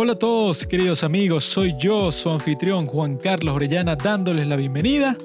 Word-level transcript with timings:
Hola 0.00 0.12
a 0.12 0.18
todos, 0.18 0.64
queridos 0.66 1.02
amigos, 1.02 1.44
soy 1.44 1.74
yo, 1.76 2.12
su 2.12 2.30
anfitrión 2.30 2.86
Juan 2.86 3.16
Carlos 3.16 3.54
Orellana, 3.56 3.96
dándoles 3.96 4.46
la 4.46 4.54
bienvenida 4.56 5.16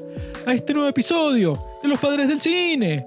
a 0.45 0.53
este 0.53 0.73
nuevo 0.73 0.89
episodio 0.89 1.53
de 1.81 1.87
Los 1.89 1.99
Padres 1.99 2.27
del 2.27 2.41
Cine. 2.41 3.05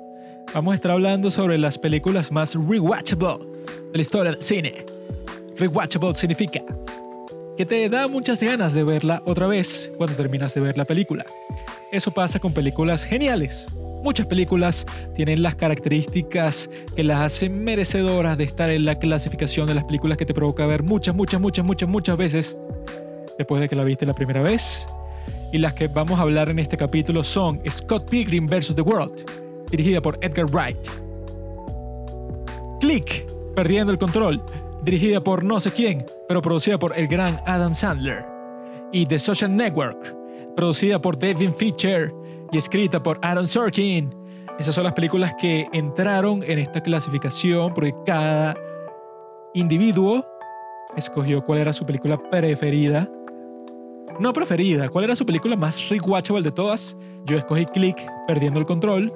Vamos 0.55 0.73
a 0.73 0.75
estar 0.77 0.91
hablando 0.91 1.31
sobre 1.31 1.59
las 1.59 1.79
películas 1.79 2.33
más 2.33 2.55
rewatchable 2.55 3.47
de 3.93 3.99
la 3.99 4.03
historia 4.03 4.33
del 4.33 4.43
cine. 4.43 4.85
Rewatchable 5.57 6.15
significa 6.15 6.63
que 7.57 7.67
te 7.67 7.89
da 7.89 8.09
muchas 8.09 8.43
ganas 8.43 8.73
de 8.75 8.85
verla 8.85 9.23
otra 9.27 9.47
vez 9.47 9.91
cuando 9.97 10.17
terminas 10.17 10.55
de 10.55 10.61
ver 10.61 10.79
la 10.79 10.85
película. 10.85 11.25
Eso 11.93 12.11
pasa 12.11 12.39
con 12.39 12.53
películas 12.53 13.05
geniales, 13.05 13.67
Muchas 14.03 14.27
películas 14.27 14.87
tienen 15.17 15.43
las 15.43 15.57
características 15.57 16.71
que 16.95 17.03
las 17.03 17.23
hacen 17.23 17.65
merecedoras 17.65 18.39
de 18.39 18.45
estar 18.45 18.71
en 18.71 18.85
la 18.85 19.01
clasificación 19.01 19.67
de 19.67 19.75
las 19.75 19.83
películas 19.83 20.17
que 20.17 20.25
te 20.25 20.33
provoca 20.33 20.65
ver 20.65 20.85
muchas, 20.85 21.17
muchas, 21.17 21.41
muchas, 21.41 21.65
muchas, 21.65 21.89
muchas 21.89 22.17
veces 22.17 22.61
después 23.37 23.61
de 23.61 23.69
que 23.69 23.75
la 23.75 23.83
viste 23.83 24.07
la 24.07 24.15
primera 24.15 24.43
vez. 24.43 24.87
Y 25.57 25.59
las 25.59 25.73
que 25.73 25.89
vamos 25.89 26.19
a 26.19 26.23
hablar 26.23 26.51
en 26.51 26.59
este 26.59 26.77
capítulo 26.77 27.25
son 27.25 27.63
Scott 27.71 28.11
Pilgrim 28.11 28.47
vs. 28.47 28.75
The 28.75 28.83
World, 28.83 29.25
dirigida 29.71 30.03
por 30.03 30.19
Edgar 30.21 30.45
Wright. 30.51 30.77
Click, 32.79 33.25
Perdiendo 33.55 33.91
el 33.91 33.97
Control, 33.97 34.43
dirigida 34.83 35.19
por 35.19 35.43
no 35.43 35.59
sé 35.59 35.71
quién, 35.71 36.05
pero 36.29 36.43
producida 36.43 36.79
por 36.79 36.93
el 36.99 37.09
gran 37.09 37.41
Adam 37.47 37.75
Sandler. 37.75 38.23
Y 38.93 39.07
The 39.07 39.19
Social 39.19 39.57
Network, 39.57 40.15
producida 40.57 41.01
por 41.01 41.19
David 41.19 41.53
Fincher 41.57 42.13
y 42.53 42.59
escrita 42.59 43.03
por 43.03 43.19
Aaron 43.23 43.49
Sorkin. 43.49 44.15
Esas 44.59 44.75
son 44.75 44.85
las 44.85 44.93
películas 44.93 45.33
que 45.41 45.69
entraron 45.73 46.43
en 46.43 46.59
esta 46.59 46.83
clasificación 46.83 47.73
porque 47.73 47.95
cada 48.05 48.55
individuo 49.55 50.23
escogió 50.99 51.43
cuál 51.43 51.61
era 51.61 51.73
su 51.73 51.87
película 51.87 52.19
preferida. 52.19 53.11
No 54.21 54.33
preferida, 54.33 54.89
cuál 54.89 55.05
era 55.05 55.17
su 55.17 55.27
película 55.27 55.57
más 55.57 55.89
rewatchable 55.89 56.43
de 56.43 56.53
todas. 56.53 56.97
Yo 57.25 57.37
escogí 57.37 57.67
Click, 57.67 57.97
Perdiendo 58.27 58.61
el 58.61 58.67
Control. 58.67 59.13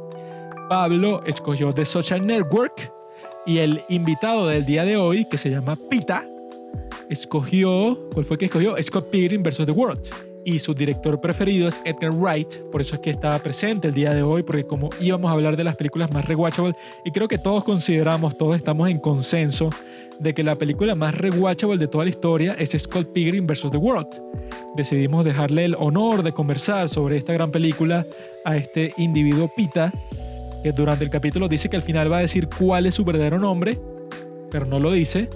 Pablo 0.69 1.22
escogió 1.24 1.72
The 1.72 1.84
Social 1.84 2.27
Network. 2.27 2.92
Y 3.47 3.58
el 3.58 3.82
invitado 3.88 4.47
del 4.47 4.66
día 4.66 4.84
de 4.84 4.97
hoy, 4.97 5.24
que 5.24 5.38
se 5.38 5.50
llama 5.50 5.77
Pita, 5.88 6.24
escogió, 7.08 7.97
¿cuál 8.12 8.24
fue 8.24 8.36
que 8.36 8.44
escogió? 8.44 8.77
Scott 8.82 9.10
Pilgrim 9.10 9.42
vs. 9.42 9.64
The 9.64 9.72
World 9.72 10.30
y 10.44 10.58
su 10.58 10.74
director 10.74 11.20
preferido 11.20 11.69
es 11.69 11.80
Edgar 11.84 12.12
Wright, 12.12 12.48
por 12.70 12.80
eso 12.80 12.94
es 12.94 13.00
que 13.00 13.10
estaba 13.10 13.38
presente 13.38 13.88
el 13.88 13.94
día 13.94 14.14
de 14.14 14.22
hoy, 14.22 14.42
porque 14.42 14.64
como 14.64 14.88
íbamos 15.00 15.30
a 15.30 15.34
hablar 15.34 15.56
de 15.56 15.64
las 15.64 15.77
películas 15.77 16.12
más 16.12 16.24
rewatchable, 16.24 16.74
y 17.05 17.10
creo 17.10 17.28
que 17.28 17.38
todos 17.38 17.64
consideramos, 17.64 18.36
todos 18.36 18.56
estamos 18.56 18.88
en 18.88 18.98
consenso 18.98 19.70
de 20.20 20.34
que 20.34 20.42
la 20.42 20.55
película 20.55 20.94
más 20.94 21.14
rewatchable 21.14 21.78
de 21.78 21.88
toda 21.88 22.05
la 22.05 22.10
historia 22.10 22.55
es 22.58 22.70
Scott 22.78 23.12
Pilgrim 23.12 23.47
vs. 23.47 23.70
The 23.70 23.78
World. 23.78 24.08
Decidimos 24.77 25.24
dejarle 25.24 25.64
el 25.64 25.74
honor 25.78 26.22
de 26.22 26.32
conversar 26.32 26.88
sobre 26.88 27.16
esta 27.16 27.32
gran 27.32 27.50
película 27.50 28.06
a 28.44 28.56
este 28.56 28.92
individuo 28.98 29.50
Pita, 29.56 29.92
que 30.62 30.72
durante 30.72 31.04
el 31.04 31.10
capítulo 31.10 31.48
dice 31.48 31.69
que 31.69 31.76
al 31.76 31.82
final 31.82 32.12
va 32.12 32.19
a 32.19 32.20
decir 32.20 32.48
cuál 32.48 32.86
es 32.86 32.94
su 32.94 33.04
verdadero 33.04 33.38
nombre, 33.38 33.76
pero 34.50 34.66
no 34.66 34.78
lo 34.78 34.92
dice 34.92 35.28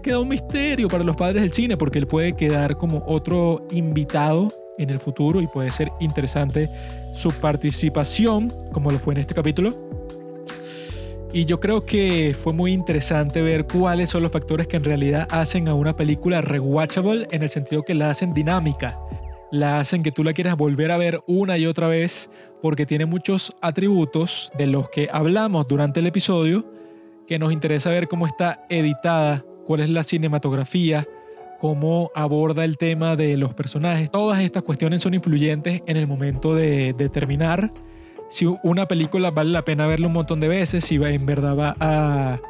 queda 0.00 0.20
un 0.20 0.28
misterio 0.28 0.88
para 0.88 1.04
los 1.04 1.16
padres 1.16 1.42
del 1.42 1.52
cine 1.52 1.76
porque 1.76 1.98
él 1.98 2.06
puede 2.06 2.32
quedar 2.32 2.74
como 2.74 3.02
otro 3.06 3.66
invitado 3.70 4.48
en 4.78 4.90
el 4.90 4.98
futuro 4.98 5.40
y 5.40 5.46
puede 5.46 5.70
ser 5.70 5.90
interesante 6.00 6.68
su 7.14 7.32
participación 7.32 8.52
como 8.72 8.90
lo 8.90 8.98
fue 8.98 9.14
en 9.14 9.20
este 9.20 9.34
capítulo. 9.34 9.72
Y 11.32 11.44
yo 11.44 11.60
creo 11.60 11.84
que 11.84 12.34
fue 12.42 12.54
muy 12.54 12.72
interesante 12.72 13.42
ver 13.42 13.66
cuáles 13.66 14.10
son 14.10 14.22
los 14.22 14.32
factores 14.32 14.66
que 14.66 14.78
en 14.78 14.84
realidad 14.84 15.28
hacen 15.30 15.68
a 15.68 15.74
una 15.74 15.92
película 15.92 16.40
rewatchable 16.40 17.28
en 17.30 17.42
el 17.42 17.50
sentido 17.50 17.82
que 17.82 17.94
la 17.94 18.08
hacen 18.08 18.32
dinámica, 18.32 18.94
la 19.50 19.78
hacen 19.78 20.02
que 20.02 20.10
tú 20.10 20.24
la 20.24 20.32
quieras 20.32 20.56
volver 20.56 20.90
a 20.90 20.96
ver 20.96 21.20
una 21.26 21.58
y 21.58 21.66
otra 21.66 21.86
vez 21.86 22.30
porque 22.62 22.86
tiene 22.86 23.04
muchos 23.04 23.54
atributos 23.60 24.50
de 24.56 24.68
los 24.68 24.88
que 24.88 25.08
hablamos 25.12 25.68
durante 25.68 26.00
el 26.00 26.06
episodio 26.06 26.64
que 27.26 27.38
nos 27.38 27.52
interesa 27.52 27.90
ver 27.90 28.08
cómo 28.08 28.26
está 28.26 28.64
editada 28.70 29.44
cuál 29.68 29.80
es 29.80 29.90
la 29.90 30.02
cinematografía, 30.02 31.06
cómo 31.60 32.10
aborda 32.14 32.64
el 32.64 32.78
tema 32.78 33.16
de 33.16 33.36
los 33.36 33.52
personajes. 33.52 34.10
Todas 34.10 34.40
estas 34.40 34.62
cuestiones 34.62 35.02
son 35.02 35.12
influyentes 35.12 35.82
en 35.84 35.98
el 35.98 36.06
momento 36.06 36.54
de 36.54 36.94
determinar 36.96 37.70
si 38.30 38.46
una 38.62 38.88
película 38.88 39.30
vale 39.30 39.50
la 39.50 39.66
pena 39.66 39.86
verla 39.86 40.06
un 40.06 40.14
montón 40.14 40.40
de 40.40 40.48
veces, 40.48 40.84
si 40.86 40.94
en 40.94 41.26
verdad 41.26 41.54
va 41.54 41.76
a 41.80 42.40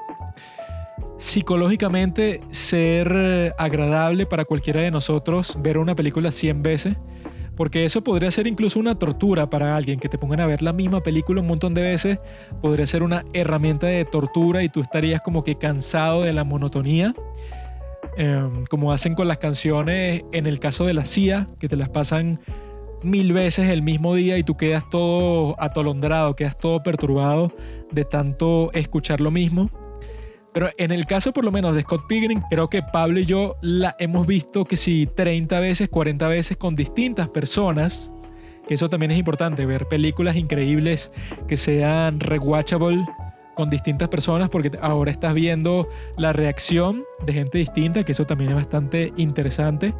psicológicamente 1.16 2.40
ser 2.52 3.52
agradable 3.58 4.24
para 4.24 4.44
cualquiera 4.44 4.82
de 4.82 4.92
nosotros 4.92 5.58
ver 5.60 5.76
una 5.78 5.96
película 5.96 6.30
100 6.30 6.62
veces. 6.62 6.96
Porque 7.58 7.84
eso 7.84 8.04
podría 8.04 8.30
ser 8.30 8.46
incluso 8.46 8.78
una 8.78 9.00
tortura 9.00 9.50
para 9.50 9.74
alguien 9.74 9.98
que 9.98 10.08
te 10.08 10.16
pongan 10.16 10.38
a 10.38 10.46
ver 10.46 10.62
la 10.62 10.72
misma 10.72 11.02
película 11.02 11.40
un 11.40 11.48
montón 11.48 11.74
de 11.74 11.82
veces. 11.82 12.20
Podría 12.62 12.86
ser 12.86 13.02
una 13.02 13.24
herramienta 13.32 13.88
de 13.88 14.04
tortura 14.04 14.62
y 14.62 14.68
tú 14.68 14.80
estarías 14.80 15.20
como 15.22 15.42
que 15.42 15.56
cansado 15.56 16.22
de 16.22 16.32
la 16.32 16.44
monotonía. 16.44 17.16
Em, 18.16 18.64
como 18.66 18.92
hacen 18.92 19.14
con 19.14 19.26
las 19.26 19.38
canciones 19.38 20.22
en 20.30 20.46
el 20.46 20.60
caso 20.60 20.86
de 20.86 20.94
la 20.94 21.04
CIA, 21.04 21.48
que 21.58 21.68
te 21.68 21.74
las 21.74 21.88
pasan 21.88 22.38
mil 23.02 23.32
veces 23.32 23.68
el 23.70 23.82
mismo 23.82 24.14
día 24.14 24.38
y 24.38 24.44
tú 24.44 24.56
quedas 24.56 24.88
todo 24.88 25.56
atolondrado, 25.58 26.36
quedas 26.36 26.56
todo 26.56 26.84
perturbado 26.84 27.52
de 27.90 28.04
tanto 28.04 28.70
escuchar 28.72 29.20
lo 29.20 29.32
mismo. 29.32 29.68
Pero 30.58 30.72
en 30.76 30.90
el 30.90 31.06
caso 31.06 31.32
por 31.32 31.44
lo 31.44 31.52
menos 31.52 31.76
de 31.76 31.82
Scott 31.82 32.08
Pilgrim, 32.08 32.42
creo 32.50 32.68
que 32.68 32.82
Pablo 32.82 33.20
y 33.20 33.26
yo 33.26 33.54
la 33.62 33.94
hemos 34.00 34.26
visto 34.26 34.64
que 34.64 34.76
si 34.76 35.06
30 35.06 35.60
veces, 35.60 35.88
40 35.88 36.26
veces 36.26 36.56
con 36.56 36.74
distintas 36.74 37.28
personas. 37.28 38.10
Que 38.66 38.74
eso 38.74 38.90
también 38.90 39.12
es 39.12 39.18
importante, 39.20 39.64
ver 39.66 39.86
películas 39.86 40.34
increíbles 40.34 41.12
que 41.46 41.56
sean 41.56 42.18
rewatchable 42.18 43.06
con 43.54 43.70
distintas 43.70 44.08
personas 44.08 44.48
porque 44.48 44.72
ahora 44.82 45.12
estás 45.12 45.32
viendo 45.32 45.88
la 46.16 46.32
reacción 46.32 47.04
de 47.24 47.34
gente 47.34 47.58
distinta, 47.58 48.02
que 48.02 48.10
eso 48.10 48.26
también 48.26 48.50
es 48.50 48.56
bastante 48.56 49.12
interesante. 49.16 49.94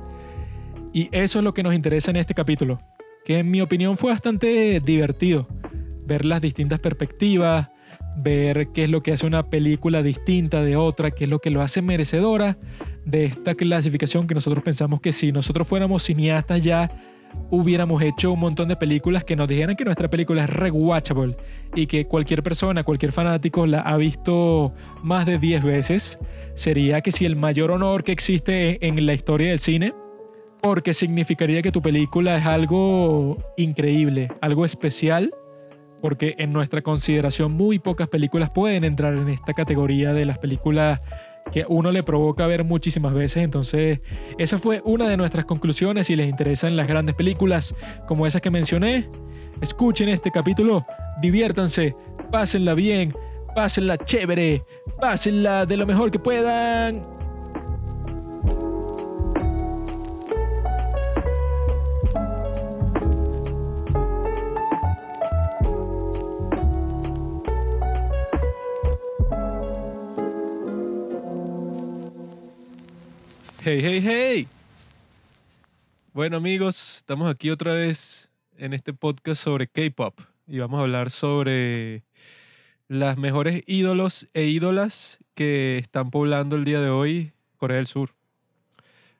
Y 0.92 1.08
eso 1.12 1.38
es 1.38 1.44
lo 1.44 1.54
que 1.54 1.62
nos 1.62 1.72
interesa 1.72 2.10
en 2.10 2.16
este 2.16 2.34
capítulo, 2.34 2.80
que 3.24 3.38
en 3.38 3.48
mi 3.48 3.60
opinión 3.60 3.96
fue 3.96 4.10
bastante 4.10 4.80
divertido 4.80 5.46
ver 6.04 6.24
las 6.24 6.40
distintas 6.40 6.80
perspectivas, 6.80 7.68
ver 8.16 8.68
qué 8.74 8.84
es 8.84 8.90
lo 8.90 9.02
que 9.02 9.12
hace 9.12 9.26
una 9.26 9.44
película 9.44 10.02
distinta 10.02 10.62
de 10.62 10.76
otra, 10.76 11.10
qué 11.10 11.24
es 11.24 11.30
lo 11.30 11.38
que 11.38 11.50
lo 11.50 11.62
hace 11.62 11.82
merecedora 11.82 12.58
de 13.04 13.24
esta 13.24 13.54
clasificación 13.54 14.26
que 14.26 14.34
nosotros 14.34 14.62
pensamos 14.62 15.00
que 15.00 15.12
si 15.12 15.32
nosotros 15.32 15.66
fuéramos 15.66 16.02
cineastas 16.02 16.62
ya 16.62 16.90
hubiéramos 17.50 18.02
hecho 18.02 18.32
un 18.32 18.40
montón 18.40 18.68
de 18.68 18.76
películas 18.76 19.24
que 19.24 19.36
nos 19.36 19.48
dijeran 19.48 19.76
que 19.76 19.84
nuestra 19.84 20.08
película 20.08 20.44
es 20.44 20.50
rewatchable 20.50 21.36
y 21.74 21.86
que 21.86 22.06
cualquier 22.06 22.42
persona, 22.42 22.84
cualquier 22.84 23.12
fanático 23.12 23.66
la 23.66 23.80
ha 23.80 23.96
visto 23.96 24.72
más 25.02 25.26
de 25.26 25.38
10 25.38 25.64
veces, 25.64 26.18
sería 26.54 27.00
que 27.00 27.12
si 27.12 27.24
el 27.24 27.36
mayor 27.36 27.70
honor 27.70 28.04
que 28.04 28.12
existe 28.12 28.84
en 28.86 29.04
la 29.06 29.14
historia 29.14 29.50
del 29.50 29.58
cine, 29.58 29.94
porque 30.60 30.92
significaría 30.92 31.62
que 31.62 31.72
tu 31.72 31.80
película 31.80 32.36
es 32.38 32.46
algo 32.46 33.38
increíble, 33.56 34.28
algo 34.40 34.64
especial 34.64 35.32
porque 36.00 36.34
en 36.38 36.52
nuestra 36.52 36.82
consideración 36.82 37.52
muy 37.52 37.78
pocas 37.78 38.08
películas 38.08 38.50
pueden 38.50 38.84
entrar 38.84 39.14
en 39.14 39.28
esta 39.28 39.54
categoría 39.54 40.12
de 40.12 40.24
las 40.24 40.38
películas 40.38 41.00
que 41.52 41.64
uno 41.68 41.90
le 41.90 42.02
provoca 42.02 42.46
ver 42.46 42.64
muchísimas 42.64 43.14
veces. 43.14 43.42
Entonces, 43.42 44.00
esa 44.38 44.58
fue 44.58 44.82
una 44.84 45.08
de 45.08 45.16
nuestras 45.16 45.44
conclusiones. 45.44 46.06
Si 46.06 46.16
les 46.16 46.28
interesan 46.28 46.76
las 46.76 46.86
grandes 46.86 47.14
películas 47.14 47.74
como 48.06 48.26
esas 48.26 48.42
que 48.42 48.50
mencioné, 48.50 49.08
escuchen 49.60 50.08
este 50.08 50.30
capítulo, 50.30 50.86
diviértanse, 51.20 51.96
pásenla 52.30 52.74
bien, 52.74 53.14
pásenla 53.54 53.96
chévere, 53.96 54.64
pásenla 55.00 55.66
de 55.66 55.76
lo 55.76 55.86
mejor 55.86 56.10
que 56.10 56.18
puedan. 56.18 57.17
Hey, 73.60 73.80
hey, 73.82 74.00
hey. 74.00 74.48
Bueno 76.12 76.36
amigos, 76.36 76.98
estamos 76.98 77.28
aquí 77.28 77.50
otra 77.50 77.72
vez 77.72 78.30
en 78.56 78.72
este 78.72 78.94
podcast 78.94 79.42
sobre 79.42 79.66
K-Pop. 79.66 80.20
y 80.46 80.60
vamos 80.60 80.78
a 80.78 80.82
hablar 80.82 81.10
sobre 81.10 82.04
las 82.86 83.18
mejores 83.18 83.64
ídolos 83.66 84.28
e 84.32 84.44
ídolas 84.44 85.18
que 85.34 85.78
están 85.78 86.12
poblando 86.12 86.54
el 86.54 86.64
día 86.64 86.80
de 86.80 86.88
hoy 86.88 87.32
Corea 87.56 87.78
del 87.78 87.88
Sur. 87.88 88.10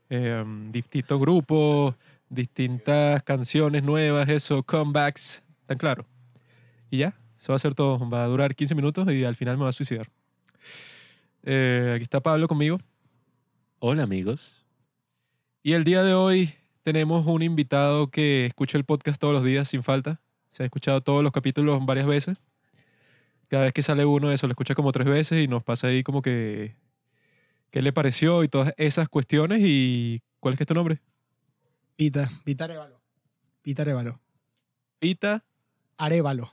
Em, 0.09 0.71
distintos 0.71 1.19
grupos, 1.19 1.97
distintas 2.29 3.25
canciones 3.25 3.83
nuevas, 3.83 4.29
eso, 4.29 4.63
comebacks, 4.63 5.43
tan 5.67 5.79
claro. 5.79 6.07
Y 6.93 6.99
ya, 6.99 7.19
eso 7.41 7.53
va 7.53 7.57
a 7.57 7.59
ser 7.59 7.75
todo. 7.75 8.09
Va 8.09 8.23
a 8.23 8.29
durar 8.29 8.55
15 8.55 8.77
minutos 8.77 9.11
y 9.11 9.25
al 9.25 9.35
final 9.35 9.57
me 9.59 9.65
va 9.65 9.71
a 9.71 9.73
suicidar. 9.73 10.09
Eh, 11.43 11.95
aquí 11.97 12.05
está 12.05 12.21
Pablo 12.21 12.47
conmigo. 12.47 12.79
Hola 13.81 14.03
amigos. 14.03 14.61
Y 15.63 15.75
el 15.75 15.85
día 15.85 16.03
de 16.03 16.13
hoy 16.13 16.53
tenemos 16.83 17.25
un 17.29 17.43
invitado 17.43 18.11
que 18.11 18.47
escucha 18.47 18.77
el 18.77 18.83
podcast 18.83 19.21
todos 19.21 19.33
los 19.33 19.45
días 19.45 19.69
sin 19.69 19.85
falta. 19.85 20.21
Se 20.49 20.65
ha 20.65 20.67
escuchado 20.67 21.01
todos 21.01 21.23
los 21.23 21.31
capítulos 21.31 21.87
varias 21.87 22.09
veces. 22.09 22.39
Cada 23.47 23.63
vez 23.63 23.73
que 23.73 23.83
sale 23.83 24.05
uno, 24.05 24.33
eso 24.33 24.49
lo 24.49 24.51
escucha 24.51 24.75
como 24.75 24.91
tres 24.91 25.07
veces 25.07 25.45
y 25.45 25.47
nos 25.47 25.63
pasa 25.63 25.87
ahí 25.87 26.03
como 26.03 26.23
que 26.23 26.75
qué 27.71 27.81
le 27.81 27.93
pareció 27.93 28.43
y 28.43 28.49
todas 28.49 28.75
esas 28.79 29.09
cuestiones. 29.09 29.61
¿Y 29.63 30.23
cuál 30.41 30.55
es 30.55 30.59
que 30.59 30.65
es 30.65 30.69
tu 30.69 30.75
nombre? 30.75 31.01
Pita, 31.95 32.33
Pita 32.45 32.65
Arevalo. 32.65 32.97
Pita 33.63 33.83
Arevalo. 33.83 34.21
Pita. 34.99 35.45
Arevalo. 35.99 36.53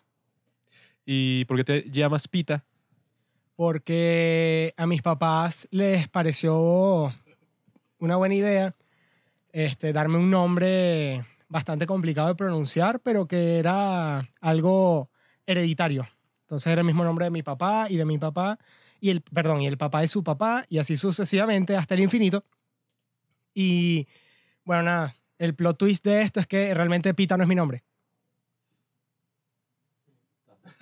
¿Y 1.08 1.46
por 1.46 1.58
qué 1.58 1.64
te 1.64 1.90
llamas 1.90 2.28
Pita? 2.28 2.64
Porque 3.56 4.74
a 4.78 4.86
mis 4.86 5.02
papás 5.02 5.68
les 5.72 6.10
pareció 6.10 7.14
una 8.00 8.18
buena 8.18 8.36
idea 8.36 8.76
este, 9.56 9.94
darme 9.94 10.18
un 10.18 10.30
nombre 10.30 11.26
bastante 11.48 11.86
complicado 11.88 12.28
de 12.28 12.36
pronunciar, 12.36 13.00
pero 13.00 13.26
que 13.26 13.58
era 13.58 14.30
algo 14.42 15.10
hereditario. 15.46 16.06
Entonces 16.42 16.70
era 16.74 16.82
el 16.82 16.86
mismo 16.88 17.06
nombre 17.06 17.24
de 17.24 17.32
mi 17.32 17.42
papá 17.42 17.88
y 17.90 17.96
de 17.96 18.04
mi 18.04 18.18
papá, 18.18 18.60
y 19.00 19.12
el, 19.12 19.22
perdón, 19.22 19.62
y 19.62 19.68
el 19.68 19.78
papá 19.78 20.02
de 20.02 20.10
su 20.10 20.26
papá, 20.26 20.66
y 20.68 20.80
así 20.80 20.98
sucesivamente 20.98 21.78
hasta 21.78 21.94
el 21.94 22.02
infinito. 22.02 22.44
Y 23.54 24.10
bueno, 24.66 24.84
nada, 24.84 25.16
el 25.38 25.56
plot 25.56 25.78
twist 25.78 26.04
de 26.04 26.24
esto 26.24 26.42
es 26.42 26.48
que 26.48 26.74
realmente 26.74 27.14
Pita 27.14 27.38
no 27.38 27.44
es 27.44 27.48
mi 27.48 27.56
nombre. 27.56 27.85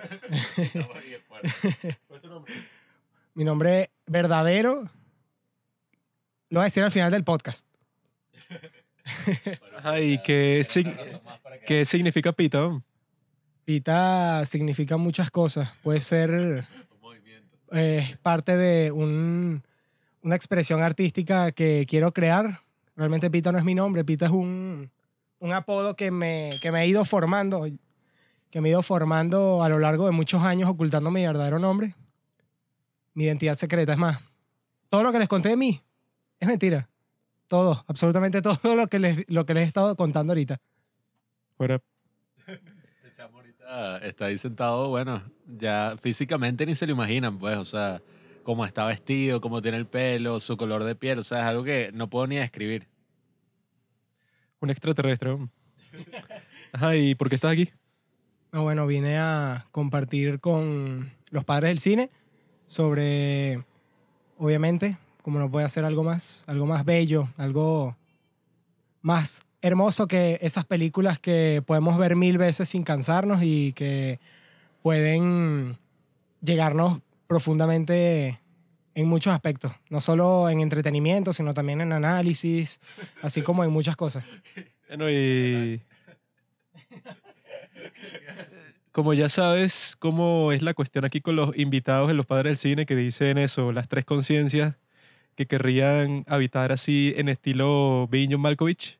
mi 3.35 3.44
nombre 3.44 3.89
verdadero 4.05 4.89
lo 6.53 6.59
voy 6.59 6.61
a 6.61 6.65
decir 6.65 6.83
al 6.83 6.91
final 6.91 7.11
del 7.11 7.23
podcast. 7.23 7.65
¿y 10.00 10.19
qué, 10.19 10.63
qué 11.65 11.83
significa 11.83 12.31
pita? 12.31 12.79
Pita 13.65 14.45
significa 14.45 14.97
muchas 14.97 15.31
cosas. 15.31 15.71
Puede 15.81 16.00
ser 16.01 16.67
eh, 17.71 18.17
parte 18.21 18.55
de 18.55 18.91
un, 18.91 19.63
una 20.21 20.35
expresión 20.35 20.83
artística 20.83 21.51
que 21.51 21.88
quiero 21.89 22.13
crear. 22.13 22.59
Realmente 22.95 23.31
Pita 23.31 23.51
no 23.51 23.57
es 23.57 23.63
mi 23.63 23.73
nombre, 23.73 24.05
Pita 24.05 24.27
es 24.27 24.31
un, 24.31 24.91
un 25.39 25.53
apodo 25.53 25.95
que 25.95 26.11
me, 26.11 26.51
que 26.61 26.71
me 26.71 26.77
ha 26.77 26.85
ido 26.85 27.03
formando, 27.03 27.65
que 28.53 28.61
me 28.61 28.69
ha 28.69 28.73
ido 28.73 28.83
formando 28.83 29.63
a 29.63 29.69
lo 29.69 29.79
largo 29.79 30.05
de 30.05 30.11
muchos 30.11 30.44
años 30.44 30.69
ocultando 30.69 31.09
mi 31.09 31.25
verdadero 31.25 31.57
nombre, 31.57 31.95
mi 33.15 33.23
identidad 33.23 33.55
secreta. 33.55 33.94
Es 33.94 33.97
más, 33.97 34.19
todo 34.89 35.01
lo 35.01 35.11
que 35.11 35.17
les 35.17 35.27
conté 35.27 35.50
de 35.50 35.57
mí 35.57 35.81
es 36.39 36.47
mentira. 36.47 36.88
Todo, 37.47 37.83
absolutamente 37.88 38.44
todo 38.44 38.75
lo 38.75 38.85
que 38.85 39.00
les, 39.00 39.25
lo 39.27 39.47
que 39.47 39.55
les 39.55 39.63
he 39.63 39.67
estado 39.67 39.95
contando 39.95 40.33
ahorita. 40.33 40.61
Fuera. 41.57 41.81
El 42.45 43.13
chamo 43.17 43.39
ahorita 43.39 43.97
está 44.05 44.25
ahí 44.25 44.38
sentado, 44.38 44.88
bueno, 44.89 45.23
ya 45.47 45.95
físicamente 46.00 46.67
ni 46.67 46.75
se 46.75 46.85
lo 46.85 46.91
imaginan, 46.91 47.39
pues, 47.39 47.57
o 47.57 47.65
sea, 47.65 48.03
cómo 48.44 48.67
está 48.67 48.85
vestido, 48.85 49.41
cómo 49.41 49.63
tiene 49.63 49.77
el 49.77 49.88
pelo, 49.88 50.39
su 50.39 50.57
color 50.57 50.83
de 50.83 50.94
piel, 50.94 51.17
o 51.17 51.23
sea, 51.23 51.39
es 51.39 51.45
algo 51.45 51.63
que 51.63 51.89
no 51.91 52.07
puedo 52.07 52.27
ni 52.27 52.35
describir. 52.35 52.88
Un 54.59 54.69
extraterrestre. 54.69 55.39
Ajá, 56.71 56.95
¿y 56.95 57.15
por 57.15 57.29
qué 57.29 57.35
estás 57.35 57.53
aquí? 57.53 57.71
No, 58.53 58.61
bueno, 58.61 58.85
vine 58.85 59.17
a 59.17 59.65
compartir 59.71 60.39
con 60.39 61.11
los 61.31 61.44
padres 61.44 61.71
del 61.71 61.79
cine 61.79 62.11
sobre, 62.67 63.63
obviamente, 64.38 65.00
como 65.23 65.39
no 65.39 65.50
puede 65.50 65.65
hacer 65.65 65.85
algo 65.85 66.03
más, 66.03 66.44
algo 66.45 66.67
más 66.67 66.85
bello, 66.85 67.29
algo 67.38 67.97
más 69.01 69.41
hermoso 69.63 70.07
que 70.07 70.38
esas 70.44 70.65
películas 70.65 71.17
que 71.17 71.63
podemos 71.65 71.97
ver 71.97 72.15
mil 72.15 72.38
veces 72.38 72.69
sin 72.69 72.83
cansarnos 72.83 73.41
y 73.41 73.73
que 73.73 74.19
pueden 74.83 75.79
llegarnos 76.44 77.00
profundamente 77.25 78.39
en 78.94 79.07
muchos 79.07 79.33
aspectos, 79.33 79.71
no 79.89 80.00
solo 80.00 80.47
en 80.47 80.61
entretenimiento, 80.61 81.33
sino 81.33 81.55
también 81.55 81.81
en 81.81 81.91
análisis, 81.91 82.79
así 83.23 83.41
como 83.41 83.63
en 83.63 83.71
muchas 83.71 83.95
cosas. 83.95 84.23
Bueno, 84.89 85.09
y 85.09 85.81
como 88.91 89.13
ya 89.13 89.27
sabes 89.27 89.95
cómo 89.97 90.51
es 90.51 90.62
la 90.62 90.74
cuestión 90.74 91.03
aquí 91.03 91.19
con 91.19 91.35
los 91.35 91.57
invitados 91.57 92.12
en 92.12 92.18
los 92.18 92.25
padres 92.25 92.51
del 92.51 92.57
cine 92.57 92.85
que 92.85 92.95
dicen 92.95 93.38
eso, 93.38 93.71
las 93.71 93.88
tres 93.88 94.06
conciencias 94.06 94.75
que 95.35 95.47
querrían 95.47 96.24
habitar 96.27 96.71
así 96.71 97.13
en 97.18 97.27
estilo 97.27 98.07
Being 98.12 98.39
Malkovich. 98.39 99.00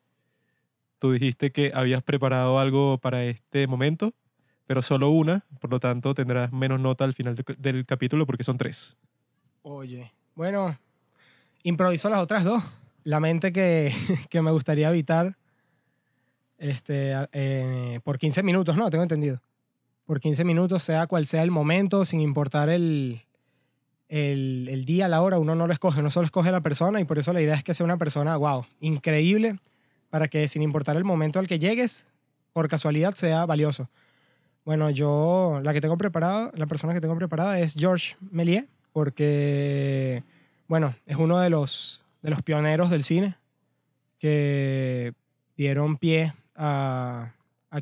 Tú 0.98 1.12
dijiste 1.12 1.52
que 1.52 1.72
habías 1.76 2.02
preparado 2.02 2.60
algo 2.60 2.98
para 2.98 3.24
este 3.26 3.68
momento, 3.68 4.14
pero 4.66 4.82
solo 4.82 5.10
una, 5.10 5.46
por 5.60 5.70
lo 5.70 5.80
tanto 5.80 6.14
tendrás 6.16 6.52
menos 6.52 6.80
nota 6.80 7.04
al 7.04 7.14
final 7.14 7.36
del 7.58 7.86
capítulo 7.86 8.26
porque 8.26 8.44
son 8.44 8.58
tres. 8.58 8.98
Oye, 9.62 10.12
bueno, 10.34 10.78
improviso 11.62 12.10
las 12.10 12.22
otras 12.22 12.44
dos. 12.44 12.64
La 13.04 13.20
mente 13.20 13.52
que, 13.54 13.94
que 14.30 14.42
me 14.42 14.52
gustaría 14.52 14.88
habitar 14.88 15.38
este, 16.58 17.14
eh, 17.32 18.00
por 18.04 18.18
15 18.18 18.44
minutos, 18.44 18.78
¿no? 18.78 18.90
Tengo 18.90 19.04
entendido. 19.04 19.42
Por 20.06 20.20
15 20.20 20.44
minutos, 20.44 20.84
sea 20.84 21.08
cual 21.08 21.26
sea 21.26 21.44
el 21.44 21.52
momento, 21.52 22.06
sin 22.06 22.20
importar 22.20 22.70
el, 22.70 23.22
el, 24.10 24.68
el, 24.70 24.86
día, 24.86 25.08
la 25.08 25.22
hora, 25.22 25.40
uno 25.40 25.56
no 25.56 25.68
lo 25.68 25.74
escoge, 25.74 26.02
no 26.02 26.12
solo 26.12 26.26
escoge 26.26 26.52
la 26.52 26.62
persona 26.62 27.00
y 27.00 27.06
por 27.06 27.20
eso 27.20 27.34
la 27.34 27.42
idea 27.42 27.56
es 27.56 27.64
que 27.64 27.74
sea 27.74 27.86
una 27.86 27.98
persona, 27.98 28.36
wow, 28.38 28.66
increíble, 28.80 29.60
para 30.10 30.28
que 30.28 30.48
sin 30.48 30.62
importar 30.62 30.98
el 30.98 31.04
momento 31.04 31.40
al 31.40 31.48
que 31.48 31.60
llegues, 31.60 32.06
por 32.52 32.68
casualidad 32.70 33.16
sea 33.16 33.46
valioso. 33.46 33.90
Bueno, 34.66 34.90
yo, 34.90 35.60
la 35.64 35.74
que 35.74 35.82
tengo 35.82 35.98
preparada, 35.98 36.52
la 36.56 36.68
persona 36.68 36.94
que 36.94 37.02
tengo 37.02 37.18
preparada 37.18 37.60
es 37.60 37.74
George 37.74 38.16
Méliès, 38.32 38.66
porque, 38.94 40.24
bueno, 40.68 40.96
es 41.06 41.18
uno 41.18 41.40
de 41.40 41.50
los, 41.50 42.06
de 42.22 42.30
los 42.30 42.42
pioneros 42.44 42.90
del 42.90 43.04
cine 43.04 43.36
que 44.20 45.14
dieron 45.58 45.98
pie 45.98 46.34
a, 46.56 47.34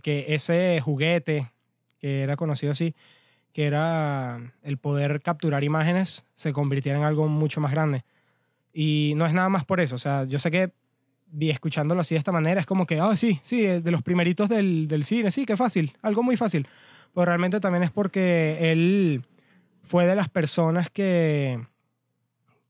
que 0.03 0.25
ese 0.29 0.79
juguete, 0.81 1.51
que 1.99 2.21
era 2.21 2.35
conocido 2.35 2.71
así, 2.71 2.95
que 3.53 3.65
era 3.65 4.53
el 4.63 4.77
poder 4.77 5.21
capturar 5.21 5.63
imágenes, 5.63 6.25
se 6.33 6.53
convirtiera 6.53 6.97
en 6.97 7.03
algo 7.03 7.27
mucho 7.27 7.59
más 7.59 7.71
grande. 7.71 8.03
Y 8.73 9.13
no 9.17 9.25
es 9.25 9.33
nada 9.33 9.49
más 9.49 9.65
por 9.65 9.79
eso. 9.79 9.95
O 9.95 9.99
sea, 9.99 10.23
yo 10.23 10.39
sé 10.39 10.49
que 10.51 10.71
vi 11.27 11.49
escuchándolo 11.49 12.01
así 12.01 12.15
de 12.15 12.19
esta 12.19 12.31
manera, 12.31 12.59
es 12.59 12.65
como 12.65 12.85
que, 12.85 12.99
ah, 12.99 13.15
sí, 13.15 13.39
sí, 13.43 13.61
de 13.61 13.91
los 13.91 14.03
primeritos 14.03 14.49
del, 14.49 14.87
del 14.87 15.05
cine, 15.05 15.31
sí, 15.31 15.45
qué 15.45 15.55
fácil, 15.55 15.93
algo 16.01 16.23
muy 16.23 16.37
fácil. 16.37 16.67
Pero 17.13 17.25
realmente 17.25 17.59
también 17.59 17.83
es 17.83 17.91
porque 17.91 18.71
él 18.71 19.25
fue 19.83 20.05
de 20.05 20.15
las 20.15 20.29
personas 20.29 20.89
que, 20.89 21.65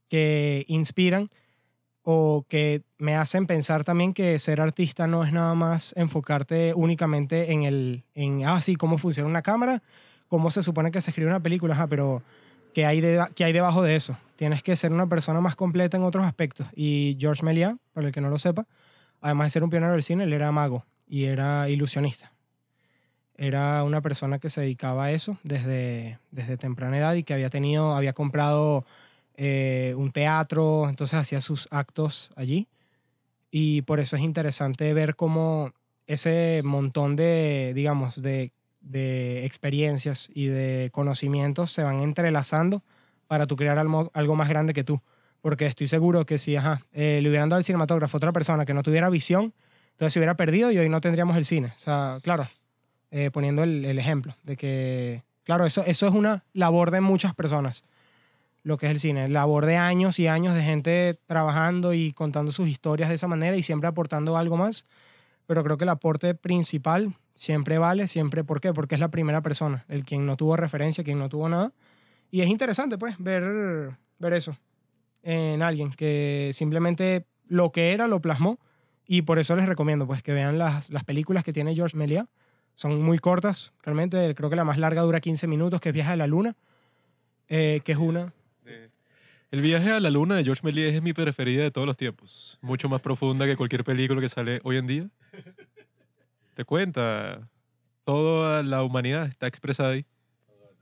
que 0.10 0.66
inspiran 0.68 1.30
o 2.04 2.46
que 2.48 2.82
me 2.98 3.16
hacen 3.16 3.46
pensar 3.46 3.84
también 3.84 4.14
que 4.14 4.40
ser 4.40 4.62
artista 4.62 5.08
no 5.08 5.24
es 5.24 5.34
nada 5.34 5.54
más 5.54 5.94
enfocarte 5.96 6.74
únicamente 6.76 7.52
en 7.52 7.64
el, 7.64 8.04
en, 8.16 8.46
ah, 8.46 8.62
sí, 8.62 8.76
cómo 8.76 8.98
funciona 8.98 9.30
una 9.30 9.42
cámara, 9.42 9.84
cómo 10.28 10.50
se 10.50 10.64
supone 10.64 10.92
que 10.92 11.02
se 11.02 11.12
escribe 11.12 11.30
una 11.30 11.42
película, 11.42 11.76
Ajá, 11.76 11.88
pero 11.88 12.24
¿qué 12.74 12.86
hay, 12.86 13.02
de, 13.02 13.24
¿qué 13.36 13.44
hay 13.44 13.54
debajo 13.54 13.84
de 13.84 13.96
eso? 13.96 14.18
Tienes 14.36 14.64
que 14.64 14.76
ser 14.76 14.92
una 14.92 15.08
persona 15.08 15.42
más 15.42 15.56
completa 15.56 15.98
en 15.98 16.04
otros 16.04 16.26
aspectos. 16.26 16.68
Y 16.76 17.18
George 17.20 17.46
Méliès, 17.46 17.76
para 17.94 18.08
el 18.08 18.14
que 18.14 18.22
no 18.22 18.30
lo 18.30 18.40
sepa, 18.40 18.66
además 19.20 19.48
de 19.48 19.52
ser 19.52 19.64
un 19.64 19.70
pionero 19.70 19.94
del 19.94 20.04
cine, 20.04 20.24
él 20.24 20.34
era 20.34 20.52
mago 20.52 20.86
y 21.08 21.26
era 21.26 21.70
ilusionista. 21.70 22.32
Era 23.36 23.84
una 23.84 24.02
persona 24.02 24.40
que 24.40 24.50
se 24.50 24.62
dedicaba 24.62 25.06
a 25.06 25.12
eso 25.12 25.38
desde, 25.44 26.20
desde 26.32 26.58
temprana 26.58 26.98
edad 26.98 27.14
y 27.14 27.24
que 27.24 27.34
había 27.34 27.50
tenido, 27.50 27.94
había 27.94 28.14
comprado 28.14 28.86
eh, 29.36 29.94
un 29.98 30.12
teatro, 30.12 30.88
entonces 30.90 31.20
hacía 31.20 31.42
sus 31.42 31.68
actos 31.72 32.32
allí. 32.36 32.68
Y 33.52 33.82
por 33.84 34.00
eso 34.00 34.16
es 34.16 34.22
interesante 34.22 34.94
ver 34.94 35.16
cómo 35.16 35.74
ese 36.08 36.62
montón 36.64 37.16
de, 37.16 37.74
digamos, 37.76 38.22
de 38.22 38.52
de 38.82 39.46
experiencias 39.46 40.30
y 40.34 40.48
de 40.48 40.90
conocimientos 40.92 41.72
se 41.72 41.84
van 41.84 42.02
entrelazando 42.02 42.84
para 43.28 43.48
tú 43.48 43.56
crear 43.56 43.78
algo, 43.78 44.12
algo 44.14 44.36
más 44.36 44.50
grande 44.50 44.74
que 44.74 44.84
tú. 44.84 45.02
Porque 45.40 45.66
estoy 45.66 45.88
seguro 45.88 46.26
que 46.26 46.38
si 46.38 46.56
ajá, 46.56 46.82
eh, 46.92 47.20
le 47.22 47.30
hubieran 47.30 47.50
dado 47.50 47.60
el 47.60 47.64
cinematógrafo 47.64 48.18
otra 48.18 48.32
persona 48.32 48.66
que 48.66 48.74
no 48.74 48.84
tuviera 48.84 49.10
visión, 49.10 49.54
entonces 49.92 50.14
se 50.14 50.20
hubiera 50.20 50.36
perdido 50.36 50.72
y 50.72 50.78
hoy 50.78 50.90
no 50.90 51.02
tendríamos 51.02 51.38
el 51.38 51.46
cine. 51.46 51.74
O 51.78 51.80
sea, 51.80 52.20
claro, 52.22 52.48
eh, 53.12 53.30
poniendo 53.32 53.64
el, 53.64 53.86
el 53.86 53.98
ejemplo 53.98 54.36
de 54.44 54.58
que, 54.58 55.24
claro, 55.44 55.66
eso, 55.66 55.84
eso 55.86 56.08
es 56.08 56.14
una 56.14 56.44
labor 56.54 56.92
de 56.92 57.02
muchas 57.02 57.34
personas, 57.34 57.84
lo 58.64 58.78
que 58.78 58.86
es 58.86 58.92
el 58.92 59.00
cine, 59.00 59.28
labor 59.28 59.66
de 59.66 59.78
años 59.78 60.20
y 60.20 60.28
años 60.28 60.56
de 60.56 60.62
gente 60.62 61.20
trabajando 61.26 61.94
y 61.94 62.14
contando 62.14 62.52
sus 62.52 62.70
historias 62.70 63.10
de 63.10 63.16
esa 63.16 63.28
manera 63.28 63.58
y 63.58 63.64
siempre 63.64 63.88
aportando 63.88 64.38
algo 64.38 64.58
más, 64.58 64.86
pero 65.48 65.64
creo 65.64 65.78
que 65.78 65.86
el 65.86 65.90
aporte 65.90 66.36
principal 66.36 67.14
siempre 67.34 67.78
vale, 67.78 68.08
siempre, 68.08 68.44
¿por 68.44 68.62
qué? 68.62 68.74
Porque 68.74 68.96
es 68.96 69.02
la 69.02 69.10
primera 69.10 69.42
persona, 69.42 69.86
el 69.88 70.06
quien 70.06 70.26
no 70.26 70.38
tuvo 70.38 70.56
referencia, 70.56 71.04
quien 71.04 71.20
no 71.20 71.30
tuvo 71.30 71.50
nada, 71.50 71.72
y 72.30 72.42
es 72.42 72.50
interesante, 72.50 72.98
pues, 72.98 73.16
ver, 73.18 73.98
ver 74.20 74.34
eso 74.34 74.56
en 75.24 75.62
alguien 75.62 75.92
que 75.92 76.52
simplemente 76.54 77.26
lo 77.48 77.72
que 77.72 77.94
era 77.94 78.08
lo 78.08 78.22
plasmó 78.22 78.60
y 79.06 79.24
por 79.24 79.40
eso 79.40 79.56
les 79.56 79.68
recomiendo 79.68 80.08
pues 80.08 80.24
que 80.24 80.34
vean 80.34 80.58
las, 80.58 80.90
las 80.90 81.04
películas 81.04 81.44
que 81.44 81.54
tiene 81.54 81.76
George 81.76 81.98
Méliès. 81.98 82.26
Son 82.76 83.02
muy 83.02 83.20
cortas, 83.20 83.74
realmente. 83.84 84.34
Creo 84.36 84.50
que 84.50 84.56
la 84.56 84.64
más 84.64 84.78
larga 84.78 85.02
dura 85.02 85.20
15 85.20 85.46
minutos, 85.48 85.82
que 85.82 85.90
es 85.90 85.94
Viaje 85.94 86.12
a 86.14 86.16
la 86.16 86.28
Luna, 86.28 86.56
eh, 87.50 87.82
que 87.84 87.92
es 87.92 87.98
una... 87.98 88.34
El 89.52 89.62
viaje 89.62 89.92
a 89.92 90.00
la 90.00 90.10
luna 90.10 90.36
de 90.36 90.44
George 90.46 90.62
Méliès 90.64 90.96
es 90.96 91.02
mi 91.02 91.12
preferida 91.14 91.64
de 91.64 91.72
todos 91.72 91.86
los 91.86 91.98
tiempos. 91.98 92.58
Mucho 92.62 92.88
más 92.88 93.02
profunda 93.02 93.46
que 93.46 93.58
cualquier 93.58 93.84
película 93.84 94.22
que 94.22 94.30
sale 94.30 94.62
hoy 94.64 94.78
en 94.78 94.88
día. 94.88 95.10
Te 96.54 96.64
cuenta, 96.64 97.50
toda 98.06 98.64
la 98.64 98.82
humanidad 98.84 99.26
está 99.28 99.48
expresada 99.48 99.90
ahí. 99.92 100.06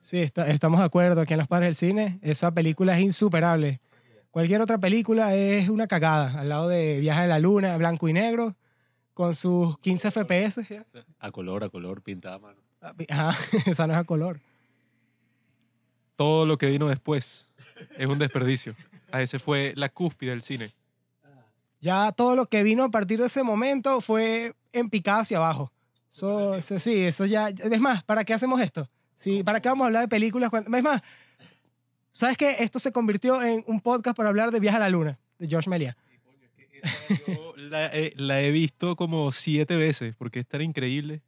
Sí, 0.02 0.20
está- 0.20 0.50
estamos 0.50 0.80
de 0.80 0.86
acuerdo 0.86 1.20
aquí 1.22 1.34
en 1.34 1.40
Los 1.40 1.48
Padres 1.48 1.68
del 1.68 1.76
Cine. 1.90 2.20
Esa 2.22 2.54
película 2.54 2.96
es 2.98 3.04
insuperable. 3.04 3.80
Cualquier 4.30 4.62
otra 4.62 4.78
película 4.78 5.34
es 5.36 5.68
una 5.70 5.88
cagada. 5.88 6.40
Al 6.40 6.50
lado 6.50 6.68
de 6.70 7.00
Viaje 7.00 7.22
a 7.22 7.28
la 7.28 7.40
Luna, 7.40 7.76
blanco 7.78 8.08
y 8.08 8.14
negro, 8.14 8.56
con 9.16 9.34
sus 9.34 9.80
15 9.80 10.12
FPS. 10.12 10.86
A 11.20 11.32
color, 11.32 11.64
a 11.64 11.70
color, 11.70 12.04
pintada 12.04 12.36
a 12.36 12.40
mano. 12.40 12.60
Ajá, 13.10 13.36
esa 13.66 13.88
no 13.88 13.94
es 13.94 14.00
a 14.00 14.04
color. 14.04 14.40
Todo 16.16 16.46
lo 16.46 16.58
que 16.58 16.68
vino 16.68 16.88
después 16.88 17.49
es 17.98 18.08
un 18.08 18.20
desperdicio. 18.20 18.76
A 19.12 19.22
ese 19.22 19.40
fue 19.40 19.74
la 19.76 19.90
cúspide 19.90 20.32
del 20.32 20.42
cine. 20.42 20.72
Ya 21.82 22.12
todo 22.12 22.36
lo 22.36 22.46
que 22.48 22.62
vino 22.64 22.84
a 22.84 22.90
partir 22.92 23.20
de 23.20 23.28
ese 23.28 23.42
momento 23.44 24.02
fue 24.02 24.54
en 24.74 24.90
picada 24.90 25.22
hacia 25.22 25.38
abajo. 25.38 25.72
Eso 26.12 26.60
sí, 26.80 27.04
eso 27.06 27.26
ya. 27.26 27.50
Es 27.50 27.80
más, 27.80 28.04
¿para 28.04 28.24
qué 28.24 28.34
hacemos 28.34 28.60
esto? 28.62 28.90
Sí, 29.16 29.44
¿para 29.44 29.62
qué 29.62 29.70
vamos 29.70 29.84
a 29.84 29.88
hablar 29.88 30.02
de 30.04 30.08
películas? 30.08 30.50
cuando- 30.50 30.76
Es 30.76 30.84
más, 30.84 31.02
¿sabes 32.12 32.38
qué? 32.38 32.56
Esto 32.60 32.80
se 32.80 32.92
convirtió 32.92 33.42
en 33.42 33.64
un 33.68 33.80
podcast 33.82 34.16
para 34.18 34.30
hablar 34.30 34.52
de 34.52 34.60
Viaje 34.60 34.78
a 34.78 34.82
la 34.82 34.90
Luna, 34.90 35.18
de 35.38 35.48
George 35.48 35.70
Méliès. 35.70 35.96
Yo 37.28 37.54
la, 37.58 37.88
he- 37.88 38.14
la 38.16 38.42
he 38.42 38.52
visto 38.52 38.96
como 38.96 39.32
siete 39.32 39.76
veces 39.76 40.16
porque 40.18 40.40
es 40.40 40.48
tan 40.48 40.62
increíble. 40.62 41.22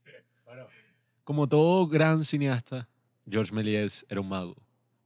Como 1.23 1.47
todo 1.47 1.87
gran 1.87 2.25
cineasta, 2.25 2.87
George 3.29 3.53
Méliès 3.53 4.05
era 4.09 4.19
un 4.21 4.27
mago, 4.29 4.55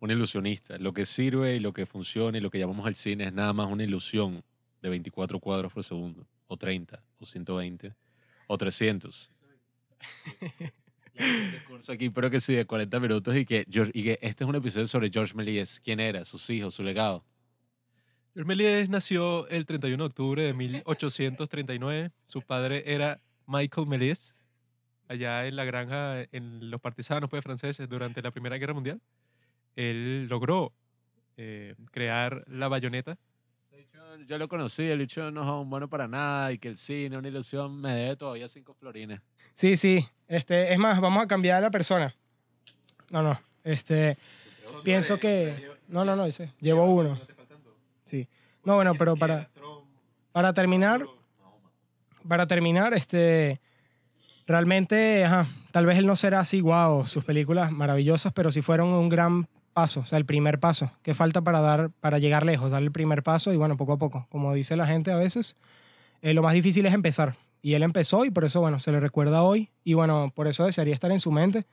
un 0.06 0.12
ilusionista. 0.12 0.78
Lo 0.78 0.94
que 0.94 1.06
sirve 1.06 1.56
y 1.56 1.60
lo 1.60 1.74
que 1.74 1.86
funciona 1.86 2.38
y 2.38 2.42
lo 2.42 2.50
que 2.50 2.60
llamamos 2.60 2.88
el 2.88 2.96
cine 2.96 3.26
es 3.26 3.34
nada 3.34 3.54
más 3.54 3.68
una 3.70 3.84
ilusión 3.84 4.44
de 4.82 4.90
24 4.90 5.40
cuadros 5.40 5.74
por 5.74 5.84
segundo, 5.84 6.26
o 6.48 6.58
30, 6.58 7.02
o 7.20 7.26
120, 7.26 7.94
o 8.48 8.58
300. 8.58 9.32
un 11.18 11.52
discurso 11.52 11.92
aquí, 11.92 12.10
pero 12.10 12.30
que 12.30 12.40
sí, 12.40 12.54
de 12.54 12.66
40 12.66 13.00
minutos 13.00 13.36
y 13.36 13.46
que, 13.46 13.66
George- 13.70 13.92
y 13.94 14.04
que 14.04 14.20
este 14.22 14.44
es 14.44 14.50
un 14.50 14.56
episodio 14.56 14.88
sobre 14.88 15.10
George 15.10 15.34
Méliès. 15.36 15.80
¿Quién 15.80 16.00
era? 16.00 16.24
Sus 16.26 16.50
hijos, 16.50 16.74
su 16.76 16.84
legado. 16.84 17.24
George 18.34 18.48
Méliès 18.48 18.90
nació 18.90 19.48
el 19.48 19.66
31 19.66 20.04
de 20.04 20.08
octubre 20.08 20.42
de 20.44 20.54
1839. 20.54 22.12
Su 22.24 22.42
padre 22.42 22.84
era 22.86 23.22
Michael 23.48 23.88
Méliès, 23.88 24.36
allá 25.08 25.48
en 25.48 25.56
la 25.56 25.64
granja, 25.66 26.24
en 26.32 26.70
los 26.70 26.82
partisanos 26.82 27.30
pues, 27.30 27.44
franceses 27.44 27.88
durante 27.88 28.22
la 28.22 28.32
Primera 28.32 28.58
Guerra 28.58 28.74
Mundial. 28.74 29.00
Él 29.75 30.27
logró 30.27 30.74
eh, 31.38 31.75
crear 31.91 32.44
la 32.48 32.67
bayoneta. 32.67 33.17
Yo 34.27 34.38
lo 34.38 34.48
conocí, 34.48 34.84
el 34.84 35.00
dicho 35.00 35.29
no 35.32 35.44
es 35.44 35.48
un 35.50 35.70
bueno 35.70 35.89
para 35.89 36.08
nada 36.08 36.51
y 36.53 36.58
que 36.58 36.70
el 36.70 36.77
cine, 36.77 37.17
una 37.17 37.27
ilusión, 37.27 37.82
me 37.82 37.94
debe 37.94 38.15
todavía 38.15 38.48
cinco 38.48 38.74
florines. 38.74 39.20
Sí, 39.53 39.75
sí. 39.75 40.08
Este, 40.27 40.72
es 40.72 40.79
más, 40.79 41.01
vamos 41.01 41.24
a 41.24 41.27
cambiar 41.27 41.58
a 41.58 41.62
la 41.62 41.70
persona. 41.70 42.15
No, 43.10 43.22
no. 43.22 43.39
Este, 43.63 44.17
pienso 44.84 45.17
que. 45.17 45.70
No, 45.88 46.05
no, 46.05 46.15
no, 46.15 46.25
dice. 46.25 46.53
Llevo 46.62 46.86
uno. 46.86 47.20
Sí. 48.05 48.27
No, 48.63 48.75
bueno, 48.75 48.96
pero 48.96 49.15
para, 49.15 49.50
para 50.32 50.53
terminar, 50.53 51.05
para 52.27 52.48
terminar, 52.48 52.94
este, 52.94 53.60
realmente, 54.48 55.25
ajá, 55.25 55.48
tal 55.72 55.86
vez 55.86 55.98
él 55.98 56.05
no 56.05 56.15
será 56.15 56.39
así, 56.39 56.62
wow, 56.62 57.05
sus 57.05 57.24
películas 57.24 57.72
maravillosas, 57.72 58.34
pero 58.34 58.51
sí 58.51 58.62
fueron 58.62 58.89
un 58.89 59.10
gran 59.10 59.48
paso, 59.75 60.00
o 60.00 60.05
sea, 60.05 60.17
el 60.17 60.25
primer 60.25 60.60
paso. 60.60 60.91
¿Qué 61.03 61.13
falta 61.13 61.41
para 61.41 61.60
dar, 61.60 61.91
para 62.00 62.17
llegar 62.17 62.46
lejos? 62.46 62.72
Dar 62.72 62.82
el 62.82 62.91
primer 62.91 63.24
paso 63.24 63.51
y 63.53 63.58
bueno, 63.58 63.75
poco 63.75 63.94
a 63.94 63.98
poco. 63.98 64.25
Como 64.29 64.53
dice 64.53 64.77
la 64.77 64.88
gente 64.88 65.12
a 65.12 65.17
veces, 65.17 65.58
eh, 66.22 66.34
lo 66.34 66.41
más 66.41 66.53
difícil 66.53 66.86
es 66.86 66.94
empezar. 66.94 67.36
Y 67.62 67.74
él 67.74 67.84
empezó 67.84 68.24
y 68.24 68.32
por 68.32 68.46
eso, 68.46 68.62
bueno, 68.62 68.79
se 68.79 68.91
le 68.94 69.01
recuerda 69.01 69.44
hoy. 69.44 69.70
Y 69.84 69.94
bueno, 69.94 70.32
por 70.34 70.48
eso 70.48 70.65
desearía 70.65 70.94
estar 70.94 71.12
en 71.12 71.20
su 71.20 71.32
mente 71.32 71.65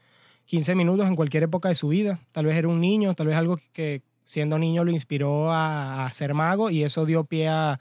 15 0.47 0.75
minutos 0.75 1.07
en 1.07 1.15
cualquier 1.15 1.45
época 1.45 1.69
de 1.69 1.77
su 1.77 1.89
vida. 1.89 2.19
Tal 2.33 2.45
vez 2.47 2.57
era 2.57 2.67
un 2.67 2.81
niño, 2.81 3.15
tal 3.15 3.29
vez 3.29 3.37
algo 3.37 3.59
que 3.73 4.03
siendo 4.25 4.59
niño 4.59 4.85
lo 4.85 4.91
inspiró 4.91 5.53
a, 5.53 6.05
a 6.05 6.13
ser 6.13 6.35
mago 6.35 6.71
y 6.71 6.83
eso 6.83 7.07
dio 7.07 7.25
pie 7.25 7.49
a 7.49 7.79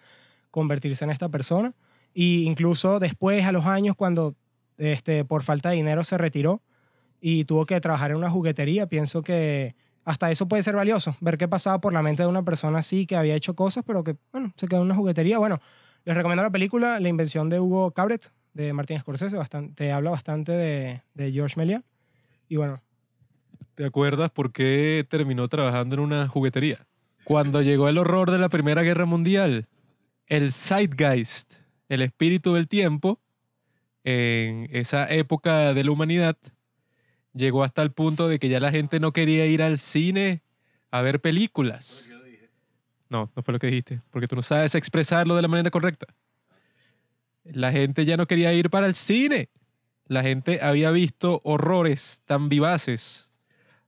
convertirse 0.52 1.04
en 1.04 1.10
esta 1.10 1.30
persona. 1.30 1.74
Y 2.14 2.44
incluso 2.44 3.00
después, 3.00 3.46
a 3.46 3.52
los 3.52 3.66
años, 3.66 3.96
cuando 3.96 4.36
este, 4.78 5.26
por 5.26 5.44
falta 5.44 5.70
de 5.70 5.78
dinero 5.78 6.04
se 6.04 6.18
retiró 6.18 6.62
y 7.20 7.46
tuvo 7.46 7.66
que 7.66 7.80
trabajar 7.82 8.12
en 8.12 8.18
una 8.18 8.30
juguetería, 8.30 8.88
pienso 8.88 9.22
que 9.22 9.76
hasta 10.06 10.32
eso 10.32 10.48
puede 10.48 10.64
ser 10.64 10.76
valioso, 10.76 11.16
ver 11.20 11.38
qué 11.38 11.48
pasaba 11.48 11.80
por 11.80 11.94
la 11.94 12.02
mente 12.02 12.24
de 12.24 12.30
una 12.30 12.44
persona 12.44 12.80
así 12.80 13.06
que 13.06 13.16
había 13.16 13.36
hecho 13.36 13.56
cosas, 13.56 13.84
pero 13.86 14.04
que, 14.04 14.16
bueno, 14.32 14.54
se 14.56 14.68
quedó 14.68 14.80
en 14.80 14.86
una 14.86 14.96
juguetería. 14.96 15.38
Bueno, 15.38 15.60
les 16.06 16.16
recomiendo 16.16 16.44
la 16.44 16.50
película 16.50 17.00
La 17.00 17.10
invención 17.10 17.50
de 17.50 17.60
Hugo 17.60 17.92
Cabret, 17.92 18.32
de 18.54 18.74
Martin 18.74 19.00
Scorsese, 19.00 19.38
bastante, 19.38 19.92
habla 19.92 20.12
bastante 20.12 20.52
de, 20.52 21.02
de 21.14 21.32
George 21.32 21.56
Méliès. 21.58 21.82
Y 22.50 22.58
bueno, 22.58 22.82
¿Te 23.76 23.86
acuerdas 23.86 24.30
por 24.32 24.52
qué 24.52 25.06
terminó 25.10 25.48
trabajando 25.48 25.96
en 25.96 26.02
una 26.02 26.28
juguetería? 26.28 26.86
Cuando 27.24 27.62
llegó 27.62 27.88
el 27.88 27.98
horror 27.98 28.30
de 28.30 28.38
la 28.38 28.50
Primera 28.50 28.82
Guerra 28.82 29.06
Mundial, 29.06 29.68
el 30.28 30.52
Zeitgeist, 30.52 31.54
el 31.88 32.02
espíritu 32.02 32.54
del 32.54 32.68
tiempo, 32.68 33.20
en 34.04 34.68
esa 34.72 35.10
época 35.10 35.74
de 35.74 35.84
la 35.84 35.92
humanidad, 35.92 36.38
llegó 37.34 37.64
hasta 37.64 37.82
el 37.82 37.92
punto 37.92 38.28
de 38.28 38.40
que 38.40 38.50
ya 38.50 38.60
la 38.60 38.72
gente 38.72 39.00
no 39.00 39.14
quería 39.14 39.46
ir 39.46 39.62
al 39.62 39.78
cine 39.78 40.42
a 40.90 41.02
ver 41.02 41.22
películas. 41.22 42.10
No, 43.10 43.30
no 43.36 43.44
fue 43.44 43.54
lo 43.54 43.60
que 43.60 43.68
dijiste, 43.68 44.02
porque 44.10 44.28
tú 44.28 44.36
no 44.36 44.42
sabes 44.42 44.74
expresarlo 44.76 45.36
de 45.36 45.42
la 45.42 45.48
manera 45.48 45.70
correcta. 45.70 46.08
La 47.44 47.72
gente 47.72 48.06
ya 48.06 48.18
no 48.18 48.28
quería 48.28 48.54
ir 48.54 48.70
para 48.70 48.88
el 48.88 48.94
cine. 48.94 49.50
La 50.08 50.22
gente 50.22 50.60
había 50.62 50.92
visto 50.92 51.42
horrores 51.44 52.22
tan 52.26 52.50
vivaces 52.50 53.32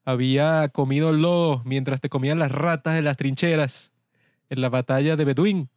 había 0.06 0.68
comido 0.70 1.12
lodo 1.14 1.62
mientras 1.66 2.02
te 2.02 2.10
comían 2.10 2.40
las 2.40 2.52
ratas 2.52 2.96
en 2.98 3.06
las 3.06 3.18
trincheras 3.18 3.94
en 4.50 4.62
la 4.62 4.70
batalla 4.70 5.16
de 5.16 5.26
Beduín, 5.26 5.70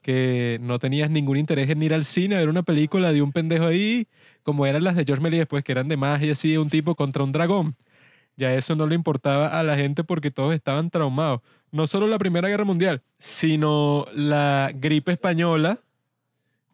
que 0.00 0.58
no 0.60 0.78
tenías 0.78 1.10
ningún 1.10 1.36
interés 1.36 1.68
en 1.70 1.82
ir 1.82 1.94
al 1.94 2.04
cine 2.04 2.34
a 2.34 2.38
ver 2.38 2.48
una 2.48 2.62
película 2.62 3.12
de 3.12 3.22
un 3.22 3.32
pendejo 3.32 3.66
ahí, 3.66 4.08
como 4.42 4.66
eran 4.66 4.84
las 4.84 4.96
de 4.96 5.04
George 5.04 5.22
Méliès, 5.22 5.46
pues 5.46 5.64
que 5.64 5.72
eran 5.72 5.88
de 5.88 5.96
magia 5.96 6.32
así, 6.32 6.56
un 6.56 6.68
tipo 6.68 6.94
contra 6.94 7.24
un 7.24 7.32
dragón. 7.32 7.76
Ya 8.36 8.54
eso 8.54 8.76
no 8.76 8.86
le 8.86 8.94
importaba 8.94 9.58
a 9.58 9.62
la 9.62 9.76
gente 9.76 10.04
porque 10.04 10.30
todos 10.30 10.54
estaban 10.54 10.90
traumados. 10.90 11.40
No 11.70 11.86
solo 11.86 12.06
la 12.06 12.18
Primera 12.18 12.48
Guerra 12.48 12.64
Mundial, 12.64 13.02
sino 13.18 14.06
la 14.14 14.70
gripe 14.74 15.12
española, 15.12 15.80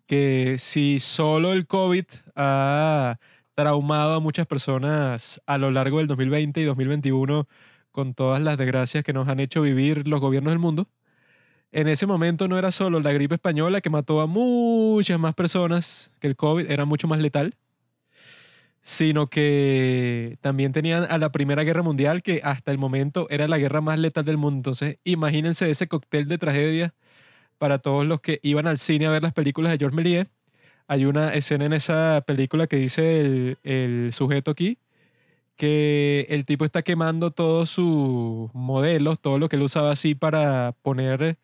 que 0.06 0.56
si 0.58 1.00
solo 1.00 1.52
el 1.52 1.66
COVID 1.66 2.04
ha 2.36 3.18
traumado 3.54 4.14
a 4.14 4.20
muchas 4.20 4.46
personas 4.46 5.42
a 5.46 5.58
lo 5.58 5.70
largo 5.70 5.98
del 5.98 6.06
2020 6.06 6.60
y 6.60 6.64
2021 6.64 7.48
con 7.90 8.14
todas 8.14 8.40
las 8.40 8.56
desgracias 8.56 9.04
que 9.04 9.12
nos 9.12 9.28
han 9.28 9.40
hecho 9.40 9.62
vivir 9.62 10.06
los 10.06 10.20
gobiernos 10.20 10.52
del 10.52 10.60
mundo. 10.60 10.88
En 11.72 11.86
ese 11.88 12.06
momento 12.06 12.48
no 12.48 12.58
era 12.58 12.72
solo 12.72 13.00
la 13.00 13.12
gripe 13.12 13.34
española 13.34 13.80
que 13.80 13.90
mató 13.90 14.20
a 14.20 14.26
muchas 14.26 15.18
más 15.18 15.34
personas 15.34 16.12
que 16.20 16.26
el 16.26 16.36
COVID, 16.36 16.70
era 16.70 16.84
mucho 16.86 17.08
más 17.08 17.18
letal, 17.18 17.56
sino 18.80 19.28
que 19.28 20.38
también 20.40 20.72
tenían 20.72 21.06
a 21.10 21.18
la 21.18 21.30
Primera 21.30 21.64
Guerra 21.64 21.82
Mundial, 21.82 22.22
que 22.22 22.40
hasta 22.42 22.70
el 22.70 22.78
momento 22.78 23.26
era 23.30 23.48
la 23.48 23.58
guerra 23.58 23.80
más 23.82 23.98
letal 23.98 24.24
del 24.24 24.38
mundo. 24.38 24.58
Entonces, 24.58 24.98
imagínense 25.04 25.70
ese 25.70 25.88
cóctel 25.88 26.26
de 26.28 26.38
tragedia 26.38 26.94
para 27.58 27.78
todos 27.78 28.06
los 28.06 28.20
que 28.20 28.40
iban 28.42 28.66
al 28.66 28.78
cine 28.78 29.06
a 29.06 29.10
ver 29.10 29.22
las 29.22 29.34
películas 29.34 29.72
de 29.72 29.78
George 29.78 29.96
Méliès 29.96 30.28
hay 30.88 31.04
una 31.04 31.34
escena 31.34 31.66
en 31.66 31.74
esa 31.74 32.24
película 32.26 32.66
que 32.66 32.76
dice 32.76 33.20
el, 33.20 33.58
el 33.62 34.12
sujeto 34.12 34.50
aquí 34.50 34.78
que 35.56 36.26
el 36.30 36.46
tipo 36.46 36.64
está 36.64 36.82
quemando 36.82 37.32
todos 37.32 37.70
sus 37.70 38.52
modelos, 38.54 39.20
todo 39.20 39.38
lo 39.38 39.48
que 39.48 39.56
él 39.56 39.62
usaba 39.62 39.92
así 39.92 40.14
para 40.14 40.74
poner 40.82 41.38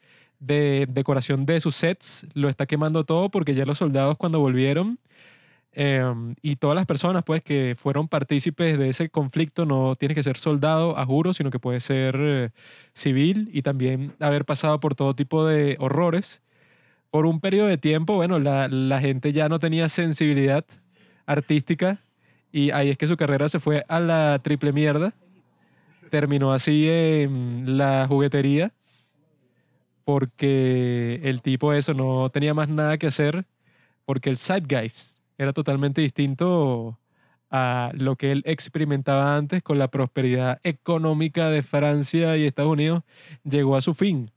de 0.47 0.87
decoración 0.89 1.47
de 1.47 1.61
sus 1.61 1.77
sets, 1.77 2.27
lo 2.35 2.49
está 2.49 2.67
quemando 2.67 3.05
todo 3.05 3.29
porque 3.31 3.55
ya 3.55 3.65
los 3.65 3.79
soldados 3.79 4.17
cuando 4.17 4.41
volvieron 4.41 4.99
Em, 5.77 6.37
y 6.41 6.55
todas 6.57 6.77
las 6.77 6.87
personas 6.87 7.25
pues 7.25 7.43
que 7.43 7.75
fueron 7.77 8.07
partícipes 8.07 8.79
de 8.79 8.91
ese 8.91 9.09
conflicto 9.09 9.67
no 9.67 9.97
tienes 9.97 10.15
que 10.15 10.23
ser 10.23 10.39
soldado 10.39 10.97
a 10.97 11.05
juro, 11.05 11.33
sino 11.35 11.51
que 11.51 11.59
puede 11.59 11.81
ser 11.81 12.17
eh, 12.19 12.51
civil 12.95 13.51
y 13.53 13.63
también 13.63 14.15
haber 14.21 14.45
pasado 14.45 14.79
por 14.79 14.95
todo 14.95 15.15
tipo 15.17 15.45
de 15.45 15.77
horrores. 15.81 16.43
Por 17.11 17.27
un 17.27 17.41
periodo 17.41 17.69
de 17.69 17.79
tiempo, 17.79 18.15
bueno, 18.15 18.39
la, 18.39 18.69
la 18.69 19.01
gente 19.01 19.33
ya 19.33 19.49
no 19.49 19.59
tenía 19.59 19.89
sensibilidad 19.89 20.65
artística 21.27 22.01
y 22.53 22.71
ahí 22.71 22.91
es 22.91 22.99
que 22.99 23.09
su 23.09 23.17
carrera 23.17 23.49
se 23.49 23.61
fue 23.61 23.85
a 23.89 24.01
la 24.01 24.41
triple 24.43 24.73
mierda. 24.73 25.15
Terminó 26.11 26.53
así 26.53 26.89
en 26.89 27.79
la 27.79 28.07
juguetería 28.09 28.73
porque 30.05 31.21
el 31.25 31.43
tipo 31.43 31.73
eso 31.73 31.95
no 31.95 32.31
tenía 32.31 32.55
más 32.55 32.69
nada 32.69 32.99
que 32.99 33.07
hacer 33.07 33.47
porque 34.05 34.31
el 34.31 34.37
Zeitgeist 34.37 35.19
era 35.39 35.53
totalmente 35.53 36.01
distinto 36.01 36.99
a 37.51 37.91
lo 37.95 38.17
que 38.17 38.33
él 38.33 38.43
experimentaba 38.47 39.37
antes 39.37 39.63
con 39.63 39.79
la 39.79 39.89
prosperidad 39.89 40.61
económica 40.65 41.51
de 41.51 41.63
Francia 41.63 42.37
y 42.37 42.45
Estados 42.45 42.73
Unidos 42.73 43.03
llegó 43.45 43.77
a 43.77 43.81
su 43.81 43.95
fin 43.95 44.31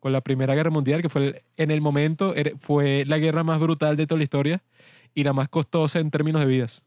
con 0.00 0.12
la 0.12 0.20
Primera 0.20 0.54
Guerra 0.54 0.70
Mundial, 0.70 1.00
que 1.00 1.08
fue 1.08 1.44
en 1.56 1.70
el 1.70 1.80
momento 1.80 2.34
fue 2.58 3.04
la 3.06 3.18
guerra 3.18 3.44
más 3.44 3.60
brutal 3.60 3.96
de 3.96 4.06
toda 4.06 4.18
la 4.18 4.24
historia 4.24 4.62
y 5.14 5.22
la 5.22 5.32
más 5.32 5.48
costosa 5.48 6.00
en 6.00 6.10
términos 6.10 6.40
de 6.40 6.46
vidas. 6.46 6.84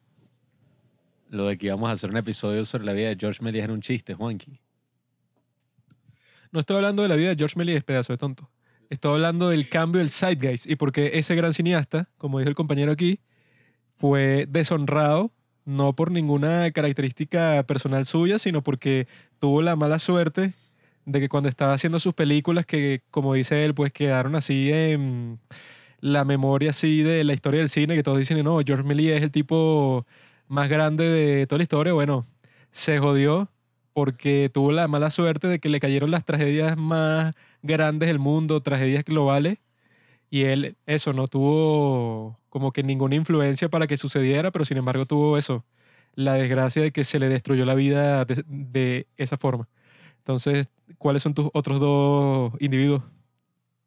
Lo 1.30 1.46
de 1.46 1.58
que 1.58 1.68
íbamos 1.68 1.89
a 1.89 1.94
hacer 1.94 2.10
un 2.10 2.18
episodio 2.18 2.65
sobre 2.65 2.86
la 2.86 2.94
vida 2.94 3.10
de 3.10 3.18
George 3.18 3.42
Méliès 3.42 3.63
era 3.63 3.74
un 3.74 3.82
chiste, 3.82 4.13
Juanqui. 4.13 4.60
No 6.55 6.62
estoy 6.62 6.77
hablando 6.77 7.03
de 7.03 7.09
la 7.09 7.17
vida 7.17 7.27
de 7.27 7.35
George 7.35 7.57
Méliès, 7.57 7.83
pedazo 7.83 8.13
de 8.13 8.17
tonto. 8.17 8.50
Estoy 8.89 9.15
hablando 9.15 9.50
del 9.50 9.67
cambio 9.67 10.00
del 10.00 10.09
Zeitgeist 10.09 10.65
y 10.65 10.77
porque 10.77 11.12
ese 11.15 11.35
gran 11.35 11.53
cineasta, 11.53 12.07
como 12.17 12.39
dijo 12.39 12.47
el 12.47 12.55
compañero 12.55 12.93
aquí, 12.93 13.19
fue 13.97 14.45
deshonrado 14.47 15.33
no 15.65 15.97
por 15.97 16.12
ninguna 16.12 16.71
característica 16.71 17.62
personal 17.67 18.05
suya, 18.05 18.39
sino 18.39 18.63
porque 18.63 19.05
tuvo 19.38 19.62
la 19.62 19.75
mala 19.75 20.00
suerte 20.00 20.53
de 21.03 21.19
que 21.19 21.27
cuando 21.27 21.50
estaba 21.50 21.74
haciendo 21.74 22.00
sus 22.00 22.13
películas, 22.13 22.65
que 22.65 23.01
como 23.12 23.33
dice 23.33 23.65
él, 23.65 23.74
pues 23.74 23.91
quedaron 23.91 24.33
así 24.35 24.71
en 24.71 25.41
la 26.00 26.24
memoria 26.24 26.69
así 26.69 27.03
de 27.03 27.25
la 27.25 27.33
historia 27.33 27.59
del 27.59 27.67
cine, 27.67 27.95
que 27.95 28.03
todos 28.03 28.17
dicen, 28.17 28.41
no, 28.45 28.62
George 28.65 28.85
Méliès 28.85 29.17
es 29.17 29.24
el 29.24 29.31
tipo 29.31 30.07
más 30.47 30.69
grande 30.69 31.03
de 31.03 31.47
toda 31.47 31.57
la 31.57 31.63
historia. 31.63 31.91
Bueno, 31.91 32.25
se 32.71 32.97
jodió 32.97 33.50
porque 33.95 34.51
tuvo 34.53 34.73
la 34.73 34.89
mala 34.89 35.09
suerte 35.09 35.47
de 35.47 35.59
que 35.59 35.69
le 35.69 35.79
cayeron 35.79 36.11
las 36.11 36.25
tragedias 36.25 36.75
más 36.75 37.33
grandes 37.61 38.07
del 38.07 38.19
mundo, 38.19 38.59
tragedias 38.61 39.05
globales, 39.05 39.59
y 40.29 40.43
él 40.43 40.75
eso 40.85 41.13
no 41.13 41.29
tuvo 41.29 42.37
como 42.49 42.73
que 42.73 42.83
ninguna 42.83 43.15
influencia 43.15 43.69
para 43.69 43.87
que 43.87 43.95
sucediera, 43.95 44.51
pero 44.51 44.65
sin 44.65 44.75
embargo 44.75 45.05
tuvo 45.05 45.37
eso, 45.37 45.63
la 46.13 46.33
desgracia 46.33 46.81
de 46.81 46.91
que 46.91 47.05
se 47.05 47.19
le 47.19 47.29
destruyó 47.29 47.63
la 47.63 47.73
vida 47.73 48.25
de, 48.25 48.43
de 48.47 49.07
esa 49.15 49.37
forma. 49.37 49.69
Entonces, 50.17 50.67
¿cuáles 50.97 51.23
son 51.23 51.33
tus 51.33 51.49
otros 51.53 51.79
dos 51.79 52.51
individuos? 52.59 53.01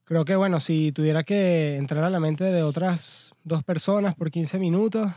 Creo 0.05 0.25
que, 0.25 0.37
bueno, 0.37 0.59
si 0.59 0.91
tuviera 0.91 1.23
que 1.23 1.77
entrar 1.77 2.03
a 2.03 2.09
la 2.09 2.19
mente 2.19 2.45
de 2.45 2.63
otras 2.63 3.35
dos 3.45 3.63
personas 3.63 4.15
por 4.15 4.31
15 4.31 4.59
minutos. 4.59 5.13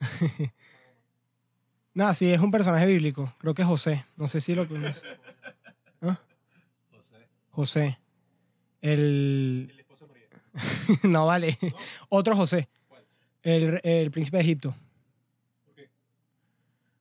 Nada, 1.96 2.12
sí, 2.12 2.30
es 2.30 2.42
un 2.42 2.50
personaje 2.50 2.84
bíblico. 2.84 3.32
Creo 3.38 3.54
que 3.54 3.62
es 3.62 3.68
José. 3.68 4.04
No 4.18 4.28
sé 4.28 4.42
si 4.42 4.54
lo 4.54 4.68
conoces. 4.68 5.02
¿Ah? 6.02 6.20
José. 7.52 7.98
El. 8.82 9.72
no, 11.04 11.24
vale. 11.24 11.56
Otro 12.10 12.36
José. 12.36 12.68
El, 13.42 13.80
el 13.82 14.10
príncipe 14.10 14.36
de 14.36 14.42
Egipto. 14.42 14.76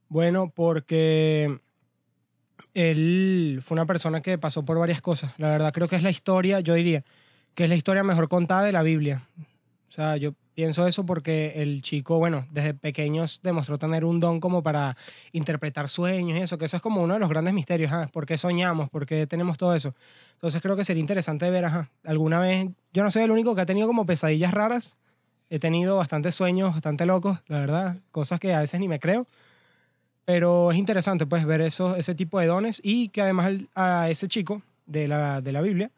Bueno, 0.08 0.54
porque 0.56 1.60
él 2.74 3.62
fue 3.66 3.76
una 3.76 3.86
persona 3.86 4.22
que 4.22 4.38
pasó 4.38 4.64
por 4.64 4.80
varias 4.80 5.02
cosas. 5.02 5.38
La 5.38 5.50
verdad, 5.50 5.74
creo 5.74 5.90
que 5.90 5.98
es 5.98 6.04
la 6.04 6.10
historia, 6.10 6.62
yo 6.62 6.74
diría, 6.74 7.04
que 7.54 7.66
es 7.66 7.70
la 7.70 7.76
historia 7.76 8.04
mejor 8.04 8.30
contada 8.30 8.64
de 8.64 8.72
la 8.72 8.82
Biblia. 8.82 9.28
O 9.90 9.92
sea, 9.92 10.16
yo 10.16 10.36
pienso 10.56 10.88
eso 10.88 11.06
porque 11.06 11.54
el 11.58 11.82
chico, 11.82 12.18
bueno, 12.18 12.48
desde 12.50 12.74
pequeños 12.74 13.42
demostró 13.44 13.78
tener 13.78 14.06
un 14.06 14.20
don 14.20 14.40
como 14.40 14.64
para 14.64 14.98
interpretar 15.34 15.90
sueños 15.90 16.38
y 16.40 16.42
eso, 16.42 16.58
que 16.58 16.66
eso 16.66 16.78
es 16.78 16.82
como 16.82 17.04
uno 17.04 17.14
de 17.14 17.20
los 17.20 17.30
grandes 17.30 17.54
misterios, 17.54 17.92
¿ah? 17.92 18.10
¿Por 18.12 18.26
qué 18.26 18.38
soñamos? 18.38 18.90
¿Por 18.90 19.06
qué 19.06 19.28
tenemos 19.28 19.58
todo 19.58 19.76
eso? 19.76 19.94
Entonces 20.34 20.62
creo 20.62 20.76
que 20.76 20.86
sería 20.86 21.02
interesante 21.02 21.50
ver, 21.50 21.66
ajá, 21.66 21.92
alguna 22.04 22.40
vez, 22.40 22.70
yo 22.94 23.04
no 23.04 23.12
soy 23.12 23.24
el 23.24 23.32
único 23.32 23.54
que 23.54 23.62
ha 23.62 23.66
tenido 23.66 23.86
como 23.88 24.06
pesadillas 24.06 24.54
raras, 24.54 24.98
he 25.50 25.60
tenido 25.60 25.98
bastantes 25.98 26.34
sueños, 26.34 26.74
bastante 26.74 27.06
locos, 27.06 27.40
la 27.48 27.60
verdad, 27.60 27.98
cosas 28.12 28.40
que 28.40 28.54
a 28.54 28.62
veces 28.62 28.80
ni 28.80 28.88
me 28.88 29.00
creo. 29.00 29.28
Pero 30.24 30.72
es 30.72 30.78
interesante 30.78 31.28
pues 31.28 31.46
ver 31.46 31.62
eso, 31.62 31.96
ese 31.96 32.16
tipo 32.16 32.40
de 32.40 32.48
dones 32.48 32.82
y 32.84 33.10
que 33.10 33.22
además 33.22 33.52
a 33.76 34.10
ese 34.10 34.28
chico 34.28 34.64
de 34.88 35.08
la, 35.08 35.42
de 35.42 35.52
la 35.52 35.62
Biblia 35.62 35.92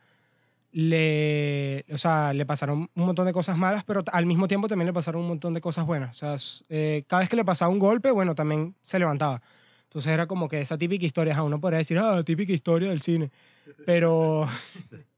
le, 0.78 1.86
o 1.92 1.98
sea, 1.98 2.34
le 2.34 2.46
pasaron 2.46 2.88
un 2.94 3.06
montón 3.08 3.26
de 3.26 3.34
cosas 3.34 3.58
malas, 3.58 3.84
pero 3.84 4.04
al 4.12 4.28
mismo 4.28 4.48
tiempo 4.48 4.68
también 4.68 4.86
le 4.86 4.94
pasaron 4.94 5.24
un 5.24 5.28
montón 5.28 5.56
de 5.56 5.60
cosas 5.60 5.88
buenas. 5.88 6.12
O 6.12 6.14
sea, 6.14 6.36
eh, 6.70 7.04
cada 7.08 7.22
vez 7.22 7.30
que 7.30 7.36
le 7.36 7.44
pasaba 7.44 7.72
un 7.72 7.80
golpe, 7.80 8.12
bueno, 8.12 8.36
también 8.36 8.76
se 8.84 9.00
levantaba. 9.00 9.42
Entonces 9.86 10.12
era 10.12 10.28
como 10.28 10.48
que 10.48 10.62
esa 10.62 10.78
típica 10.78 11.04
historia, 11.04 11.34
ajá, 11.34 11.42
uno 11.42 11.60
podría 11.60 11.80
decir, 11.80 11.98
ah, 11.98 12.22
típica 12.24 12.54
historia 12.54 12.90
del 12.90 13.02
cine. 13.02 13.32
Pero, 13.88 14.48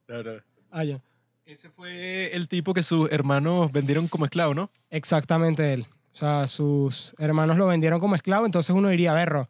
ah, 0.72 0.84
ya. 0.86 1.02
Ese 1.46 1.70
fue 1.70 2.34
el 2.34 2.48
tipo 2.48 2.74
que 2.74 2.82
sus 2.82 3.12
hermanos 3.12 3.70
vendieron 3.74 4.08
como 4.08 4.24
esclavo, 4.24 4.54
¿no? 4.54 4.72
Exactamente 4.90 5.74
él. 5.74 5.88
O 6.14 6.16
sea, 6.16 6.48
sus 6.48 7.14
hermanos 7.20 7.58
lo 7.58 7.68
vendieron 7.68 8.00
como 8.00 8.16
esclavo, 8.16 8.46
entonces 8.46 8.74
uno 8.74 8.88
diría, 8.88 9.14
berro, 9.14 9.50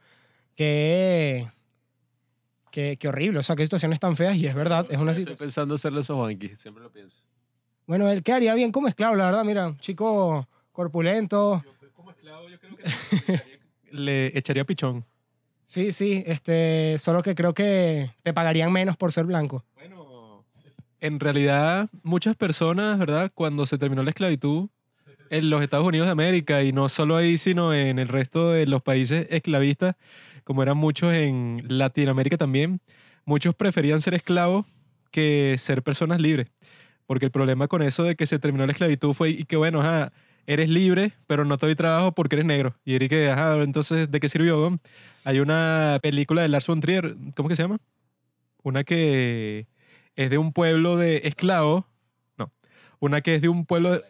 qué, 0.56 1.48
qué, 2.72 2.98
qué 2.98 3.08
horrible, 3.08 3.40
o 3.40 3.44
sea, 3.44 3.56
qué 3.56 3.64
situaciones 3.64 4.00
tan 4.00 4.16
feas, 4.16 4.36
y 4.38 4.48
es 4.48 4.56
verdad, 4.56 4.86
es 4.90 4.98
una 5.00 5.12
Estoy 5.12 5.24
situación... 5.24 5.38
pensando 5.38 5.76
hacerlo 5.76 6.00
eso, 6.02 6.16
Juanqui. 6.16 6.50
Siempre 6.56 6.84
lo 6.84 6.92
pienso. 6.92 7.18
Bueno, 7.88 8.10
él 8.10 8.22
quedaría 8.24 8.54
bien 8.54 8.72
como 8.72 8.88
esclavo, 8.88 9.16
la 9.16 9.26
verdad, 9.26 9.44
mira, 9.44 9.68
un 9.68 9.78
chico 9.80 10.48
corpulento, 10.72 11.64
Como 11.96 12.12
esclavo 12.12 12.48
yo 12.50 12.60
creo 12.60 12.76
que 12.78 13.60
le 13.92 14.38
echaría 14.38 14.64
pichón. 14.66 15.04
sí, 15.64 15.92
sí, 15.92 16.24
este, 16.26 16.98
solo 17.00 17.22
que 17.24 17.36
creo 17.36 17.54
que 17.54 18.12
te 18.24 18.34
pagarían 18.34 18.72
menos 18.72 18.96
por 18.98 19.12
ser 19.12 19.26
blanco. 19.26 19.66
Bueno, 19.76 20.46
en 21.02 21.20
realidad 21.20 21.90
muchas 22.04 22.36
personas, 22.36 22.98
¿verdad? 23.00 23.32
Cuando 23.34 23.66
se 23.66 23.78
terminó 23.78 24.04
la 24.04 24.12
esclavitud 24.12 24.70
en 25.32 25.50
los 25.50 25.62
Estados 25.62 25.86
Unidos 25.86 26.08
de 26.08 26.12
América 26.12 26.64
y 26.64 26.72
no 26.72 26.90
solo 26.90 27.16
ahí, 27.18 27.38
sino 27.38 27.74
en 27.74 28.00
el 28.00 28.08
resto 28.08 28.52
de 28.52 28.66
los 28.68 28.82
países 28.82 29.28
esclavistas, 29.30 29.96
como 30.50 30.64
eran 30.64 30.78
muchos 30.78 31.14
en 31.14 31.62
Latinoamérica 31.68 32.36
también, 32.36 32.82
muchos 33.24 33.54
preferían 33.54 34.02
ser 34.02 34.16
esclavos 34.16 34.66
que 35.12 35.56
ser 35.60 35.84
personas 35.84 36.20
libres. 36.20 36.48
Porque 37.06 37.26
el 37.26 37.32
problema 37.32 37.68
con 37.68 37.84
eso 37.84 38.02
de 38.02 38.16
que 38.16 38.26
se 38.26 38.40
terminó 38.40 38.66
la 38.66 38.72
esclavitud 38.72 39.14
fue 39.14 39.30
y 39.30 39.46
que, 39.46 39.58
bueno, 39.58 39.82
ajá, 39.82 40.12
eres 40.48 40.68
libre, 40.68 41.14
pero 41.28 41.46
no 41.46 41.60
te 41.60 41.68
doy 41.68 41.76
trabajo 41.76 42.14
porque 42.16 42.38
eres 42.38 42.48
negro. 42.48 42.76
Y 42.84 42.96
era 42.96 43.08
que, 43.08 43.30
ajá, 43.30 43.62
entonces, 43.62 44.10
¿de 44.10 44.20
qué 44.20 44.28
sirvió? 44.28 44.80
Hay 45.24 45.40
una 45.40 46.00
película 46.02 46.42
de 46.42 46.48
Lars 46.48 46.66
von 46.66 46.80
Trier, 46.80 47.16
¿cómo 47.36 47.48
que 47.48 47.56
se 47.56 47.62
llama? 47.62 47.78
Una 48.64 48.84
que 48.84 49.68
es 50.16 50.32
de 50.32 50.40
un 50.40 50.52
pueblo 50.52 50.98
de 50.98 51.22
esclavos. 51.26 51.86
No. 52.40 52.52
Una 53.00 53.22
que 53.22 53.36
es 53.36 53.44
de 53.44 53.50
un 53.50 53.68
pueblo 53.68 53.92
de. 53.92 54.04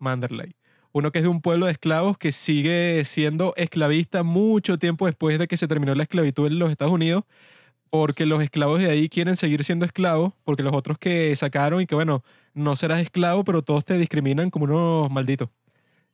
Manderley. 0.00 0.56
Uno 0.96 1.10
que 1.10 1.18
es 1.18 1.24
de 1.24 1.28
un 1.28 1.40
pueblo 1.40 1.66
de 1.66 1.72
esclavos 1.72 2.16
que 2.18 2.30
sigue 2.30 3.04
siendo 3.04 3.52
esclavista 3.56 4.22
mucho 4.22 4.78
tiempo 4.78 5.06
después 5.06 5.40
de 5.40 5.48
que 5.48 5.56
se 5.56 5.66
terminó 5.66 5.92
la 5.96 6.04
esclavitud 6.04 6.46
en 6.46 6.60
los 6.60 6.70
Estados 6.70 6.94
Unidos, 6.94 7.24
porque 7.90 8.26
los 8.26 8.40
esclavos 8.42 8.80
de 8.80 8.90
ahí 8.90 9.08
quieren 9.08 9.36
seguir 9.36 9.64
siendo 9.64 9.86
esclavos, 9.86 10.34
porque 10.44 10.62
los 10.62 10.72
otros 10.72 10.96
que 10.98 11.34
sacaron 11.36 11.80
y 11.80 11.86
que, 11.86 11.96
bueno, 11.96 12.22
no 12.54 12.76
serás 12.76 13.00
esclavo, 13.00 13.42
pero 13.42 13.62
todos 13.62 13.84
te 13.84 13.98
discriminan 13.98 14.50
como 14.50 14.66
unos 14.66 15.10
malditos. 15.10 15.48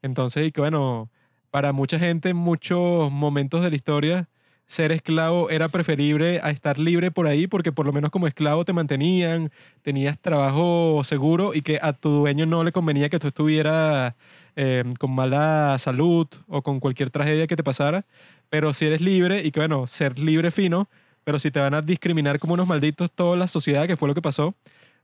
Entonces, 0.02 0.46
y 0.48 0.52
que, 0.52 0.62
bueno, 0.62 1.10
para 1.50 1.72
mucha 1.72 1.98
gente 1.98 2.30
en 2.30 2.36
muchos 2.38 3.12
momentos 3.12 3.62
de 3.62 3.70
la 3.70 3.76
historia, 3.76 4.28
ser 4.66 4.92
esclavo 4.92 5.50
era 5.50 5.68
preferible 5.68 6.40
a 6.42 6.50
estar 6.50 6.78
libre 6.78 7.10
por 7.10 7.26
ahí 7.26 7.46
porque 7.48 7.72
por 7.72 7.86
lo 7.86 7.92
menos 7.92 8.10
como 8.10 8.28
esclavo 8.28 8.64
te 8.64 8.72
mantenían, 8.72 9.50
tenías 9.82 10.18
trabajo 10.20 11.02
seguro 11.04 11.54
y 11.54 11.62
que 11.62 11.80
a 11.82 11.92
tu 11.92 12.10
dueño 12.10 12.46
no 12.46 12.64
le 12.64 12.72
convenía 12.72 13.10
que 13.10 13.18
tú 13.18 13.28
estuvieras 13.28 14.14
eh, 14.56 14.84
con 14.98 15.12
mala 15.12 15.76
salud 15.78 16.26
o 16.46 16.62
con 16.62 16.80
cualquier 16.80 17.10
tragedia 17.10 17.46
que 17.46 17.56
te 17.56 17.64
pasara. 17.64 18.04
Pero 18.48 18.72
si 18.72 18.86
eres 18.86 19.00
libre 19.00 19.44
y 19.44 19.50
que 19.50 19.60
bueno, 19.60 19.86
ser 19.86 20.18
libre 20.18 20.50
fino, 20.50 20.88
pero 21.24 21.38
si 21.38 21.50
te 21.50 21.60
van 21.60 21.74
a 21.74 21.82
discriminar 21.82 22.38
como 22.38 22.54
unos 22.54 22.66
malditos 22.66 23.10
toda 23.12 23.36
la 23.36 23.46
sociedad, 23.46 23.86
que 23.86 23.96
fue 23.96 24.08
lo 24.08 24.14
que 24.14 24.22
pasó, 24.22 24.54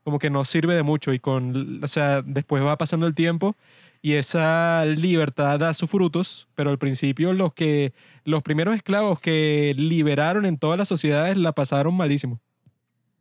como 0.05 0.19
que 0.19 0.31
no 0.31 0.45
sirve 0.45 0.75
de 0.75 0.83
mucho 0.83 1.13
y 1.13 1.19
con, 1.19 1.83
o 1.83 1.89
sea, 1.89 2.23
después 2.23 2.63
va 2.63 2.79
pasando 2.79 3.07
el 3.07 3.15
tiempo 3.15 3.57
y 4.03 4.13
esa 4.15 4.85
libertad 4.85 5.59
da 5.59 5.75
sus 5.75 5.91
frutos, 5.91 6.47
pero 6.55 6.71
al 6.71 6.79
principio 6.79 7.33
los 7.33 7.55
que 7.55 7.93
los 8.25 8.43
primeros 8.43 8.77
esclavos 8.77 9.21
que 9.21 9.75
liberaron 9.77 10.47
en 10.47 10.59
todas 10.59 10.79
las 10.79 10.87
sociedades 10.87 11.37
la 11.37 11.53
pasaron 11.53 11.97
malísimo. 11.97 12.41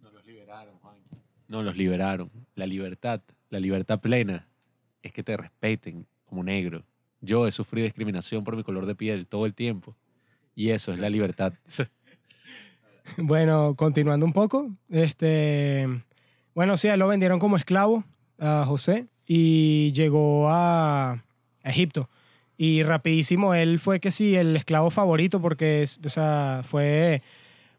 No 0.01 0.11
los 0.11 0.25
liberaron, 0.25 0.75
No 1.47 1.63
los 1.63 1.75
liberaron. 1.75 2.31
La 2.55 2.67
libertad, 2.67 3.21
la 3.49 3.59
libertad 3.59 3.99
plena, 3.99 4.47
es 5.01 5.11
que 5.11 5.23
te 5.23 5.37
respeten 5.37 6.05
como 6.35 6.43
negro. 6.43 6.83
Yo 7.21 7.47
he 7.47 7.51
sufrido 7.51 7.85
discriminación 7.85 8.43
por 8.43 8.57
mi 8.57 8.63
color 8.63 8.85
de 8.85 8.93
piel 8.93 9.25
todo 9.25 9.45
el 9.45 9.53
tiempo. 9.53 9.95
Y 10.53 10.71
eso 10.71 10.91
es 10.91 10.99
la 10.99 11.09
libertad. 11.09 11.53
Bueno, 13.17 13.75
continuando 13.75 14.25
un 14.25 14.33
poco, 14.33 14.71
este, 14.89 15.87
bueno, 16.55 16.75
sí, 16.75 16.89
lo 16.97 17.07
vendieron 17.07 17.37
como 17.37 17.55
esclavo 17.55 18.03
a 18.39 18.65
José 18.65 19.05
y 19.27 19.91
llegó 19.91 20.49
a 20.49 21.23
Egipto. 21.63 22.09
Y 22.57 22.81
rapidísimo, 22.81 23.53
él 23.53 23.77
fue 23.77 23.99
que 23.99 24.11
sí, 24.11 24.35
el 24.35 24.55
esclavo 24.55 24.89
favorito 24.89 25.39
porque, 25.39 25.85
o 26.03 26.09
sea, 26.09 26.63
fue 26.67 27.21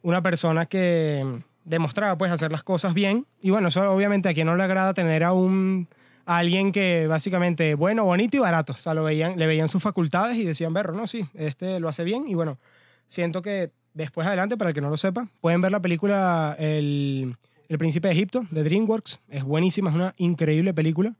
una 0.00 0.22
persona 0.22 0.66
que 0.66 1.42
demostraba 1.64 2.16
pues 2.16 2.30
hacer 2.30 2.52
las 2.52 2.62
cosas 2.62 2.94
bien. 2.94 3.26
Y 3.42 3.50
bueno, 3.50 3.66
eso 3.66 3.92
obviamente 3.92 4.28
a 4.28 4.32
quien 4.32 4.46
no 4.46 4.54
le 4.54 4.62
agrada 4.62 4.94
tener 4.94 5.24
a 5.24 5.32
un 5.32 5.88
a 6.26 6.38
alguien 6.38 6.72
que 6.72 7.06
básicamente 7.06 7.74
bueno, 7.74 8.04
bonito 8.04 8.36
y 8.36 8.40
barato. 8.40 8.74
O 8.74 8.80
sea, 8.80 8.92
lo 8.92 9.04
veían, 9.04 9.38
le 9.38 9.46
veían 9.46 9.68
sus 9.68 9.82
facultades 9.82 10.36
y 10.36 10.44
decían, 10.44 10.74
berro, 10.74 10.92
no, 10.92 11.06
sí, 11.06 11.26
este 11.34 11.80
lo 11.80 11.88
hace 11.88 12.04
bien. 12.04 12.26
Y 12.28 12.34
bueno, 12.34 12.58
siento 13.06 13.40
que 13.40 13.70
después 13.94 14.26
adelante, 14.26 14.56
para 14.56 14.70
el 14.70 14.74
que 14.74 14.80
no 14.80 14.90
lo 14.90 14.96
sepa, 14.96 15.28
pueden 15.40 15.60
ver 15.60 15.72
la 15.72 15.80
película 15.80 16.54
El, 16.58 17.36
El 17.68 17.78
Príncipe 17.78 18.08
de 18.08 18.14
Egipto 18.14 18.44
de 18.50 18.62
DreamWorks. 18.64 19.20
Es 19.30 19.44
buenísima, 19.44 19.88
es 19.88 19.96
una 19.96 20.14
increíble 20.18 20.74
película 20.74 21.14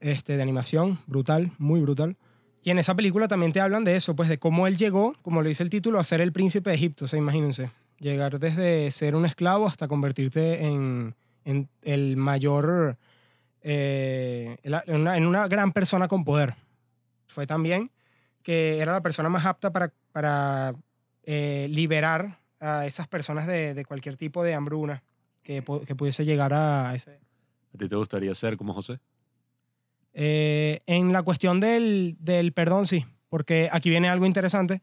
este, 0.00 0.36
de 0.36 0.42
animación, 0.42 0.98
brutal, 1.06 1.50
muy 1.58 1.80
brutal. 1.80 2.16
Y 2.62 2.70
en 2.70 2.78
esa 2.78 2.94
película 2.94 3.28
también 3.28 3.52
te 3.52 3.60
hablan 3.60 3.84
de 3.84 3.96
eso, 3.96 4.14
pues 4.14 4.28
de 4.28 4.38
cómo 4.38 4.66
él 4.66 4.76
llegó, 4.76 5.14
como 5.22 5.42
lo 5.42 5.48
dice 5.48 5.62
el 5.62 5.70
título, 5.70 5.98
a 5.98 6.04
ser 6.04 6.20
el 6.20 6.32
príncipe 6.32 6.70
de 6.70 6.76
Egipto. 6.76 7.06
O 7.06 7.08
sea, 7.08 7.18
imagínense, 7.18 7.70
llegar 7.98 8.38
desde 8.38 8.90
ser 8.90 9.16
un 9.16 9.24
esclavo 9.24 9.66
hasta 9.66 9.88
convertirte 9.88 10.66
en, 10.66 11.14
en 11.44 11.68
el 11.82 12.16
mayor, 12.16 12.98
eh, 13.62 14.56
en 14.62 14.94
una, 15.00 15.16
en 15.16 15.26
una 15.26 15.48
gran 15.48 15.72
persona 15.72 16.08
con 16.08 16.24
poder. 16.24 16.54
Fue 17.26 17.46
también 17.46 17.90
que 18.42 18.78
era 18.78 18.92
la 18.92 19.02
persona 19.02 19.28
más 19.28 19.44
apta 19.46 19.72
para, 19.72 19.92
para 20.12 20.74
eh, 21.24 21.66
liberar 21.70 22.38
a 22.60 22.86
esas 22.86 23.06
personas 23.08 23.46
de, 23.46 23.74
de 23.74 23.84
cualquier 23.84 24.16
tipo 24.16 24.42
de 24.42 24.54
hambruna 24.54 25.02
que, 25.42 25.62
que 25.86 25.94
pudiese 25.94 26.24
llegar 26.24 26.52
a 26.54 26.94
ese, 26.94 27.20
¿A 27.74 27.78
ti 27.78 27.86
te 27.88 27.96
gustaría 27.96 28.34
ser 28.34 28.56
como 28.56 28.72
José? 28.72 28.98
Eh, 30.14 30.80
en 30.86 31.12
la 31.12 31.22
cuestión 31.22 31.60
del, 31.60 32.16
del 32.18 32.52
perdón, 32.52 32.86
sí, 32.86 33.04
porque 33.28 33.68
aquí 33.70 33.90
viene 33.90 34.08
algo 34.08 34.26
interesante. 34.26 34.80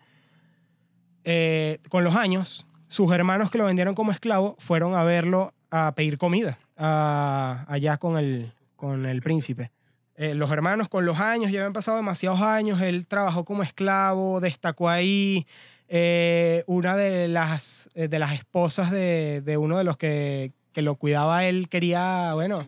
Eh, 1.24 1.80
con 1.90 2.04
los 2.04 2.16
años, 2.16 2.68
sus 2.88 3.12
hermanos 3.12 3.50
que 3.50 3.58
lo 3.58 3.66
vendieron 3.66 3.96
como 3.96 4.12
esclavo 4.12 4.56
fueron 4.60 4.96
a 4.96 5.04
verlo 5.04 5.54
a 5.72 5.94
pedir 5.96 6.18
comida 6.18 6.60
a- 6.78 7.66
allá 7.68 7.98
con 7.98 8.18
el, 8.18 8.54
con 8.76 9.06
el 9.06 9.22
príncipe. 9.22 9.72
Eh, 10.18 10.34
los 10.34 10.50
hermanos 10.52 10.88
con 10.88 11.06
los 11.06 11.20
años, 11.20 11.52
ya 11.52 11.60
habían 11.60 11.74
pasado 11.74 11.98
demasiados 11.98 12.42
años, 12.42 12.80
él 12.82 13.06
trabajó 13.06 13.44
como 13.46 13.64
esclavo, 13.64 14.40
destacó 14.40 14.90
ahí. 14.90 15.46
Eh, 15.88 16.64
una 16.68 16.96
de 16.96 17.28
las, 17.28 17.90
eh, 17.96 18.08
de 18.08 18.18
las 18.18 18.34
esposas 18.34 18.90
de, 18.92 19.42
de 19.46 19.58
uno 19.58 19.78
de 19.78 19.84
los 19.84 19.98
que, 19.98 20.52
que 20.72 20.82
lo 20.82 20.96
cuidaba 20.96 21.46
él 21.46 21.68
quería, 21.70 22.34
bueno, 22.34 22.66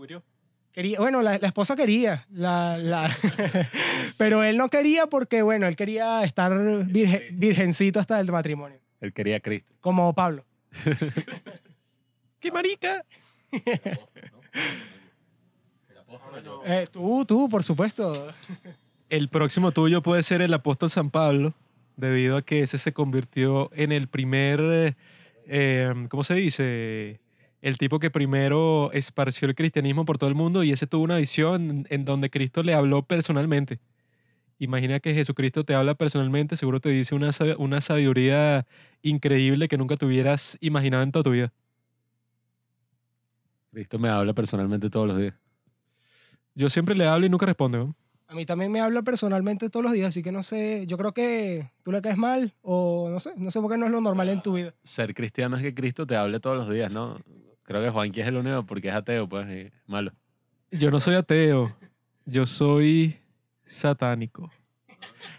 Quería, 0.72 1.00
bueno, 1.00 1.24
la, 1.24 1.40
la 1.40 1.48
esposa 1.48 1.76
quería, 1.76 2.28
la, 2.30 2.78
la- 2.78 3.10
pero 4.18 4.44
él 4.44 4.58
no 4.58 4.70
quería 4.70 5.08
porque, 5.08 5.42
bueno, 5.42 5.66
él 5.66 5.76
quería 5.76 6.24
estar 6.24 6.52
virge- 6.52 7.30
virgencito 7.32 8.00
hasta 8.00 8.20
el 8.20 8.32
matrimonio, 8.32 8.78
Él 9.02 9.12
quería 9.14 9.38
a 9.38 9.40
Cristo. 9.40 9.74
como 9.82 10.14
Pablo. 10.14 10.46
¡Qué 12.40 12.52
marica! 12.52 13.04
Eh, 16.66 16.88
tú, 16.92 17.26
tú, 17.26 17.50
por 17.50 17.64
supuesto. 17.64 18.34
El 19.10 19.30
próximo 19.30 19.72
tuyo 19.72 20.02
puede 20.02 20.24
ser 20.24 20.42
el 20.42 20.54
apóstol 20.54 20.90
San 20.90 21.10
Pablo, 21.10 21.54
debido 21.96 22.38
a 22.38 22.42
que 22.42 22.62
ese 22.62 22.78
se 22.78 22.92
convirtió 22.94 23.70
en 23.74 23.92
el 23.92 24.08
primer, 24.08 24.60
eh, 24.62 24.96
eh, 25.48 25.94
¿cómo 26.10 26.24
se 26.24 26.36
dice? 26.36 27.22
El 27.62 27.78
tipo 27.78 28.00
que 28.00 28.12
primero 28.12 28.92
esparció 28.94 29.48
el 29.48 29.56
cristianismo 29.56 30.06
por 30.06 30.18
todo 30.18 30.30
el 30.30 30.36
mundo 30.36 30.64
y 30.64 30.72
ese 30.72 30.88
tuvo 30.88 31.04
una 31.04 31.18
visión 31.18 31.88
en 31.90 32.06
donde 32.06 32.30
Cristo 32.30 32.64
le 32.64 32.74
habló 32.74 33.04
personalmente. 33.04 33.80
Imagina 34.60 35.00
que 35.00 35.14
Jesucristo 35.14 35.64
te 35.64 35.74
habla 35.74 35.96
personalmente, 35.96 36.56
seguro 36.56 36.80
te 36.80 36.90
dice 36.90 37.16
una, 37.16 37.30
sab- 37.30 37.56
una 37.60 37.80
sabiduría 37.80 38.66
increíble 39.02 39.68
que 39.68 39.78
nunca 39.78 39.96
te 39.98 40.06
hubieras 40.06 40.58
imaginado 40.62 41.04
en 41.04 41.12
toda 41.12 41.24
tu 41.24 41.32
vida. 41.32 41.54
Cristo 43.72 44.00
me 44.00 44.10
habla 44.10 44.34
personalmente 44.34 44.90
todos 44.90 45.08
los 45.08 45.18
días. 45.18 45.34
Yo 46.58 46.72
siempre 46.72 46.96
le 46.96 47.06
hablo 47.06 47.28
y 47.28 47.30
nunca 47.30 47.46
responde. 47.46 47.78
¿no? 47.78 47.96
A 48.28 48.34
mí 48.34 48.44
también 48.44 48.72
me 48.72 48.82
habla 48.82 49.04
personalmente 49.04 49.70
todos 49.70 49.84
los 49.84 49.94
días, 49.94 50.08
así 50.08 50.24
que 50.24 50.32
no 50.32 50.42
sé, 50.42 50.88
yo 50.88 50.98
creo 50.98 51.14
que 51.14 51.70
tú 51.84 51.92
le 51.92 52.02
caes 52.02 52.18
mal 52.18 52.56
o 52.64 53.10
no 53.12 53.20
sé, 53.20 53.32
no 53.38 53.52
sé 53.52 53.62
por 53.62 53.70
qué 53.70 53.78
no 53.78 53.86
es 53.86 53.92
lo 53.92 54.02
normal 54.02 54.28
en 54.30 54.42
tu 54.42 54.54
vida. 54.54 54.74
Ser 54.84 55.14
cristiano 55.14 55.56
es 55.56 55.62
que 55.62 55.76
Cristo 55.76 56.08
te 56.08 56.16
hable 56.16 56.40
todos 56.40 56.58
los 56.58 56.68
días, 56.68 56.92
¿no? 56.92 57.22
Creo 57.62 57.84
que 57.84 57.92
Juanqui 57.92 58.22
es 58.22 58.28
el 58.28 58.38
único 58.38 58.66
porque 58.66 58.90
es 58.90 58.96
ateo, 58.96 59.30
pues, 59.30 59.48
y 59.48 59.72
malo. 59.86 60.14
Yo 60.72 60.90
no 60.90 61.00
soy 61.00 61.14
ateo, 61.14 61.78
yo 62.26 62.48
soy 62.48 63.20
satánico. 63.68 64.52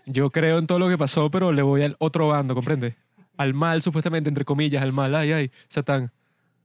Yo 0.07 0.31
creo 0.31 0.59
en 0.59 0.69
todo 0.69 0.79
lo 0.79 0.89
que 0.89 0.97
pasó, 0.97 1.33
pero 1.33 1.51
le 1.51 1.63
voy 1.63 1.83
al 1.83 1.97
otro 1.99 2.29
bando, 2.29 2.55
¿comprende? 2.55 2.97
Al 3.37 3.55
mal, 3.55 3.83
supuestamente, 3.83 4.29
entre 4.29 4.45
comillas, 4.45 4.85
al 4.85 4.93
mal. 4.93 5.17
Ay, 5.17 5.33
ay, 5.33 5.51
Satán. 5.69 6.13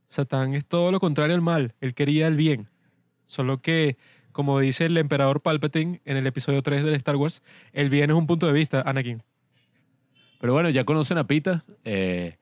Satán 0.05 0.53
es 0.53 0.63
todo 0.67 0.91
lo 0.91 0.99
contrario 0.99 1.33
al 1.33 1.41
mal. 1.41 1.73
Él 1.81 1.95
quería 1.95 2.27
el 2.27 2.35
bien. 2.35 2.69
Solo 3.25 3.61
que, 3.61 3.97
como 4.33 4.59
dice 4.59 4.85
el 4.85 4.97
emperador 4.97 5.41
Palpatine 5.41 6.01
en 6.05 6.17
el 6.17 6.27
episodio 6.27 6.61
3 6.61 6.83
de 6.83 6.95
Star 6.95 7.15
Wars, 7.15 7.41
el 7.71 7.89
bien 7.89 8.09
es 8.09 8.15
un 8.15 8.27
punto 8.27 8.47
de 8.47 8.53
vista, 8.53 8.81
Anakin. 8.81 9.23
Pero 10.41 10.53
bueno, 10.53 10.69
ya 10.69 10.83
conocen 10.83 11.17
a 11.17 11.25
Pita. 11.25 11.63
eh, 11.85 12.37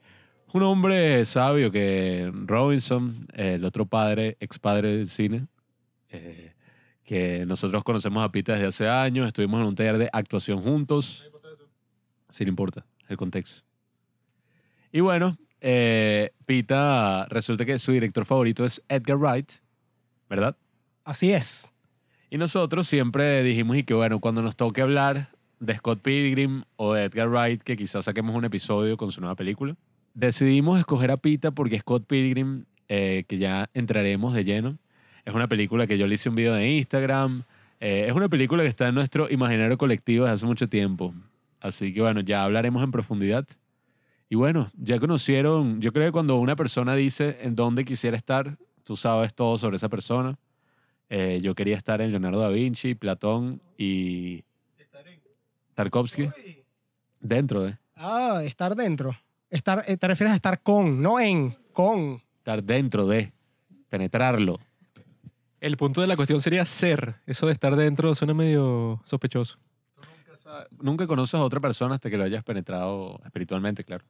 un 0.54 0.64
hombre 0.64 1.24
sabio 1.24 1.72
que 1.72 2.30
Robinson, 2.34 3.28
eh, 3.34 3.54
el 3.56 3.64
otro 3.64 3.86
padre, 3.86 4.38
ex 4.40 4.60
padre 4.60 4.98
del 4.98 5.10
cine, 5.10 5.48
eh, 6.10 6.54
que 7.04 7.46
nosotros 7.46 7.84
conocemos 7.84 8.24
a 8.24 8.32
Pita 8.32 8.54
desde 8.54 8.68
hace 8.68 8.90
años, 8.90 9.28
estuvimos 9.28 9.62
en 9.62 9.68
un 9.68 9.76
taller 9.76 9.98
de 9.98 10.10
actuación 10.12 10.62
juntos. 10.62 11.30
Sí, 12.30 12.44
le 12.44 12.50
importa 12.50 12.86
el 13.08 13.18
contexto. 13.18 13.64
Y 14.92 15.00
bueno, 15.00 15.38
eh, 15.62 16.32
Pita 16.46 17.26
resulta 17.30 17.66
que 17.66 17.80
su 17.80 17.94
director 17.94 18.26
favorito 18.26 18.66
es 18.66 18.82
Edgar 18.90 19.18
Wright, 19.18 19.52
¿verdad? 20.30 20.58
Así 21.04 21.32
es. 21.32 21.74
Y 22.34 22.38
nosotros 22.38 22.88
siempre 22.88 23.44
dijimos 23.44 23.76
y 23.76 23.84
que 23.84 23.94
bueno, 23.94 24.22
cuando 24.22 24.42
nos 24.42 24.56
toque 24.56 24.82
hablar 24.82 25.32
de 25.60 25.76
Scott 25.76 26.02
Pilgrim 26.02 26.64
o 26.78 26.94
de 26.94 27.04
Edgar 27.04 27.28
Wright, 27.28 27.62
que 27.62 27.76
quizás 27.76 28.06
saquemos 28.06 28.34
un 28.38 28.46
episodio 28.46 28.96
con 28.96 29.12
su 29.12 29.20
nueva 29.20 29.36
película, 29.36 29.76
decidimos 30.14 30.80
escoger 30.80 31.12
a 31.12 31.18
Pita 31.18 31.52
porque 31.52 31.78
Scott 31.80 32.06
Pilgrim, 32.08 32.64
eh, 32.88 33.26
que 33.28 33.38
ya 33.38 33.70
entraremos 33.74 34.32
de 34.32 34.46
lleno, 34.46 34.78
es 35.26 35.34
una 35.34 35.50
película 35.50 35.88
que 35.88 35.98
yo 35.98 36.08
le 36.08 36.16
hice 36.16 36.30
un 36.30 36.36
video 36.36 36.54
de 36.54 36.72
Instagram, 36.72 37.44
eh, 37.82 38.06
es 38.08 38.14
una 38.14 38.30
película 38.30 38.64
que 38.64 38.70
está 38.70 38.88
en 38.88 38.96
nuestro 38.96 39.30
imaginario 39.30 39.78
colectivo 39.78 40.24
desde 40.24 40.36
hace 40.36 40.46
mucho 40.46 40.70
tiempo. 40.70 41.14
Así 41.60 41.94
que 41.94 42.00
bueno, 42.00 42.22
ya 42.22 42.46
hablaremos 42.46 42.82
en 42.82 42.92
profundidad. 42.92 43.46
Y 44.30 44.36
bueno, 44.36 44.70
ya 44.78 45.02
conocieron, 45.02 45.82
yo 45.82 45.92
creo 45.92 46.06
que 46.06 46.14
cuando 46.14 46.38
una 46.38 46.56
persona 46.56 46.96
dice 46.96 47.40
en 47.42 47.58
dónde 47.58 47.84
quisiera 47.84 48.16
estar, 48.16 48.58
tú 48.86 48.96
sabes 48.96 49.34
todo 49.34 49.58
sobre 49.58 49.76
esa 49.76 49.90
persona. 49.90 50.38
Eh, 51.14 51.42
yo 51.42 51.54
quería 51.56 51.76
estar 51.76 52.00
en 52.00 52.12
Leonardo 52.12 52.40
da 52.40 52.48
Vinci, 52.48 52.96
Platón 52.96 53.62
y 53.78 54.46
Tarkovsky. 55.74 56.30
Dentro 57.20 57.64
de. 57.64 57.78
Ah, 57.96 58.42
estar 58.46 58.78
dentro. 58.78 59.14
Estar, 59.50 59.84
eh, 59.88 59.98
te 59.98 60.08
refieres 60.08 60.32
a 60.32 60.36
estar 60.38 60.62
con, 60.62 61.02
no 61.02 61.20
en, 61.20 61.54
con. 61.74 62.22
Estar 62.38 62.64
dentro 62.64 63.08
de. 63.08 63.34
Penetrarlo. 63.90 64.58
El 65.60 65.76
punto 65.76 66.00
de 66.00 66.08
la 66.08 66.16
cuestión 66.16 66.42
sería 66.42 66.66
ser. 66.66 67.16
Eso 67.26 67.48
de 67.48 67.52
estar 67.52 67.76
dentro 67.76 68.16
suena 68.16 68.34
medio 68.34 69.02
sospechoso. 69.04 69.60
Nunca 70.80 71.08
conoces 71.08 71.36
a 71.36 71.44
otra 71.44 71.60
persona 71.60 71.96
hasta 71.96 72.10
que 72.10 72.16
lo 72.16 72.24
hayas 72.24 72.46
penetrado 72.46 73.20
espiritualmente, 73.26 73.84
claro. 73.84 74.06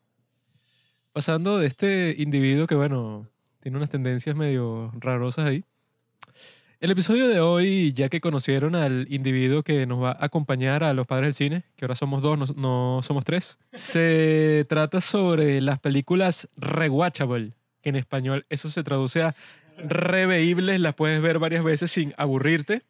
Pasando 1.13 1.57
de 1.57 1.65
este 1.65 2.13
individuo 2.19 2.67
que, 2.67 2.75
bueno, 2.75 3.27
tiene 3.59 3.77
unas 3.77 3.89
tendencias 3.89 4.35
medio 4.35 4.91
rarosas 4.99 5.47
ahí. 5.47 5.65
El 6.81 6.89
episodio 6.89 7.27
de 7.27 7.39
hoy, 7.39 7.93
ya 7.93 8.09
que 8.09 8.21
conocieron 8.21 8.73
al 8.73 9.05
individuo 9.11 9.61
que 9.61 9.85
nos 9.85 10.01
va 10.01 10.13
a 10.13 10.25
acompañar 10.25 10.83
a 10.83 10.95
los 10.95 11.05
padres 11.05 11.27
del 11.27 11.33
cine, 11.35 11.63
que 11.75 11.85
ahora 11.85 11.93
somos 11.93 12.23
dos, 12.23 12.39
no, 12.39 12.45
no 12.55 13.03
somos 13.03 13.23
tres, 13.23 13.59
se 13.71 14.65
trata 14.67 14.99
sobre 14.99 15.61
las 15.61 15.79
películas 15.79 16.49
rewatchable, 16.57 17.53
que 17.83 17.89
en 17.89 17.97
español 17.97 18.47
eso 18.49 18.71
se 18.71 18.83
traduce 18.83 19.21
a 19.21 19.35
reveíbles, 19.77 20.79
las 20.79 20.95
puedes 20.95 21.21
ver 21.21 21.37
varias 21.37 21.63
veces 21.63 21.91
sin 21.91 22.15
aburrirte. 22.17 22.81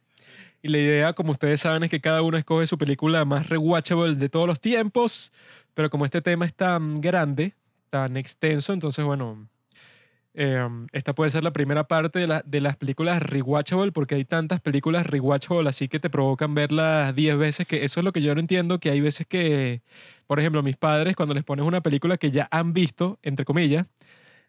Y 0.61 0.69
la 0.69 0.77
idea, 0.77 1.11
como 1.11 1.33
ustedes 1.33 1.59
saben, 1.59 1.83
es 1.83 1.89
que 1.89 1.99
cada 1.99 2.21
uno 2.21 2.37
escoge 2.37 2.67
su 2.67 2.77
película 2.77 3.25
más 3.25 3.49
rewatchable 3.49 4.15
de 4.15 4.29
todos 4.29 4.47
los 4.47 4.61
tiempos, 4.61 5.33
pero 5.73 5.89
como 5.89 6.05
este 6.05 6.21
tema 6.21 6.45
es 6.45 6.53
tan 6.53 7.01
grande, 7.01 7.55
tan 7.89 8.15
extenso, 8.15 8.71
entonces, 8.71 9.03
bueno, 9.03 9.49
Eh, 10.33 10.65
esta 10.93 11.13
puede 11.13 11.29
ser 11.29 11.43
la 11.43 11.51
primera 11.51 11.87
parte 11.87 12.19
de, 12.19 12.27
la- 12.27 12.41
de 12.45 12.61
las 12.61 12.77
películas 12.77 13.21
rewatchable, 13.21 13.91
porque 13.91 14.15
hay 14.15 14.23
tantas 14.25 14.61
películas 14.61 15.05
rewatchable 15.05 15.67
así 15.69 15.89
que 15.89 15.99
te 15.99 16.09
provocan 16.09 16.55
verlas 16.55 17.13
10 17.15 17.37
veces, 17.37 17.67
que 17.67 17.83
eso 17.83 17.99
es 17.99 18.03
lo 18.05 18.13
que 18.13 18.21
yo 18.21 18.33
no 18.33 18.39
entiendo, 18.41 18.79
que 18.79 18.89
hay 18.91 19.01
veces 19.01 19.27
que, 19.27 19.81
por 20.27 20.39
ejemplo, 20.39 20.63
mis 20.63 20.77
padres, 20.77 21.15
cuando 21.17 21.35
les 21.35 21.43
pones 21.43 21.65
una 21.65 21.81
película 21.81 22.17
que 22.17 22.31
ya 22.31 22.47
han 22.51 22.71
visto, 22.73 23.19
entre 23.23 23.43
comillas, 23.45 23.87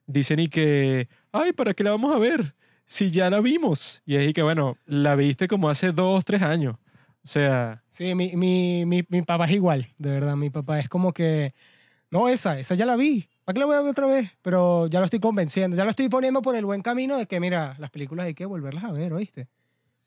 dicen 0.07 0.41
y 0.41 0.49
que, 0.49 1.09
ay, 1.33 1.53
¿para 1.53 1.75
qué 1.75 1.85
la 1.85 1.93
vamos 1.93 2.15
a 2.15 2.19
ver? 2.19 2.55
Si 2.87 3.11
ya 3.11 3.31
la 3.31 3.41
vimos. 3.41 4.03
Y 4.07 4.17
es 4.17 4.29
y 4.29 4.33
que, 4.33 4.43
bueno, 4.43 4.77
la 4.87 5.15
viste 5.17 5.49
como 5.49 5.69
hace 5.71 5.93
dos, 5.93 6.25
tres 6.25 6.43
años. 6.43 6.77
O 7.25 7.29
sea, 7.29 7.83
Sí, 7.91 8.15
mi, 8.15 8.37
mi, 8.37 8.85
mi, 8.87 9.05
mi 9.09 9.23
papá 9.23 9.47
es 9.47 9.53
igual, 9.53 9.89
de 9.99 10.11
verdad. 10.11 10.37
Mi 10.37 10.51
papá 10.51 10.81
es 10.81 10.89
como 10.89 11.13
que, 11.13 11.55
no, 12.11 12.29
esa, 12.29 12.59
esa 12.61 12.75
ya 12.77 12.87
la 12.87 12.97
vi. 12.97 13.29
¿Para 13.45 13.55
qué 13.55 13.61
la 13.61 13.67
voy 13.67 13.77
a 13.77 13.81
ver 13.81 13.91
otra 13.91 14.07
vez? 14.07 14.31
Pero 14.43 14.87
ya 14.87 15.01
lo 15.01 15.07
estoy 15.07 15.19
convenciendo, 15.19 15.77
ya 15.77 15.85
lo 15.85 15.91
estoy 15.91 16.09
poniendo 16.09 16.43
por 16.43 16.55
el 16.55 16.65
buen 16.65 16.83
camino 16.83 17.17
de 17.17 17.27
que, 17.27 17.41
mira, 17.41 17.75
las 17.79 17.91
películas 17.91 18.27
hay 18.27 18.35
que 18.35 18.47
volverlas 18.47 18.85
a 18.85 18.93
ver, 18.93 19.13
¿oíste? 19.13 19.49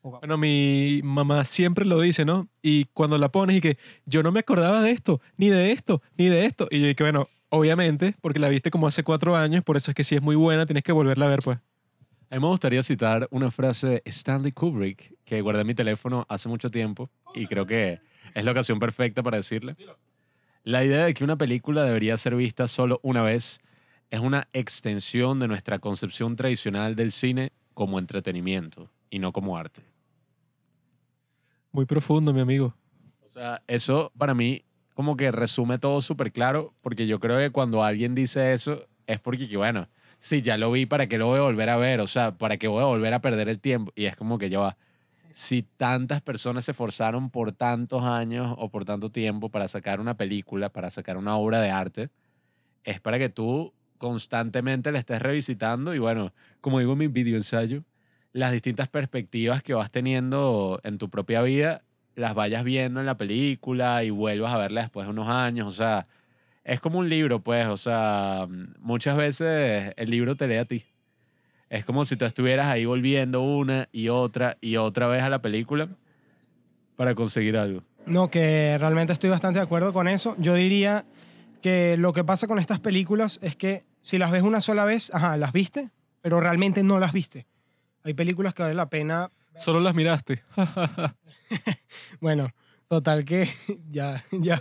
Bueno, 0.02 0.38
mi 0.38 1.00
mamá 1.02 1.44
siempre 1.44 1.84
lo 1.84 2.00
dice, 2.00 2.24
¿no? 2.24 2.48
Y 2.62 2.84
cuando 2.94 3.18
la 3.18 3.28
pones 3.30 3.56
y 3.56 3.60
que 3.60 3.76
yo 4.06 4.22
no 4.22 4.30
me 4.32 4.40
acordaba 4.40 4.80
de 4.80 4.92
esto, 4.92 5.20
ni 5.36 5.50
de 5.50 5.72
esto, 5.72 6.00
ni 6.16 6.28
de 6.28 6.46
esto. 6.46 6.68
Y 6.70 6.80
yo 6.80 6.94
que 6.94 7.02
bueno, 7.02 7.28
obviamente, 7.48 8.14
porque 8.20 8.38
la 8.38 8.48
viste 8.48 8.70
como 8.70 8.86
hace 8.86 9.02
cuatro 9.02 9.36
años, 9.36 9.64
por 9.64 9.76
eso 9.76 9.90
es 9.90 9.94
que 9.94 10.04
si 10.04 10.14
es 10.14 10.22
muy 10.22 10.36
buena, 10.36 10.64
tienes 10.64 10.84
que 10.84 10.92
volverla 10.92 11.26
a 11.26 11.28
ver, 11.28 11.40
pues. 11.44 11.58
A 12.30 12.34
mí 12.36 12.40
me 12.40 12.48
gustaría 12.48 12.82
citar 12.82 13.28
una 13.30 13.50
frase 13.50 13.86
de 13.86 14.02
Stanley 14.06 14.52
Kubrick 14.52 15.14
que 15.24 15.40
guardé 15.40 15.60
en 15.60 15.66
mi 15.66 15.74
teléfono 15.74 16.24
hace 16.28 16.48
mucho 16.48 16.70
tiempo 16.70 17.10
y 17.34 17.46
creo 17.46 17.66
que 17.66 18.00
es 18.34 18.44
la 18.44 18.50
ocasión 18.50 18.78
perfecta 18.78 19.22
para 19.22 19.36
decirle. 19.36 19.76
La 20.66 20.82
idea 20.82 21.04
de 21.04 21.14
que 21.14 21.22
una 21.22 21.36
película 21.36 21.84
debería 21.84 22.16
ser 22.16 22.34
vista 22.34 22.66
solo 22.66 22.98
una 23.04 23.22
vez 23.22 23.60
es 24.10 24.18
una 24.18 24.48
extensión 24.52 25.38
de 25.38 25.46
nuestra 25.46 25.78
concepción 25.78 26.34
tradicional 26.34 26.96
del 26.96 27.12
cine 27.12 27.52
como 27.72 28.00
entretenimiento 28.00 28.90
y 29.08 29.20
no 29.20 29.32
como 29.32 29.56
arte. 29.56 29.84
Muy 31.70 31.86
profundo, 31.86 32.32
mi 32.32 32.40
amigo. 32.40 32.74
O 33.24 33.28
sea, 33.28 33.62
eso 33.68 34.10
para 34.18 34.34
mí 34.34 34.64
como 34.94 35.16
que 35.16 35.30
resume 35.30 35.78
todo 35.78 36.00
súper 36.00 36.32
claro, 36.32 36.74
porque 36.80 37.06
yo 37.06 37.20
creo 37.20 37.38
que 37.38 37.50
cuando 37.50 37.84
alguien 37.84 38.16
dice 38.16 38.52
eso 38.52 38.88
es 39.06 39.20
porque, 39.20 39.48
que, 39.48 39.56
bueno, 39.56 39.88
sí, 40.18 40.42
ya 40.42 40.56
lo 40.56 40.72
vi, 40.72 40.84
¿para 40.84 41.06
qué 41.06 41.16
lo 41.16 41.26
voy 41.26 41.38
a 41.38 41.42
volver 41.42 41.70
a 41.70 41.76
ver? 41.76 42.00
O 42.00 42.08
sea, 42.08 42.36
¿para 42.36 42.56
qué 42.56 42.66
voy 42.66 42.82
a 42.82 42.86
volver 42.86 43.14
a 43.14 43.20
perder 43.20 43.48
el 43.48 43.60
tiempo? 43.60 43.92
Y 43.94 44.06
es 44.06 44.16
como 44.16 44.36
que 44.36 44.50
ya 44.50 44.58
va. 44.58 44.76
Si 45.36 45.60
tantas 45.62 46.22
personas 46.22 46.64
se 46.64 46.70
esforzaron 46.70 47.28
por 47.28 47.52
tantos 47.52 48.02
años 48.04 48.54
o 48.56 48.70
por 48.70 48.86
tanto 48.86 49.10
tiempo 49.10 49.50
para 49.50 49.68
sacar 49.68 50.00
una 50.00 50.16
película, 50.16 50.70
para 50.70 50.88
sacar 50.88 51.18
una 51.18 51.36
obra 51.36 51.60
de 51.60 51.68
arte, 51.68 52.08
es 52.84 53.00
para 53.00 53.18
que 53.18 53.28
tú 53.28 53.74
constantemente 53.98 54.92
la 54.92 54.98
estés 54.98 55.20
revisitando 55.20 55.94
y 55.94 55.98
bueno, 55.98 56.32
como 56.62 56.78
digo 56.78 56.92
en 56.92 56.98
mi 57.00 57.08
video 57.08 57.36
ensayo, 57.36 57.84
las 58.32 58.50
distintas 58.50 58.88
perspectivas 58.88 59.62
que 59.62 59.74
vas 59.74 59.90
teniendo 59.90 60.80
en 60.84 60.96
tu 60.96 61.10
propia 61.10 61.42
vida 61.42 61.82
las 62.14 62.34
vayas 62.34 62.64
viendo 62.64 63.00
en 63.00 63.06
la 63.06 63.18
película 63.18 64.04
y 64.04 64.10
vuelvas 64.10 64.54
a 64.54 64.58
verla 64.58 64.80
después 64.82 65.06
de 65.06 65.10
unos 65.12 65.28
años. 65.28 65.68
O 65.68 65.70
sea, 65.70 66.06
es 66.64 66.80
como 66.80 66.98
un 66.98 67.10
libro, 67.10 67.42
pues. 67.42 67.66
O 67.66 67.76
sea, 67.76 68.46
muchas 68.80 69.18
veces 69.18 69.92
el 69.98 70.10
libro 70.10 70.34
te 70.36 70.48
lee 70.48 70.56
a 70.56 70.64
ti. 70.64 70.84
Es 71.68 71.84
como 71.84 72.04
si 72.04 72.16
tú 72.16 72.24
estuvieras 72.24 72.66
ahí 72.66 72.84
volviendo 72.84 73.42
una 73.42 73.88
y 73.92 74.08
otra 74.08 74.56
y 74.60 74.76
otra 74.76 75.08
vez 75.08 75.22
a 75.22 75.28
la 75.28 75.42
película 75.42 75.88
para 76.96 77.14
conseguir 77.14 77.56
algo. 77.56 77.82
No, 78.06 78.30
que 78.30 78.76
realmente 78.78 79.12
estoy 79.12 79.30
bastante 79.30 79.58
de 79.58 79.64
acuerdo 79.64 79.92
con 79.92 80.06
eso. 80.06 80.36
Yo 80.38 80.54
diría 80.54 81.04
que 81.60 81.96
lo 81.98 82.12
que 82.12 82.22
pasa 82.22 82.46
con 82.46 82.58
estas 82.58 82.78
películas 82.78 83.40
es 83.42 83.56
que 83.56 83.84
si 84.00 84.18
las 84.18 84.30
ves 84.30 84.44
una 84.44 84.60
sola 84.60 84.84
vez, 84.84 85.12
ajá, 85.12 85.36
las 85.36 85.52
viste, 85.52 85.90
pero 86.22 86.40
realmente 86.40 86.84
no 86.84 87.00
las 87.00 87.12
viste. 87.12 87.46
Hay 88.04 88.14
películas 88.14 88.54
que 88.54 88.62
vale 88.62 88.74
la 88.74 88.88
pena. 88.88 89.32
Solo 89.54 89.80
las 89.80 89.94
miraste. 89.94 90.42
Bueno, 92.20 92.50
total 92.88 93.24
que 93.24 93.48
ya, 93.90 94.24
ya. 94.32 94.60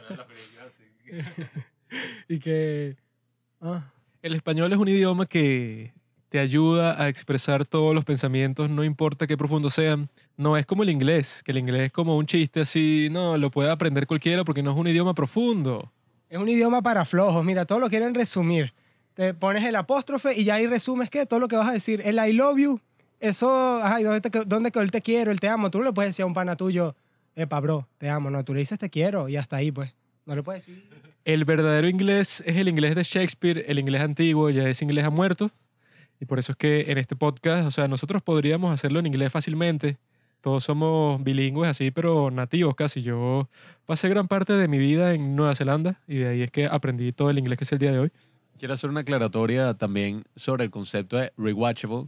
y 2.30 2.38
que. 2.38 2.96
Ah, 3.60 3.92
El 4.22 4.36
español 4.36 4.72
es 4.72 4.78
un 4.78 4.88
idioma 4.88 5.26
que 5.26 5.95
te 6.36 6.42
ayuda 6.42 7.02
a 7.02 7.08
expresar 7.08 7.64
todos 7.64 7.96
los 7.96 8.04
pensamientos, 8.04 8.70
no 8.70 8.84
importa 8.84 9.26
qué 9.26 9.38
profundos 9.38 9.74
sean. 9.74 10.10
No 10.36 10.58
es 10.58 10.66
como 10.66 10.84
el 10.84 10.90
inglés, 10.90 11.42
que 11.42 11.54
el 11.54 11.60
inglés 11.60 11.84
es 11.84 11.92
como 11.94 12.18
un 12.18 12.26
chiste 12.26 12.60
así, 12.60 13.08
no, 13.10 13.38
lo 13.38 13.50
puede 13.50 13.72
aprender 13.72 14.06
cualquiera 14.06 14.44
porque 14.44 14.62
no 14.62 14.72
es 14.72 14.78
un 14.78 14.86
idioma 14.86 15.14
profundo. 15.14 15.94
es 16.28 16.38
un 16.38 16.50
idioma 16.50 16.82
para 16.82 17.06
flojos. 17.06 17.46
Mira, 17.46 17.64
todo 17.64 17.80
lo 17.80 17.90
quieren 17.90 18.14
resumir. 18.14 18.74
Te 19.14 19.34
pones 19.34 19.64
el 19.64 19.78
apóstrofe 19.78 20.38
y 20.38 20.44
ya 20.44 20.56
ahí 20.56 20.68
resumes 20.68 21.10
que 21.10 21.26
todo 21.26 21.40
lo 21.40 21.48
que 21.48 21.56
vas 21.56 21.70
a 21.70 21.72
decir. 21.72 22.02
El 22.04 22.18
I 22.18 22.34
love 22.34 22.58
you, 22.58 22.82
eso, 23.22 23.80
ay, 23.82 24.04
¿dónde, 24.04 24.20
te, 24.20 24.44
dónde 24.44 24.74
el 24.76 24.92
te 24.92 25.02
quiero, 25.02 25.32
el 25.32 25.40
te 25.40 25.48
amo? 25.48 25.72
Tú 25.72 25.78
no 25.78 25.86
le 25.86 25.94
puedes 25.94 26.10
decir 26.10 26.24
a 26.24 26.26
un 26.26 26.34
pana 26.34 26.58
tuyo, 26.58 26.98
epa, 27.38 27.62
bro, 27.62 27.88
te 27.98 28.10
amo. 28.10 28.30
No, 28.30 28.44
tú 28.44 28.54
le 28.54 28.60
dices 28.60 28.78
te 28.78 28.90
quiero 28.90 29.30
y 29.30 29.38
hasta 29.38 29.56
ahí, 29.56 29.72
pues. 29.72 29.96
No 30.26 30.36
le 30.36 30.44
puedes 30.44 30.66
decir. 30.66 30.84
El 31.24 31.46
verdadero 31.46 31.88
inglés 31.88 32.44
es 32.46 32.58
el 32.58 32.68
inglés 32.68 32.94
de 32.94 33.04
Shakespeare, 33.04 33.64
el 33.70 33.80
inglés 33.80 34.02
antiguo 34.02 34.50
ya 34.50 34.68
es 34.68 34.82
inglés 34.82 35.06
a 35.06 35.10
muerto. 35.10 35.50
Y 36.20 36.26
por 36.26 36.40
eso 36.40 36.54
es 36.54 36.58
que 36.58 36.92
en 36.92 36.98
este 36.98 37.16
podcast, 37.16 37.68
o 37.68 37.72
sea, 37.72 37.88
nosotros 37.88 38.22
podríamos 38.22 38.74
hacerlo 38.74 39.00
en 39.00 39.08
inglés 39.08 39.32
fácilmente. 39.32 39.98
Todos 40.42 40.64
somos 40.64 41.24
bilingües 41.24 41.70
así, 41.70 41.92
pero 41.92 42.30
nativos 42.30 42.76
casi. 42.76 43.02
Yo 43.02 43.50
pasé 43.86 44.10
gran 44.10 44.28
parte 44.28 44.54
de 44.54 44.68
mi 44.68 44.78
vida 44.78 45.14
en 45.14 45.36
Nueva 45.36 45.56
Zelanda 45.56 46.00
y 46.08 46.18
de 46.18 46.28
ahí 46.28 46.42
es 46.44 46.52
que 46.52 46.68
aprendí 46.68 47.12
todo 47.12 47.30
el 47.30 47.40
inglés 47.40 47.58
que 47.58 47.64
es 47.64 47.72
el 47.72 47.80
día 47.80 47.92
de 47.92 48.00
hoy. 48.00 48.12
Quiero 48.60 48.76
hacer 48.76 48.90
una 48.90 49.02
aclaratoria 49.02 49.74
también 49.74 50.24
sobre 50.36 50.64
el 50.64 50.72
concepto 50.72 51.18
de 51.18 51.34
rewatchable, 51.36 52.08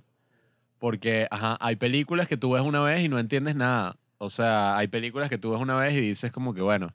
porque 0.77 1.27
ajá, 1.31 1.57
hay 1.59 1.75
películas 1.75 2.27
que 2.27 2.37
tú 2.37 2.51
ves 2.51 2.61
una 2.61 2.81
vez 2.81 3.01
y 3.01 3.09
no 3.09 3.19
entiendes 3.19 3.55
nada. 3.55 3.97
O 4.19 4.29
sea, 4.29 4.77
hay 4.77 4.87
películas 4.87 5.29
que 5.29 5.37
tú 5.37 5.51
ves 5.51 5.59
una 5.59 5.75
vez 5.75 5.93
y 5.93 6.01
dices 6.01 6.31
como 6.31 6.53
que, 6.53 6.61
bueno, 6.61 6.93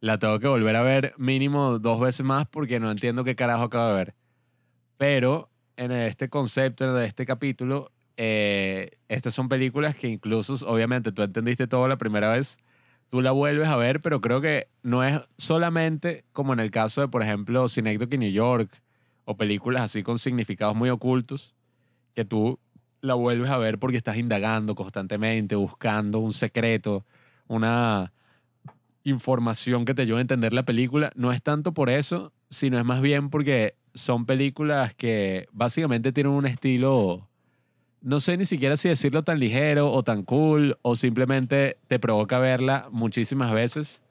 la 0.00 0.18
tengo 0.18 0.38
que 0.38 0.48
volver 0.48 0.76
a 0.76 0.82
ver 0.82 1.14
mínimo 1.16 1.78
dos 1.78 1.98
veces 1.98 2.24
más 2.24 2.46
porque 2.46 2.78
no 2.78 2.90
entiendo 2.90 3.24
qué 3.24 3.34
carajo 3.34 3.64
acabo 3.64 3.88
de 3.88 3.94
ver. 3.94 4.14
Pero 4.98 5.50
en 5.76 5.92
este 5.92 6.28
concepto, 6.28 6.84
en 6.96 7.02
este 7.02 7.26
capítulo, 7.26 7.90
eh, 8.16 8.92
estas 9.08 9.34
son 9.34 9.48
películas 9.48 9.96
que 9.96 10.08
incluso, 10.08 10.54
obviamente, 10.66 11.12
tú 11.12 11.22
entendiste 11.22 11.66
todo 11.66 11.88
la 11.88 11.96
primera 11.96 12.32
vez, 12.32 12.58
tú 13.08 13.20
la 13.20 13.32
vuelves 13.32 13.68
a 13.68 13.76
ver, 13.76 14.00
pero 14.00 14.20
creo 14.20 14.40
que 14.40 14.68
no 14.82 15.04
es 15.04 15.20
solamente 15.36 16.24
como 16.32 16.52
en 16.52 16.60
el 16.60 16.70
caso 16.70 17.00
de, 17.00 17.08
por 17.08 17.22
ejemplo, 17.22 17.68
Synecdoche 17.68 18.18
New 18.18 18.30
York 18.30 18.70
o 19.24 19.36
películas 19.36 19.82
así 19.82 20.02
con 20.02 20.18
significados 20.18 20.76
muy 20.76 20.90
ocultos, 20.90 21.54
que 22.14 22.24
tú 22.24 22.58
la 23.00 23.14
vuelves 23.14 23.50
a 23.50 23.58
ver 23.58 23.78
porque 23.78 23.96
estás 23.96 24.16
indagando 24.16 24.74
constantemente, 24.74 25.56
buscando 25.56 26.20
un 26.20 26.32
secreto, 26.32 27.04
una 27.46 28.12
información 29.04 29.84
que 29.84 29.94
te 29.94 30.02
ayude 30.02 30.18
a 30.18 30.22
entender 30.22 30.52
la 30.54 30.64
película. 30.64 31.12
No 31.14 31.30
es 31.32 31.42
tanto 31.42 31.74
por 31.74 31.90
eso, 31.90 32.32
sino 32.48 32.78
es 32.78 32.84
más 32.84 33.00
bien 33.00 33.28
porque 33.28 33.74
son 33.94 34.26
películas 34.26 34.94
que 34.94 35.46
básicamente 35.52 36.12
tienen 36.12 36.32
un 36.32 36.46
estilo, 36.46 37.28
no 38.00 38.20
sé 38.20 38.36
ni 38.36 38.44
siquiera 38.44 38.76
si 38.76 38.88
decirlo 38.88 39.22
tan 39.22 39.38
ligero 39.38 39.92
o 39.92 40.02
tan 40.02 40.24
cool, 40.24 40.78
o 40.82 40.96
simplemente 40.96 41.78
te 41.86 41.98
provoca 41.98 42.38
verla 42.38 42.88
muchísimas 42.90 43.52
veces 43.52 44.02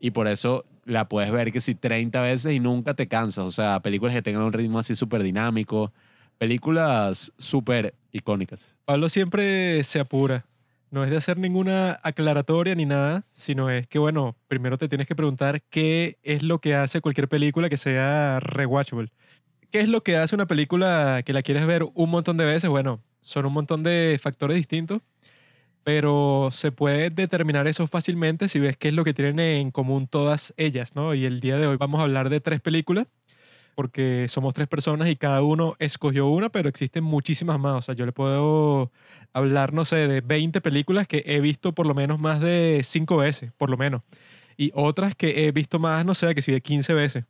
y 0.00 0.10
por 0.10 0.28
eso 0.28 0.64
la 0.84 1.08
puedes 1.08 1.30
ver 1.30 1.52
que 1.52 1.60
si 1.60 1.74
30 1.74 2.20
veces 2.22 2.54
y 2.54 2.60
nunca 2.60 2.94
te 2.94 3.08
cansas. 3.08 3.44
O 3.44 3.50
sea, 3.50 3.80
películas 3.80 4.14
que 4.14 4.22
tengan 4.22 4.42
un 4.42 4.52
ritmo 4.52 4.78
así 4.78 4.94
súper 4.94 5.22
dinámico, 5.22 5.92
películas 6.38 7.32
súper 7.38 7.94
icónicas. 8.12 8.76
Pablo 8.84 9.08
siempre 9.08 9.82
se 9.84 10.00
apura. 10.00 10.46
No 10.90 11.02
es 11.02 11.10
de 11.10 11.16
hacer 11.16 11.36
ninguna 11.36 11.98
aclaratoria 12.02 12.74
ni 12.76 12.86
nada, 12.86 13.26
sino 13.32 13.68
es 13.70 13.88
que, 13.88 13.98
bueno, 13.98 14.36
primero 14.46 14.78
te 14.78 14.88
tienes 14.88 15.08
que 15.08 15.16
preguntar 15.16 15.62
qué 15.68 16.18
es 16.22 16.44
lo 16.44 16.60
que 16.60 16.76
hace 16.76 17.00
cualquier 17.00 17.28
película 17.28 17.68
que 17.68 17.76
sea 17.76 18.38
rewatchable. 18.40 19.10
¿Qué 19.76 19.82
es 19.82 19.90
lo 19.90 20.02
que 20.02 20.16
hace 20.16 20.34
una 20.34 20.46
película 20.46 21.22
que 21.22 21.34
la 21.34 21.42
quieres 21.42 21.66
ver 21.66 21.84
un 21.92 22.08
montón 22.08 22.38
de 22.38 22.46
veces? 22.46 22.70
Bueno, 22.70 23.02
son 23.20 23.44
un 23.44 23.52
montón 23.52 23.82
de 23.82 24.18
factores 24.18 24.56
distintos, 24.56 25.02
pero 25.84 26.48
se 26.50 26.72
puede 26.72 27.10
determinar 27.10 27.66
eso 27.66 27.86
fácilmente 27.86 28.48
si 28.48 28.58
ves 28.58 28.78
qué 28.78 28.88
es 28.88 28.94
lo 28.94 29.04
que 29.04 29.12
tienen 29.12 29.38
en 29.38 29.70
común 29.70 30.08
todas 30.08 30.54
ellas, 30.56 30.94
¿no? 30.94 31.12
Y 31.12 31.26
el 31.26 31.40
día 31.40 31.58
de 31.58 31.66
hoy 31.66 31.76
vamos 31.76 32.00
a 32.00 32.04
hablar 32.04 32.30
de 32.30 32.40
tres 32.40 32.62
películas 32.62 33.06
porque 33.74 34.24
somos 34.30 34.54
tres 34.54 34.66
personas 34.66 35.10
y 35.10 35.16
cada 35.16 35.42
uno 35.42 35.76
escogió 35.78 36.26
una, 36.26 36.48
pero 36.48 36.70
existen 36.70 37.04
muchísimas 37.04 37.60
más. 37.60 37.76
O 37.76 37.82
sea, 37.82 37.94
yo 37.94 38.06
le 38.06 38.12
puedo 38.12 38.90
hablar, 39.34 39.74
no 39.74 39.84
sé, 39.84 40.08
de 40.08 40.22
20 40.22 40.62
películas 40.62 41.06
que 41.06 41.22
he 41.26 41.38
visto 41.40 41.74
por 41.74 41.86
lo 41.86 41.92
menos 41.92 42.18
más 42.18 42.40
de 42.40 42.80
5 42.82 43.18
veces, 43.18 43.52
por 43.58 43.68
lo 43.68 43.76
menos. 43.76 44.00
Y 44.56 44.72
otras 44.74 45.14
que 45.14 45.44
he 45.44 45.52
visto 45.52 45.78
más, 45.78 46.06
no 46.06 46.14
sé, 46.14 46.34
que 46.34 46.40
sí, 46.40 46.50
de 46.50 46.62
15 46.62 46.94
veces. 46.94 47.24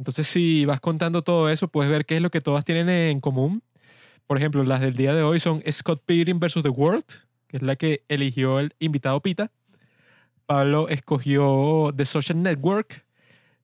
Entonces, 0.00 0.28
si 0.28 0.64
vas 0.64 0.80
contando 0.80 1.20
todo 1.20 1.50
eso, 1.50 1.68
puedes 1.68 1.92
ver 1.92 2.06
qué 2.06 2.16
es 2.16 2.22
lo 2.22 2.30
que 2.30 2.40
todas 2.40 2.64
tienen 2.64 2.88
en 2.88 3.20
común. 3.20 3.62
Por 4.26 4.38
ejemplo, 4.38 4.64
las 4.64 4.80
del 4.80 4.96
día 4.96 5.12
de 5.12 5.22
hoy 5.22 5.40
son 5.40 5.62
Scott 5.70 6.02
Pilgrim 6.06 6.40
vs. 6.40 6.62
The 6.62 6.70
World, 6.70 7.04
que 7.48 7.58
es 7.58 7.62
la 7.62 7.76
que 7.76 8.02
eligió 8.08 8.60
el 8.60 8.74
invitado 8.78 9.20
Pita. 9.20 9.50
Pablo 10.46 10.88
escogió 10.88 11.92
The 11.94 12.06
Social 12.06 12.42
Network, 12.42 13.04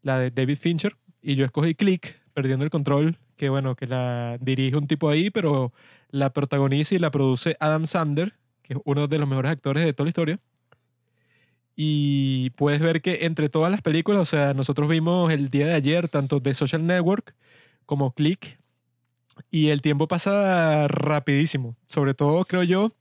la 0.03 0.18
de 0.18 0.31
David 0.31 0.59
Fincher. 0.59 0.99
Y 1.22 1.37
yo 1.37 1.46
escogí 1.46 1.75
Click, 1.75 2.20
Perdiendo 2.35 2.66
el 2.66 2.70
Control, 2.70 3.16
que 3.38 3.49
bueno, 3.49 3.75
que 3.75 3.87
la 3.87 4.37
dirige 4.38 4.77
un 4.77 4.87
tipo 4.87 5.09
ahí, 5.09 5.31
pero 5.31 5.72
la 6.11 6.35
protagoniza 6.35 6.94
y 6.94 6.99
la 6.99 7.11
produce 7.11 7.57
Adam 7.61 7.87
Sandler, 7.87 8.35
que 8.62 8.75
es 8.75 8.81
uno 8.85 9.09
de 9.09 9.18
los 9.18 9.27
mejores 9.27 9.53
actores 9.53 9.87
de 9.87 9.94
toda 9.94 10.05
la 10.05 10.11
historia. 10.11 10.38
Y 11.77 12.51
puedes 12.51 12.81
ver 12.81 13.03
que 13.03 13.27
entre 13.27 13.49
todas 13.49 13.71
las 13.71 13.83
películas, 13.83 14.23
o 14.23 14.25
sea, 14.25 14.55
nosotros 14.55 14.89
vimos 14.89 15.31
el 15.31 15.51
día 15.51 15.67
de 15.67 15.75
ayer 15.75 16.09
tanto 16.09 16.41
The 16.41 16.55
Social 16.55 16.87
Network 16.87 17.35
como 17.85 18.12
Click, 18.12 18.59
y 19.51 19.69
el 19.69 19.83
tiempo 19.83 20.09
pasa 20.09 20.89
rapidísimo, 20.89 21.77
sobre 21.89 22.15
todo 22.15 22.45
creo 22.45 22.62
yo 22.62 22.93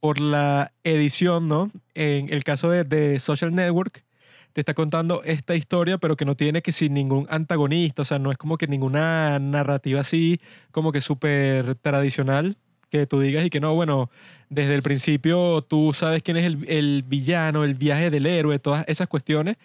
por 0.00 0.20
la 0.20 0.72
edición, 0.82 1.48
¿no? 1.48 1.70
En 1.94 2.32
el 2.32 2.44
caso 2.44 2.70
de, 2.70 2.84
de 2.84 3.18
Social 3.18 3.54
Network, 3.54 4.04
te 4.52 4.60
está 4.60 4.74
contando 4.74 5.22
esta 5.24 5.54
historia, 5.56 5.98
pero 5.98 6.16
que 6.16 6.24
no 6.24 6.36
tiene 6.36 6.62
que 6.62 6.72
sin 6.72 6.94
ningún 6.94 7.26
antagonista, 7.30 8.02
o 8.02 8.04
sea, 8.04 8.18
no 8.18 8.30
es 8.30 8.38
como 8.38 8.56
que 8.56 8.66
ninguna 8.66 9.38
narrativa 9.38 10.00
así, 10.00 10.40
como 10.70 10.92
que 10.92 11.00
súper 11.00 11.74
tradicional, 11.76 12.56
que 12.98 13.06
tú 13.08 13.18
digas 13.18 13.44
y 13.44 13.50
que 13.50 13.58
no, 13.58 13.74
bueno, 13.74 14.08
desde 14.50 14.74
el 14.74 14.82
principio 14.82 15.62
tú 15.62 15.92
sabes 15.92 16.22
quién 16.22 16.36
es 16.36 16.44
el, 16.44 16.64
el 16.68 17.02
villano, 17.02 17.64
el 17.64 17.74
viaje 17.74 18.08
del 18.08 18.24
héroe, 18.24 18.60
todas 18.60 18.84
esas 18.86 19.08
cuestiones 19.08 19.56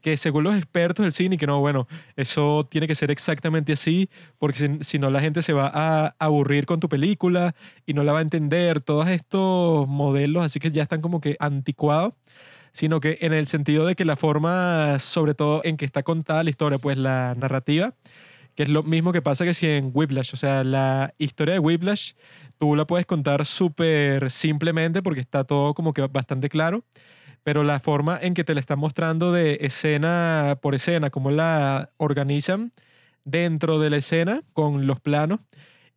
que 0.00 0.16
según 0.16 0.44
los 0.44 0.56
expertos 0.56 1.04
del 1.04 1.12
cine, 1.12 1.36
que 1.36 1.46
no, 1.46 1.60
bueno, 1.60 1.86
eso 2.16 2.66
tiene 2.70 2.86
que 2.86 2.94
ser 2.94 3.10
exactamente 3.10 3.72
así, 3.72 4.08
porque 4.38 4.56
si, 4.56 4.78
si, 4.80 4.98
no 4.98 5.10
la 5.10 5.20
gente 5.20 5.42
se 5.42 5.52
va 5.52 5.70
a 5.74 6.14
aburrir 6.18 6.64
con 6.64 6.80
tu 6.80 6.88
película 6.88 7.54
y 7.84 7.92
no 7.92 8.04
la 8.04 8.12
va 8.12 8.20
a 8.20 8.22
entender, 8.22 8.80
todos 8.80 9.08
estos 9.08 9.86
modelos, 9.86 10.44
así 10.44 10.58
que 10.60 10.70
ya 10.70 10.84
están 10.84 11.02
como 11.02 11.20
que 11.20 11.36
anticuados, 11.40 12.14
sino 12.72 13.00
que 13.00 13.18
en 13.20 13.34
el 13.34 13.46
sentido 13.48 13.84
de 13.84 13.96
que 13.96 14.04
la 14.06 14.16
forma, 14.16 14.98
sobre 14.98 15.34
todo 15.34 15.60
en 15.64 15.76
que 15.76 15.84
está 15.84 16.02
contada 16.04 16.44
la 16.44 16.50
historia, 16.50 16.78
pues 16.78 16.96
la 16.96 17.34
narrativa, 17.36 17.92
que 18.58 18.64
es 18.64 18.68
lo 18.70 18.82
mismo 18.82 19.12
que 19.12 19.22
pasa 19.22 19.44
que 19.44 19.54
si 19.54 19.68
en 19.68 19.92
Whiplash, 19.94 20.34
o 20.34 20.36
sea, 20.36 20.64
la 20.64 21.14
historia 21.16 21.54
de 21.54 21.60
Whiplash, 21.60 22.14
tú 22.58 22.76
la 22.76 22.86
puedes 22.86 23.06
contar 23.06 23.46
súper 23.46 24.30
simplemente 24.30 25.02
porque 25.02 25.20
está 25.20 25.44
todo 25.44 25.74
como 25.74 25.92
que 25.92 26.02
bastante 26.02 26.48
claro 26.48 26.84
pero 27.48 27.62
la 27.62 27.80
forma 27.80 28.18
en 28.20 28.34
que 28.34 28.44
te 28.44 28.52
la 28.52 28.60
están 28.60 28.78
mostrando 28.78 29.32
de 29.32 29.58
escena 29.62 30.58
por 30.60 30.74
escena, 30.74 31.08
cómo 31.08 31.30
la 31.30 31.92
organizan 31.96 32.72
dentro 33.24 33.78
de 33.78 33.88
la 33.88 33.96
escena 33.96 34.42
con 34.52 34.86
los 34.86 35.00
planos 35.00 35.40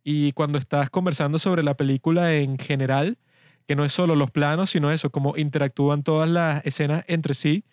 y 0.04 0.32
cuando 0.32 0.58
estás 0.58 0.88
conversando 0.88 1.38
sobre 1.38 1.62
la 1.62 1.76
película 1.76 2.34
en 2.34 2.58
general, 2.58 3.18
que 3.66 3.76
no 3.76 3.84
es 3.84 3.92
solo 3.92 4.16
los 4.16 4.30
planos, 4.30 4.70
sino 4.70 4.90
eso, 4.90 5.10
cómo 5.10 5.36
interactúan 5.36 6.02
todas 6.02 6.28
las 6.28 6.64
escenas 6.64 7.04
entre 7.06 7.34
sí. 7.34 7.64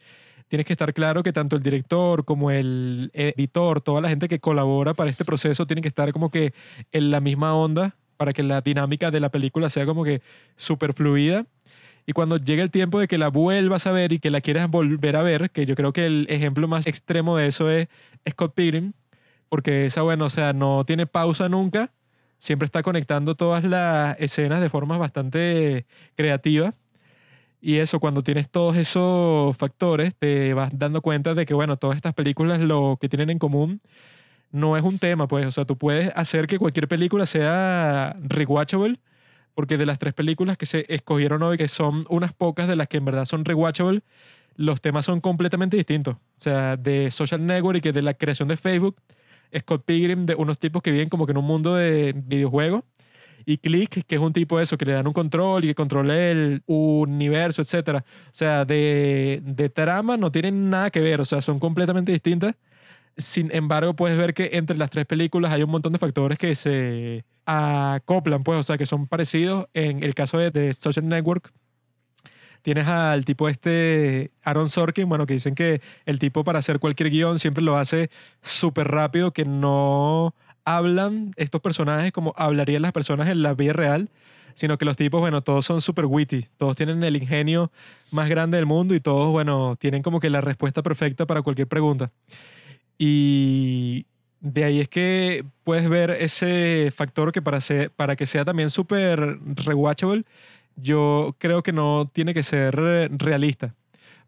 Tienes 0.49 0.65
que 0.65 0.73
estar 0.73 0.93
claro 0.93 1.23
que 1.23 1.31
tanto 1.31 1.55
el 1.55 1.63
director 1.63 2.25
como 2.25 2.51
el 2.51 3.11
editor, 3.13 3.81
toda 3.81 4.01
la 4.01 4.09
gente 4.09 4.27
que 4.27 4.39
colabora 4.39 4.93
para 4.93 5.09
este 5.09 5.23
proceso, 5.23 5.65
tiene 5.67 5.81
que 5.81 5.87
estar 5.87 6.11
como 6.11 6.31
que 6.31 6.53
en 6.91 7.11
la 7.11 7.21
misma 7.21 7.55
onda 7.55 7.95
para 8.19 8.33
que 8.33 8.43
la 8.43 8.59
dinámica 8.59 9.11
de 9.11 9.21
la 9.21 9.29
película 9.29 9.69
sea 9.69 9.85
como 9.85 10.03
que 10.03 10.21
súper 10.57 10.91
fluida 10.93 11.45
y 12.05 12.11
cuando 12.11 12.35
llegue 12.35 12.61
el 12.61 12.69
tiempo 12.69 12.99
de 12.99 13.07
que 13.07 13.17
la 13.17 13.29
vuelvas 13.29 13.87
a 13.87 13.93
ver 13.93 14.11
y 14.11 14.19
que 14.19 14.29
la 14.29 14.41
quieras 14.41 14.69
volver 14.69 15.15
a 15.15 15.23
ver, 15.23 15.51
que 15.51 15.65
yo 15.65 15.73
creo 15.75 15.93
que 15.93 16.05
el 16.05 16.27
ejemplo 16.29 16.67
más 16.67 16.85
extremo 16.85 17.37
de 17.37 17.47
eso 17.47 17.69
es 17.71 17.87
Scott 18.29 18.53
Pilgrim, 18.55 18.91
porque 19.47 19.85
esa, 19.85 20.01
bueno, 20.01 20.25
o 20.25 20.29
sea, 20.29 20.51
no 20.51 20.83
tiene 20.85 21.05
pausa 21.07 21.47
nunca, 21.47 21.93
siempre 22.39 22.65
está 22.65 22.83
conectando 22.83 23.35
todas 23.35 23.63
las 23.63 24.19
escenas 24.19 24.61
de 24.61 24.69
forma 24.69 24.97
bastante 24.97 25.85
creativa. 26.15 26.73
Y 27.61 27.77
eso, 27.77 27.99
cuando 27.99 28.21
tienes 28.21 28.49
todos 28.49 28.75
esos 28.75 29.55
factores, 29.55 30.15
te 30.15 30.53
vas 30.53 30.71
dando 30.73 31.01
cuenta 31.01 31.35
de 31.35 31.45
que, 31.45 31.53
bueno, 31.53 31.77
todas 31.77 31.95
estas 31.95 32.13
películas 32.13 32.59
lo 32.59 32.97
que 32.99 33.07
tienen 33.07 33.29
en 33.29 33.39
común 33.39 33.81
no 34.51 34.77
es 34.77 34.83
un 34.83 34.99
tema, 34.99 35.27
pues, 35.27 35.45
o 35.45 35.51
sea, 35.51 35.65
tú 35.65 35.77
puedes 35.77 36.11
hacer 36.15 36.47
que 36.47 36.57
cualquier 36.57 36.87
película 36.87 37.25
sea 37.25 38.15
rewatchable 38.21 38.99
porque 39.59 39.77
de 39.77 39.85
las 39.85 39.99
tres 39.99 40.13
películas 40.13 40.57
que 40.57 40.65
se 40.65 40.85
escogieron 40.87 41.43
hoy, 41.43 41.57
que 41.57 41.67
son 41.67 42.05
unas 42.07 42.31
pocas 42.31 42.65
de 42.69 42.77
las 42.77 42.87
que 42.87 42.95
en 42.95 43.03
verdad 43.03 43.25
son 43.25 43.43
rewatchable, 43.43 44.03
los 44.55 44.79
temas 44.79 45.03
son 45.03 45.19
completamente 45.19 45.75
distintos. 45.75 46.15
O 46.15 46.19
sea, 46.37 46.77
de 46.77 47.11
Social 47.11 47.45
Network 47.45 47.79
y 47.79 47.81
que 47.81 47.91
de 47.91 48.01
la 48.01 48.13
creación 48.13 48.47
de 48.47 48.55
Facebook, 48.55 48.95
Scott 49.59 49.83
Pilgrim, 49.83 50.25
de 50.25 50.35
unos 50.35 50.59
tipos 50.59 50.81
que 50.81 50.91
viven 50.91 51.09
como 51.09 51.25
que 51.25 51.31
en 51.31 51.39
un 51.39 51.45
mundo 51.45 51.75
de 51.75 52.13
videojuegos, 52.15 52.83
y 53.45 53.57
Click, 53.57 54.05
que 54.05 54.15
es 54.15 54.21
un 54.21 54.31
tipo 54.31 54.57
de 54.57 54.63
eso, 54.63 54.77
que 54.77 54.85
le 54.85 54.93
dan 54.93 55.07
un 55.07 55.13
control 55.13 55.65
y 55.65 55.67
que 55.67 55.75
controla 55.75 56.17
el 56.17 56.61
universo, 56.65 57.61
etc. 57.61 57.97
O 57.97 58.03
sea, 58.31 58.63
de, 58.63 59.41
de 59.43 59.69
trama 59.69 60.15
no 60.15 60.31
tienen 60.31 60.69
nada 60.69 60.89
que 60.89 61.01
ver, 61.01 61.19
o 61.19 61.25
sea, 61.25 61.41
son 61.41 61.59
completamente 61.59 62.13
distintas. 62.13 62.55
Sin 63.19 63.53
embargo, 63.53 63.95
puedes 63.95 64.17
ver 64.17 64.33
que 64.33 64.51
entre 64.53 64.77
las 64.77 64.89
tres 64.89 65.05
películas 65.05 65.51
hay 65.51 65.61
un 65.61 65.69
montón 65.69 65.91
de 65.91 65.99
factores 65.99 66.37
que 66.37 66.55
se 66.55 67.25
acoplan, 67.45 68.43
pues, 68.43 68.59
o 68.59 68.63
sea, 68.63 68.77
que 68.77 68.85
son 68.85 69.07
parecidos. 69.07 69.67
En 69.73 70.03
el 70.03 70.15
caso 70.15 70.37
de, 70.37 70.51
The 70.51 70.71
Social 70.71 71.05
Network, 71.07 71.51
tienes 72.61 72.87
al 72.87 73.25
tipo 73.25 73.49
este, 73.49 74.31
Aaron 74.41 74.69
Sorkin, 74.69 75.09
bueno, 75.09 75.25
que 75.25 75.33
dicen 75.33 75.53
que 75.53 75.81
el 76.05 76.17
tipo 76.17 76.45
para 76.45 76.59
hacer 76.59 76.79
cualquier 76.79 77.09
guion 77.09 77.39
siempre 77.39 77.61
lo 77.61 77.75
hace 77.75 78.09
súper 78.41 78.87
rápido, 78.87 79.31
que 79.31 79.43
no 79.43 80.33
hablan 80.63 81.33
estos 81.35 81.59
personajes 81.59 82.13
como 82.13 82.33
hablarían 82.37 82.83
las 82.83 82.93
personas 82.93 83.27
en 83.27 83.41
la 83.41 83.53
vida 83.53 83.73
real, 83.73 84.09
sino 84.53 84.77
que 84.77 84.85
los 84.85 84.95
tipos, 84.95 85.19
bueno, 85.19 85.41
todos 85.41 85.65
son 85.65 85.81
súper 85.81 86.05
witty, 86.05 86.47
todos 86.57 86.77
tienen 86.77 87.03
el 87.03 87.17
ingenio 87.17 87.69
más 88.11 88.29
grande 88.29 88.55
del 88.55 88.65
mundo 88.65 88.95
y 88.95 89.01
todos, 89.01 89.29
bueno, 89.29 89.75
tienen 89.77 90.03
como 90.03 90.21
que 90.21 90.29
la 90.29 90.39
respuesta 90.39 90.81
perfecta 90.81 91.25
para 91.25 91.41
cualquier 91.41 91.67
pregunta. 91.67 92.11
Y 92.99 94.05
de 94.41 94.65
ahí 94.65 94.81
es 94.81 94.89
que 94.89 95.45
puedes 95.63 95.89
ver 95.89 96.11
ese 96.11 96.91
factor 96.95 97.31
que 97.31 97.41
para, 97.41 97.59
para 97.95 98.15
que 98.15 98.25
sea 98.25 98.45
también 98.45 98.69
súper 98.69 99.39
rewatchable, 99.55 100.25
yo 100.75 101.35
creo 101.39 101.63
que 101.63 101.71
no 101.73 102.09
tiene 102.13 102.33
que 102.33 102.43
ser 102.43 102.75
realista. 102.75 103.75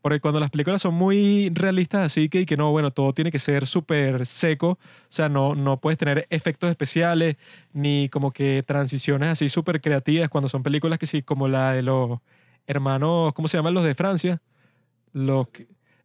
Porque 0.02 0.20
cuando 0.20 0.40
las 0.40 0.50
películas 0.50 0.82
son 0.82 0.96
muy 0.96 1.52
realistas, 1.54 2.06
así 2.08 2.28
que, 2.30 2.42
y 2.42 2.46
que 2.48 2.58
no, 2.58 2.72
bueno, 2.72 2.92
todo 2.92 3.14
tiene 3.14 3.32
que 3.32 3.38
ser 3.40 3.68
súper 3.68 4.26
seco, 4.26 4.70
o 4.72 4.78
sea, 5.10 5.30
no, 5.30 5.54
no 5.54 5.80
puedes 5.80 6.00
tener 6.00 6.26
efectos 6.32 6.72
especiales 6.72 7.38
ni 7.74 8.10
como 8.10 8.32
que 8.32 8.64
transiciones 8.66 9.30
así 9.30 9.48
súper 9.50 9.80
creativas 9.82 10.30
cuando 10.30 10.48
son 10.48 10.64
películas 10.64 10.98
que 10.98 11.06
sí, 11.06 11.22
como 11.22 11.48
la 11.48 11.74
de 11.74 11.84
los 11.84 12.20
hermanos, 12.68 13.34
¿cómo 13.34 13.48
se 13.48 13.58
llaman 13.58 13.76
los 13.76 13.84
de 13.84 13.94
Francia? 13.96 14.42
Los, 15.14 15.48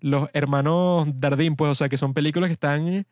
los 0.01 0.29
hermanos 0.33 1.09
Dardín, 1.15 1.57
pues, 1.57 1.71
o 1.71 1.75
sea, 1.75 1.89
que 1.89 1.97
son 1.97 2.15
películas 2.15 2.49
que 2.49 2.55
están 2.55 3.07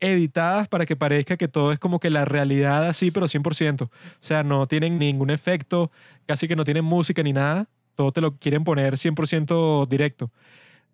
editadas 0.00 0.68
para 0.68 0.86
que 0.86 0.96
parezca 0.96 1.36
que 1.36 1.48
todo 1.48 1.72
es 1.72 1.78
como 1.78 2.00
que 2.00 2.10
la 2.10 2.24
realidad 2.24 2.86
así, 2.86 3.10
pero 3.10 3.26
100%. 3.28 3.84
O 3.84 3.90
sea, 4.20 4.42
no 4.42 4.66
tienen 4.66 4.98
ningún 4.98 5.30
efecto, 5.30 5.90
casi 6.26 6.48
que 6.48 6.56
no 6.56 6.64
tienen 6.64 6.84
música 6.84 7.22
ni 7.22 7.32
nada. 7.32 7.68
Todo 7.94 8.12
te 8.12 8.20
lo 8.20 8.36
quieren 8.36 8.64
poner 8.64 8.96
100% 8.96 9.86
directo. 9.88 10.30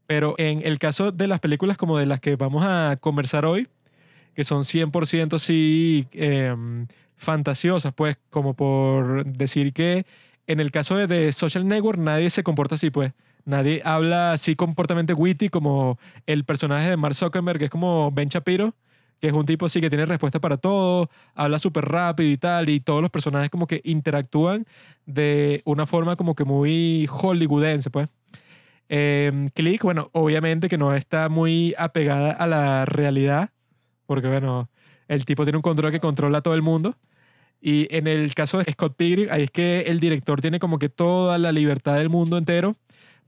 Pero 0.07 0.35
en 0.39 0.63
el 0.65 0.79
caso 0.79 1.13
de 1.13 1.27
las 1.27 1.41
películas 1.41 1.77
como 1.77 1.99
de 1.99 2.07
las 2.07 2.21
que 2.21 2.37
vamos 2.37 2.65
a 2.67 2.97
conversar 3.01 3.45
hoy, 3.47 3.69
que 4.35 4.45
son 4.45 4.65
100% 4.65 5.35
así 5.37 6.07
em, 6.13 6.87
fantasiosas, 7.17 7.93
pues 7.95 8.19
como 8.31 8.55
por 8.55 9.27
decir 9.27 9.73
que 9.73 10.07
en 10.47 10.61
el 10.61 10.71
caso 10.71 10.97
de 10.97 11.09
The 11.09 11.33
Social 11.33 11.67
Network 11.67 11.99
nadie 11.99 12.31
se 12.31 12.43
comporta 12.43 12.75
así, 12.77 12.91
pues. 12.91 13.13
Nadie 13.45 13.83
habla 13.85 14.33
así 14.33 14.55
comportamente 14.55 15.15
witty 15.15 15.49
como 15.49 15.99
el 16.27 16.45
personaje 16.45 16.91
de 16.91 16.97
Mark 16.97 17.15
Zuckerberg, 17.15 17.59
que 17.59 17.65
es 17.67 17.71
como 17.71 18.11
Ben 18.13 18.29
Shapiro, 18.29 18.75
que 19.21 19.29
es 19.29 19.33
un 19.33 19.47
tipo 19.47 19.67
así 19.67 19.81
que 19.81 19.89
tiene 19.89 20.07
respuesta 20.07 20.41
para 20.41 20.57
todo, 20.57 21.09
habla 21.35 21.59
súper 21.59 21.85
rápido 21.87 22.31
y 22.31 22.37
tal, 22.37 22.69
y 22.69 22.81
todos 22.81 23.03
los 23.03 23.11
personajes 23.11 23.51
como 23.51 23.67
que 23.67 23.81
interactúan 23.85 24.67
de 25.07 25.63
una 25.65 25.87
forma 25.87 26.17
como 26.17 26.35
que 26.35 26.45
muy 26.45 27.07
hollywoodense, 27.09 27.91
pues. 27.91 28.09
Eh, 28.89 29.49
Click, 29.55 29.83
bueno, 29.83 30.11
obviamente 30.13 30.69
que 30.69 30.77
no 30.77 30.95
está 30.95 31.29
muy 31.29 31.75
apegada 31.79 32.33
a 32.33 32.47
la 32.47 32.85
realidad, 32.85 33.51
porque 34.07 34.29
bueno, 34.29 34.69
el 35.09 35.25
tipo 35.25 35.45
tiene 35.45 35.59
un 35.59 35.63
control 35.63 35.93
que 35.93 36.01
controla 36.01 36.39
a 36.39 36.43
todo 36.43 36.55
el 36.55 36.63
mundo. 36.63 36.97
Y 37.61 37.87
en 37.97 38.09
el 38.09 38.35
caso 38.35 38.59
de 38.59 38.73
Scott 38.73 38.97
Pilgrim, 38.97 39.29
ahí 39.31 39.45
es 39.45 39.51
que 39.51 39.83
el 39.83 40.01
director 40.01 40.41
tiene 40.41 40.59
como 40.59 40.79
que 40.81 40.89
toda 40.89 41.39
la 41.39 41.53
libertad 41.53 41.95
del 41.95 42.09
mundo 42.09 42.37
entero, 42.37 42.77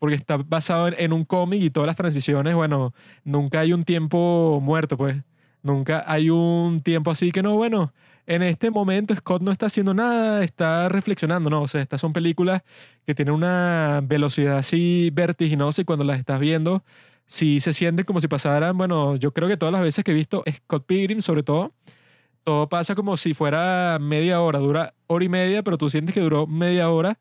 porque 0.05 0.17
está 0.17 0.37
basado 0.37 0.89
en, 0.89 0.95
en 0.99 1.15
un 1.15 1.25
cómic 1.25 1.63
y 1.63 1.71
todas 1.71 1.87
las 1.87 1.97
transiciones, 1.97 2.55
bueno, 2.55 2.93
nunca 3.25 3.61
hay 3.61 3.73
un 3.73 3.85
tiempo 3.85 4.61
muerto, 4.63 4.99
pues. 4.99 5.17
Nunca 5.63 6.05
hay 6.07 6.29
un 6.29 6.83
tiempo 6.83 7.11
así 7.11 7.33
que 7.33 7.43
no, 7.43 7.57
bueno, 7.57 7.95
en 8.27 8.43
este 8.43 8.71
momento 8.71 9.15
Scott 9.15 9.41
no 9.41 9.51
está 9.51 9.65
haciendo 9.65 9.95
nada, 9.95 10.45
está 10.45 10.91
reflexionando, 10.91 11.49
no, 11.49 11.63
o 11.63 11.69
sea, 11.69 11.81
estas 11.81 12.03
son 12.03 12.13
películas 12.13 12.61
que 13.07 13.15
tienen 13.15 13.33
una 13.35 14.03
velocidad 14.05 14.59
así 14.59 15.09
vertiginosa 15.11 15.81
y 15.81 15.87
cuando 15.87 16.05
las 16.05 16.19
estás 16.19 16.39
viendo, 16.39 16.85
sí 17.25 17.61
se 17.61 17.73
siente 17.73 18.05
como 18.05 18.21
si 18.21 18.29
pasaran, 18.29 18.77
bueno, 18.77 19.17
yo 19.17 19.33
creo 19.33 19.49
que 19.49 19.57
todas 19.57 19.73
las 19.73 19.81
veces 19.81 20.05
que 20.05 20.11
he 20.11 20.15
visto 20.15 20.45
Scott 20.55 20.85
Pilgrim, 20.85 21.23
sobre 21.23 21.43
todo, 21.43 21.73
todo 22.43 22.69
pasa 22.69 22.95
como 22.95 23.17
si 23.17 23.33
fuera 23.33 23.97
media 24.03 24.43
hora, 24.43 24.59
dura 24.59 24.93
hora 25.07 25.25
y 25.25 25.31
media, 25.31 25.63
pero 25.63 25.79
tú 25.79 25.89
sientes 25.89 26.15
que 26.15 26.21
duró 26.21 26.47
media 26.47 26.91
hora 26.91 27.19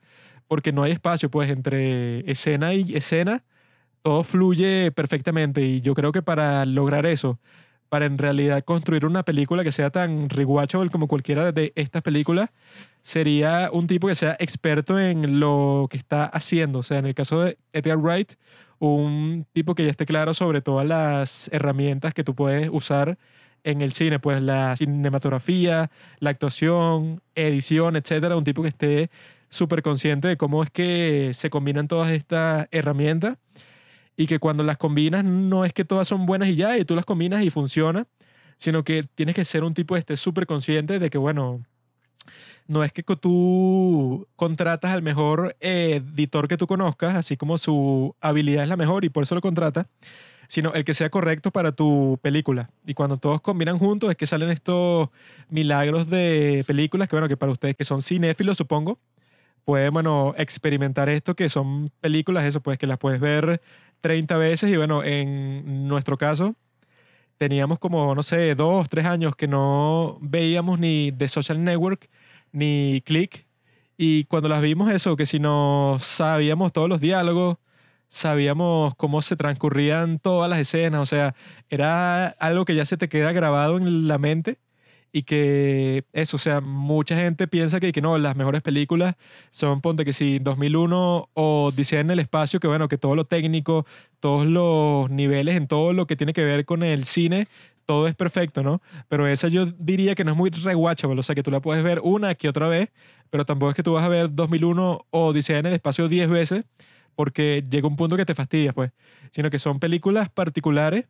porque 0.47 0.71
no 0.71 0.83
hay 0.83 0.91
espacio, 0.91 1.29
pues, 1.29 1.49
entre 1.49 2.29
escena 2.29 2.73
y 2.73 2.95
escena, 2.95 3.43
todo 4.01 4.23
fluye 4.23 4.91
perfectamente 4.91 5.61
y 5.61 5.81
yo 5.81 5.93
creo 5.93 6.11
que 6.11 6.21
para 6.21 6.65
lograr 6.65 7.05
eso, 7.05 7.39
para 7.89 8.05
en 8.05 8.17
realidad 8.17 8.63
construir 8.65 9.05
una 9.05 9.23
película 9.23 9.63
que 9.63 9.71
sea 9.71 9.89
tan 9.91 10.29
rewatchable 10.29 10.89
como 10.89 11.07
cualquiera 11.07 11.51
de 11.51 11.73
estas 11.75 12.01
películas, 12.01 12.49
sería 13.01 13.69
un 13.71 13.87
tipo 13.87 14.07
que 14.07 14.15
sea 14.15 14.35
experto 14.39 14.99
en 14.99 15.39
lo 15.39 15.87
que 15.89 15.97
está 15.97 16.25
haciendo. 16.25 16.79
O 16.79 16.83
sea, 16.83 16.97
en 16.99 17.05
el 17.05 17.15
caso 17.15 17.41
de 17.41 17.57
Edgar 17.71 17.97
Wright, 17.97 18.33
un 18.79 19.45
tipo 19.53 19.75
que 19.75 19.85
ya 19.85 19.91
esté 19.91 20.05
claro 20.05 20.33
sobre 20.33 20.61
todas 20.61 20.85
las 20.87 21.49
herramientas 21.53 22.13
que 22.13 22.23
tú 22.23 22.35
puedes 22.35 22.69
usar 22.71 23.17
en 23.63 23.81
el 23.81 23.93
cine, 23.93 24.19
pues 24.19 24.41
la 24.41 24.75
cinematografía, 24.75 25.89
la 26.19 26.31
actuación, 26.31 27.21
edición, 27.35 27.95
etcétera, 27.95 28.35
un 28.35 28.43
tipo 28.43 28.61
que 28.61 28.69
esté 28.69 29.09
súper 29.53 29.83
consciente 29.83 30.27
de 30.27 30.35
cómo 30.35 30.63
es 30.63 30.71
que 30.71 31.31
se 31.33 31.49
combinan 31.49 31.87
todas 31.87 32.11
estas 32.11 32.67
herramientas 32.71 33.37
y 34.17 34.25
que 34.25 34.39
cuando 34.39 34.63
las 34.63 34.77
combinas 34.77 35.23
no 35.23 35.63
es 35.63 35.73
que 35.73 35.85
todas 35.85 36.07
son 36.07 36.25
buenas 36.25 36.49
y 36.49 36.55
ya, 36.55 36.77
y 36.77 36.85
tú 36.85 36.95
las 36.95 37.05
combinas 37.05 37.43
y 37.43 37.51
funciona, 37.51 38.07
sino 38.57 38.83
que 38.83 39.03
tienes 39.15 39.35
que 39.35 39.45
ser 39.45 39.63
un 39.63 39.73
tipo 39.73 39.95
esté 39.95 40.17
súper 40.17 40.47
consciente 40.47 40.97
de 40.97 41.09
que, 41.09 41.19
bueno, 41.19 41.63
no 42.67 42.83
es 42.83 42.91
que 42.91 43.03
tú 43.03 44.27
contratas 44.35 44.91
al 44.91 45.03
mejor 45.03 45.55
editor 45.59 46.47
que 46.47 46.57
tú 46.57 46.65
conozcas, 46.65 47.15
así 47.15 47.37
como 47.37 47.57
su 47.59 48.15
habilidad 48.21 48.63
es 48.63 48.69
la 48.69 48.77
mejor 48.77 49.05
y 49.05 49.09
por 49.09 49.23
eso 49.23 49.35
lo 49.35 49.41
contratas, 49.41 49.85
sino 50.47 50.73
el 50.73 50.83
que 50.83 50.95
sea 50.95 51.09
correcto 51.09 51.51
para 51.51 51.73
tu 51.73 52.17
película. 52.21 52.71
Y 52.87 52.95
cuando 52.95 53.17
todos 53.17 53.41
combinan 53.41 53.77
juntos 53.77 54.09
es 54.09 54.15
que 54.15 54.25
salen 54.25 54.49
estos 54.49 55.09
milagros 55.49 56.09
de 56.09 56.63
películas 56.65 57.07
que, 57.07 57.15
bueno, 57.15 57.27
que 57.27 57.37
para 57.37 57.51
ustedes 57.51 57.75
que 57.75 57.83
son 57.83 58.01
cinéfilos, 58.01 58.57
supongo, 58.57 58.97
pueden, 59.65 59.93
bueno, 59.93 60.33
experimentar 60.37 61.09
esto, 61.09 61.35
que 61.35 61.49
son 61.49 61.91
películas, 62.01 62.45
eso, 62.45 62.61
pues 62.61 62.77
que 62.77 62.87
las 62.87 62.97
puedes 62.97 63.19
ver 63.19 63.61
30 64.01 64.37
veces 64.37 64.71
y, 64.71 64.77
bueno, 64.77 65.03
en 65.03 65.87
nuestro 65.87 66.17
caso, 66.17 66.55
teníamos 67.37 67.79
como, 67.79 68.15
no 68.15 68.23
sé, 68.23 68.55
dos, 68.55 68.89
tres 68.89 69.05
años 69.05 69.35
que 69.35 69.47
no 69.47 70.17
veíamos 70.21 70.79
ni 70.79 71.11
The 71.11 71.27
Social 71.27 71.63
Network 71.63 72.09
ni 72.51 73.01
Click. 73.05 73.45
Y 73.97 74.25
cuando 74.25 74.49
las 74.49 74.61
vimos 74.61 74.91
eso, 74.91 75.15
que 75.15 75.25
si 75.25 75.39
no 75.39 75.97
sabíamos 75.99 76.73
todos 76.73 76.89
los 76.89 77.01
diálogos, 77.01 77.57
sabíamos 78.07 78.95
cómo 78.95 79.21
se 79.21 79.35
transcurrían 79.35 80.19
todas 80.19 80.49
las 80.49 80.59
escenas, 80.59 81.01
o 81.01 81.05
sea, 81.05 81.35
era 81.69 82.27
algo 82.27 82.65
que 82.65 82.75
ya 82.75 82.85
se 82.85 82.97
te 82.97 83.09
queda 83.09 83.31
grabado 83.31 83.77
en 83.77 84.07
la 84.07 84.17
mente 84.17 84.59
y 85.13 85.23
que 85.23 86.05
eso, 86.11 86.37
o 86.37 86.39
sea, 86.39 86.59
mucha 86.59 87.15
gente 87.15 87.47
piensa 87.47 87.79
que, 87.79 87.91
que 87.91 88.01
no, 88.01 88.17
las 88.17 88.35
mejores 88.35 88.63
películas 88.63 89.15
son, 89.51 89.79
ponte 89.79 90.03
que 90.03 90.11
si 90.11 90.39
2001 90.39 91.29
o 91.33 91.71
Dice 91.73 91.99
en 91.99 92.09
el 92.11 92.19
espacio, 92.19 92.59
que 92.59 92.67
bueno, 92.67 92.87
que 92.87 92.97
todo 92.97 93.15
lo 93.15 93.25
técnico, 93.25 93.85
todos 94.19 94.47
los 94.47 95.09
niveles 95.11 95.55
en 95.55 95.67
todo 95.67 95.93
lo 95.93 96.07
que 96.07 96.15
tiene 96.15 96.33
que 96.33 96.43
ver 96.43 96.65
con 96.65 96.81
el 96.81 97.05
cine, 97.05 97.47
todo 97.85 98.07
es 98.07 98.15
perfecto, 98.15 98.63
¿no? 98.63 98.81
Pero 99.07 99.27
esa 99.27 99.49
yo 99.49 99.67
diría 99.67 100.15
que 100.15 100.23
no 100.23 100.31
es 100.31 100.37
muy 100.37 100.49
rewatchable, 100.49 101.19
o 101.19 101.23
sea, 101.23 101.35
que 101.35 101.43
tú 101.43 101.51
la 101.51 101.61
puedes 101.61 101.83
ver 101.83 101.99
una 102.03 102.33
que 102.33 102.49
otra 102.49 102.67
vez, 102.67 102.89
pero 103.29 103.45
tampoco 103.45 103.69
es 103.69 103.75
que 103.75 103.83
tú 103.83 103.93
vas 103.93 104.03
a 104.03 104.09
ver 104.09 104.33
2001 104.33 105.05
o 105.11 105.33
Dice 105.33 105.57
en 105.57 105.67
el 105.67 105.73
espacio 105.73 106.07
10 106.07 106.29
veces 106.29 106.65
porque 107.15 107.63
llega 107.69 107.87
un 107.87 107.95
punto 107.95 108.17
que 108.17 108.25
te 108.25 108.33
fastidias, 108.35 108.73
pues, 108.73 108.91
sino 109.31 109.49
que 109.49 109.59
son 109.59 109.79
películas 109.79 110.29
particulares. 110.29 111.05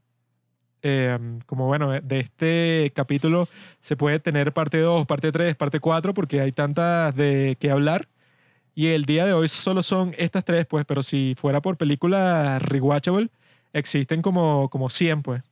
Eh, 0.83 1.17
como 1.45 1.65
bueno, 1.65 1.91
de 2.01 2.19
este 2.19 2.91
capítulo 2.93 3.47
se 3.81 3.95
puede 3.95 4.19
tener 4.19 4.51
parte 4.53 4.79
2, 4.79 5.07
parte 5.07 5.31
3, 5.31 5.55
parte 5.55 5.79
4, 5.79 6.13
porque 6.13 6.41
hay 6.41 6.51
tantas 6.51 7.15
de 7.15 7.57
qué 7.59 7.71
hablar. 7.71 8.09
Y 8.75 8.87
el 8.87 9.05
día 9.05 9.25
de 9.25 9.33
hoy 9.33 9.47
solo 9.47 9.81
son 9.81 10.13
estas 10.17 10.43
tres, 10.43 10.65
pues, 10.65 10.85
pero 10.85 11.01
si 11.03 11.35
fuera 11.35 11.61
por 11.61 11.77
película 11.77 12.59
rewatchable, 12.59 13.29
existen 13.71 14.21
como, 14.21 14.69
como 14.69 14.89
100, 14.89 15.21
pues. 15.21 15.43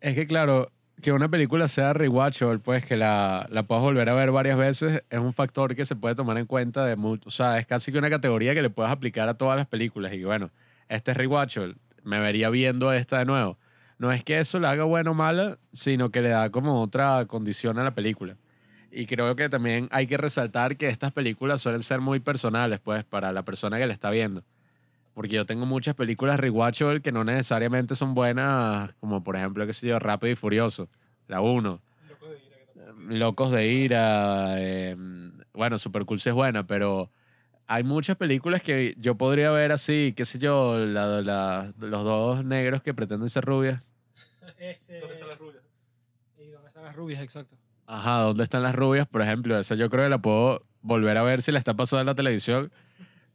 Es 0.00 0.14
que 0.14 0.26
claro, 0.26 0.72
que 1.02 1.12
una 1.12 1.28
película 1.28 1.68
sea 1.68 1.92
rewatchable, 1.92 2.58
pues 2.58 2.84
que 2.84 2.96
la, 2.96 3.46
la 3.50 3.64
puedas 3.64 3.84
volver 3.84 4.08
a 4.08 4.14
ver 4.14 4.32
varias 4.32 4.58
veces, 4.58 5.04
es 5.10 5.18
un 5.18 5.34
factor 5.34 5.76
que 5.76 5.84
se 5.84 5.94
puede 5.96 6.14
tomar 6.14 6.38
en 6.38 6.46
cuenta 6.46 6.84
de 6.86 6.96
mucho. 6.96 7.28
O 7.28 7.30
sea, 7.30 7.58
es 7.58 7.66
casi 7.66 7.92
que 7.92 7.98
una 7.98 8.10
categoría 8.10 8.54
que 8.54 8.62
le 8.62 8.70
puedes 8.70 8.90
aplicar 8.90 9.28
a 9.28 9.34
todas 9.34 9.56
las 9.56 9.66
películas. 9.66 10.12
Y 10.14 10.24
bueno, 10.24 10.50
este 10.88 11.10
es 11.12 11.16
rewatchable, 11.16 11.76
me 12.02 12.18
vería 12.20 12.50
viendo 12.50 12.92
esta 12.92 13.18
de 13.18 13.26
nuevo. 13.26 13.58
No 13.98 14.12
es 14.12 14.22
que 14.22 14.38
eso 14.38 14.60
le 14.60 14.66
haga 14.66 14.84
bueno 14.84 15.12
o 15.12 15.14
mala, 15.14 15.58
sino 15.72 16.10
que 16.10 16.20
le 16.20 16.28
da 16.28 16.50
como 16.50 16.82
otra 16.82 17.24
condición 17.26 17.78
a 17.78 17.84
la 17.84 17.94
película. 17.94 18.36
Y 18.90 19.06
creo 19.06 19.34
que 19.36 19.48
también 19.48 19.88
hay 19.90 20.06
que 20.06 20.16
resaltar 20.16 20.76
que 20.76 20.88
estas 20.88 21.12
películas 21.12 21.60
suelen 21.60 21.82
ser 21.82 22.00
muy 22.00 22.20
personales, 22.20 22.80
pues, 22.80 23.04
para 23.04 23.32
la 23.32 23.42
persona 23.42 23.78
que 23.78 23.86
la 23.86 23.92
está 23.92 24.10
viendo. 24.10 24.42
Porque 25.14 25.34
yo 25.34 25.46
tengo 25.46 25.64
muchas 25.64 25.94
películas 25.94 26.38
rewatchable 26.38 27.00
que 27.00 27.12
no 27.12 27.24
necesariamente 27.24 27.94
son 27.94 28.14
buenas, 28.14 28.92
como 29.00 29.24
por 29.24 29.36
ejemplo, 29.36 29.66
qué 29.66 29.72
sé 29.72 29.86
yo, 29.88 29.98
Rápido 29.98 30.32
y 30.32 30.36
Furioso, 30.36 30.88
la 31.26 31.40
1. 31.40 31.80
Locos 33.08 33.52
de 33.52 33.66
Ira, 33.68 34.56
eh, 34.58 34.96
bueno, 35.54 35.78
Super 35.78 36.04
Cool 36.04 36.18
es 36.24 36.34
buena, 36.34 36.66
pero 36.66 37.10
hay 37.66 37.82
muchas 37.84 38.16
películas 38.16 38.62
que 38.62 38.94
yo 38.98 39.16
podría 39.16 39.50
ver 39.50 39.72
así, 39.72 40.14
qué 40.16 40.24
sé 40.24 40.38
yo, 40.38 40.78
la, 40.78 41.20
la- 41.22 41.72
los 41.78 42.04
dos 42.04 42.44
negros 42.44 42.82
que 42.82 42.94
pretenden 42.94 43.28
ser 43.28 43.44
rubias. 43.44 43.82
Este, 44.58 44.98
¿Y 44.98 45.00
dónde 46.50 46.68
están 46.68 46.84
las 46.84 46.96
rubias? 46.96 47.20
Exacto. 47.22 47.56
Ajá, 47.86 48.20
¿dónde 48.22 48.44
están 48.44 48.62
las 48.62 48.74
rubias? 48.74 49.06
Por 49.06 49.22
ejemplo, 49.22 49.58
esa 49.58 49.74
yo 49.74 49.88
creo 49.90 50.04
que 50.04 50.10
la 50.10 50.18
puedo 50.18 50.62
volver 50.82 51.16
a 51.18 51.22
ver 51.22 51.42
si 51.42 51.52
la 51.52 51.58
está 51.58 51.74
pasando 51.74 52.00
en 52.02 52.06
la 52.06 52.14
televisión. 52.14 52.70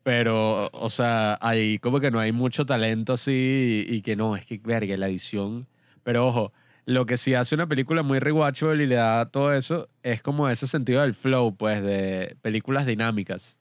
Pero, 0.04 0.70
o 0.74 0.90
sea, 0.90 1.38
ahí 1.42 1.78
como 1.78 2.00
que 2.00 2.10
no 2.10 2.20
hay 2.20 2.32
mucho 2.32 2.66
talento 2.66 3.14
así 3.14 3.86
y, 3.88 3.96
y 3.96 4.02
que 4.02 4.16
no, 4.16 4.36
es 4.36 4.46
que, 4.46 4.58
verga, 4.64 4.98
la 4.98 5.08
edición. 5.08 5.68
Pero 6.04 6.26
ojo, 6.28 6.54
lo 6.86 7.06
que 7.06 7.18
sí 7.18 7.36
hace 7.36 7.54
una 7.54 7.68
película 7.68 8.02
muy 8.02 8.18
rewatchable 8.20 8.84
y 8.84 8.88
le 8.88 8.96
da 8.96 9.30
todo 9.30 9.54
eso 9.54 9.90
es 10.02 10.22
como 10.24 10.50
ese 10.50 10.66
sentido 10.68 11.02
del 11.02 11.14
flow, 11.14 11.56
pues, 11.56 11.84
de 11.84 12.36
películas 12.42 12.88
dinámicas. 12.88 13.60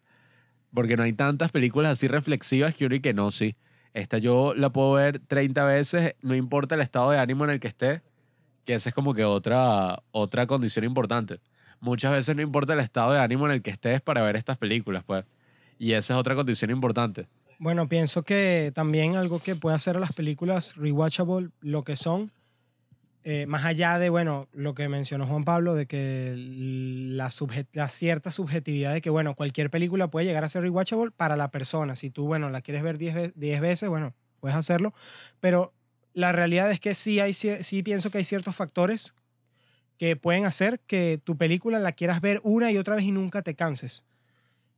Porque 0.73 0.97
no 0.97 1.03
hay 1.03 1.13
tantas 1.13 1.51
películas 1.51 1.93
así 1.93 2.09
reflexivas 2.09 2.75
que 2.75 2.87
uno 2.87 2.95
y 2.95 3.01
que 3.01 3.13
no, 3.15 3.31
sí. 3.31 3.57
Esta 3.93 4.19
yo 4.19 4.55
la 4.55 4.71
puedo 4.71 4.93
ver 4.93 5.19
30 5.19 5.65
veces, 5.65 6.15
no 6.23 6.35
importa 6.35 6.77
el 6.77 6.81
estado 6.81 7.11
de 7.11 7.19
ánimo 7.19 7.45
en 7.45 7.51
el 7.51 7.61
que 7.61 7.69
esté, 7.69 8.03
que 8.65 8.75
esa 8.75 8.91
es 8.91 8.95
como 8.95 9.15
que 9.15 9.25
otra, 9.25 10.03
otra 10.13 10.47
condición 10.47 10.85
importante. 10.85 11.41
Muchas 11.81 12.13
veces 12.13 12.37
no 12.37 12.43
importa 12.43 12.75
el 12.75 12.81
estado 12.81 13.13
de 13.13 13.21
ánimo 13.21 13.47
en 13.47 13.53
el 13.53 13.63
que 13.63 13.71
estés 13.71 14.01
para 14.01 14.23
ver 14.23 14.37
estas 14.37 14.59
películas, 14.59 15.03
pues. 15.05 15.25
Y 15.79 15.93
esa 15.93 16.15
es 16.15 16.21
otra 16.21 16.35
condición 16.35 16.71
importante. 16.71 17.27
Bueno, 17.59 17.89
pienso 17.89 18.23
que 18.23 18.71
también 18.75 19.17
algo 19.17 19.41
que 19.41 19.57
puede 19.57 19.77
hacer 19.77 19.97
a 19.97 20.01
las 20.01 20.13
películas 20.13 20.77
rewatchable 20.77 21.49
lo 21.61 21.85
que 21.85 21.97
son, 21.97 22.31
eh, 23.25 23.45
más 23.47 23.65
allá 23.65 23.99
de, 23.99 24.09
bueno, 24.09 24.49
lo 24.53 24.75
que 24.75 24.89
mencionó 24.89 25.27
Juan 25.27 25.45
Pablo, 25.45 25.75
de 25.75 25.87
que 25.87 26.35
la, 26.37 27.31
la 27.73 27.89
cierta 27.89 28.31
subjetividad 28.31 28.95
de 28.95 29.03
que, 29.03 29.11
bueno, 29.11 29.35
cualquier 29.35 29.71
película 29.71 30.09
puede 30.09 30.27
llegar 30.27 30.45
a 30.45 30.49
ser 30.49 30.63
rewatchable 30.63 31.11
para 31.11 31.37
la 31.37 31.51
persona. 31.51 31.97
Si 31.97 32.11
tú, 32.11 32.27
bueno, 32.27 32.49
la 32.51 32.63
quieres 32.63 32.83
ver 32.83 32.97
10 32.99 33.15
ve- 33.15 33.33
10 33.35 33.61
veces, 33.61 33.89
bueno, 33.89 34.15
puedes 34.41 34.57
hacerlo. 34.57 34.95
Pero 35.41 35.73
la 36.15 36.33
realidad 36.33 36.71
es 36.71 36.81
que 36.81 36.95
sí, 36.95 37.21
hay, 37.21 37.33
sí 37.35 37.83
pienso 37.83 38.11
que 38.11 38.19
hay 38.19 38.25
ciertos 38.25 38.57
factores 38.57 39.15
que 39.99 40.17
pueden 40.17 40.47
hacer 40.47 40.81
que 40.87 41.21
tu 41.23 41.37
película 41.37 41.79
la 41.79 41.93
quieras 41.93 42.23
ver 42.23 42.41
una 42.43 42.73
y 42.73 42.79
otra 42.79 42.95
vez 42.95 43.05
y 43.05 43.13
nunca 43.13 43.43
te 43.43 43.55
canses. 43.55 44.05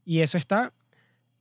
Y 0.04 0.18
eso 0.18 0.36
está 0.36 0.72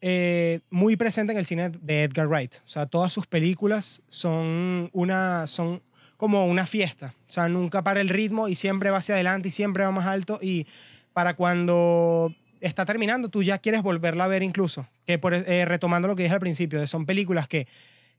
eh, 0.02 0.60
muy 0.70 0.95
presente 0.97 1.32
en 1.34 1.39
el 1.39 1.45
cine 1.45 1.70
de 1.70 2.04
Edgar 2.04 2.28
Wright. 2.28 2.56
O 2.64 2.70
sea, 2.70 2.86
todas 2.86 3.12
sus 3.12 3.26
películas 3.26 4.04
son 4.08 4.89
una 4.93 5.47
son 5.47 5.82
como 6.22 6.45
una 6.45 6.67
fiesta. 6.67 7.15
O 7.28 7.32
sea, 7.32 7.49
nunca 7.49 7.82
para 7.82 7.99
el 7.99 8.07
ritmo 8.07 8.47
y 8.47 8.53
siempre 8.53 8.91
va 8.91 8.99
hacia 8.99 9.15
adelante 9.15 9.47
y 9.47 9.51
siempre 9.51 9.84
va 9.84 9.89
más 9.89 10.05
alto 10.05 10.38
y 10.39 10.67
para 11.13 11.34
cuando 11.34 12.32
está 12.59 12.86
terminando 12.86 13.30
tú 13.30 13.41
ya 13.41 13.57
quieres 13.57 13.82
volverla 13.82 14.26
a 14.26 14.28
ver 14.28 14.43
incluso. 14.43 14.88
Que 15.07 15.17
por, 15.17 15.34
eh, 15.34 15.65
retomando 15.65 16.07
lo 16.07 16.15
que 16.15 16.22
dije 16.22 16.36
al 16.36 16.39
principio, 16.39 16.86
son 16.86 17.07
películas 17.07 17.47
que 17.47 17.67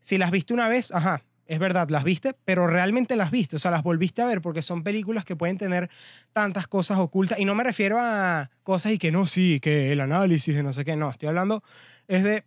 si 0.01 0.19
las 0.19 0.33
viste 0.33 0.53
una 0.53 0.67
vez, 0.67 0.91
ajá, 0.91 1.23
es 1.47 1.61
verdad, 1.61 1.91
las 1.91 2.03
viste, 2.03 2.35
pero 2.45 2.67
realmente 2.67 3.15
las 3.15 3.31
viste, 3.31 3.55
o 3.55 3.61
sea, 3.61 3.71
las 3.71 3.85
volviste 3.85 4.21
a 4.21 4.27
ver 4.27 4.41
porque 4.41 4.63
son 4.63 4.83
películas 4.83 5.25
que 5.25 5.37
pueden 5.37 5.57
tener 5.57 5.89
tantas 6.33 6.67
cosas 6.67 6.99
ocultas. 6.99 7.39
Y 7.39 7.45
no 7.45 7.55
me 7.55 7.63
refiero 7.63 7.99
a 8.01 8.51
cosas 8.65 8.91
y 8.91 8.99
que 8.99 9.13
no, 9.13 9.29
sí, 9.29 9.61
que 9.61 9.93
el 9.93 10.01
análisis 10.01 10.57
de 10.57 10.65
no 10.65 10.73
sé 10.73 10.85
qué, 10.85 10.97
no, 10.97 11.09
estoy 11.09 11.29
hablando 11.29 11.63
es 12.09 12.25
de 12.25 12.43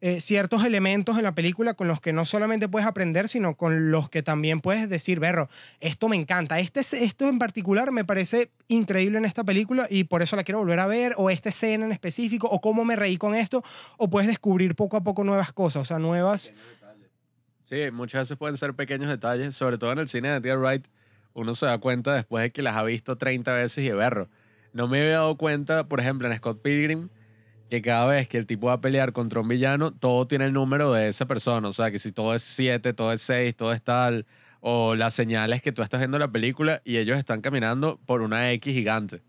eh, 0.00 0.20
ciertos 0.20 0.64
elementos 0.64 1.18
en 1.18 1.24
la 1.24 1.34
película 1.34 1.74
con 1.74 1.88
los 1.88 2.00
que 2.00 2.12
no 2.12 2.24
solamente 2.24 2.68
puedes 2.68 2.86
aprender, 2.86 3.28
sino 3.28 3.56
con 3.56 3.90
los 3.90 4.08
que 4.08 4.22
también 4.22 4.60
puedes 4.60 4.88
decir, 4.88 5.18
berro, 5.18 5.48
esto 5.80 6.08
me 6.08 6.16
encanta, 6.16 6.60
este, 6.60 6.80
esto 6.80 7.28
en 7.28 7.38
particular 7.38 7.90
me 7.90 8.04
parece 8.04 8.50
increíble 8.68 9.18
en 9.18 9.24
esta 9.24 9.42
película 9.42 9.86
y 9.90 10.04
por 10.04 10.22
eso 10.22 10.36
la 10.36 10.44
quiero 10.44 10.60
volver 10.60 10.78
a 10.78 10.86
ver, 10.86 11.14
o 11.16 11.30
esta 11.30 11.48
escena 11.48 11.84
en 11.84 11.92
específico, 11.92 12.48
o 12.48 12.60
cómo 12.60 12.84
me 12.84 12.94
reí 12.94 13.16
con 13.16 13.34
esto, 13.34 13.64
o 13.96 14.08
puedes 14.08 14.28
descubrir 14.28 14.74
poco 14.76 14.96
a 14.96 15.02
poco 15.02 15.24
nuevas 15.24 15.52
cosas, 15.52 15.82
o 15.82 15.84
sea, 15.84 15.98
nuevas... 15.98 16.54
Sí, 17.64 17.90
muchas 17.92 18.22
veces 18.22 18.38
pueden 18.38 18.56
ser 18.56 18.72
pequeños 18.74 19.10
detalles, 19.10 19.54
sobre 19.54 19.76
todo 19.76 19.92
en 19.92 19.98
el 19.98 20.08
cine 20.08 20.28
de 20.30 20.36
Edgar 20.36 20.58
Wright, 20.58 20.86
uno 21.34 21.54
se 21.54 21.66
da 21.66 21.78
cuenta 21.78 22.14
después 22.14 22.42
de 22.42 22.50
que 22.50 22.62
las 22.62 22.76
ha 22.76 22.82
visto 22.82 23.16
30 23.16 23.52
veces 23.52 23.84
y 23.84 23.90
berro. 23.90 24.28
No 24.72 24.88
me 24.88 25.00
había 25.00 25.12
dado 25.12 25.36
cuenta, 25.36 25.84
por 25.84 26.00
ejemplo, 26.00 26.30
en 26.30 26.36
Scott 26.36 26.62
Pilgrim, 26.62 27.10
que 27.68 27.82
cada 27.82 28.06
vez 28.06 28.28
que 28.28 28.38
el 28.38 28.46
tipo 28.46 28.68
va 28.68 28.74
a 28.74 28.80
pelear 28.80 29.12
contra 29.12 29.40
un 29.40 29.48
villano, 29.48 29.92
todo 29.92 30.26
tiene 30.26 30.46
el 30.46 30.52
número 30.52 30.92
de 30.92 31.08
esa 31.08 31.26
persona. 31.26 31.68
O 31.68 31.72
sea, 31.72 31.90
que 31.90 31.98
si 31.98 32.12
todo 32.12 32.34
es 32.34 32.42
7, 32.42 32.92
todo 32.94 33.12
es 33.12 33.22
6, 33.22 33.56
todo 33.56 33.72
es 33.72 33.82
tal, 33.82 34.26
O 34.60 34.94
las 34.94 35.14
señales 35.14 35.62
que 35.62 35.70
tú 35.72 35.82
estás 35.82 36.00
viendo 36.00 36.18
la 36.18 36.28
película 36.28 36.82
y 36.84 36.96
ellos 36.96 37.16
están 37.18 37.40
caminando 37.40 38.00
por 38.06 38.22
una 38.22 38.50
X 38.52 38.74
gigante. 38.74 39.22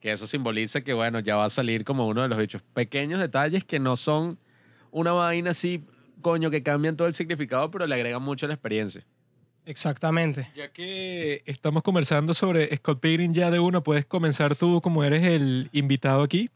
Que 0.00 0.12
eso 0.12 0.26
simboliza 0.26 0.80
que, 0.82 0.92
bueno, 0.92 1.20
ya 1.20 1.36
va 1.36 1.44
a 1.44 1.50
salir 1.50 1.84
como 1.84 2.06
uno 2.06 2.22
de 2.22 2.28
los 2.28 2.38
bichos. 2.38 2.62
Pequeños 2.74 3.20
detalles 3.20 3.64
que 3.64 3.78
no 3.78 3.96
son 3.96 4.38
una 4.90 5.12
vaina 5.12 5.50
así, 5.50 5.84
coño, 6.20 6.50
que 6.50 6.62
cambian 6.62 6.96
todo 6.96 7.06
el 7.06 7.14
significado, 7.14 7.70
pero 7.70 7.86
le 7.86 7.94
agregan 7.94 8.22
mucho 8.22 8.46
a 8.46 8.48
la 8.48 8.54
experiencia. 8.54 9.04
Exactamente. 9.66 10.48
Ya 10.54 10.68
que 10.68 11.42
estamos 11.44 11.82
conversando 11.82 12.34
sobre 12.34 12.74
Scott 12.76 13.00
Pilgrim 13.00 13.32
ya 13.34 13.50
de 13.50 13.58
una, 13.58 13.80
puedes 13.82 14.06
comenzar 14.06 14.54
tú 14.54 14.80
como 14.80 15.02
eres 15.02 15.24
el 15.24 15.68
invitado 15.72 16.22
aquí, 16.22 16.50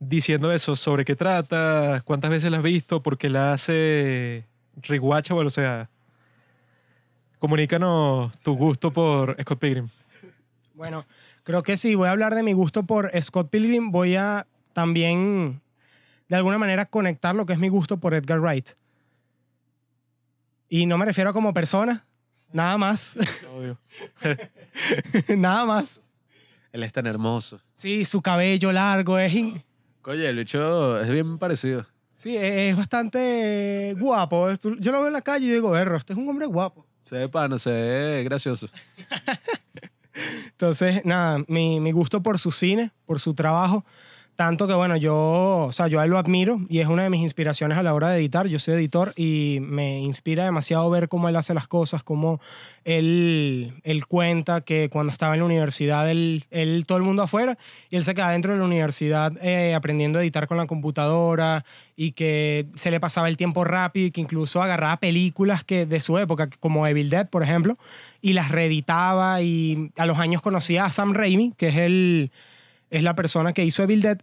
diciendo 0.00 0.50
eso, 0.50 0.74
sobre 0.76 1.04
qué 1.04 1.14
trata, 1.14 2.02
cuántas 2.04 2.30
veces 2.30 2.50
la 2.50 2.56
has 2.56 2.62
visto, 2.62 3.02
por 3.02 3.16
qué 3.18 3.28
la 3.28 3.52
hace 3.52 4.44
rewatchable, 4.82 5.46
o 5.46 5.50
sea, 5.50 5.88
comunícanos 7.38 8.32
tu 8.40 8.56
gusto 8.56 8.92
por 8.92 9.36
Scott 9.42 9.58
Pilgrim. 9.60 9.88
Bueno, 10.74 11.04
creo 11.44 11.62
que 11.62 11.76
sí, 11.76 11.94
voy 11.94 12.08
a 12.08 12.12
hablar 12.12 12.34
de 12.34 12.42
mi 12.42 12.54
gusto 12.54 12.84
por 12.84 13.10
Scott 13.22 13.50
Pilgrim, 13.50 13.90
voy 13.90 14.16
a 14.16 14.46
también 14.72 15.60
de 16.28 16.36
alguna 16.36 16.58
manera 16.58 16.86
conectar 16.86 17.34
lo 17.34 17.44
que 17.44 17.52
es 17.52 17.58
mi 17.58 17.68
gusto 17.68 17.98
por 17.98 18.14
Edgar 18.14 18.40
Wright. 18.40 18.70
Y 20.68 20.86
no 20.86 20.96
me 20.96 21.04
refiero 21.04 21.30
a 21.30 21.32
como 21.32 21.52
persona, 21.52 22.06
nada 22.52 22.78
más, 22.78 23.16
Obvio. 23.54 23.76
nada 25.36 25.64
más. 25.66 26.00
Él 26.72 26.84
es 26.84 26.92
tan 26.92 27.06
hermoso. 27.06 27.60
Sí, 27.74 28.04
su 28.04 28.22
cabello 28.22 28.72
largo 28.72 29.18
es... 29.18 29.34
in- 29.34 29.62
Oye, 30.04 30.28
el 30.28 30.36
bicho 30.36 31.00
es 31.00 31.10
bien 31.10 31.38
parecido. 31.38 31.84
Sí, 32.14 32.36
es 32.36 32.76
bastante 32.76 33.94
guapo. 33.98 34.50
Yo 34.78 34.92
lo 34.92 34.98
veo 34.98 35.06
en 35.06 35.12
la 35.12 35.22
calle 35.22 35.46
y 35.46 35.50
digo, 35.50 35.76
erro, 35.76 35.96
este 35.96 36.12
es 36.12 36.18
un 36.18 36.28
hombre 36.28 36.46
guapo. 36.46 36.86
Se 37.02 37.16
ve 37.16 37.28
pana, 37.28 37.58
se 37.58 37.70
ve 37.70 38.24
gracioso. 38.24 38.68
Entonces, 40.50 41.04
nada, 41.04 41.38
mi, 41.48 41.80
mi 41.80 41.92
gusto 41.92 42.22
por 42.22 42.38
su 42.38 42.50
cine, 42.50 42.92
por 43.06 43.20
su 43.20 43.34
trabajo, 43.34 43.84
tanto 44.40 44.66
que, 44.66 44.72
bueno, 44.72 44.96
yo, 44.96 45.66
o 45.66 45.72
sea, 45.72 45.86
yo 45.88 46.00
a 46.00 46.04
él 46.04 46.10
lo 46.10 46.16
admiro 46.16 46.62
y 46.70 46.78
es 46.78 46.88
una 46.88 47.02
de 47.02 47.10
mis 47.10 47.20
inspiraciones 47.20 47.76
a 47.76 47.82
la 47.82 47.92
hora 47.92 48.08
de 48.08 48.20
editar. 48.20 48.46
Yo 48.46 48.58
soy 48.58 48.72
editor 48.72 49.12
y 49.14 49.58
me 49.60 49.98
inspira 50.00 50.46
demasiado 50.46 50.88
ver 50.88 51.10
cómo 51.10 51.28
él 51.28 51.36
hace 51.36 51.52
las 51.52 51.68
cosas, 51.68 52.02
cómo 52.02 52.40
él, 52.84 53.74
él 53.84 54.06
cuenta 54.06 54.62
que 54.62 54.88
cuando 54.88 55.12
estaba 55.12 55.34
en 55.34 55.40
la 55.40 55.44
universidad, 55.44 56.10
él, 56.10 56.46
él, 56.50 56.84
todo 56.86 56.96
el 56.96 57.04
mundo 57.04 57.22
afuera, 57.22 57.58
y 57.90 57.96
él 57.96 58.04
se 58.04 58.14
queda 58.14 58.30
dentro 58.30 58.54
de 58.54 58.60
la 58.60 58.64
universidad 58.64 59.34
eh, 59.42 59.74
aprendiendo 59.74 60.18
a 60.18 60.22
editar 60.22 60.48
con 60.48 60.56
la 60.56 60.66
computadora 60.66 61.66
y 61.94 62.12
que 62.12 62.64
se 62.76 62.90
le 62.90 62.98
pasaba 62.98 63.28
el 63.28 63.36
tiempo 63.36 63.64
rápido 63.64 64.06
y 64.06 64.10
que 64.10 64.22
incluso 64.22 64.62
agarraba 64.62 64.96
películas 64.96 65.64
que 65.64 65.84
de 65.84 66.00
su 66.00 66.16
época, 66.16 66.48
como 66.60 66.86
Evil 66.86 67.10
Dead, 67.10 67.28
por 67.28 67.42
ejemplo, 67.42 67.76
y 68.22 68.32
las 68.32 68.50
reeditaba 68.50 69.42
y 69.42 69.90
a 69.98 70.06
los 70.06 70.18
años 70.18 70.40
conocía 70.40 70.86
a 70.86 70.90
Sam 70.90 71.12
Raimi, 71.12 71.52
que 71.58 71.68
es, 71.68 71.76
el, 71.76 72.30
es 72.90 73.02
la 73.02 73.14
persona 73.14 73.52
que 73.52 73.64
hizo 73.64 73.82
Evil 73.82 74.02
Dead. 74.02 74.18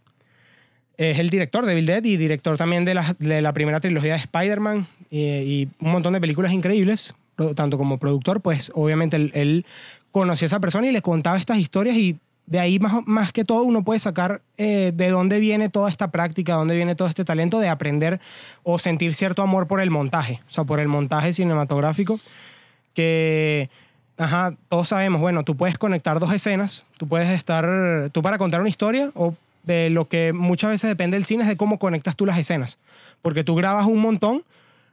Es 0.96 1.18
el 1.18 1.30
director 1.30 1.64
de 1.64 1.72
Evil 1.72 1.86
Dead 1.86 2.04
y 2.04 2.16
director 2.16 2.56
también 2.56 2.84
de 2.84 2.94
la, 2.94 3.16
de 3.18 3.40
la 3.40 3.52
primera 3.52 3.80
trilogía 3.80 4.14
de 4.14 4.20
Spider-Man 4.20 4.86
y, 5.10 5.68
un 5.80 5.90
montón 5.90 6.12
de 6.12 6.20
películas 6.20 6.52
increíbles, 6.52 7.14
tanto 7.54 7.78
como 7.78 7.98
productor, 7.98 8.40
pues 8.40 8.72
obviamente 8.74 9.16
él, 9.16 9.30
él 9.34 9.66
conocía 10.10 10.46
a 10.46 10.48
esa 10.48 10.60
persona 10.60 10.88
y 10.88 10.92
le 10.92 11.02
contaba 11.02 11.38
estas 11.38 11.58
historias 11.58 11.96
y 11.96 12.18
de 12.48 12.58
ahí 12.58 12.78
más, 12.78 13.06
más 13.06 13.32
que 13.32 13.44
todo 13.44 13.62
uno 13.62 13.84
puede 13.84 14.00
sacar 14.00 14.40
eh, 14.56 14.90
de 14.94 15.08
dónde 15.10 15.38
viene 15.38 15.68
toda 15.68 15.90
esta 15.90 16.10
práctica, 16.10 16.54
dónde 16.54 16.74
viene 16.74 16.94
todo 16.94 17.06
este 17.06 17.24
talento 17.24 17.58
de 17.60 17.68
aprender 17.68 18.20
o 18.62 18.78
sentir 18.78 19.14
cierto 19.14 19.42
amor 19.42 19.68
por 19.68 19.80
el 19.80 19.90
montaje, 19.90 20.40
o 20.48 20.50
sea, 20.50 20.64
por 20.64 20.80
el 20.80 20.88
montaje 20.88 21.34
cinematográfico, 21.34 22.18
que, 22.94 23.68
ajá, 24.18 24.54
todos 24.68 24.88
sabemos, 24.88 25.20
bueno, 25.20 25.44
tú 25.44 25.56
puedes 25.56 25.78
conectar 25.78 26.18
dos 26.20 26.32
escenas, 26.32 26.84
tú 26.96 27.06
puedes 27.06 27.28
estar, 27.28 28.10
tú 28.12 28.20
para 28.20 28.36
contar 28.36 28.60
una 28.60 28.68
historia 28.68 29.10
o 29.14 29.34
de 29.62 29.90
lo 29.90 30.08
que 30.08 30.32
muchas 30.32 30.70
veces 30.70 30.88
depende 30.88 31.16
del 31.16 31.24
cine 31.24 31.42
es 31.42 31.48
de 31.48 31.56
cómo 31.56 31.78
conectas 31.78 32.16
tú 32.16 32.26
las 32.26 32.38
escenas, 32.38 32.78
porque 33.22 33.44
tú 33.44 33.54
grabas 33.54 33.86
un 33.86 34.00
montón, 34.00 34.42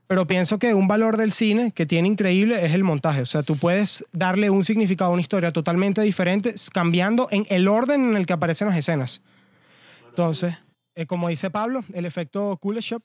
pero 0.07 0.28
pienso 0.28 0.59
que 0.59 0.76
un 0.76 0.88
valor 0.88 1.17
del 1.17 1.32
cine 1.32 1.71
que 1.71 1.88
tiene 1.88 2.07
increíble 2.07 2.63
es 2.63 2.73
el 2.73 2.84
montaje. 2.84 3.21
O 3.21 3.26
sea, 3.26 3.41
tú 3.41 3.57
puedes 3.57 4.05
darle 4.11 4.51
un 4.51 4.63
significado 4.63 5.09
a 5.09 5.13
una 5.13 5.21
historia 5.21 5.51
totalmente 5.51 6.01
diferente 6.01 6.53
cambiando 6.71 7.28
en 7.32 7.45
el 7.49 7.67
orden 7.67 8.09
en 8.09 8.15
el 8.15 8.28
que 8.28 8.34
aparecen 8.34 8.67
las 8.67 8.78
escenas. 8.78 9.23
Entonces, 10.09 10.55
eh, 10.93 11.07
como 11.07 11.30
dice 11.30 11.49
Pablo, 11.49 11.84
el 11.93 12.05
efecto 12.05 12.55
Kuleshov, 12.57 13.01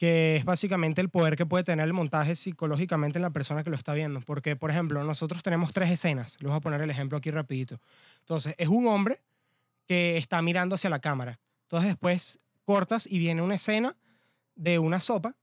que 0.00 0.36
es 0.36 0.46
básicamente 0.46 1.02
el 1.02 1.10
poder 1.10 1.36
que 1.36 1.44
puede 1.44 1.62
tener 1.62 1.84
el 1.84 1.92
montaje 1.92 2.34
psicológicamente 2.34 3.18
en 3.18 3.22
la 3.22 3.28
persona 3.28 3.62
que 3.62 3.68
lo 3.68 3.76
está 3.76 3.92
viendo. 3.92 4.20
Porque, 4.22 4.56
por 4.56 4.70
ejemplo, 4.70 5.04
nosotros 5.04 5.42
tenemos 5.42 5.74
tres 5.74 5.90
escenas. 5.90 6.38
Les 6.40 6.48
voy 6.48 6.56
a 6.56 6.60
poner 6.60 6.80
el 6.80 6.88
ejemplo 6.88 7.18
aquí 7.18 7.30
rapidito. 7.30 7.78
Entonces, 8.20 8.54
es 8.56 8.68
un 8.68 8.86
hombre 8.86 9.20
que 9.86 10.16
está 10.16 10.40
mirando 10.40 10.76
hacia 10.76 10.88
la 10.88 11.00
cámara. 11.00 11.38
Entonces, 11.64 11.90
después 11.90 12.40
cortas 12.64 13.06
y 13.06 13.18
viene 13.18 13.42
una 13.42 13.56
escena 13.56 13.94
de 14.54 14.78
una 14.78 15.00
sopa 15.00 15.36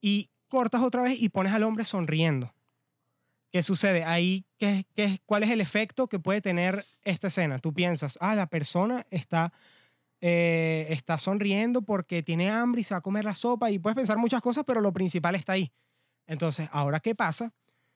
y 0.00 0.30
cortas 0.48 0.80
otra 0.80 1.02
vez 1.02 1.22
y 1.22 1.28
pones 1.28 1.52
al 1.52 1.62
hombre 1.62 1.84
sonriendo. 1.84 2.52
¿Qué 3.52 3.62
sucede? 3.62 4.02
Ahí, 4.02 4.46
¿qué, 4.58 4.84
qué, 4.96 5.20
¿cuál 5.26 5.44
es 5.44 5.50
el 5.50 5.60
efecto 5.60 6.08
que 6.08 6.18
puede 6.18 6.40
tener 6.40 6.84
esta 7.04 7.28
escena? 7.28 7.60
Tú 7.60 7.72
piensas, 7.72 8.18
ah, 8.20 8.34
la 8.34 8.48
persona 8.48 9.06
está, 9.12 9.52
eh, 10.20 10.86
está 10.90 11.18
sonriendo 11.18 11.82
porque 11.82 12.22
tiene 12.22 12.50
hambre 12.50 12.80
y 12.82 12.84
se 12.84 12.94
va 12.94 12.98
a 12.98 13.02
comer 13.02 13.24
la 13.24 13.34
sopa 13.34 13.70
y 13.70 13.78
puedes 13.78 13.96
pensar 13.96 14.18
muchas 14.18 14.42
cosas, 14.42 14.64
pero 14.66 14.80
lo 14.80 14.92
principal 14.92 15.34
está 15.34 15.52
ahí. 15.54 15.72
Entonces, 16.26 16.68
ahora, 16.72 17.00
¿qué 17.00 17.14
pasa 17.14 17.52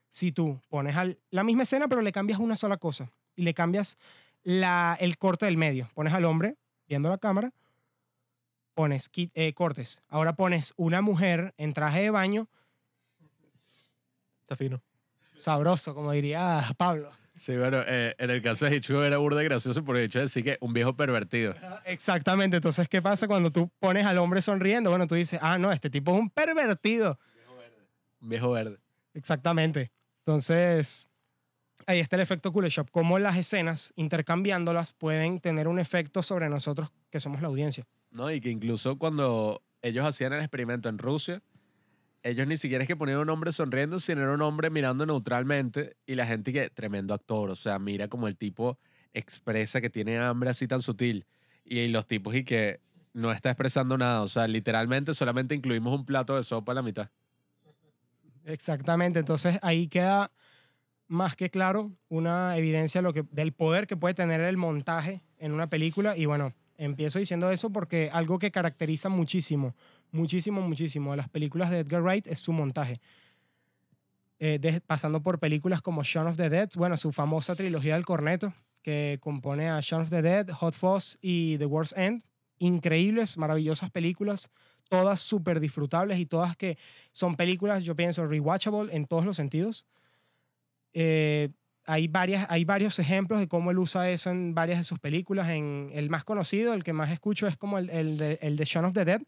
si 0.08 0.32
tú 0.32 0.60
pones 0.68 0.96
al- 0.96 1.18
la 1.30 1.44
misma 1.44 1.64
escena, 1.64 1.88
pero 1.88 2.00
le 2.02 2.12
cambias 2.12 2.38
una 2.40 2.56
sola 2.56 2.76
cosa 2.78 3.12
y 3.36 3.42
le 3.42 3.52
cambias 3.54 3.98
la, 4.42 4.96
el 5.00 5.18
corte 5.18 5.44
del 5.46 5.56
medio? 5.56 5.88
Pones 5.94 6.12
al 6.14 6.24
hombre 6.24 6.56
viendo 6.88 7.08
la 7.08 7.18
cámara 7.18 7.52
pones 8.74 9.08
eh, 9.14 9.54
cortes. 9.54 10.02
Ahora 10.08 10.34
pones 10.34 10.74
una 10.76 11.00
mujer 11.00 11.54
en 11.58 11.72
traje 11.72 12.02
de 12.02 12.10
baño, 12.10 12.48
Está 14.40 14.56
fino. 14.56 14.82
sabroso, 15.36 15.94
como 15.94 16.10
diría 16.10 16.60
Pablo. 16.76 17.10
Sí, 17.36 17.56
bueno, 17.56 17.82
eh, 17.86 18.14
en 18.18 18.30
el 18.30 18.40
caso 18.42 18.64
de 18.64 18.76
Hichu 18.76 19.00
era 19.00 19.18
burda 19.18 19.42
gracioso 19.42 19.84
porque 19.84 20.00
de 20.00 20.04
hecho 20.06 20.20
decir 20.20 20.44
que 20.44 20.56
un 20.60 20.72
viejo 20.72 20.94
pervertido. 20.96 21.54
Exactamente. 21.84 22.56
Entonces, 22.56 22.88
¿qué 22.88 23.02
pasa 23.02 23.26
cuando 23.26 23.50
tú 23.50 23.70
pones 23.80 24.06
al 24.06 24.18
hombre 24.18 24.40
sonriendo? 24.40 24.90
Bueno, 24.90 25.06
tú 25.06 25.16
dices, 25.16 25.40
ah, 25.42 25.58
no, 25.58 25.72
este 25.72 25.90
tipo 25.90 26.14
es 26.14 26.20
un 26.20 26.30
pervertido. 26.30 27.18
Un 28.20 28.28
viejo 28.28 28.52
verde. 28.52 28.78
Exactamente. 29.14 29.90
Entonces, 30.20 31.08
ahí 31.86 32.00
está 32.00 32.16
el 32.16 32.22
efecto 32.22 32.52
Kuleshov. 32.52 32.90
Cómo 32.90 33.18
las 33.18 33.36
escenas, 33.36 33.92
intercambiándolas, 33.96 34.92
pueden 34.92 35.40
tener 35.40 35.68
un 35.68 35.78
efecto 35.78 36.22
sobre 36.22 36.48
nosotros, 36.48 36.90
que 37.10 37.20
somos 37.20 37.42
la 37.42 37.48
audiencia. 37.48 37.84
¿no? 38.10 38.30
Y 38.30 38.40
que 38.40 38.48
incluso 38.48 38.96
cuando 38.96 39.62
ellos 39.82 40.06
hacían 40.06 40.32
el 40.32 40.40
experimento 40.40 40.88
en 40.88 40.98
Rusia, 40.98 41.42
ellos 42.24 42.46
ni 42.46 42.56
siquiera 42.56 42.82
es 42.82 42.88
que 42.88 42.96
ponían 42.96 43.18
un 43.18 43.28
hombre 43.28 43.52
sonriendo, 43.52 44.00
sino 44.00 44.22
era 44.22 44.32
un 44.32 44.42
hombre 44.42 44.70
mirando 44.70 45.04
neutralmente 45.04 45.96
y 46.06 46.14
la 46.14 46.26
gente 46.26 46.52
que, 46.52 46.70
tremendo 46.70 47.14
actor, 47.14 47.50
o 47.50 47.54
sea, 47.54 47.78
mira 47.78 48.08
como 48.08 48.26
el 48.26 48.36
tipo 48.36 48.78
expresa 49.12 49.80
que 49.80 49.90
tiene 49.90 50.18
hambre 50.18 50.50
así 50.50 50.66
tan 50.66 50.80
sutil 50.80 51.26
y 51.64 51.86
los 51.88 52.06
tipos 52.06 52.34
y 52.34 52.42
que 52.42 52.80
no 53.12 53.30
está 53.30 53.50
expresando 53.50 53.96
nada, 53.98 54.22
o 54.22 54.28
sea, 54.28 54.48
literalmente 54.48 55.14
solamente 55.14 55.54
incluimos 55.54 55.94
un 55.94 56.06
plato 56.06 56.34
de 56.34 56.42
sopa 56.42 56.72
a 56.72 56.74
la 56.74 56.82
mitad. 56.82 57.10
Exactamente. 58.44 59.18
Entonces, 59.18 59.58
ahí 59.62 59.86
queda 59.86 60.30
más 61.06 61.36
que 61.36 61.50
claro 61.50 61.92
una 62.08 62.56
evidencia 62.56 63.00
de 63.00 63.02
lo 63.02 63.12
que, 63.12 63.24
del 63.30 63.52
poder 63.52 63.86
que 63.86 63.96
puede 63.96 64.14
tener 64.14 64.40
el 64.40 64.56
montaje 64.56 65.22
en 65.38 65.52
una 65.52 65.68
película. 65.68 66.16
Y 66.16 66.26
bueno, 66.26 66.54
empiezo 66.76 67.18
diciendo 67.18 67.50
eso 67.50 67.70
porque 67.70 68.10
algo 68.12 68.38
que 68.38 68.50
caracteriza 68.50 69.08
muchísimo, 69.08 69.74
muchísimo, 70.14 70.60
muchísimo 70.62 71.12
a 71.12 71.16
las 71.16 71.28
películas 71.28 71.70
de 71.70 71.80
Edgar 71.80 72.02
Wright 72.02 72.26
es 72.26 72.40
su 72.40 72.52
montaje. 72.52 73.00
Eh, 74.38 74.58
de- 74.60 74.80
pasando 74.80 75.22
por 75.22 75.38
películas 75.38 75.80
como 75.80 76.02
Shaun 76.02 76.26
of 76.26 76.36
the 76.36 76.48
Dead, 76.48 76.68
bueno, 76.76 76.96
su 76.96 77.12
famosa 77.12 77.54
trilogía 77.54 77.94
del 77.94 78.04
corneto, 78.04 78.52
que 78.82 79.18
compone 79.20 79.70
a 79.70 79.80
Shaun 79.80 80.02
of 80.02 80.10
the 80.10 80.22
Dead, 80.22 80.48
Hot 80.50 80.74
Fuzz 80.74 81.16
y 81.20 81.56
The 81.58 81.66
World's 81.66 81.94
End. 81.96 82.22
Increíbles, 82.58 83.36
maravillosas 83.36 83.90
películas, 83.90 84.50
todas 84.88 85.20
súper 85.20 85.60
disfrutables 85.60 86.18
y 86.18 86.26
todas 86.26 86.56
que 86.56 86.78
son 87.10 87.36
películas, 87.36 87.84
yo 87.84 87.96
pienso, 87.96 88.26
rewatchable 88.26 88.94
en 88.94 89.06
todos 89.06 89.24
los 89.24 89.36
sentidos. 89.36 89.86
Eh, 90.92 91.48
hay, 91.86 92.08
varias, 92.08 92.46
hay 92.50 92.64
varios 92.64 92.98
ejemplos 92.98 93.40
de 93.40 93.48
cómo 93.48 93.70
él 93.70 93.78
usa 93.78 94.10
eso 94.10 94.30
en 94.30 94.54
varias 94.54 94.78
de 94.78 94.84
sus 94.84 94.98
películas. 95.00 95.48
En 95.48 95.90
el 95.92 96.10
más 96.10 96.24
conocido, 96.24 96.74
el 96.74 96.84
que 96.84 96.92
más 96.92 97.10
escucho 97.10 97.46
es 97.46 97.56
como 97.56 97.78
el, 97.78 97.90
el 97.90 98.16
de, 98.18 98.38
el 98.42 98.56
de 98.56 98.64
Shaun 98.64 98.84
of 98.86 98.92
the 98.92 99.04
Dead, 99.04 99.22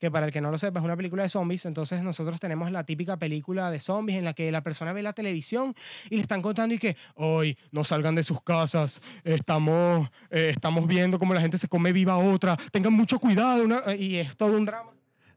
que 0.00 0.10
para 0.10 0.26
el 0.26 0.32
que 0.32 0.40
no 0.40 0.50
lo 0.50 0.58
sepa 0.58 0.80
es 0.80 0.84
una 0.84 0.96
película 0.96 1.22
de 1.22 1.28
zombies. 1.28 1.66
Entonces 1.66 2.02
nosotros 2.02 2.40
tenemos 2.40 2.72
la 2.72 2.84
típica 2.84 3.16
película 3.18 3.70
de 3.70 3.78
zombies 3.78 4.18
en 4.18 4.24
la 4.24 4.32
que 4.34 4.50
la 4.50 4.62
persona 4.62 4.92
ve 4.92 5.02
la 5.02 5.12
televisión 5.12 5.74
y 6.08 6.16
le 6.16 6.22
están 6.22 6.42
contando 6.42 6.74
y 6.74 6.78
que 6.78 6.96
hoy 7.14 7.56
no 7.70 7.84
salgan 7.84 8.14
de 8.14 8.22
sus 8.22 8.42
casas, 8.42 9.00
estamos, 9.22 10.10
eh, 10.30 10.48
estamos 10.54 10.86
viendo 10.86 11.18
cómo 11.18 11.34
la 11.34 11.40
gente 11.40 11.58
se 11.58 11.68
come 11.68 11.92
viva 11.92 12.14
a 12.14 12.18
otra, 12.18 12.56
tengan 12.72 12.94
mucho 12.94 13.18
cuidado 13.20 13.62
una- 13.62 13.94
y 13.94 14.16
es 14.16 14.36
todo 14.36 14.56
un 14.56 14.64
drama. 14.64 14.90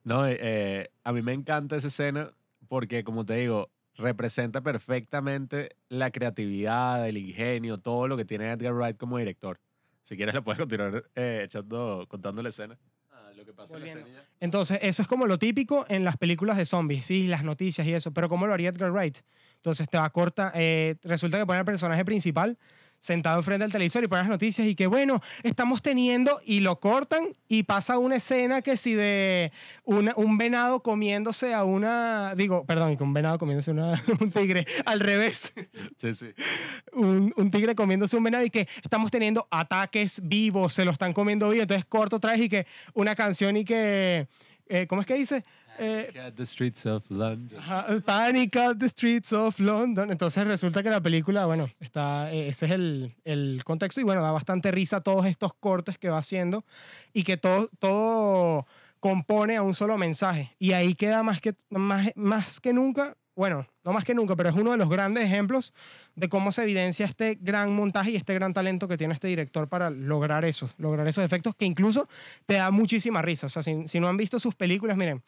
No, 0.05 0.25
eh, 0.27 0.37
eh, 0.41 0.87
a 1.03 1.11
mí 1.13 1.21
me 1.21 1.33
encanta 1.33 1.75
esa 1.75 1.87
escena 1.87 2.31
porque, 2.67 3.03
como 3.03 3.25
te 3.25 3.35
digo, 3.35 3.69
representa 3.95 4.61
perfectamente 4.61 5.75
la 5.89 6.09
creatividad, 6.11 7.07
el 7.07 7.17
ingenio, 7.17 7.77
todo 7.77 8.07
lo 8.07 8.17
que 8.17 8.25
tiene 8.25 8.49
Edgar 8.51 8.73
Wright 8.73 8.97
como 8.97 9.17
director. 9.17 9.59
Si 10.01 10.15
quieres, 10.17 10.33
le 10.35 10.41
puedes 10.41 10.59
continuar 10.59 11.05
eh, 11.15 11.41
echando, 11.43 12.05
contando 12.09 12.41
la 12.41 12.49
escena. 12.49 12.77
Lo 13.43 13.51
que 13.51 13.53
pasa 13.53 13.75
en 13.77 13.83
la. 13.83 14.23
Entonces, 14.39 14.79
eso 14.81 15.01
es 15.01 15.07
como 15.07 15.25
lo 15.25 15.37
típico 15.37 15.85
en 15.89 16.03
las 16.03 16.17
películas 16.17 16.57
de 16.57 16.65
zombies, 16.65 17.05
sí, 17.05 17.27
las 17.27 17.43
noticias 17.43 17.85
y 17.85 17.93
eso. 17.93 18.11
Pero 18.11 18.29
¿cómo 18.29 18.47
lo 18.47 18.53
haría 18.53 18.69
Edgar 18.69 18.91
Wright? 18.91 19.17
Entonces, 19.57 19.89
te 19.89 19.97
va 19.97 20.09
corta. 20.09 20.51
eh, 20.55 20.95
resulta 21.03 21.37
que 21.37 21.45
pone 21.45 21.59
al 21.59 21.65
personaje 21.65 22.05
principal 22.05 22.57
sentado 23.03 23.37
enfrente 23.39 23.63
del 23.65 23.71
televisor 23.73 24.01
y 24.01 24.07
pone 24.07 24.21
las 24.21 24.29
noticias 24.29 24.65
y 24.65 24.75
que, 24.75 24.87
bueno, 24.87 25.19
estamos 25.43 25.81
teniendo, 25.81 26.39
y 26.45 26.61
lo 26.61 26.79
cortan 26.79 27.35
y 27.49 27.63
pasa 27.63 27.97
una 27.97 28.15
escena 28.15 28.61
que 28.61 28.77
si 28.77 28.93
de 28.93 29.51
una- 29.83 30.13
un 30.15 30.37
venado 30.37 30.81
comiéndose 30.81 31.53
a 31.53 31.65
una, 31.65 32.33
digo, 32.35 32.65
perdón, 32.65 32.95
un 33.01 33.13
venado 33.13 33.37
comiéndose 33.37 33.71
a 33.71 33.73
una, 33.73 33.91
un 34.21 34.31
tigre, 34.31 34.65
al 34.85 35.01
revés 35.01 35.53
Sí, 35.97 36.13
sí. 36.13 36.27
un, 36.93 37.33
un 37.35 37.51
tigre 37.51 37.75
comiéndose 37.75 38.15
un 38.15 38.23
venado 38.23 38.45
y 38.45 38.49
que 38.49 38.69
estamos 38.81 39.11
teniendo 39.11 39.49
ataques 39.51 40.21
vivos, 40.23 40.73
se 40.73 40.85
lo 40.85 40.91
están 40.91 41.11
comiendo 41.11 41.49
vivo. 41.49 41.63
Entonces 41.63 41.83
corto 41.85 42.15
otra 42.15 42.31
vez 42.31 42.41
y 42.43 42.47
que 42.49 42.65
una 42.93 43.15
canción 43.15 43.57
y 43.57 43.65
que, 43.65 44.29
eh, 44.67 44.87
¿cómo 44.87 45.01
es 45.01 45.07
que 45.07 45.15
dice? 45.15 45.43
Eh, 45.79 46.13
At 46.23 46.33
the 46.33 46.45
streets 46.45 46.85
of 46.85 47.09
London. 47.09 47.59
ajá, 47.59 47.85
Panic 48.05 48.55
at 48.55 48.77
the 48.77 48.89
streets 48.89 49.33
of 49.33 49.59
London. 49.59 50.11
Entonces 50.11 50.45
resulta 50.45 50.83
que 50.83 50.89
la 50.89 51.01
película, 51.01 51.45
bueno, 51.45 51.69
está, 51.79 52.31
eh, 52.31 52.47
ese 52.49 52.65
es 52.67 52.71
el, 52.71 53.15
el 53.23 53.63
contexto 53.63 53.99
y 53.99 54.03
bueno, 54.03 54.21
da 54.21 54.31
bastante 54.31 54.71
risa 54.71 55.01
todos 55.01 55.25
estos 55.25 55.53
cortes 55.55 55.97
que 55.97 56.09
va 56.09 56.19
haciendo 56.19 56.63
y 57.13 57.23
que 57.23 57.37
todo, 57.37 57.69
todo 57.79 58.67
compone 58.99 59.57
a 59.57 59.61
un 59.63 59.75
solo 59.75 59.97
mensaje. 59.97 60.55
Y 60.59 60.73
ahí 60.73 60.95
queda 60.95 61.23
más 61.23 61.41
que, 61.41 61.55
más, 61.69 62.11
más 62.15 62.59
que 62.59 62.71
nunca, 62.71 63.17
bueno, 63.35 63.67
no 63.83 63.91
más 63.93 64.03
que 64.03 64.13
nunca, 64.13 64.35
pero 64.35 64.49
es 64.49 64.55
uno 64.55 64.71
de 64.71 64.77
los 64.77 64.87
grandes 64.89 65.23
ejemplos 65.25 65.73
de 66.15 66.29
cómo 66.29 66.51
se 66.51 66.61
evidencia 66.61 67.05
este 67.07 67.37
gran 67.41 67.73
montaje 67.75 68.11
y 68.11 68.15
este 68.15 68.35
gran 68.35 68.53
talento 68.53 68.87
que 68.87 68.95
tiene 68.95 69.15
este 69.15 69.27
director 69.27 69.67
para 69.67 69.89
lograr 69.89 70.45
eso, 70.45 70.69
lograr 70.77 71.07
esos 71.07 71.25
efectos 71.25 71.55
que 71.55 71.65
incluso 71.65 72.07
te 72.45 72.53
da 72.53 72.69
muchísima 72.69 73.21
risa. 73.23 73.47
O 73.47 73.49
sea, 73.49 73.63
si, 73.63 73.87
si 73.87 73.99
no 73.99 74.07
han 74.07 74.17
visto 74.17 74.39
sus 74.39 74.53
películas, 74.55 74.95
miren, 74.97 75.23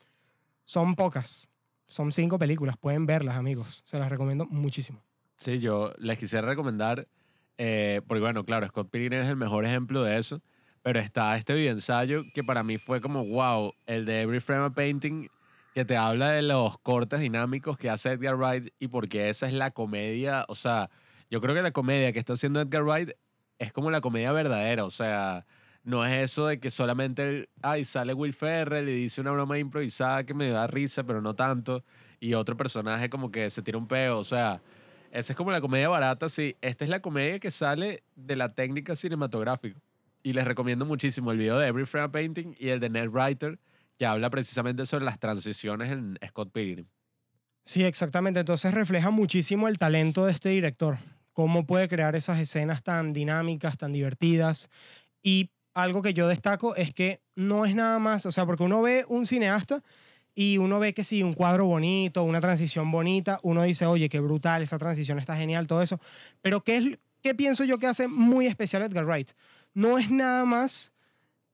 son 0.65 0.95
pocas. 0.95 1.49
Son 1.87 2.11
cinco 2.11 2.39
películas, 2.39 2.77
pueden 2.77 3.05
verlas, 3.05 3.37
amigos. 3.37 3.81
Se 3.85 3.99
las 3.99 4.09
recomiendo 4.09 4.45
muchísimo. 4.45 5.03
Sí, 5.37 5.59
yo 5.59 5.93
les 5.97 6.17
quisiera 6.17 6.47
recomendar, 6.47 7.07
eh, 7.57 8.01
porque 8.07 8.21
bueno, 8.21 8.43
claro, 8.43 8.67
Scott 8.67 8.89
Pilgrim 8.89 9.21
es 9.21 9.27
el 9.27 9.35
mejor 9.35 9.65
ejemplo 9.65 10.03
de 10.03 10.17
eso, 10.17 10.41
pero 10.81 10.99
está 10.99 11.35
este 11.35 11.53
videoensayo 11.53 12.23
que 12.33 12.43
para 12.43 12.63
mí 12.63 12.77
fue 12.77 13.01
como, 13.01 13.25
wow, 13.25 13.73
el 13.85 14.05
de 14.05 14.21
Every 14.21 14.39
Frame 14.39 14.65
a 14.65 14.69
Painting, 14.71 15.29
que 15.73 15.85
te 15.85 15.97
habla 15.97 16.31
de 16.31 16.41
los 16.41 16.77
cortes 16.79 17.19
dinámicos 17.19 17.77
que 17.77 17.89
hace 17.89 18.11
Edgar 18.11 18.37
Wright 18.37 18.73
y 18.79 18.87
porque 18.87 19.29
esa 19.29 19.45
es 19.45 19.53
la 19.53 19.71
comedia, 19.71 20.45
o 20.47 20.55
sea, 20.55 20.89
yo 21.29 21.41
creo 21.41 21.53
que 21.53 21.61
la 21.61 21.71
comedia 21.71 22.13
que 22.13 22.19
está 22.19 22.33
haciendo 22.33 22.61
Edgar 22.61 22.83
Wright 22.83 23.11
es 23.59 23.73
como 23.73 23.91
la 23.91 24.01
comedia 24.01 24.31
verdadera, 24.31 24.85
o 24.85 24.89
sea, 24.89 25.45
no 25.85 26.03
es 26.05 26.13
eso 26.13 26.47
de 26.47 26.59
que 26.59 26.71
solamente, 26.71 27.27
el, 27.27 27.49
ay, 27.61 27.85
sale 27.85 28.13
Will 28.13 28.33
Ferrell 28.33 28.89
y 28.89 28.95
dice 28.95 29.21
una 29.21 29.31
broma 29.31 29.57
improvisada 29.57 30.25
que 30.25 30.33
me 30.33 30.49
da 30.49 30.67
risa, 30.67 31.03
pero 31.03 31.21
no 31.21 31.35
tanto, 31.35 31.83
y 32.19 32.33
otro 32.33 32.57
personaje 32.57 33.09
como 33.09 33.31
que 33.31 33.49
se 33.49 33.61
tira 33.61 33.77
un 33.77 33.87
peo, 33.87 34.17
o 34.17 34.23
sea, 34.23 34.61
esa 35.11 35.31
es 35.31 35.37
como 35.37 35.51
la 35.51 35.61
comedia 35.61 35.87
barata, 35.87 36.27
sí. 36.27 36.57
Esta 36.59 36.83
es 36.83 36.89
la 36.89 36.99
comedia 36.99 37.39
que 37.39 37.49
sale 37.49 38.03
de 38.15 38.35
la 38.35 38.53
técnica 38.53 38.97
cinematográfica. 38.97 39.79
Y 40.23 40.33
les 40.33 40.43
recomiendo 40.43 40.85
muchísimo 40.85 41.31
el 41.31 41.37
video 41.37 41.57
de 41.57 41.67
Every 41.67 41.85
Frame 41.85 42.09
Painting 42.09 42.55
y 42.59 42.69
el 42.69 42.81
de 42.81 42.89
Ned 42.89 43.09
Writer, 43.09 43.57
que 43.97 44.05
habla 44.05 44.29
precisamente 44.29 44.85
sobre 44.85 45.05
las 45.05 45.19
transiciones 45.19 45.89
en 45.91 46.19
Scott 46.27 46.51
Pilgrim. 46.51 46.87
Sí, 47.63 47.83
exactamente. 47.83 48.41
Entonces 48.41 48.73
refleja 48.73 49.09
muchísimo 49.09 49.67
el 49.69 49.77
talento 49.77 50.25
de 50.25 50.33
este 50.33 50.49
director. 50.49 50.97
Cómo 51.31 51.65
puede 51.65 51.87
crear 51.87 52.15
esas 52.15 52.39
escenas 52.39 52.83
tan 52.83 53.13
dinámicas, 53.13 53.77
tan 53.77 53.93
divertidas. 53.93 54.69
Y 55.23 55.51
algo 55.75 56.01
que 56.01 56.13
yo 56.13 56.27
destaco 56.27 56.75
es 56.75 56.93
que 56.93 57.21
no 57.35 57.65
es 57.65 57.75
nada 57.75 57.99
más, 57.99 58.25
o 58.25 58.31
sea, 58.31 58.45
porque 58.45 58.63
uno 58.63 58.81
ve 58.81 59.05
un 59.07 59.27
cineasta 59.27 59.83
y 60.33 60.57
uno 60.57 60.79
ve 60.79 60.93
que 60.93 61.03
sí, 61.03 61.21
un 61.21 61.33
cuadro 61.33 61.65
bonito, 61.65 62.23
una 62.23 62.41
transición 62.41 62.89
bonita, 62.91 63.39
uno 63.43 63.61
dice, 63.63 63.85
oye, 63.85 64.09
qué 64.09 64.19
brutal, 64.19 64.63
esa 64.63 64.79
transición 64.79 65.19
está 65.19 65.35
genial, 65.35 65.67
todo 65.67 65.81
eso. 65.81 65.99
Pero 66.41 66.61
¿qué, 66.63 66.77
es, 66.77 66.99
qué 67.21 67.35
pienso 67.35 67.65
yo 67.65 67.77
que 67.77 67.87
hace 67.87 68.07
muy 68.07 68.47
especial 68.47 68.83
Edgar 68.83 69.05
Wright? 69.05 69.31
No 69.73 69.97
es 69.97 70.09
nada 70.09 70.45
más 70.45 70.93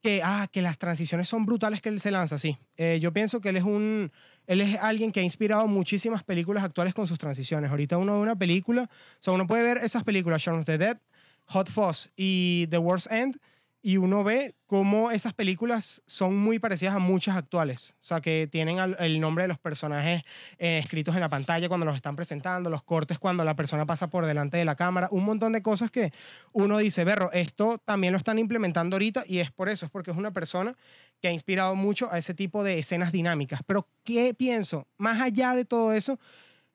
que, 0.02 0.20
ah, 0.24 0.48
que 0.50 0.62
las 0.62 0.78
transiciones 0.78 1.28
son 1.28 1.44
brutales 1.44 1.82
que 1.82 1.88
él 1.88 2.00
se 2.00 2.12
lanza, 2.12 2.38
sí. 2.38 2.58
Eh, 2.76 2.98
yo 3.00 3.12
pienso 3.12 3.40
que 3.40 3.50
él 3.50 3.56
es 3.56 3.64
un, 3.64 4.12
él 4.46 4.60
es 4.60 4.76
alguien 4.80 5.10
que 5.10 5.20
ha 5.20 5.24
inspirado 5.24 5.66
muchísimas 5.66 6.22
películas 6.22 6.62
actuales 6.62 6.94
con 6.94 7.08
sus 7.08 7.18
transiciones. 7.18 7.70
Ahorita 7.70 7.98
uno 7.98 8.14
ve 8.14 8.20
una 8.20 8.36
película, 8.36 8.82
o 8.84 9.18
sea, 9.18 9.32
uno 9.32 9.46
puede 9.48 9.64
ver 9.64 9.78
esas 9.78 10.04
películas, 10.04 10.42
Shaun 10.42 10.60
of 10.60 10.64
the 10.64 10.78
Dead, 10.78 10.98
Hot 11.46 11.68
Fuzz 11.68 12.10
y 12.16 12.68
The 12.68 12.78
World's 12.78 13.08
End, 13.10 13.36
y 13.82 13.96
uno 13.96 14.22
ve 14.22 14.54
cómo 14.66 15.10
esas 15.10 15.34
películas 15.34 16.02
son 16.06 16.36
muy 16.36 16.60
parecidas 16.60 16.94
a 16.94 17.00
muchas 17.00 17.36
actuales. 17.36 17.96
O 18.00 18.04
sea, 18.04 18.20
que 18.20 18.48
tienen 18.50 18.78
el 19.00 19.20
nombre 19.20 19.42
de 19.42 19.48
los 19.48 19.58
personajes 19.58 20.22
eh, 20.58 20.78
escritos 20.78 21.16
en 21.16 21.20
la 21.20 21.28
pantalla 21.28 21.68
cuando 21.68 21.84
los 21.84 21.96
están 21.96 22.14
presentando, 22.14 22.70
los 22.70 22.84
cortes 22.84 23.18
cuando 23.18 23.44
la 23.44 23.56
persona 23.56 23.84
pasa 23.84 24.08
por 24.08 24.24
delante 24.24 24.56
de 24.56 24.64
la 24.64 24.76
cámara, 24.76 25.08
un 25.10 25.24
montón 25.24 25.52
de 25.52 25.62
cosas 25.62 25.90
que 25.90 26.12
uno 26.52 26.78
dice, 26.78 27.02
berro, 27.04 27.32
esto 27.32 27.78
también 27.84 28.12
lo 28.12 28.18
están 28.18 28.38
implementando 28.38 28.94
ahorita 28.94 29.24
y 29.26 29.38
es 29.38 29.50
por 29.50 29.68
eso, 29.68 29.84
es 29.84 29.90
porque 29.90 30.12
es 30.12 30.16
una 30.16 30.30
persona 30.30 30.76
que 31.20 31.28
ha 31.28 31.32
inspirado 31.32 31.74
mucho 31.74 32.10
a 32.12 32.18
ese 32.18 32.34
tipo 32.34 32.62
de 32.62 32.78
escenas 32.78 33.10
dinámicas. 33.10 33.62
Pero, 33.66 33.88
¿qué 34.04 34.32
pienso? 34.32 34.86
Más 34.96 35.20
allá 35.20 35.54
de 35.54 35.64
todo 35.64 35.92
eso, 35.92 36.20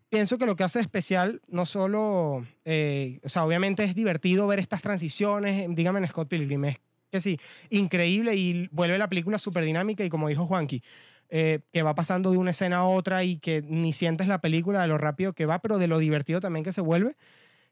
pienso 0.10 0.38
que 0.38 0.46
lo 0.46 0.56
que 0.56 0.64
hace 0.64 0.82
especial 0.82 1.42
no 1.48 1.66
solo, 1.66 2.46
eh, 2.66 3.20
o 3.24 3.30
sea, 3.30 3.46
obviamente 3.46 3.84
es 3.84 3.96
divertido 3.96 4.48
ver 4.48 4.60
estas 4.60 4.82
transiciones, 4.82 5.66
eh, 5.66 5.68
dígame 5.70 6.06
Scott 6.08 6.28
Pilgrim, 6.28 6.66
es 6.66 6.80
que 7.12 7.22
sí, 7.22 7.40
increíble 7.70 8.36
y 8.36 8.68
vuelve 8.72 8.98
la 8.98 9.10
película 9.10 9.40
súper 9.40 9.64
dinámica 9.64 10.04
y 10.04 10.10
como 10.10 10.28
dijo 10.28 10.46
Juanqui, 10.46 10.84
eh, 11.30 11.60
que 11.74 11.84
va 11.84 11.96
pasando 11.96 12.32
de 12.32 12.38
una 12.38 12.52
escena 12.52 12.78
a 12.78 12.86
otra 12.86 13.24
y 13.24 13.38
que 13.38 13.62
ni 13.62 13.94
sientes 13.94 14.28
la 14.28 14.40
película 14.40 14.82
de 14.82 14.88
lo 14.88 14.98
rápido 14.98 15.34
que 15.34 15.46
va, 15.46 15.60
pero 15.60 15.78
de 15.78 15.88
lo 15.88 15.98
divertido 16.00 16.40
también 16.40 16.64
que 16.64 16.72
se 16.72 16.82
vuelve, 16.82 17.16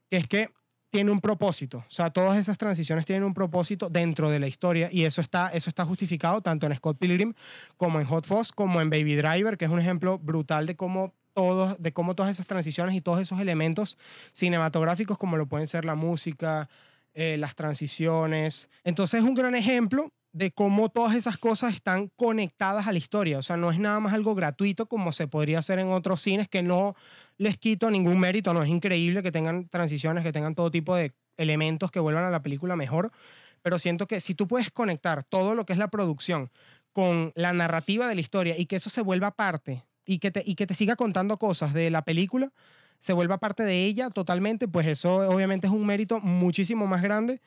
que 0.10 0.18
es 0.18 0.28
que 0.28 0.50
tiene 0.90 1.12
un 1.12 1.20
propósito. 1.20 1.80
O 1.80 1.92
sea, 1.92 2.10
todas 2.10 2.38
esas 2.38 2.58
transiciones 2.58 3.06
tienen 3.06 3.26
un 3.26 3.34
propósito 3.34 3.90
dentro 3.90 4.30
de 4.30 4.40
la 4.40 4.48
historia 4.48 4.90
y 4.92 5.04
eso 5.04 5.20
está, 5.20 5.50
eso 5.50 5.70
está 5.70 5.86
justificado 5.86 6.42
tanto 6.42 6.66
en 6.68 6.76
Scott 6.76 6.98
Pilgrim 6.98 7.34
como 7.76 8.00
en 8.00 8.06
Hot 8.08 8.26
Fuzz, 8.26 8.52
como 8.52 8.82
en 8.82 8.90
Baby 8.90 9.16
Driver, 9.16 9.58
que 9.58 9.66
es 9.66 9.72
un 9.72 9.80
ejemplo 9.80 10.18
brutal 10.18 10.66
de 10.66 10.76
cómo 10.76 11.14
todos, 11.34 11.82
de 11.82 11.92
cómo 11.92 12.16
todas 12.16 12.32
esas 12.32 12.48
transiciones 12.48 12.96
y 12.96 13.02
todos 13.02 13.20
esos 13.20 13.40
elementos 13.42 13.98
cinematográficos, 14.32 15.18
como 15.18 15.36
lo 15.36 15.48
pueden 15.48 15.68
ser 15.68 15.84
la 15.84 15.96
música, 15.96 16.70
eh, 17.16 17.38
las 17.38 17.56
transiciones. 17.56 18.70
Entonces 18.84 19.22
es 19.22 19.26
un 19.26 19.36
gran 19.36 19.56
ejemplo 19.56 20.12
de 20.34 20.52
cómo 20.52 20.90
todas 20.90 21.16
esas 21.16 21.38
cosas 21.38 21.74
están 21.74 22.12
conectadas 22.18 22.88
a 22.88 22.92
la 22.92 22.98
historia. 22.98 23.38
O 23.38 23.42
sea, 23.42 23.56
no 23.56 23.72
es 23.72 23.80
nada 23.80 24.02
más 24.02 24.14
algo 24.14 24.36
gratuito 24.36 24.88
como 24.88 25.14
se 25.14 25.26
podría 25.26 25.60
hacer 25.60 25.80
en 25.80 25.88
otros 25.88 26.22
cines, 26.22 26.50
que 26.50 26.62
no 26.62 26.94
les 27.38 27.58
quito 27.58 27.90
ningún 27.90 28.20
mérito. 28.20 28.54
No 28.54 28.62
es 28.62 28.68
increíble 28.68 29.24
que 29.24 29.32
tengan 29.32 29.70
transiciones, 29.70 30.26
que 30.26 30.34
tengan 30.34 30.56
todo 30.56 30.70
tipo 30.72 30.94
de 30.94 31.14
elementos 31.38 31.90
que 31.90 32.02
vuelvan 32.02 32.26
a 32.26 32.30
la 32.30 32.42
película 32.42 32.76
mejor. 32.76 33.14
Pero 33.62 33.80
siento 33.80 34.08
que 34.08 34.20
si 34.20 34.36
tú 34.36 34.46
puedes 34.46 34.72
conectar 34.72 35.24
todo 35.24 35.56
lo 35.56 35.66
que 35.66 35.72
es 35.72 35.80
la 35.80 35.88
producción 35.88 36.52
con 36.92 37.32
la 37.36 37.54
narrativa 37.54 38.10
de 38.10 38.16
la 38.16 38.22
historia 38.22 38.58
y 38.58 38.66
que 38.66 38.76
eso 38.76 38.90
se 38.90 39.02
vuelva 39.02 39.32
parte 39.32 39.86
y 40.06 40.20
que 40.20 40.32
te, 40.32 40.44
y 40.46 40.56
que 40.56 40.68
te 40.68 40.74
siga 40.74 40.98
contando 40.98 41.38
cosas 41.38 41.74
de 41.74 41.90
la 41.90 42.04
película, 42.04 42.52
se 43.00 43.14
vuelva 43.14 43.38
parte 43.38 43.64
de 43.64 43.86
ella 43.86 44.10
totalmente, 44.10 44.68
pues 44.68 44.88
eso 44.88 45.16
obviamente 45.30 45.68
es 45.68 45.74
un 45.74 45.86
mérito 45.86 46.20
muchísimo 46.20 46.88
más 46.88 47.02
grande 47.02 47.42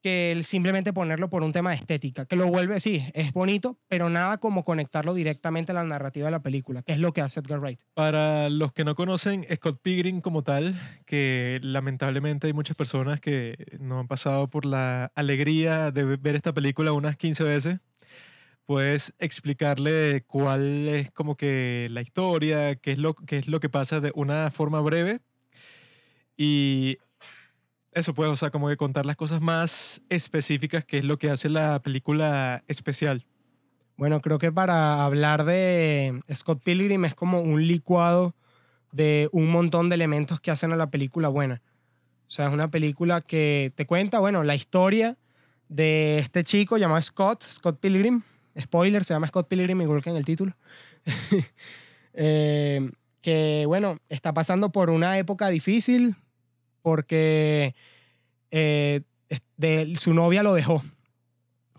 que 0.00 0.32
el 0.32 0.44
simplemente 0.44 0.92
ponerlo 0.92 1.28
por 1.28 1.42
un 1.42 1.52
tema 1.52 1.70
de 1.70 1.76
estética, 1.76 2.24
que 2.24 2.36
lo 2.36 2.46
vuelve, 2.46 2.80
sí, 2.80 3.06
es 3.14 3.32
bonito, 3.32 3.78
pero 3.88 4.08
nada 4.08 4.38
como 4.38 4.64
conectarlo 4.64 5.14
directamente 5.14 5.72
a 5.72 5.74
la 5.74 5.84
narrativa 5.84 6.26
de 6.26 6.30
la 6.30 6.42
película, 6.42 6.82
que 6.82 6.92
es 6.92 6.98
lo 6.98 7.12
que 7.12 7.20
hace 7.20 7.40
Edgar 7.40 7.60
Wright. 7.60 7.80
Para 7.94 8.48
los 8.48 8.72
que 8.72 8.84
no 8.84 8.94
conocen 8.94 9.46
Scott 9.54 9.80
Pilgrim 9.82 10.20
como 10.20 10.42
tal, 10.42 10.80
que 11.04 11.60
lamentablemente 11.62 12.46
hay 12.46 12.52
muchas 12.52 12.76
personas 12.76 13.20
que 13.20 13.76
no 13.78 14.00
han 14.00 14.08
pasado 14.08 14.48
por 14.48 14.64
la 14.64 15.12
alegría 15.14 15.90
de 15.90 16.16
ver 16.16 16.34
esta 16.34 16.54
película 16.54 16.92
unas 16.92 17.16
15 17.16 17.44
veces, 17.44 17.80
puedes 18.66 19.12
explicarle 19.18 20.24
cuál 20.26 20.88
es 20.88 21.10
como 21.10 21.36
que 21.36 21.88
la 21.90 22.02
historia, 22.02 22.76
qué 22.76 22.92
es 22.92 22.98
lo, 22.98 23.14
qué 23.14 23.38
es 23.38 23.48
lo 23.48 23.60
que 23.60 23.68
pasa 23.68 24.00
de 24.00 24.12
una 24.14 24.50
forma 24.50 24.80
breve 24.80 25.20
y 26.36 26.98
eso 27.92 28.14
pues, 28.14 28.30
o 28.30 28.36
sea, 28.36 28.50
como 28.50 28.68
que 28.68 28.76
contar 28.76 29.04
las 29.04 29.16
cosas 29.16 29.42
más 29.42 30.00
específicas, 30.08 30.84
que 30.84 30.98
es 30.98 31.04
lo 31.04 31.18
que 31.18 31.30
hace 31.30 31.48
la 31.48 31.82
película 31.82 32.64
especial. 32.68 33.26
Bueno, 33.96 34.20
creo 34.22 34.38
que 34.38 34.50
para 34.50 35.04
hablar 35.04 35.44
de 35.44 36.22
Scott 36.32 36.62
Pilgrim 36.64 37.04
es 37.04 37.14
como 37.14 37.40
un 37.42 37.66
licuado 37.66 38.34
de 38.92 39.28
un 39.32 39.50
montón 39.50 39.88
de 39.88 39.96
elementos 39.96 40.40
que 40.40 40.50
hacen 40.50 40.72
a 40.72 40.76
la 40.76 40.90
película 40.90 41.28
buena. 41.28 41.60
O 42.26 42.30
sea, 42.30 42.46
es 42.46 42.52
una 42.54 42.70
película 42.70 43.20
que 43.20 43.72
te 43.74 43.86
cuenta, 43.86 44.20
bueno, 44.20 44.44
la 44.44 44.54
historia 44.54 45.18
de 45.68 46.18
este 46.18 46.44
chico 46.44 46.78
llamado 46.78 47.02
Scott, 47.02 47.44
Scott 47.44 47.80
Pilgrim. 47.80 48.22
Spoiler, 48.58 49.04
se 49.04 49.14
llama 49.14 49.28
Scott 49.28 49.48
Pilgrim 49.48 49.80
igual 49.82 50.02
que 50.02 50.10
en 50.10 50.16
el 50.16 50.24
título. 50.24 50.54
Eh, 52.12 52.90
que, 53.20 53.64
bueno, 53.68 53.98
está 54.08 54.32
pasando 54.34 54.70
por 54.72 54.90
una 54.90 55.16
época 55.16 55.48
difícil 55.48 56.16
porque 56.82 57.76
eh, 58.50 59.02
de- 59.56 59.94
su 59.96 60.12
novia 60.12 60.42
lo 60.42 60.52
dejó. 60.54 60.82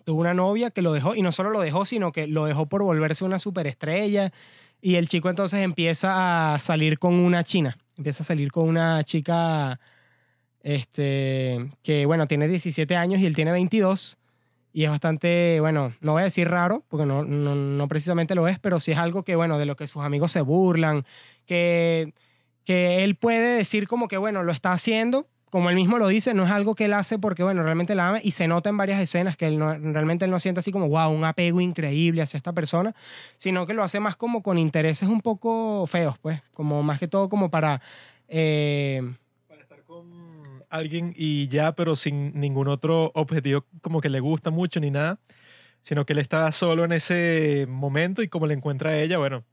Tuvo 0.06 0.22
una 0.22 0.34
novia 0.34 0.72
que 0.72 0.82
lo 0.82 0.94
dejó, 0.94 1.16
y 1.16 1.22
no 1.22 1.32
solo 1.34 1.50
lo 1.50 1.60
dejó, 1.60 1.84
sino 1.86 2.12
que 2.14 2.28
lo 2.28 2.46
dejó 2.46 2.66
por 2.68 2.82
volverse 2.82 3.26
una 3.26 3.40
superestrella. 3.40 4.32
Y 4.82 4.96
el 4.96 5.10
chico 5.10 5.30
entonces 5.30 5.60
empieza 5.60 6.54
a 6.56 6.60
salir 6.60 6.98
con 6.98 7.16
una 7.16 7.44
china. 7.44 7.78
Empieza 7.98 8.24
a 8.24 8.26
salir 8.26 8.52
con 8.52 8.70
una 8.70 9.04
chica 9.04 9.80
este, 10.62 11.70
que, 11.84 12.06
bueno, 12.06 12.28
tiene 12.28 12.48
17 12.48 12.96
años 12.96 13.20
y 13.20 13.26
él 13.26 13.36
tiene 13.36 13.52
22. 13.52 14.18
Y 14.74 14.86
es 14.86 14.90
bastante, 14.90 15.60
bueno, 15.60 15.94
no 16.00 16.14
voy 16.14 16.22
a 16.22 16.26
decir 16.26 16.48
raro, 16.50 16.84
porque 16.88 17.06
no, 17.06 17.24
no, 17.24 17.56
no 17.56 17.88
precisamente 17.88 18.36
lo 18.36 18.48
es, 18.48 18.58
pero 18.60 18.80
sí 18.80 18.94
es 18.94 18.98
algo 18.98 19.24
que, 19.24 19.36
bueno, 19.36 19.58
de 19.58 19.66
lo 19.66 19.76
que 19.76 19.86
sus 19.88 20.04
amigos 20.04 20.32
se 20.32 20.42
burlan, 20.42 21.06
que, 21.46 22.14
que 22.64 23.04
él 23.04 23.16
puede 23.16 23.58
decir 23.58 23.88
como 23.88 24.08
que, 24.08 24.18
bueno, 24.18 24.44
lo 24.44 24.52
está 24.54 24.72
haciendo, 24.72 25.28
como 25.50 25.70
él 25.70 25.76
mismo 25.76 26.00
lo 26.00 26.08
dice, 26.08 26.34
no 26.34 26.46
es 26.46 26.52
algo 26.52 26.76
que 26.76 26.86
él 26.86 26.94
hace 26.94 27.20
porque, 27.20 27.44
bueno, 27.44 27.62
realmente 27.64 27.94
la 27.96 28.08
ama 28.08 28.20
y 28.24 28.32
se 28.32 28.48
nota 28.48 28.70
en 28.70 28.78
varias 28.78 29.02
escenas 29.02 29.36
que 29.36 29.48
él 29.48 29.60
no, 29.60 29.74
realmente 29.78 30.24
él 30.24 30.32
no 30.32 30.40
siente 30.40 30.60
así 30.60 30.72
como, 30.72 30.88
wow, 30.88 31.12
un 31.12 31.26
apego 31.26 31.60
increíble 31.60 32.22
hacia 32.22 32.38
esta 32.38 32.54
persona, 32.54 32.96
sino 33.36 33.66
que 33.66 33.74
lo 33.74 33.84
hace 33.84 34.00
más 34.00 34.16
como 34.16 34.42
con 34.42 34.58
intereses 34.58 35.10
un 35.10 35.20
poco 35.20 35.86
feos, 35.88 36.18
pues, 36.20 36.42
como 36.54 36.82
más 36.84 36.98
que 37.00 37.10
todo 37.10 37.28
como 37.28 37.52
para... 37.52 37.82
eh, 38.30 39.02
alguien 40.72 41.14
y 41.16 41.48
ya, 41.50 41.74
pero 41.76 41.96
sin 41.96 42.40
ningún 42.40 42.68
otro 42.68 43.12
objetivo 43.16 43.66
como 43.82 44.02
que 44.02 44.10
le 44.10 44.20
gusta 44.20 44.50
mucho 44.52 44.80
ni 44.80 44.92
nada, 44.92 45.20
sino 45.84 46.06
que 46.06 46.14
él 46.14 46.20
está 46.20 46.52
solo 46.52 46.86
en 46.86 46.92
ese 46.94 47.66
momento 47.70 48.22
y 48.24 48.28
como 48.30 48.48
le 48.48 48.54
encuentra 48.56 48.92
a 48.92 49.00
ella, 49.00 49.18
bueno, 49.20 49.46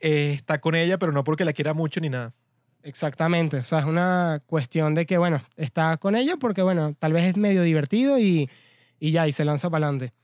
eh, 0.00 0.32
está 0.34 0.60
con 0.60 0.74
ella, 0.74 0.98
pero 0.98 1.12
no 1.12 1.24
porque 1.24 1.44
la 1.44 1.52
quiera 1.52 1.74
mucho 1.74 2.00
ni 2.00 2.10
nada. 2.10 2.34
Exactamente, 2.82 3.58
o 3.58 3.64
sea, 3.64 3.80
es 3.80 3.84
una 3.84 4.42
cuestión 4.46 4.94
de 4.94 5.04
que, 5.06 5.18
bueno, 5.18 5.42
está 5.56 5.96
con 5.98 6.16
ella 6.16 6.36
porque, 6.38 6.62
bueno, 6.62 6.94
tal 6.98 7.12
vez 7.12 7.24
es 7.24 7.36
medio 7.36 7.62
divertido 7.62 8.18
y, 8.18 8.48
y 8.98 9.10
ya, 9.12 9.28
y 9.28 9.32
se 9.32 9.44
lanza 9.44 9.68
para 9.68 9.86
adelante. 9.88 10.14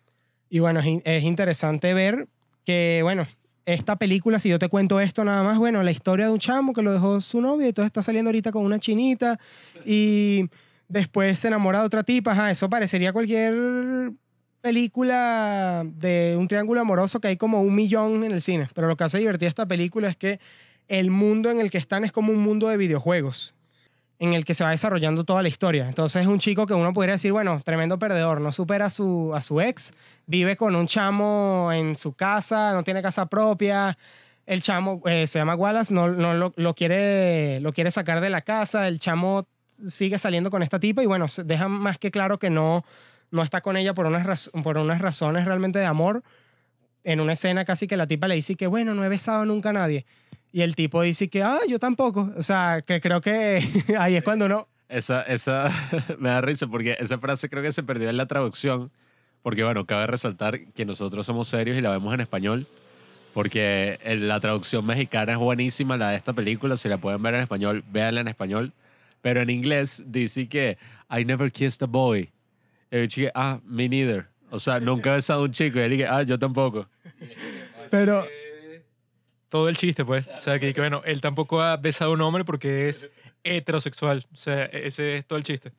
Y 0.50 0.60
bueno, 0.60 0.80
es, 0.80 0.86
in- 0.86 1.02
es 1.04 1.24
interesante 1.24 1.94
ver 1.94 2.28
que, 2.64 3.00
bueno, 3.02 3.26
esta 3.66 3.96
película, 3.96 4.38
si 4.38 4.48
yo 4.48 4.60
te 4.60 4.68
cuento 4.68 5.00
esto 5.00 5.24
nada 5.24 5.42
más, 5.42 5.58
bueno, 5.58 5.82
la 5.82 5.90
historia 5.90 6.26
de 6.26 6.32
un 6.32 6.38
chamo 6.38 6.72
que 6.72 6.82
lo 6.82 6.92
dejó 6.92 7.20
su 7.20 7.40
novia 7.40 7.66
y 7.66 7.68
entonces 7.70 7.88
está 7.88 8.02
saliendo 8.02 8.28
ahorita 8.28 8.52
con 8.52 8.64
una 8.64 8.78
chinita 8.78 9.40
y 9.84 10.48
después 10.88 11.40
se 11.40 11.48
enamora 11.48 11.80
de 11.80 11.86
otra 11.86 12.04
tipa, 12.04 12.50
eso 12.50 12.70
parecería 12.70 13.12
cualquier 13.12 14.12
película 14.60 15.82
de 15.84 16.36
un 16.38 16.46
triángulo 16.46 16.80
amoroso 16.80 17.20
que 17.20 17.28
hay 17.28 17.36
como 17.36 17.60
un 17.60 17.74
millón 17.74 18.22
en 18.22 18.30
el 18.30 18.40
cine, 18.40 18.68
pero 18.72 18.86
lo 18.86 18.96
que 18.96 19.02
hace 19.02 19.18
divertida 19.18 19.48
esta 19.48 19.66
película 19.66 20.08
es 20.08 20.16
que 20.16 20.38
el 20.86 21.10
mundo 21.10 21.50
en 21.50 21.58
el 21.58 21.68
que 21.68 21.78
están 21.78 22.04
es 22.04 22.12
como 22.12 22.32
un 22.32 22.38
mundo 22.38 22.68
de 22.68 22.76
videojuegos 22.76 23.55
en 24.18 24.32
el 24.32 24.44
que 24.44 24.54
se 24.54 24.64
va 24.64 24.70
desarrollando 24.70 25.24
toda 25.24 25.42
la 25.42 25.48
historia. 25.48 25.88
Entonces 25.88 26.22
es 26.22 26.28
un 26.28 26.38
chico 26.38 26.66
que 26.66 26.74
uno 26.74 26.92
podría 26.92 27.14
decir, 27.14 27.32
bueno, 27.32 27.60
tremendo 27.64 27.98
perdedor, 27.98 28.40
no 28.40 28.52
supera 28.52 28.86
a 28.86 28.90
su, 28.90 29.32
a 29.34 29.42
su 29.42 29.60
ex, 29.60 29.92
vive 30.26 30.56
con 30.56 30.74
un 30.74 30.86
chamo 30.86 31.70
en 31.72 31.96
su 31.96 32.12
casa, 32.12 32.72
no 32.72 32.82
tiene 32.82 33.02
casa 33.02 33.26
propia, 33.26 33.96
el 34.46 34.62
chamo 34.62 35.02
eh, 35.06 35.26
se 35.26 35.38
llama 35.38 35.54
Wallace, 35.54 35.92
no, 35.92 36.08
no 36.08 36.34
lo, 36.34 36.52
lo 36.56 36.74
quiere, 36.74 37.60
lo 37.60 37.72
quiere 37.72 37.90
sacar 37.90 38.20
de 38.20 38.30
la 38.30 38.42
casa, 38.42 38.88
el 38.88 38.98
chamo 38.98 39.46
sigue 39.68 40.18
saliendo 40.18 40.50
con 40.50 40.62
esta 40.62 40.80
tipa 40.80 41.02
y 41.02 41.06
bueno, 41.06 41.26
deja 41.44 41.68
más 41.68 41.98
que 41.98 42.10
claro 42.10 42.38
que 42.38 42.50
no, 42.50 42.84
no 43.30 43.42
está 43.42 43.60
con 43.60 43.76
ella 43.76 43.94
por 43.94 44.06
unas, 44.06 44.50
por 44.62 44.78
unas 44.78 45.00
razones 45.00 45.44
realmente 45.44 45.78
de 45.78 45.86
amor. 45.86 46.22
En 47.04 47.20
una 47.20 47.34
escena 47.34 47.64
casi 47.64 47.86
que 47.86 47.96
la 47.96 48.08
tipa 48.08 48.26
le 48.26 48.34
dice 48.34 48.56
que, 48.56 48.66
bueno, 48.66 48.94
no 48.94 49.04
he 49.04 49.08
besado 49.08 49.44
nunca 49.44 49.70
a 49.70 49.72
nadie. 49.72 50.06
Y 50.56 50.62
el 50.62 50.74
tipo 50.74 51.02
dice 51.02 51.28
que, 51.28 51.42
ah, 51.42 51.60
yo 51.68 51.78
tampoco. 51.78 52.32
O 52.34 52.42
sea, 52.42 52.80
que 52.80 52.98
creo 53.02 53.20
que 53.20 53.60
ahí 53.98 54.16
es 54.16 54.24
cuando 54.24 54.46
uno... 54.46 54.66
Esa, 54.88 55.20
esa 55.24 55.70
me 56.18 56.30
da 56.30 56.40
risa 56.40 56.66
porque 56.66 56.96
esa 56.98 57.18
frase 57.18 57.50
creo 57.50 57.62
que 57.62 57.72
se 57.72 57.82
perdió 57.82 58.08
en 58.08 58.16
la 58.16 58.24
traducción. 58.24 58.90
Porque, 59.42 59.64
bueno, 59.64 59.84
cabe 59.84 60.06
resaltar 60.06 60.64
que 60.72 60.86
nosotros 60.86 61.26
somos 61.26 61.48
serios 61.48 61.76
y 61.76 61.82
la 61.82 61.90
vemos 61.90 62.14
en 62.14 62.22
español. 62.22 62.66
Porque 63.34 63.98
en 64.02 64.28
la 64.28 64.40
traducción 64.40 64.86
mexicana 64.86 65.32
es 65.32 65.38
buenísima, 65.38 65.98
la 65.98 66.12
de 66.12 66.16
esta 66.16 66.32
película. 66.32 66.74
Si 66.76 66.88
la 66.88 66.96
pueden 66.96 67.22
ver 67.22 67.34
en 67.34 67.42
español, 67.42 67.84
véanla 67.90 68.22
en 68.22 68.28
español. 68.28 68.72
Pero 69.20 69.42
en 69.42 69.50
inglés 69.50 70.04
dice 70.06 70.48
que 70.48 70.78
I 71.10 71.26
never 71.26 71.52
kissed 71.52 71.82
a 71.82 71.86
boy. 71.86 72.30
Y 72.90 72.96
el 72.96 73.08
chico, 73.08 73.30
ah, 73.34 73.60
me 73.66 73.90
neither. 73.90 74.26
O 74.48 74.58
sea, 74.58 74.80
nunca 74.80 75.10
he 75.12 75.16
besado 75.16 75.40
a 75.40 75.44
un 75.44 75.52
chico. 75.52 75.78
Y 75.80 75.82
él 75.82 75.90
dice, 75.90 76.06
ah, 76.06 76.22
yo 76.22 76.38
tampoco. 76.38 76.88
Pero, 77.90 78.26
Todo 79.56 79.70
el 79.70 79.78
chiste, 79.78 80.04
pues. 80.04 80.28
O 80.28 80.40
sea, 80.42 80.58
que, 80.58 80.74
que, 80.74 80.80
bueno, 80.82 81.00
él 81.06 81.22
tampoco 81.22 81.62
ha 81.62 81.78
besado 81.78 82.10
a 82.10 82.14
un 82.14 82.20
hombre 82.20 82.44
porque 82.44 82.90
es 82.90 83.08
heterosexual. 83.42 84.26
O 84.34 84.36
sea, 84.36 84.64
ese 84.66 85.16
es 85.16 85.26
todo 85.26 85.38
el 85.38 85.44
chiste. 85.44 85.72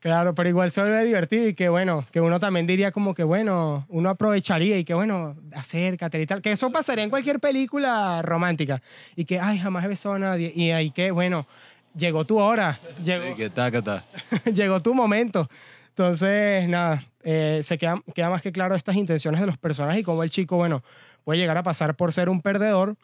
claro, 0.00 0.34
pero 0.34 0.48
igual 0.48 0.70
se 0.70 0.82
ve 0.82 1.04
divertido 1.04 1.46
y 1.46 1.52
que, 1.52 1.68
bueno, 1.68 2.06
que 2.12 2.22
uno 2.22 2.40
también 2.40 2.66
diría 2.66 2.92
como 2.92 3.12
que, 3.12 3.22
bueno, 3.22 3.84
uno 3.90 4.08
aprovecharía 4.08 4.78
y 4.78 4.84
que, 4.84 4.94
bueno, 4.94 5.36
acércate 5.52 6.18
y 6.18 6.24
tal. 6.24 6.40
Que 6.40 6.52
eso 6.52 6.72
pasaría 6.72 7.04
en 7.04 7.10
cualquier 7.10 7.40
película 7.40 8.22
romántica. 8.22 8.80
Y 9.16 9.26
que, 9.26 9.38
ay, 9.38 9.58
jamás 9.58 9.84
he 9.84 9.88
besado 9.88 10.14
a 10.14 10.18
nadie. 10.18 10.50
Y 10.56 10.70
ahí 10.70 10.90
que, 10.90 11.10
bueno, 11.10 11.46
llegó 11.94 12.24
tu 12.24 12.38
hora. 12.38 12.80
Llegó, 13.04 13.28
Y 13.28 13.34
que 13.34 13.50
tacata. 13.50 14.06
llegó 14.54 14.80
tu 14.80 14.94
momento. 14.94 15.46
Entonces, 15.90 16.66
nada, 16.70 17.04
eh, 17.22 17.60
se 17.62 17.76
queda, 17.76 18.00
queda 18.14 18.30
más 18.30 18.40
que 18.40 18.50
claro 18.50 18.74
estas 18.74 18.96
intenciones 18.96 19.42
de 19.42 19.46
los 19.46 19.58
personajes 19.58 20.00
y 20.00 20.04
cómo 20.04 20.22
el 20.22 20.30
chico, 20.30 20.56
bueno, 20.56 20.82
puede 21.24 21.38
llegar 21.38 21.56
a 21.56 21.62
pasar 21.62 21.96
por 21.96 22.12
ser 22.12 22.28
un 22.28 22.40
perdedor, 22.40 22.96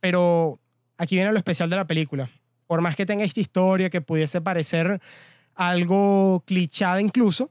pero 0.00 0.58
aquí 0.98 1.16
viene 1.16 1.32
lo 1.32 1.38
especial 1.38 1.68
de 1.70 1.76
la 1.76 1.86
película. 1.86 2.30
Por 2.66 2.80
más 2.80 2.96
que 2.96 3.06
tenga 3.06 3.24
esta 3.24 3.40
historia 3.40 3.90
que 3.90 4.00
pudiese 4.00 4.40
parecer 4.40 5.00
algo 5.54 6.42
clichada 6.46 7.00
incluso, 7.00 7.50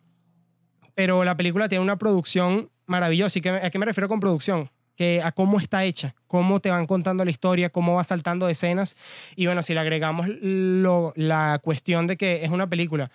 pero 0.95 1.23
la 1.23 1.35
película 1.37 1.69
tiene 1.69 1.83
una 1.83 1.97
producción 1.97 2.69
maravillosa. 2.85 3.39
¿Y 3.39 3.41
qué- 3.41 3.49
a 3.49 3.69
qué 3.69 3.79
me 3.79 3.85
refiero 3.85 4.07
con 4.07 4.19
producción? 4.19 4.69
Que 4.95 5.21
a 5.23 5.31
cómo 5.31 5.59
está 5.59 5.83
hecha, 5.85 6.15
cómo 6.27 6.59
te 6.59 6.69
van 6.69 6.85
contando 6.85 7.23
la 7.23 7.31
historia, 7.31 7.69
cómo 7.69 7.95
va 7.95 8.03
saltando 8.03 8.49
escenas. 8.49 8.95
Y 9.35 9.45
bueno, 9.45 9.63
si 9.63 9.73
le 9.73 9.79
agregamos 9.79 10.27
la 10.41 11.59
cuestión 11.63 12.07
de 12.07 12.17
que 12.17 12.43
es 12.43 12.51
una 12.51 12.67
película 12.67 13.09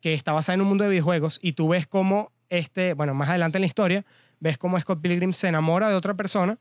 que 0.00 0.14
está 0.14 0.32
basada 0.32 0.54
en 0.54 0.60
un 0.62 0.68
mundo 0.68 0.84
de 0.84 0.90
videojuegos 0.90 1.38
y 1.42 1.52
tú 1.52 1.68
ves 1.68 1.86
cómo, 1.86 2.32
este, 2.48 2.94
bueno, 2.94 3.14
más 3.14 3.28
adelante 3.30 3.58
en 3.58 3.62
la 3.62 3.66
historia, 3.66 4.04
ves 4.42 4.58
cómo 4.58 4.78
Scott 4.80 5.00
Pilgrim 5.00 5.32
se 5.32 5.46
enamora 5.46 5.88
de 5.88 5.94
otra 5.94 6.14
persona 6.14 6.58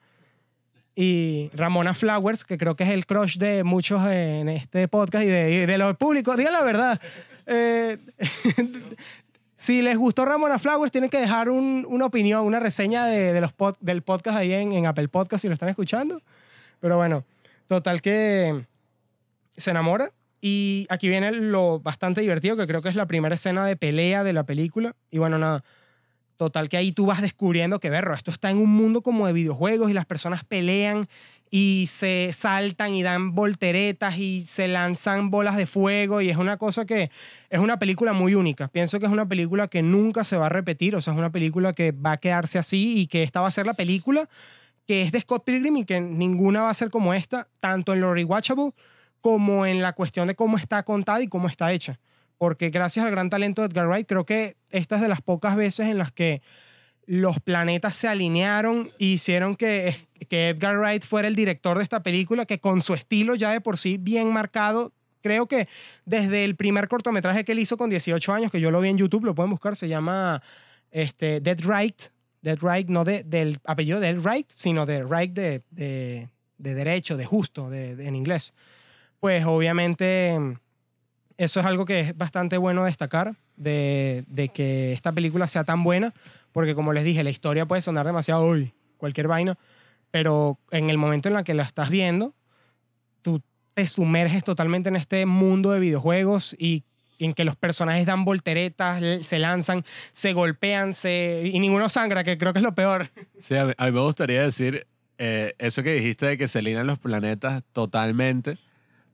y 0.94 1.50
Ramona 1.54 1.96
Flowers, 1.96 2.44
que 2.44 2.58
creo 2.58 2.76
que 2.76 2.84
es 2.84 2.92
el 2.92 3.06
crush 3.08 3.38
de 3.38 3.64
muchos 3.64 4.06
en 4.08 4.50
este 4.50 4.88
podcast 4.88 5.24
y 5.26 5.28
de, 5.30 5.78
los 5.80 5.98
públicos, 5.98 6.38
digan 6.38 6.54
la 6.54 6.62
verdad. 6.62 7.02
Eh, 7.48 7.98
si 9.56 9.82
les 9.82 9.98
gustó 9.98 10.26
Ramona 10.26 10.60
Flowers, 10.60 10.92
tienen 10.92 11.10
que 11.10 11.20
dejar 11.20 11.50
un- 11.50 11.86
una 11.90 12.06
opinión, 12.06 12.46
una 12.46 12.60
reseña 12.60 13.06
de 13.06 13.40
los 13.42 13.52
pod- 13.56 13.78
del 13.80 14.02
podcast 14.04 14.38
ahí 14.38 14.54
en, 14.54 14.72
en 14.74 14.86
Apple 14.86 15.08
Podcast 15.08 15.42
si 15.42 15.48
lo 15.48 15.54
están 15.54 15.70
escuchando. 15.70 16.22
Pero 16.80 16.98
bueno, 16.98 17.26
total 17.68 18.02
que 18.02 18.66
se 19.58 19.72
enamora. 19.72 20.12
Y 20.44 20.88
aquí 20.90 21.08
viene 21.08 21.32
lo 21.32 21.80
bastante 21.80 22.22
divertido, 22.22 22.58
que 22.58 22.68
creo 22.68 22.82
que 22.82 22.90
es 22.90 22.96
la 22.96 23.06
primera 23.06 23.36
escena 23.36 23.66
de 23.66 23.76
pelea 23.76 24.24
de 24.24 24.34
la 24.34 24.44
película. 24.44 24.96
Y 25.12 25.20
bueno, 25.20 25.38
nada. 25.38 25.64
Total 26.42 26.70
que 26.70 26.78
ahí 26.78 26.92
tú 26.92 27.06
vas 27.06 27.22
descubriendo 27.22 27.80
que, 27.80 27.92
berro, 27.92 28.16
esto 28.16 28.32
está 28.32 28.50
en 28.50 28.58
un 28.58 28.72
mundo 28.72 29.04
como 29.04 29.28
de 29.28 29.34
videojuegos 29.34 29.92
y 29.92 29.94
las 29.94 30.08
personas 30.08 30.44
pelean 30.44 31.08
y 31.52 31.88
se 31.88 32.34
saltan 32.34 32.96
y 32.96 33.04
dan 33.04 33.36
volteretas 33.36 34.18
y 34.18 34.44
se 34.44 34.68
lanzan 34.68 35.30
bolas 35.30 35.56
de 35.56 35.68
fuego 35.68 36.20
y 36.20 36.32
es 36.32 36.38
una 36.38 36.58
cosa 36.58 36.88
que 36.88 37.12
es 37.52 37.60
una 37.60 37.78
película 37.78 38.14
muy 38.14 38.34
única. 38.34 38.70
Pienso 38.70 39.00
que 39.00 39.06
es 39.06 39.12
una 39.12 39.28
película 39.28 39.68
que 39.68 39.84
nunca 39.84 40.24
se 40.24 40.36
va 40.36 40.48
a 40.48 40.50
repetir, 40.50 40.96
o 40.96 41.02
sea, 41.02 41.14
es 41.14 41.20
una 41.20 41.32
película 41.32 41.74
que 41.74 41.92
va 41.92 42.14
a 42.14 42.18
quedarse 42.18 42.58
así 42.58 43.00
y 43.00 43.06
que 43.06 43.22
esta 43.22 43.42
va 43.42 43.48
a 43.48 43.52
ser 43.52 43.68
la 43.68 43.76
película 43.76 44.28
que 44.88 45.04
es 45.04 45.12
de 45.12 45.20
Scott 45.20 45.44
Pilgrim 45.46 45.78
y 45.78 45.86
que 45.86 46.02
ninguna 46.02 46.64
va 46.64 46.72
a 46.72 46.74
ser 46.74 46.90
como 46.90 47.14
esta, 47.14 47.50
tanto 47.60 47.94
en 47.94 48.02
lo 48.02 48.16
rewatchable 48.16 48.72
como 49.22 49.68
en 49.68 49.84
la 49.84 49.94
cuestión 49.94 50.28
de 50.28 50.34
cómo 50.34 50.58
está 50.58 50.82
contada 50.82 51.22
y 51.22 51.28
cómo 51.28 51.48
está 51.48 51.72
hecha. 51.72 52.00
Porque 52.42 52.72
gracias 52.72 53.06
al 53.06 53.12
gran 53.12 53.30
talento 53.30 53.62
de 53.62 53.68
Edgar 53.68 53.88
Wright, 53.88 54.08
creo 54.08 54.26
que 54.26 54.58
esta 54.72 54.96
es 54.96 55.02
de 55.04 55.08
las 55.08 55.22
pocas 55.22 55.56
veces 55.56 55.88
en 55.90 56.00
las 56.00 56.12
que 56.12 56.42
los 57.06 57.40
planetas 57.40 57.94
se 57.94 58.08
alinearon 58.08 58.90
y 58.98 59.14
hicieron 59.14 59.54
que, 59.56 59.96
que 60.28 60.50
Edgar 60.50 60.76
Wright 60.80 61.04
fuera 61.04 61.28
el 61.28 61.36
director 61.36 61.78
de 61.78 61.84
esta 61.84 62.02
película, 62.02 62.48
que 62.48 62.58
con 62.60 62.82
su 62.82 62.96
estilo 62.96 63.36
ya 63.36 63.52
de 63.52 63.62
por 63.62 63.78
sí 63.78 63.98
bien 64.00 64.34
marcado, 64.34 64.92
creo 65.22 65.46
que 65.46 65.68
desde 66.06 66.44
el 66.44 66.56
primer 66.56 66.88
cortometraje 66.88 67.46
que 67.46 67.52
él 67.52 67.60
hizo 67.60 67.78
con 67.78 67.92
18 67.92 68.34
años, 68.34 68.52
que 68.52 68.60
yo 68.60 68.72
lo 68.72 68.82
vi 68.82 68.90
en 68.90 68.98
YouTube, 68.98 69.24
lo 69.24 69.36
pueden 69.36 69.52
buscar, 69.52 69.76
se 69.76 69.88
llama 69.88 70.42
este, 70.90 71.42
Dead 71.42 71.60
Right. 71.64 72.02
Dead 72.42 72.58
Right, 72.60 72.90
no 72.90 73.04
de, 73.04 73.22
del 73.22 73.60
apellido 73.66 74.00
de 74.00 74.14
Dead 74.16 74.26
Right, 74.28 74.50
sino 74.52 74.88
de 74.88 75.04
Right 75.04 75.32
de, 75.34 75.62
de, 75.70 76.28
de 76.58 76.74
derecho, 76.74 77.18
de 77.18 77.26
justo, 77.26 77.70
de- 77.70 77.92
en 78.04 78.16
inglés. 78.16 78.56
Pues 79.20 79.46
obviamente 79.46 80.58
eso 81.44 81.60
es 81.60 81.66
algo 81.66 81.86
que 81.86 82.00
es 82.02 82.18
bastante 82.18 82.58
bueno 82.58 82.86
destacar 82.86 83.36
de, 83.56 84.24
de 84.28 84.50
que 84.50 84.94
esta 84.94 85.12
película 85.12 85.48
sea 85.48 85.64
tan 85.64 85.84
buena, 85.84 86.14
porque 86.52 86.76
como 86.76 86.94
les 86.94 87.04
dije, 87.04 87.24
la 87.24 87.30
historia 87.30 87.66
puede 87.66 87.82
sonar 87.82 88.06
demasiado, 88.06 88.46
uy, 88.46 88.74
cualquier 88.98 89.28
vaina, 89.28 89.58
pero 90.12 90.60
en 90.70 90.90
el 90.90 90.98
momento 90.98 91.30
en 91.30 91.36
el 91.36 91.44
que 91.44 91.54
la 91.54 91.64
estás 91.64 91.90
viendo, 91.90 92.36
tú 93.22 93.42
te 93.74 93.88
sumerges 93.88 94.44
totalmente 94.44 94.90
en 94.90 94.96
este 94.96 95.26
mundo 95.26 95.72
de 95.72 95.80
videojuegos 95.80 96.56
y 96.60 96.84
en 97.18 97.34
que 97.34 97.46
los 97.46 97.56
personajes 97.56 98.06
dan 98.06 98.26
volteretas, 98.26 99.02
se 99.26 99.40
lanzan, 99.40 99.84
se 100.12 100.34
golpean, 100.34 100.94
se, 100.94 101.42
y 101.46 101.60
ninguno 101.60 101.88
sangra, 101.90 102.24
que 102.24 102.38
creo 102.38 102.54
que 102.54 102.60
es 102.60 102.64
lo 102.64 102.76
peor. 102.76 103.10
Sí, 103.40 103.56
a 103.56 103.66
mí, 103.66 103.74
a 103.78 103.86
mí 103.86 103.92
me 103.92 104.02
gustaría 104.02 104.44
decir 104.44 104.88
eh, 105.18 105.54
eso 105.60 105.84
que 105.84 105.94
dijiste 105.94 106.26
de 106.26 106.38
que 106.38 106.48
se 106.48 106.60
alinean 106.60 106.88
los 106.88 107.00
planetas 107.00 107.64
totalmente, 107.74 108.58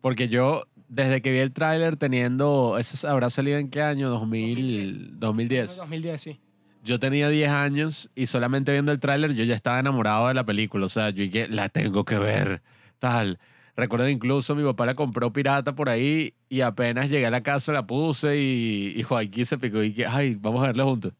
porque 0.01 0.29
yo 0.29 0.65
desde 0.87 1.21
que 1.21 1.31
vi 1.31 1.39
el 1.39 1.51
tráiler 1.51 1.97
teniendo, 1.97 2.77
¿ese 2.77 3.07
habrá 3.07 3.29
salido 3.29 3.57
en 3.57 3.69
qué 3.69 3.81
año? 3.81 4.09
2000, 4.09 5.19
2010. 5.19 5.77
2010, 5.77 6.21
sí. 6.21 6.39
Yo 6.83 6.99
tenía 6.99 7.27
10 7.27 7.51
años 7.51 8.09
y 8.15 8.27
solamente 8.27 8.71
viendo 8.71 8.91
el 8.91 8.99
tráiler 8.99 9.33
yo 9.33 9.43
ya 9.43 9.55
estaba 9.55 9.79
enamorado 9.79 10.29
de 10.29 10.33
la 10.33 10.45
película, 10.45 10.85
o 10.85 10.89
sea, 10.89 11.09
yo 11.09 11.23
dije, 11.23 11.47
la 11.49 11.69
tengo 11.69 12.05
que 12.05 12.17
ver, 12.17 12.61
tal. 12.99 13.39
Recuerdo 13.75 14.07
incluso 14.09 14.55
mi 14.55 14.63
papá 14.63 14.85
la 14.85 14.95
compró 14.95 15.31
pirata 15.33 15.75
por 15.75 15.89
ahí 15.89 16.33
y 16.49 16.61
apenas 16.61 17.09
llegué 17.09 17.25
a 17.27 17.29
la 17.29 17.43
casa 17.43 17.73
la 17.73 17.85
puse 17.85 18.37
y, 18.37 18.93
y 18.95 19.03
Joaquín 19.03 19.45
se 19.45 19.57
picó 19.57 19.83
y 19.83 19.93
que, 19.93 20.07
ay, 20.07 20.35
vamos 20.35 20.63
a 20.63 20.67
verla 20.67 20.85
juntos. 20.85 21.13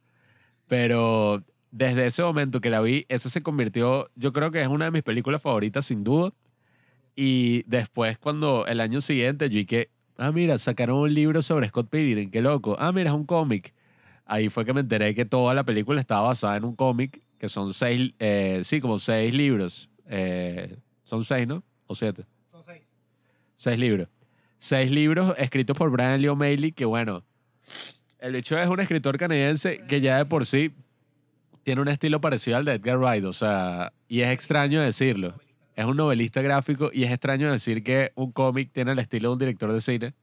Pero 0.67 1.43
desde 1.71 2.05
ese 2.07 2.23
momento 2.23 2.61
que 2.61 2.69
la 2.69 2.81
vi, 2.81 3.05
eso 3.09 3.29
se 3.29 3.41
convirtió, 3.41 4.09
yo 4.15 4.33
creo 4.33 4.51
que 4.51 4.61
es 4.61 4.67
una 4.67 4.85
de 4.85 4.91
mis 4.91 5.03
películas 5.03 5.41
favoritas 5.41 5.85
sin 5.85 6.03
duda. 6.03 6.31
Y 7.19 7.63
después 7.63 8.19
cuando 8.19 8.67
el 8.67 8.79
año 8.79 9.01
siguiente 9.01 9.49
yo 9.49 9.57
dije, 9.57 9.89
ah, 10.17 10.31
mira, 10.31 10.59
sacaron 10.59 10.99
un 10.99 11.11
libro 11.11 11.41
sobre 11.41 11.67
Scott 11.67 11.89
Pilgrim, 11.89 12.29
qué 12.29 12.43
loco. 12.43 12.75
Ah, 12.79 12.91
mira, 12.91 13.09
es 13.09 13.15
un 13.15 13.25
cómic. 13.25 13.73
Ahí 14.23 14.49
fue 14.49 14.65
que 14.65 14.71
me 14.71 14.81
enteré 14.81 15.15
que 15.15 15.25
toda 15.25 15.55
la 15.55 15.63
película 15.63 15.99
estaba 15.99 16.27
basada 16.27 16.57
en 16.57 16.63
un 16.63 16.75
cómic, 16.75 17.23
que 17.39 17.49
son 17.49 17.73
seis, 17.73 18.13
eh, 18.19 18.61
sí, 18.63 18.79
como 18.79 18.99
seis 18.99 19.33
libros. 19.33 19.89
Eh, 20.05 20.77
son 21.05 21.25
seis, 21.25 21.47
¿no? 21.47 21.63
O 21.87 21.95
siete. 21.95 22.23
Son 22.51 22.63
seis. 22.63 22.83
Seis 23.55 23.79
libros. 23.79 24.09
Seis 24.59 24.91
libros 24.91 25.33
escritos 25.39 25.75
por 25.75 25.89
Brian 25.89 26.21
Lee 26.21 26.27
O'Malley, 26.27 26.71
que 26.71 26.85
bueno, 26.85 27.23
el 28.19 28.35
hecho 28.35 28.59
es 28.59 28.67
un 28.67 28.79
escritor 28.79 29.17
canadiense 29.17 29.79
que 29.87 30.01
ya 30.01 30.19
de 30.19 30.25
por 30.25 30.45
sí 30.45 30.71
tiene 31.63 31.81
un 31.81 31.87
estilo 31.87 32.21
parecido 32.21 32.57
al 32.57 32.65
de 32.65 32.73
Edgar 32.73 32.99
Wright, 32.99 33.23
o 33.23 33.33
sea, 33.33 33.91
y 34.07 34.21
es 34.21 34.29
extraño 34.29 34.81
decirlo. 34.81 35.33
Es 35.77 35.85
un 35.85 35.95
novelista 35.95 36.41
gráfico 36.41 36.89
y 36.91 37.03
es 37.03 37.11
extraño 37.11 37.51
decir 37.51 37.83
que 37.83 38.11
un 38.15 38.31
cómic 38.31 38.71
tiene 38.73 38.93
el 38.93 38.99
estilo 38.99 39.29
de 39.29 39.33
un 39.33 39.39
director 39.39 39.71
de 39.71 39.79
cine, 39.79 40.15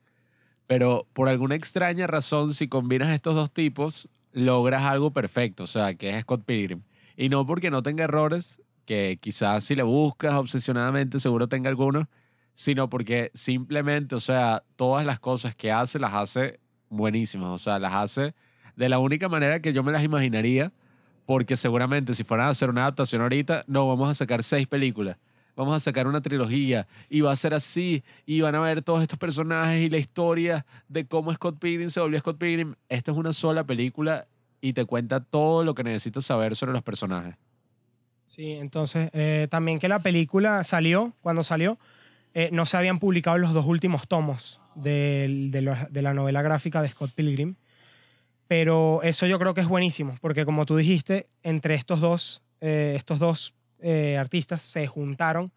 pero 0.66 1.06
por 1.12 1.28
alguna 1.28 1.54
extraña 1.54 2.08
razón, 2.08 2.54
si 2.54 2.66
combinas 2.66 3.10
estos 3.10 3.36
dos 3.36 3.52
tipos, 3.52 4.08
logras 4.32 4.82
algo 4.82 5.12
perfecto, 5.12 5.62
o 5.62 5.66
sea, 5.68 5.94
que 5.94 6.10
es 6.10 6.22
Scott 6.22 6.44
Pilgrim. 6.44 6.82
Y 7.16 7.28
no 7.28 7.46
porque 7.46 7.70
no 7.70 7.84
tenga 7.84 8.02
errores, 8.02 8.60
que 8.84 9.16
quizás 9.20 9.62
si 9.62 9.76
le 9.76 9.84
buscas 9.84 10.34
obsesionadamente 10.34 11.20
seguro 11.20 11.46
tenga 11.46 11.70
algunos, 11.70 12.08
sino 12.54 12.90
porque 12.90 13.30
simplemente, 13.32 14.16
o 14.16 14.20
sea, 14.20 14.64
todas 14.74 15.06
las 15.06 15.20
cosas 15.20 15.54
que 15.54 15.70
hace 15.70 16.00
las 16.00 16.14
hace 16.14 16.58
buenísimas, 16.88 17.50
o 17.50 17.58
sea, 17.58 17.78
las 17.78 17.92
hace 17.92 18.34
de 18.74 18.88
la 18.88 18.98
única 18.98 19.28
manera 19.28 19.60
que 19.60 19.72
yo 19.72 19.84
me 19.84 19.92
las 19.92 20.02
imaginaría, 20.02 20.72
porque 21.26 21.56
seguramente 21.56 22.12
si 22.12 22.24
fueran 22.24 22.48
a 22.48 22.50
hacer 22.50 22.70
una 22.70 22.80
adaptación 22.82 23.22
ahorita, 23.22 23.62
no, 23.68 23.86
vamos 23.86 24.10
a 24.10 24.14
sacar 24.14 24.42
seis 24.42 24.66
películas, 24.66 25.16
vamos 25.56 25.74
a 25.76 25.80
sacar 25.80 26.06
una 26.06 26.20
trilogía 26.20 26.86
y 27.08 27.20
va 27.20 27.32
a 27.32 27.36
ser 27.36 27.54
así, 27.54 28.02
y 28.26 28.40
van 28.40 28.54
a 28.54 28.60
ver 28.60 28.82
todos 28.82 29.02
estos 29.02 29.18
personajes 29.18 29.82
y 29.84 29.88
la 29.90 29.98
historia 29.98 30.66
de 30.88 31.06
cómo 31.06 31.32
Scott 31.32 31.58
Pilgrim 31.58 31.90
se 31.90 32.00
volvió 32.00 32.18
Scott 32.18 32.38
Pilgrim. 32.38 32.74
Esta 32.88 33.12
es 33.12 33.16
una 33.16 33.32
sola 33.32 33.64
película 33.64 34.26
y 34.60 34.72
te 34.72 34.84
cuenta 34.84 35.20
todo 35.20 35.62
lo 35.64 35.74
que 35.74 35.84
necesitas 35.84 36.24
saber 36.24 36.56
sobre 36.56 36.72
los 36.72 36.82
personajes. 36.82 37.34
Sí, 38.26 38.50
entonces 38.52 39.10
eh, 39.12 39.46
también 39.50 39.78
que 39.78 39.88
la 39.88 40.00
película 40.00 40.64
salió, 40.64 41.12
cuando 41.20 41.44
salió, 41.44 41.78
eh, 42.34 42.48
no 42.50 42.66
se 42.66 42.76
habían 42.76 42.98
publicado 42.98 43.38
los 43.38 43.52
dos 43.52 43.64
últimos 43.66 44.08
tomos 44.08 44.60
del- 44.74 45.52
de, 45.52 45.60
los- 45.62 45.92
de 45.92 46.02
la 46.02 46.14
novela 46.14 46.42
gráfica 46.42 46.82
de 46.82 46.88
Scott 46.88 47.12
Pilgrim. 47.14 47.54
Pero 48.48 49.02
eso 49.02 49.26
yo 49.26 49.38
creo 49.38 49.54
que 49.54 49.60
es 49.62 49.68
buenísimo, 49.68 50.16
porque 50.20 50.44
como 50.44 50.66
tú 50.66 50.76
dijiste, 50.76 51.28
entre 51.42 51.74
estos 51.74 52.00
dos, 52.00 52.42
eh, 52.60 52.94
estos 52.96 53.18
dos 53.18 53.54
eh, 53.84 54.16
artistas 54.18 54.62
se 54.62 54.86
juntaron, 54.88 55.52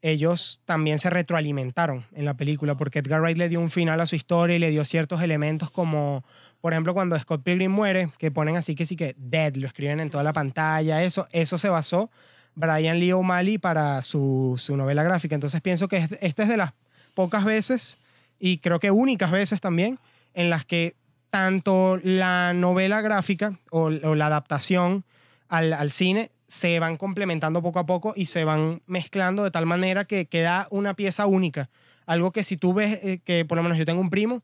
ellos 0.00 0.60
también 0.64 0.98
se 0.98 1.10
retroalimentaron 1.10 2.06
en 2.12 2.24
la 2.24 2.34
película, 2.34 2.74
porque 2.74 2.98
Edgar 2.98 3.20
Wright 3.20 3.38
le 3.38 3.48
dio 3.48 3.60
un 3.60 3.70
final 3.70 4.00
a 4.00 4.06
su 4.06 4.16
historia 4.16 4.56
y 4.56 4.58
le 4.58 4.70
dio 4.70 4.84
ciertos 4.84 5.22
elementos 5.22 5.70
como, 5.70 6.24
por 6.60 6.72
ejemplo, 6.72 6.92
cuando 6.92 7.16
Scott 7.18 7.42
Pilgrim 7.44 7.70
muere, 7.70 8.10
que 8.18 8.32
ponen 8.32 8.56
así 8.56 8.74
que 8.74 8.84
sí 8.84 8.96
que 8.96 9.14
dead, 9.16 9.54
lo 9.56 9.68
escriben 9.68 10.00
en 10.00 10.10
toda 10.10 10.24
la 10.24 10.32
pantalla, 10.32 11.02
eso, 11.04 11.28
eso 11.30 11.56
se 11.56 11.68
basó 11.68 12.10
Brian 12.56 12.98
Lee 12.98 13.12
O'Malley 13.12 13.58
para 13.58 14.02
su, 14.02 14.54
su 14.58 14.76
novela 14.76 15.04
gráfica. 15.04 15.34
Entonces 15.36 15.60
pienso 15.60 15.86
que 15.88 15.98
es- 15.98 16.08
esta 16.20 16.42
es 16.42 16.48
de 16.48 16.56
las 16.56 16.72
pocas 17.14 17.44
veces, 17.44 17.98
y 18.40 18.58
creo 18.58 18.80
que 18.80 18.90
únicas 18.90 19.30
veces 19.30 19.60
también, 19.60 20.00
en 20.34 20.50
las 20.50 20.64
que 20.64 20.96
tanto 21.30 21.98
la 22.02 22.52
novela 22.54 23.00
gráfica 23.02 23.58
o, 23.70 23.84
o 23.84 24.14
la 24.16 24.26
adaptación 24.26 25.04
al, 25.48 25.72
al 25.74 25.90
cine 25.92 26.30
se 26.52 26.78
van 26.80 26.98
complementando 26.98 27.62
poco 27.62 27.78
a 27.78 27.86
poco 27.86 28.12
y 28.14 28.26
se 28.26 28.44
van 28.44 28.82
mezclando 28.86 29.42
de 29.42 29.50
tal 29.50 29.64
manera 29.64 30.04
que 30.04 30.26
queda 30.26 30.68
una 30.70 30.92
pieza 30.92 31.24
única. 31.24 31.70
Algo 32.04 32.30
que 32.30 32.44
si 32.44 32.58
tú 32.58 32.74
ves, 32.74 33.02
eh, 33.02 33.20
que 33.24 33.46
por 33.46 33.56
lo 33.56 33.62
menos 33.62 33.78
yo 33.78 33.86
tengo 33.86 34.02
un 34.02 34.10
primo 34.10 34.42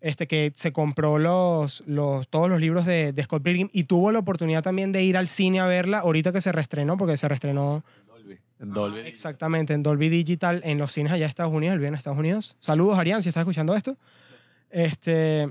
este, 0.00 0.26
que 0.26 0.50
se 0.56 0.72
compró 0.72 1.16
los, 1.20 1.84
los, 1.86 2.26
todos 2.26 2.50
los 2.50 2.60
libros 2.60 2.86
de, 2.86 3.12
de 3.12 3.22
Scott 3.22 3.44
Pilgrim 3.44 3.68
y 3.72 3.84
tuvo 3.84 4.10
la 4.10 4.18
oportunidad 4.18 4.64
también 4.64 4.90
de 4.90 5.04
ir 5.04 5.16
al 5.16 5.28
cine 5.28 5.60
a 5.60 5.66
verla 5.66 6.00
ahorita 6.00 6.32
que 6.32 6.40
se 6.40 6.50
reestrenó, 6.50 6.96
porque 6.96 7.16
se 7.16 7.28
reestrenó 7.28 7.84
Dolby. 8.08 8.38
En 8.58 8.72
Dolby. 8.72 8.98
exactamente 9.02 9.74
en 9.74 9.84
Dolby 9.84 10.08
Digital 10.08 10.60
en 10.64 10.78
los 10.78 10.90
cines 10.90 11.12
allá 11.12 11.26
de 11.26 11.28
Estados 11.28 11.54
Unidos, 11.54 11.74
él 11.74 11.78
vive 11.78 11.88
en 11.88 11.94
Estados 11.94 12.18
Unidos. 12.18 12.56
Saludos, 12.58 12.98
Arián, 12.98 13.22
si 13.22 13.28
estás 13.28 13.42
escuchando 13.42 13.76
esto. 13.76 13.96
Este, 14.70 15.50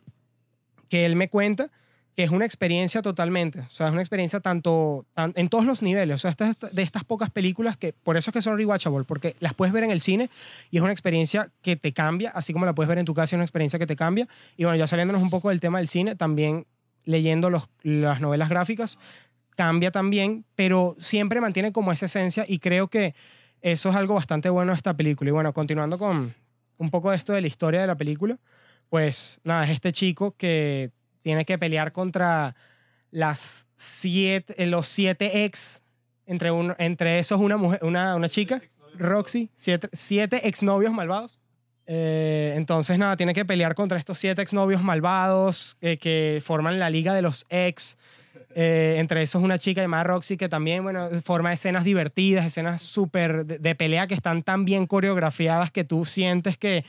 que 0.90 1.06
él 1.06 1.16
me 1.16 1.30
cuenta 1.30 1.72
que 2.16 2.24
es 2.24 2.30
una 2.30 2.46
experiencia 2.46 3.02
totalmente, 3.02 3.60
o 3.62 3.70
sea, 3.70 3.88
es 3.88 3.94
una 3.94 4.02
experiencia 4.02 4.40
tanto 4.40 5.06
tan- 5.14 5.34
en 5.36 5.50
todos 5.50 5.66
los 5.66 5.82
niveles, 5.82 6.16
o 6.24 6.32
sea, 6.32 6.36
de 6.72 6.82
estas 6.84 7.04
pocas 7.04 7.32
películas 7.32 7.76
que 7.76 7.92
por 7.94 8.18
eso 8.18 8.30
es 8.30 8.34
que 8.34 8.42
son 8.42 8.56
rewatchable, 8.58 9.04
porque 9.04 9.36
las 9.40 9.54
puedes 9.56 9.74
ver 9.74 9.84
en 9.84 9.90
el 9.92 10.00
cine 10.00 10.30
y 10.70 10.78
es 10.78 10.84
una 10.84 10.92
experiencia 10.92 11.50
que 11.64 11.76
te 11.76 11.92
cambia, 11.92 12.30
así 12.32 12.54
como 12.54 12.66
la 12.66 12.74
puedes 12.74 12.88
ver 12.88 13.00
en 13.00 13.06
tu 13.06 13.14
casa, 13.16 13.36
es 13.36 13.38
una 13.38 13.44
experiencia 13.46 13.80
que 13.80 13.88
te 13.88 13.96
cambia. 13.96 14.28
Y 14.58 14.64
bueno, 14.66 14.78
ya 14.78 14.86
saliéndonos 14.86 15.24
un 15.24 15.30
poco 15.32 15.50
del 15.50 15.60
tema 15.60 15.80
del 15.80 15.88
cine, 15.88 16.16
también 16.16 16.68
leyendo 17.06 17.50
los, 17.50 17.64
las 17.82 18.22
novelas 18.22 18.48
gráficas, 18.50 19.00
cambia 19.56 19.90
también, 19.92 20.46
pero 20.56 20.96
siempre 21.00 21.42
mantiene 21.42 21.72
como 21.72 21.92
esa 21.92 22.06
esencia 22.06 22.46
y 22.48 22.60
creo 22.60 22.88
que 22.90 23.14
eso 23.62 23.90
es 23.90 23.96
algo 23.96 24.14
bastante 24.14 24.50
bueno 24.50 24.72
de 24.72 24.78
esta 24.78 24.96
película. 24.96 25.30
Y 25.30 25.32
bueno, 25.34 25.52
continuando 25.54 25.98
con 25.98 26.34
un 26.78 26.90
poco 26.92 27.10
de 27.12 27.18
esto 27.18 27.34
de 27.34 27.42
la 27.42 27.48
historia 27.48 27.82
de 27.82 27.88
la 27.88 27.96
película, 27.96 28.38
pues 28.90 29.40
nada, 29.44 29.64
es 29.66 29.72
este 29.72 29.92
chico 29.92 30.36
que 30.38 30.92
tiene 31.24 31.46
que 31.46 31.58
pelear 31.58 31.92
contra 31.92 32.56
las 33.10 33.68
siete, 33.74 34.54
eh, 34.62 34.68
los 34.68 34.88
siete 34.88 35.46
ex, 35.46 35.82
entre, 36.26 36.52
uno, 36.52 36.76
entre 36.78 37.18
esos 37.20 37.40
una, 37.40 37.58
mujer, 37.58 37.80
una, 37.84 38.16
una 38.16 38.30
chica, 38.30 38.62
Roxy, 38.96 39.50
siete, 39.56 39.90
siete 39.94 40.48
exnovios 40.48 40.94
malvados. 40.94 41.40
Eh, 41.86 42.54
entonces, 42.56 42.98
nada, 42.98 43.18
tiene 43.18 43.34
que 43.34 43.46
pelear 43.46 43.76
contra 43.76 43.98
estos 43.98 44.18
siete 44.18 44.42
exnovios 44.42 44.84
malvados 44.84 45.78
eh, 45.82 45.98
que 45.98 46.42
forman 46.44 46.80
la 46.80 46.90
liga 46.90 47.14
de 47.14 47.22
los 47.22 47.46
ex. 47.50 47.98
Eh, 48.56 48.98
entre 49.00 49.24
esos 49.24 49.42
una 49.42 49.58
chica 49.58 49.82
llamada 49.82 50.04
Roxy 50.04 50.38
que 50.38 50.48
también, 50.48 50.84
bueno, 50.84 51.10
forma 51.24 51.52
escenas 51.52 51.84
divertidas, 51.84 52.46
escenas 52.46 52.84
súper 52.84 53.46
de, 53.46 53.58
de 53.58 53.76
pelea 53.76 54.06
que 54.06 54.14
están 54.14 54.44
tan 54.44 54.64
bien 54.64 54.86
coreografiadas 54.86 55.72
que 55.72 55.84
tú 55.84 56.06
sientes 56.06 56.58
que, 56.60 56.86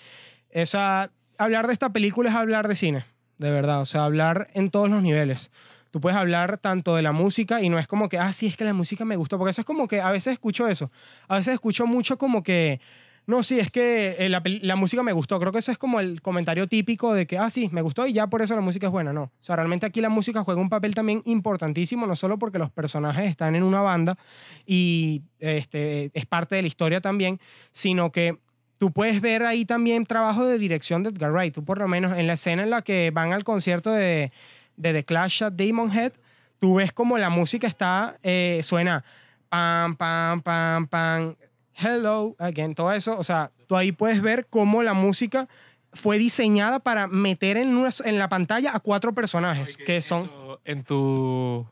o 0.55 0.66
sea, 0.66 1.11
hablar 1.39 1.66
de 1.66 1.72
esta 1.72 1.91
película 1.91 2.28
es 2.28 2.37
hablar 2.37 2.68
de 2.68 2.76
cine, 2.76 3.07
de 3.39 3.51
verdad, 3.51 3.80
o 3.80 3.85
sea, 3.85 4.05
hablar 4.05 4.49
en 4.55 4.70
todos 4.70 4.89
los 4.89 5.03
niveles. 5.03 5.51
Tú 5.91 6.01
puedes 6.01 6.18
hablar 6.18 6.59
tanto 6.59 6.97
de 6.97 7.03
la 7.03 7.12
música 7.12 7.62
y 7.62 7.68
no 7.68 7.78
es 7.78 7.87
como 7.87 8.09
que, 8.09 8.18
ah, 8.18 8.32
sí, 8.32 8.47
es 8.47 8.57
que 8.57 8.64
la 8.64 8.74
música 8.74 9.05
me 9.05 9.16
gustó, 9.16 9.39
porque 9.39 9.53
eso 9.53 9.61
es 9.61 9.66
como 9.66 9.87
que 9.87 10.01
a 10.01 10.11
veces 10.11 10.32
escucho 10.32 10.66
eso, 10.66 10.91
a 11.28 11.37
veces 11.37 11.55
escucho 11.55 11.87
mucho 11.87 12.18
como 12.18 12.43
que, 12.43 12.80
no, 13.26 13.43
sí, 13.43 13.59
es 13.59 13.70
que 13.70 14.16
eh, 14.18 14.28
la, 14.28 14.43
la 14.45 14.76
música 14.76 15.03
me 15.03 15.12
gustó. 15.12 15.41
Creo 15.41 15.51
que 15.51 15.59
ese 15.61 15.72
es 15.72 15.78
como 15.78 15.99
el 15.99 16.20
comentario 16.20 16.66
típico 16.66 17.14
de 17.14 17.26
que, 17.26 17.39
ah, 17.39 17.49
sí, 17.49 17.70
me 17.72 17.80
gustó 17.80 18.07
y 18.07 18.12
ya 18.12 18.26
por 18.26 18.43
eso 18.43 18.55
la 18.55 18.61
música 18.61 18.89
es 18.89 18.93
buena. 18.93 19.12
No. 19.12 19.22
O 19.22 19.32
sea, 19.41 19.57
realmente 19.57 19.87
aquí 19.87 20.03
la 20.03 20.11
música 20.11 20.45
juega 20.45 20.61
un 20.61 20.68
papel 20.68 20.95
también 20.95 21.22
importantísimo, 21.24 22.07
no 22.07 22.16
solo 22.16 22.39
porque 22.39 22.59
los 22.59 22.70
personajes 22.70 23.30
están 23.30 23.55
en 23.55 23.62
una 23.62 23.80
banda 23.80 24.18
y 24.66 25.22
este, 25.39 26.11
es 26.12 26.26
parte 26.26 26.57
de 26.57 26.62
la 26.62 26.68
historia 26.68 27.01
también, 27.01 27.41
sino 27.72 28.12
que 28.12 28.39
tú 28.78 28.90
puedes 28.92 29.20
ver 29.20 29.42
ahí 29.44 29.64
también 29.64 30.06
trabajo 30.06 30.44
de 30.44 30.58
dirección 30.58 31.02
de 31.02 31.10
Edgar 31.10 31.32
Wright. 31.32 31.54
Tú 31.54 31.64
por 31.64 31.78
lo 31.78 31.88
menos 31.88 32.16
en 32.16 32.26
la 32.26 32.34
escena 32.34 32.62
en 32.62 32.70
la 32.70 32.82
que 32.82 33.10
van 33.12 33.32
al 33.32 33.44
concierto 33.44 33.90
de, 33.90 34.32
de 34.76 34.92
The 34.92 35.04
Clash 35.04 35.42
at 35.44 35.52
Demon 35.52 35.90
Head, 35.92 36.12
tú 36.60 36.76
ves 36.76 36.92
como 36.92 37.18
la 37.18 37.30
música 37.30 37.66
está, 37.66 38.16
eh, 38.22 38.60
suena 38.64 39.04
pam, 39.48 39.96
pam, 39.96 40.40
pam, 40.42 40.86
pam, 40.86 41.34
hello 41.76 42.34
again, 42.38 42.74
todo 42.74 42.92
eso. 42.92 43.18
O 43.18 43.24
sea, 43.24 43.50
tú 43.66 43.76
ahí 43.76 43.92
puedes 43.92 44.20
ver 44.22 44.46
cómo 44.48 44.82
la 44.82 44.94
música 44.94 45.48
fue 45.92 46.18
diseñada 46.18 46.80
para 46.80 47.06
meter 47.06 47.56
en, 47.56 47.76
una- 47.76 47.90
en 48.04 48.18
la 48.18 48.28
pantalla 48.28 48.74
a 48.74 48.80
cuatro 48.80 49.12
personajes, 49.14 49.76
que 49.76 50.02
son... 50.02 50.24
Eso 50.24 50.60
En 50.64 50.82
tu. 50.82 51.66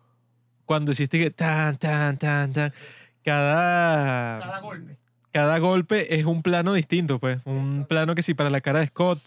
Cuando 0.65 0.93
hiciste 0.93 1.19
que 1.19 1.31
tan, 1.31 1.77
tan, 1.77 2.17
tan, 2.19 2.53
tan. 2.53 2.73
Cada. 3.25 4.61
golpe. 4.61 4.97
Cada 5.33 5.59
golpe 5.59 6.15
es 6.19 6.25
un 6.25 6.43
plano 6.43 6.75
distinto, 6.75 7.19
pues. 7.19 7.41
Un 7.45 7.85
plano 7.89 8.15
que 8.15 8.23
sí 8.23 8.35
para 8.35 8.51
la 8.51 8.61
cara 8.61 8.81
de 8.81 8.87
Scott, 8.89 9.21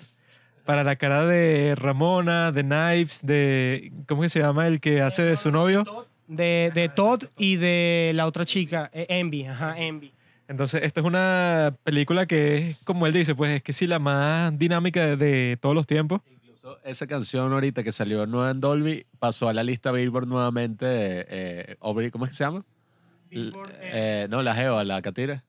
para 0.65 0.83
la 0.83 0.95
cara 0.95 1.25
de 1.25 1.75
Ramona, 1.75 2.51
de 2.51 2.63
Knives, 2.63 3.19
de... 3.23 3.91
¿Cómo 4.07 4.21
que 4.21 4.29
se 4.29 4.39
llama 4.39 4.67
el 4.67 4.79
que 4.79 5.01
hace 5.01 5.21
de 5.23 5.37
su 5.37 5.51
novio? 5.51 5.83
De, 6.27 6.71
de 6.73 6.89
Todd 6.89 7.23
y 7.37 7.57
de 7.57 8.11
la 8.15 8.25
otra 8.25 8.45
chica, 8.45 8.89
eh, 8.93 9.05
Envy, 9.09 9.45
ajá, 9.45 9.79
Envy. 9.79 10.11
Entonces, 10.47 10.81
esta 10.83 10.99
es 11.01 11.05
una 11.05 11.75
película 11.83 12.25
que 12.25 12.57
es, 12.71 12.77
como 12.83 13.05
él 13.07 13.13
dice, 13.13 13.35
pues 13.35 13.51
es 13.57 13.63
que 13.63 13.73
sí 13.73 13.85
la 13.87 13.99
más 13.99 14.57
dinámica 14.57 15.05
de, 15.05 15.17
de 15.17 15.57
todos 15.59 15.73
los 15.75 15.85
tiempos. 15.87 16.21
Incluso 16.31 16.79
esa 16.83 17.05
canción 17.07 17.51
ahorita 17.53 17.83
que 17.83 17.91
salió 17.91 18.25
nueva 18.27 18.51
en 18.51 18.59
Dolby 18.59 19.05
pasó 19.19 19.49
a 19.49 19.53
la 19.53 19.63
lista 19.63 19.91
Billboard 19.91 20.27
nuevamente. 20.27 20.85
Eh, 20.87 21.75
Aubrey- 21.81 22.09
¿Cómo 22.11 22.25
es 22.25 22.29
que 22.31 22.35
se 22.37 22.43
llama? 22.43 22.63
Billboard, 23.29 23.71
Eh, 23.81 24.27
no, 24.29 24.41
la 24.43 24.53
Geo, 24.55 24.83
la 24.83 25.01
Catira. 25.01 25.43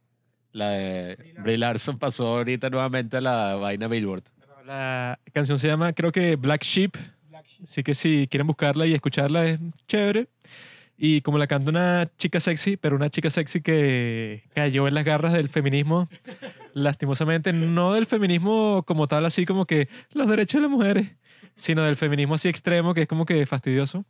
La 0.57 0.71
de 0.71 1.35
Brie 1.43 1.59
Larson 1.59 1.99
pasó 1.99 2.29
ahorita 2.29 2.71
nuevamente 2.71 3.19
a 3.19 3.21
la 3.21 3.57
vaina 3.57 3.89
Billboard. 3.89 4.23
La 4.65 5.21
canción 5.35 5.59
se 5.59 5.69
llama, 5.69 5.93
creo 5.93 6.11
que 6.11 6.37
Black 6.37 6.63
Sheep. 6.63 6.97
Así 7.63 7.83
que 7.83 7.93
si 7.93 8.27
quieren 8.27 8.47
buscarla 8.47 8.87
y 8.87 8.95
escucharla 8.95 9.45
es 9.45 9.61
chévere. 9.87 10.31
Y 10.97 11.21
como 11.21 11.37
la 11.37 11.47
canta 11.47 11.69
una 11.69 12.11
chica 12.17 12.41
sexy, 12.41 12.79
pero 12.79 12.97
una 12.97 13.11
chica 13.11 13.29
sexy 13.29 13.61
que 13.61 14.45
cayó 14.55 14.89
en 14.89 14.95
las 14.95 15.05
garras 15.05 15.35
del 15.35 15.51
feminismo, 15.51 16.09
lastimosamente, 16.73 17.53
no 17.53 17.93
del 17.93 18.07
feminismo 18.07 18.83
como 18.87 19.09
tal, 19.09 19.27
así 19.27 19.45
como 19.45 19.67
que 19.67 19.91
los 20.13 20.27
derechos 20.27 20.63
de 20.63 20.69
las 20.69 20.71
mujeres, 20.71 21.11
sino 21.55 21.83
del 21.85 21.97
feminismo 21.97 22.37
así 22.37 22.49
extremo, 22.49 22.95
que 22.95 23.03
es 23.03 23.09
como 23.09 23.27
que 23.27 23.45
fastidioso. 23.45 24.07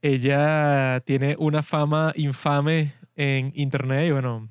Ella 0.00 1.02
tiene 1.04 1.36
una 1.38 1.62
fama 1.62 2.14
infame 2.16 2.94
en 3.16 3.52
internet 3.54 4.08
y 4.08 4.12
bueno, 4.12 4.48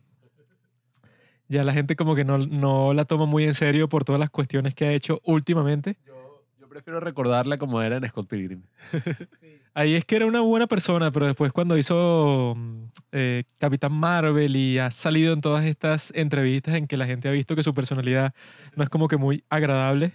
ya 1.51 1.65
la 1.65 1.73
gente 1.73 1.95
como 1.95 2.15
que 2.15 2.23
no, 2.23 2.37
no 2.37 2.93
la 2.93 3.05
toma 3.05 3.25
muy 3.25 3.43
en 3.43 3.53
serio 3.53 3.89
por 3.89 4.05
todas 4.05 4.19
las 4.19 4.29
cuestiones 4.29 4.73
que 4.73 4.85
ha 4.85 4.93
hecho 4.93 5.19
últimamente. 5.25 5.97
Yo, 6.07 6.43
yo 6.59 6.69
prefiero 6.69 7.01
recordarla 7.01 7.57
como 7.57 7.81
era 7.81 7.97
en 7.97 8.07
Scott 8.07 8.27
Pilgrim. 8.27 8.63
Ahí 9.73 9.95
es 9.95 10.05
que 10.05 10.15
era 10.15 10.25
una 10.25 10.41
buena 10.41 10.67
persona, 10.67 11.11
pero 11.11 11.25
después 11.25 11.51
cuando 11.51 11.77
hizo 11.77 12.55
mm, 12.55 12.83
eh, 13.11 13.43
Capitán 13.57 13.91
Marvel 13.91 14.55
y 14.55 14.79
ha 14.79 14.91
salido 14.91 15.33
en 15.33 15.41
todas 15.41 15.65
estas 15.65 16.11
entrevistas 16.15 16.75
en 16.75 16.87
que 16.87 16.95
la 16.97 17.05
gente 17.05 17.27
ha 17.27 17.31
visto 17.31 17.55
que 17.55 17.63
su 17.63 17.73
personalidad 17.73 18.33
no 18.75 18.83
es 18.83 18.89
como 18.89 19.09
que 19.09 19.17
muy 19.17 19.43
agradable. 19.49 20.13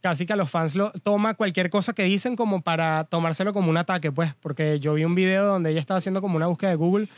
Casi 0.00 0.24
que 0.24 0.34
a 0.34 0.36
los 0.36 0.50
fans 0.50 0.76
lo 0.76 0.92
toma 1.02 1.34
cualquier 1.34 1.68
cosa 1.68 1.94
que 1.94 2.04
dicen 2.04 2.36
como 2.36 2.62
para 2.62 3.04
tomárselo 3.04 3.52
como 3.52 3.70
un 3.70 3.76
ataque, 3.76 4.12
pues, 4.12 4.34
porque 4.40 4.78
yo 4.78 4.94
vi 4.94 5.04
un 5.04 5.16
video 5.16 5.46
donde 5.46 5.70
ella 5.70 5.80
estaba 5.80 5.98
haciendo 5.98 6.20
como 6.20 6.36
una 6.36 6.46
búsqueda 6.46 6.70
de 6.70 6.76
Google 6.76 7.08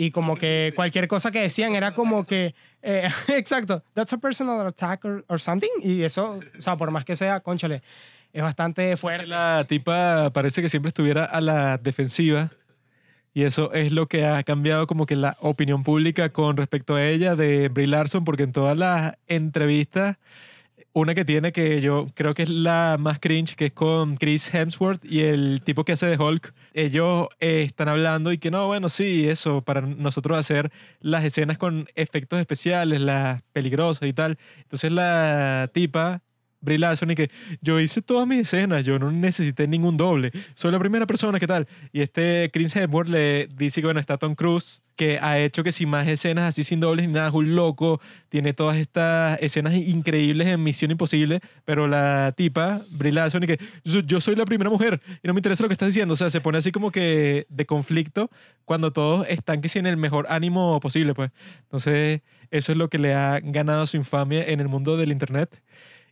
y 0.00 0.12
como 0.12 0.36
que 0.36 0.72
cualquier 0.76 1.08
cosa 1.08 1.32
que 1.32 1.40
decían 1.40 1.74
era 1.74 1.92
como 1.92 2.24
que, 2.24 2.54
eh, 2.82 3.08
exacto, 3.36 3.82
that's 3.94 4.12
a 4.12 4.18
personal 4.18 4.64
attack 4.64 5.04
or, 5.04 5.24
or 5.26 5.40
something. 5.40 5.68
Y 5.82 6.04
eso, 6.04 6.38
o 6.56 6.60
sea, 6.60 6.76
por 6.76 6.92
más 6.92 7.04
que 7.04 7.16
sea, 7.16 7.40
conchale, 7.40 7.82
es 8.32 8.40
bastante 8.40 8.96
fuerte. 8.96 9.26
La 9.26 9.66
tipa 9.68 10.30
parece 10.32 10.62
que 10.62 10.68
siempre 10.68 10.90
estuviera 10.90 11.24
a 11.24 11.40
la 11.40 11.78
defensiva 11.78 12.52
y 13.34 13.42
eso 13.42 13.72
es 13.72 13.90
lo 13.90 14.06
que 14.06 14.24
ha 14.24 14.40
cambiado 14.44 14.86
como 14.86 15.04
que 15.04 15.16
la 15.16 15.36
opinión 15.40 15.82
pública 15.82 16.28
con 16.28 16.56
respecto 16.56 16.94
a 16.94 17.04
ella 17.04 17.34
de 17.34 17.68
Brie 17.68 17.88
Larson, 17.88 18.22
porque 18.22 18.44
en 18.44 18.52
todas 18.52 18.76
las 18.78 19.14
entrevistas, 19.26 20.16
una 20.92 21.14
que 21.14 21.24
tiene 21.24 21.52
que 21.52 21.80
yo 21.80 22.08
creo 22.14 22.34
que 22.34 22.42
es 22.42 22.48
la 22.48 22.96
más 22.98 23.20
cringe, 23.20 23.54
que 23.56 23.66
es 23.66 23.72
con 23.72 24.16
Chris 24.16 24.52
Hemsworth 24.52 25.04
y 25.04 25.20
el 25.20 25.62
tipo 25.64 25.84
que 25.84 25.92
hace 25.92 26.06
de 26.06 26.16
Hulk, 26.16 26.54
ellos 26.74 27.28
eh, 27.40 27.62
están 27.66 27.88
hablando 27.88 28.32
y 28.32 28.38
que 28.38 28.50
no, 28.50 28.66
bueno, 28.66 28.88
sí, 28.88 29.28
eso, 29.28 29.62
para 29.62 29.80
nosotros 29.82 30.38
hacer 30.38 30.72
las 31.00 31.24
escenas 31.24 31.58
con 31.58 31.88
efectos 31.94 32.40
especiales, 32.40 33.00
las 33.00 33.42
peligrosas 33.52 34.08
y 34.08 34.12
tal. 34.12 34.38
Entonces 34.62 34.92
la 34.92 35.70
tipa... 35.72 36.22
Brie 36.60 36.78
Larson 36.78 37.14
que 37.14 37.30
yo 37.60 37.78
hice 37.80 38.02
todas 38.02 38.26
mis 38.26 38.40
escenas, 38.40 38.84
yo 38.84 38.98
no 38.98 39.10
necesité 39.10 39.66
ningún 39.68 39.96
doble, 39.96 40.32
soy 40.54 40.72
la 40.72 40.78
primera 40.78 41.06
persona, 41.06 41.38
¿qué 41.38 41.46
tal? 41.46 41.66
Y 41.92 42.00
este 42.00 42.50
Chris 42.52 42.74
Hemsworth 42.74 43.08
le 43.08 43.48
dice 43.56 43.80
que, 43.80 43.86
bueno, 43.86 44.00
está 44.00 44.18
Tom 44.18 44.34
Cruise, 44.34 44.82
que 44.98 45.20
ha 45.20 45.38
hecho 45.38 45.62
que 45.62 45.70
sin 45.70 45.88
más 45.88 46.08
escenas 46.08 46.48
así 46.48 46.64
sin 46.64 46.80
dobles 46.80 47.06
ni 47.06 47.12
nada, 47.14 47.28
es 47.28 47.34
un 47.34 47.54
loco, 47.54 48.00
tiene 48.28 48.52
todas 48.52 48.76
estas 48.76 49.40
escenas 49.40 49.74
increíbles 49.74 50.48
en 50.48 50.60
Misión 50.62 50.90
Imposible, 50.90 51.40
pero 51.64 51.86
la 51.86 52.34
tipa, 52.36 52.82
Brie 52.90 53.12
Larson, 53.12 53.42
que 53.42 53.60
yo, 53.84 54.00
yo 54.00 54.20
soy 54.20 54.34
la 54.34 54.44
primera 54.44 54.68
mujer 54.68 55.00
y 55.22 55.28
no 55.28 55.34
me 55.34 55.38
interesa 55.38 55.62
lo 55.62 55.68
que 55.68 55.74
estás 55.74 55.88
diciendo, 55.88 56.14
o 56.14 56.16
sea, 56.16 56.30
se 56.30 56.40
pone 56.40 56.58
así 56.58 56.72
como 56.72 56.90
que 56.90 57.46
de 57.48 57.64
conflicto 57.64 58.28
cuando 58.64 58.92
todos 58.92 59.24
están 59.28 59.60
que 59.60 59.68
sí 59.68 59.78
en 59.78 59.86
el 59.86 59.96
mejor 59.96 60.26
ánimo 60.28 60.80
posible, 60.80 61.14
pues. 61.14 61.30
Entonces, 61.62 62.22
eso 62.50 62.72
es 62.72 62.78
lo 62.78 62.88
que 62.88 62.98
le 62.98 63.14
ha 63.14 63.38
ganado 63.40 63.86
su 63.86 63.96
infamia 63.96 64.44
en 64.44 64.58
el 64.58 64.66
mundo 64.66 64.96
del 64.96 65.12
Internet. 65.12 65.62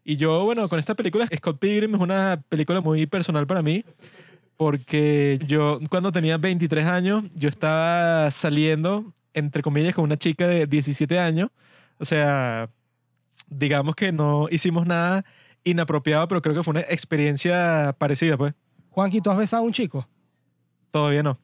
Y 0.09 0.17
yo, 0.19 0.45
bueno, 0.45 0.69
con 0.69 0.79
esta 0.79 0.95
película, 0.95 1.27
Scott 1.37 1.59
Pilgrim 1.59 1.97
es 1.97 2.01
una 2.01 2.41
película 2.49 2.81
muy 2.81 3.07
personal 3.07 3.45
para 3.45 3.61
mí, 3.61 3.85
porque 4.57 5.41
yo 5.49 5.81
cuando 5.91 6.13
tenía 6.13 6.39
23 6.39 6.87
años, 6.87 7.25
yo 7.35 7.49
estaba 7.49 8.31
saliendo, 8.31 9.13
entre 9.35 9.63
comillas, 9.63 9.97
con 9.97 10.05
una 10.05 10.17
chica 10.17 10.47
de 10.47 10.69
17 10.69 11.19
años. 11.19 11.51
O 11.99 12.05
sea, 12.05 12.71
digamos 13.49 13.97
que 13.97 14.13
no 14.13 14.47
hicimos 14.49 14.87
nada 14.87 15.25
inapropiado, 15.65 16.29
pero 16.29 16.41
creo 16.41 16.55
que 16.55 16.63
fue 16.63 16.71
una 16.71 16.83
experiencia 16.83 17.93
parecida, 17.99 18.37
pues. 18.37 18.55
Juanqui, 18.91 19.21
¿tú 19.21 19.33
has 19.33 19.39
besado 19.39 19.65
a 19.65 19.67
un 19.67 19.73
chico? 19.73 20.09
Todavía 20.93 21.25
no. 21.25 21.41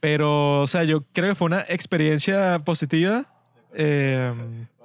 Pero, 0.00 0.60
o 0.60 0.66
sea, 0.66 0.84
yo 0.84 1.02
creo 1.14 1.30
que 1.30 1.34
fue 1.34 1.46
una 1.46 1.64
experiencia 1.66 2.58
positiva. 2.62 3.24
Eh, 3.72 4.34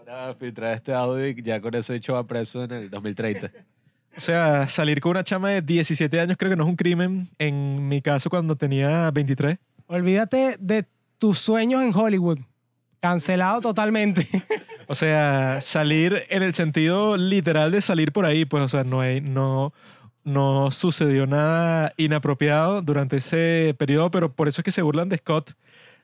Para 0.08 0.34
filtrar 0.36 0.74
este 0.74 0.94
audio 0.94 1.28
y 1.28 1.42
ya 1.44 1.60
con 1.60 1.76
eso 1.76 1.94
hecho 1.94 2.14
va 2.14 2.26
preso 2.26 2.64
en 2.64 2.72
el 2.72 2.90
2030. 2.90 3.52
O 4.16 4.22
sea, 4.22 4.66
salir 4.70 5.02
con 5.02 5.10
una 5.12 5.24
chama 5.26 5.50
de 5.50 5.62
17 5.62 6.22
años 6.22 6.38
creo 6.38 6.50
que 6.50 6.56
no 6.56 6.64
es 6.64 6.70
un 6.70 6.78
crimen. 6.78 7.28
En 7.38 7.90
mi 7.90 8.02
caso, 8.02 8.30
cuando 8.30 8.56
tenía 8.56 9.12
23. 9.12 9.58
Olvídate 9.88 10.56
de 10.62 10.86
tus 11.18 11.40
sueños 11.40 11.82
en 11.82 11.94
Hollywood. 11.94 12.40
Cancelado 13.02 13.60
totalmente. 13.60 14.26
O 14.88 14.96
sea, 14.96 15.60
salir 15.60 16.24
en 16.30 16.42
el 16.42 16.54
sentido 16.54 17.18
literal 17.18 17.74
de 17.74 17.82
salir 17.82 18.14
por 18.14 18.24
ahí, 18.24 18.46
pues, 18.46 18.64
o 18.64 18.68
sea, 18.70 18.86
no, 18.86 19.02
hay, 19.02 19.20
no, 19.20 19.74
no 20.24 20.72
sucedió 20.72 21.28
nada 21.28 21.92
inapropiado 21.98 22.82
durante 22.82 23.18
ese 23.18 23.76
periodo, 23.78 24.10
pero 24.10 24.32
por 24.32 24.48
eso 24.48 24.62
es 24.62 24.64
que 24.64 24.72
se 24.72 24.82
burlan 24.82 25.10
de 25.10 25.18
Scott 25.18 25.56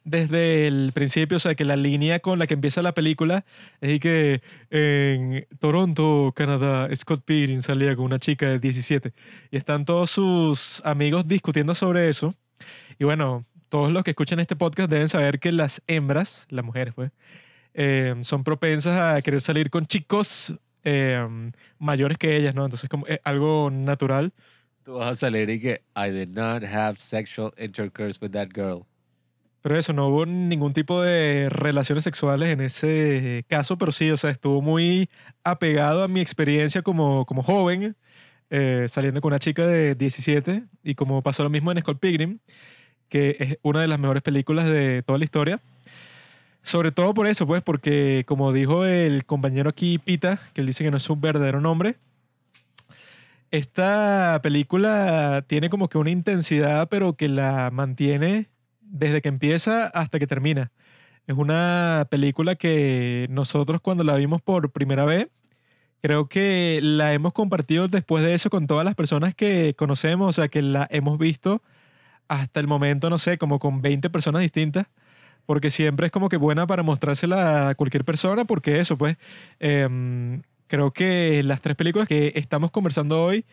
desde 0.04 0.68
el 0.68 0.92
principio, 0.94 1.38
o 1.38 1.40
sea, 1.40 1.56
que 1.56 1.66
la 1.66 1.76
línea 1.76 2.20
con 2.20 2.40
la 2.40 2.48
que 2.48 2.54
empieza 2.54 2.82
la 2.82 2.94
película 2.94 3.46
es 3.82 4.00
que 4.00 4.42
en 4.70 5.48
Toronto, 5.60 6.34
Canadá, 6.36 6.94
Scott 6.96 7.24
Pilgrim 7.24 7.62
salía 7.62 7.96
con 7.96 8.06
una 8.06 8.20
chica 8.20 8.50
de 8.50 8.60
17 8.60 9.14
y 9.52 9.58
están 9.58 9.86
todos 9.86 10.12
sus 10.12 10.82
amigos 10.86 11.28
discutiendo 11.28 11.76
sobre 11.76 12.10
eso. 12.10 12.34
Y 13.00 13.06
bueno, 13.06 13.46
todos 13.70 13.92
los 13.92 14.04
que 14.04 14.12
escuchan 14.12 14.40
este 14.40 14.56
podcast 14.56 14.90
deben 14.90 15.10
saber 15.10 15.40
que 15.40 15.52
las 15.52 15.82
hembras, 15.88 16.46
las 16.50 16.66
mujeres, 16.66 16.94
pues, 16.94 17.12
eh, 17.74 18.16
son 18.22 18.44
propensas 18.44 19.00
a 19.00 19.22
querer 19.22 19.42
salir 19.42 19.70
con 19.70 19.86
chicos 19.88 20.54
eh, 20.84 21.26
mayores 21.80 22.18
que 22.18 22.36
ellas, 22.36 22.54
¿no? 22.54 22.66
Entonces, 22.66 22.90
como 22.90 23.08
es 23.08 23.20
algo 23.24 23.70
natural. 23.72 24.34
Tú 24.84 24.96
vas 24.96 25.12
a 25.12 25.16
salir 25.16 25.50
y 25.50 25.60
que 25.60 25.82
I 25.96 26.12
did 26.12 26.30
not 26.30 26.64
have 26.64 27.00
sexual 27.00 27.54
intercourse 27.58 28.20
with 28.22 28.32
that 28.32 28.50
girl. 28.54 28.86
Pero 29.64 29.78
eso, 29.78 29.94
no 29.94 30.10
hubo 30.10 30.26
ningún 30.26 30.74
tipo 30.74 31.02
de 31.02 31.48
relaciones 31.50 32.04
sexuales 32.04 32.50
en 32.50 32.60
ese 32.60 33.46
caso, 33.48 33.78
pero 33.78 33.94
sí, 33.94 34.12
o 34.12 34.18
sea, 34.18 34.30
estuvo 34.30 34.62
muy 34.62 35.10
apegado 35.46 36.04
a 36.04 36.10
mi 36.10 36.20
experiencia 36.20 36.82
como, 36.82 37.26
como 37.26 37.44
joven, 37.44 37.96
eh, 38.50 38.88
saliendo 38.90 39.22
con 39.22 39.32
una 39.32 39.40
chica 39.40 39.66
de 39.66 39.96
17, 39.96 40.66
y 40.84 40.96
como 40.96 41.22
pasó 41.24 41.44
lo 41.44 41.50
mismo 41.50 41.72
en 41.72 41.80
Scott 41.80 41.98
Pilgrim, 42.02 42.40
que 43.08 43.38
es 43.40 43.58
una 43.62 43.80
de 43.80 43.88
las 43.88 44.00
mejores 44.00 44.22
películas 44.22 44.70
de 44.70 45.02
toda 45.02 45.18
la 45.18 45.24
historia. 45.24 45.62
Sobre 46.62 46.92
todo 46.92 47.14
por 47.14 47.28
eso, 47.28 47.48
pues, 47.48 47.62
porque 47.64 48.26
como 48.28 48.52
dijo 48.52 48.84
el 48.84 49.26
compañero 49.26 49.70
aquí, 49.70 49.98
Pita, 49.98 50.40
que 50.54 50.60
él 50.60 50.68
dice 50.68 50.84
que 50.84 50.92
no 50.92 50.98
es 50.98 51.04
su 51.04 51.16
verdadero 51.16 51.62
nombre, 51.62 51.96
esta 53.50 54.42
película 54.44 55.46
tiene 55.48 55.70
como 55.70 55.88
que 55.88 55.98
una 55.98 56.10
intensidad, 56.10 56.90
pero 56.90 57.16
que 57.16 57.30
la 57.30 57.70
mantiene 57.72 58.50
desde 58.94 59.22
que 59.22 59.30
empieza 59.30 59.88
hasta 59.88 60.20
que 60.20 60.28
termina. 60.28 60.72
Es 61.28 61.36
una 61.36 62.08
película 62.12 62.56
que 62.56 63.28
nosotros 63.30 63.82
cuando 63.82 64.04
la 64.04 64.16
vimos 64.16 64.42
por 64.42 64.72
primera 64.72 65.04
vez, 65.04 65.30
creo 66.02 66.28
que 66.28 66.80
la 66.84 67.14
hemos 67.14 67.34
compartido 67.34 67.88
después 67.88 68.24
de 68.24 68.34
eso 68.34 68.50
con 68.50 68.68
todas 68.68 68.86
las 68.86 68.96
personas 68.96 69.36
que 69.36 69.74
conocemos, 69.78 70.30
o 70.30 70.34
sea, 70.34 70.48
que 70.48 70.62
la 70.62 70.88
hemos 70.92 71.18
visto 71.18 71.64
hasta 72.28 72.60
el 72.60 72.68
momento, 72.68 73.10
no 73.10 73.18
sé, 73.18 73.38
como 73.38 73.60
con 73.60 73.82
20 73.82 74.10
personas 74.10 74.42
distintas, 74.42 74.88
porque 75.46 75.70
siempre 75.70 76.08
es 76.08 76.12
como 76.12 76.30
que 76.30 76.38
buena 76.38 76.68
para 76.68 76.84
mostrársela 76.84 77.70
a 77.70 77.76
cualquier 77.76 78.06
persona, 78.06 78.46
porque 78.46 78.80
eso, 78.80 78.98
pues, 78.98 79.18
em, 79.60 80.42
creo 80.68 80.92
que 80.92 81.42
las 81.44 81.62
tres 81.62 81.76
películas 81.76 82.08
que 82.08 82.34
estamos 82.36 82.72
conversando 82.72 83.24
hoy, 83.24 83.46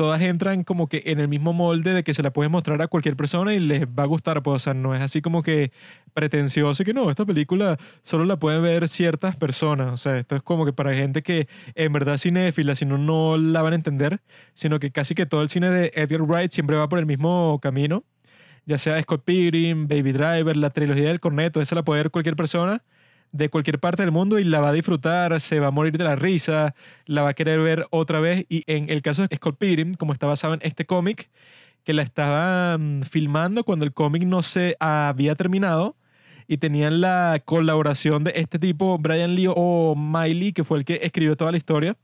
todas 0.00 0.22
entran 0.22 0.64
como 0.64 0.88
que 0.88 1.02
en 1.04 1.20
el 1.20 1.28
mismo 1.28 1.52
molde 1.52 1.92
de 1.92 2.02
que 2.02 2.14
se 2.14 2.22
la 2.22 2.32
puedes 2.32 2.50
mostrar 2.50 2.80
a 2.80 2.88
cualquier 2.88 3.16
persona 3.16 3.52
y 3.52 3.58
les 3.58 3.86
va 3.86 4.04
a 4.04 4.06
gustar, 4.06 4.42
pues, 4.42 4.56
o 4.56 4.58
sea, 4.58 4.72
no 4.72 4.94
es 4.94 5.02
así 5.02 5.20
como 5.20 5.42
que 5.42 5.72
pretencioso 6.14 6.84
que 6.84 6.94
no, 6.94 7.10
esta 7.10 7.26
película 7.26 7.76
solo 8.02 8.24
la 8.24 8.38
pueden 8.38 8.62
ver 8.62 8.88
ciertas 8.88 9.36
personas, 9.36 9.92
o 9.92 9.98
sea, 9.98 10.16
esto 10.16 10.36
es 10.36 10.42
como 10.42 10.64
que 10.64 10.72
para 10.72 10.94
gente 10.94 11.22
que 11.22 11.48
en 11.74 11.92
verdad 11.92 12.14
es 12.14 12.22
cinéfila, 12.22 12.74
si 12.76 12.86
no, 12.86 12.96
no 12.96 13.36
la 13.36 13.60
van 13.60 13.74
a 13.74 13.76
entender, 13.76 14.22
sino 14.54 14.80
que 14.80 14.90
casi 14.90 15.14
que 15.14 15.26
todo 15.26 15.42
el 15.42 15.50
cine 15.50 15.68
de 15.68 15.92
Edgar 15.94 16.22
Wright 16.22 16.50
siempre 16.50 16.76
va 16.76 16.88
por 16.88 16.98
el 16.98 17.04
mismo 17.04 17.58
camino, 17.60 18.02
ya 18.64 18.78
sea 18.78 18.98
Scott 19.02 19.22
Pilgrim, 19.26 19.86
Baby 19.86 20.12
Driver, 20.12 20.56
la 20.56 20.70
trilogía 20.70 21.08
del 21.08 21.20
corneto, 21.20 21.60
esa 21.60 21.74
la 21.74 21.82
puede 21.82 22.04
ver 22.04 22.10
cualquier 22.10 22.36
persona 22.36 22.82
de 23.32 23.48
cualquier 23.48 23.78
parte 23.78 24.02
del 24.02 24.12
mundo 24.12 24.38
y 24.38 24.44
la 24.44 24.60
va 24.60 24.70
a 24.70 24.72
disfrutar, 24.72 25.40
se 25.40 25.60
va 25.60 25.68
a 25.68 25.70
morir 25.70 25.96
de 25.96 26.04
la 26.04 26.16
risa, 26.16 26.74
la 27.06 27.22
va 27.22 27.30
a 27.30 27.34
querer 27.34 27.60
ver 27.60 27.86
otra 27.90 28.20
vez. 28.20 28.46
Y 28.48 28.64
en 28.66 28.90
el 28.90 29.02
caso 29.02 29.26
de 29.26 29.36
Scott 29.36 29.58
como 29.98 30.12
está 30.12 30.26
basado 30.26 30.54
en 30.54 30.60
este 30.62 30.86
cómic, 30.86 31.30
que 31.84 31.92
la 31.92 32.02
estaban 32.02 33.04
filmando 33.08 33.64
cuando 33.64 33.84
el 33.84 33.92
cómic 33.92 34.24
no 34.24 34.42
se 34.42 34.76
había 34.80 35.34
terminado 35.34 35.96
y 36.46 36.58
tenían 36.58 37.00
la 37.00 37.40
colaboración 37.44 38.24
de 38.24 38.32
este 38.34 38.58
tipo, 38.58 38.98
Brian 38.98 39.36
Lee 39.36 39.46
o 39.48 39.94
Miley, 39.96 40.52
que 40.52 40.64
fue 40.64 40.78
el 40.78 40.84
que 40.84 40.98
escribió 41.02 41.36
toda 41.36 41.52
la 41.52 41.58
historia. 41.58 41.96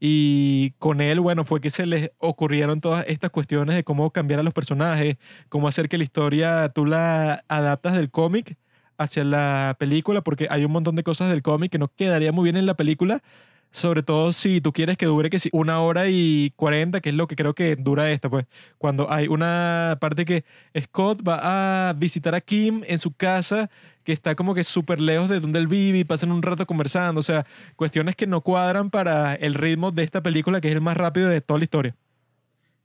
Y 0.00 0.72
con 0.80 1.00
él, 1.00 1.20
bueno, 1.20 1.44
fue 1.44 1.60
que 1.60 1.70
se 1.70 1.86
les 1.86 2.10
ocurrieron 2.18 2.80
todas 2.80 3.06
estas 3.06 3.30
cuestiones 3.30 3.76
de 3.76 3.84
cómo 3.84 4.10
cambiar 4.10 4.40
a 4.40 4.42
los 4.42 4.52
personajes, 4.52 5.16
cómo 5.48 5.68
hacer 5.68 5.88
que 5.88 5.96
la 5.96 6.04
historia 6.04 6.68
tú 6.74 6.86
la 6.86 7.44
adaptas 7.48 7.92
del 7.94 8.10
cómic 8.10 8.56
hacia 8.98 9.24
la 9.24 9.76
película, 9.78 10.20
porque 10.20 10.46
hay 10.50 10.64
un 10.64 10.72
montón 10.72 10.96
de 10.96 11.02
cosas 11.02 11.30
del 11.30 11.42
cómic 11.42 11.72
que 11.72 11.78
no 11.78 11.88
quedaría 11.88 12.32
muy 12.32 12.44
bien 12.44 12.56
en 12.56 12.66
la 12.66 12.74
película, 12.74 13.22
sobre 13.70 14.04
todo 14.04 14.32
si 14.32 14.60
tú 14.60 14.72
quieres 14.72 14.96
que 14.96 15.06
dure 15.06 15.30
que 15.30 15.40
si 15.40 15.48
una 15.52 15.80
hora 15.80 16.06
y 16.08 16.52
cuarenta, 16.54 17.00
que 17.00 17.08
es 17.08 17.14
lo 17.16 17.26
que 17.26 17.34
creo 17.34 17.54
que 17.54 17.74
dura 17.74 18.10
esta, 18.10 18.30
pues 18.30 18.46
cuando 18.78 19.10
hay 19.10 19.26
una 19.26 19.98
parte 20.00 20.24
que 20.24 20.44
Scott 20.80 21.26
va 21.26 21.88
a 21.88 21.92
visitar 21.94 22.36
a 22.36 22.40
Kim 22.40 22.82
en 22.86 23.00
su 23.00 23.12
casa, 23.12 23.68
que 24.04 24.12
está 24.12 24.36
como 24.36 24.54
que 24.54 24.62
súper 24.62 25.00
lejos 25.00 25.28
de 25.28 25.40
donde 25.40 25.58
él 25.58 25.66
vive 25.66 25.98
y 25.98 26.04
pasan 26.04 26.30
un 26.30 26.42
rato 26.42 26.66
conversando, 26.66 27.18
o 27.18 27.22
sea, 27.22 27.46
cuestiones 27.74 28.14
que 28.14 28.28
no 28.28 28.42
cuadran 28.42 28.90
para 28.90 29.34
el 29.34 29.54
ritmo 29.54 29.90
de 29.90 30.04
esta 30.04 30.22
película, 30.22 30.60
que 30.60 30.68
es 30.68 30.74
el 30.74 30.80
más 30.80 30.96
rápido 30.96 31.28
de 31.28 31.40
toda 31.40 31.58
la 31.58 31.64
historia. 31.64 31.96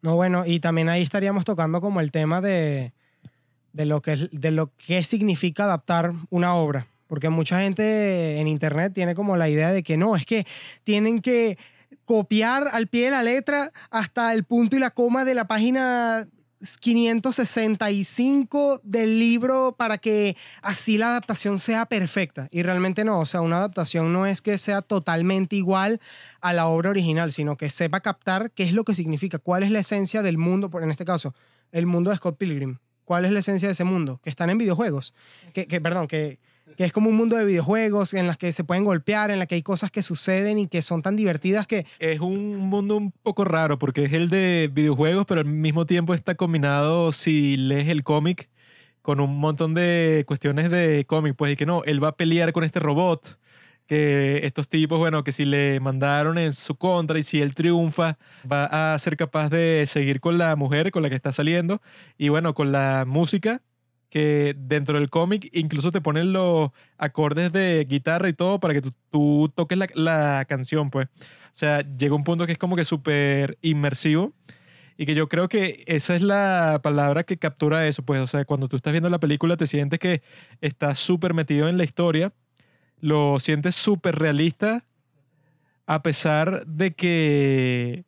No, 0.01 0.15
bueno, 0.15 0.45
y 0.45 0.59
también 0.59 0.89
ahí 0.89 1.03
estaríamos 1.03 1.45
tocando 1.45 1.81
como 1.81 1.99
el 1.99 2.11
tema 2.11 2.41
de, 2.41 2.93
de, 3.73 3.85
lo, 3.85 4.01
que, 4.01 4.29
de 4.31 4.51
lo 4.51 4.71
que 4.75 5.03
significa 5.03 5.63
adaptar 5.63 6.13
una 6.29 6.55
obra. 6.55 6.87
Porque 7.07 7.29
mucha 7.29 7.61
gente 7.61 8.39
en 8.39 8.47
internet 8.47 8.93
tiene 8.93 9.15
como 9.15 9.35
la 9.35 9.49
idea 9.49 9.71
de 9.71 9.83
que 9.83 9.97
no, 9.97 10.15
es 10.15 10.25
que 10.25 10.45
tienen 10.83 11.21
que 11.21 11.57
copiar 12.05 12.67
al 12.71 12.87
pie 12.87 13.05
de 13.05 13.11
la 13.11 13.23
letra 13.23 13.71
hasta 13.89 14.33
el 14.33 14.43
punto 14.43 14.75
y 14.75 14.79
la 14.79 14.91
coma 14.91 15.25
de 15.25 15.33
la 15.33 15.47
página 15.47 16.27
565 16.79 18.81
del 18.83 19.19
libro 19.19 19.75
para 19.77 19.97
que 19.97 20.35
así 20.61 20.97
la 20.97 21.09
adaptación 21.09 21.59
sea 21.59 21.85
perfecta. 21.85 22.47
Y 22.51 22.63
realmente 22.63 23.03
no, 23.03 23.19
o 23.19 23.25
sea, 23.25 23.41
una 23.41 23.57
adaptación 23.57 24.13
no 24.13 24.25
es 24.25 24.41
que 24.41 24.57
sea 24.57 24.81
totalmente 24.81 25.55
igual 25.55 26.01
a 26.41 26.53
la 26.53 26.67
obra 26.67 26.89
original, 26.89 27.31
sino 27.31 27.57
que 27.57 27.71
sepa 27.71 28.01
captar 28.01 28.51
qué 28.51 28.63
es 28.63 28.73
lo 28.73 28.83
que 28.83 28.95
significa, 28.95 29.39
cuál 29.39 29.63
es 29.63 29.71
la 29.71 29.79
esencia 29.79 30.21
del 30.21 30.37
mundo, 30.37 30.69
en 30.81 30.91
este 30.91 31.05
caso, 31.05 31.33
el 31.71 31.85
mundo 31.85 32.09
de 32.09 32.17
Scott 32.17 32.37
Pilgrim. 32.37 32.79
¿Cuál 33.09 33.25
es 33.25 33.31
la 33.31 33.39
esencia 33.39 33.67
de 33.67 33.71
ese 33.71 33.85
mundo? 33.85 34.19
Que 34.23 34.29
están 34.29 34.51
en 34.51 34.59
videojuegos. 34.59 35.15
Que, 35.51 35.65
perdón, 35.81 36.05
que, 36.05 36.37
que 36.77 36.83
es 36.83 36.91
como 36.91 37.09
un 37.09 37.15
mundo 37.15 37.37
de 37.37 37.43
videojuegos 37.43 38.13
en 38.13 38.27
las 38.27 38.37
que 38.37 38.51
se 38.51 38.63
pueden 38.63 38.83
golpear, 38.83 39.31
en 39.31 39.39
la 39.39 39.47
que 39.47 39.55
hay 39.55 39.63
cosas 39.63 39.89
que 39.89 40.03
suceden 40.03 40.59
y 40.59 40.67
que 40.67 40.83
son 40.83 41.01
tan 41.01 41.15
divertidas 41.15 41.65
que 41.65 41.87
Es 41.97 42.19
un 42.19 42.57
mundo 42.57 42.97
un 42.97 43.11
poco 43.11 43.45
raro 43.45 43.79
porque 43.79 44.03
es 44.05 44.13
el 44.13 44.29
de 44.29 44.69
videojuegos, 44.71 45.25
pero 45.25 45.41
al 45.41 45.47
mismo 45.47 45.87
tiempo 45.87 46.13
está 46.13 46.35
combinado, 46.35 47.11
si 47.11 47.57
lees 47.57 47.87
el 47.87 48.03
cómic, 48.03 48.47
con 49.01 49.21
un 49.21 49.39
montón 49.39 49.73
de 49.73 50.23
cuestiones 50.27 50.69
de 50.69 51.05
cómic. 51.07 51.33
Pues 51.35 51.53
y 51.53 51.55
que 51.55 51.65
no, 51.65 51.83
él 51.85 52.03
va 52.03 52.09
a 52.09 52.15
pelear 52.15 52.53
con 52.53 52.63
este 52.63 52.79
robot, 52.79 53.39
que 53.89 54.45
estos 54.45 54.69
tipos, 54.69 54.99
bueno, 54.99 55.23
que 55.23 55.31
si 55.31 55.45
le 55.45 55.79
mandaron 55.79 56.37
en 56.37 56.53
su 56.53 56.75
contra 56.75 57.17
y 57.17 57.23
si 57.23 57.41
él 57.41 57.55
triunfa, 57.55 58.19
va 58.49 58.93
a 58.93 58.99
ser 58.99 59.17
capaz 59.17 59.49
de 59.49 59.83
seguir 59.87 60.19
con 60.19 60.37
la 60.37 60.55
mujer 60.55 60.91
con 60.91 61.01
la 61.01 61.09
que 61.09 61.15
está 61.15 61.31
saliendo. 61.31 61.81
Y 62.15 62.29
bueno, 62.29 62.53
con 62.53 62.71
la 62.71 63.05
música 63.07 63.63
que 64.11 64.55
dentro 64.59 64.99
del 64.99 65.09
cómic 65.09 65.49
incluso 65.53 65.91
te 65.91 66.01
ponen 66.01 66.33
los 66.33 66.69
acordes 66.99 67.51
de 67.51 67.83
guitarra 67.89 68.29
y 68.29 68.33
todo 68.33 68.59
para 68.59 68.75
que 68.75 68.83
tú, 68.83 68.93
tú 69.09 69.51
toques 69.55 69.75
la, 69.75 69.87
la 69.95 70.45
canción, 70.47 70.91
pues. 70.91 71.07
O 71.07 71.57
sea, 71.59 71.81
llega 71.81 72.13
un 72.13 72.23
punto 72.23 72.45
que 72.45 72.51
es 72.51 72.59
como 72.59 72.75
que 72.75 72.85
súper 72.85 73.57
inmersivo 73.63 74.33
y 74.97 75.07
que 75.07 75.15
yo 75.15 75.27
creo 75.29 75.49
que 75.49 75.83
esa 75.87 76.15
es 76.15 76.21
la 76.21 76.79
palabra 76.83 77.23
que 77.23 77.37
captura 77.37 77.87
eso, 77.87 78.03
pues. 78.03 78.21
O 78.21 78.27
sea, 78.27 78.45
cuando 78.45 78.67
tú 78.67 78.75
estás 78.75 78.93
viendo 78.93 79.09
la 79.09 79.19
película 79.19 79.57
te 79.57 79.65
sientes 79.65 79.97
que 79.97 80.21
estás 80.61 80.99
súper 80.99 81.33
metido 81.33 81.67
en 81.67 81.79
la 81.79 81.85
historia, 81.85 82.33
lo 83.01 83.39
sientes 83.39 83.75
súper 83.75 84.17
realista 84.17 84.85
a 85.89 86.03
pesar 86.03 86.67
de 86.67 86.93
que, 86.93 88.05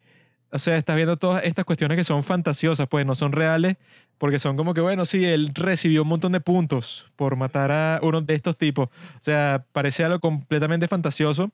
o 0.51 0.59
sea, 0.59 0.77
estás 0.77 0.95
viendo 0.95 1.17
todas 1.17 1.43
estas 1.43 1.65
cuestiones 1.65 1.97
que 1.97 2.03
son 2.03 2.21
fantasiosas, 2.21 2.87
pues 2.87 3.07
no 3.07 3.15
son 3.15 3.31
reales, 3.31 3.77
porque 4.19 4.37
son 4.37 4.55
como 4.55 4.75
que, 4.75 4.81
bueno, 4.81 5.03
sí, 5.03 5.25
él 5.25 5.49
recibió 5.55 6.03
un 6.03 6.09
montón 6.09 6.31
de 6.31 6.41
puntos 6.41 7.11
por 7.15 7.35
matar 7.35 7.71
a 7.71 7.99
uno 8.03 8.21
de 8.21 8.35
estos 8.35 8.55
tipos. 8.55 8.89
O 8.89 9.19
sea, 9.21 9.65
parece 9.71 10.03
algo 10.03 10.19
completamente 10.19 10.87
fantasioso, 10.87 11.49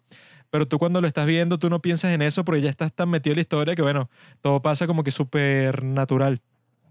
pero 0.49 0.67
tú 0.67 0.77
cuando 0.77 0.99
lo 0.99 1.07
estás 1.07 1.25
viendo, 1.25 1.57
tú 1.59 1.69
no 1.69 1.81
piensas 1.81 2.11
en 2.11 2.21
eso 2.21 2.43
porque 2.43 2.59
ya 2.59 2.69
estás 2.69 2.91
tan 2.91 3.09
metido 3.09 3.31
en 3.31 3.37
la 3.37 3.41
historia 3.43 3.73
que, 3.73 3.81
bueno, 3.81 4.09
todo 4.41 4.61
pasa 4.61 4.85
como 4.85 5.05
que 5.05 5.11
súper 5.11 5.81
natural. 5.81 6.41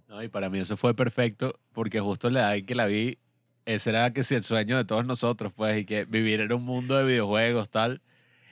No, 0.09 0.23
y 0.23 0.29
para 0.29 0.49
mí 0.49 0.61
eso 0.61 0.79
fue 0.79 0.95
perfecto 0.95 1.61
porque 1.75 2.01
justo 2.01 2.31
la 2.31 2.55
edad 2.55 2.65
que 2.65 2.75
la 2.75 2.87
vi, 2.87 3.19
ese 3.67 3.91
era 3.91 4.13
que 4.13 4.25
si 4.25 4.35
el 4.37 4.45
sueño 4.45 4.77
de 4.77 4.85
todos 4.85 5.05
nosotros, 5.05 5.53
pues, 5.53 5.79
y 5.81 5.85
que 5.85 6.05
vivir 6.05 6.41
en 6.41 6.53
un 6.53 6.65
mundo 6.65 6.97
de 6.97 7.05
videojuegos, 7.05 7.69
tal. 7.69 8.01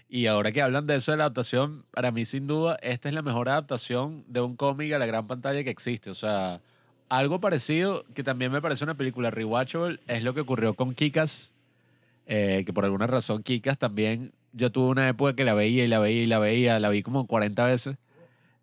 Y 0.08 0.26
ahora 0.26 0.52
que 0.52 0.60
hablan 0.60 0.86
de 0.86 0.96
eso 0.96 1.12
de 1.12 1.18
la 1.18 1.24
adaptación, 1.24 1.84
para 1.90 2.12
mí 2.12 2.24
sin 2.24 2.46
duda 2.46 2.78
esta 2.82 3.08
es 3.08 3.14
la 3.14 3.22
mejor 3.22 3.48
adaptación 3.48 4.24
de 4.28 4.40
un 4.40 4.56
cómic 4.56 4.92
a 4.92 4.98
la 4.98 5.06
gran 5.06 5.26
pantalla 5.26 5.64
que 5.64 5.70
existe. 5.70 6.10
O 6.10 6.14
sea, 6.14 6.60
algo 7.08 7.40
parecido 7.40 8.04
que 8.14 8.22
también 8.22 8.52
me 8.52 8.60
parece 8.60 8.84
una 8.84 8.94
película 8.94 9.30
rewatchable 9.30 10.00
es 10.06 10.22
lo 10.22 10.34
que 10.34 10.40
ocurrió 10.40 10.74
con 10.74 10.94
Kikas, 10.94 11.52
eh, 12.26 12.64
que 12.66 12.72
por 12.72 12.84
alguna 12.84 13.06
razón 13.06 13.42
Kikas 13.42 13.78
también, 13.78 14.32
yo 14.52 14.70
tuve 14.70 14.88
una 14.90 15.08
época 15.08 15.34
que 15.34 15.44
la 15.44 15.54
veía 15.54 15.84
y 15.84 15.86
la 15.86 15.98
veía 15.98 16.22
y 16.22 16.26
la 16.26 16.38
veía, 16.38 16.78
la 16.80 16.90
vi 16.90 17.02
como 17.02 17.26
40 17.26 17.66
veces, 17.66 17.96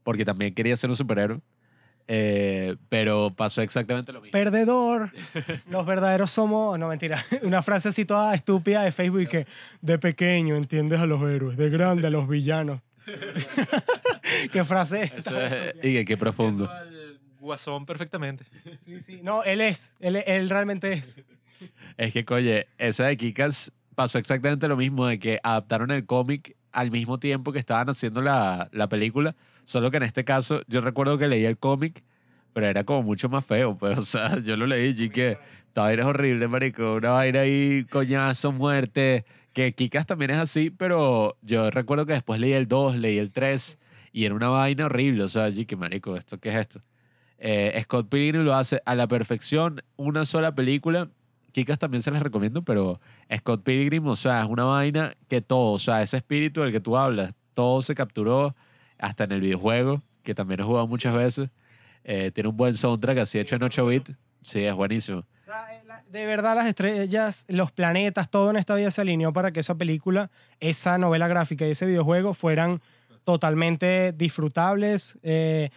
porque 0.03 0.25
también 0.25 0.53
quería 0.53 0.75
ser 0.77 0.89
un 0.89 0.95
superhéroe. 0.95 1.39
Eh, 2.13 2.75
pero 2.89 3.31
pasó 3.31 3.61
exactamente 3.61 4.11
lo 4.11 4.19
mismo. 4.19 4.33
perdedor, 4.33 5.13
los 5.69 5.85
verdaderos 5.85 6.29
somos, 6.29 6.77
no 6.77 6.89
mentira, 6.89 7.23
una 7.43 7.63
frase 7.63 7.87
así 7.87 8.03
toda 8.03 8.33
estúpida 8.35 8.83
de 8.83 8.91
Facebook 8.91 9.29
que 9.29 9.47
de 9.79 9.97
pequeño 9.97 10.57
entiendes 10.57 10.99
a 10.99 11.05
los 11.05 11.21
héroes, 11.21 11.57
de 11.57 11.69
grande 11.69 12.07
a 12.07 12.09
los 12.09 12.27
villanos. 12.27 12.81
Qué 14.51 14.63
frase 14.65 15.03
es? 15.03 15.13
Eso 15.13 15.39
es- 15.41 15.75
y 15.77 15.93
que 15.93 16.05
qué 16.05 16.17
profundo. 16.17 16.65
Eso 16.65 16.73
al 16.73 17.19
Guasón 17.39 17.85
perfectamente. 17.85 18.45
Sí, 18.85 19.01
sí. 19.01 19.19
No, 19.23 19.43
él 19.43 19.61
es, 19.61 19.95
él, 19.99 20.17
él 20.17 20.49
realmente 20.49 20.93
es. 20.93 21.23
Es 21.97 22.11
que, 22.13 22.25
oye, 22.33 22.67
esa 22.77 23.05
de 23.07 23.17
Kikas 23.17 23.71
pasó 23.95 24.17
exactamente 24.19 24.67
lo 24.67 24.77
mismo, 24.77 25.07
de 25.07 25.17
que 25.19 25.39
adaptaron 25.43 25.91
el 25.91 26.05
cómic 26.05 26.55
al 26.71 26.91
mismo 26.91 27.19
tiempo 27.19 27.51
que 27.51 27.59
estaban 27.59 27.89
haciendo 27.89 28.21
la, 28.21 28.69
la 28.71 28.87
película, 28.89 29.35
solo 29.71 29.89
que 29.89 29.97
en 29.97 30.03
este 30.03 30.25
caso 30.25 30.61
yo 30.67 30.81
recuerdo 30.81 31.17
que 31.17 31.29
leí 31.29 31.45
el 31.45 31.57
cómic, 31.57 32.03
pero 32.51 32.67
era 32.67 32.83
como 32.83 33.03
mucho 33.03 33.29
más 33.29 33.45
feo, 33.45 33.77
pues, 33.79 33.97
o 33.97 34.01
sea, 34.01 34.39
yo 34.43 34.57
lo 34.57 34.67
leí 34.67 34.93
y 34.97 35.09
que 35.09 35.37
esta 35.67 35.83
vaina 35.83 36.01
es 36.01 36.07
horrible, 36.07 36.47
marico, 36.49 36.95
una 36.95 37.11
vaina 37.11 37.39
ahí, 37.41 37.85
coñazo, 37.89 38.51
muerte, 38.51 39.23
que 39.53 39.73
Kikas 39.73 40.05
también 40.05 40.31
es 40.31 40.37
así, 40.37 40.69
pero 40.69 41.37
yo 41.41 41.71
recuerdo 41.71 42.05
que 42.05 42.13
después 42.13 42.41
leí 42.41 42.51
el 42.51 42.67
2, 42.67 42.97
leí 42.97 43.17
el 43.17 43.31
3, 43.31 43.79
y 44.11 44.25
era 44.25 44.35
una 44.35 44.49
vaina 44.49 44.87
horrible, 44.87 45.23
o 45.23 45.29
sea, 45.29 45.47
y 45.47 45.65
que 45.65 45.77
marico, 45.77 46.17
¿esto 46.17 46.37
qué 46.37 46.49
es 46.49 46.55
esto? 46.55 46.81
Eh, 47.37 47.79
Scott 47.83 48.09
Pilgrim 48.09 48.43
lo 48.43 48.53
hace 48.53 48.81
a 48.85 48.93
la 48.93 49.07
perfección, 49.07 49.81
una 49.95 50.25
sola 50.25 50.53
película, 50.53 51.09
Kikas 51.53 51.79
también 51.79 52.03
se 52.03 52.11
las 52.11 52.21
recomiendo, 52.21 52.61
pero 52.61 52.99
Scott 53.37 53.63
Pilgrim, 53.63 54.05
o 54.07 54.17
sea, 54.17 54.41
es 54.41 54.49
una 54.49 54.65
vaina 54.65 55.15
que 55.29 55.41
todo, 55.41 55.71
o 55.71 55.79
sea, 55.79 56.01
ese 56.01 56.17
espíritu 56.17 56.59
del 56.59 56.73
que 56.73 56.81
tú 56.81 56.97
hablas, 56.97 57.33
todo 57.53 57.81
se 57.81 57.95
capturó 57.95 58.53
hasta 59.01 59.25
en 59.25 59.33
el 59.33 59.41
videojuego, 59.41 60.01
que 60.23 60.33
también 60.33 60.61
he 60.61 60.63
jugado 60.63 60.87
muchas 60.87 61.15
veces. 61.15 61.49
Eh, 62.03 62.31
tiene 62.33 62.49
un 62.49 62.57
buen 62.57 62.73
soundtrack 62.73 63.19
así 63.19 63.39
hecho 63.39 63.55
en 63.55 63.63
8 63.63 63.85
bits. 63.85 64.13
Sí, 64.41 64.63
es 64.63 64.73
buenísimo. 64.73 65.19
O 65.19 65.45
sea, 65.45 65.67
eh, 65.75 65.81
de 66.09 66.25
verdad 66.25 66.55
las 66.55 66.67
estrellas, 66.67 67.45
los 67.47 67.71
planetas, 67.71 68.29
todo 68.29 68.49
en 68.49 68.57
esta 68.57 68.75
vida 68.75 68.91
se 68.91 69.01
alineó 69.01 69.33
para 69.33 69.51
que 69.51 69.59
esa 69.59 69.75
película, 69.75 70.29
esa 70.59 70.97
novela 70.97 71.27
gráfica 71.27 71.67
y 71.67 71.71
ese 71.71 71.85
videojuego 71.85 72.33
fueran 72.33 72.81
totalmente 73.23 74.13
disfrutables, 74.13 75.17
eh, 75.23 75.69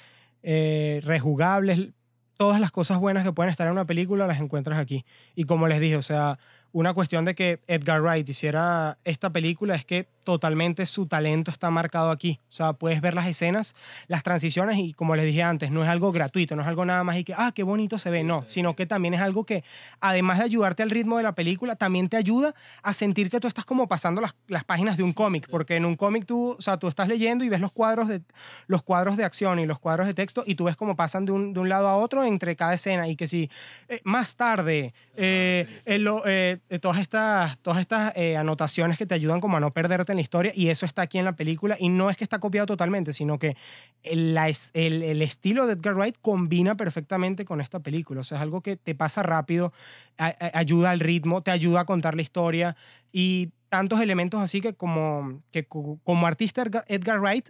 eh, 0.42 1.00
rejugables. 1.04 1.88
Todas 2.36 2.60
las 2.60 2.70
cosas 2.70 2.98
buenas 2.98 3.24
que 3.24 3.32
pueden 3.32 3.50
estar 3.50 3.66
en 3.66 3.72
una 3.72 3.84
película 3.84 4.26
las 4.26 4.40
encuentras 4.40 4.78
aquí. 4.78 5.04
Y 5.34 5.44
como 5.44 5.68
les 5.68 5.80
dije, 5.80 5.96
o 5.96 6.02
sea, 6.02 6.38
una 6.72 6.94
cuestión 6.94 7.24
de 7.24 7.34
que 7.34 7.60
Edgar 7.68 8.02
Wright 8.02 8.28
hiciera 8.28 8.98
esta 9.04 9.30
película 9.30 9.76
es 9.76 9.84
que 9.84 10.08
totalmente 10.24 10.86
su 10.86 11.06
talento 11.06 11.50
está 11.50 11.70
marcado 11.70 12.10
aquí. 12.10 12.40
O 12.48 12.52
sea, 12.52 12.72
puedes 12.72 13.00
ver 13.00 13.14
las 13.14 13.26
escenas, 13.26 13.74
las 14.08 14.22
transiciones 14.22 14.78
y 14.78 14.92
como 14.94 15.14
les 15.16 15.24
dije 15.26 15.42
antes, 15.42 15.70
no 15.70 15.82
es 15.84 15.88
algo 15.88 16.10
gratuito, 16.12 16.56
no 16.56 16.62
es 16.62 16.68
algo 16.68 16.84
nada 16.84 17.04
más 17.04 17.16
y 17.18 17.24
que, 17.24 17.34
ah, 17.36 17.52
qué 17.54 17.62
bonito 17.62 17.98
se 17.98 18.10
ve, 18.10 18.24
no, 18.24 18.44
sino 18.48 18.74
que 18.74 18.86
también 18.86 19.14
es 19.14 19.20
algo 19.20 19.44
que, 19.44 19.62
además 20.00 20.38
de 20.38 20.44
ayudarte 20.44 20.82
al 20.82 20.90
ritmo 20.90 21.18
de 21.18 21.22
la 21.22 21.34
película, 21.34 21.76
también 21.76 22.08
te 22.08 22.16
ayuda 22.16 22.54
a 22.82 22.92
sentir 22.92 23.30
que 23.30 23.38
tú 23.40 23.46
estás 23.48 23.64
como 23.64 23.86
pasando 23.86 24.20
las, 24.20 24.34
las 24.48 24.64
páginas 24.64 24.96
de 24.96 25.02
un 25.02 25.12
cómic, 25.12 25.46
porque 25.50 25.76
en 25.76 25.84
un 25.84 25.94
cómic 25.94 26.24
tú, 26.26 26.56
o 26.58 26.62
sea, 26.62 26.76
tú 26.78 26.88
estás 26.88 27.08
leyendo 27.08 27.44
y 27.44 27.48
ves 27.48 27.60
los 27.60 27.70
cuadros 27.72 28.08
de, 28.08 28.22
los 28.66 28.82
cuadros 28.82 29.16
de 29.16 29.24
acción 29.24 29.58
y 29.58 29.66
los 29.66 29.78
cuadros 29.78 30.06
de 30.06 30.14
texto 30.14 30.42
y 30.46 30.54
tú 30.54 30.64
ves 30.64 30.76
cómo 30.76 30.96
pasan 30.96 31.26
de 31.26 31.32
un, 31.32 31.52
de 31.52 31.60
un 31.60 31.68
lado 31.68 31.88
a 31.88 31.96
otro 31.96 32.24
entre 32.24 32.56
cada 32.56 32.74
escena 32.74 33.08
y 33.08 33.16
que 33.16 33.28
si 33.28 33.50
eh, 33.88 34.00
más 34.04 34.36
tarde, 34.36 34.94
eh, 35.16 35.66
lo- 36.00 36.22
eh, 36.26 36.58
eh, 36.70 36.78
todas 36.78 36.98
estas, 36.98 37.58
todas 37.58 37.80
estas 37.80 38.12
eh, 38.16 38.36
anotaciones 38.36 38.96
que 38.98 39.06
te 39.06 39.14
ayudan 39.14 39.40
como 39.40 39.56
a 39.56 39.60
no 39.60 39.70
perderte 39.72 40.13
la 40.16 40.22
historia 40.22 40.52
y 40.54 40.68
eso 40.68 40.86
está 40.86 41.02
aquí 41.02 41.18
en 41.18 41.24
la 41.24 41.36
película 41.36 41.76
y 41.78 41.88
no 41.88 42.10
es 42.10 42.16
que 42.16 42.24
está 42.24 42.38
copiado 42.38 42.66
totalmente, 42.66 43.12
sino 43.12 43.38
que 43.38 43.56
el, 44.02 44.36
el, 44.74 45.22
estilo 45.22 45.66
de 45.66 45.74
Edgar 45.74 45.94
Wright 45.94 46.16
combina 46.20 46.76
perfectamente 46.76 47.44
con 47.44 47.60
esta 47.60 47.80
película. 47.80 48.20
O 48.20 48.24
sea, 48.24 48.38
es 48.38 48.42
algo 48.42 48.60
que 48.60 48.76
te 48.76 48.94
pasa 48.94 49.22
rápido, 49.22 49.72
ayuda 50.16 50.90
al 50.90 51.00
ritmo, 51.00 51.42
te 51.42 51.50
ayuda 51.50 51.80
a 51.80 51.84
contar 51.84 52.14
la 52.14 52.22
historia 52.22 52.76
y 53.12 53.50
tantos 53.68 54.00
elementos 54.00 54.40
así 54.40 54.60
que 54.60 54.74
como, 54.74 55.42
que 55.50 55.66
co- 55.66 55.98
como 56.04 56.26
artista 56.26 56.64
Edgar 56.88 57.20
Wright, 57.20 57.48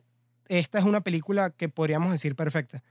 esta 0.48 0.78
es 0.78 0.84
una 0.84 1.02
película 1.02 1.50
que 1.50 1.68
podríamos 1.68 2.10
decir 2.10 2.36
perfecta. 2.36 2.82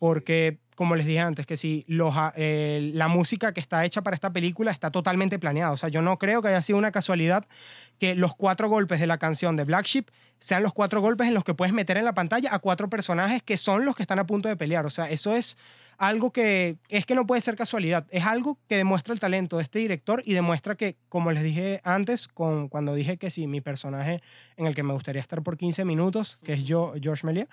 Porque, 0.00 0.58
como 0.76 0.96
les 0.96 1.04
dije 1.04 1.20
antes, 1.20 1.44
que 1.46 1.58
si 1.58 1.84
los, 1.86 2.16
a- 2.16 2.32
eh, 2.36 2.90
la 2.94 3.06
música 3.08 3.52
que 3.52 3.60
está 3.60 3.84
hecha 3.84 4.00
para 4.02 4.14
esta 4.14 4.32
película 4.32 4.70
está 4.72 4.90
totalmente 4.90 5.38
planeada. 5.38 5.72
O 5.72 5.76
sea, 5.76 5.90
yo 5.90 6.00
no 6.00 6.18
creo 6.18 6.40
que 6.40 6.48
haya 6.48 6.62
sido 6.62 6.78
una 6.78 6.90
casualidad 6.90 7.46
que 7.98 8.14
los 8.14 8.34
cuatro 8.34 8.70
golpes 8.70 8.98
de 8.98 9.06
la 9.06 9.18
canción 9.18 9.56
de 9.56 9.64
Black 9.64 9.84
Sheep 9.84 10.08
sean 10.38 10.62
los 10.62 10.72
cuatro 10.72 11.02
golpes 11.02 11.28
en 11.28 11.34
los 11.34 11.44
que 11.44 11.52
puedes 11.52 11.74
meter 11.74 11.98
en 11.98 12.06
la 12.06 12.14
pantalla 12.14 12.48
a 12.54 12.58
cuatro 12.60 12.88
personajes 12.88 13.42
que 13.42 13.58
son 13.58 13.84
los 13.84 13.94
que 13.94 14.02
están 14.02 14.18
a 14.18 14.26
punto 14.26 14.48
de 14.48 14.56
pelear. 14.56 14.86
O 14.86 14.90
sea, 14.90 15.10
eso 15.10 15.36
es 15.36 15.58
algo 15.98 16.30
que 16.32 16.78
es 16.88 17.04
que 17.04 17.14
no 17.14 17.26
puede 17.26 17.42
ser 17.42 17.56
casualidad. 17.56 18.06
Es 18.08 18.24
algo 18.24 18.58
que 18.66 18.78
demuestra 18.78 19.12
el 19.12 19.20
talento 19.20 19.58
de 19.58 19.64
este 19.64 19.80
director 19.80 20.22
y 20.24 20.32
demuestra 20.32 20.76
que, 20.76 20.96
como 21.10 21.30
les 21.30 21.42
dije 21.42 21.82
antes, 21.84 22.26
con, 22.26 22.68
cuando 22.70 22.94
dije 22.94 23.18
que 23.18 23.30
si 23.30 23.46
mi 23.46 23.60
personaje 23.60 24.22
en 24.56 24.64
el 24.64 24.74
que 24.74 24.82
me 24.82 24.94
gustaría 24.94 25.20
estar 25.20 25.42
por 25.42 25.58
15 25.58 25.84
minutos, 25.84 26.38
que 26.42 26.54
es 26.54 26.64
yo, 26.64 26.94
George 27.02 27.26
Melia, 27.26 27.48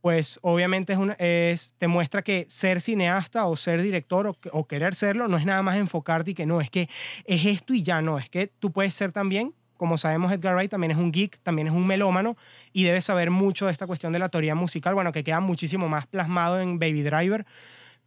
pues 0.00 0.38
obviamente 0.42 0.92
es 0.92 0.98
una, 0.98 1.14
es, 1.14 1.74
te 1.78 1.88
muestra 1.88 2.22
que 2.22 2.46
ser 2.48 2.80
cineasta 2.80 3.46
o 3.46 3.56
ser 3.56 3.82
director 3.82 4.26
o, 4.28 4.34
que- 4.34 4.50
o 4.52 4.66
querer 4.66 4.94
serlo 4.94 5.28
no 5.28 5.36
es 5.36 5.44
nada 5.44 5.62
más 5.62 5.76
enfocarte 5.76 6.30
y 6.32 6.34
que 6.34 6.46
no, 6.46 6.60
es 6.60 6.70
que 6.70 6.88
es 7.24 7.44
esto 7.46 7.74
y 7.74 7.82
ya 7.82 8.00
no, 8.02 8.18
es 8.18 8.28
que 8.30 8.46
tú 8.46 8.70
puedes 8.72 8.94
ser 8.94 9.12
también, 9.12 9.54
como 9.76 9.98
sabemos 9.98 10.32
Edgar 10.32 10.54
Wright 10.54 10.70
también 10.70 10.90
es 10.92 10.96
un 10.98 11.12
geek, 11.12 11.38
también 11.42 11.66
es 11.68 11.72
un 11.74 11.86
melómano 11.86 12.36
y 12.72 12.84
debes 12.84 13.04
saber 13.04 13.30
mucho 13.30 13.66
de 13.66 13.72
esta 13.72 13.86
cuestión 13.86 14.12
de 14.12 14.18
la 14.18 14.28
teoría 14.28 14.54
musical, 14.54 14.94
bueno, 14.94 15.12
que 15.12 15.24
queda 15.24 15.40
muchísimo 15.40 15.88
más 15.88 16.06
plasmado 16.06 16.60
en 16.60 16.78
Baby 16.78 17.02
Driver, 17.02 17.46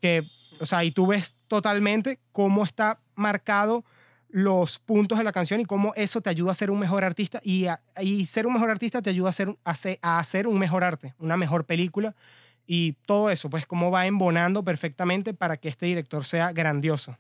que, 0.02 0.24
o 0.60 0.66
sea, 0.66 0.84
y 0.84 0.92
tú 0.92 1.08
ves 1.08 1.36
totalmente 1.48 2.20
cómo 2.32 2.64
está 2.64 3.00
marcado 3.16 3.84
los 4.34 4.80
puntos 4.80 5.18
de 5.18 5.24
la 5.24 5.32
canción 5.32 5.60
y 5.60 5.66
cómo 5.66 5.94
eso 5.96 6.22
te 6.22 6.30
ayuda 6.30 6.52
a 6.52 6.56
ser 6.56 6.72
un 6.72 6.80
mejor 6.80 7.04
artista 7.04 7.40
y, 7.44 7.66
a- 7.68 7.82
y 8.02 8.26
ser 8.26 8.48
un 8.48 8.54
mejor 8.54 8.70
artista 8.70 9.02
te 9.02 9.10
ayuda 9.10 9.30
a, 9.30 9.34
ser, 9.34 9.56
a, 9.64 9.76
se- 9.76 10.00
a 10.02 10.20
hacer 10.20 10.48
un 10.48 10.58
mejor 10.58 10.84
arte, 10.84 11.14
una 11.20 11.38
mejor 11.38 11.66
película 11.66 12.16
y 12.66 12.94
todo 13.06 13.30
eso, 13.30 13.50
pues 13.50 13.66
cómo 13.66 13.92
va 13.92 14.08
embonando 14.08 14.64
perfectamente 14.64 15.34
para 15.34 15.58
que 15.58 15.68
este 15.70 15.86
director 15.88 16.24
sea 16.24 16.52
grandioso. 16.54 17.18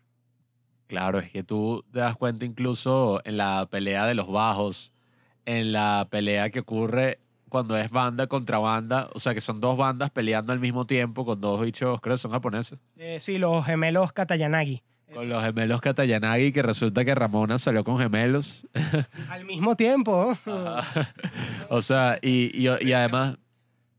Claro, 0.87 1.19
es 1.19 1.31
que 1.31 1.43
tú 1.43 1.83
te 1.91 1.99
das 1.99 2.15
cuenta 2.17 2.45
incluso 2.45 3.21
en 3.23 3.37
la 3.37 3.67
pelea 3.69 4.05
de 4.05 4.13
los 4.13 4.29
bajos, 4.29 4.91
en 5.45 5.71
la 5.71 6.07
pelea 6.09 6.49
que 6.49 6.59
ocurre 6.59 7.19
cuando 7.49 7.77
es 7.77 7.89
banda 7.91 8.27
contra 8.27 8.59
banda, 8.59 9.09
o 9.13 9.19
sea 9.19 9.33
que 9.33 9.41
son 9.41 9.59
dos 9.59 9.77
bandas 9.77 10.09
peleando 10.11 10.53
al 10.53 10.59
mismo 10.59 10.85
tiempo 10.85 11.25
con 11.25 11.39
dos 11.41 11.61
bichos, 11.61 11.99
creo 12.01 12.13
que 12.15 12.17
son 12.19 12.31
japoneses, 12.31 12.79
Eh, 12.97 13.17
sí, 13.19 13.37
los 13.37 13.65
gemelos 13.65 14.13
Katayanagi. 14.13 14.83
Con 15.13 15.29
los 15.29 15.43
gemelos 15.43 15.81
Katayanagi, 15.81 16.51
que 16.51 16.61
resulta 16.61 17.05
que 17.05 17.13
Ramona 17.15 17.57
salió 17.57 17.83
con 17.83 17.97
gemelos. 17.97 18.67
Al 19.29 19.45
mismo 19.45 19.75
tiempo. 19.75 20.37
Ajá. 20.45 21.13
o 21.69 21.81
sea, 21.81 22.19
y, 22.21 22.51
y, 22.53 22.69
y 22.81 22.93
además, 22.93 23.37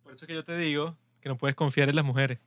Por 0.02 0.14
eso 0.14 0.24
es 0.24 0.28
que 0.28 0.34
yo 0.34 0.44
te 0.44 0.56
digo 0.56 0.96
que 1.20 1.28
no 1.28 1.36
puedes 1.36 1.56
confiar 1.56 1.88
en 1.88 1.96
las 1.96 2.04
mujeres. 2.04 2.38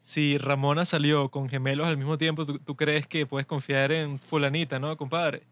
Si 0.00 0.38
Ramona 0.38 0.84
salió 0.84 1.30
con 1.30 1.48
gemelos 1.48 1.86
al 1.86 1.96
mismo 1.96 2.16
tiempo, 2.18 2.46
¿tú, 2.46 2.58
tú 2.58 2.74
crees 2.74 3.06
que 3.06 3.26
puedes 3.26 3.46
confiar 3.46 3.92
en 3.92 4.18
fulanita, 4.18 4.78
¿no, 4.78 4.96
compadre? 4.96 5.42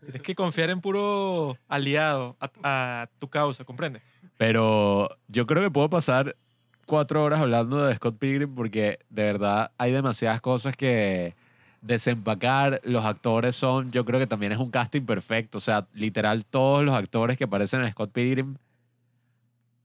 Tienes 0.00 0.22
que 0.22 0.34
confiar 0.34 0.70
en 0.70 0.80
puro 0.80 1.56
aliado 1.66 2.36
a, 2.38 2.50
a 2.62 3.08
tu 3.18 3.28
causa, 3.28 3.64
¿comprendes? 3.64 4.02
pero 4.38 5.08
yo 5.26 5.46
creo 5.46 5.62
que 5.62 5.70
puedo 5.70 5.90
pasar 5.90 6.36
cuatro 6.88 7.22
horas 7.22 7.40
hablando 7.40 7.84
de 7.84 7.94
Scott 7.94 8.18
Pilgrim 8.18 8.52
porque 8.54 8.98
de 9.10 9.22
verdad 9.22 9.70
hay 9.78 9.92
demasiadas 9.92 10.40
cosas 10.40 10.76
que 10.76 11.36
desempacar. 11.82 12.80
Los 12.82 13.04
actores 13.04 13.54
son, 13.54 13.92
yo 13.92 14.04
creo 14.04 14.18
que 14.18 14.26
también 14.26 14.50
es 14.50 14.58
un 14.58 14.70
casting 14.70 15.02
perfecto. 15.02 15.58
O 15.58 15.60
sea, 15.60 15.86
literal, 15.94 16.44
todos 16.44 16.84
los 16.84 16.96
actores 16.96 17.38
que 17.38 17.44
aparecen 17.44 17.82
en 17.82 17.90
Scott 17.90 18.10
Pilgrim, 18.10 18.56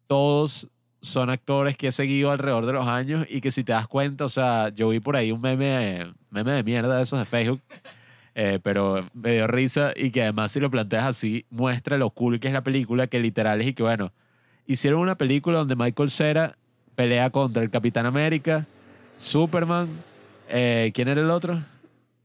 todos 0.08 0.68
son 1.02 1.30
actores 1.30 1.76
que 1.78 1.88
he 1.88 1.92
seguido 1.92 2.32
alrededor 2.32 2.66
de 2.66 2.74
los 2.74 2.88
años 2.88 3.28
y 3.30 3.42
que 3.42 3.52
si 3.52 3.64
te 3.64 3.74
das 3.74 3.88
cuenta, 3.88 4.24
o 4.26 4.30
sea, 4.30 4.70
yo 4.70 4.90
vi 4.90 5.00
por 5.00 5.18
ahí 5.18 5.32
un 5.32 5.42
meme, 5.42 6.14
meme 6.32 6.54
de 6.54 6.64
mierda 6.64 6.96
de 6.96 7.04
esos 7.04 7.20
de 7.20 7.26
Facebook. 7.26 7.62
eh, 8.36 8.60
pero 8.64 9.06
me 9.14 9.34
dio 9.34 9.48
risa 9.48 9.92
y 9.96 10.10
que 10.12 10.24
además 10.24 10.54
si 10.54 10.60
lo 10.60 10.72
planteas 10.72 11.06
así 11.06 11.46
muestra 11.50 11.98
lo 11.98 12.10
cool 12.10 12.40
que 12.40 12.48
es 12.48 12.54
la 12.54 12.64
película 12.64 13.06
que 13.06 13.20
literal 13.20 13.62
es 13.62 13.68
y 13.68 13.74
que 13.74 13.84
bueno 13.84 14.12
hicieron 14.66 15.02
una 15.02 15.16
película 15.16 15.60
donde 15.60 15.76
Michael 15.76 16.10
Cera 16.10 16.58
pelea 16.96 17.30
contra 17.30 17.64
el 17.64 17.70
Capitán 17.70 18.06
América, 18.06 18.66
Superman, 19.18 19.90
eh, 20.50 20.92
¿quién 20.94 21.08
era 21.08 21.22
el 21.22 21.30
otro? 21.30 21.62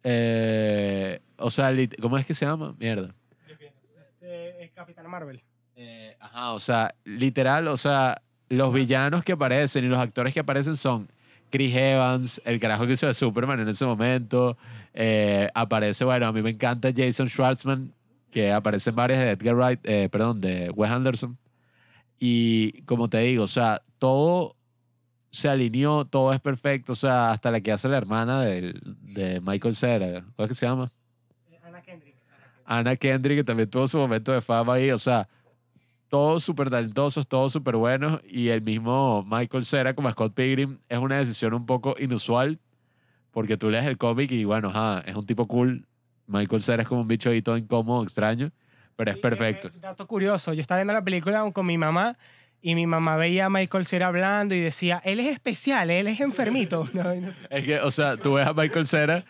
Eh, 0.04 1.20
o 1.36 1.50
sea, 1.50 1.70
¿cómo 2.00 2.18
es 2.18 2.26
que 2.26 2.34
se 2.34 2.46
llama? 2.46 2.74
Mierda. 2.78 3.14
Este, 3.48 4.70
Capitán 4.74 5.08
Marvel. 5.08 5.42
Eh, 5.76 6.16
ajá, 6.20 6.52
o 6.52 6.58
sea, 6.58 6.94
literal, 7.04 7.68
o 7.68 7.76
sea, 7.76 8.20
los 8.48 8.72
villanos 8.72 9.22
que 9.22 9.32
aparecen 9.32 9.84
y 9.84 9.88
los 9.88 9.98
actores 9.98 10.34
que 10.34 10.40
aparecen 10.40 10.76
son 10.76 11.08
Chris 11.50 11.74
Evans, 11.74 12.40
el 12.44 12.58
carajo 12.60 12.86
que 12.86 12.94
hizo 12.94 13.06
de 13.06 13.14
Superman 13.14 13.60
en 13.60 13.68
ese 13.68 13.84
momento. 13.84 14.56
eh, 14.94 15.48
aparece, 15.54 16.04
bueno, 16.04 16.26
a 16.26 16.32
mí 16.32 16.42
me 16.42 16.50
encanta 16.50 16.90
Jason 16.94 17.28
Schwartzman, 17.28 17.92
que 18.30 18.52
aparece 18.52 18.90
en 18.90 18.96
varias 18.96 19.20
de 19.20 19.30
Edgar 19.30 19.54
Wright, 19.54 19.80
eh, 19.84 20.08
perdón, 20.10 20.40
de 20.40 20.70
Wes 20.70 20.90
Anderson. 20.90 21.38
Y 22.18 22.82
como 22.82 23.08
te 23.08 23.18
digo, 23.18 23.44
o 23.44 23.48
sea, 23.48 23.82
todo 23.98 24.56
se 25.30 25.48
alineó, 25.48 26.04
todo 26.06 26.32
es 26.32 26.40
perfecto, 26.40 26.92
o 26.92 26.94
sea, 26.94 27.30
hasta 27.30 27.50
la 27.50 27.60
que 27.60 27.70
hace 27.72 27.88
la 27.88 27.98
hermana 27.98 28.40
del- 28.42 28.80
de 28.84 29.40
Michael 29.40 29.74
Cera, 29.74 30.22
¿cómo 30.36 30.44
es 30.44 30.48
que 30.48 30.54
se 30.54 30.66
llama? 30.66 30.90
Ana 31.64 31.82
Kendrick. 31.82 32.14
Ana 32.64 32.96
Kendrick, 32.96 33.38
que 33.38 33.44
también 33.44 33.68
tuvo 33.68 33.86
su 33.88 33.98
momento 33.98 34.32
de 34.32 34.40
fama 34.40 34.74
ahí, 34.74 34.90
o 34.90 34.98
sea, 34.98 35.28
todos 36.08 36.42
súper 36.42 36.70
talentosos, 36.70 37.26
todos 37.28 37.52
súper 37.52 37.76
buenos, 37.76 38.20
y 38.26 38.48
el 38.48 38.62
mismo 38.62 39.22
Michael 39.28 39.64
Cera 39.64 39.94
como 39.94 40.10
Scott 40.10 40.32
Pilgrim 40.34 40.78
es 40.88 40.98
una 40.98 41.18
decisión 41.18 41.52
un 41.52 41.66
poco 41.66 41.94
inusual, 41.98 42.58
porque 43.30 43.56
tú 43.58 43.68
lees 43.70 43.84
el 43.84 43.98
cómic 43.98 44.30
y 44.32 44.44
bueno, 44.44 44.70
ajá, 44.70 45.00
es 45.06 45.14
un 45.14 45.26
tipo 45.26 45.46
cool, 45.46 45.86
Michael 46.26 46.62
Cera 46.62 46.82
es 46.82 46.88
como 46.88 47.02
un 47.02 47.08
bicho 47.08 47.28
ahí 47.30 47.42
todo 47.42 47.58
incómodo, 47.58 48.02
extraño, 48.02 48.50
pero 48.96 49.10
es 49.10 49.16
Sí, 49.16 49.20
perfecto. 49.22 49.68
eh, 49.68 49.72
dato 49.80 50.06
curioso, 50.06 50.54
yo 50.54 50.62
estaba 50.62 50.80
viendo 50.80 50.94
la 50.94 51.04
película 51.04 51.50
con 51.52 51.66
mi 51.66 51.76
mamá 51.76 52.16
y 52.60 52.74
mi 52.74 52.86
mamá 52.86 53.16
veía 53.16 53.46
a 53.46 53.50
Michael 53.50 53.86
Cera 53.86 54.08
hablando 54.08 54.54
y 54.54 54.60
decía, 54.60 55.00
él 55.04 55.20
es 55.20 55.28
especial, 55.28 55.90
él 55.90 56.08
es 56.08 56.20
enfermito. 56.20 56.88
No, 56.92 57.14
no 57.14 57.32
sé. 57.32 57.40
Es 57.50 57.64
que, 57.64 57.80
o 57.80 57.90
sea, 57.90 58.16
tú 58.16 58.34
ves 58.34 58.46
a 58.46 58.52
Michael 58.52 58.86
Cera, 58.86 59.24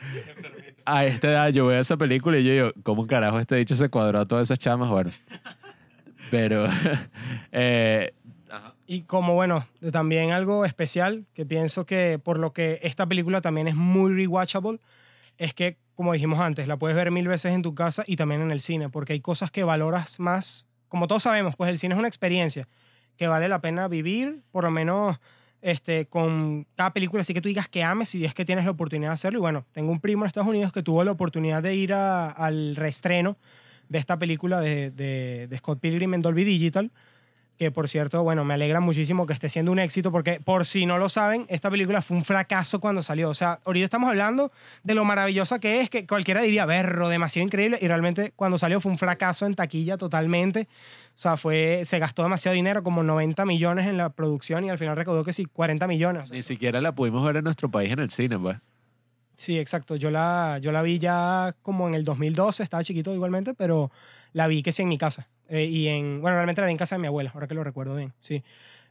a 0.85 1.05
esta 1.05 1.29
edad 1.29 1.49
yo 1.51 1.67
veo 1.67 1.79
esa 1.79 1.97
película 1.97 2.39
y 2.39 2.45
yo 2.45 2.53
digo, 2.53 2.71
¿cómo 2.83 3.07
carajo 3.07 3.39
este 3.39 3.57
dicho 3.57 3.77
se 3.77 3.91
cuadró 3.91 4.21
a 4.21 4.27
todas 4.27 4.49
esas 4.49 4.59
chamas? 4.59 4.89
Bueno, 4.89 5.11
pero... 6.31 6.67
eh. 7.53 8.13
Y 8.87 9.03
como 9.03 9.35
bueno, 9.35 9.67
también 9.93 10.31
algo 10.31 10.65
especial 10.65 11.27
que 11.35 11.45
pienso 11.45 11.85
que 11.85 12.19
por 12.23 12.39
lo 12.39 12.55
que 12.55 12.81
esta 12.83 13.07
película 13.07 13.43
también 13.43 13.69
es 13.69 13.75
muy 13.75 14.15
rewatchable, 14.15 14.81
es 15.37 15.53
que, 15.53 15.77
como 15.95 16.15
dijimos 16.15 16.41
antes, 16.41 16.67
la 16.67 16.79
puedes 16.79 16.97
ver 16.97 17.11
mil 17.11 17.29
veces 17.29 17.53
en 17.53 17.61
tu 17.61 17.75
casa 17.75 18.03
y 18.07 18.17
también 18.17 18.41
en 18.41 18.51
el 18.51 18.63
cine, 18.63 18.89
porque 18.89 19.13
hay 19.13 19.21
cosas 19.21 19.51
que 19.51 19.63
valoras 19.63 20.19
más. 20.19 20.71
Como 20.89 21.07
todos 21.07 21.25
sabemos, 21.25 21.55
pues 21.55 21.69
el 21.69 21.79
cine 21.79 21.95
es 21.95 21.99
una 21.99 22.09
experiencia 22.09 22.67
que 23.19 23.27
vale 23.29 23.49
la 23.49 23.61
pena 23.61 23.89
vivir, 23.89 24.41
por 24.53 24.65
lo 24.65 24.71
menos 24.71 25.21
este, 25.61 26.07
con 26.07 26.67
cada 26.77 26.93
película, 26.93 27.21
así 27.21 27.35
que 27.35 27.41
tú 27.41 27.49
digas 27.49 27.69
que 27.69 27.83
ames 27.83 28.11
si 28.11 28.25
es 28.25 28.33
que 28.33 28.45
tienes 28.45 28.65
la 28.65 28.71
oportunidad 28.71 29.11
de 29.11 29.15
hacerlo. 29.15 29.41
Y 29.41 29.43
bueno, 29.43 29.67
tengo 29.73 29.91
un 29.91 30.01
primo 30.01 30.25
en 30.25 30.29
Estados 30.29 30.49
Unidos 30.49 30.73
que 30.73 30.83
tuvo 30.83 31.03
la 31.05 31.11
oportunidad 31.11 31.63
de 31.63 31.75
ir 31.75 31.93
al 31.93 32.77
reestreno 32.77 33.37
de 33.89 33.99
esta 33.99 34.19
película 34.19 34.61
de, 34.61 34.91
de, 34.91 35.49
de 35.49 35.59
Scott 35.59 35.81
Pilgrim 35.81 36.15
en 36.15 36.23
Dolby 36.23 36.45
Digital. 36.45 36.93
Que 37.59 37.73
por 37.73 37.89
cierto, 37.89 38.23
bueno, 38.23 38.45
me 38.45 38.55
alegra 38.55 38.79
muchísimo 38.81 39.27
que 39.27 39.33
esté 39.33 39.49
siendo 39.49 39.73
un 39.73 39.81
éxito 39.81 40.13
porque 40.13 40.41
por 40.41 40.65
si 40.65 40.87
no 40.87 40.97
lo 40.97 41.09
saben, 41.09 41.45
esta 41.49 41.71
película 41.71 42.03
fue 42.03 42.17
un 42.17 42.25
fracaso 42.25 42.79
cuando 42.79 43.03
salió. 43.03 43.29
O 43.29 43.35
sea, 43.35 43.59
ahorita 43.65 43.85
estamos 43.85 44.09
hablando 44.09 44.53
de 44.85 44.95
lo 44.95 45.05
maravillosa 45.05 45.59
que 45.59 45.81
es, 45.81 45.91
que 45.91 46.07
cualquiera 46.07 46.41
diría, 46.41 46.67
verlo, 46.67 47.09
demasiado 47.09 47.45
increíble, 47.45 47.79
y 47.83 47.89
realmente 47.89 48.33
cuando 48.37 48.59
salió 48.59 48.81
fue 48.81 48.93
un 48.93 48.99
fracaso 48.99 49.45
en 49.45 49.57
taquilla 49.57 49.97
totalmente. 49.97 50.69
O 51.17 51.21
sea, 51.21 51.37
fue, 51.37 51.83
se 51.85 51.99
gastó 51.99 52.23
demasiado 52.23 52.55
dinero, 52.55 52.85
como 52.85 53.03
90 53.03 53.45
millones 53.45 53.89
en 53.89 53.97
la 53.97 54.11
producción 54.11 54.65
y 54.65 54.71
al 54.71 54.79
final 54.79 54.95
recaudó 54.95 55.25
que 55.25 55.33
sí, 55.33 55.45
40 55.47 55.89
millones. 55.89 56.31
Ni 56.31 56.45
siquiera 56.45 56.81
la 56.81 56.95
pudimos 56.95 57.27
ver 57.27 57.39
en 57.39 57.45
nuestro 57.45 57.69
país 57.69 57.91
en 57.91 57.99
el 57.99 58.11
cine, 58.11 58.39
pues. 58.39 58.57
Sí, 59.37 59.59
exacto. 59.59 59.97
Yo 59.97 60.13
la, 60.13 60.59
yo 60.63 60.71
la 60.71 60.83
vi 60.83 61.01
ya 61.01 61.57
como 61.63 61.89
en 61.89 61.95
el 61.95 62.05
2012, 62.05 62.63
estaba 62.63 62.85
chiquito 62.85 63.13
igualmente, 63.13 63.55
pero 63.55 63.91
la 64.33 64.47
vi 64.47 64.63
que 64.63 64.71
sí 64.71 64.83
en 64.83 64.89
mi 64.89 64.99
casa. 64.99 65.27
Eh, 65.49 65.65
y 65.65 65.89
en, 65.89 66.21
bueno, 66.21 66.37
realmente 66.37 66.61
la 66.61 66.67
vi 66.67 66.73
en 66.73 66.77
casa 66.79 66.95
de 66.97 67.01
mi 67.01 67.07
abuela, 67.07 67.31
ahora 67.35 67.47
que 67.49 67.55
lo 67.55 67.65
recuerdo 67.65 67.97
bien, 67.97 68.13
sí. 68.21 68.43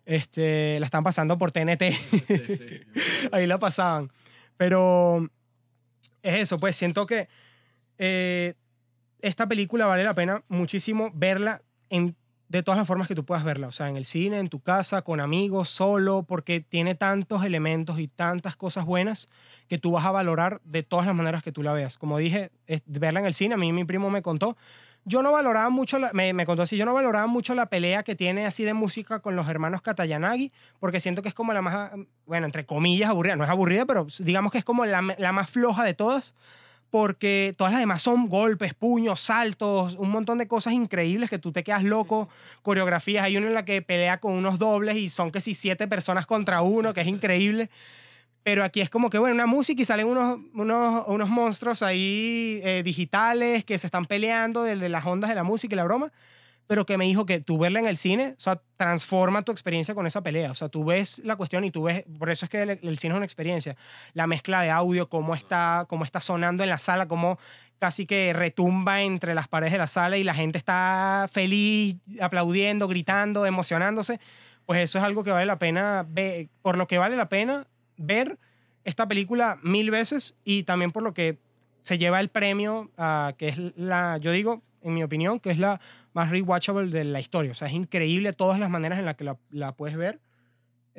Este, 0.05 0.79
la 0.79 0.85
están 0.85 1.03
pasando 1.03 1.37
por 1.37 1.51
TNT. 1.51 1.81
Ahí 3.31 3.45
la 3.45 3.59
pasaban. 3.59 4.11
Pero 4.55 5.29
es 6.23 6.35
eso, 6.41 6.57
pues 6.57 6.75
siento 6.75 7.05
que 7.05 7.27
eh, 7.97 8.53
esta 9.21 9.47
película 9.47 9.85
vale 9.85 10.03
la 10.03 10.13
pena 10.13 10.43
muchísimo 10.47 11.11
verla 11.13 11.61
en, 11.89 12.15
de 12.47 12.63
todas 12.63 12.77
las 12.77 12.87
formas 12.87 13.07
que 13.07 13.15
tú 13.15 13.25
puedas 13.25 13.43
verla. 13.43 13.67
O 13.67 13.71
sea, 13.71 13.89
en 13.89 13.97
el 13.97 14.05
cine, 14.05 14.39
en 14.39 14.47
tu 14.47 14.61
casa, 14.61 15.01
con 15.01 15.19
amigos, 15.19 15.69
solo, 15.69 16.23
porque 16.23 16.61
tiene 16.61 16.95
tantos 16.95 17.43
elementos 17.43 17.99
y 17.99 18.07
tantas 18.07 18.55
cosas 18.55 18.85
buenas 18.85 19.27
que 19.67 19.77
tú 19.77 19.91
vas 19.91 20.05
a 20.05 20.11
valorar 20.11 20.61
de 20.63 20.83
todas 20.83 21.05
las 21.05 21.15
maneras 21.15 21.43
que 21.43 21.51
tú 21.51 21.63
la 21.63 21.73
veas. 21.73 21.97
Como 21.97 22.17
dije, 22.17 22.51
es- 22.65 22.81
verla 22.85 23.19
en 23.19 23.25
el 23.25 23.33
cine, 23.33 23.55
a 23.55 23.57
mí 23.57 23.73
mi 23.73 23.83
primo 23.83 24.09
me 24.09 24.21
contó, 24.21 24.55
yo 25.07 25.21
no 25.21 25.31
valoraba 25.31 25.69
mucho, 25.69 25.97
la- 25.99 26.11
me, 26.13 26.33
me 26.33 26.45
contó 26.45 26.63
así, 26.63 26.75
yo 26.75 26.85
no 26.85 26.93
valoraba 26.93 27.27
mucho 27.27 27.55
la 27.55 27.67
pelea 27.67 28.03
que 28.03 28.13
tiene 28.15 28.45
así 28.45 28.63
de 28.63 28.73
música 28.73 29.19
con 29.19 29.35
los 29.35 29.47
hermanos 29.47 29.81
Katayanagi, 29.81 30.51
porque 30.79 30.99
siento 30.99 31.21
que 31.21 31.29
es 31.29 31.33
como 31.33 31.53
la 31.53 31.61
más, 31.61 31.91
bueno, 32.25 32.45
entre 32.45 32.65
comillas, 32.65 33.09
aburrida. 33.09 33.35
No 33.37 33.43
es 33.45 33.49
aburrida, 33.49 33.85
pero 33.85 34.05
digamos 34.19 34.51
que 34.51 34.57
es 34.57 34.65
como 34.65 34.85
la, 34.85 35.01
la 35.17 35.31
más 35.31 35.49
floja 35.49 35.83
de 35.83 35.93
todas, 35.93 36.35
porque 36.89 37.53
todas 37.57 37.73
las 37.73 37.79
demás 37.81 38.01
son 38.01 38.27
golpes, 38.29 38.73
puños, 38.73 39.19
saltos, 39.21 39.95
un 39.95 40.09
montón 40.09 40.37
de 40.37 40.47
cosas 40.47 40.73
increíbles 40.73 41.29
que 41.29 41.39
tú 41.39 41.51
te 41.51 41.63
quedas 41.63 41.83
loco, 41.83 42.29
coreografías. 42.61 43.23
Hay 43.23 43.37
uno 43.37 43.47
en 43.47 43.53
la 43.53 43.65
que 43.65 43.81
pelea 43.81 44.19
con 44.19 44.33
unos 44.33 44.57
dobles 44.59 44.97
y 44.97 45.09
son 45.09 45.31
que 45.31 45.41
si 45.41 45.53
siete 45.53 45.87
personas 45.87 46.25
contra 46.25 46.61
uno, 46.61 46.93
que 46.93 47.01
es 47.01 47.07
increíble. 47.07 47.69
Pero 48.47 48.63
aquí 48.63 48.79
es 48.79 48.89
como 48.89 49.09
que, 49.09 49.17
bueno, 49.17 49.35
una 49.35 49.45
música 49.45 49.81
y 49.81 49.83
salen 49.83 50.07
unos, 50.07 50.39
unos, 50.53 51.03
unos 51.07 51.27
monstruos 51.27 51.83
ahí 51.83 52.61
eh, 52.63 52.81
digitales 52.81 53.65
que 53.65 53.77
se 53.77 53.87
están 53.87 54.05
peleando 54.05 54.63
de, 54.63 54.77
de 54.77 54.87
las 54.87 55.05
ondas 55.05 55.29
de 55.29 55.35
la 55.35 55.43
música 55.43 55.75
y 55.75 55.75
la 55.75 55.83
broma. 55.83 56.13
Pero 56.65 56.85
que 56.85 56.97
me 56.97 57.03
dijo 57.03 57.25
que 57.25 57.41
tú 57.41 57.57
verla 57.57 57.79
en 57.79 57.87
el 57.87 57.97
cine, 57.97 58.35
o 58.37 58.39
sea, 58.39 58.61
transforma 58.77 59.41
tu 59.41 59.51
experiencia 59.51 59.93
con 59.93 60.07
esa 60.07 60.23
pelea. 60.23 60.51
O 60.51 60.53
sea, 60.53 60.69
tú 60.69 60.85
ves 60.85 61.19
la 61.25 61.35
cuestión 61.35 61.65
y 61.65 61.71
tú 61.71 61.83
ves, 61.83 62.05
por 62.17 62.29
eso 62.29 62.45
es 62.45 62.49
que 62.49 62.61
el, 62.61 62.69
el 62.69 62.97
cine 62.97 63.15
es 63.15 63.17
una 63.17 63.25
experiencia. 63.25 63.75
La 64.13 64.27
mezcla 64.27 64.61
de 64.61 64.69
audio, 64.69 65.09
cómo 65.09 65.35
está, 65.35 65.85
cómo 65.89 66.05
está 66.05 66.21
sonando 66.21 66.63
en 66.63 66.69
la 66.69 66.77
sala, 66.77 67.09
cómo 67.09 67.39
casi 67.79 68.05
que 68.05 68.31
retumba 68.31 69.01
entre 69.01 69.35
las 69.35 69.49
paredes 69.49 69.73
de 69.73 69.79
la 69.79 69.87
sala 69.87 70.15
y 70.15 70.23
la 70.23 70.33
gente 70.33 70.57
está 70.57 71.29
feliz, 71.33 71.97
aplaudiendo, 72.21 72.87
gritando, 72.87 73.45
emocionándose. 73.45 74.21
Pues 74.65 74.79
eso 74.79 74.99
es 74.99 75.03
algo 75.03 75.25
que 75.25 75.31
vale 75.31 75.45
la 75.45 75.59
pena 75.59 76.05
ver, 76.07 76.47
por 76.61 76.77
lo 76.77 76.87
que 76.87 76.97
vale 76.97 77.17
la 77.17 77.27
pena 77.27 77.67
ver 77.97 78.37
esta 78.83 79.07
película 79.07 79.59
mil 79.63 79.91
veces 79.91 80.35
y 80.43 80.63
también 80.63 80.91
por 80.91 81.03
lo 81.03 81.13
que 81.13 81.37
se 81.81 81.97
lleva 81.97 82.19
el 82.19 82.29
premio, 82.29 82.91
ah, 82.97 83.33
que 83.37 83.49
es 83.49 83.57
la, 83.75 84.17
yo 84.17 84.31
digo, 84.31 84.61
en 84.81 84.93
mi 84.93 85.03
opinión, 85.03 85.39
que 85.39 85.51
es 85.51 85.57
la 85.57 85.79
más 86.13 86.29
rewatchable 86.29 86.89
de 86.89 87.03
la 87.03 87.19
historia. 87.19 87.51
O 87.51 87.55
sea, 87.55 87.67
es 87.67 87.73
increíble 87.73 88.33
todas 88.33 88.59
las 88.59 88.69
maneras 88.69 88.99
en 88.99 89.05
las 89.05 89.15
que 89.15 89.23
la, 89.23 89.37
la 89.51 89.73
puedes 89.73 89.97
ver. 89.97 90.19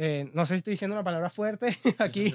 Eh, 0.01 0.31
no 0.33 0.47
sé 0.47 0.55
si 0.55 0.59
estoy 0.59 0.71
diciendo 0.73 0.95
una 0.95 1.03
palabra 1.03 1.29
fuerte 1.29 1.77
aquí, 1.99 2.33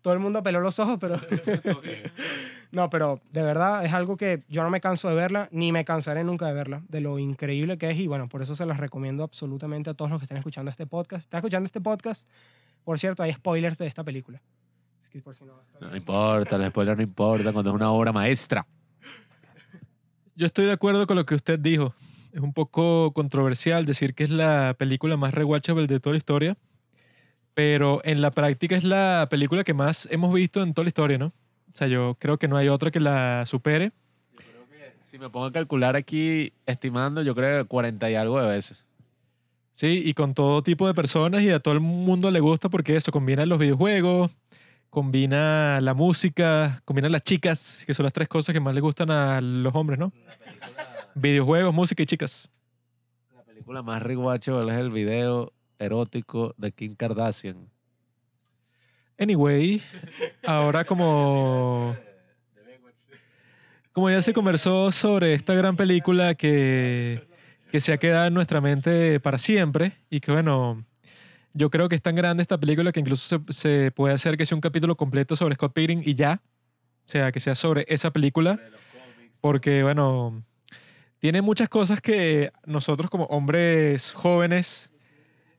todo 0.00 0.14
el 0.14 0.18
mundo 0.18 0.42
peló 0.42 0.60
los 0.60 0.78
ojos, 0.78 0.98
pero... 0.98 1.20
no, 2.72 2.88
pero 2.88 3.20
de 3.30 3.42
verdad 3.42 3.84
es 3.84 3.92
algo 3.92 4.16
que 4.16 4.44
yo 4.48 4.62
no 4.62 4.70
me 4.70 4.80
canso 4.80 5.10
de 5.10 5.14
verla, 5.14 5.46
ni 5.52 5.72
me 5.72 5.84
cansaré 5.84 6.24
nunca 6.24 6.46
de 6.46 6.54
verla, 6.54 6.82
de 6.88 7.02
lo 7.02 7.18
increíble 7.18 7.76
que 7.76 7.90
es 7.90 7.98
y 7.98 8.06
bueno, 8.06 8.30
por 8.30 8.40
eso 8.40 8.56
se 8.56 8.64
las 8.64 8.78
recomiendo 8.78 9.24
absolutamente 9.24 9.90
a 9.90 9.94
todos 9.94 10.10
los 10.10 10.20
que 10.20 10.24
estén 10.24 10.38
escuchando 10.38 10.70
este 10.70 10.86
podcast. 10.86 11.24
¿Estás 11.24 11.40
escuchando 11.40 11.66
este 11.66 11.82
podcast? 11.82 12.30
Por 12.84 12.98
cierto, 12.98 13.22
hay 13.22 13.32
spoilers 13.32 13.78
de 13.78 13.86
esta 13.86 14.02
película. 14.04 14.40
Así 15.00 15.08
que 15.10 15.20
por 15.20 15.34
si 15.34 15.44
no- 15.44 15.52
No 15.80 15.96
importa, 15.96 16.56
el 16.56 16.66
spoiler 16.68 16.96
no 16.96 17.02
importa 17.02 17.52
cuando 17.52 17.70
es 17.70 17.74
una 17.76 17.90
obra 17.90 18.12
maestra. 18.12 18.66
Yo 20.34 20.46
estoy 20.46 20.64
de 20.66 20.72
acuerdo 20.72 21.06
con 21.06 21.16
lo 21.16 21.26
que 21.26 21.34
usted 21.34 21.58
dijo. 21.58 21.94
Es 22.32 22.40
un 22.40 22.52
poco 22.54 23.12
controversial 23.12 23.84
decir 23.84 24.14
que 24.14 24.24
es 24.24 24.30
la 24.30 24.74
película 24.78 25.16
más 25.16 25.34
rewatchable 25.34 25.86
de 25.86 26.00
toda 26.00 26.12
la 26.14 26.18
historia, 26.18 26.56
pero 27.54 28.00
en 28.04 28.22
la 28.22 28.30
práctica 28.30 28.74
es 28.74 28.84
la 28.84 29.26
película 29.30 29.62
que 29.64 29.74
más 29.74 30.08
hemos 30.10 30.32
visto 30.32 30.62
en 30.62 30.72
toda 30.72 30.84
la 30.84 30.88
historia, 30.88 31.18
¿no? 31.18 31.26
O 31.26 31.76
sea, 31.76 31.88
yo 31.88 32.16
creo 32.18 32.38
que 32.38 32.48
no 32.48 32.56
hay 32.56 32.68
otra 32.68 32.90
que 32.90 33.00
la 33.00 33.44
supere. 33.46 33.92
Si 35.00 35.18
me 35.18 35.28
pongo 35.28 35.44
a 35.46 35.52
calcular 35.52 35.94
aquí, 35.94 36.54
estimando, 36.64 37.20
yo 37.22 37.34
creo 37.34 37.62
que 37.62 37.68
40 37.68 38.10
y 38.10 38.14
algo 38.14 38.40
de 38.40 38.48
veces. 38.48 38.82
Sí, 39.72 40.02
y 40.04 40.14
con 40.14 40.34
todo 40.34 40.62
tipo 40.62 40.86
de 40.86 40.94
personas 40.94 41.42
y 41.42 41.50
a 41.50 41.58
todo 41.58 41.74
el 41.74 41.80
mundo 41.80 42.30
le 42.30 42.40
gusta 42.40 42.68
porque 42.68 42.94
eso 42.94 43.10
combina 43.10 43.46
los 43.46 43.58
videojuegos, 43.58 44.30
combina 44.90 45.80
la 45.80 45.94
música, 45.94 46.82
combina 46.84 47.08
las 47.08 47.22
chicas, 47.22 47.84
que 47.86 47.94
son 47.94 48.04
las 48.04 48.12
tres 48.12 48.28
cosas 48.28 48.52
que 48.52 48.60
más 48.60 48.74
le 48.74 48.82
gustan 48.82 49.10
a 49.10 49.40
los 49.40 49.74
hombres, 49.74 49.98
¿no? 49.98 50.12
Videojuegos, 51.14 51.72
música 51.72 52.02
y 52.02 52.06
chicas. 52.06 52.50
La 53.34 53.42
película 53.44 53.82
más 53.82 54.02
rewatchable 54.02 54.72
es 54.72 54.78
el 54.78 54.90
video 54.90 55.52
erótico 55.78 56.54
de 56.58 56.72
Kim 56.72 56.94
Kardashian. 56.94 57.68
Anyway, 59.18 59.82
ahora 60.46 60.84
como 60.84 61.96
como 63.92 64.10
ya 64.10 64.22
se 64.22 64.32
conversó 64.32 64.90
sobre 64.90 65.34
esta 65.34 65.54
gran 65.54 65.76
película 65.76 66.34
que, 66.34 67.26
que 67.72 67.80
se 67.80 67.94
ha 67.94 67.96
quedado 67.96 68.26
en 68.26 68.34
nuestra 68.34 68.60
mente 68.60 69.18
para 69.18 69.38
siempre 69.38 69.96
y 70.10 70.20
que 70.20 70.30
bueno, 70.30 70.84
yo 71.54 71.70
creo 71.70 71.88
que 71.88 71.96
es 71.96 72.02
tan 72.02 72.14
grande 72.14 72.42
esta 72.42 72.60
película 72.60 72.92
que 72.92 73.00
incluso 73.00 73.42
se, 73.48 73.52
se 73.52 73.90
puede 73.92 74.12
hacer 74.12 74.36
que 74.36 74.44
sea 74.44 74.56
un 74.56 74.60
capítulo 74.60 74.94
completo 74.94 75.36
sobre 75.36 75.54
Scott 75.54 75.72
Pilgrim 75.72 76.02
y 76.04 76.14
ya, 76.14 76.42
o 77.06 77.08
sea, 77.08 77.32
que 77.32 77.40
sea 77.40 77.54
sobre 77.54 77.86
esa 77.88 78.10
película, 78.10 78.60
porque 79.40 79.82
bueno, 79.82 80.44
tiene 81.18 81.40
muchas 81.40 81.70
cosas 81.70 82.02
que 82.02 82.52
nosotros 82.66 83.10
como 83.10 83.24
hombres 83.24 84.12
jóvenes 84.12 84.92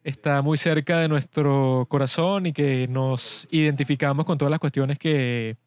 está 0.03 0.43
muy 0.43 0.59
cerca 0.59 0.99
de 0.99 1.07
nuestro 1.07 1.87
corazón 1.89 2.45
y 2.45 2.53
que 2.53 2.87
nos 2.89 3.47
identificamos 3.49 4.25
con 4.25 4.37
todas 4.37 4.51
las 4.51 4.59
cuestiones 4.59 4.99
que 4.99 5.57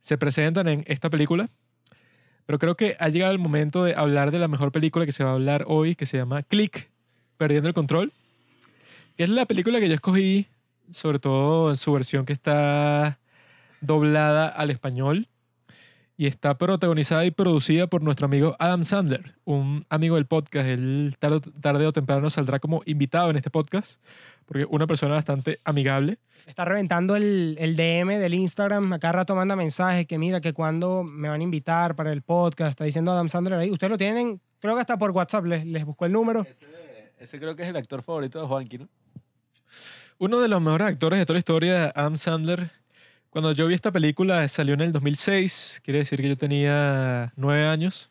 se 0.00 0.18
presentan 0.18 0.68
en 0.68 0.84
esta 0.86 1.08
película. 1.08 1.48
Pero 2.48 2.58
creo 2.58 2.76
que 2.78 2.96
ha 2.98 3.10
llegado 3.10 3.30
el 3.30 3.38
momento 3.38 3.84
de 3.84 3.94
hablar 3.94 4.30
de 4.30 4.38
la 4.38 4.48
mejor 4.48 4.72
película 4.72 5.04
que 5.04 5.12
se 5.12 5.22
va 5.22 5.32
a 5.32 5.34
hablar 5.34 5.66
hoy, 5.66 5.94
que 5.94 6.06
se 6.06 6.16
llama 6.16 6.42
Click, 6.42 6.88
Perdiendo 7.36 7.68
el 7.68 7.74
Control, 7.74 8.10
que 9.18 9.24
es 9.24 9.28
la 9.28 9.44
película 9.44 9.80
que 9.80 9.88
yo 9.88 9.94
escogí, 9.94 10.46
sobre 10.90 11.18
todo 11.18 11.68
en 11.68 11.76
su 11.76 11.92
versión 11.92 12.24
que 12.24 12.32
está 12.32 13.18
doblada 13.82 14.48
al 14.48 14.70
español 14.70 15.28
y 16.18 16.26
está 16.26 16.58
protagonizada 16.58 17.24
y 17.24 17.30
producida 17.30 17.86
por 17.86 18.02
nuestro 18.02 18.26
amigo 18.26 18.56
Adam 18.58 18.82
Sandler, 18.82 19.36
un 19.44 19.86
amigo 19.88 20.16
del 20.16 20.26
podcast. 20.26 20.66
Él 20.66 21.14
tarde, 21.20 21.40
tarde 21.60 21.86
o 21.86 21.92
temprano 21.92 22.28
saldrá 22.28 22.58
como 22.58 22.82
invitado 22.86 23.30
en 23.30 23.36
este 23.36 23.50
podcast, 23.50 24.02
porque 24.44 24.66
una 24.68 24.88
persona 24.88 25.14
bastante 25.14 25.60
amigable. 25.62 26.18
Está 26.44 26.64
reventando 26.64 27.14
el, 27.14 27.54
el 27.60 27.76
DM 27.76 28.18
del 28.18 28.34
Instagram. 28.34 28.92
Acá 28.94 29.12
rato 29.12 29.36
manda 29.36 29.54
mensajes 29.54 30.08
que 30.08 30.18
mira 30.18 30.40
que 30.40 30.52
cuando 30.52 31.04
me 31.04 31.28
van 31.28 31.40
a 31.40 31.44
invitar 31.44 31.94
para 31.94 32.12
el 32.12 32.22
podcast. 32.22 32.70
Está 32.70 32.84
diciendo 32.84 33.12
Adam 33.12 33.28
Sandler 33.28 33.60
ahí. 33.60 33.70
Ustedes 33.70 33.92
lo 33.92 33.96
tienen, 33.96 34.40
creo 34.58 34.74
que 34.74 34.80
hasta 34.80 34.98
por 34.98 35.12
WhatsApp 35.12 35.44
les, 35.44 35.64
les 35.66 35.84
buscó 35.84 36.04
el 36.04 36.10
número. 36.10 36.44
Ese, 36.50 36.66
ese 37.16 37.38
creo 37.38 37.54
que 37.54 37.62
es 37.62 37.68
el 37.68 37.76
actor 37.76 38.02
favorito 38.02 38.40
de 38.40 38.46
Juanqui, 38.48 38.78
¿no? 38.78 38.88
Uno 40.18 40.40
de 40.40 40.48
los 40.48 40.60
mejores 40.60 40.88
actores 40.88 41.20
de 41.20 41.26
toda 41.26 41.34
la 41.36 41.38
historia, 41.38 41.92
Adam 41.94 42.16
Sandler. 42.16 42.72
Cuando 43.30 43.52
yo 43.52 43.66
vi 43.66 43.74
esta 43.74 43.92
película 43.92 44.46
salió 44.48 44.74
en 44.74 44.80
el 44.80 44.92
2006, 44.92 45.82
quiere 45.84 45.98
decir 46.00 46.20
que 46.20 46.28
yo 46.28 46.36
tenía 46.38 47.32
nueve 47.36 47.66
años. 47.66 48.10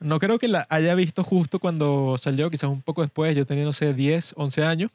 No 0.00 0.18
creo 0.18 0.38
que 0.38 0.48
la 0.48 0.66
haya 0.68 0.94
visto 0.94 1.22
justo 1.24 1.58
cuando 1.58 2.16
salió, 2.18 2.50
quizás 2.50 2.68
un 2.68 2.82
poco 2.82 3.02
después, 3.02 3.36
yo 3.36 3.46
tenía, 3.46 3.64
no 3.64 3.72
sé, 3.72 3.94
10, 3.94 4.34
11 4.36 4.64
años. 4.64 4.90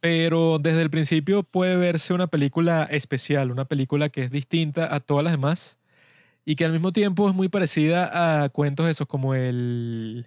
Pero 0.00 0.58
desde 0.58 0.82
el 0.82 0.90
principio 0.90 1.42
puede 1.42 1.76
verse 1.76 2.12
una 2.12 2.26
película 2.26 2.84
especial, 2.84 3.50
una 3.50 3.64
película 3.64 4.10
que 4.10 4.24
es 4.24 4.30
distinta 4.30 4.94
a 4.94 5.00
todas 5.00 5.24
las 5.24 5.32
demás 5.32 5.78
y 6.44 6.54
que 6.56 6.64
al 6.64 6.72
mismo 6.72 6.92
tiempo 6.92 7.28
es 7.28 7.34
muy 7.34 7.48
parecida 7.48 8.44
a 8.44 8.48
cuentos 8.50 8.86
esos 8.86 9.08
como 9.08 9.34
el 9.34 10.26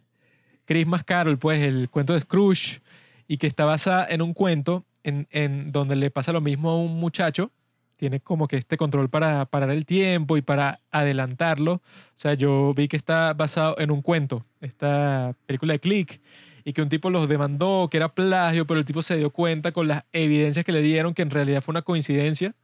Christmas 0.66 1.04
Carol, 1.04 1.40
pues 1.40 1.62
el 1.62 1.90
cuento 1.90 2.14
de 2.14 2.22
Scrooge, 2.22 2.82
y 3.28 3.38
que 3.38 3.48
está 3.48 3.66
basada 3.66 4.06
en 4.10 4.22
un 4.22 4.34
cuento 4.34 4.86
en, 5.04 5.28
en 5.32 5.72
donde 5.72 5.96
le 5.96 6.12
pasa 6.12 6.34
lo 6.34 6.42
mismo 6.42 6.72
a 6.72 6.78
un 6.78 7.00
muchacho. 7.00 7.52
Tiene 8.00 8.22
como 8.22 8.48
que 8.48 8.56
este 8.56 8.78
control 8.78 9.10
para 9.10 9.44
parar 9.44 9.72
el 9.72 9.86
tiempo 9.86 10.38
y 10.38 10.42
para 10.42 10.80
adelantarlo. 10.90 11.74
O 11.74 11.82
sea, 12.16 12.34
yo 12.34 12.74
vi 12.74 12.88
que 12.88 12.96
está 12.96 13.34
basado 13.34 13.76
en 13.78 13.92
un 13.92 14.02
cuento, 14.02 14.46
esta 14.62 15.36
película 15.46 15.74
de 15.74 15.80
Click, 15.80 16.22
y 16.64 16.72
que 16.72 16.82
un 16.82 16.88
tipo 16.88 17.10
los 17.10 17.28
demandó, 17.28 17.90
que 17.92 17.98
era 17.98 18.08
plagio, 18.16 18.66
pero 18.66 18.80
el 18.80 18.86
tipo 18.86 19.02
se 19.02 19.18
dio 19.18 19.32
cuenta 19.32 19.74
con 19.74 19.90
las 19.90 20.06
evidencias 20.14 20.64
que 20.64 20.72
le 20.72 20.82
dieron 20.82 21.14
que 21.14 21.24
en 21.24 21.30
realidad 21.30 21.62
fue 21.62 21.74
una 21.74 21.82
coincidencia 21.82 22.56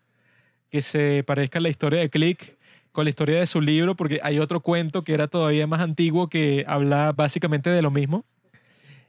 que 0.70 0.82
se 0.82 1.26
parezca 1.28 1.60
a 1.60 1.62
la 1.62 1.68
historia 1.68 2.00
de 2.00 2.10
Click 2.10 2.58
con 2.94 3.04
la 3.04 3.10
historia 3.10 3.38
de 3.38 3.46
su 3.46 3.60
libro, 3.60 3.94
porque 3.98 4.22
hay 4.24 4.40
otro 4.40 4.62
cuento 4.62 5.04
que 5.04 5.14
era 5.14 5.28
todavía 5.28 5.68
más 5.68 5.82
antiguo 5.82 6.30
que 6.30 6.64
habla 6.66 7.12
básicamente 7.12 7.70
de 7.70 7.82
lo 7.82 7.92
mismo. 7.92 8.24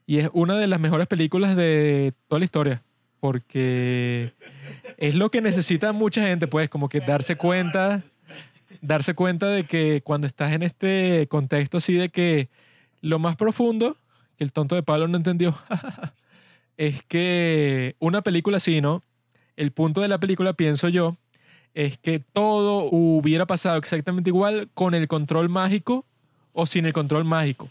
Y 0.06 0.18
es 0.18 0.28
una 0.32 0.58
de 0.58 0.66
las 0.66 0.80
mejores 0.80 1.06
películas 1.06 1.54
de 1.54 2.14
toda 2.26 2.40
la 2.40 2.46
historia, 2.46 2.82
porque 3.20 4.32
es 4.98 5.14
lo 5.14 5.30
que 5.30 5.40
necesita 5.40 5.92
mucha 5.92 6.22
gente, 6.22 6.46
pues, 6.46 6.68
como 6.68 6.88
que 6.88 7.00
darse 7.00 7.36
cuenta, 7.36 8.02
darse 8.80 9.14
cuenta 9.14 9.48
de 9.48 9.64
que 9.64 10.02
cuando 10.02 10.26
estás 10.26 10.52
en 10.52 10.62
este 10.62 11.26
contexto 11.28 11.78
así 11.78 11.94
de 11.94 12.08
que 12.08 12.48
lo 13.00 13.18
más 13.18 13.36
profundo, 13.36 13.96
que 14.36 14.44
el 14.44 14.52
tonto 14.52 14.74
de 14.74 14.82
Pablo 14.82 15.08
no 15.08 15.16
entendió, 15.16 15.56
es 16.76 17.02
que 17.04 17.96
una 17.98 18.22
película 18.22 18.58
así, 18.58 18.80
¿no? 18.80 19.02
El 19.56 19.72
punto 19.72 20.02
de 20.02 20.08
la 20.08 20.18
película, 20.18 20.52
pienso 20.52 20.88
yo, 20.88 21.16
es 21.74 21.98
que 21.98 22.20
todo 22.20 22.88
hubiera 22.90 23.46
pasado 23.46 23.76
exactamente 23.76 24.30
igual 24.30 24.70
con 24.74 24.94
el 24.94 25.08
control 25.08 25.48
mágico 25.48 26.06
o 26.52 26.66
sin 26.66 26.86
el 26.86 26.92
control 26.92 27.24
mágico. 27.24 27.68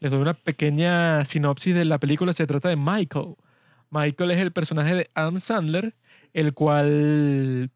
Les 0.00 0.10
doy 0.10 0.20
una 0.20 0.34
pequeña 0.34 1.24
sinopsis 1.24 1.72
de 1.72 1.84
la 1.84 1.98
película. 1.98 2.32
Se 2.32 2.48
trata 2.48 2.68
de 2.68 2.74
Michael. 2.74 3.36
Michael 3.92 4.30
es 4.32 4.38
el 4.38 4.52
personaje 4.52 4.94
de 4.94 5.10
Adam 5.14 5.38
Sandler, 5.38 5.94
el 6.32 6.54
cual 6.54 7.70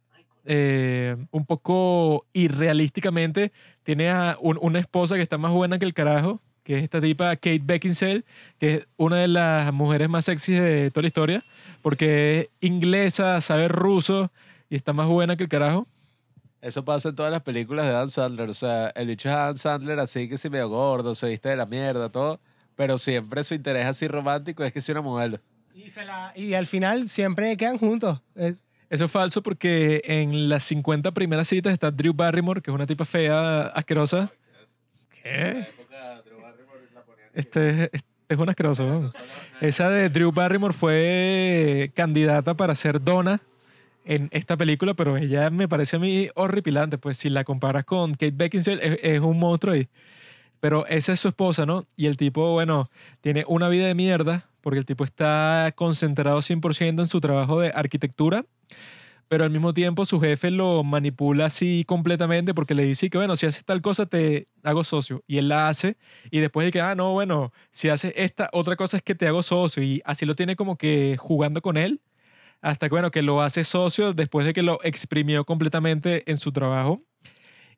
eh, 0.47 1.17
un 1.31 1.45
poco 1.45 2.27
irrealísticamente 2.33 3.53
tiene 3.83 4.11
a 4.11 4.37
un- 4.41 4.59
una 4.63 4.79
esposa 4.79 5.17
que 5.17 5.23
está 5.23 5.37
más 5.39 5.53
buena 5.53 5.79
que 5.79 5.85
el 5.85 5.93
carajo, 5.93 6.41
que 6.65 6.79
es 6.79 6.85
esta 6.85 7.01
tipa 7.01 7.37
Kate 7.37 7.61
Beckinsale, 7.63 8.25
que 8.59 8.75
es 8.75 8.89
una 8.97 9.19
de 9.19 9.29
las 9.29 9.73
mujeres 9.73 10.09
más 10.09 10.25
sexys 10.25 10.59
de 10.61 10.91
toda 10.91 11.03
la 11.03 11.09
historia, 11.09 11.45
porque 11.83 12.41
es 12.41 12.69
inglesa, 12.69 13.41
sabe 13.41 13.69
ruso 13.69 14.33
y 14.71 14.77
está 14.77 14.93
más 14.93 15.07
buena 15.07 15.37
que 15.37 15.43
el 15.45 15.49
carajo. 15.51 15.87
Eso 16.63 16.85
pasa 16.85 17.11
en 17.11 17.15
todas 17.17 17.31
las 17.31 17.43
películas 17.43 17.87
de 17.87 17.93
Dan 17.93 18.09
Sandler. 18.09 18.49
O 18.49 18.55
sea, 18.55 18.89
el 18.97 19.09
bicho 19.09 19.29
es 19.29 19.35
Dan 19.35 19.59
Sandler 19.59 19.99
así 20.01 20.29
que 20.29 20.39
si 20.39 20.49
medio 20.49 20.69
gordo, 20.71 21.15
se 21.15 21.29
viste 21.29 21.51
de 21.51 21.57
la 21.57 21.67
mierda, 21.67 22.11
todo. 22.11 22.41
Pero 22.75 22.99
siempre 22.99 23.45
su 23.45 23.55
interés 23.55 23.87
así 23.87 24.09
romántico 24.09 24.65
es 24.65 24.73
que 24.73 24.81
sea 24.81 24.95
una 24.95 25.03
modelo. 25.03 25.39
Y, 25.77 25.90
se 25.90 26.05
la- 26.07 26.32
y 26.35 26.55
al 26.55 26.66
final 26.66 27.09
siempre 27.09 27.55
quedan 27.57 27.77
juntos. 27.78 28.20
Es, 28.35 28.65
Eso 28.89 29.05
es 29.05 29.11
falso 29.11 29.43
porque 29.43 30.01
en 30.05 30.48
las 30.48 30.65
50 30.65 31.12
primeras 31.12 31.48
citas 31.48 31.73
está 31.73 31.90
Drew 31.90 32.15
Barrymore, 32.15 32.62
que 32.62 32.70
es 32.70 32.74
una 32.74 32.86
tipa 32.86 33.05
fea, 33.05 33.66
asquerosa. 33.66 34.32
¿Qué? 35.23 35.66
Este, 37.35 37.85
este 37.93 38.07
es 38.28 38.39
un 38.39 38.48
asqueroso. 38.48 38.85
¿no? 38.86 39.11
Esa 39.61 39.90
de 39.90 40.09
Drew 40.09 40.32
Barrymore 40.32 40.73
fue 40.73 41.90
candidata 41.94 42.55
para 42.55 42.74
ser 42.74 43.03
Donna 43.03 43.40
en 44.07 44.28
esta 44.32 44.57
película, 44.57 44.94
pero 44.94 45.16
ella 45.19 45.51
me 45.51 45.69
parece 45.69 45.97
a 45.97 45.98
mí 45.98 46.28
horripilante. 46.35 46.97
Pues 46.97 47.19
si 47.19 47.28
la 47.28 47.44
comparas 47.44 47.85
con 47.85 48.12
Kate 48.12 48.32
Beckinsale, 48.35 48.81
es, 48.86 48.98
es 49.03 49.20
un 49.20 49.39
monstruo 49.39 49.74
ahí. 49.74 49.89
Pero 50.67 50.85
esa 50.89 51.13
es 51.13 51.21
su 51.21 51.29
esposa, 51.29 51.65
¿no? 51.65 51.87
Y 51.97 52.07
el 52.07 52.17
tipo, 52.17 52.51
bueno, 52.51 52.91
tiene 53.21 53.45
una 53.47 53.69
vida 53.69 53.87
de 53.87 53.95
mierda 53.95 54.51
porque 54.63 54.81
el 54.81 54.85
tipo 54.85 55.05
está 55.05 55.73
concentrado 55.77 56.39
100% 56.43 57.03
en 57.03 57.07
su 57.07 57.21
trabajo 57.21 57.61
de 57.61 57.71
arquitectura, 57.73 58.47
pero 59.29 59.45
al 59.45 59.51
mismo 59.51 59.73
tiempo 59.75 60.05
su 60.05 60.21
jefe 60.21 60.51
lo 60.51 60.83
manipula 60.83 61.47
así 61.47 61.85
completamente 61.87 62.53
porque 62.53 62.75
le 62.75 62.85
dice 62.85 63.09
que, 63.11 63.17
bueno, 63.17 63.37
si 63.37 63.47
haces 63.47 63.65
tal 63.65 63.81
cosa 63.81 64.07
te 64.07 64.49
hago 64.65 64.83
socio. 64.83 65.23
Y 65.29 65.39
él 65.39 65.47
la 65.51 65.69
hace 65.69 65.99
y 66.33 66.41
después 66.41 66.65
de 66.65 66.73
que, 66.73 66.81
ah, 66.81 66.97
no, 66.97 67.13
bueno, 67.13 67.53
si 67.71 67.89
haces 67.89 68.13
esta 68.17 68.51
otra 68.53 68.75
cosa 68.75 68.97
es 68.97 69.05
que 69.05 69.15
te 69.15 69.29
hago 69.29 69.45
socio. 69.45 69.85
Y 69.85 70.03
así 70.05 70.27
lo 70.27 70.35
tiene 70.35 70.57
como 70.57 70.77
que 70.77 71.17
jugando 71.17 71.63
con 71.63 71.77
él 71.77 72.01
hasta 72.61 72.89
que, 72.89 72.95
bueno, 72.97 73.13
que 73.13 73.23
lo 73.23 73.41
hace 73.41 73.63
socio 73.63 74.15
después 74.15 74.45
de 74.45 74.53
que 74.53 74.65
lo 74.65 74.81
exprimió 74.83 75.45
completamente 75.45 76.29
en 76.29 76.39
su 76.39 76.51
trabajo. 76.51 77.05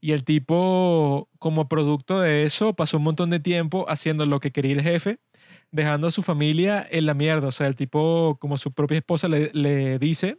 Y 0.01 0.13
el 0.13 0.25
tipo, 0.25 1.29
como 1.39 1.69
producto 1.69 2.21
de 2.21 2.45
eso, 2.45 2.75
pasó 2.75 2.99
un 2.99 3.05
montón 3.05 3.31
de 3.31 3.41
tiempo 3.41 3.87
haciendo 3.89 4.27
lo 4.27 4.41
que 4.41 4.53
quería 4.53 4.75
el 4.75 4.83
jefe, 4.83 5.19
dejando 5.71 6.09
a 6.09 6.11
su 6.11 6.23
familia 6.23 6.87
en 6.91 7.07
la 7.07 7.15
mierda. 7.15 7.49
O 7.49 7.53
sea, 7.53 7.67
el 7.67 7.77
tipo, 7.77 8.39
como 8.41 8.59
su 8.59 8.73
propia 8.73 8.99
esposa 8.99 9.29
le, 9.29 9.51
le 9.53 9.99
dice, 9.99 10.39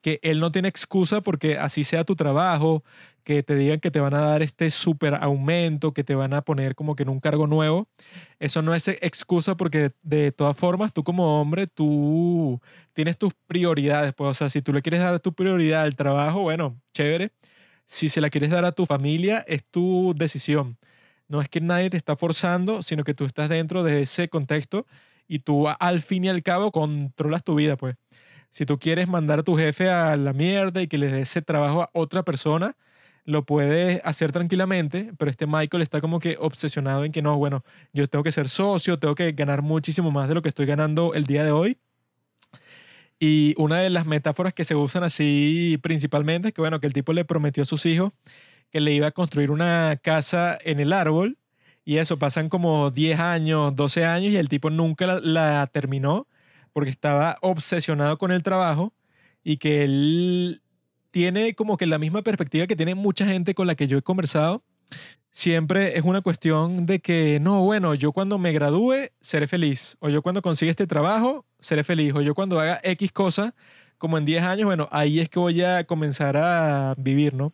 que 0.00 0.20
él 0.22 0.40
no 0.40 0.52
tiene 0.52 0.68
excusa 0.68 1.20
porque 1.22 1.58
así 1.58 1.84
sea 1.84 2.04
tu 2.04 2.14
trabajo, 2.16 2.84
que 3.24 3.42
te 3.42 3.54
digan 3.56 3.80
que 3.80 3.90
te 3.90 4.00
van 4.00 4.14
a 4.14 4.20
dar 4.20 4.42
este 4.42 4.70
súper 4.70 5.14
aumento, 5.14 5.92
que 5.92 6.04
te 6.04 6.14
van 6.14 6.32
a 6.32 6.42
poner 6.42 6.74
como 6.74 6.96
que 6.96 7.02
en 7.02 7.08
un 7.10 7.20
cargo 7.20 7.46
nuevo. 7.46 7.88
Eso 8.38 8.62
no 8.62 8.74
es 8.74 8.88
excusa 8.88 9.56
porque 9.56 9.92
de 10.02 10.32
todas 10.32 10.56
formas 10.56 10.92
tú 10.92 11.04
como 11.04 11.40
hombre, 11.40 11.66
tú 11.66 12.60
tienes 12.94 13.18
tus 13.18 13.34
prioridades. 13.46 14.14
Pues, 14.14 14.30
o 14.30 14.34
sea, 14.34 14.50
si 14.50 14.62
tú 14.62 14.72
le 14.72 14.82
quieres 14.82 15.00
dar 15.00 15.20
tu 15.20 15.34
prioridad 15.34 15.82
al 15.82 15.96
trabajo, 15.96 16.40
bueno, 16.42 16.80
chévere. 16.94 17.32
Si 17.90 18.10
se 18.10 18.20
la 18.20 18.28
quieres 18.28 18.50
dar 18.50 18.66
a 18.66 18.72
tu 18.72 18.84
familia, 18.84 19.42
es 19.48 19.64
tu 19.64 20.12
decisión. 20.14 20.76
No 21.26 21.40
es 21.40 21.48
que 21.48 21.62
nadie 21.62 21.88
te 21.88 21.96
está 21.96 22.16
forzando, 22.16 22.82
sino 22.82 23.02
que 23.02 23.14
tú 23.14 23.24
estás 23.24 23.48
dentro 23.48 23.82
de 23.82 24.02
ese 24.02 24.28
contexto 24.28 24.86
y 25.26 25.38
tú 25.40 25.68
al 25.68 26.02
fin 26.02 26.24
y 26.24 26.28
al 26.28 26.42
cabo 26.42 26.70
controlas 26.70 27.44
tu 27.44 27.54
vida, 27.54 27.76
pues. 27.78 27.96
Si 28.50 28.66
tú 28.66 28.78
quieres 28.78 29.08
mandar 29.08 29.40
a 29.40 29.42
tu 29.42 29.56
jefe 29.56 29.90
a 29.90 30.16
la 30.18 30.34
mierda 30.34 30.82
y 30.82 30.88
que 30.88 30.98
le 30.98 31.08
des 31.08 31.30
ese 31.30 31.42
trabajo 31.42 31.82
a 31.82 31.90
otra 31.94 32.24
persona, 32.24 32.76
lo 33.24 33.44
puedes 33.46 34.02
hacer 34.04 34.32
tranquilamente, 34.32 35.12
pero 35.18 35.30
este 35.30 35.46
Michael 35.46 35.82
está 35.82 36.00
como 36.02 36.20
que 36.20 36.36
obsesionado 36.40 37.04
en 37.04 37.12
que 37.12 37.22
no, 37.22 37.36
bueno, 37.38 37.64
yo 37.94 38.08
tengo 38.08 38.22
que 38.24 38.32
ser 38.32 38.48
socio, 38.50 38.98
tengo 38.98 39.14
que 39.14 39.32
ganar 39.32 39.62
muchísimo 39.62 40.10
más 40.10 40.28
de 40.28 40.34
lo 40.34 40.42
que 40.42 40.50
estoy 40.50 40.66
ganando 40.66 41.14
el 41.14 41.24
día 41.26 41.44
de 41.44 41.52
hoy. 41.52 41.78
Y 43.20 43.54
una 43.56 43.78
de 43.78 43.90
las 43.90 44.06
metáforas 44.06 44.54
que 44.54 44.64
se 44.64 44.74
usan 44.76 45.02
así 45.02 45.78
principalmente 45.82 46.48
es 46.48 46.54
que, 46.54 46.60
bueno, 46.60 46.80
que 46.80 46.86
el 46.86 46.92
tipo 46.92 47.12
le 47.12 47.24
prometió 47.24 47.62
a 47.62 47.66
sus 47.66 47.84
hijos 47.86 48.12
que 48.70 48.80
le 48.80 48.92
iba 48.92 49.08
a 49.08 49.12
construir 49.12 49.50
una 49.50 49.98
casa 50.02 50.58
en 50.62 50.80
el 50.80 50.92
árbol 50.92 51.38
y 51.84 51.98
eso, 51.98 52.18
pasan 52.18 52.50
como 52.50 52.90
10 52.90 53.18
años, 53.18 53.74
12 53.74 54.04
años 54.04 54.32
y 54.32 54.36
el 54.36 54.48
tipo 54.48 54.68
nunca 54.68 55.06
la, 55.06 55.20
la 55.20 55.66
terminó 55.68 56.26
porque 56.72 56.90
estaba 56.90 57.38
obsesionado 57.40 58.18
con 58.18 58.30
el 58.30 58.42
trabajo 58.42 58.92
y 59.42 59.56
que 59.56 59.84
él 59.84 60.62
tiene 61.10 61.54
como 61.54 61.78
que 61.78 61.86
la 61.86 61.98
misma 61.98 62.22
perspectiva 62.22 62.66
que 62.66 62.76
tiene 62.76 62.94
mucha 62.94 63.26
gente 63.26 63.54
con 63.54 63.66
la 63.66 63.74
que 63.74 63.86
yo 63.86 63.96
he 63.96 64.02
conversado. 64.02 64.62
Siempre 65.30 65.96
es 65.96 66.04
una 66.04 66.20
cuestión 66.20 66.86
de 66.86 67.00
que, 67.00 67.38
no, 67.40 67.62
bueno, 67.62 67.94
yo 67.94 68.12
cuando 68.12 68.38
me 68.38 68.52
gradúe 68.52 69.10
seré 69.20 69.46
feliz, 69.46 69.96
o 70.00 70.08
yo 70.08 70.22
cuando 70.22 70.42
consiga 70.42 70.70
este 70.70 70.86
trabajo 70.86 71.44
seré 71.60 71.84
feliz, 71.84 72.12
o 72.14 72.22
yo 72.22 72.34
cuando 72.34 72.58
haga 72.58 72.80
X 72.82 73.12
cosa, 73.12 73.54
como 73.98 74.18
en 74.18 74.24
10 74.24 74.42
años, 74.42 74.64
bueno, 74.66 74.88
ahí 74.90 75.20
es 75.20 75.28
que 75.28 75.38
voy 75.38 75.62
a 75.62 75.84
comenzar 75.84 76.36
a 76.36 76.94
vivir, 76.98 77.34
¿no? 77.34 77.52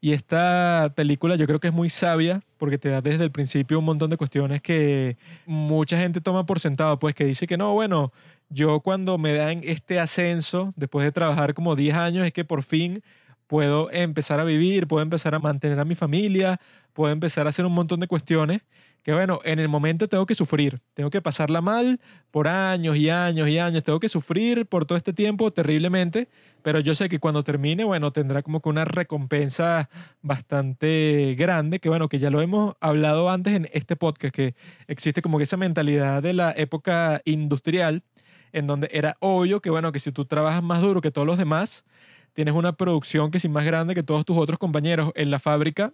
Y 0.00 0.12
esta 0.12 0.92
película 0.96 1.36
yo 1.36 1.46
creo 1.46 1.60
que 1.60 1.68
es 1.68 1.74
muy 1.74 1.90
sabia 1.90 2.42
porque 2.56 2.78
te 2.78 2.88
da 2.88 3.02
desde 3.02 3.24
el 3.24 3.30
principio 3.30 3.78
un 3.78 3.84
montón 3.84 4.08
de 4.08 4.16
cuestiones 4.16 4.62
que 4.62 5.18
mucha 5.44 5.98
gente 5.98 6.20
toma 6.20 6.46
por 6.46 6.58
sentado, 6.58 6.98
pues 6.98 7.14
que 7.14 7.24
dice 7.24 7.46
que 7.46 7.58
no, 7.58 7.74
bueno, 7.74 8.12
yo 8.48 8.80
cuando 8.80 9.18
me 9.18 9.34
dan 9.34 9.60
este 9.62 10.00
ascenso, 10.00 10.72
después 10.76 11.04
de 11.04 11.12
trabajar 11.12 11.54
como 11.54 11.76
10 11.76 11.94
años, 11.96 12.26
es 12.26 12.32
que 12.32 12.44
por 12.44 12.62
fin 12.62 13.02
puedo 13.50 13.90
empezar 13.90 14.38
a 14.38 14.44
vivir, 14.44 14.86
puedo 14.86 15.02
empezar 15.02 15.34
a 15.34 15.40
mantener 15.40 15.80
a 15.80 15.84
mi 15.84 15.96
familia, 15.96 16.60
puedo 16.92 17.12
empezar 17.12 17.46
a 17.46 17.48
hacer 17.48 17.66
un 17.66 17.72
montón 17.72 17.98
de 17.98 18.06
cuestiones 18.06 18.62
que 19.02 19.12
bueno, 19.12 19.40
en 19.42 19.58
el 19.58 19.66
momento 19.66 20.08
tengo 20.08 20.24
que 20.24 20.36
sufrir, 20.36 20.80
tengo 20.94 21.10
que 21.10 21.20
pasarla 21.20 21.60
mal 21.60 21.98
por 22.30 22.46
años 22.46 22.96
y 22.96 23.10
años 23.10 23.48
y 23.48 23.58
años, 23.58 23.82
tengo 23.82 23.98
que 23.98 24.08
sufrir 24.08 24.66
por 24.66 24.84
todo 24.84 24.96
este 24.96 25.12
tiempo 25.12 25.50
terriblemente, 25.50 26.28
pero 26.62 26.78
yo 26.78 26.94
sé 26.94 27.08
que 27.08 27.18
cuando 27.18 27.42
termine, 27.42 27.82
bueno, 27.82 28.12
tendrá 28.12 28.42
como 28.42 28.60
que 28.60 28.68
una 28.68 28.84
recompensa 28.84 29.88
bastante 30.22 31.34
grande, 31.36 31.80
que 31.80 31.88
bueno, 31.88 32.08
que 32.08 32.20
ya 32.20 32.30
lo 32.30 32.42
hemos 32.42 32.76
hablado 32.80 33.30
antes 33.30 33.56
en 33.56 33.68
este 33.72 33.96
podcast, 33.96 34.32
que 34.32 34.54
existe 34.86 35.22
como 35.22 35.38
que 35.38 35.44
esa 35.44 35.56
mentalidad 35.56 36.22
de 36.22 36.34
la 36.34 36.52
época 36.56 37.20
industrial, 37.24 38.04
en 38.52 38.68
donde 38.68 38.88
era 38.92 39.16
obvio 39.18 39.60
que 39.60 39.70
bueno, 39.70 39.90
que 39.90 39.98
si 39.98 40.12
tú 40.12 40.24
trabajas 40.24 40.62
más 40.62 40.82
duro 40.82 41.00
que 41.00 41.10
todos 41.10 41.26
los 41.26 41.38
demás, 41.38 41.84
tienes 42.32 42.54
una 42.54 42.72
producción 42.72 43.30
que 43.30 43.38
es 43.38 43.48
más 43.48 43.64
grande 43.64 43.94
que 43.94 44.02
todos 44.02 44.24
tus 44.24 44.36
otros 44.36 44.58
compañeros 44.58 45.12
en 45.14 45.30
la 45.30 45.38
fábrica, 45.38 45.92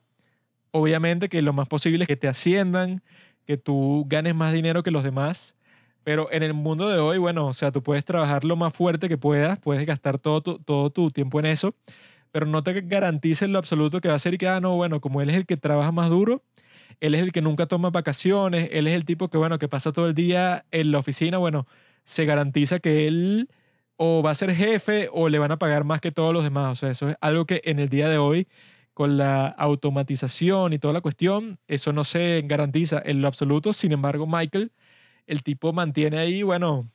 obviamente 0.70 1.28
que 1.28 1.42
lo 1.42 1.52
más 1.52 1.68
posible 1.68 2.04
es 2.04 2.08
que 2.08 2.16
te 2.16 2.28
asciendan, 2.28 3.02
que 3.46 3.56
tú 3.56 4.04
ganes 4.08 4.34
más 4.34 4.52
dinero 4.52 4.82
que 4.82 4.90
los 4.90 5.04
demás. 5.04 5.54
Pero 6.04 6.30
en 6.30 6.42
el 6.42 6.54
mundo 6.54 6.88
de 6.88 6.98
hoy, 6.98 7.18
bueno, 7.18 7.48
o 7.48 7.52
sea, 7.52 7.72
tú 7.72 7.82
puedes 7.82 8.04
trabajar 8.04 8.44
lo 8.44 8.54
más 8.54 8.74
fuerte 8.74 9.08
que 9.08 9.18
puedas, 9.18 9.58
puedes 9.58 9.84
gastar 9.86 10.18
todo 10.18 10.40
tu, 10.40 10.58
todo 10.60 10.90
tu 10.90 11.10
tiempo 11.10 11.40
en 11.40 11.46
eso, 11.46 11.74
pero 12.30 12.46
no 12.46 12.62
te 12.62 12.80
garantiza 12.82 13.44
en 13.44 13.52
lo 13.52 13.58
absoluto 13.58 14.00
que 14.00 14.08
va 14.08 14.14
a 14.14 14.18
ser 14.18 14.34
y 14.34 14.38
que, 14.38 14.46
ah, 14.46 14.60
no, 14.60 14.76
bueno, 14.76 15.00
como 15.00 15.20
él 15.20 15.30
es 15.30 15.36
el 15.36 15.46
que 15.46 15.56
trabaja 15.56 15.90
más 15.90 16.10
duro, 16.10 16.44
él 17.00 17.14
es 17.14 17.22
el 17.22 17.32
que 17.32 17.42
nunca 17.42 17.66
toma 17.66 17.90
vacaciones, 17.90 18.68
él 18.72 18.86
es 18.86 18.94
el 18.94 19.04
tipo 19.04 19.28
que, 19.28 19.38
bueno, 19.38 19.58
que 19.58 19.68
pasa 19.68 19.92
todo 19.92 20.06
el 20.06 20.14
día 20.14 20.64
en 20.70 20.92
la 20.92 20.98
oficina, 20.98 21.38
bueno, 21.38 21.66
se 22.04 22.24
garantiza 22.24 22.78
que 22.78 23.08
él 23.08 23.48
o 23.96 24.22
va 24.22 24.30
a 24.30 24.34
ser 24.34 24.54
jefe 24.54 25.08
o 25.12 25.28
le 25.28 25.38
van 25.38 25.52
a 25.52 25.58
pagar 25.58 25.84
más 25.84 26.00
que 26.00 26.12
todos 26.12 26.32
los 26.32 26.44
demás. 26.44 26.72
O 26.72 26.74
sea, 26.76 26.90
eso 26.90 27.10
es 27.10 27.16
algo 27.20 27.46
que 27.46 27.62
en 27.64 27.78
el 27.78 27.88
día 27.88 28.08
de 28.08 28.18
hoy 28.18 28.48
con 28.94 29.18
la 29.18 29.48
automatización 29.48 30.72
y 30.72 30.78
toda 30.78 30.94
la 30.94 31.02
cuestión, 31.02 31.58
eso 31.68 31.92
no 31.92 32.04
se 32.04 32.42
garantiza 32.46 33.02
en 33.04 33.20
lo 33.20 33.28
absoluto. 33.28 33.72
Sin 33.72 33.92
embargo, 33.92 34.26
Michael 34.26 34.72
el 35.26 35.42
tipo 35.42 35.72
mantiene 35.72 36.18
ahí, 36.18 36.42
bueno, 36.42 36.88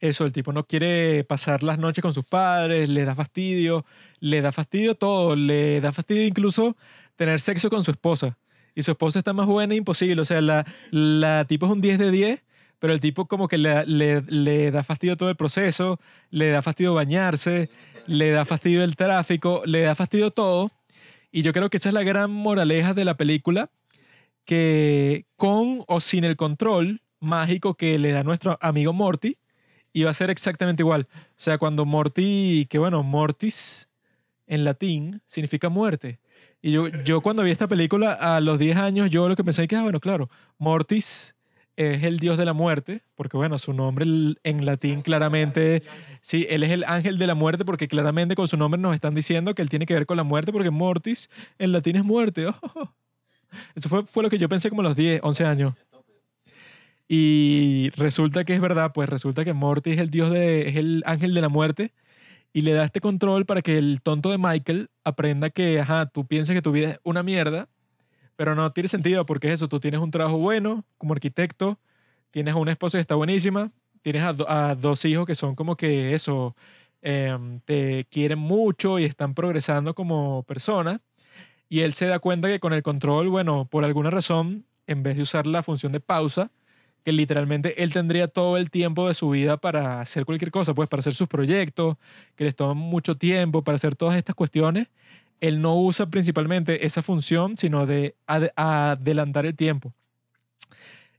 eso, 0.00 0.24
el 0.26 0.32
tipo 0.32 0.52
no 0.52 0.66
quiere 0.66 1.24
pasar 1.24 1.62
las 1.62 1.78
noches 1.78 2.02
con 2.02 2.12
sus 2.12 2.24
padres, 2.24 2.88
le 2.88 3.04
da 3.04 3.14
fastidio, 3.14 3.84
le 4.20 4.42
da 4.42 4.52
fastidio 4.52 4.96
todo, 4.96 5.36
le 5.36 5.80
da 5.80 5.92
fastidio 5.92 6.26
incluso 6.26 6.76
tener 7.16 7.40
sexo 7.40 7.70
con 7.70 7.84
su 7.84 7.90
esposa. 7.92 8.36
Y 8.74 8.82
su 8.82 8.90
esposa 8.90 9.20
está 9.20 9.32
más 9.32 9.46
buena 9.46 9.74
imposible, 9.74 10.20
o 10.20 10.24
sea, 10.24 10.40
la, 10.40 10.66
la 10.90 11.44
tipo 11.46 11.66
es 11.66 11.72
un 11.72 11.80
10 11.80 11.98
de 11.98 12.10
10, 12.10 12.44
pero 12.78 12.92
el 12.92 13.00
tipo 13.00 13.26
como 13.26 13.48
que 13.48 13.58
le, 13.58 13.86
le, 13.86 14.22
le 14.22 14.70
da 14.70 14.82
fastidio 14.82 15.16
todo 15.16 15.30
el 15.30 15.36
proceso, 15.36 15.98
le 16.30 16.50
da 16.50 16.62
fastidio 16.62 16.94
bañarse, 16.94 17.70
le 18.06 18.30
da 18.30 18.44
fastidio 18.44 18.84
el 18.84 18.96
tráfico, 18.96 19.62
le 19.66 19.80
da 19.82 19.94
fastidio 19.94 20.30
todo. 20.30 20.70
Y 21.30 21.42
yo 21.42 21.52
creo 21.52 21.70
que 21.70 21.78
esa 21.78 21.88
es 21.88 21.94
la 21.94 22.02
gran 22.02 22.30
moraleja 22.30 22.94
de 22.94 23.04
la 23.04 23.16
película, 23.16 23.70
que 24.44 25.26
con 25.36 25.82
o 25.88 26.00
sin 26.00 26.24
el 26.24 26.36
control 26.36 27.00
mágico 27.20 27.74
que 27.74 27.98
le 27.98 28.12
da 28.12 28.22
nuestro 28.22 28.58
amigo 28.60 28.92
Morty, 28.92 29.38
iba 29.92 30.10
a 30.10 30.14
ser 30.14 30.30
exactamente 30.30 30.82
igual. 30.82 31.08
O 31.12 31.34
sea, 31.36 31.58
cuando 31.58 31.84
Morty, 31.86 32.66
que 32.68 32.78
bueno, 32.78 33.02
Mortis 33.02 33.88
en 34.46 34.64
latín 34.64 35.22
significa 35.26 35.68
muerte. 35.68 36.20
Y 36.60 36.72
yo, 36.72 36.88
yo 36.88 37.20
cuando 37.20 37.42
vi 37.42 37.50
esta 37.50 37.68
película 37.68 38.12
a 38.12 38.40
los 38.40 38.58
10 38.58 38.76
años, 38.76 39.10
yo 39.10 39.28
lo 39.28 39.36
que 39.36 39.44
pensé 39.44 39.66
que, 39.68 39.76
ah, 39.76 39.82
bueno, 39.82 40.00
claro, 40.00 40.30
Mortis 40.58 41.34
es 41.76 42.02
el 42.04 42.18
dios 42.18 42.36
de 42.36 42.44
la 42.44 42.52
muerte, 42.52 43.02
porque 43.14 43.36
bueno, 43.36 43.58
su 43.58 43.72
nombre 43.72 44.06
en 44.42 44.66
latín 44.66 45.02
claramente, 45.02 45.82
sí, 46.20 46.46
él 46.48 46.62
es 46.62 46.70
el 46.70 46.84
ángel 46.84 47.18
de 47.18 47.26
la 47.26 47.34
muerte, 47.34 47.64
porque 47.64 47.88
claramente 47.88 48.34
con 48.34 48.48
su 48.48 48.56
nombre 48.56 48.80
nos 48.80 48.94
están 48.94 49.14
diciendo 49.14 49.54
que 49.54 49.62
él 49.62 49.70
tiene 49.70 49.86
que 49.86 49.94
ver 49.94 50.06
con 50.06 50.16
la 50.16 50.24
muerte, 50.24 50.52
porque 50.52 50.70
Mortis 50.70 51.30
en 51.58 51.72
latín 51.72 51.96
es 51.96 52.04
muerte. 52.04 52.46
Eso 53.74 53.88
fue, 53.88 54.04
fue 54.04 54.22
lo 54.22 54.30
que 54.30 54.38
yo 54.38 54.48
pensé 54.48 54.68
como 54.68 54.80
a 54.80 54.84
los 54.84 54.96
10, 54.96 55.20
11 55.22 55.44
años. 55.44 55.74
Y 57.08 57.90
resulta 57.96 58.44
que 58.44 58.54
es 58.54 58.60
verdad, 58.60 58.92
pues 58.94 59.08
resulta 59.08 59.44
que 59.44 59.52
Morty 59.52 59.92
es 59.92 59.98
el 59.98 60.10
dios 60.10 60.30
de, 60.30 60.68
es 60.68 60.76
el 60.76 61.02
ángel 61.06 61.34
de 61.34 61.40
la 61.40 61.48
muerte 61.48 61.92
y 62.52 62.62
le 62.62 62.72
da 62.72 62.84
este 62.84 63.00
control 63.00 63.44
para 63.46 63.62
que 63.62 63.76
el 63.76 64.00
tonto 64.00 64.30
de 64.30 64.38
Michael 64.38 64.88
aprenda 65.02 65.50
que, 65.50 65.80
ajá, 65.80 66.06
tú 66.06 66.26
piensas 66.26 66.54
que 66.54 66.62
tu 66.62 66.72
vida 66.72 66.90
es 66.92 67.00
una 67.02 67.22
mierda, 67.22 67.68
pero 68.36 68.54
no 68.54 68.72
tiene 68.72 68.88
sentido 68.88 69.26
porque 69.26 69.48
es 69.48 69.54
eso, 69.54 69.68
tú 69.68 69.80
tienes 69.80 70.00
un 70.00 70.10
trabajo 70.10 70.38
bueno 70.38 70.84
como 70.98 71.14
arquitecto, 71.14 71.78
tienes 72.30 72.54
a 72.54 72.58
una 72.58 72.72
esposa 72.72 72.98
que 72.98 73.02
está 73.02 73.14
buenísima, 73.14 73.70
tienes 74.02 74.22
a, 74.22 74.32
do- 74.32 74.48
a 74.50 74.74
dos 74.74 75.04
hijos 75.04 75.26
que 75.26 75.34
son 75.34 75.54
como 75.54 75.76
que 75.76 76.14
eso, 76.14 76.54
em, 77.02 77.60
te 77.60 78.06
quieren 78.10 78.38
mucho 78.38 78.98
y 78.98 79.04
están 79.04 79.34
progresando 79.34 79.94
como 79.94 80.42
personas. 80.44 81.00
Y 81.68 81.80
él 81.80 81.92
se 81.94 82.06
da 82.06 82.18
cuenta 82.18 82.48
que 82.48 82.60
con 82.60 82.72
el 82.72 82.82
control, 82.82 83.28
bueno, 83.28 83.66
por 83.70 83.84
alguna 83.84 84.10
razón, 84.10 84.64
en 84.86 85.02
vez 85.02 85.16
de 85.16 85.22
usar 85.22 85.46
la 85.46 85.62
función 85.62 85.92
de 85.92 86.00
pausa, 86.00 86.50
que 87.04 87.12
literalmente 87.12 87.82
él 87.82 87.92
tendría 87.92 88.28
todo 88.28 88.56
el 88.56 88.70
tiempo 88.70 89.08
de 89.08 89.14
su 89.14 89.30
vida 89.30 89.56
para 89.58 90.00
hacer 90.00 90.24
cualquier 90.24 90.50
cosa, 90.50 90.74
pues 90.74 90.88
para 90.88 91.00
hacer 91.00 91.14
sus 91.14 91.28
proyectos, 91.28 91.96
que 92.36 92.44
les 92.44 92.56
toma 92.56 92.74
mucho 92.74 93.16
tiempo 93.16 93.62
para 93.62 93.76
hacer 93.76 93.94
todas 93.96 94.16
estas 94.16 94.34
cuestiones, 94.34 94.88
él 95.40 95.60
no 95.60 95.76
usa 95.76 96.06
principalmente 96.06 96.86
esa 96.86 97.02
función, 97.02 97.56
sino 97.58 97.86
de 97.86 98.16
ad- 98.26 98.50
adelantar 98.56 99.46
el 99.46 99.54
tiempo. 99.56 99.92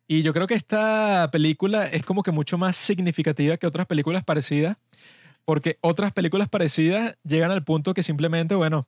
Y 0.07 0.21
yo 0.21 0.33
creo 0.33 0.47
que 0.47 0.53
esta 0.53 1.29
película 1.31 1.87
es 1.87 2.03
como 2.03 2.21
que 2.23 2.31
mucho 2.31 2.57
más 2.57 2.75
significativa 2.75 3.57
que 3.57 3.67
otras 3.67 3.87
películas 3.87 4.23
parecidas, 4.23 4.77
porque 5.45 5.77
otras 5.81 6.11
películas 6.11 6.49
parecidas 6.49 7.17
llegan 7.23 7.51
al 7.51 7.63
punto 7.63 7.93
que 7.93 8.03
simplemente, 8.03 8.55
bueno, 8.55 8.87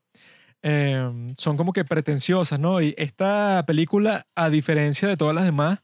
eh, 0.63 1.33
son 1.37 1.57
como 1.57 1.73
que 1.73 1.85
pretenciosas, 1.85 2.59
¿no? 2.59 2.81
Y 2.81 2.95
esta 2.97 3.63
película, 3.67 4.27
a 4.35 4.49
diferencia 4.49 5.07
de 5.07 5.17
todas 5.17 5.35
las 5.35 5.45
demás, 5.45 5.79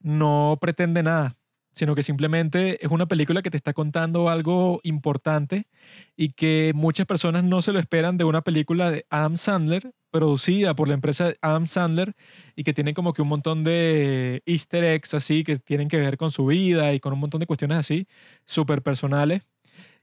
no 0.00 0.58
pretende 0.60 1.02
nada, 1.02 1.36
sino 1.78 1.94
que 1.94 2.02
simplemente 2.02 2.84
es 2.84 2.90
una 2.90 3.06
película 3.06 3.40
que 3.40 3.50
te 3.50 3.56
está 3.56 3.72
contando 3.72 4.28
algo 4.28 4.80
importante 4.82 5.68
y 6.16 6.30
que 6.32 6.72
muchas 6.74 7.06
personas 7.06 7.44
no 7.44 7.62
se 7.62 7.72
lo 7.72 7.78
esperan 7.78 8.18
de 8.18 8.24
una 8.24 8.42
película 8.42 8.90
de 8.90 9.06
Adam 9.10 9.36
Sandler, 9.36 9.92
producida 10.10 10.74
por 10.74 10.88
la 10.88 10.94
empresa 10.94 11.34
Adam 11.40 11.68
Sandler 11.68 12.16
y 12.56 12.64
que 12.64 12.74
tiene 12.74 12.94
como 12.94 13.12
que 13.12 13.22
un 13.22 13.28
montón 13.28 13.62
de 13.62 14.42
easter 14.44 14.82
eggs 14.82 15.14
así 15.14 15.44
que 15.44 15.54
tienen 15.56 15.88
que 15.88 15.98
ver 15.98 16.16
con 16.16 16.32
su 16.32 16.46
vida 16.46 16.92
y 16.94 16.98
con 16.98 17.12
un 17.12 17.20
montón 17.20 17.38
de 17.38 17.46
cuestiones 17.46 17.78
así, 17.78 18.08
súper 18.44 18.82
personales. 18.82 19.46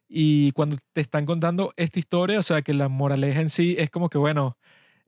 Y 0.07 0.53
cuando 0.53 0.77
te 0.93 1.01
están 1.01 1.25
contando 1.25 1.73
esta 1.75 1.99
historia, 1.99 2.39
o 2.39 2.43
sea, 2.43 2.61
que 2.61 2.73
la 2.73 2.87
moraleja 2.87 3.41
en 3.41 3.49
sí 3.49 3.75
es 3.77 3.89
como 3.89 4.09
que, 4.09 4.17
bueno, 4.17 4.57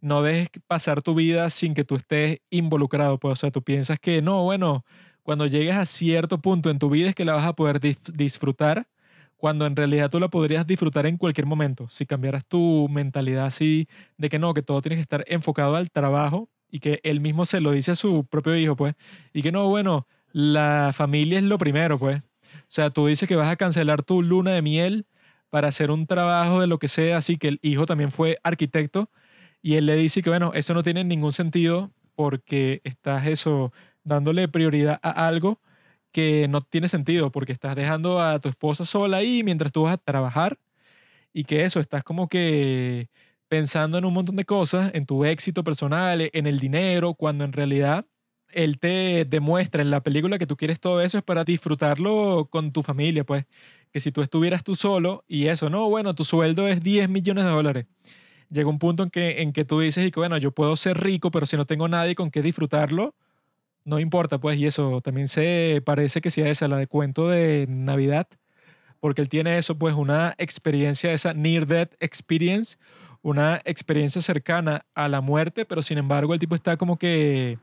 no 0.01 0.21
dejes 0.21 0.49
pasar 0.67 1.01
tu 1.01 1.15
vida 1.15 1.49
sin 1.49 1.73
que 1.73 1.85
tú 1.85 1.95
estés 1.95 2.39
involucrado. 2.49 3.19
Pues, 3.19 3.31
o 3.33 3.35
sea, 3.35 3.51
tú 3.51 3.63
piensas 3.63 3.99
que 3.99 4.21
no, 4.21 4.43
bueno, 4.43 4.85
cuando 5.27 5.45
llegues 5.45 5.75
a 5.75 5.85
cierto 5.85 6.39
punto 6.41 6.69
en 6.69 6.79
tu 6.79 6.89
vida 6.89 7.09
es 7.09 7.15
que 7.15 7.25
la 7.25 7.33
vas 7.33 7.45
a 7.45 7.51
poder 7.51 7.81
disfrutar, 7.81 8.87
cuando 9.35 9.65
en 9.65 9.75
realidad 9.75 10.09
tú 10.09 10.21
la 10.21 10.29
podrías 10.29 10.65
disfrutar 10.65 11.05
en 11.05 11.17
cualquier 11.17 11.45
momento. 11.45 11.89
Si 11.89 12.05
cambiaras 12.05 12.45
tu 12.45 12.87
mentalidad 12.89 13.45
así 13.45 13.89
de 14.17 14.29
que 14.29 14.39
no, 14.39 14.53
que 14.53 14.61
todo 14.61 14.81
tiene 14.81 14.95
que 14.95 15.01
estar 15.01 15.25
enfocado 15.27 15.75
al 15.75 15.91
trabajo 15.91 16.47
y 16.71 16.79
que 16.79 17.01
él 17.03 17.19
mismo 17.19 17.45
se 17.45 17.59
lo 17.59 17.73
dice 17.73 17.91
a 17.91 17.95
su 17.95 18.25
propio 18.25 18.55
hijo, 18.55 18.77
pues, 18.77 18.95
y 19.33 19.41
que 19.41 19.51
no, 19.51 19.67
bueno, 19.67 20.07
la 20.31 20.91
familia 20.95 21.39
es 21.39 21.43
lo 21.43 21.57
primero, 21.57 21.99
pues. 21.99 22.21
O 22.21 22.69
sea, 22.69 22.89
tú 22.89 23.07
dices 23.07 23.27
que 23.27 23.35
vas 23.35 23.49
a 23.49 23.57
cancelar 23.57 24.03
tu 24.03 24.23
luna 24.23 24.51
de 24.51 24.61
miel 24.61 25.07
para 25.49 25.67
hacer 25.67 25.91
un 25.91 26.07
trabajo 26.07 26.61
de 26.61 26.67
lo 26.67 26.79
que 26.79 26.87
sea, 26.87 27.17
así 27.17 27.35
que 27.35 27.49
el 27.49 27.59
hijo 27.63 27.85
también 27.85 28.11
fue 28.11 28.37
arquitecto 28.43 29.11
y 29.61 29.75
él 29.75 29.87
le 29.87 29.97
dice 29.97 30.21
que, 30.21 30.29
bueno, 30.29 30.51
eso 30.53 30.73
no 30.73 30.83
tiene 30.83 31.03
ningún 31.03 31.33
sentido 31.33 31.91
porque 32.15 32.79
estás 32.85 33.27
eso, 33.27 33.73
dándole 34.07 34.47
prioridad 34.47 34.99
a 35.03 35.27
algo 35.27 35.59
que 36.11 36.47
no 36.47 36.61
tiene 36.61 36.87
sentido 36.87 37.31
porque 37.31 37.51
estás 37.51 37.75
dejando 37.75 38.21
a 38.21 38.39
tu 38.39 38.49
esposa 38.49 38.85
sola 38.85 39.17
ahí 39.17 39.43
mientras 39.43 39.71
tú 39.71 39.83
vas 39.83 39.93
a 39.93 39.97
trabajar 39.97 40.57
y 41.33 41.43
que 41.43 41.65
eso, 41.65 41.79
estás 41.79 42.03
como 42.03 42.27
que 42.27 43.09
pensando 43.47 43.97
en 43.97 44.05
un 44.05 44.13
montón 44.13 44.35
de 44.35 44.45
cosas, 44.45 44.91
en 44.93 45.05
tu 45.05 45.25
éxito 45.25 45.63
personal, 45.63 46.29
en 46.33 46.47
el 46.47 46.59
dinero, 46.59 47.13
cuando 47.13 47.43
en 47.43 47.53
realidad 47.53 48.05
él 48.51 48.79
te 48.79 49.25
demuestra 49.25 49.81
en 49.81 49.91
la 49.91 50.01
película 50.01 50.37
que 50.37 50.47
tú 50.47 50.57
quieres 50.57 50.79
todo 50.79 51.01
eso 51.01 51.17
es 51.17 51.23
para 51.23 51.43
disfrutarlo 51.43 52.47
con 52.49 52.71
tu 52.71 52.83
familia, 52.83 53.23
pues. 53.23 53.45
Que 53.93 53.99
si 53.99 54.11
tú 54.11 54.21
estuvieras 54.21 54.63
tú 54.63 54.75
solo 54.75 55.23
y 55.27 55.47
eso, 55.47 55.69
no, 55.69 55.89
bueno, 55.89 56.13
tu 56.13 56.23
sueldo 56.23 56.67
es 56.67 56.83
10 56.83 57.09
millones 57.09 57.45
de 57.45 57.49
dólares. 57.51 57.85
Llega 58.49 58.69
un 58.69 58.79
punto 58.79 59.03
en 59.03 59.09
que, 59.09 59.41
en 59.41 59.53
que 59.53 59.65
tú 59.65 59.79
dices, 59.79 60.07
y 60.07 60.11
que 60.11 60.19
bueno, 60.19 60.37
yo 60.37 60.51
puedo 60.51 60.75
ser 60.75 60.97
rico, 60.99 61.31
pero 61.31 61.45
si 61.45 61.57
no 61.57 61.65
tengo 61.65 61.87
nadie 61.87 62.15
con 62.15 62.31
qué 62.31 62.41
disfrutarlo, 62.41 63.15
no 63.87 63.99
importa, 63.99 64.37
pues. 64.39 64.57
Y 64.57 64.67
eso 64.67 65.01
también 65.01 65.27
se 65.29 65.81
parece 65.85 66.19
que 66.21 66.29
sea 66.29 66.49
esa, 66.49 66.67
la 66.67 66.77
de 66.77 66.87
cuento 66.87 67.29
de 67.29 67.65
Navidad, 67.69 68.27
porque 68.99 69.21
él 69.21 69.29
tiene 69.29 69.57
eso, 69.57 69.77
pues, 69.77 69.95
una 69.95 70.35
experiencia, 70.37 71.13
esa 71.13 71.33
near 71.33 71.65
death 71.65 71.93
experience, 72.01 72.77
una 73.21 73.61
experiencia 73.63 74.21
cercana 74.21 74.85
a 74.93 75.07
la 75.07 75.21
muerte, 75.21 75.65
pero 75.65 75.81
sin 75.81 75.97
embargo 75.97 76.33
el 76.33 76.39
tipo 76.39 76.53
está 76.53 76.77
como 76.77 76.97
que 76.97 77.57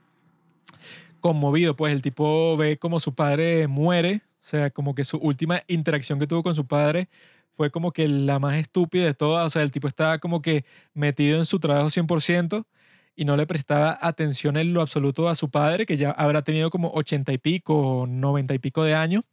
conmovido, 1.21 1.77
pues 1.77 1.93
el 1.93 2.03
tipo 2.03 2.57
ve 2.57 2.79
como 2.79 3.01
su 3.01 3.15
padre 3.15 3.67
muere, 3.69 4.23
o 4.43 4.47
sea, 4.47 4.71
como 4.71 4.95
que 4.95 5.05
su 5.05 5.19
última 5.19 5.63
interacción 5.69 6.19
que 6.19 6.27
tuvo 6.27 6.43
con 6.43 6.55
su 6.55 6.67
padre 6.67 7.09
fue 7.51 7.71
como 7.71 7.93
que 7.93 8.09
la 8.09 8.39
más 8.39 8.57
estúpida 8.57 9.05
de 9.05 9.15
todas, 9.15 9.47
o 9.47 9.51
sea, 9.51 9.63
el 9.63 9.71
tipo 9.73 9.89
estaba 9.89 10.19
como 10.19 10.43
que 10.43 10.65
metido 10.93 11.39
en 11.39 11.45
su 11.45 11.61
trabajo 11.61 11.89
100% 11.89 12.67
y 13.17 13.25
no 13.25 13.37
le 13.37 13.47
prestaba 13.47 13.99
atención 14.01 14.57
en 14.57 14.73
lo 14.73 14.81
absoluto 14.81 15.29
a 15.29 15.35
su 15.35 15.51
padre, 15.51 15.87
que 15.87 15.97
ya 15.97 16.11
habrá 16.11 16.43
tenido 16.43 16.71
como 16.71 16.91
80 16.93 17.33
y 17.33 17.39
pico, 17.39 18.07
90 18.09 18.55
y 18.55 18.59
pico 18.59 18.85
de 18.85 18.95
años. 18.95 19.25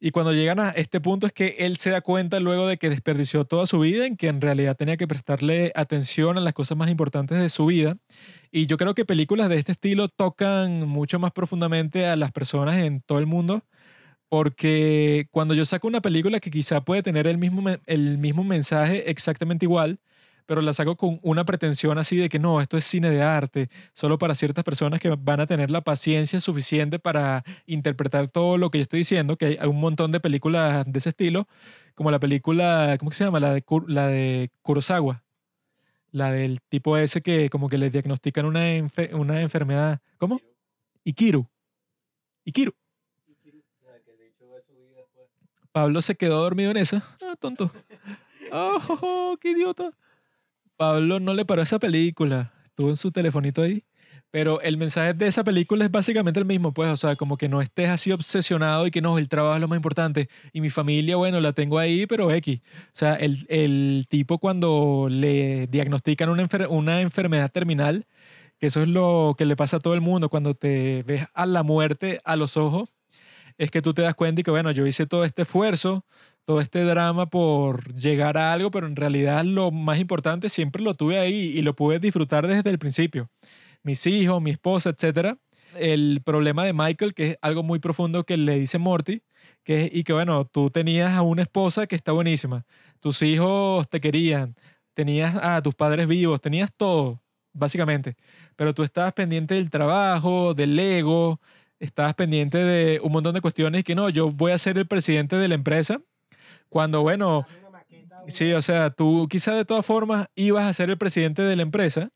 Y 0.00 0.10
cuando 0.10 0.34
llegan 0.34 0.60
a 0.60 0.68
este 0.70 1.00
punto 1.00 1.26
es 1.26 1.32
que 1.32 1.56
él 1.60 1.78
se 1.78 1.88
da 1.88 2.02
cuenta 2.02 2.38
luego 2.38 2.66
de 2.66 2.76
que 2.76 2.90
desperdició 2.90 3.46
toda 3.46 3.64
su 3.64 3.78
vida 3.78 4.04
en 4.04 4.18
que 4.18 4.28
en 4.28 4.42
realidad 4.42 4.76
tenía 4.76 4.98
que 4.98 5.08
prestarle 5.08 5.72
atención 5.74 6.36
a 6.36 6.42
las 6.42 6.52
cosas 6.52 6.76
más 6.76 6.90
importantes 6.90 7.38
de 7.40 7.48
su 7.48 7.66
vida. 7.66 7.96
Y 8.52 8.66
yo 8.66 8.76
creo 8.76 8.94
que 8.94 9.06
películas 9.06 9.48
de 9.48 9.56
este 9.56 9.72
estilo 9.72 10.08
tocan 10.08 10.86
mucho 10.86 11.18
más 11.18 11.32
profundamente 11.32 12.06
a 12.06 12.16
las 12.16 12.32
personas 12.32 12.76
en 12.76 13.00
todo 13.00 13.18
el 13.18 13.26
mundo. 13.26 13.62
Porque 14.28 15.28
cuando 15.30 15.54
yo 15.54 15.64
saco 15.64 15.88
una 15.88 16.02
película 16.02 16.40
que 16.40 16.50
quizá 16.50 16.84
puede 16.84 17.02
tener 17.02 17.26
el 17.26 17.38
mismo, 17.38 17.64
el 17.86 18.18
mismo 18.18 18.44
mensaje 18.44 19.10
exactamente 19.10 19.64
igual, 19.64 20.00
pero 20.46 20.60
la 20.60 20.72
saco 20.72 20.96
con 20.96 21.20
una 21.22 21.44
pretensión 21.44 21.98
así 21.98 22.16
de 22.16 22.28
que 22.28 22.38
no, 22.38 22.60
esto 22.60 22.76
es 22.76 22.84
cine 22.84 23.10
de 23.10 23.22
arte, 23.22 23.70
solo 23.92 24.18
para 24.18 24.34
ciertas 24.34 24.64
personas 24.64 25.00
que 25.00 25.08
van 25.10 25.40
a 25.40 25.46
tener 25.46 25.70
la 25.70 25.80
paciencia 25.80 26.40
suficiente 26.40 26.98
para 26.98 27.44
interpretar 27.66 28.28
todo 28.28 28.58
lo 28.58 28.70
que 28.70 28.78
yo 28.78 28.82
estoy 28.82 29.00
diciendo, 29.00 29.36
que 29.36 29.58
hay 29.60 29.68
un 29.68 29.80
montón 29.80 30.12
de 30.12 30.20
películas 30.20 30.84
de 30.86 30.98
ese 30.98 31.10
estilo, 31.10 31.48
como 31.94 32.10
la 32.10 32.18
película, 32.18 32.96
¿cómo 32.98 33.10
que 33.10 33.16
se 33.16 33.24
llama? 33.24 33.40
La 33.40 33.52
de, 33.52 33.64
la 33.86 34.08
de 34.08 34.50
Kurosawa. 34.62 35.22
La 36.10 36.30
del 36.30 36.60
tipo 36.68 36.96
ese 36.96 37.22
que 37.22 37.50
como 37.50 37.68
que 37.68 37.76
le 37.76 37.90
diagnostican 37.90 38.46
una, 38.46 38.62
una 39.12 39.40
enfermedad. 39.40 40.00
¿Cómo? 40.18 40.40
Ikiru. 41.02 41.48
Ikiru. 42.44 42.72
Pablo 45.74 46.02
se 46.02 46.14
quedó 46.14 46.40
dormido 46.40 46.70
en 46.70 46.76
esa. 46.76 47.02
Ah, 47.22 47.34
tonto. 47.38 47.70
Oh, 48.56 49.36
qué 49.40 49.50
idiota. 49.50 49.90
Pablo 50.76 51.20
no 51.20 51.34
le 51.34 51.44
paró 51.44 51.62
esa 51.62 51.78
película. 51.78 52.52
Estuvo 52.66 52.88
en 52.88 52.96
su 52.96 53.10
telefonito 53.12 53.62
ahí. 53.62 53.84
Pero 54.34 54.60
el 54.62 54.76
mensaje 54.76 55.14
de 55.14 55.28
esa 55.28 55.44
película 55.44 55.84
es 55.84 55.92
básicamente 55.92 56.40
el 56.40 56.46
mismo, 56.46 56.74
pues, 56.74 56.90
o 56.90 56.96
sea, 56.96 57.14
como 57.14 57.36
que 57.36 57.48
no 57.48 57.62
estés 57.62 57.88
así 57.88 58.10
obsesionado 58.10 58.84
y 58.84 58.90
que 58.90 59.00
no, 59.00 59.16
el 59.16 59.28
trabajo 59.28 59.54
es 59.54 59.60
lo 59.60 59.68
más 59.68 59.76
importante. 59.76 60.28
Y 60.52 60.60
mi 60.60 60.70
familia, 60.70 61.14
bueno, 61.14 61.38
la 61.40 61.52
tengo 61.52 61.78
ahí, 61.78 62.06
pero 62.08 62.32
X. 62.32 62.60
O 62.60 62.90
sea, 62.90 63.14
el, 63.14 63.46
el 63.48 64.06
tipo 64.08 64.38
cuando 64.38 65.06
le 65.08 65.68
diagnostican 65.68 66.30
una, 66.30 66.48
una 66.68 67.00
enfermedad 67.00 67.52
terminal, 67.52 68.06
que 68.58 68.66
eso 68.66 68.82
es 68.82 68.88
lo 68.88 69.36
que 69.38 69.44
le 69.44 69.54
pasa 69.54 69.76
a 69.76 69.80
todo 69.80 69.94
el 69.94 70.00
mundo 70.00 70.28
cuando 70.28 70.54
te 70.56 71.04
ves 71.04 71.26
a 71.32 71.46
la 71.46 71.62
muerte 71.62 72.20
a 72.24 72.34
los 72.34 72.56
ojos, 72.56 72.92
es 73.56 73.70
que 73.70 73.82
tú 73.82 73.94
te 73.94 74.02
das 74.02 74.14
cuenta 74.14 74.40
y 74.40 74.44
que, 74.44 74.50
bueno, 74.50 74.72
yo 74.72 74.84
hice 74.84 75.06
todo 75.06 75.24
este 75.24 75.42
esfuerzo, 75.42 76.04
todo 76.44 76.60
este 76.60 76.84
drama 76.84 77.26
por 77.26 77.94
llegar 77.94 78.36
a 78.38 78.52
algo, 78.52 78.70
pero 78.70 78.86
en 78.86 78.96
realidad 78.96 79.44
lo 79.44 79.70
más 79.70 79.98
importante 79.98 80.48
siempre 80.48 80.82
lo 80.82 80.94
tuve 80.94 81.18
ahí 81.18 81.52
y 81.56 81.62
lo 81.62 81.74
pude 81.74 81.98
disfrutar 81.98 82.46
desde 82.46 82.70
el 82.70 82.78
principio. 82.78 83.30
Mis 83.82 84.06
hijos, 84.06 84.42
mi 84.42 84.50
esposa, 84.50 84.90
etcétera. 84.90 85.38
El 85.76 86.22
problema 86.24 86.64
de 86.64 86.72
Michael, 86.72 87.14
que 87.14 87.32
es 87.32 87.38
algo 87.42 87.62
muy 87.62 87.78
profundo 87.80 88.24
que 88.24 88.36
le 88.36 88.58
dice 88.58 88.78
Morty, 88.78 89.22
que 89.64 89.90
y 89.92 90.04
que 90.04 90.12
bueno, 90.12 90.44
tú 90.46 90.70
tenías 90.70 91.14
a 91.14 91.22
una 91.22 91.42
esposa 91.42 91.86
que 91.86 91.96
está 91.96 92.12
buenísima, 92.12 92.64
tus 93.00 93.22
hijos 93.22 93.88
te 93.88 94.00
querían, 94.00 94.54
tenías 94.94 95.36
a 95.36 95.60
tus 95.62 95.74
padres 95.74 96.06
vivos, 96.06 96.40
tenías 96.40 96.70
todo, 96.76 97.20
básicamente, 97.52 98.16
pero 98.56 98.74
tú 98.74 98.84
estabas 98.84 99.14
pendiente 99.14 99.54
del 99.54 99.70
trabajo, 99.70 100.54
del 100.54 100.78
ego, 100.78 101.40
estabas 101.80 102.14
pendiente 102.14 102.58
de 102.58 103.00
un 103.02 103.12
montón 103.12 103.34
de 103.34 103.40
cuestiones 103.40 103.84
que 103.84 103.94
no, 103.94 104.08
yo 104.10 104.30
voy 104.30 104.52
a 104.52 104.58
ser 104.58 104.78
el 104.78 104.86
presidente 104.86 105.36
de 105.36 105.48
la 105.48 105.54
empresa, 105.56 106.00
cuando 106.74 107.02
bueno, 107.02 107.46
sí, 108.26 108.52
o 108.52 108.60
sea, 108.60 108.90
tú 108.90 109.28
quizás 109.30 109.54
de 109.54 109.64
todas 109.64 109.86
formas 109.86 110.26
ibas 110.34 110.66
a 110.66 110.72
ser 110.72 110.90
el 110.90 110.98
presidente 110.98 111.40
de 111.42 111.54
la 111.54 111.62
empresa, 111.62 112.10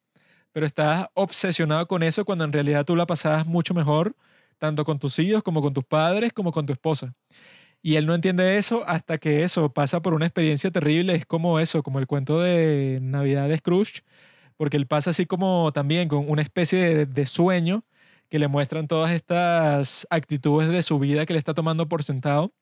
pero 0.51 0.66
estabas 0.66 1.06
obsesionado 1.14 1.86
con 1.86 2.02
eso 2.02 2.24
cuando 2.24 2.44
en 2.44 2.52
realidad 2.52 2.85
tú 2.85 2.97
la 2.97 3.06
pasabas 3.06 3.47
mucho 3.47 3.72
mejor, 3.72 4.16
tanto 4.59 4.85
con 4.85 4.98
tus 4.98 5.16
hijos 5.20 5.44
como 5.44 5.62
con 5.62 5.74
tus 5.74 5.85
padres, 5.85 6.32
como 6.32 6.51
con 6.51 6.66
tu 6.66 6.72
esposa. 6.72 7.14
Y 7.82 7.94
él 7.94 8.06
no 8.06 8.16
entiende 8.16 8.59
eso 8.59 8.82
hasta 8.89 9.18
que 9.18 9.44
eso 9.44 9.72
pasa 9.72 10.02
por 10.02 10.12
una 10.12 10.26
experiencia 10.26 10.72
terrible. 10.72 11.14
Es 11.14 11.24
como 11.24 11.60
eso, 11.60 11.85
como 11.85 12.01
el 12.01 12.09
cuento 12.09 12.40
de 12.40 12.98
Navidad 13.01 13.48
de 13.48 13.59
Scrooge, 13.59 14.02
porque 14.56 14.76
él 14.76 14.89
pasa 14.89 15.10
así 15.10 15.24
como 15.24 15.70
también 15.72 16.09
con 16.09 16.28
una 16.28 16.43
especie 16.43 16.80
de, 16.80 17.06
de 17.06 17.26
sueño 17.26 17.85
que 18.28 18.40
le 18.40 18.48
muestran 18.48 18.89
todas 18.89 19.12
estas 19.12 20.05
actitudes 20.10 20.68
de 20.68 20.82
su 20.82 20.98
vida 20.98 21.26
que 21.26 21.35
le 21.35 21.39
está 21.39 21.55
tomando 21.55 21.89
por 21.89 22.02
sentado. 22.02 22.52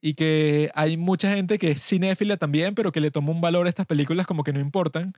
Y 0.00 0.14
que 0.14 0.70
hay 0.74 0.96
mucha 0.96 1.30
gente 1.30 1.58
que 1.58 1.72
es 1.72 1.86
cinéfila 1.86 2.36
también, 2.36 2.74
pero 2.74 2.92
que 2.92 3.00
le 3.00 3.10
toma 3.10 3.32
un 3.32 3.40
valor 3.40 3.66
a 3.66 3.68
estas 3.68 3.86
películas 3.86 4.26
como 4.26 4.44
que 4.44 4.52
no 4.52 4.60
importan. 4.60 5.14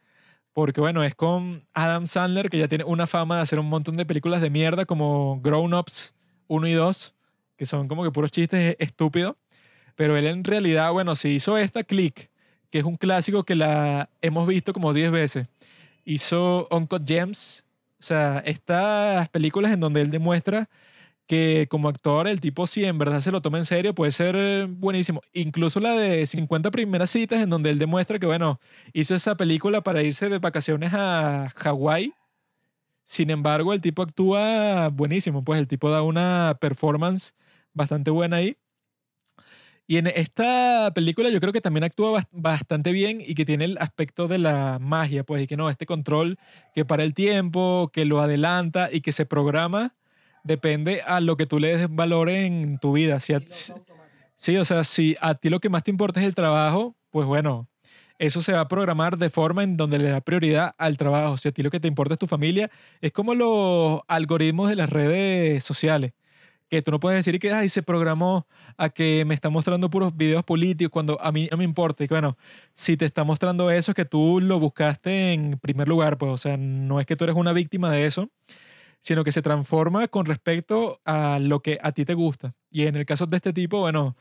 Porque 0.52 0.80
bueno, 0.80 1.02
es 1.04 1.14
con 1.14 1.64
Adam 1.72 2.06
Sandler, 2.06 2.50
que 2.50 2.58
ya 2.58 2.68
tiene 2.68 2.84
una 2.84 3.06
fama 3.06 3.36
de 3.36 3.42
hacer 3.42 3.58
un 3.58 3.68
montón 3.68 3.96
de 3.96 4.04
películas 4.04 4.42
de 4.42 4.50
mierda 4.50 4.84
como 4.84 5.40
Grown 5.40 5.72
Ups 5.72 6.14
1 6.48 6.66
y 6.66 6.72
2, 6.72 7.14
que 7.56 7.64
son 7.64 7.88
como 7.88 8.02
que 8.04 8.10
puros 8.10 8.32
chistes 8.32 8.76
estúpidos. 8.78 9.36
Pero 9.94 10.16
él 10.16 10.26
en 10.26 10.44
realidad, 10.44 10.92
bueno, 10.92 11.16
si 11.16 11.30
hizo 11.30 11.56
esta 11.56 11.84
Click, 11.84 12.30
que 12.70 12.78
es 12.78 12.84
un 12.84 12.96
clásico 12.96 13.44
que 13.44 13.54
la 13.54 14.10
hemos 14.20 14.46
visto 14.48 14.72
como 14.72 14.92
10 14.92 15.12
veces. 15.12 15.46
Hizo 16.04 16.68
Uncut 16.70 17.06
Gems, 17.06 17.64
o 18.00 18.02
sea, 18.02 18.42
estas 18.44 19.28
películas 19.28 19.72
en 19.72 19.80
donde 19.80 20.00
él 20.00 20.10
demuestra 20.10 20.68
que 21.26 21.66
como 21.70 21.88
actor 21.88 22.26
el 22.28 22.40
tipo 22.40 22.66
si 22.66 22.84
en 22.84 22.98
verdad 22.98 23.20
se 23.20 23.30
lo 23.32 23.40
toma 23.40 23.58
en 23.58 23.64
serio 23.64 23.94
puede 23.94 24.12
ser 24.12 24.34
eh, 24.36 24.66
buenísimo. 24.68 25.20
Incluso 25.32 25.80
la 25.80 25.92
de 25.94 26.26
50 26.26 26.70
primeras 26.70 27.10
citas 27.10 27.42
en 27.42 27.50
donde 27.50 27.70
él 27.70 27.78
demuestra 27.78 28.18
que, 28.18 28.26
bueno, 28.26 28.60
hizo 28.92 29.14
esa 29.14 29.36
película 29.36 29.82
para 29.82 30.02
irse 30.02 30.28
de 30.28 30.38
vacaciones 30.38 30.92
a 30.94 31.50
Hawái. 31.56 32.12
Sin 33.04 33.30
embargo, 33.30 33.72
el 33.72 33.80
tipo 33.80 34.02
actúa 34.02 34.88
buenísimo, 34.90 35.44
pues 35.44 35.60
el 35.60 35.68
tipo 35.68 35.90
da 35.90 36.02
una 36.02 36.58
performance 36.60 37.34
bastante 37.74 38.10
buena 38.10 38.36
ahí. 38.38 38.56
Y 39.86 39.98
en 39.98 40.06
esta 40.06 40.92
película 40.94 41.28
yo 41.30 41.40
creo 41.40 41.52
que 41.52 41.60
también 41.60 41.84
actúa 41.84 42.12
bas- 42.20 42.28
bastante 42.30 42.92
bien 42.92 43.20
y 43.24 43.34
que 43.34 43.44
tiene 43.44 43.64
el 43.64 43.78
aspecto 43.78 44.28
de 44.28 44.38
la 44.38 44.78
magia, 44.80 45.24
pues, 45.24 45.42
y 45.42 45.46
que 45.46 45.56
no, 45.56 45.68
este 45.70 45.86
control 45.86 46.38
que 46.74 46.84
para 46.84 47.02
el 47.04 47.14
tiempo, 47.14 47.90
que 47.92 48.04
lo 48.04 48.20
adelanta 48.20 48.88
y 48.92 49.00
que 49.00 49.12
se 49.12 49.26
programa, 49.26 49.94
depende 50.44 51.02
a 51.06 51.20
lo 51.20 51.36
que 51.36 51.46
tú 51.46 51.58
le 51.58 51.76
des 51.76 51.88
valor 51.90 52.28
en 52.28 52.78
tu 52.78 52.92
vida. 52.92 53.20
Si 53.20 53.32
a- 53.34 53.40
sí, 54.36 54.56
o 54.56 54.64
sea, 54.64 54.84
si 54.84 55.16
a 55.20 55.34
ti 55.34 55.48
lo 55.50 55.60
que 55.60 55.68
más 55.68 55.84
te 55.84 55.90
importa 55.90 56.20
es 56.20 56.26
el 56.26 56.34
trabajo, 56.34 56.96
pues 57.10 57.26
bueno, 57.26 57.68
eso 58.18 58.42
se 58.42 58.52
va 58.52 58.60
a 58.60 58.68
programar 58.68 59.18
de 59.18 59.30
forma 59.30 59.62
en 59.64 59.76
donde 59.76 59.98
le 59.98 60.08
da 60.10 60.20
prioridad 60.20 60.74
al 60.78 60.96
trabajo. 60.96 61.36
Si 61.36 61.48
a 61.48 61.52
ti 61.52 61.62
lo 61.62 61.70
que 61.70 61.80
te 61.80 61.88
importa 61.88 62.14
es 62.14 62.20
tu 62.20 62.26
familia, 62.26 62.70
es 63.00 63.12
como 63.12 63.34
los 63.34 64.00
algoritmos 64.08 64.68
de 64.68 64.76
las 64.76 64.90
redes 64.90 65.64
sociales 65.64 66.12
que 66.70 66.80
tú 66.82 66.90
no 66.90 67.00
puedes 67.00 67.24
decir 67.24 67.38
que 67.38 67.52
ay, 67.52 67.68
se 67.68 67.82
programó 67.82 68.46
a 68.78 68.88
que 68.88 69.24
me 69.26 69.34
está 69.34 69.50
mostrando 69.50 69.90
puros 69.90 70.16
videos 70.16 70.42
políticos 70.42 70.90
cuando 70.90 71.20
a 71.20 71.30
mí 71.30 71.46
no 71.50 71.58
me 71.58 71.64
importa. 71.64 72.02
Y 72.02 72.06
bueno, 72.06 72.38
si 72.74 72.96
te 72.96 73.04
está 73.04 73.24
mostrando 73.24 73.70
eso 73.70 73.90
es 73.92 73.94
que 73.94 74.06
tú 74.06 74.40
lo 74.40 74.58
buscaste 74.58 75.34
en 75.34 75.58
primer 75.58 75.86
lugar, 75.86 76.16
pues, 76.16 76.32
o 76.32 76.36
sea, 76.38 76.56
no 76.56 76.98
es 76.98 77.06
que 77.06 77.14
tú 77.14 77.24
eres 77.24 77.36
una 77.36 77.52
víctima 77.52 77.90
de 77.90 78.06
eso, 78.06 78.30
sino 79.02 79.24
que 79.24 79.32
se 79.32 79.42
transforma 79.42 80.08
con 80.08 80.24
respecto 80.26 81.00
a 81.04 81.38
lo 81.40 81.60
que 81.60 81.78
a 81.82 81.92
ti 81.92 82.06
te 82.06 82.14
gusta. 82.14 82.54
Y 82.70 82.86
en 82.86 82.96
el 82.96 83.04
caso 83.04 83.26
de 83.26 83.36
este 83.36 83.52
tipo, 83.52 83.80
bueno, 83.80 84.16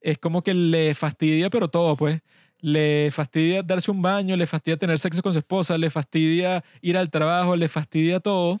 es 0.00 0.18
como 0.18 0.42
que 0.42 0.54
le 0.54 0.94
fastidia, 0.94 1.50
pero 1.50 1.68
todo, 1.68 1.96
pues. 1.96 2.22
Le 2.60 3.10
fastidia 3.10 3.62
darse 3.64 3.90
un 3.90 4.00
baño, 4.02 4.36
le 4.36 4.46
fastidia 4.46 4.76
tener 4.78 4.98
sexo 4.98 5.22
con 5.22 5.32
su 5.32 5.40
esposa, 5.40 5.76
le 5.76 5.90
fastidia 5.90 6.62
ir 6.80 6.96
al 6.96 7.10
trabajo, 7.10 7.56
le 7.56 7.68
fastidia 7.68 8.20
todo. 8.20 8.60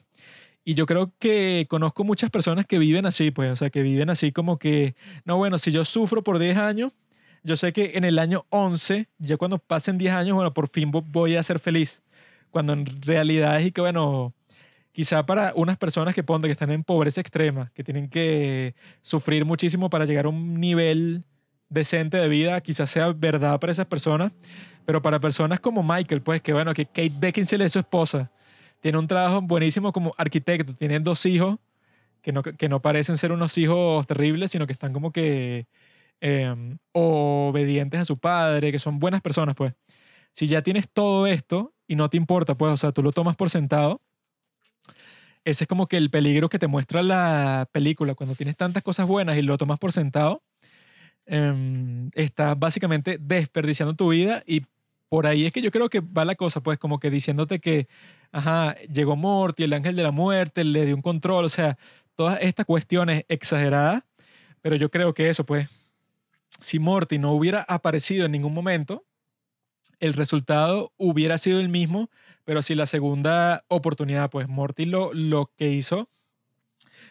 Y 0.64 0.74
yo 0.74 0.86
creo 0.86 1.12
que 1.20 1.66
conozco 1.70 2.04
muchas 2.04 2.30
personas 2.30 2.66
que 2.66 2.78
viven 2.78 3.06
así, 3.06 3.30
pues, 3.30 3.50
o 3.52 3.56
sea, 3.56 3.70
que 3.70 3.82
viven 3.82 4.10
así 4.10 4.32
como 4.32 4.58
que, 4.58 4.94
no, 5.24 5.36
bueno, 5.36 5.58
si 5.58 5.72
yo 5.72 5.84
sufro 5.84 6.22
por 6.22 6.38
10 6.38 6.56
años, 6.58 6.92
yo 7.44 7.56
sé 7.56 7.72
que 7.72 7.92
en 7.94 8.04
el 8.04 8.18
año 8.18 8.46
11, 8.50 9.08
ya 9.18 9.36
cuando 9.36 9.58
pasen 9.58 9.98
10 9.98 10.12
años, 10.14 10.34
bueno, 10.36 10.54
por 10.54 10.68
fin 10.68 10.92
vo- 10.92 11.04
voy 11.06 11.36
a 11.36 11.42
ser 11.42 11.58
feliz. 11.60 12.02
Cuando 12.50 12.72
en 12.74 13.02
realidad 13.02 13.60
es 13.60 13.68
y 13.68 13.72
que, 13.72 13.80
bueno, 13.80 14.34
quizá 14.92 15.24
para 15.26 15.52
unas 15.56 15.78
personas 15.78 16.14
que 16.14 16.22
ponte 16.22 16.48
que 16.48 16.52
están 16.52 16.70
en 16.70 16.84
pobreza 16.84 17.20
extrema, 17.20 17.70
que 17.74 17.82
tienen 17.82 18.08
que 18.08 18.74
sufrir 19.00 19.44
muchísimo 19.44 19.90
para 19.90 20.04
llegar 20.04 20.26
a 20.26 20.28
un 20.28 20.60
nivel 20.60 21.24
decente 21.68 22.18
de 22.18 22.28
vida, 22.28 22.60
quizás 22.60 22.90
sea 22.90 23.12
verdad 23.12 23.58
para 23.58 23.72
esas 23.72 23.86
personas, 23.86 24.32
pero 24.84 25.00
para 25.00 25.18
personas 25.20 25.60
como 25.60 25.82
Michael, 25.82 26.22
pues 26.22 26.42
que 26.42 26.52
bueno, 26.52 26.74
que 26.74 26.86
Kate 26.86 27.12
Beckinsale 27.18 27.64
es 27.64 27.72
su 27.72 27.78
esposa, 27.78 28.30
tiene 28.80 28.98
un 28.98 29.06
trabajo 29.06 29.40
buenísimo 29.40 29.92
como 29.92 30.14
arquitecto, 30.18 30.74
tiene 30.74 31.00
dos 31.00 31.24
hijos 31.24 31.58
que 32.20 32.32
no, 32.32 32.42
que 32.42 32.68
no 32.68 32.80
parecen 32.80 33.16
ser 33.16 33.32
unos 33.32 33.56
hijos 33.58 34.06
terribles, 34.06 34.50
sino 34.50 34.66
que 34.66 34.72
están 34.72 34.92
como 34.92 35.12
que 35.12 35.66
eh, 36.20 36.54
obedientes 36.92 38.00
a 38.00 38.04
su 38.04 38.18
padre, 38.18 38.70
que 38.70 38.78
son 38.78 38.98
buenas 38.98 39.20
personas, 39.22 39.54
pues. 39.56 39.74
Si 40.32 40.46
ya 40.46 40.62
tienes 40.62 40.88
todo 40.88 41.26
esto 41.26 41.74
y 41.86 41.96
no 41.96 42.08
te 42.08 42.16
importa, 42.16 42.54
pues, 42.56 42.72
o 42.72 42.76
sea, 42.76 42.92
tú 42.92 43.02
lo 43.02 43.12
tomas 43.12 43.36
por 43.36 43.50
sentado, 43.50 44.00
ese 45.44 45.64
es 45.64 45.68
como 45.68 45.86
que 45.86 45.96
el 45.96 46.10
peligro 46.10 46.48
que 46.48 46.58
te 46.58 46.66
muestra 46.68 47.02
la 47.02 47.68
película. 47.72 48.14
Cuando 48.14 48.34
tienes 48.34 48.56
tantas 48.56 48.82
cosas 48.82 49.06
buenas 49.06 49.38
y 49.38 49.42
lo 49.42 49.58
tomas 49.58 49.78
por 49.78 49.92
sentado, 49.92 50.42
em, 51.26 52.10
estás 52.14 52.58
básicamente 52.58 53.18
desperdiciando 53.20 53.94
tu 53.94 54.10
vida 54.10 54.42
y 54.46 54.62
por 55.08 55.26
ahí 55.26 55.46
es 55.46 55.52
que 55.52 55.62
yo 55.62 55.70
creo 55.70 55.90
que 55.90 56.00
va 56.00 56.24
la 56.24 56.36
cosa, 56.36 56.62
pues 56.62 56.78
como 56.78 56.98
que 56.98 57.10
diciéndote 57.10 57.60
que, 57.60 57.86
ajá, 58.32 58.76
llegó 58.92 59.16
Morty, 59.16 59.64
el 59.64 59.74
ángel 59.74 59.96
de 59.96 60.02
la 60.02 60.10
muerte, 60.10 60.64
le 60.64 60.86
dio 60.86 60.96
un 60.96 61.02
control, 61.02 61.44
o 61.44 61.48
sea, 61.50 61.76
todas 62.16 62.40
estas 62.42 62.66
cuestiones 62.66 63.24
exageradas, 63.28 64.04
pero 64.62 64.76
yo 64.76 64.90
creo 64.90 65.12
que 65.14 65.28
eso, 65.28 65.44
pues, 65.44 65.68
si 66.60 66.78
Morty 66.78 67.18
no 67.18 67.32
hubiera 67.32 67.60
aparecido 67.68 68.26
en 68.26 68.32
ningún 68.32 68.54
momento, 68.54 69.04
el 70.00 70.14
resultado 70.14 70.92
hubiera 70.96 71.38
sido 71.38 71.60
el 71.60 71.68
mismo, 71.68 72.10
pero 72.44 72.62
si 72.62 72.74
la 72.74 72.86
segunda 72.86 73.64
oportunidad, 73.68 74.30
pues 74.30 74.48
Morty 74.48 74.86
lo, 74.86 75.12
lo 75.12 75.50
que 75.56 75.68
hizo 75.70 76.08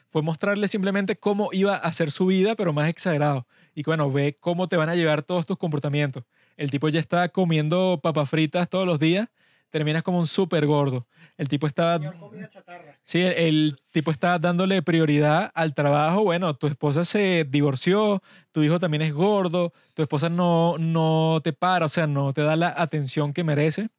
fue 0.08 0.22
mostrarle 0.22 0.68
simplemente 0.68 1.18
cómo 1.18 1.50
iba 1.54 1.76
a 1.76 1.80
hacer 1.80 2.12
su 2.12 2.26
vida, 2.26 2.56
pero 2.56 2.74
más 2.74 2.90
exagerado. 2.90 3.48
Y 3.74 3.84
bueno, 3.84 4.12
ve 4.12 4.38
cómo 4.40 4.68
te 4.68 4.78
van 4.78 4.90
a 4.90 4.96
llevar 4.96 5.24
todos 5.24 5.46
tus 5.46 5.58
comportamientos. 5.58 6.24
El 6.58 6.70
tipo 6.70 6.90
ya 6.90 7.00
está 7.00 7.30
comiendo 7.30 8.00
papas 8.04 8.30
fritas 8.30 8.70
todos 8.70 8.86
los 8.86 9.00
días, 9.00 9.30
terminas 9.70 10.04
como 10.04 10.20
un 10.20 10.28
súper 10.28 10.66
gordo. 10.66 11.08
El 11.38 11.48
tipo 11.48 11.66
está... 11.66 12.00
Sí, 13.04 13.22
el, 13.22 13.34
el 13.34 13.76
tipo 13.92 14.12
está 14.12 14.38
dándole 14.38 14.82
prioridad 14.82 15.50
al 15.56 15.74
trabajo. 15.74 16.24
Bueno, 16.24 16.54
tu 16.56 16.68
esposa 16.68 17.06
se 17.06 17.48
divorció, 17.50 18.22
tu 18.52 18.64
hijo 18.64 18.80
también 18.80 19.02
es 19.02 19.14
gordo, 19.14 19.74
tu 19.94 20.02
esposa 20.02 20.30
no, 20.30 20.78
no 20.78 21.40
te 21.44 21.54
para, 21.54 21.86
o 21.86 21.90
sea, 21.90 22.06
no 22.06 22.34
te 22.34 22.42
da 22.42 22.56
la 22.58 22.74
atención 22.78 23.34
que 23.34 23.44
merece. 23.44 23.90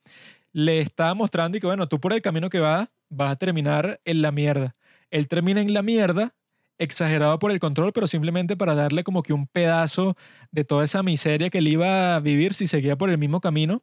Le 0.52 0.80
está 0.80 1.14
mostrando 1.14 1.56
y 1.56 1.60
que, 1.60 1.66
bueno, 1.66 1.88
tú 1.88 2.00
por 2.00 2.12
el 2.12 2.22
camino 2.22 2.50
que 2.50 2.60
vas, 2.60 2.88
vas 3.08 3.32
a 3.32 3.36
terminar 3.36 4.00
en 4.04 4.22
la 4.22 4.32
mierda. 4.32 4.76
Él 5.10 5.28
termina 5.28 5.60
en 5.60 5.72
la 5.74 5.82
mierda, 5.82 6.34
exagerado 6.78 7.38
por 7.38 7.50
el 7.52 7.60
control, 7.60 7.92
pero 7.92 8.06
simplemente 8.06 8.56
para 8.56 8.74
darle 8.74 9.04
como 9.04 9.22
que 9.22 9.32
un 9.32 9.46
pedazo 9.46 10.16
de 10.50 10.64
toda 10.64 10.84
esa 10.84 11.02
miseria 11.02 11.50
que 11.50 11.58
él 11.58 11.68
iba 11.68 12.16
a 12.16 12.20
vivir 12.20 12.54
si 12.54 12.66
seguía 12.66 12.96
por 12.96 13.10
el 13.10 13.18
mismo 13.18 13.40
camino. 13.40 13.82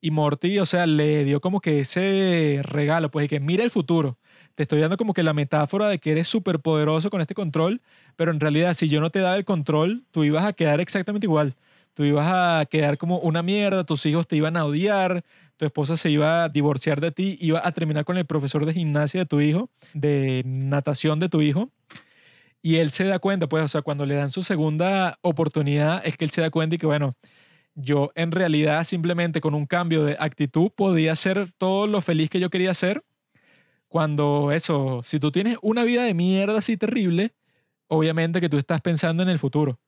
Y 0.00 0.10
Morty, 0.10 0.58
o 0.58 0.66
sea, 0.66 0.86
le 0.86 1.24
dio 1.24 1.40
como 1.40 1.60
que 1.60 1.80
ese 1.80 2.60
regalo, 2.64 3.10
pues, 3.10 3.26
y 3.26 3.28
que 3.28 3.40
mira 3.40 3.64
el 3.64 3.70
futuro. 3.70 4.18
te 4.54 4.62
estoy 4.64 4.80
dando 4.80 4.96
como 4.96 5.14
que 5.14 5.22
la 5.22 5.34
metáfora 5.34 5.88
de 5.88 5.98
que 5.98 6.12
eres 6.12 6.28
súper 6.28 6.60
poderoso 6.60 7.10
con 7.10 7.20
este 7.20 7.34
control, 7.34 7.82
pero 8.16 8.30
en 8.32 8.40
realidad 8.40 8.74
si 8.74 8.88
yo 8.88 9.00
no 9.00 9.10
te 9.10 9.20
daba 9.20 9.36
el 9.36 9.44
control, 9.44 10.04
tú 10.10 10.24
ibas 10.24 10.44
a 10.44 10.52
quedar 10.54 10.80
exactamente 10.80 11.26
igual. 11.26 11.56
Tú 11.94 12.04
ibas 12.04 12.26
a 12.30 12.64
quedar 12.66 12.98
como 12.98 13.18
una 13.18 13.42
mierda, 13.42 13.84
tus 13.84 14.06
hijos 14.06 14.26
te 14.26 14.36
iban 14.36 14.56
a 14.56 14.64
odiar, 14.64 15.24
tu 15.60 15.66
esposa 15.66 15.98
se 15.98 16.10
iba 16.10 16.44
a 16.44 16.48
divorciar 16.48 17.02
de 17.02 17.12
ti, 17.12 17.36
iba 17.38 17.60
a 17.62 17.70
terminar 17.72 18.06
con 18.06 18.16
el 18.16 18.24
profesor 18.24 18.64
de 18.64 18.72
gimnasia 18.72 19.20
de 19.20 19.26
tu 19.26 19.42
hijo, 19.42 19.68
de 19.92 20.42
natación 20.46 21.20
de 21.20 21.28
tu 21.28 21.42
hijo. 21.42 21.70
Y 22.62 22.76
él 22.76 22.90
se 22.90 23.04
da 23.04 23.18
cuenta, 23.18 23.46
pues, 23.46 23.62
o 23.62 23.68
sea, 23.68 23.82
cuando 23.82 24.06
le 24.06 24.14
dan 24.14 24.30
su 24.30 24.42
segunda 24.42 25.18
oportunidad, 25.20 26.00
es 26.06 26.16
que 26.16 26.24
él 26.24 26.30
se 26.30 26.40
da 26.40 26.48
cuenta 26.48 26.76
y 26.76 26.78
que, 26.78 26.86
bueno, 26.86 27.14
yo 27.74 28.10
en 28.14 28.32
realidad 28.32 28.84
simplemente 28.84 29.42
con 29.42 29.54
un 29.54 29.66
cambio 29.66 30.02
de 30.02 30.16
actitud 30.18 30.70
podía 30.74 31.14
ser 31.14 31.52
todo 31.58 31.86
lo 31.86 32.00
feliz 32.00 32.30
que 32.30 32.40
yo 32.40 32.48
quería 32.48 32.72
ser. 32.72 33.04
Cuando 33.88 34.52
eso, 34.52 35.02
si 35.04 35.20
tú 35.20 35.30
tienes 35.30 35.58
una 35.60 35.84
vida 35.84 36.04
de 36.04 36.14
mierda 36.14 36.56
así 36.56 36.78
terrible, 36.78 37.34
obviamente 37.86 38.40
que 38.40 38.48
tú 38.48 38.56
estás 38.56 38.80
pensando 38.80 39.22
en 39.22 39.28
el 39.28 39.38
futuro. 39.38 39.78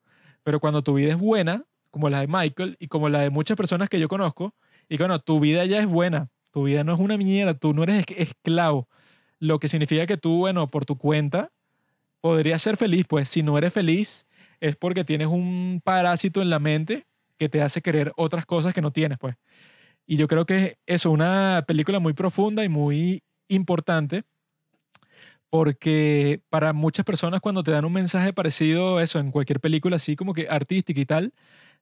Pero 0.43 0.61
cuando 0.61 0.83
tu 0.83 0.93
vida 0.93 1.13
es 1.13 1.19
buena, 1.19 1.65
como 1.91 2.11
la 2.11 2.21
de 2.21 2.27
Michael 2.27 2.77
y 2.79 2.89
como 2.89 3.09
la 3.09 3.21
de 3.21 3.31
muchas 3.31 3.57
personas 3.57 3.89
que 3.89 3.99
yo 3.99 4.09
conozco, 4.09 4.55
y 4.93 4.99
bueno, 4.99 5.19
tu 5.21 5.41
vida 5.41 5.65
ya 5.67 5.81
es 5.81 5.87
buena, 5.87 6.31
tu 6.53 6.65
vida 6.65 6.85
no 6.85 6.95
es 6.95 7.01
una 7.01 7.17
mierda, 7.17 7.55
tú 7.55 7.75
no 7.75 7.83
eres 7.85 8.05
es- 8.09 8.19
esclavo, 8.31 8.89
lo 9.39 9.59
que 9.59 9.69
significa 9.69 10.07
que 10.07 10.17
tú, 10.19 10.39
bueno, 10.39 10.71
por 10.71 10.85
tu 10.85 10.99
cuenta, 10.99 11.51
podrías 12.21 12.63
ser 12.63 12.77
feliz, 12.77 13.07
pues. 13.09 13.29
Si 13.29 13.43
no 13.43 13.59
eres 13.59 13.73
feliz 13.73 14.27
es 14.61 14.77
porque 14.77 15.05
tienes 15.05 15.29
un 15.29 15.81
parásito 15.85 16.43
en 16.43 16.51
la 16.51 16.59
mente 16.61 17.07
que 17.39 17.49
te 17.49 17.63
hace 17.63 17.83
querer 17.83 18.13
otras 18.17 18.47
cosas 18.47 18.75
que 18.75 18.83
no 18.83 18.93
tienes, 18.93 19.19
pues. 19.19 19.37
Y 20.07 20.17
yo 20.17 20.29
creo 20.29 20.47
que 20.47 20.79
eso, 20.87 21.11
una 21.11 21.65
película 21.67 22.01
muy 22.01 22.13
profunda 22.15 22.65
y 22.65 22.69
muy 22.69 23.23
importante, 23.49 24.25
porque 25.53 26.43
para 26.51 26.73
muchas 26.73 27.05
personas 27.05 27.43
cuando 27.43 27.63
te 27.63 27.73
dan 27.73 27.85
un 27.85 27.93
mensaje 27.93 28.33
parecido, 28.33 29.01
eso, 29.03 29.21
en 29.21 29.31
cualquier 29.31 29.61
película 29.61 29.97
así 29.97 30.17
como 30.17 30.33
que 30.35 30.49
artística 30.49 30.99
y 31.01 31.05
tal, 31.07 31.35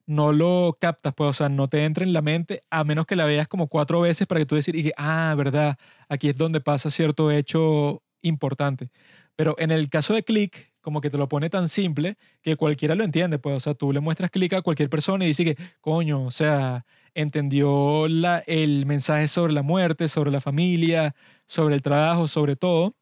no 0.07 0.33
lo 0.33 0.79
captas, 0.81 1.15
pues, 1.17 1.31
o 1.31 1.33
sea, 1.35 1.49
no 1.51 1.69
te 1.69 1.85
entra 1.85 2.05
en 2.05 2.13
la 2.13 2.23
mente 2.23 2.65
a 2.71 2.85
menos 2.85 3.07
que 3.07 3.17
la 3.17 3.27
veas 3.27 3.49
como 3.49 3.69
cuatro 3.69 4.01
veces 4.01 4.27
para 4.29 4.41
que 4.41 4.47
tú 4.47 4.57
decir, 4.57 4.77
y 4.77 4.85
que, 4.85 4.93
ah, 4.99 5.35
verdad, 5.37 5.79
aquí 6.09 6.29
es 6.31 6.37
donde 6.37 6.61
pasa 6.61 6.91
cierto 6.91 7.31
hecho 7.33 8.03
importante. 8.23 8.91
Pero 9.37 9.57
en 9.59 9.71
el 9.73 9.91
caso 9.91 10.15
de 10.15 10.23
Click, 10.25 10.73
como 10.81 11.01
que 11.01 11.11
te 11.11 11.19
lo 11.19 11.29
pone 11.29 11.51
tan 11.51 11.69
simple 11.69 12.17
que 12.43 12.57
cualquiera 12.57 12.95
lo 12.95 13.05
entiende, 13.05 13.39
pues, 13.39 13.57
o 13.57 13.61
sea, 13.61 13.75
tú 13.75 13.93
le 13.93 14.01
muestras 14.01 14.31
Click 14.31 14.53
a 14.55 14.63
cualquier 14.63 14.91
persona 14.91 15.25
y 15.25 15.29
dice 15.29 15.45
que, 15.45 15.57
coño, 15.81 16.25
o 16.27 16.31
sea, 16.31 16.87
entendió 17.15 18.09
la, 18.09 18.41
el 18.47 18.87
mensaje 18.87 19.29
sobre 19.29 19.53
la 19.53 19.63
muerte, 19.63 20.09
sobre 20.09 20.31
la 20.31 20.41
familia, 20.41 21.15
sobre 21.47 21.75
el 21.77 21.83
trabajo, 21.83 22.29
sobre 22.29 22.57
todo. 22.57 22.95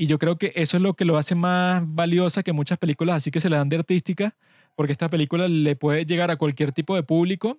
Y 0.00 0.06
yo 0.06 0.20
creo 0.20 0.38
que 0.38 0.52
eso 0.54 0.76
es 0.76 0.82
lo 0.84 0.94
que 0.94 1.04
lo 1.04 1.16
hace 1.16 1.34
más 1.34 1.82
valiosa 1.84 2.44
que 2.44 2.52
muchas 2.52 2.78
películas 2.78 3.16
así 3.16 3.32
que 3.32 3.40
se 3.40 3.50
le 3.50 3.56
dan 3.56 3.68
de 3.68 3.78
artística, 3.78 4.36
porque 4.76 4.92
esta 4.92 5.10
película 5.10 5.48
le 5.48 5.74
puede 5.74 6.06
llegar 6.06 6.30
a 6.30 6.36
cualquier 6.36 6.70
tipo 6.70 6.94
de 6.94 7.02
público 7.02 7.58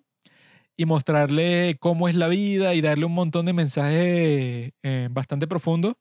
y 0.78 0.86
mostrarle 0.86 1.76
cómo 1.82 2.08
es 2.08 2.16
la 2.16 2.30
vida 2.30 2.74
y 2.76 2.82
darle 2.82 3.04
un 3.04 3.14
montón 3.14 3.46
de 3.46 3.52
mensajes 3.52 4.72
eh, 4.84 5.10
bastante 5.12 5.48
profundos, 5.48 5.96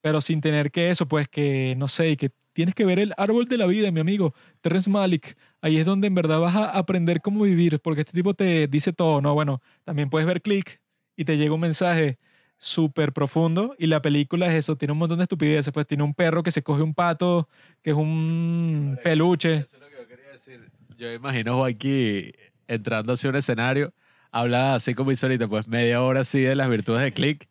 pero 0.00 0.20
sin 0.20 0.40
tener 0.40 0.72
que 0.72 0.90
eso, 0.90 1.06
pues 1.06 1.28
que, 1.28 1.76
no 1.78 1.86
sé, 1.86 2.16
que 2.16 2.32
tienes 2.54 2.74
que 2.74 2.84
ver 2.84 2.98
el 2.98 3.14
árbol 3.16 3.46
de 3.46 3.58
la 3.58 3.66
vida, 3.66 3.92
mi 3.92 4.00
amigo, 4.00 4.34
Terrence 4.62 4.90
Malick. 4.90 5.36
Ahí 5.60 5.78
es 5.78 5.86
donde 5.86 6.08
en 6.08 6.14
verdad 6.16 6.40
vas 6.40 6.56
a 6.56 6.70
aprender 6.70 7.20
cómo 7.20 7.42
vivir, 7.44 7.80
porque 7.80 8.00
este 8.00 8.14
tipo 8.14 8.34
te 8.34 8.66
dice 8.66 8.92
todo, 8.92 9.20
¿no? 9.20 9.34
Bueno, 9.34 9.62
también 9.84 10.10
puedes 10.10 10.26
ver 10.26 10.42
Click 10.42 10.80
y 11.16 11.24
te 11.24 11.36
llega 11.36 11.54
un 11.54 11.60
mensaje 11.60 12.18
súper 12.58 13.12
profundo 13.12 13.74
y 13.78 13.86
la 13.86 14.02
película 14.02 14.46
es 14.48 14.54
eso, 14.54 14.76
tiene 14.76 14.92
un 14.92 14.98
montón 14.98 15.18
de 15.18 15.24
estupideces, 15.24 15.72
pues 15.72 15.86
tiene 15.86 16.02
un 16.02 16.12
perro 16.12 16.42
que 16.42 16.50
se 16.50 16.62
coge 16.62 16.82
un 16.82 16.92
pato, 16.92 17.48
que 17.82 17.90
es 17.90 17.96
un 17.96 18.98
peluche. 19.02 19.58
Eso 19.58 19.76
es 19.76 19.82
lo 19.82 19.88
que 19.88 19.96
yo 19.96 20.08
quería 20.08 20.32
decir. 20.32 20.70
Yo 20.96 21.12
imagino 21.12 21.52
a 21.52 21.56
Joaquín 21.56 22.32
entrando 22.66 23.12
hacia 23.12 23.30
un 23.30 23.36
escenario, 23.36 23.94
habla 24.30 24.74
así 24.74 24.94
como 24.94 25.12
hizo 25.12 25.26
ahorita, 25.26 25.48
pues 25.48 25.68
media 25.68 26.02
hora 26.02 26.20
así 26.20 26.40
de 26.40 26.54
las 26.54 26.68
virtudes 26.68 27.02
de 27.02 27.12
Click, 27.12 27.48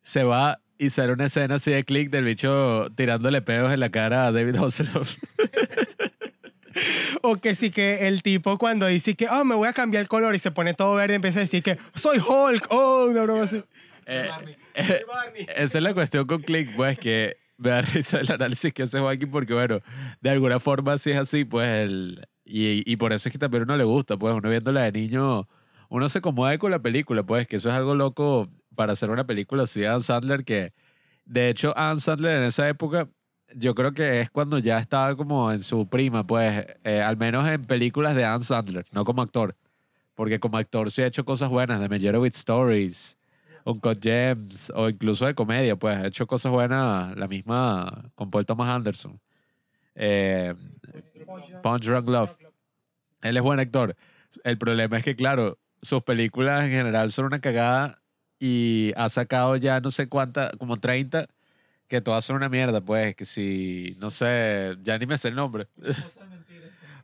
se 0.00 0.22
va 0.22 0.60
y 0.78 0.90
sale 0.90 1.12
una 1.12 1.26
escena 1.26 1.56
así 1.56 1.72
de 1.72 1.84
Click 1.84 2.10
del 2.10 2.24
bicho 2.24 2.88
tirándole 2.94 3.42
pedos 3.42 3.72
en 3.72 3.80
la 3.80 3.90
cara 3.90 4.26
a 4.26 4.32
David 4.32 4.56
Hasselhoff. 4.56 5.16
O 7.22 7.36
que 7.36 7.54
sí 7.54 7.70
que 7.70 8.08
el 8.08 8.22
tipo 8.22 8.58
cuando 8.58 8.86
dice 8.86 9.14
que, 9.14 9.28
oh, 9.28 9.44
me 9.44 9.54
voy 9.54 9.68
a 9.68 9.72
cambiar 9.72 10.02
el 10.02 10.08
color 10.08 10.34
y 10.34 10.38
se 10.38 10.50
pone 10.50 10.74
todo 10.74 10.94
verde, 10.94 11.14
empieza 11.14 11.38
a 11.38 11.42
decir 11.42 11.62
que 11.62 11.78
soy 11.94 12.18
Hulk, 12.18 12.66
oh, 12.70 13.06
una 13.08 13.22
broma 13.22 13.44
así. 13.44 13.62
Eh, 14.06 14.30
eh, 14.74 15.04
esa 15.56 15.78
es 15.78 15.82
la 15.82 15.94
cuestión 15.94 16.26
con 16.26 16.42
Click, 16.42 16.74
pues 16.76 16.98
que 16.98 17.36
me 17.56 17.70
da 17.70 17.82
risa 17.82 18.20
el 18.20 18.30
análisis 18.30 18.72
que 18.72 18.82
hace 18.82 18.98
Joaquín 18.98 19.30
porque, 19.30 19.54
bueno, 19.54 19.80
de 20.20 20.30
alguna 20.30 20.60
forma 20.60 20.98
si 20.98 21.10
es 21.10 21.18
así, 21.18 21.44
pues 21.44 21.68
el... 21.68 22.26
Y, 22.44 22.82
y 22.90 22.96
por 22.96 23.12
eso 23.14 23.28
es 23.28 23.32
que 23.32 23.38
también 23.38 23.62
uno 23.62 23.76
le 23.76 23.84
gusta, 23.84 24.18
pues 24.18 24.34
uno 24.34 24.50
viéndola 24.50 24.82
de 24.82 24.92
niño, 24.92 25.48
uno 25.88 26.08
se 26.10 26.20
conmueve 26.20 26.58
con 26.58 26.70
la 26.70 26.80
película, 26.80 27.22
pues 27.22 27.46
que 27.46 27.56
eso 27.56 27.70
es 27.70 27.74
algo 27.74 27.94
loco 27.94 28.50
para 28.74 28.92
hacer 28.92 29.10
una 29.10 29.26
película 29.26 29.62
así 29.62 29.80
de 29.80 29.88
Adam 29.88 30.02
Sandler 30.02 30.44
que, 30.44 30.72
de 31.24 31.48
hecho, 31.48 31.72
Adam 31.76 31.98
Sandler 31.98 32.36
en 32.36 32.44
esa 32.44 32.68
época, 32.68 33.08
yo 33.54 33.74
creo 33.74 33.92
que 33.92 34.20
es 34.20 34.30
cuando 34.30 34.58
ya 34.58 34.78
estaba 34.78 35.16
como 35.16 35.52
en 35.52 35.62
su 35.62 35.88
prima, 35.88 36.26
pues, 36.26 36.66
eh, 36.84 37.00
al 37.00 37.16
menos 37.16 37.48
en 37.48 37.64
películas 37.64 38.14
de 38.14 38.24
Adam 38.24 38.42
Sandler, 38.42 38.84
no 38.92 39.04
como 39.04 39.22
actor, 39.22 39.56
porque 40.14 40.38
como 40.40 40.58
actor 40.58 40.90
sí 40.90 41.02
ha 41.02 41.06
hecho 41.06 41.24
cosas 41.24 41.48
buenas, 41.48 41.80
de 41.80 41.88
Meyerowitz 41.88 42.36
Stories, 42.38 43.16
Uncut 43.64 44.02
Gems, 44.02 44.70
o 44.74 44.88
incluso 44.88 45.26
de 45.26 45.34
comedia, 45.34 45.76
pues 45.76 45.96
ha 45.96 46.06
hecho 46.06 46.26
cosas 46.26 46.52
buenas, 46.52 47.16
la 47.16 47.26
misma 47.26 48.10
con 48.14 48.30
Paul 48.30 48.44
Thomas 48.44 48.68
Anderson. 48.68 49.20
Eh, 49.94 50.54
Punch 51.62 51.84
Drunk 51.84 52.08
Love. 52.08 52.36
Él 53.22 53.36
es 53.36 53.42
buen 53.42 53.58
actor. 53.60 53.96
El 54.42 54.58
problema 54.58 54.98
es 54.98 55.04
que, 55.04 55.14
claro, 55.14 55.58
sus 55.80 56.02
películas 56.02 56.64
en 56.64 56.72
general 56.72 57.10
son 57.10 57.26
una 57.26 57.40
cagada 57.40 58.02
y 58.38 58.92
ha 58.96 59.08
sacado 59.08 59.56
ya 59.56 59.80
no 59.80 59.90
sé 59.90 60.08
cuántas, 60.08 60.52
como 60.58 60.76
30, 60.76 61.26
que 61.88 62.00
todas 62.00 62.24
son 62.24 62.36
una 62.36 62.48
mierda, 62.48 62.80
pues, 62.82 63.14
que 63.14 63.24
si, 63.24 63.96
no 63.98 64.10
sé, 64.10 64.76
ya 64.82 64.98
ni 64.98 65.06
me 65.06 65.16
sé 65.16 65.28
el 65.28 65.36
nombre. 65.36 65.68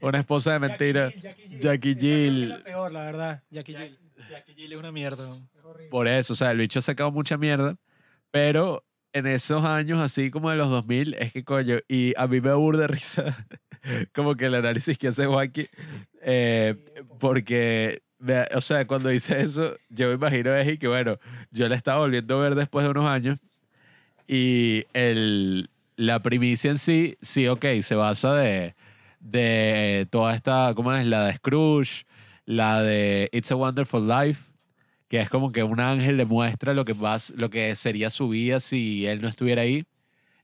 Una 0.02 0.18
esposa 0.18 0.52
de 0.54 0.58
mentira. 0.58 1.12
Jackie 1.60 1.94
Jill. 1.98 2.44
Es 2.44 2.48
la 2.58 2.64
peor, 2.64 2.92
la 2.92 3.00
verdad. 3.02 3.42
Jackie 3.50 3.74
Jill. 3.74 3.98
Jackie 4.28 4.54
Jill 4.54 4.72
es 4.72 4.78
una 4.78 4.92
mierda. 4.92 5.36
Es 5.56 5.64
horrible. 5.64 5.90
Por 5.90 6.08
eso, 6.08 6.32
o 6.32 6.36
sea, 6.36 6.50
el 6.50 6.58
bicho 6.58 6.78
ha 6.78 6.82
sacado 6.82 7.10
mucha 7.10 7.36
mierda, 7.36 7.76
pero 8.30 8.84
en 9.12 9.26
esos 9.26 9.64
años, 9.64 10.00
así 10.00 10.30
como 10.30 10.50
de 10.50 10.56
los 10.56 10.68
2000, 10.68 11.14
es 11.14 11.32
que 11.32 11.44
coño, 11.44 11.76
y 11.88 12.12
a 12.16 12.26
mí 12.26 12.40
me 12.40 12.50
aburre 12.50 12.86
risa, 12.86 13.46
como 14.14 14.36
que 14.36 14.46
el 14.46 14.54
análisis 14.54 14.98
que 14.98 15.08
hace 15.08 15.26
Joaquín, 15.26 15.68
eh, 16.22 16.76
porque, 17.18 18.02
o 18.54 18.60
sea, 18.60 18.84
cuando 18.86 19.08
dice 19.08 19.40
eso, 19.40 19.76
yo 19.88 20.08
me 20.08 20.14
imagino 20.14 20.54
es 20.54 20.78
que, 20.78 20.88
bueno, 20.88 21.18
yo 21.50 21.68
la 21.68 21.76
estaba 21.76 22.00
volviendo 22.00 22.38
a 22.38 22.42
ver 22.42 22.54
después 22.54 22.84
de 22.84 22.90
unos 22.90 23.06
años, 23.06 23.38
y 24.28 24.84
el, 24.92 25.70
la 25.96 26.22
primicia 26.22 26.70
en 26.70 26.78
sí, 26.78 27.16
sí, 27.20 27.48
ok, 27.48 27.64
se 27.82 27.96
basa 27.96 28.34
de, 28.34 28.76
de 29.18 30.06
toda 30.10 30.34
esta, 30.34 30.72
¿cómo 30.76 30.92
es? 30.92 31.04
La 31.06 31.24
de 31.26 31.34
Scrooge, 31.34 32.04
la 32.46 32.82
de 32.82 33.28
It's 33.32 33.50
a 33.52 33.56
Wonderful 33.56 34.06
Life, 34.08 34.50
que 35.08 35.20
es 35.20 35.28
como 35.28 35.50
que 35.52 35.62
un 35.62 35.80
ángel 35.80 36.16
le 36.16 36.24
muestra 36.24 36.74
lo 36.74 36.84
que, 36.84 36.92
vas, 36.92 37.32
lo 37.36 37.50
que 37.50 37.74
sería 37.76 38.10
su 38.10 38.28
vida 38.28 38.60
si 38.60 39.06
él 39.06 39.20
no 39.22 39.28
estuviera 39.28 39.62
ahí. 39.62 39.84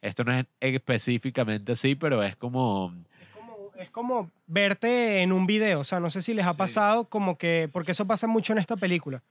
Esto 0.03 0.25
no 0.25 0.33
es 0.33 0.45
específicamente 0.61 1.73
así, 1.73 1.95
pero 1.95 2.23
es 2.23 2.37
como... 2.37 2.93
Es 3.21 3.29
como, 3.35 3.71
es 3.79 3.91
como 3.91 4.31
verte 4.47 5.21
en 5.23 5.33
un 5.33 5.47
video. 5.47 5.81
O 5.81 5.85
sea, 5.85 6.01
no 6.01 6.11
sé 6.11 6.23
si 6.23 6.35
les 6.35 6.47
ha 6.47 6.53
Sí. 6.53 6.59
pasado 6.59 7.05
como 7.09 7.37
que, 7.39 7.69
porque 7.73 7.93
eso 7.93 8.07
pasa 8.07 8.27
mucho 8.27 8.53
en 8.53 8.59
esta 8.59 8.77
película, 8.77 9.23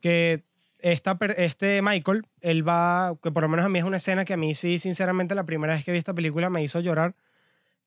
que 0.00 0.42
esta, 0.78 1.16
este 1.36 1.82
Michael, 1.82 2.24
él 2.40 2.66
va, 2.66 3.14
que 3.22 3.30
por 3.30 3.42
lo 3.42 3.48
menos 3.48 3.66
a 3.66 3.68
mí 3.68 3.78
es 3.78 3.84
una 3.84 3.98
escena 3.98 4.24
que 4.24 4.32
a 4.32 4.36
mí 4.38 4.54
sí, 4.54 4.78
sinceramente, 4.78 5.34
la 5.34 5.44
primera 5.44 5.74
vez 5.74 5.84
que 5.84 5.92
vi 5.92 5.98
esta 5.98 6.14
película 6.14 6.48
me 6.48 6.62
hizo 6.62 6.80
llorar, 6.80 7.14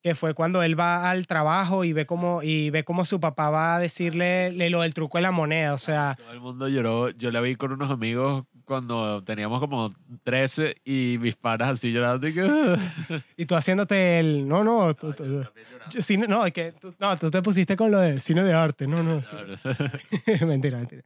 que 0.04 0.16
fue 0.16 0.34
cuando 0.34 0.62
él 0.62 0.78
va 0.78 1.10
al 1.10 1.26
trabajo 1.28 1.86
y 1.86 1.94
ve 1.94 2.06
cómo, 2.06 2.44
y 2.44 2.70
ve 2.70 2.84
cómo 2.84 3.06
su 3.06 3.20
papá 3.22 3.50
va 3.50 3.76
a 3.76 3.80
decirle 3.80 4.52
le- 4.52 4.70
lo 4.70 4.82
del 4.82 4.94
truco 4.94 5.18
de 5.18 5.22
la 5.22 5.32
moneda. 5.32 5.74
O 5.74 5.78
sea, 5.78 6.16
Todo 6.20 6.34
el 6.34 6.42
mundo 6.42 6.68
lloró. 6.68 7.10
Yo 7.12 7.32
la 7.32 7.40
vi 7.40 7.56
con 7.56 7.72
unos 7.72 7.90
amigos 7.90 8.44
cuando 8.66 9.24
teníamos 9.24 9.60
como 9.62 9.94
13 10.24 10.76
y 10.84 11.18
mis 11.22 11.36
panas 11.38 11.70
así 11.70 11.92
llorando. 11.94 12.28
Y 12.28 12.34
que, 12.34 12.44
y 13.38 13.46
tú 13.46 13.56
haciéndote 13.56 14.20
el, 14.20 14.46
no, 14.48 14.64
no, 14.66 14.94
tú- 14.94 15.14
tú- 15.14 15.24
yo- 15.90 16.02
cine- 16.02 16.28
no, 16.28 16.46
es 16.46 16.52
que 16.52 16.74
tú, 16.74 16.94
no, 17.00 17.16
tú 17.18 17.32
te 17.32 17.42
pusiste 17.42 17.78
con 17.78 17.90
lo 17.90 18.00
de 18.00 18.20
cine 18.20 18.44
de 18.44 18.54
arte, 18.54 18.88
no, 18.88 19.02
no. 19.04 19.24
sí. 19.24 19.38
mentira, 20.46 20.78
mentira. 20.80 21.04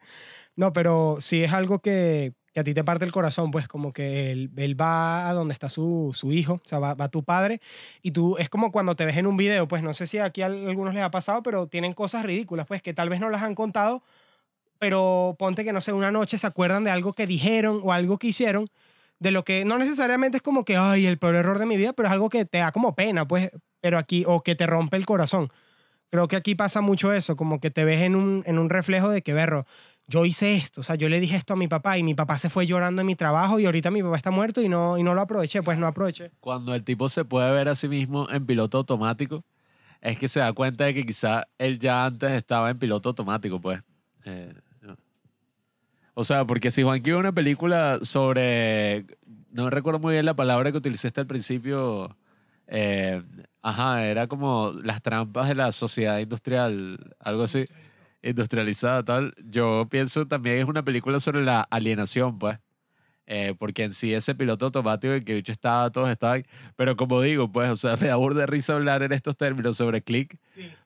No, 0.56 0.74
pero 0.74 1.18
sí 1.20 1.44
es 1.44 1.54
algo 1.54 1.80
que, 1.80 2.34
que 2.58 2.62
a 2.62 2.64
ti 2.64 2.74
te 2.74 2.84
parte 2.84 3.06
el 3.06 3.12
corazón, 3.12 3.52
pues 3.52 3.68
como 3.68 3.94
que 3.94 4.32
él, 4.32 4.82
va 4.82 5.30
a 5.30 5.34
donde 5.34 5.54
está 5.54 5.70
su, 5.70 6.10
su 6.16 6.32
hijo, 6.32 6.54
o 6.54 6.62
sea, 6.68 6.80
va, 6.80 6.96
va 6.96 7.08
tu 7.08 7.24
padre, 7.24 7.62
y 8.02 8.10
tú, 8.10 8.36
es 8.40 8.50
como 8.50 8.72
cuando 8.72 8.96
te 8.96 9.06
ves 9.06 9.16
en 9.18 9.28
un 9.28 9.38
video, 9.38 9.68
pues 9.68 9.84
no 9.84 9.94
sé 9.94 10.08
si 10.08 10.18
aquí 10.18 10.42
a 10.42 10.48
algunos 10.48 10.96
les 10.96 11.04
ha 11.04 11.12
pasado, 11.12 11.44
pero 11.44 11.68
tienen 11.68 11.94
cosas 11.94 12.26
ridículas, 12.26 12.66
pues 12.66 12.82
que 12.82 12.96
tal 12.96 13.10
vez 13.10 13.20
no 13.20 13.30
las 13.30 13.44
han 13.44 13.54
contado, 13.54 14.02
pero 14.80 15.36
ponte 15.38 15.64
que, 15.64 15.72
no 15.72 15.82
sé, 15.82 15.94
una 15.94 16.10
noche 16.10 16.40
se 16.40 16.48
acuerdan 16.48 16.84
de 16.84 16.90
algo 16.90 17.14
que 17.14 17.28
dijeron 17.28 17.80
o 17.84 17.94
algo 17.94 18.18
que 18.18 18.26
hicieron, 18.26 18.72
de 19.20 19.30
lo 19.30 19.44
que 19.44 19.64
no 19.64 19.78
necesariamente 19.78 20.38
es 20.38 20.42
como 20.42 20.66
que, 20.66 20.78
ay, 20.78 21.06
el 21.06 21.20
peor 21.20 21.36
error 21.36 21.60
de 21.60 21.68
mi 21.68 21.78
vida, 21.78 21.94
pero 21.94 22.08
es 22.08 22.12
algo 22.12 22.28
que 22.28 22.46
te 22.46 22.58
da 22.58 22.72
como 22.72 22.96
pena, 22.96 23.28
pues, 23.28 23.52
pero 23.82 24.00
aquí, 24.00 24.24
o 24.26 24.42
que 24.42 24.56
te 24.56 24.66
rompe 24.66 24.98
el 24.98 25.06
corazón. 25.06 25.52
Creo 26.10 26.28
que 26.28 26.38
aquí 26.38 26.56
pasa 26.56 26.82
mucho 26.82 27.14
eso, 27.14 27.36
como 27.36 27.60
que 27.60 27.70
te 27.70 27.86
ves 27.86 28.02
en 28.02 28.16
un, 28.16 28.42
en 28.48 28.58
un 28.58 28.72
reflejo 28.72 29.10
de 29.10 29.22
que, 29.22 29.34
berro, 29.34 29.68
yo 30.08 30.26
hice 30.26 30.56
esto, 30.56 30.82
o 30.82 30.84
sea, 30.84 30.96
yo 30.96 31.10
le 31.10 31.20
dije 31.20 31.36
esto 31.36 31.54
a 31.54 31.58
mi 31.58 31.68
papá 31.68 31.98
y 31.98 32.04
mi 32.04 32.16
papá 32.16 32.38
se 32.38 32.50
fue 32.50 32.66
llorando 32.66 33.02
en 33.02 33.08
mi 33.08 33.16
trabajo 33.16 33.60
y 33.60 33.66
ahorita 33.66 33.92
mi 33.92 34.02
papá 34.02 34.16
está 34.16 34.32
muerto 34.32 34.62
y 34.62 34.70
no, 34.70 34.98
y 34.98 35.04
no 35.04 35.14
lo 35.14 35.22
aproveché, 35.22 35.62
pues 35.62 35.78
no 35.78 35.86
aproveché. 35.86 36.32
Cuando 36.40 36.74
el 36.74 36.84
tipo 36.84 37.10
se 37.10 37.26
puede 37.26 37.52
ver 37.52 37.68
a 37.68 37.76
sí 37.76 37.90
mismo 37.90 38.28
en 38.30 38.46
piloto 38.46 38.78
automático, 38.78 39.44
es 40.02 40.18
que 40.18 40.28
se 40.28 40.40
da 40.40 40.54
cuenta 40.54 40.86
de 40.86 40.94
que 40.94 41.06
quizá 41.06 41.44
él 41.58 41.78
ya 41.80 42.06
antes 42.06 42.32
estaba 42.32 42.70
en 42.70 42.80
piloto 42.80 43.10
automático, 43.10 43.60
pues. 43.60 43.82
Eh. 44.24 44.54
O 46.14 46.24
sea, 46.24 46.46
porque 46.46 46.72
si 46.72 46.82
Juanqui 46.82 47.12
ve 47.12 47.18
una 47.18 47.32
película 47.32 48.00
sobre. 48.02 49.06
No 49.52 49.70
recuerdo 49.70 50.00
muy 50.00 50.14
bien 50.14 50.26
la 50.26 50.36
palabra 50.36 50.72
que 50.72 50.78
utilizaste 50.78 51.22
al 51.22 51.28
principio. 51.28 52.18
eh, 52.68 53.22
ajá, 53.62 54.06
era 54.06 54.28
como 54.28 54.74
las 54.84 55.02
trampas 55.02 55.48
de 55.48 55.56
la 55.56 55.72
sociedad 55.72 56.18
industrial, 56.20 57.16
algo 57.20 57.44
así. 57.44 57.68
Industrializada, 58.22 59.04
tal. 59.04 59.34
Yo 59.44 59.88
pienso 59.90 60.28
también 60.28 60.58
es 60.58 60.66
una 60.66 60.84
película 60.84 61.20
sobre 61.20 61.44
la 61.44 61.62
alienación, 61.62 62.40
pues. 62.40 62.60
Eh, 63.30 63.56
porque 63.60 63.84
en 63.84 63.94
sí 63.94 64.14
ese 64.14 64.36
piloto 64.36 64.66
automático 64.68 65.14
en 65.14 65.26
que 65.26 65.34
bicho 65.36 65.52
estaba, 65.52 65.92
todos 65.92 66.10
estaban. 66.10 66.46
Pero 66.78 66.96
como 66.96 67.22
digo, 67.22 67.52
pues, 67.52 67.70
o 67.70 67.76
sea, 67.76 67.98
me 67.98 68.08
da 68.08 68.16
burda 68.16 68.42
de 68.42 68.48
risa 68.48 68.76
hablar 68.76 69.04
en 69.04 69.12
estos 69.12 69.36
términos 69.36 69.78
sobre 69.78 70.02
click, 70.02 70.38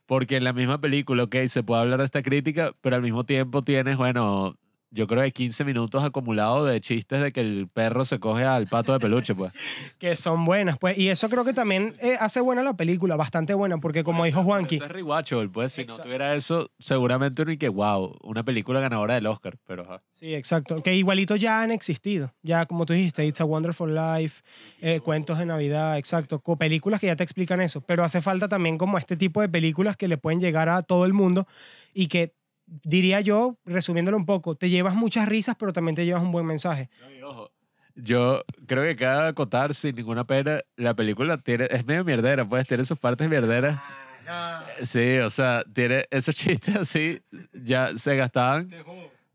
porque 0.08 0.38
en 0.38 0.44
la 0.44 0.53
misma 0.53 0.82
película, 0.82 1.24
ok, 1.24 1.36
se 1.48 1.64
puede 1.64 1.82
hablar 1.82 1.99
de 1.99 2.06
esta 2.06 2.24
crítica, 2.24 2.74
pero 2.82 2.95
al 2.95 3.03
mismo 3.03 3.26
tiempo 3.26 3.64
tienes, 3.64 3.98
bueno, 3.98 4.58
yo 4.92 5.08
creo 5.08 5.24
que 5.24 5.32
15 5.32 5.64
minutos 5.64 6.04
acumulados 6.04 6.70
de 6.70 6.80
chistes 6.82 7.22
de 7.22 7.32
que 7.32 7.40
el 7.40 7.68
perro 7.68 8.04
se 8.04 8.20
coge 8.20 8.44
al 8.44 8.68
pato 8.68 8.94
de 8.94 9.00
peluche, 9.00 9.34
pues. 9.34 9.54
Que 10.00 10.16
son 10.16 10.46
buenas, 10.46 10.78
pues. 10.78 10.98
Y 10.98 11.10
eso 11.10 11.30
creo 11.30 11.46
que 11.46 11.54
también 11.54 11.96
eh, 12.00 12.18
hace 12.20 12.42
buena 12.42 12.62
la 12.62 12.76
película, 12.76 13.16
bastante 13.16 13.54
buena, 13.54 13.78
porque 13.78 14.04
como 14.04 14.26
dijo 14.26 14.44
Juanqui, 14.44 14.76
Eso 14.76 14.86
es 14.86 14.92
rewatchable, 14.92 15.50
pues. 15.50 15.74
Si 15.74 15.82
no 15.82 15.94
Exacto. 15.94 16.04
tuviera 16.04 16.36
eso, 16.36 16.70
seguramente 16.80 17.42
uno 17.42 17.52
y 17.52 17.58
que, 17.58 17.70
wow, 17.70 18.18
una 18.22 18.44
película 18.44 18.82
ganadora 18.82 19.16
del 19.16 19.28
Oscar, 19.28 19.58
pero 19.66 19.84
ajá. 19.84 20.02
Sí, 20.20 20.36
exacto. 20.36 20.84
Que 20.84 20.96
igualito 20.96 21.36
ya 21.36 21.62
han 21.62 21.72
existido. 21.72 22.34
Ya, 22.44 22.66
como 22.66 22.86
tú 22.86 22.94
dijiste, 22.94 23.26
It's 23.26 23.42
a 23.42 23.46
Wonderful 23.46 23.96
Life, 23.96 24.44
eh, 24.82 25.00
cuentos 25.00 25.40
de 25.40 25.46
Navidad, 25.46 25.98
exacto. 25.98 26.42
Películas 26.60 27.00
que 27.00 27.08
ya 27.08 27.16
te 27.16 27.24
explican 27.24 27.62
eso. 27.62 27.82
Pero 27.82 28.04
hace 28.04 28.22
falta 28.22 28.50
también 28.50 28.78
como 28.78 28.98
este 28.98 29.16
tipo 29.16 29.42
de 29.42 29.50
películas 29.50 29.96
que 29.96 30.08
le 30.08 30.18
pueden 30.18 30.40
llegar 30.42 30.70
a 30.70 30.84
todo 30.84 31.06
el 31.06 31.14
mundo 31.14 31.48
y 31.94 32.08
que, 32.08 32.34
diría 32.84 33.22
yo, 33.22 33.57
resumiéndolo 33.65 34.18
un 34.18 34.26
poco, 34.26 34.56
te 34.56 34.69
llevas 34.69 34.95
muchas 34.95 35.27
risas, 35.27 35.56
pero 35.60 35.73
también 35.73 35.95
te 35.95 36.06
llevas 36.06 36.23
un 36.23 36.31
buen 36.31 36.45
mensaje. 36.45 36.89
No, 37.02 37.11
y 37.11 37.22
ojo, 37.22 37.52
Yo 37.95 38.43
creo 38.65 38.84
que 38.84 38.95
cada 38.95 39.27
acotar 39.27 39.73
sin 39.73 39.95
ninguna 39.95 40.26
pena, 40.26 40.61
la 40.77 40.93
película 40.95 41.38
tiene, 41.38 41.68
es 41.69 41.85
medio 41.85 42.03
mierdera, 42.03 42.48
pues 42.48 42.68
tiene 42.68 42.85
sus 42.85 42.98
partes 42.98 43.30
mierderas. 43.30 43.80
Sí, 44.84 45.18
o 45.18 45.30
sea, 45.30 45.64
tiene 45.73 46.06
esos 46.10 46.34
chistes 46.35 46.76
así, 46.76 47.22
ya 47.53 47.98
se 47.98 48.15
gastaban, 48.15 48.69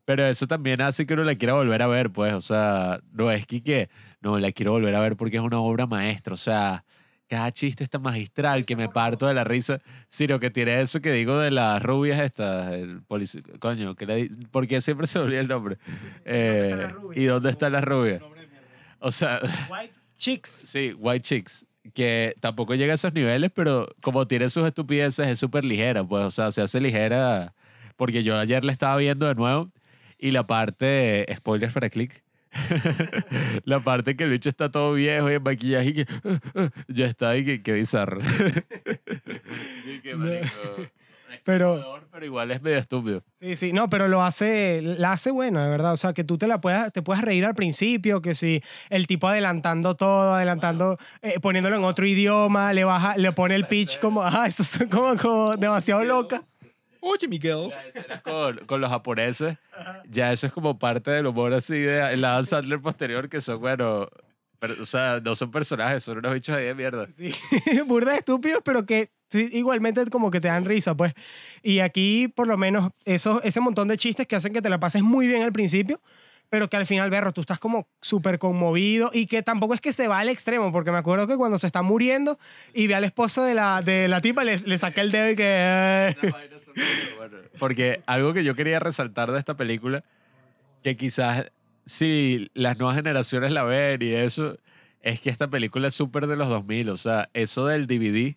pero 0.07 0.25
eso 0.25 0.47
también 0.47 0.81
hace 0.81 1.05
que 1.05 1.15
uno 1.15 1.25
la 1.25 1.35
quiera 1.35 1.53
volver 1.53 1.83
a 1.83 1.87
ver, 1.87 2.11
pues, 2.11 2.33
o 2.33 2.41
sea, 2.41 3.01
no 3.13 3.31
es 3.31 3.47
que, 3.47 3.63
que 3.63 3.91
no, 4.21 4.39
la 4.39 4.53
quiero 4.53 4.73
volver 4.73 4.95
a 4.95 5.01
ver 5.01 5.17
porque 5.17 5.37
es 5.37 5.43
una 5.43 5.61
obra 5.61 5.87
maestra, 5.87 6.33
o 6.33 6.39
sea, 6.39 6.85
cada 7.29 7.51
chiste 7.53 7.83
está 7.85 7.99
magistral 7.99 8.65
que 8.67 8.77
me 8.77 8.89
parto 8.89 9.27
de 9.27 9.35
la 9.35 9.45
risa, 9.45 9.81
sino 10.09 10.39
que 10.39 10.51
tiene 10.51 10.81
eso 10.81 11.01
que 11.01 11.11
digo 11.13 11.39
de 11.39 11.51
las 11.51 11.83
rubias 11.83 12.21
estas, 12.21 12.73
el 12.73 13.03
polici- 13.07 13.43
coño, 13.59 13.95
que 13.97 14.07
le 14.07 14.31
¿por 14.51 14.67
qué 14.69 14.81
siempre 14.81 15.07
se 15.07 15.19
olvida 15.19 15.41
el 15.41 15.49
nombre? 15.49 15.79
Eh? 16.25 16.89
¿Y 17.15 17.25
dónde 17.25 17.51
está 17.51 17.69
la 17.71 17.81
rubia? 17.81 18.21
O 19.01 19.11
sea, 19.13 19.41
White 19.71 19.93
Chicks. 20.17 20.49
sí, 20.51 20.95
White 20.97 21.23
Chicks, 21.23 21.67
que 21.95 22.35
tampoco 22.41 22.75
llega 22.75 22.93
a 22.93 22.97
esos 22.97 23.13
niveles, 23.13 23.51
pero 23.55 23.89
como 24.03 24.27
tiene 24.27 24.49
sus 24.49 24.65
estupideces, 24.67 25.27
es 25.29 25.39
súper 25.39 25.65
ligera, 25.65 26.05
pues, 26.05 26.25
o 26.25 26.31
sea, 26.31 26.51
se 26.53 26.63
hace 26.63 26.81
ligera, 26.81 27.55
porque 27.97 28.23
yo 28.23 28.37
ayer 28.39 28.65
la 28.65 28.73
estaba 28.73 28.97
viendo 28.97 29.27
de 29.27 29.35
nuevo 29.35 29.71
y 30.19 30.31
la 30.31 30.47
parte, 30.47 31.27
spoilers 31.37 31.73
para 31.75 31.91
click, 31.91 32.23
la 33.65 33.81
parte 33.81 34.17
que 34.17 34.25
el 34.25 34.31
bicho 34.31 34.49
está 34.49 34.71
todo 34.71 34.93
viejo 34.95 35.31
y 35.31 35.35
en 35.35 35.43
maquillaje 35.43 35.89
y 35.89 35.93
que 35.95 36.07
ya 36.89 37.07
está 37.07 37.31
ahí, 37.31 37.45
que, 37.45 37.63
que 37.63 37.73
bizarro. 37.73 38.21
Y 39.87 40.01
que, 40.01 40.15
marico, 40.17 40.47
es 41.33 41.41
Pero- 41.45 41.97
pero 42.17 42.25
igual 42.25 42.51
es 42.51 42.63
medio 42.63 42.79
estúpido. 42.79 43.23
Sí, 43.43 43.57
sí, 43.57 43.73
no, 43.75 43.91
pero 43.91 44.09
lo 44.09 44.23
hace, 44.23 44.81
la 44.83 45.13
hace 45.13 45.31
buena, 45.31 45.65
de 45.65 45.71
verdad. 45.71 45.93
O 45.93 45.99
sea, 45.99 46.15
que 46.15 46.25
tú 46.25 46.39
te 46.39 46.47
la 46.47 46.63
puedas, 46.63 46.91
te 46.91 47.03
puedas 47.03 47.23
reír 47.23 47.45
al 47.45 47.55
principio, 47.55 48.23
que 48.23 48.35
si 48.35 48.63
el 48.89 49.07
tipo 49.07 49.29
adelantando 49.29 49.97
todo, 49.97 50.33
adelantando, 50.33 50.97
eh, 51.21 51.39
poniéndolo 51.43 51.77
en 51.77 51.85
otro 51.85 52.07
idioma, 52.07 52.73
le 52.73 52.85
baja, 52.85 53.19
le 53.19 53.33
pone 53.33 53.55
el 53.55 53.67
pitch 53.67 54.01
como, 54.01 54.23
ah, 54.23 54.47
eso 54.47 54.63
es 54.63 54.79
como, 54.91 55.15
como 55.19 55.57
demasiado 55.59 56.05
loca. 56.05 56.43
Oye, 57.09 57.29
Miguel. 57.29 57.73
Con, 58.25 58.59
con 58.67 58.81
los 58.81 58.91
japoneses, 58.91 59.57
ya 60.11 60.33
eso 60.33 60.49
es 60.49 60.53
como 60.53 60.79
parte 60.79 61.13
del 61.13 61.27
humor 61.27 61.55
así 61.55 61.79
de 61.79 62.13
el 62.13 62.25
Adam 62.25 62.45
Sandler 62.45 62.81
posterior, 62.81 63.29
que 63.29 63.41
son, 63.41 63.61
bueno, 63.61 64.09
pero, 64.59 64.83
o 64.83 64.85
sea, 64.85 65.21
no 65.25 65.37
son 65.37 65.53
personajes, 65.53 66.03
son 66.03 66.19
unos 66.19 66.35
bichos 66.35 66.57
ahí 66.57 66.65
de 66.65 66.75
mierda. 66.75 67.07
Sí, 67.17 67.33
burda 67.87 68.13
de 68.13 68.19
estúpidos, 68.19 68.61
pero 68.65 68.87
que 68.87 69.13
sí, 69.31 69.49
igualmente 69.53 70.05
como 70.07 70.33
que 70.33 70.41
te 70.41 70.49
dan 70.49 70.65
risa, 70.65 70.97
pues. 70.97 71.15
Y 71.63 71.79
aquí, 71.79 72.27
por 72.27 72.49
lo 72.49 72.57
menos, 72.57 72.91
eso, 73.05 73.41
ese 73.45 73.61
montón 73.61 73.87
de 73.87 73.97
chistes 73.97 74.27
que 74.27 74.35
hacen 74.35 74.53
que 74.53 74.63
te 74.63 74.69
la 74.69 74.81
pases 74.81 75.03
muy 75.03 75.29
bien 75.29 75.43
al 75.43 75.53
principio, 75.53 76.01
pero 76.49 76.69
que 76.69 76.77
al 76.77 76.87
final, 76.87 77.11
berro, 77.11 77.33
tú 77.33 77.41
estás 77.41 77.59
como 77.59 77.89
súper 78.01 78.39
conmovido 78.39 79.11
y 79.13 79.27
que 79.27 79.43
tampoco 79.43 79.75
es 79.75 79.81
que 79.81 79.93
se 79.93 80.09
va 80.09 80.19
al 80.21 80.29
extremo, 80.29 80.73
porque 80.73 80.91
me 80.91 80.99
acuerdo 80.99 81.27
que 81.27 81.37
cuando 81.37 81.59
se 81.59 81.67
está 81.67 81.83
muriendo 81.83 82.39
y 82.73 82.87
ve 82.87 82.95
al 82.95 83.05
esposo 83.05 83.43
de 83.43 83.55
la, 83.55 83.83
de 83.83 84.09
la 84.09 84.21
tipa, 84.21 84.45
le, 84.45 84.59
le 84.59 84.79
saca 84.79 85.01
el 85.01 85.11
dedo 85.11 85.31
y 85.31 85.37
que... 85.37 85.45
eh, 85.45 86.17
Porque 87.59 88.03
algo 88.07 88.33
que 88.33 88.45
yo 88.45 88.55
quería 88.55 88.79
resaltar 88.79 89.33
de 89.33 89.39
esta 89.39 89.57
película, 89.57 90.05
que 90.83 90.97
quizás 90.97 91.51
si 91.85 92.51
las 92.55 92.79
nuevas 92.79 92.97
generaciones 92.97 93.53
la 93.53 93.63
ven 93.63 94.03
y 94.03 94.13
eso, 94.13 94.59
es 95.01 95.21
que 95.21 95.31
esta 95.31 95.49
película 95.49 95.89
es 95.89 95.95
súper 95.95 96.27
de 96.27 96.37
los 96.37 96.49
2000, 96.49 96.91
o 96.91 96.97
sea, 96.97 97.31
eso 97.33 97.67
del 97.67 97.87
DVD, 97.87 98.35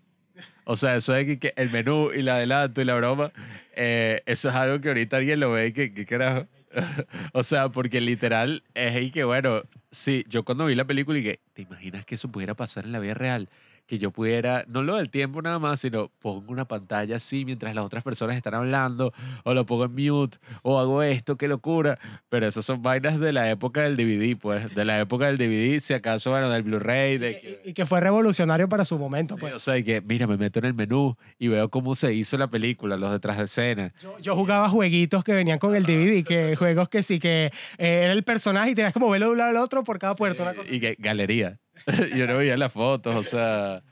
o 0.65 0.76
sea, 0.76 0.95
eso 0.95 1.14
de 1.14 1.26
que, 1.26 1.40
que 1.40 1.53
el 1.57 1.72
menú 1.72 2.11
y 2.14 2.19
el 2.19 2.30
adelanto 2.30 2.81
y 2.81 2.86
la 2.86 2.94
broma, 2.95 3.31
eh, 3.76 4.22
eso 4.27 4.49
es 4.49 4.56
algo 4.56 4.80
que 4.80 4.90
ahorita 4.90 5.18
alguien 5.18 5.40
lo 5.40 5.52
ve 5.52 5.68
y 5.68 5.73
que, 5.73 5.94
que 5.94 6.06
carajo. 6.06 6.48
o 7.34 7.44
sea, 7.44 7.70
porque 7.70 8.02
literal 8.02 8.64
es 8.74 8.96
ahí 8.96 9.12
que, 9.12 9.24
bueno, 9.24 9.64
sí, 9.91 10.26
yo 10.28 10.44
cuando 10.44 10.66
vi 10.66 10.76
la 10.76 10.86
película 10.86 11.20
y 11.20 11.24
que, 11.24 11.40
¿te 11.54 11.64
imaginas 11.64 12.06
que 12.06 12.16
eso 12.16 12.30
pudiera 12.32 12.56
pasar 12.56 12.86
en 12.86 12.91
la 12.91 13.00
vida 13.00 13.14
real? 13.14 13.50
Que 13.90 13.98
yo 13.98 14.11
pudiera, 14.11 14.66
no 14.68 14.84
lo 14.84 14.98
del 14.98 15.10
tiempo 15.10 15.41
nada 15.41 15.57
más, 15.57 15.80
sino 15.80 16.11
pongo 16.20 16.52
una 16.52 16.66
pantalla 16.66 17.16
así 17.16 17.44
mientras 17.44 17.74
las 17.74 17.84
otras 17.84 18.03
personas 18.03 18.38
están 18.38 18.53
hablando, 18.53 19.14
o 19.44 19.56
lo 19.56 19.66
pongo 19.66 19.86
en 19.86 19.95
mute, 19.95 20.38
o 20.61 20.80
hago 20.80 21.02
esto, 21.02 21.38
qué 21.38 21.48
locura. 21.48 21.98
Pero 22.30 22.45
esas 22.45 22.66
son 22.66 22.84
vainas 22.84 23.20
de 23.20 23.34
la 23.34 23.49
época 23.49 23.82
del 23.82 23.98
DVD, 23.98 24.38
pues, 24.38 24.76
de 24.76 24.86
la 24.86 24.99
época 24.99 25.26
del 25.26 25.38
DVD, 25.40 25.80
si 25.80 25.95
acaso, 25.95 26.30
bueno, 26.30 26.52
del 26.52 26.61
Blu-ray, 26.61 27.18
de 27.18 27.60
y, 27.66 27.70
y 27.72 27.74
que 27.74 27.88
fue 27.88 27.99
revolucionario 27.99 28.70
para 28.70 28.86
su 28.86 28.99
momento, 28.99 29.34
Sí, 29.34 29.40
pues. 29.41 29.53
o 29.56 29.60
sea, 29.60 29.76
y 29.78 29.84
que, 29.84 30.02
mira, 30.02 30.28
me 30.28 30.38
meto 30.38 30.60
en 30.60 30.66
el 30.66 30.76
menú 30.76 31.18
y 31.40 31.48
veo 31.48 31.70
cómo 31.70 31.95
se 31.95 32.14
hizo 32.14 32.38
la 32.38 32.48
película, 32.48 32.95
los 32.95 33.11
detrás 33.11 33.38
de 33.38 33.45
escena. 33.45 33.91
Yo, 34.03 34.20
yo 34.20 34.36
jugaba 34.36 34.70
jueguitos 34.70 35.24
que 35.24 35.34
venían 35.34 35.57
con 35.57 35.76
el 35.76 35.84
DVD, 35.84 36.24
que 36.24 36.56
juegos 36.56 36.90
que 36.90 37.02
sí, 37.02 37.18
que 37.20 37.45
eh, 37.80 38.02
era 38.03 38.14
el 38.14 38.24
personaje 38.24 38.70
y 38.70 38.76
tenías 38.76 38.94
como 38.94 39.10
verlo 39.10 39.26
de 39.28 39.32
un 39.32 39.38
lado 39.40 39.49
al 39.49 39.57
otro 39.57 39.84
por 39.84 39.98
cada 39.98 40.14
puerto. 40.14 40.44
una 40.44 40.53
cosa 40.53 40.72
Y 40.72 40.80
que 40.80 40.95
galería. 40.99 41.57
Yo 42.15 42.27
no 42.27 42.38
veía 42.38 42.57
las 42.57 42.72
fotos, 42.72 43.15
o 43.15 43.23
sea, 43.23 43.84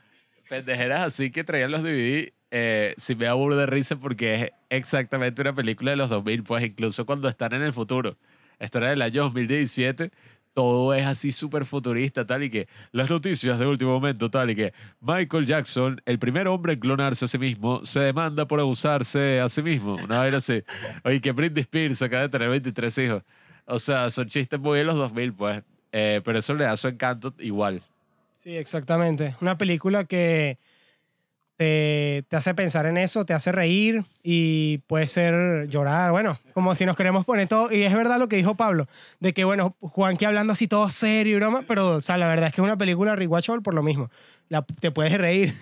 pendejeras 0.48 1.02
así 1.02 1.30
que 1.30 1.44
traían 1.44 1.70
los 1.70 1.82
DVD. 1.82 2.32
Eh, 2.50 2.94
sí 2.96 3.14
me 3.14 3.26
da 3.26 3.34
de 3.34 3.66
risa 3.66 3.96
porque 3.96 4.34
es 4.34 4.50
exactamente 4.70 5.42
una 5.42 5.54
película 5.54 5.90
de 5.90 5.98
los 5.98 6.08
2000, 6.08 6.44
pues 6.44 6.64
incluso 6.64 7.04
cuando 7.04 7.28
están 7.28 7.52
en 7.52 7.62
el 7.62 7.72
futuro. 7.72 8.16
Esto 8.58 8.78
era 8.78 8.88
del 8.88 9.02
año 9.02 9.24
2017, 9.24 10.10
todo 10.54 10.92
es 10.94 11.06
así 11.06 11.30
súper 11.30 11.64
futurista, 11.66 12.26
tal 12.26 12.42
y 12.42 12.50
que 12.50 12.68
las 12.90 13.08
noticias 13.08 13.58
de 13.58 13.66
último 13.66 13.92
momento, 13.92 14.30
tal 14.30 14.50
y 14.50 14.56
que 14.56 14.72
Michael 15.00 15.46
Jackson, 15.46 16.00
el 16.04 16.18
primer 16.18 16.48
hombre 16.48 16.72
en 16.72 16.80
clonarse 16.80 17.26
a 17.26 17.28
sí 17.28 17.38
mismo, 17.38 17.84
se 17.84 18.00
demanda 18.00 18.48
por 18.48 18.58
abusarse 18.58 19.40
a 19.40 19.48
sí 19.48 19.62
mismo. 19.62 19.94
Una 19.94 20.22
vez 20.22 20.34
así. 20.34 20.64
Oye, 21.04 21.20
que 21.20 21.30
Britney 21.32 21.60
Spears 21.60 22.02
acaba 22.02 22.22
de 22.22 22.28
tener 22.30 22.48
23 22.48 22.98
hijos. 22.98 23.22
O 23.66 23.78
sea, 23.78 24.10
son 24.10 24.26
chistes 24.26 24.58
muy 24.58 24.78
de 24.78 24.84
los 24.84 24.96
2000, 24.96 25.34
pues. 25.34 25.62
Eh, 25.92 26.20
pero 26.24 26.38
eso 26.38 26.54
le 26.54 26.64
da 26.64 26.76
su 26.76 26.88
encanto 26.88 27.34
igual. 27.38 27.82
Sí, 28.38 28.56
exactamente. 28.56 29.34
Una 29.40 29.58
película 29.58 30.04
que 30.04 30.58
te, 31.56 32.24
te 32.28 32.36
hace 32.36 32.54
pensar 32.54 32.86
en 32.86 32.96
eso, 32.96 33.24
te 33.24 33.34
hace 33.34 33.52
reír 33.52 34.04
y 34.22 34.78
puede 34.86 35.06
ser 35.06 35.68
llorar. 35.68 36.12
Bueno, 36.12 36.38
como 36.58 36.74
si 36.74 36.84
nos 36.84 36.96
queremos 36.96 37.24
poner 37.24 37.46
todo. 37.48 37.72
Y 37.72 37.82
es 37.84 37.94
verdad 37.94 38.18
lo 38.18 38.28
que 38.28 38.36
dijo 38.36 38.56
Pablo, 38.56 38.88
de 39.20 39.32
que, 39.32 39.44
bueno, 39.44 39.76
Juanqui 39.80 40.24
hablando 40.24 40.52
así 40.52 40.66
todo 40.66 40.90
serio 40.90 41.36
y 41.36 41.38
broma, 41.38 41.62
pero, 41.68 41.90
o 41.96 42.00
sea, 42.00 42.18
la 42.18 42.26
verdad 42.26 42.48
es 42.48 42.54
que 42.54 42.60
es 42.60 42.64
una 42.64 42.76
película 42.76 43.14
rewatchable 43.16 43.62
por 43.62 43.74
lo 43.74 43.82
mismo. 43.82 44.10
La, 44.48 44.62
te 44.62 44.90
puedes 44.90 45.16
reír. 45.18 45.52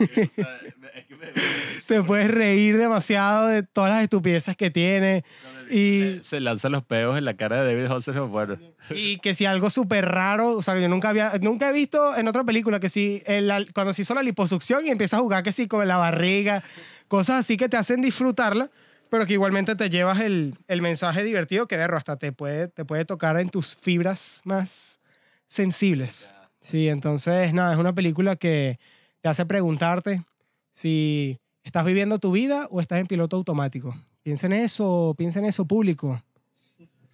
te 1.86 2.02
puedes 2.02 2.30
reír 2.30 2.78
demasiado 2.78 3.46
de 3.48 3.62
todas 3.62 3.90
las 3.92 4.02
estupideces 4.02 4.56
que 4.56 4.70
tiene. 4.70 5.24
Y, 5.70 6.18
Se 6.22 6.40
lanzan 6.40 6.72
los 6.72 6.84
peos 6.84 7.18
en 7.18 7.24
la 7.24 7.34
cara 7.34 7.62
de 7.64 7.74
David 7.74 7.90
Hasselhoff. 7.90 8.30
Bueno, 8.30 8.56
y 8.90 9.18
que 9.18 9.34
si 9.34 9.46
algo 9.46 9.70
súper 9.70 10.06
raro, 10.06 10.50
o 10.50 10.62
sea, 10.62 10.78
yo 10.78 10.88
nunca 10.88 11.08
había, 11.08 11.32
nunca 11.40 11.68
he 11.68 11.72
visto 11.72 12.16
en 12.16 12.28
otra 12.28 12.44
película 12.44 12.78
que 12.78 12.88
si, 12.88 13.22
la- 13.26 13.64
cuando 13.74 13.92
se 13.92 14.02
hizo 14.02 14.14
la 14.14 14.22
liposucción 14.22 14.86
y 14.86 14.90
empieza 14.90 15.16
a 15.16 15.20
jugar 15.20 15.42
que 15.42 15.52
si 15.52 15.66
con 15.66 15.86
la 15.88 15.96
barriga, 15.96 16.62
cosas 17.08 17.40
así 17.40 17.56
que 17.56 17.68
te 17.68 17.76
hacen 17.76 18.00
disfrutarla, 18.02 18.70
pero 19.10 19.26
que 19.26 19.34
igualmente 19.34 19.76
te 19.76 19.90
llevas 19.90 20.20
el, 20.20 20.56
el 20.68 20.82
mensaje 20.82 21.22
divertido 21.22 21.66
que, 21.66 21.76
verlo, 21.76 21.96
hasta 21.96 22.16
te 22.16 22.32
puede, 22.32 22.68
te 22.68 22.84
puede 22.84 23.04
tocar 23.04 23.38
en 23.38 23.48
tus 23.48 23.76
fibras 23.76 24.40
más 24.44 24.98
sensibles. 25.46 26.32
Sí, 26.60 26.88
entonces, 26.88 27.52
nada, 27.54 27.72
es 27.72 27.78
una 27.78 27.94
película 27.94 28.36
que 28.36 28.78
te 29.20 29.28
hace 29.28 29.46
preguntarte 29.46 30.24
si 30.70 31.38
estás 31.62 31.84
viviendo 31.84 32.18
tu 32.18 32.32
vida 32.32 32.66
o 32.70 32.80
estás 32.80 33.00
en 33.00 33.06
piloto 33.06 33.36
automático. 33.36 33.94
Piensa 34.22 34.46
en 34.46 34.54
eso, 34.54 35.14
piensa 35.16 35.38
en 35.38 35.44
eso, 35.46 35.64
público. 35.64 36.20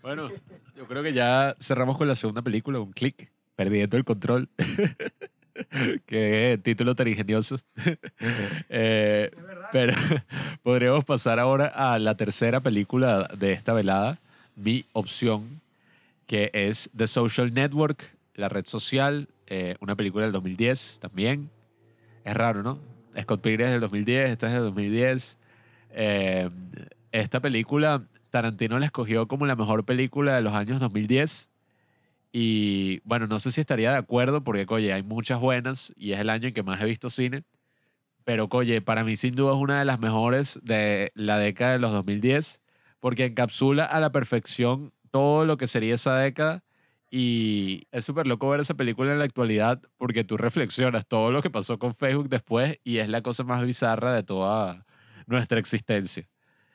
bueno, 0.00 0.30
yo 0.76 0.86
creo 0.86 1.02
que 1.02 1.12
ya 1.12 1.56
cerramos 1.60 1.98
con 1.98 2.08
la 2.08 2.14
segunda 2.14 2.42
película, 2.42 2.80
un 2.80 2.92
clic, 2.92 3.30
perdiendo 3.54 3.96
el 3.96 4.04
control. 4.04 4.48
que 6.06 6.58
título 6.62 6.94
tan 6.94 7.08
ingenioso. 7.08 7.58
Eh, 8.74 9.30
pero 9.70 9.92
podríamos 10.62 11.04
pasar 11.04 11.38
ahora 11.38 11.66
a 11.66 11.98
la 11.98 12.16
tercera 12.16 12.60
película 12.60 13.28
de 13.36 13.52
esta 13.52 13.72
velada, 13.72 14.18
mi 14.56 14.86
opción, 14.92 15.60
que 16.26 16.50
es 16.54 16.90
The 16.96 17.06
Social 17.06 17.52
Network, 17.52 18.16
la 18.34 18.48
red 18.48 18.64
social, 18.66 19.28
eh, 19.46 19.76
una 19.80 19.96
película 19.96 20.24
del 20.24 20.32
2010 20.32 21.00
también. 21.00 21.50
Es 22.24 22.34
raro, 22.34 22.62
¿no? 22.62 22.78
Scott 23.20 23.42
Pilgrim 23.42 23.66
es 23.66 23.72
del 23.72 23.80
2010, 23.80 24.30
esta 24.30 24.46
es 24.46 24.52
del 24.54 24.62
2010. 24.62 25.38
Eh, 25.90 26.50
esta 27.10 27.40
película, 27.40 28.04
Tarantino 28.30 28.78
la 28.78 28.86
escogió 28.86 29.28
como 29.28 29.44
la 29.44 29.56
mejor 29.56 29.84
película 29.84 30.34
de 30.34 30.40
los 30.42 30.54
años 30.54 30.80
2010. 30.80 31.50
Y 32.32 33.00
bueno, 33.04 33.26
no 33.26 33.38
sé 33.38 33.52
si 33.52 33.60
estaría 33.60 33.92
de 33.92 33.98
acuerdo 33.98 34.42
porque, 34.42 34.66
oye, 34.68 34.92
hay 34.92 35.02
muchas 35.02 35.38
buenas 35.38 35.92
y 35.96 36.12
es 36.12 36.20
el 36.20 36.30
año 36.30 36.48
en 36.48 36.54
que 36.54 36.62
más 36.62 36.80
he 36.80 36.86
visto 36.86 37.10
cine. 37.10 37.44
Pero, 38.24 38.48
oye, 38.52 38.80
para 38.80 39.04
mí 39.04 39.16
sin 39.16 39.34
duda 39.34 39.52
es 39.54 39.58
una 39.60 39.78
de 39.78 39.84
las 39.84 40.00
mejores 40.00 40.58
de 40.62 41.12
la 41.14 41.38
década 41.38 41.72
de 41.72 41.78
los 41.78 41.92
2010 41.92 42.60
porque 43.00 43.26
encapsula 43.26 43.84
a 43.84 44.00
la 44.00 44.12
perfección 44.12 44.92
todo 45.10 45.44
lo 45.44 45.56
que 45.58 45.66
sería 45.66 45.94
esa 45.94 46.16
década. 46.18 46.64
Y 47.10 47.88
es 47.92 48.04
súper 48.06 48.26
loco 48.26 48.48
ver 48.48 48.60
esa 48.60 48.74
película 48.74 49.12
en 49.12 49.18
la 49.18 49.24
actualidad 49.26 49.82
porque 49.98 50.24
tú 50.24 50.38
reflexionas 50.38 51.06
todo 51.06 51.30
lo 51.32 51.42
que 51.42 51.50
pasó 51.50 51.78
con 51.78 51.94
Facebook 51.94 52.28
después 52.30 52.78
y 52.84 52.98
es 52.98 53.08
la 53.08 53.22
cosa 53.22 53.44
más 53.44 53.62
bizarra 53.64 54.14
de 54.14 54.22
toda 54.22 54.86
nuestra 55.26 55.58
existencia. 55.58 56.28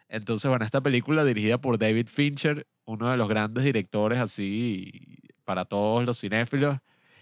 Entonces, 0.09 0.49
bueno, 0.49 0.65
esta 0.65 0.81
película 0.81 1.25
dirigida 1.25 1.59
por 1.59 1.79
David 1.79 2.07
Fincher, 2.07 2.67
uno 2.85 3.09
de 3.09 3.17
los 3.17 3.27
grandes 3.27 3.63
directores 3.63 4.19
así 4.19 4.91
para 5.47 5.63
todos 5.63 6.03
los 6.05 6.19
cinéfilos, 6.19 6.77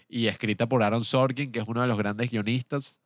y 0.10 0.26
escrita 0.26 0.68
por 0.68 0.82
Aaron 0.82 1.04
Sorkin, 1.04 1.52
que 1.52 1.60
es 1.60 1.68
uno 1.68 1.82
de 1.82 1.88
los 1.88 1.96
grandes 1.96 2.32
guionistas. 2.32 3.00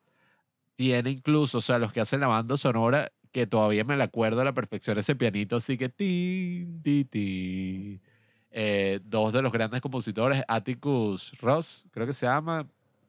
Tiene 0.77 1.09
incluso, 1.09 1.57
o 1.57 1.61
sea, 1.61 1.77
los 1.77 1.91
que 1.91 1.99
hacen 1.99 2.21
la 2.21 2.27
banda 2.27 2.55
sonora, 2.55 3.11
que 3.33 3.45
todavía 3.45 3.83
me 3.83 3.97
la 3.97 4.05
acuerdo 4.05 4.39
a 4.39 4.45
la 4.45 4.53
perfección, 4.53 4.97
ese 4.97 5.17
pianito 5.17 5.57
así 5.57 5.77
que 5.77 5.89
ti, 5.89 6.65
ti, 6.81 7.03
ti. 7.03 7.99
Eh, 8.51 9.01
dos 9.03 9.33
de 9.33 9.41
los 9.41 9.51
grandes 9.51 9.81
compositores, 9.81 10.41
Atticus 10.47 11.33
Ross, 11.41 11.85
creo 11.91 12.07
que 12.07 12.13
se 12.13 12.25
llama. 12.25 12.65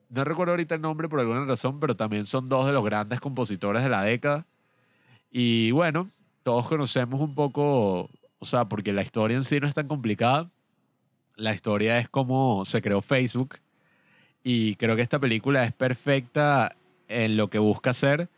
No 0.08 0.24
recuerdo 0.24 0.52
ahorita 0.54 0.74
el 0.74 0.80
nombre 0.80 1.08
por 1.08 1.20
alguna 1.20 1.44
razón, 1.44 1.78
pero 1.78 1.94
también 1.94 2.26
son 2.26 2.48
dos 2.48 2.66
de 2.66 2.72
los 2.72 2.84
grandes 2.84 3.20
compositores 3.20 3.84
de 3.84 3.88
la 3.88 4.02
década. 4.02 4.46
Y 5.30 5.70
bueno, 5.70 6.10
todos 6.42 6.66
conocemos 6.66 7.20
un 7.20 7.36
poco, 7.36 8.10
o 8.40 8.44
sea, 8.44 8.64
porque 8.64 8.92
la 8.92 9.02
historia 9.02 9.36
en 9.36 9.44
sí 9.44 9.60
no 9.60 9.68
es 9.68 9.74
tan 9.74 9.86
complicada. 9.86 10.50
La 11.40 11.54
historia 11.54 11.96
es 11.96 12.08
cómo 12.10 12.66
se 12.66 12.82
creó 12.82 13.00
Facebook. 13.00 13.56
Y 14.44 14.76
creo 14.76 14.94
que 14.94 15.00
esta 15.00 15.18
película 15.18 15.64
es 15.64 15.72
perfecta 15.72 16.76
en 17.08 17.38
lo 17.38 17.48
que 17.48 17.58
busca 17.58 17.90
hacer, 17.90 18.28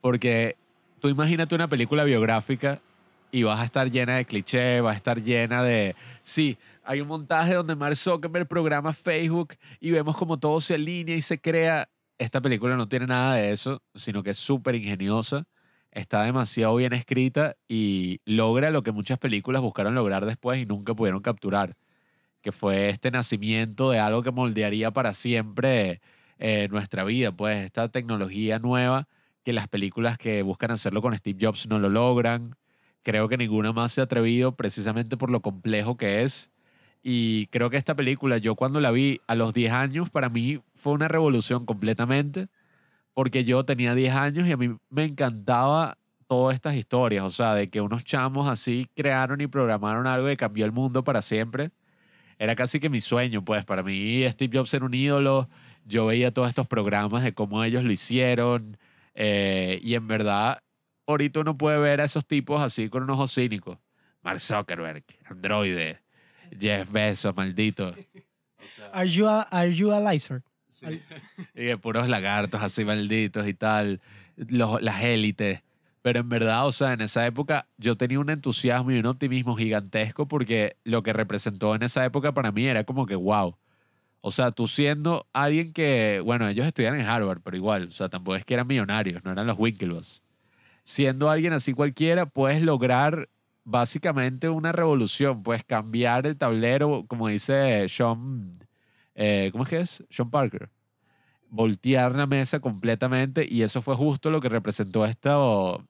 porque 0.00 0.56
tú 1.00 1.08
imagínate 1.08 1.56
una 1.56 1.68
película 1.68 2.04
biográfica 2.04 2.80
y 3.32 3.42
vas 3.42 3.60
a 3.60 3.64
estar 3.64 3.90
llena 3.90 4.16
de 4.16 4.24
clichés, 4.24 4.84
va 4.84 4.92
a 4.92 4.94
estar 4.94 5.20
llena 5.20 5.64
de... 5.64 5.96
Sí, 6.22 6.56
hay 6.84 7.00
un 7.00 7.08
montaje 7.08 7.54
donde 7.54 7.74
Mark 7.74 7.96
Zuckerberg 7.96 8.46
programa 8.46 8.92
Facebook 8.92 9.54
y 9.80 9.90
vemos 9.90 10.16
como 10.16 10.38
todo 10.38 10.60
se 10.60 10.74
alinea 10.74 11.16
y 11.16 11.22
se 11.22 11.40
crea. 11.40 11.88
Esta 12.18 12.40
película 12.40 12.76
no 12.76 12.86
tiene 12.86 13.08
nada 13.08 13.34
de 13.34 13.50
eso, 13.50 13.82
sino 13.96 14.22
que 14.22 14.30
es 14.30 14.38
súper 14.38 14.76
ingeniosa, 14.76 15.44
está 15.90 16.22
demasiado 16.22 16.76
bien 16.76 16.92
escrita 16.92 17.56
y 17.68 18.20
logra 18.24 18.70
lo 18.70 18.84
que 18.84 18.92
muchas 18.92 19.18
películas 19.18 19.60
buscaron 19.60 19.96
lograr 19.96 20.24
después 20.24 20.60
y 20.60 20.66
nunca 20.66 20.94
pudieron 20.94 21.20
capturar, 21.20 21.76
que 22.44 22.52
fue 22.52 22.90
este 22.90 23.10
nacimiento 23.10 23.90
de 23.90 23.98
algo 23.98 24.22
que 24.22 24.30
moldearía 24.30 24.90
para 24.90 25.14
siempre 25.14 26.02
eh, 26.38 26.68
nuestra 26.70 27.02
vida, 27.02 27.32
pues 27.32 27.58
esta 27.58 27.88
tecnología 27.88 28.58
nueva 28.58 29.08
que 29.44 29.54
las 29.54 29.66
películas 29.66 30.18
que 30.18 30.42
buscan 30.42 30.70
hacerlo 30.70 31.00
con 31.00 31.16
Steve 31.16 31.38
Jobs 31.40 31.66
no 31.68 31.78
lo 31.78 31.88
logran. 31.88 32.54
Creo 33.02 33.28
que 33.28 33.38
ninguna 33.38 33.72
más 33.72 33.92
se 33.92 34.02
ha 34.02 34.04
atrevido 34.04 34.52
precisamente 34.56 35.16
por 35.16 35.30
lo 35.30 35.40
complejo 35.40 35.96
que 35.96 36.22
es. 36.22 36.50
Y 37.02 37.46
creo 37.46 37.70
que 37.70 37.78
esta 37.78 37.94
película, 37.94 38.36
yo 38.36 38.56
cuando 38.56 38.78
la 38.80 38.90
vi 38.90 39.20
a 39.26 39.34
los 39.34 39.54
10 39.54 39.72
años, 39.72 40.10
para 40.10 40.28
mí 40.28 40.60
fue 40.74 40.92
una 40.92 41.08
revolución 41.08 41.64
completamente, 41.64 42.48
porque 43.14 43.44
yo 43.44 43.64
tenía 43.64 43.94
10 43.94 44.14
años 44.14 44.46
y 44.48 44.52
a 44.52 44.56
mí 44.58 44.76
me 44.90 45.04
encantaba 45.04 45.96
todas 46.26 46.54
estas 46.54 46.74
historias, 46.74 47.24
o 47.24 47.30
sea, 47.30 47.54
de 47.54 47.70
que 47.70 47.80
unos 47.80 48.04
chamos 48.04 48.48
así 48.48 48.86
crearon 48.94 49.40
y 49.40 49.46
programaron 49.46 50.06
algo 50.06 50.26
que 50.28 50.36
cambió 50.36 50.66
el 50.66 50.72
mundo 50.72 51.04
para 51.04 51.22
siempre. 51.22 51.70
Era 52.38 52.54
casi 52.54 52.80
que 52.80 52.88
mi 52.88 53.00
sueño, 53.00 53.44
pues 53.44 53.64
para 53.64 53.82
mí 53.82 54.24
Steve 54.28 54.58
Jobs 54.58 54.74
era 54.74 54.84
un 54.84 54.94
ídolo, 54.94 55.48
yo 55.84 56.06
veía 56.06 56.32
todos 56.32 56.48
estos 56.48 56.66
programas 56.66 57.22
de 57.22 57.32
cómo 57.34 57.62
ellos 57.64 57.84
lo 57.84 57.92
hicieron, 57.92 58.76
eh, 59.14 59.80
y 59.82 59.94
en 59.94 60.06
verdad, 60.08 60.62
ahorita 61.06 61.40
uno 61.40 61.56
puede 61.56 61.78
ver 61.78 62.00
a 62.00 62.04
esos 62.04 62.26
tipos 62.26 62.60
así 62.60 62.88
con 62.88 63.02
un 63.02 63.10
ojo 63.10 63.26
cínico. 63.26 63.80
Mark 64.22 64.40
Zuckerberg, 64.40 65.04
androide, 65.26 66.00
Jeff 66.58 66.90
Bezos, 66.90 67.36
maldito. 67.36 67.94
Are 68.92 69.08
you 69.08 69.26
a, 69.26 69.42
are 69.50 69.72
you 69.72 69.92
a 69.92 70.00
lizard? 70.00 70.42
Y 71.54 71.64
de 71.64 71.78
puros 71.78 72.08
lagartos 72.08 72.62
así 72.62 72.84
malditos 72.84 73.46
y 73.46 73.54
tal, 73.54 74.00
los, 74.36 74.82
las 74.82 75.02
élites. 75.02 75.62
Pero 76.04 76.20
en 76.20 76.28
verdad, 76.28 76.66
o 76.66 76.72
sea, 76.72 76.92
en 76.92 77.00
esa 77.00 77.26
época 77.26 77.66
yo 77.78 77.96
tenía 77.96 78.20
un 78.20 78.28
entusiasmo 78.28 78.90
y 78.92 78.98
un 78.98 79.06
optimismo 79.06 79.56
gigantesco 79.56 80.28
porque 80.28 80.76
lo 80.84 81.02
que 81.02 81.14
representó 81.14 81.74
en 81.74 81.82
esa 81.82 82.04
época 82.04 82.34
para 82.34 82.52
mí 82.52 82.66
era 82.66 82.84
como 82.84 83.06
que, 83.06 83.16
wow. 83.16 83.56
O 84.20 84.30
sea, 84.30 84.50
tú 84.50 84.66
siendo 84.66 85.26
alguien 85.32 85.72
que, 85.72 86.20
bueno, 86.22 86.46
ellos 86.46 86.66
estudian 86.66 87.00
en 87.00 87.06
Harvard, 87.06 87.40
pero 87.42 87.56
igual, 87.56 87.88
o 87.88 87.90
sea, 87.90 88.10
tampoco 88.10 88.36
es 88.36 88.44
que 88.44 88.52
eran 88.52 88.66
millonarios, 88.66 89.24
no 89.24 89.32
eran 89.32 89.46
los 89.46 89.58
Winklevoss. 89.58 90.20
Siendo 90.82 91.30
alguien 91.30 91.54
así 91.54 91.72
cualquiera, 91.72 92.26
puedes 92.26 92.60
lograr 92.60 93.30
básicamente 93.64 94.50
una 94.50 94.72
revolución, 94.72 95.42
puedes 95.42 95.64
cambiar 95.64 96.26
el 96.26 96.36
tablero, 96.36 97.06
como 97.08 97.28
dice 97.28 97.88
Sean, 97.88 98.58
eh, 99.14 99.48
¿cómo 99.52 99.64
es 99.64 99.70
que 99.70 99.80
es? 99.80 100.04
Sean 100.10 100.30
Parker. 100.30 100.68
Voltear 101.54 102.16
la 102.16 102.26
mesa 102.26 102.58
completamente 102.58 103.46
y 103.48 103.62
eso 103.62 103.80
fue 103.80 103.94
justo 103.94 104.28
lo 104.30 104.40
que 104.40 104.48
representó 104.48 105.04
esta, 105.04 105.36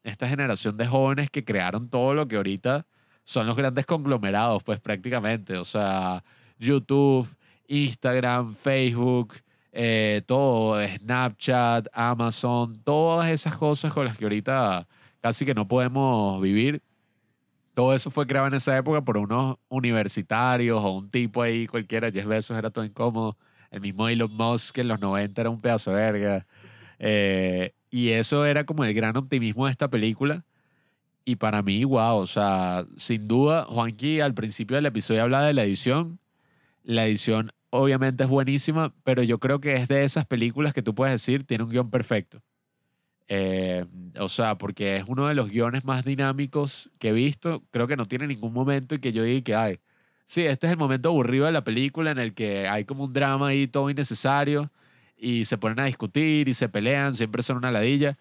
esta 0.03 0.29
generación 0.29 0.77
de 0.77 0.87
jóvenes 0.87 1.31
que 1.31 1.43
crearon 1.43 1.89
todo 1.89 2.13
lo 2.13 2.29
que 2.29 2.37
ahorita 2.37 2.87
son 3.25 3.47
los 3.47 3.57
grandes 3.57 3.87
conglomerados, 3.87 4.63
pues 4.63 4.79
prácticamente. 4.79 5.57
O 5.57 5.65
sea, 5.65 6.23
YouTube, 6.59 7.27
Instagram, 7.67 8.55
Facebook, 8.55 9.37
eh, 9.73 10.21
todo, 10.27 10.87
Snapchat, 10.87 11.89
Amazon, 11.95 12.79
todas 12.85 13.31
esas 13.31 13.57
cosas 13.57 13.91
con 13.93 14.05
las 14.05 14.19
que 14.19 14.25
ahorita 14.27 14.87
casi 15.21 15.47
que 15.47 15.55
no 15.55 15.67
podemos 15.67 16.43
vivir. 16.43 16.83
Todo 17.73 17.95
eso 17.95 18.11
fue 18.11 18.27
creado 18.27 18.47
en 18.49 18.55
esa 18.55 18.77
época 18.77 19.01
por 19.01 19.17
unos 19.17 19.57
universitarios 19.69 20.81
o 20.85 20.93
un 20.93 21.11
tipo 21.11 21.41
ahí 21.41 21.67
cualquiera. 21.67 22.11
Jeff 22.13 22.27
Bezos 22.27 22.59
era 22.59 22.71
todo 22.71 22.85
incómodo. 22.85 23.39
El 23.75 23.81
mismo 23.81 24.09
Elon 24.09 24.33
Musk 24.33 24.79
en 24.79 24.87
los 24.87 25.01
90 25.01 25.41
era 25.41 25.51
un 25.51 25.61
pedazo 25.61 25.91
de 25.91 25.97
verga. 25.97 26.47
Eh, 27.01 27.75
y 27.91 28.11
eso 28.11 28.47
era 28.47 28.65
como 28.65 28.85
el 28.85 28.95
gran 28.95 29.17
optimismo 29.17 29.65
de 29.65 29.73
esta 29.73 29.91
película. 29.91 30.45
Y 31.25 31.35
para 31.37 31.61
mí, 31.61 31.83
wow, 31.83 32.19
o 32.19 32.27
sea, 32.27 32.87
sin 32.97 33.27
duda, 33.27 33.65
Juanqui 33.65 34.21
al 34.21 34.33
principio 34.33 34.77
del 34.77 34.87
episodio 34.87 35.23
hablaba 35.23 35.47
de 35.47 35.55
la 35.55 35.65
edición. 35.65 36.21
La 36.85 37.05
edición 37.05 37.51
obviamente 37.71 38.23
es 38.23 38.29
buenísima, 38.29 38.95
pero 39.03 39.25
yo 39.25 39.41
creo 39.41 39.61
que 39.61 39.75
es 39.75 39.89
de 39.89 40.05
esas 40.05 40.25
películas 40.25 40.73
que 40.73 40.83
tú 40.83 40.95
puedes 40.95 41.13
decir 41.13 41.43
tiene 41.43 41.65
un 41.65 41.71
guion 41.71 41.91
perfecto. 41.91 42.41
Eh, 43.27 43.87
o 44.21 44.29
sea, 44.29 44.57
porque 44.57 44.99
es 44.99 45.05
uno 45.09 45.27
de 45.27 45.35
los 45.35 45.51
guiones 45.51 45.85
más 45.85 46.05
dinámicos 46.05 46.93
que 47.01 47.09
he 47.09 47.13
visto. 47.13 47.65
Creo 47.73 47.89
que 47.89 47.97
no 47.97 48.07
tiene 48.07 48.29
ningún 48.29 48.53
momento 48.53 48.95
en 48.95 49.01
que 49.01 49.13
yo 49.13 49.25
diga 49.25 49.43
que 49.43 49.55
hay. 49.57 49.81
Sí, 50.27 50.43
este 50.47 50.67
es 50.67 50.73
el 50.73 50.79
momento 50.79 51.11
aburrido 51.11 51.47
de 51.47 51.53
la 51.53 51.65
película 51.65 52.11
en 52.11 52.19
el 52.19 52.35
que 52.35 52.67
hay 52.67 52.85
como 52.85 53.05
un 53.05 53.13
drama 53.13 53.49
ahí 53.49 53.67
todo 53.67 53.91
innecesario 53.91 54.71
y 55.17 55.45
se 55.45 55.59
ponen 55.59 55.81
a 55.81 55.85
discutir 55.85 56.49
y 56.49 56.55
se 56.55 56.69
pelean, 56.69 57.13
siempre 57.13 57.43
son 57.43 57.59
una 57.59 57.71
ladilla. 57.71 58.17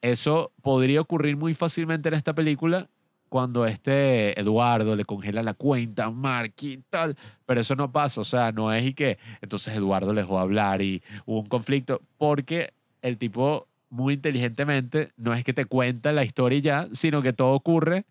Eso 0.00 0.52
podría 0.62 1.00
ocurrir 1.00 1.36
muy 1.36 1.54
fácilmente 1.54 2.08
en 2.08 2.14
esta 2.14 2.34
película 2.34 2.88
cuando 3.28 3.66
este 3.66 4.38
Eduardo 4.40 4.96
le 4.96 5.04
congela 5.04 5.42
la 5.42 5.54
cuenta 5.54 6.06
a 6.06 6.10
Mark 6.10 6.54
y 6.62 6.78
tal, 6.78 7.16
pero 7.44 7.60
eso 7.60 7.74
no 7.76 7.90
pasa, 7.92 8.20
o 8.20 8.24
sea, 8.24 8.52
no 8.52 8.72
es 8.72 8.84
y 8.86 8.94
que 8.94 9.18
entonces 9.42 9.76
Eduardo 9.76 10.14
le 10.14 10.22
dejó 10.22 10.38
hablar 10.38 10.80
y 10.80 11.02
hubo 11.26 11.40
un 11.40 11.48
conflicto, 11.48 12.00
porque 12.16 12.72
el 13.02 13.18
tipo 13.18 13.66
muy 13.90 14.14
inteligentemente 14.14 15.12
no 15.16 15.34
es 15.34 15.44
que 15.44 15.52
te 15.52 15.64
cuenta 15.66 16.12
la 16.12 16.24
historia 16.24 16.58
ya, 16.60 16.88
sino 16.92 17.20
que 17.20 17.32
todo 17.32 17.52
ocurre 17.52 18.06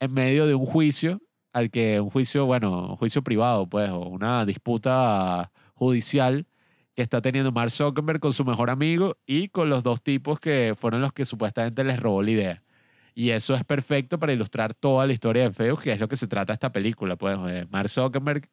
en 0.00 0.12
medio 0.12 0.46
de 0.46 0.54
un 0.54 0.66
juicio 0.66 1.20
al 1.58 1.70
que 1.70 2.00
un 2.00 2.10
juicio, 2.10 2.46
bueno, 2.46 2.90
un 2.90 2.96
juicio 2.96 3.22
privado, 3.22 3.68
pues, 3.68 3.90
o 3.90 4.00
una 4.00 4.44
disputa 4.44 5.50
judicial 5.74 6.46
que 6.94 7.02
está 7.02 7.20
teniendo 7.20 7.52
Mark 7.52 7.70
Zuckerberg 7.70 8.20
con 8.20 8.32
su 8.32 8.44
mejor 8.44 8.70
amigo 8.70 9.16
y 9.26 9.48
con 9.48 9.68
los 9.68 9.82
dos 9.82 10.02
tipos 10.02 10.40
que 10.40 10.74
fueron 10.78 11.00
los 11.00 11.12
que 11.12 11.24
supuestamente 11.24 11.84
les 11.84 12.00
robó 12.00 12.22
la 12.22 12.30
idea. 12.30 12.62
Y 13.14 13.30
eso 13.30 13.54
es 13.54 13.64
perfecto 13.64 14.18
para 14.18 14.32
ilustrar 14.32 14.74
toda 14.74 15.06
la 15.06 15.12
historia 15.12 15.44
de 15.44 15.52
Facebook, 15.52 15.82
que 15.82 15.92
es 15.92 16.00
lo 16.00 16.08
que 16.08 16.16
se 16.16 16.28
trata 16.28 16.52
esta 16.52 16.72
película. 16.72 17.16
Pues, 17.16 17.38
eh, 17.48 17.66
Mark 17.70 17.88
Zuckerberg, 17.88 18.48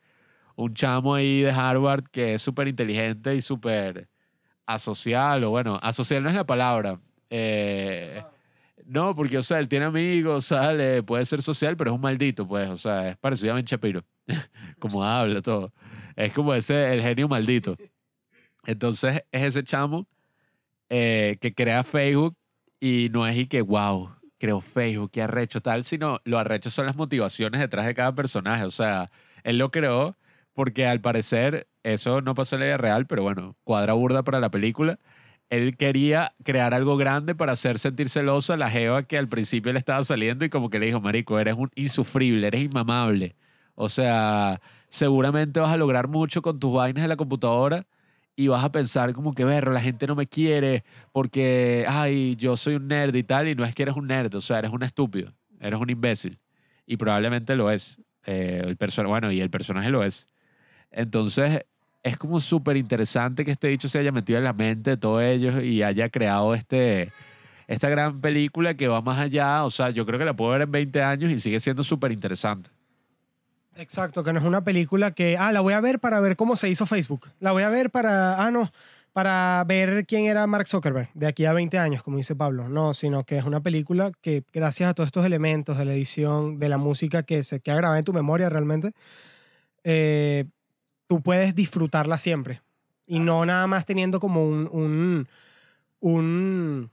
un 0.55 0.73
chamo 0.73 1.15
ahí 1.15 1.41
de 1.41 1.51
Harvard 1.51 2.03
que 2.11 2.35
es 2.35 2.41
súper 2.41 2.67
inteligente 2.67 3.35
y 3.35 3.41
súper 3.41 4.09
asocial, 4.65 5.43
o 5.43 5.51
bueno, 5.51 5.79
asocial 5.81 6.23
no 6.23 6.29
es 6.29 6.35
la 6.35 6.45
palabra. 6.45 6.99
Eh, 7.29 8.21
no, 8.85 9.15
porque, 9.15 9.37
o 9.37 9.41
sea, 9.41 9.59
él 9.59 9.67
tiene 9.67 9.85
amigos, 9.85 10.45
sale, 10.45 11.03
puede 11.03 11.25
ser 11.25 11.41
social, 11.41 11.75
pero 11.75 11.91
es 11.91 11.95
un 11.95 12.01
maldito, 12.01 12.47
pues, 12.47 12.69
o 12.69 12.77
sea, 12.77 13.09
es 13.09 13.17
parecido 13.17 13.53
a 13.53 13.55
Ben 13.55 13.65
Shapiro, 13.65 14.03
como 14.79 15.03
habla 15.03 15.41
todo. 15.41 15.73
Es 16.15 16.33
como 16.33 16.53
ese, 16.53 16.93
el 16.93 17.01
genio 17.01 17.27
maldito. 17.27 17.75
Entonces, 18.65 19.23
es 19.31 19.43
ese 19.43 19.63
chamo 19.63 20.07
eh, 20.89 21.37
que 21.41 21.53
crea 21.53 21.83
Facebook 21.83 22.37
y 22.79 23.09
no 23.11 23.27
es 23.27 23.35
y 23.37 23.47
que, 23.47 23.61
wow, 23.61 24.15
creo 24.37 24.61
Facebook, 24.61 25.11
qué 25.11 25.23
arrecho 25.23 25.61
tal, 25.61 25.83
sino 25.83 26.19
lo 26.23 26.37
arrecho 26.37 26.69
son 26.69 26.85
las 26.85 26.95
motivaciones 26.95 27.61
detrás 27.61 27.85
de 27.85 27.95
cada 27.95 28.13
personaje. 28.13 28.63
O 28.65 28.71
sea, 28.71 29.09
él 29.43 29.57
lo 29.57 29.71
creó 29.71 30.15
porque 30.53 30.85
al 30.85 31.01
parecer 31.01 31.67
eso 31.83 32.21
no 32.21 32.35
pasó 32.35 32.55
en 32.55 32.61
la 32.61 32.65
vida 32.67 32.77
real, 32.77 33.07
pero 33.07 33.23
bueno, 33.23 33.55
cuadra 33.63 33.93
burda 33.93 34.23
para 34.23 34.39
la 34.39 34.49
película. 34.49 34.99
Él 35.49 35.77
quería 35.77 36.33
crear 36.43 36.73
algo 36.73 36.97
grande 36.97 37.35
para 37.35 37.53
hacer 37.53 37.79
sentir 37.79 38.09
celoso 38.09 38.53
a 38.53 38.57
la 38.57 38.69
jeva 38.69 39.03
que 39.03 39.17
al 39.17 39.27
principio 39.27 39.71
le 39.73 39.79
estaba 39.79 40.03
saliendo 40.03 40.45
y 40.45 40.49
como 40.49 40.69
que 40.69 40.79
le 40.79 40.87
dijo, 40.87 40.99
marico, 41.01 41.39
eres 41.39 41.55
un 41.55 41.69
insufrible, 41.75 42.47
eres 42.47 42.61
inmamable. 42.61 43.35
O 43.75 43.89
sea, 43.89 44.61
seguramente 44.89 45.59
vas 45.59 45.71
a 45.71 45.77
lograr 45.77 46.07
mucho 46.07 46.41
con 46.41 46.59
tus 46.59 46.73
vainas 46.73 47.03
de 47.03 47.07
la 47.07 47.15
computadora 47.17 47.85
y 48.35 48.47
vas 48.47 48.63
a 48.63 48.71
pensar 48.71 49.13
como 49.13 49.33
que, 49.33 49.45
berro, 49.45 49.71
la 49.71 49.81
gente 49.81 50.07
no 50.07 50.15
me 50.15 50.27
quiere 50.27 50.83
porque, 51.11 51.85
ay, 51.87 52.35
yo 52.37 52.57
soy 52.57 52.75
un 52.75 52.87
nerd 52.87 53.15
y 53.15 53.23
tal, 53.23 53.47
y 53.47 53.55
no 53.55 53.63
es 53.65 53.73
que 53.73 53.83
eres 53.83 53.95
un 53.95 54.07
nerd, 54.07 54.33
o 54.35 54.41
sea, 54.41 54.59
eres 54.59 54.71
un 54.71 54.83
estúpido, 54.83 55.33
eres 55.59 55.79
un 55.79 55.89
imbécil. 55.89 56.39
Y 56.85 56.97
probablemente 56.97 57.55
lo 57.55 57.71
es. 57.71 57.99
Eh, 58.25 58.61
el 58.65 59.05
bueno, 59.05 59.31
y 59.31 59.41
el 59.41 59.49
personaje 59.49 59.89
lo 59.89 60.03
es. 60.03 60.27
Entonces, 60.91 61.65
es 62.05 62.17
como 62.17 62.39
súper 62.39 62.77
interesante 62.77 63.43
que 63.43 63.49
este 63.49 63.67
dicho 63.67 63.89
se 63.89 63.97
haya 63.97 64.11
metido 64.11 64.37
en 64.37 64.45
la 64.45 64.53
mente 64.53 64.91
de 64.91 64.97
todos 64.97 65.23
ellos 65.23 65.63
y 65.63 65.81
haya 65.81 66.07
creado 66.09 66.53
este, 66.53 67.11
esta 67.67 67.89
gran 67.89 68.21
película 68.21 68.75
que 68.75 68.87
va 68.87 69.01
más 69.01 69.17
allá. 69.17 69.63
O 69.63 69.71
sea, 69.71 69.89
yo 69.89 70.05
creo 70.05 70.19
que 70.19 70.25
la 70.25 70.35
puedo 70.35 70.51
ver 70.51 70.61
en 70.61 70.71
20 70.71 71.01
años 71.01 71.31
y 71.31 71.39
sigue 71.39 71.59
siendo 71.59 71.81
súper 71.81 72.11
interesante. 72.11 72.69
Exacto, 73.75 74.23
que 74.23 74.31
no 74.33 74.39
es 74.39 74.45
una 74.45 74.63
película 74.63 75.11
que, 75.11 75.35
ah, 75.39 75.51
la 75.51 75.61
voy 75.61 75.73
a 75.73 75.81
ver 75.81 75.99
para 75.99 76.19
ver 76.19 76.35
cómo 76.35 76.55
se 76.55 76.69
hizo 76.69 76.85
Facebook. 76.85 77.27
La 77.39 77.53
voy 77.53 77.63
a 77.63 77.69
ver 77.69 77.89
para, 77.89 78.39
ah, 78.45 78.51
no, 78.51 78.71
para 79.11 79.63
ver 79.67 80.05
quién 80.05 80.25
era 80.25 80.45
Mark 80.45 80.67
Zuckerberg 80.67 81.09
de 81.15 81.25
aquí 81.25 81.45
a 81.45 81.53
20 81.53 81.79
años, 81.79 82.03
como 82.03 82.17
dice 82.17 82.35
Pablo. 82.35 82.69
No, 82.69 82.93
sino 82.93 83.23
que 83.23 83.39
es 83.39 83.45
una 83.45 83.61
película 83.61 84.11
que 84.21 84.43
gracias 84.53 84.91
a 84.91 84.93
todos 84.93 85.07
estos 85.07 85.25
elementos 85.25 85.79
de 85.79 85.85
la 85.85 85.93
edición, 85.93 86.59
de 86.59 86.69
la 86.69 86.77
música 86.77 87.23
que 87.23 87.41
se 87.41 87.61
queda 87.61 87.77
grabada 87.77 87.97
en 87.97 88.05
tu 88.05 88.13
memoria 88.13 88.47
realmente, 88.47 88.91
eh, 89.83 90.45
tú 91.07 91.21
puedes 91.21 91.55
disfrutarla 91.55 92.17
siempre. 92.17 92.61
Y 93.07 93.19
no 93.19 93.45
nada 93.45 93.67
más 93.67 93.85
teniendo 93.85 94.19
como 94.19 94.45
un, 94.45 94.67
un, 94.71 95.27
un 95.99 96.91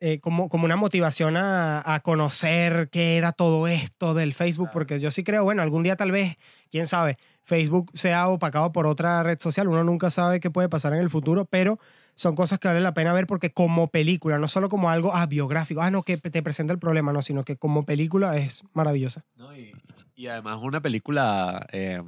eh, 0.00 0.20
como, 0.20 0.48
como 0.48 0.64
una 0.64 0.76
motivación 0.76 1.36
a, 1.36 1.94
a, 1.94 2.00
conocer 2.00 2.90
qué 2.90 3.16
era 3.16 3.32
todo 3.32 3.66
esto 3.66 4.12
del 4.12 4.34
Facebook, 4.34 4.68
porque 4.72 4.98
yo 4.98 5.10
sí 5.10 5.24
creo, 5.24 5.44
bueno, 5.44 5.62
algún 5.62 5.82
día 5.82 5.96
tal 5.96 6.12
vez, 6.12 6.36
quién 6.70 6.86
sabe, 6.86 7.16
Facebook 7.42 7.90
sea 7.94 8.28
opacado 8.28 8.72
por 8.72 8.86
otra 8.86 9.22
red 9.22 9.38
social, 9.38 9.68
uno 9.68 9.84
nunca 9.84 10.10
sabe 10.10 10.40
qué 10.40 10.50
puede 10.50 10.68
pasar 10.68 10.92
en 10.92 10.98
el 10.98 11.08
futuro, 11.08 11.44
pero 11.46 11.78
son 12.14 12.34
cosas 12.34 12.58
que 12.58 12.68
vale 12.68 12.80
la 12.80 12.92
pena 12.92 13.12
ver 13.12 13.26
porque 13.26 13.52
como 13.52 13.88
película, 13.88 14.38
no 14.38 14.48
solo 14.48 14.68
como 14.68 14.90
algo 14.90 15.14
ah, 15.14 15.26
biográfico, 15.26 15.80
ah, 15.80 15.90
no, 15.90 16.02
que 16.02 16.18
te 16.18 16.42
presenta 16.42 16.72
el 16.72 16.78
problema, 16.78 17.12
no, 17.12 17.22
sino 17.22 17.42
que 17.44 17.56
como 17.56 17.84
película 17.84 18.36
es 18.36 18.64
maravillosa. 18.74 19.24
No, 19.36 19.56
y, 19.56 19.72
y, 20.14 20.26
además 20.26 20.60
una 20.60 20.80
película... 20.80 21.66
Eh, 21.72 22.02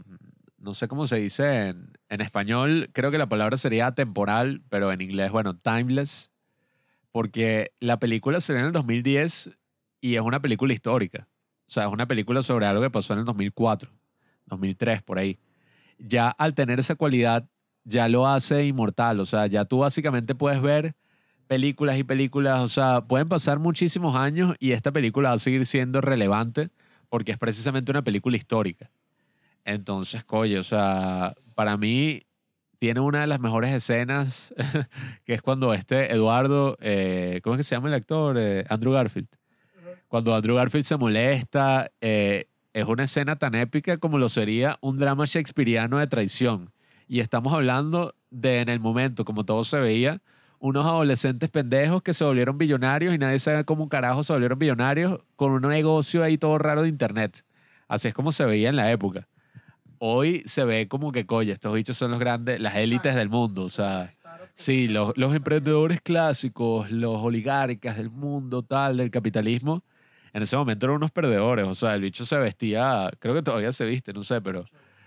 no 0.58 0.74
sé 0.74 0.88
cómo 0.88 1.06
se 1.06 1.16
dice 1.16 1.68
en, 1.68 1.92
en, 2.08 2.20
español, 2.20 2.90
creo 2.92 3.10
que 3.10 3.18
la 3.18 3.28
palabra 3.28 3.56
sería 3.56 3.92
temporal, 3.92 4.62
pero 4.68 4.92
en 4.92 5.00
inglés, 5.00 5.30
bueno, 5.30 5.56
timeless, 5.56 6.30
porque 7.12 7.72
la 7.80 7.98
película 7.98 8.40
se 8.40 8.52
ve 8.52 8.60
en 8.60 8.66
el 8.66 8.72
2010 8.72 9.50
y 10.00 10.16
es 10.16 10.20
una 10.20 10.40
película 10.40 10.72
histórica. 10.72 11.28
O 11.66 11.70
sea, 11.70 11.84
es 11.84 11.92
una 11.92 12.06
película 12.06 12.42
sobre 12.42 12.66
algo 12.66 12.82
que 12.82 12.90
pasó 12.90 13.12
en 13.12 13.20
el 13.20 13.24
2004, 13.24 13.90
2003, 14.46 15.02
por 15.02 15.18
ahí. 15.18 15.38
Ya 15.98 16.28
al 16.28 16.54
tener 16.54 16.78
esa 16.80 16.94
cualidad, 16.94 17.48
ya 17.84 18.08
lo 18.08 18.26
hace 18.26 18.64
inmortal. 18.64 19.20
O 19.20 19.26
sea, 19.26 19.46
ya 19.46 19.64
tú 19.64 19.78
básicamente 19.78 20.34
puedes 20.34 20.62
ver 20.62 20.94
películas 21.46 21.98
y 21.98 22.04
películas. 22.04 22.60
O 22.60 22.68
sea, 22.68 23.02
pueden 23.02 23.28
pasar 23.28 23.58
muchísimos 23.58 24.16
años 24.16 24.54
y 24.58 24.72
esta 24.72 24.92
película 24.92 25.30
va 25.30 25.34
a 25.34 25.38
seguir 25.38 25.66
siendo 25.66 26.00
relevante 26.00 26.70
porque 27.08 27.32
es 27.32 27.38
precisamente 27.38 27.90
una 27.90 28.02
película 28.02 28.36
histórica. 28.36 28.90
Entonces, 29.64 30.24
coño, 30.24 30.60
o 30.60 30.64
sea, 30.64 31.34
para 31.54 31.76
mí 31.76 32.22
tiene 32.78 33.00
una 33.00 33.20
de 33.20 33.26
las 33.26 33.40
mejores 33.40 33.74
escenas, 33.74 34.54
que 35.24 35.34
es 35.34 35.42
cuando 35.42 35.74
este 35.74 36.12
Eduardo, 36.12 36.76
eh, 36.80 37.40
¿cómo 37.42 37.56
es 37.56 37.58
que 37.58 37.64
se 37.64 37.74
llama 37.74 37.88
el 37.88 37.94
actor? 37.94 38.36
Eh, 38.38 38.64
Andrew 38.68 38.92
Garfield. 38.92 39.28
Cuando 40.06 40.34
Andrew 40.34 40.56
Garfield 40.56 40.84
se 40.84 40.96
molesta, 40.96 41.90
eh, 42.00 42.46
es 42.72 42.86
una 42.86 43.04
escena 43.04 43.36
tan 43.36 43.54
épica 43.54 43.98
como 43.98 44.18
lo 44.18 44.28
sería 44.28 44.78
un 44.80 44.98
drama 44.98 45.24
shakespeariano 45.26 45.98
de 45.98 46.06
traición. 46.06 46.72
Y 47.08 47.20
estamos 47.20 47.52
hablando 47.52 48.14
de 48.30 48.60
en 48.60 48.68
el 48.68 48.80
momento, 48.80 49.24
como 49.24 49.44
todo 49.44 49.64
se 49.64 49.78
veía, 49.80 50.22
unos 50.60 50.86
adolescentes 50.86 51.50
pendejos 51.50 52.02
que 52.02 52.14
se 52.14 52.24
volvieron 52.24 52.58
billonarios 52.58 53.14
y 53.14 53.18
nadie 53.18 53.38
sabe 53.38 53.64
cómo 53.64 53.82
un 53.84 53.88
carajo 53.88 54.22
se 54.22 54.32
volvieron 54.32 54.58
billonarios 54.58 55.20
con 55.36 55.52
un 55.52 55.62
negocio 55.62 56.22
ahí 56.22 56.38
todo 56.38 56.58
raro 56.58 56.82
de 56.82 56.88
internet. 56.88 57.44
Así 57.88 58.08
es 58.08 58.14
como 58.14 58.32
se 58.32 58.44
veía 58.44 58.68
en 58.68 58.76
la 58.76 58.90
época 58.90 59.28
hoy 59.98 60.42
se 60.46 60.64
ve 60.64 60.88
como 60.88 61.12
que, 61.12 61.26
coño, 61.26 61.52
estos 61.52 61.74
bichos 61.74 61.96
son 61.96 62.10
los 62.10 62.20
grandes, 62.20 62.60
las 62.60 62.76
élites 62.76 63.14
del 63.14 63.28
mundo. 63.28 63.64
O 63.64 63.68
sea, 63.68 64.14
sí, 64.54 64.88
los, 64.88 65.16
los 65.16 65.34
emprendedores 65.34 66.00
clásicos, 66.00 66.90
los 66.90 67.16
oligarcas 67.16 67.96
del 67.96 68.10
mundo, 68.10 68.62
tal, 68.62 68.96
del 68.96 69.10
capitalismo, 69.10 69.82
en 70.32 70.42
ese 70.42 70.56
momento 70.56 70.86
eran 70.86 70.96
unos 70.96 71.10
perdedores. 71.10 71.66
O 71.66 71.74
sea, 71.74 71.94
el 71.94 72.02
bicho 72.02 72.24
se 72.24 72.38
vestía, 72.38 73.10
creo 73.18 73.34
que 73.34 73.42
todavía 73.42 73.72
se 73.72 73.84
viste, 73.84 74.12
no 74.12 74.22
sé, 74.22 74.40
pero 74.40 74.64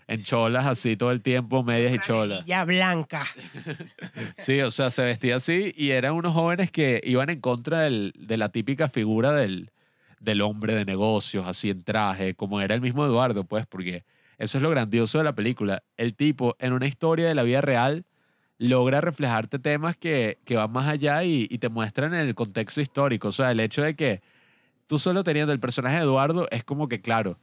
en 0.07 0.23
cholas 0.23 0.65
así 0.65 0.97
todo 0.97 1.11
el 1.11 1.21
tiempo, 1.21 1.63
medias 1.63 1.93
y 1.93 1.99
cholas. 1.99 2.45
Ya 2.45 2.65
blanca. 2.65 3.25
sí, 4.37 4.59
o 4.61 4.71
sea, 4.71 4.91
se 4.91 5.03
vestía 5.03 5.37
así 5.37 5.73
y 5.77 5.91
eran 5.91 6.13
unos 6.13 6.33
jóvenes 6.33 6.69
que 6.69 6.99
iban 7.03 7.29
en 7.29 7.39
contra 7.39 7.81
del, 7.81 8.13
de 8.17 8.37
la 8.37 8.49
típica 8.49 8.89
figura 8.89 9.31
del, 9.31 9.71
del 10.19 10.41
hombre 10.41 10.75
de 10.75 10.85
negocios, 10.85 11.47
así 11.47 11.69
en 11.69 11.83
traje, 11.83 12.35
como 12.35 12.61
era 12.61 12.75
el 12.75 12.81
mismo 12.81 13.05
Eduardo, 13.05 13.43
pues, 13.43 13.65
porque 13.67 14.03
eso 14.41 14.57
es 14.57 14.63
lo 14.63 14.71
grandioso 14.71 15.19
de 15.19 15.23
la 15.23 15.35
película. 15.35 15.83
El 15.97 16.15
tipo, 16.15 16.55
en 16.57 16.73
una 16.73 16.87
historia 16.87 17.27
de 17.27 17.35
la 17.35 17.43
vida 17.43 17.61
real, 17.61 18.05
logra 18.57 18.99
reflejarte 18.99 19.59
temas 19.59 19.95
que, 19.95 20.39
que 20.45 20.55
van 20.55 20.71
más 20.71 20.89
allá 20.89 21.23
y, 21.23 21.47
te 21.59 21.69
muestran 21.69 22.15
el 22.15 22.33
contexto 22.33 22.81
histórico. 22.81 23.27
O 23.27 23.31
sea, 23.31 23.51
el 23.51 23.59
hecho 23.59 23.83
de 23.83 23.95
que 23.95 24.23
tú 24.87 24.97
solo 24.97 25.23
teniendo 25.23 25.53
el 25.53 25.59
personaje 25.59 25.97
de 25.97 26.01
Eduardo 26.01 26.47
es 26.49 26.63
como 26.63 26.87
que, 26.87 27.01
claro, 27.01 27.37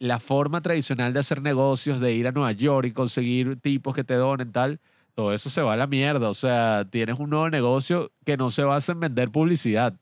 la 0.00 0.18
forma 0.18 0.60
tradicional 0.60 1.12
de 1.12 1.20
hacer 1.20 1.40
negocios, 1.40 2.00
de 2.00 2.12
ir 2.12 2.26
a 2.26 2.32
Nueva 2.32 2.50
York 2.50 2.88
y 2.88 2.92
conseguir 2.92 3.60
tipos 3.60 3.94
que 3.94 4.02
te 4.02 4.14
donen, 4.14 4.50
tal, 4.50 4.80
todo 5.14 5.32
eso 5.34 5.48
se 5.50 5.62
va 5.62 5.74
a 5.74 5.76
la 5.76 5.86
mierda. 5.86 6.28
O 6.30 6.34
sea, 6.34 6.84
tienes 6.90 7.20
un 7.20 7.30
nuevo 7.30 7.48
negocio 7.48 8.10
que 8.24 8.36
no 8.36 8.50
se 8.50 8.64
basa 8.64 8.90
en 8.90 8.98
vender 8.98 9.30
publicidad. 9.30 9.94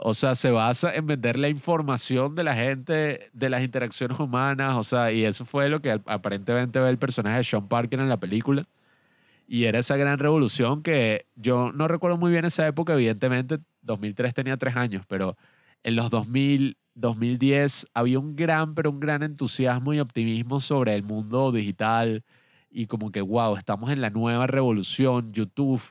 O 0.00 0.14
sea, 0.14 0.34
se 0.34 0.50
basa 0.50 0.94
en 0.94 1.06
vender 1.06 1.38
la 1.38 1.48
información 1.48 2.34
de 2.34 2.44
la 2.44 2.54
gente, 2.54 3.30
de 3.32 3.50
las 3.50 3.62
interacciones 3.64 4.18
humanas, 4.20 4.76
o 4.76 4.82
sea, 4.84 5.12
y 5.12 5.24
eso 5.24 5.44
fue 5.44 5.68
lo 5.68 5.80
que 5.82 5.90
aparentemente 5.90 6.78
ve 6.80 6.88
el 6.88 6.98
personaje 6.98 7.38
de 7.38 7.44
Sean 7.44 7.68
Parker 7.68 8.00
en 8.00 8.08
la 8.08 8.18
película. 8.18 8.66
Y 9.48 9.64
era 9.64 9.78
esa 9.80 9.96
gran 9.96 10.18
revolución 10.18 10.82
que 10.82 11.26
yo 11.36 11.72
no 11.72 11.88
recuerdo 11.88 12.16
muy 12.18 12.30
bien 12.30 12.44
esa 12.44 12.66
época, 12.66 12.94
evidentemente, 12.94 13.58
2003 13.82 14.34
tenía 14.34 14.56
tres 14.56 14.76
años, 14.76 15.04
pero 15.08 15.36
en 15.82 15.96
los 15.96 16.10
2000, 16.10 16.76
2010 16.94 17.86
había 17.94 18.18
un 18.18 18.36
gran, 18.36 18.74
pero 18.74 18.90
un 18.90 19.00
gran 19.00 19.22
entusiasmo 19.22 19.94
y 19.94 20.00
optimismo 20.00 20.60
sobre 20.60 20.94
el 20.94 21.02
mundo 21.02 21.50
digital 21.52 22.24
y 22.70 22.86
como 22.86 23.10
que, 23.10 23.22
wow, 23.22 23.56
estamos 23.56 23.90
en 23.90 24.00
la 24.00 24.10
nueva 24.10 24.46
revolución, 24.46 25.32
YouTube 25.32 25.82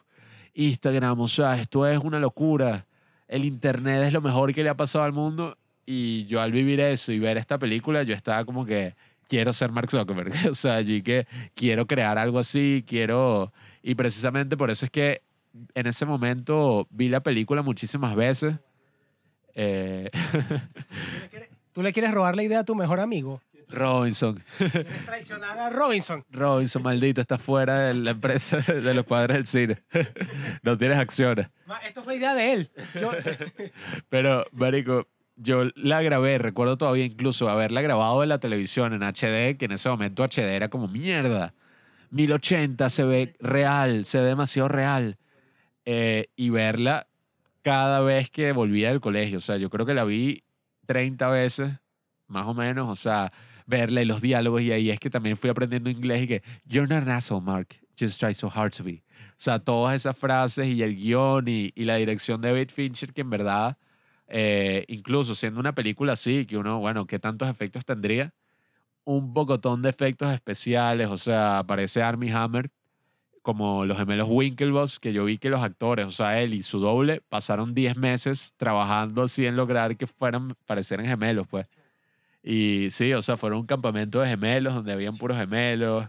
Instagram, 0.53 1.19
o 1.19 1.27
sea, 1.27 1.55
esto 1.59 1.87
es 1.87 1.99
una 1.99 2.19
locura. 2.19 2.87
El 3.27 3.45
Internet 3.45 4.03
es 4.03 4.13
lo 4.13 4.21
mejor 4.21 4.53
que 4.53 4.63
le 4.63 4.69
ha 4.69 4.77
pasado 4.77 5.03
al 5.03 5.13
mundo. 5.13 5.57
Y 5.85 6.25
yo 6.25 6.41
al 6.41 6.51
vivir 6.51 6.79
eso 6.79 7.11
y 7.11 7.19
ver 7.19 7.37
esta 7.37 7.57
película, 7.57 8.03
yo 8.03 8.13
estaba 8.13 8.43
como 8.43 8.65
que 8.65 8.95
quiero 9.27 9.53
ser 9.53 9.71
Mark 9.71 9.89
Zuckerberg. 9.89 10.31
o 10.51 10.55
sea, 10.55 10.81
yo 10.81 11.01
que 11.03 11.27
quiero 11.53 11.87
crear 11.87 12.17
algo 12.17 12.39
así, 12.39 12.83
quiero... 12.87 13.53
Y 13.83 13.95
precisamente 13.95 14.57
por 14.57 14.69
eso 14.69 14.85
es 14.85 14.91
que 14.91 15.21
en 15.73 15.87
ese 15.87 16.05
momento 16.05 16.87
vi 16.89 17.09
la 17.09 17.21
película 17.21 17.61
muchísimas 17.61 18.15
veces. 18.15 18.57
Eh, 19.55 20.09
¿Tú 21.73 21.81
le 21.83 21.93
quieres 21.93 22.11
robar 22.11 22.35
la 22.35 22.43
idea 22.43 22.59
a 22.59 22.63
tu 22.63 22.75
mejor 22.75 22.99
amigo? 22.99 23.41
Robinson. 23.69 24.41
¿Quieres 24.57 25.05
traicionar 25.05 25.57
a 25.59 25.69
Robinson? 25.69 26.23
Robinson, 26.31 26.81
maldito, 26.83 27.19
está 27.21 27.37
fuera 27.37 27.87
de 27.87 27.93
la 27.95 28.11
empresa 28.11 28.57
de 28.73 28.93
los 28.93 29.05
padres 29.05 29.37
del 29.37 29.45
cine. 29.47 29.83
No 30.63 30.77
tienes 30.77 30.97
acciones. 30.97 31.47
Ma, 31.65 31.77
Esto 31.79 32.03
fue 32.03 32.15
idea 32.15 32.33
de 32.33 32.53
él. 32.53 32.71
Yo- 32.99 33.11
Pero, 34.09 34.45
Marico, 34.51 35.07
yo 35.35 35.65
la 35.75 36.01
grabé, 36.01 36.37
recuerdo 36.37 36.77
todavía 36.77 37.05
incluso 37.05 37.49
haberla 37.49 37.81
grabado 37.81 38.23
en 38.23 38.29
la 38.29 38.39
televisión 38.39 38.93
en 38.93 39.03
HD, 39.03 39.57
que 39.57 39.65
en 39.65 39.71
ese 39.73 39.89
momento 39.89 40.23
HD 40.23 40.39
era 40.55 40.69
como 40.69 40.87
mierda. 40.87 41.53
1080 42.11 42.89
se 42.89 43.03
ve 43.03 43.35
real, 43.39 44.05
se 44.05 44.19
ve 44.21 44.27
demasiado 44.27 44.69
real. 44.69 45.17
Eh, 45.85 46.27
y 46.35 46.49
verla 46.49 47.07
cada 47.61 48.01
vez 48.01 48.29
que 48.29 48.51
volvía 48.51 48.89
del 48.89 48.99
colegio. 49.01 49.37
O 49.37 49.41
sea, 49.41 49.57
yo 49.57 49.69
creo 49.69 49.85
que 49.85 49.93
la 49.93 50.03
vi 50.05 50.43
30 50.85 51.29
veces, 51.29 51.73
más 52.27 52.45
o 52.47 52.53
menos. 52.53 52.89
O 52.89 52.95
sea, 52.95 53.31
verla 53.67 54.01
y 54.01 54.05
los 54.05 54.21
diálogos. 54.21 54.63
Y 54.63 54.71
ahí 54.71 54.89
es 54.89 54.99
que 54.99 55.11
también 55.11 55.37
fui 55.37 55.49
aprendiendo 55.51 55.89
inglés 55.89 56.23
y 56.23 56.27
que, 56.27 56.43
You're 56.65 56.87
not 56.87 57.03
an 57.03 57.09
asshole, 57.09 57.41
Mark. 57.41 57.75
Just 57.99 58.19
try 58.19 58.33
so 58.33 58.51
hard 58.53 58.73
to 58.75 58.83
be. 58.83 59.03
O 59.31 59.39
sea, 59.39 59.59
todas 59.59 59.95
esas 59.95 60.17
frases 60.17 60.67
y 60.67 60.81
el 60.81 60.95
guion 60.95 61.47
y, 61.47 61.71
y 61.75 61.85
la 61.85 61.97
dirección 61.97 62.41
de 62.41 62.49
David 62.49 62.69
Fincher, 62.73 63.13
que 63.13 63.21
en 63.21 63.29
verdad, 63.29 63.77
eh, 64.27 64.85
incluso 64.87 65.35
siendo 65.35 65.59
una 65.59 65.75
película 65.75 66.13
así, 66.13 66.45
que 66.45 66.57
uno, 66.57 66.79
bueno, 66.79 67.05
¿qué 67.05 67.19
tantos 67.19 67.47
efectos 67.49 67.85
tendría? 67.85 68.33
Un 69.03 69.33
pocotón 69.33 69.81
de 69.83 69.89
efectos 69.89 70.33
especiales, 70.33 71.07
o 71.07 71.17
sea, 71.17 71.59
aparece 71.59 72.01
Armie 72.01 72.31
Hammer 72.31 72.71
como 73.47 73.85
los 73.85 73.97
gemelos 73.97 74.27
Winklevoss, 74.29 74.99
que 74.99 75.13
yo 75.13 75.23
vi 75.23 75.37
que 75.37 75.49
los 75.49 75.61
actores, 75.61 76.05
o 76.05 76.11
sea, 76.11 76.41
él 76.41 76.53
y 76.53 76.63
su 76.63 76.79
doble, 76.79 77.21
pasaron 77.29 77.73
10 77.73 77.95
meses 77.95 78.53
trabajando 78.57 79.23
así 79.23 79.45
en 79.45 79.55
lograr 79.55 79.95
que 79.95 80.05
fueran, 80.05 80.53
parecieran 80.65 81.05
gemelos, 81.05 81.47
pues. 81.47 81.65
Y 82.49 82.91
sí, 82.91 83.11
o 83.11 83.21
sea, 83.21 83.35
fueron 83.35 83.59
un 83.59 83.65
campamento 83.65 84.21
de 84.21 84.29
gemelos 84.29 84.73
donde 84.73 84.93
habían 84.93 85.17
puros 85.17 85.37
gemelos. 85.37 86.07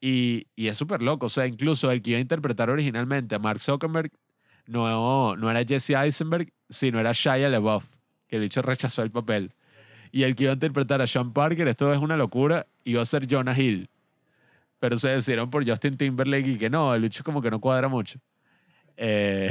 Y, 0.00 0.46
y 0.56 0.68
es 0.68 0.78
súper 0.78 1.02
loco, 1.02 1.26
o 1.26 1.28
sea, 1.28 1.46
incluso 1.46 1.90
el 1.90 2.00
que 2.00 2.12
iba 2.12 2.18
a 2.18 2.22
interpretar 2.22 2.70
originalmente 2.70 3.34
a 3.34 3.38
Mark 3.38 3.58
Zuckerberg 3.58 4.10
no, 4.66 5.36
no 5.36 5.50
era 5.50 5.62
Jesse 5.62 5.90
Eisenberg, 5.90 6.50
sino 6.70 7.00
era 7.00 7.12
Shia 7.12 7.50
LaBeouf, 7.50 7.84
que 8.28 8.36
el 8.36 8.42
bicho 8.42 8.62
rechazó 8.62 9.02
el 9.02 9.10
papel. 9.10 9.52
Y 10.10 10.22
el 10.22 10.34
que 10.34 10.44
iba 10.44 10.52
a 10.52 10.54
interpretar 10.54 11.02
a 11.02 11.06
Sean 11.06 11.34
Parker, 11.34 11.68
esto 11.68 11.92
es 11.92 11.98
una 11.98 12.16
locura, 12.16 12.66
iba 12.84 13.02
a 13.02 13.04
ser 13.04 13.26
Jonah 13.30 13.58
Hill. 13.58 13.90
Pero 14.78 14.98
se 14.98 15.08
decidieron 15.08 15.50
por 15.50 15.68
Justin 15.68 15.98
Timberlake 15.98 16.48
y 16.48 16.56
que 16.56 16.70
no, 16.70 16.94
el 16.94 17.02
bicho 17.02 17.22
como 17.22 17.42
que 17.42 17.50
no 17.50 17.60
cuadra 17.60 17.88
mucho. 17.88 18.18
Eh, 18.96 19.50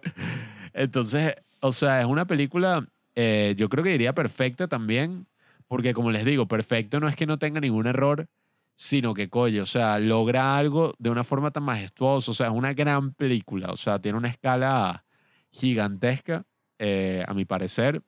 entonces, 0.72 1.34
o 1.60 1.72
sea, 1.72 2.00
es 2.00 2.06
una 2.06 2.26
película, 2.26 2.88
eh, 3.14 3.52
yo 3.58 3.68
creo 3.68 3.84
que 3.84 3.90
diría 3.90 4.14
perfecta 4.14 4.66
también, 4.66 5.26
porque 5.68 5.94
como 5.94 6.10
les 6.10 6.24
digo, 6.24 6.48
perfecto 6.48 6.98
no 7.00 7.08
es 7.08 7.16
que 7.16 7.26
no 7.26 7.38
tenga 7.38 7.60
ningún 7.60 7.86
error, 7.86 8.28
sino 8.74 9.12
que, 9.14 9.28
coño, 9.28 9.64
o 9.64 9.66
sea, 9.66 9.98
logra 9.98 10.56
algo 10.56 10.94
de 10.98 11.10
una 11.10 11.24
forma 11.24 11.50
tan 11.50 11.64
majestuosa, 11.64 12.30
o 12.30 12.34
sea, 12.34 12.46
es 12.46 12.52
una 12.52 12.74
gran 12.74 13.12
película, 13.12 13.70
o 13.70 13.76
sea, 13.76 14.00
tiene 14.00 14.18
una 14.18 14.28
escala 14.28 15.04
gigantesca, 15.50 16.44
eh, 16.78 17.24
a 17.26 17.34
mi 17.34 17.44
parecer, 17.44 18.02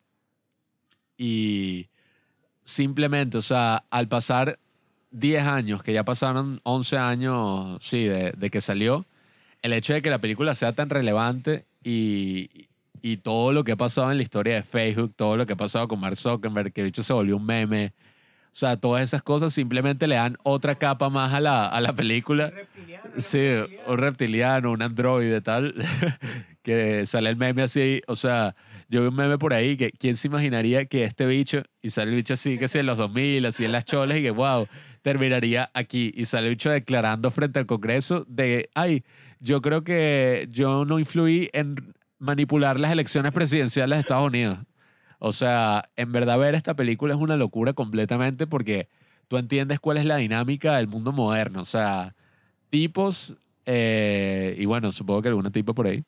y 1.19 1.89
simplemente, 2.63 3.37
o 3.39 3.43
sea, 3.43 3.85
al 3.91 4.09
pasar 4.09 4.59
10 5.11 5.43
años, 5.43 5.83
que 5.83 5.93
ya 5.93 6.05
pasaron 6.05 6.61
11 6.63 6.99
años, 6.99 7.79
sí, 7.81 8.05
de, 8.05 8.33
de 8.33 8.51
que 8.51 8.61
salió, 8.61 9.07
el 9.63 9.73
hecho 9.73 9.93
de 9.93 10.03
que 10.03 10.11
la 10.11 10.21
película 10.21 10.55
sea 10.55 10.73
tan 10.75 10.89
relevante 10.89 11.67
y, 11.83 12.70
y 13.03 13.19
todo 13.19 13.53
lo 13.53 13.65
que 13.65 13.73
ha 13.73 13.77
pasado 13.77 14.11
en 14.11 14.17
la 14.17 14.23
historia 14.23 14.55
de 14.55 14.63
Facebook, 14.63 15.15
todo 15.17 15.37
lo 15.37 15.47
que 15.47 15.55
ha 15.55 15.57
pasado 15.57 15.89
con 15.89 16.01
Mark 16.01 16.17
Zuckerberg, 16.17 16.73
que 16.73 16.81
el 16.81 16.87
bicho 16.89 17.03
se 17.03 17.13
volvió 17.13 17.37
un 17.37 17.47
meme, 17.47 17.93
o 18.53 18.57
sea, 18.57 18.77
todas 18.77 19.05
esas 19.05 19.23
cosas 19.23 19.55
simplemente 19.55 20.09
le 20.09 20.17
dan 20.17 20.37
otra 20.43 20.75
capa 20.75 21.09
más 21.09 21.33
a 21.33 21.39
la, 21.39 21.67
a 21.67 21.81
la 21.81 21.93
película. 21.93 22.53
Sí, 23.17 23.39
un 23.87 23.99
reptiliano, 23.99 24.73
un 24.73 24.83
androide, 24.83 25.41
tal, 25.41 25.75
que 26.63 27.07
sale 27.07 27.31
el 27.31 27.37
meme 27.37 27.63
así, 27.63 28.03
o 28.09 28.17
sea, 28.17 28.57
yo 28.89 29.03
vi 29.03 29.07
un 29.07 29.15
meme 29.15 29.39
por 29.39 29.55
ahí 29.55 29.77
que 29.77 29.93
quién 29.93 30.17
se 30.17 30.27
imaginaría 30.27 30.85
que 30.87 31.05
este 31.05 31.27
bicho, 31.27 31.63
y 31.81 31.91
sale 31.91 32.11
el 32.11 32.17
bicho 32.17 32.35
así, 32.35 32.59
que 32.59 32.67
sí, 32.67 32.79
en 32.79 32.87
los 32.87 32.99
2000, 32.99 33.47
así 33.47 33.65
en 33.65 33.73
las 33.73 33.85
cholas, 33.85 34.19
y 34.19 34.23
que 34.23 34.33
wow, 34.33 34.67
terminaría 35.03 35.71
aquí, 35.73 36.13
y 36.17 36.27
sale 36.27 36.49
el 36.49 36.55
bicho 36.55 36.71
declarando 36.71 37.31
frente 37.31 37.61
al 37.61 37.67
Congreso 37.67 38.25
de, 38.29 38.69
ay, 38.75 39.05
yo 39.39 39.63
creo 39.63 39.85
que 39.85 40.49
yo 40.51 40.85
no 40.85 40.99
influí 40.99 41.51
en 41.53 41.77
manipular 42.21 42.79
las 42.79 42.93
elecciones 42.93 43.33
presidenciales 43.33 43.97
de 43.97 44.01
Estados 44.01 44.27
Unidos. 44.27 44.59
O 45.19 45.33
sea, 45.33 45.91
en 45.97 46.13
verdad 46.13 46.39
ver 46.39 46.55
esta 46.55 46.75
película 46.75 47.15
es 47.15 47.21
una 47.21 47.37
locura 47.37 47.73
completamente 47.73 48.47
porque 48.47 48.89
tú 49.27 49.37
entiendes 49.37 49.81
cuál 49.81 49.97
es 49.97 50.05
la 50.05 50.17
dinámica 50.17 50.77
del 50.77 50.87
mundo 50.87 51.13
moderno. 51.13 51.61
O 51.61 51.65
sea, 51.65 52.15
tipos, 52.71 53.35
eh, 53.67 54.55
y 54.59 54.65
bueno, 54.67 54.93
supongo 54.93 55.23
que 55.23 55.29
alguna 55.29 55.51
tipo 55.51 55.75
por 55.75 55.87
ahí, 55.87 56.05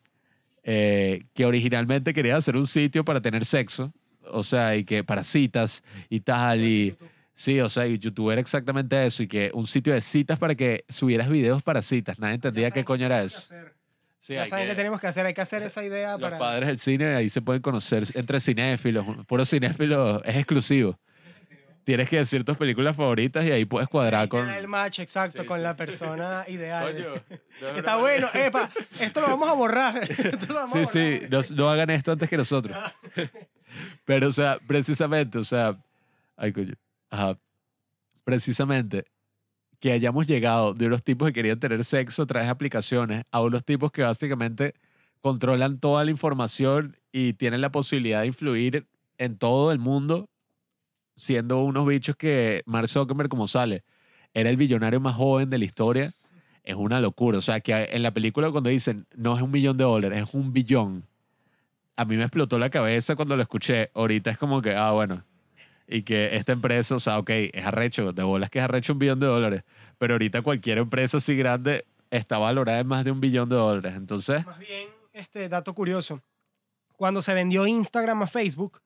eh, 0.63 1.25
que 1.33 1.45
originalmente 1.45 2.13
querían 2.13 2.37
hacer 2.37 2.55
un 2.55 2.67
sitio 2.67 3.03
para 3.03 3.21
tener 3.21 3.45
sexo, 3.45 3.93
o 4.31 4.43
sea, 4.43 4.75
y 4.75 4.83
que 4.83 5.03
para 5.03 5.23
citas 5.23 5.83
y 6.09 6.21
tal, 6.21 6.63
y 6.63 6.95
sí, 7.33 7.59
o 7.59 7.69
sea, 7.69 7.85
YouTube 7.85 8.31
era 8.31 8.41
exactamente 8.41 9.05
eso, 9.05 9.23
y 9.23 9.27
que 9.27 9.51
un 9.53 9.67
sitio 9.67 9.93
de 9.93 10.01
citas 10.01 10.39
para 10.39 10.55
que 10.55 10.85
subieras 10.89 11.29
videos 11.29 11.61
para 11.63 11.81
citas. 11.81 12.17
Nadie 12.19 12.35
entendía 12.35 12.71
qué 12.71 12.83
coño 12.83 13.05
era 13.05 13.21
eso. 13.23 13.53
Sí, 14.25 14.35
Ya 14.35 14.47
saben 14.47 14.65
que- 14.67 14.71
qué 14.71 14.75
tenemos 14.77 15.01
que 15.01 15.07
hacer. 15.07 15.25
Hay 15.25 15.33
que 15.33 15.41
hacer 15.41 15.61
esa 15.63 15.83
idea 15.83 16.13
los 16.13 16.21
para... 16.21 16.37
padres 16.37 16.67
del 16.69 16.77
cine 16.79 17.13
ahí 17.13 17.29
se 17.29 17.41
pueden 17.41 17.61
conocer 17.61 18.03
entre 18.13 18.39
cinéfilos. 18.39 19.05
Puro 19.27 19.43
cinéfilo 19.43 20.23
es 20.23 20.37
exclusivo. 20.37 20.97
Tienes 21.83 22.07
que 22.09 22.15
decir 22.15 22.45
tus 22.45 22.55
películas 22.55 22.95
favoritas 22.95 23.43
y 23.43 23.51
ahí 23.51 23.65
puedes 23.65 23.89
cuadrar 23.89 24.29
con. 24.29 24.49
El 24.49 24.69
match 24.69 24.99
exacto 24.99 25.41
Sí, 25.41 25.45
con 25.45 25.57
sí. 25.57 25.63
la 25.63 25.75
persona 25.75 26.45
ideal. 26.47 26.93
Coño, 26.93 27.13
no, 27.61 27.77
Está 27.77 27.91
no. 27.95 27.99
bueno, 27.99 28.29
epa, 28.33 28.69
esto 29.01 29.19
lo 29.19 29.27
vamos 29.27 29.49
a 29.49 29.53
borrar. 29.53 30.07
Vamos 30.47 30.71
Sí, 30.71 30.79
a 30.79 30.85
sí, 30.85 31.21
no, 31.29 31.41
no 31.57 31.69
hagan 31.69 31.89
esto 31.89 32.13
antes 32.13 32.29
que 32.29 32.37
nosotros. 32.37 32.77
Pero, 34.05 34.27
o 34.27 34.31
sea, 34.31 34.57
precisamente, 34.65 35.37
o 35.37 35.43
sea, 35.43 35.75
ay, 36.37 36.53
coño, 36.53 36.75
ajá, 37.09 37.37
precisamente 38.23 39.03
que 39.83 39.91
hayamos 39.91 40.25
llegado 40.25 40.73
de 40.73 40.87
unos 40.87 41.03
tipos 41.03 41.27
que 41.27 41.33
querían 41.33 41.59
tener 41.59 41.83
sexo 41.83 42.21
a 42.21 42.25
través 42.25 42.47
de 42.47 42.51
aplicaciones 42.51 43.25
a 43.31 43.41
unos 43.41 43.65
tipos 43.65 43.91
que 43.91 44.01
básicamente 44.01 44.75
controlan 45.19 45.77
toda 45.77 46.05
la 46.05 46.11
información 46.11 46.95
y 47.11 47.33
tienen 47.33 47.59
la 47.59 47.69
posibilidad 47.69 48.21
de 48.21 48.27
influir 48.27 48.87
en 49.17 49.37
todo 49.37 49.73
el 49.73 49.79
mundo, 49.79 50.29
siendo 51.17 51.61
unos 51.65 51.85
bichos 51.85 52.15
que 52.15 52.63
Mark 52.65 52.87
Zuckerberg, 52.87 53.27
como 53.27 53.45
sale, 53.45 53.83
era 54.33 54.49
el 54.49 54.55
billonario 54.55 55.01
más 55.01 55.17
joven 55.17 55.49
de 55.49 55.57
la 55.57 55.65
historia. 55.65 56.13
Es 56.63 56.75
una 56.75 57.01
locura. 57.01 57.39
O 57.39 57.41
sea, 57.41 57.59
que 57.59 57.73
en 57.91 58.03
la 58.03 58.13
película 58.13 58.51
cuando 58.51 58.69
dicen 58.69 59.05
no 59.17 59.35
es 59.35 59.41
un 59.41 59.51
millón 59.51 59.75
de 59.75 59.83
dólares, 59.83 60.23
es 60.23 60.33
un 60.33 60.53
billón. 60.53 61.03
A 61.97 62.05
mí 62.05 62.15
me 62.15 62.23
explotó 62.23 62.57
la 62.57 62.69
cabeza 62.69 63.17
cuando 63.17 63.35
lo 63.35 63.41
escuché. 63.41 63.91
Ahorita 63.93 64.29
es 64.29 64.37
como 64.37 64.61
que, 64.61 64.73
ah, 64.73 64.91
bueno. 64.91 65.25
Y 65.87 66.03
que 66.03 66.35
esta 66.35 66.53
empresa, 66.53 66.95
o 66.95 66.99
sea, 66.99 67.19
ok, 67.19 67.29
es 67.29 67.65
arrecho, 67.65 68.13
de 68.13 68.23
bolas 68.23 68.49
que 68.49 68.59
es 68.59 68.65
arrecho 68.65 68.93
un 68.93 68.99
billón 68.99 69.19
de 69.19 69.27
dólares. 69.27 69.63
Pero 69.97 70.13
ahorita 70.15 70.41
cualquier 70.41 70.77
empresa 70.77 71.17
así 71.17 71.35
grande 71.35 71.85
está 72.09 72.37
valorada 72.37 72.79
en 72.79 72.87
más 72.87 73.03
de 73.03 73.11
un 73.11 73.19
billón 73.19 73.49
de 73.49 73.55
dólares. 73.55 73.93
Entonces, 73.95 74.45
Más 74.45 74.59
bien, 74.59 74.87
este 75.11 75.49
dato 75.49 75.73
curioso. 75.73 76.21
Cuando 76.95 77.21
se 77.21 77.33
vendió 77.33 77.67
Instagram 77.67 78.23
a 78.23 78.27
Facebook, 78.27 78.81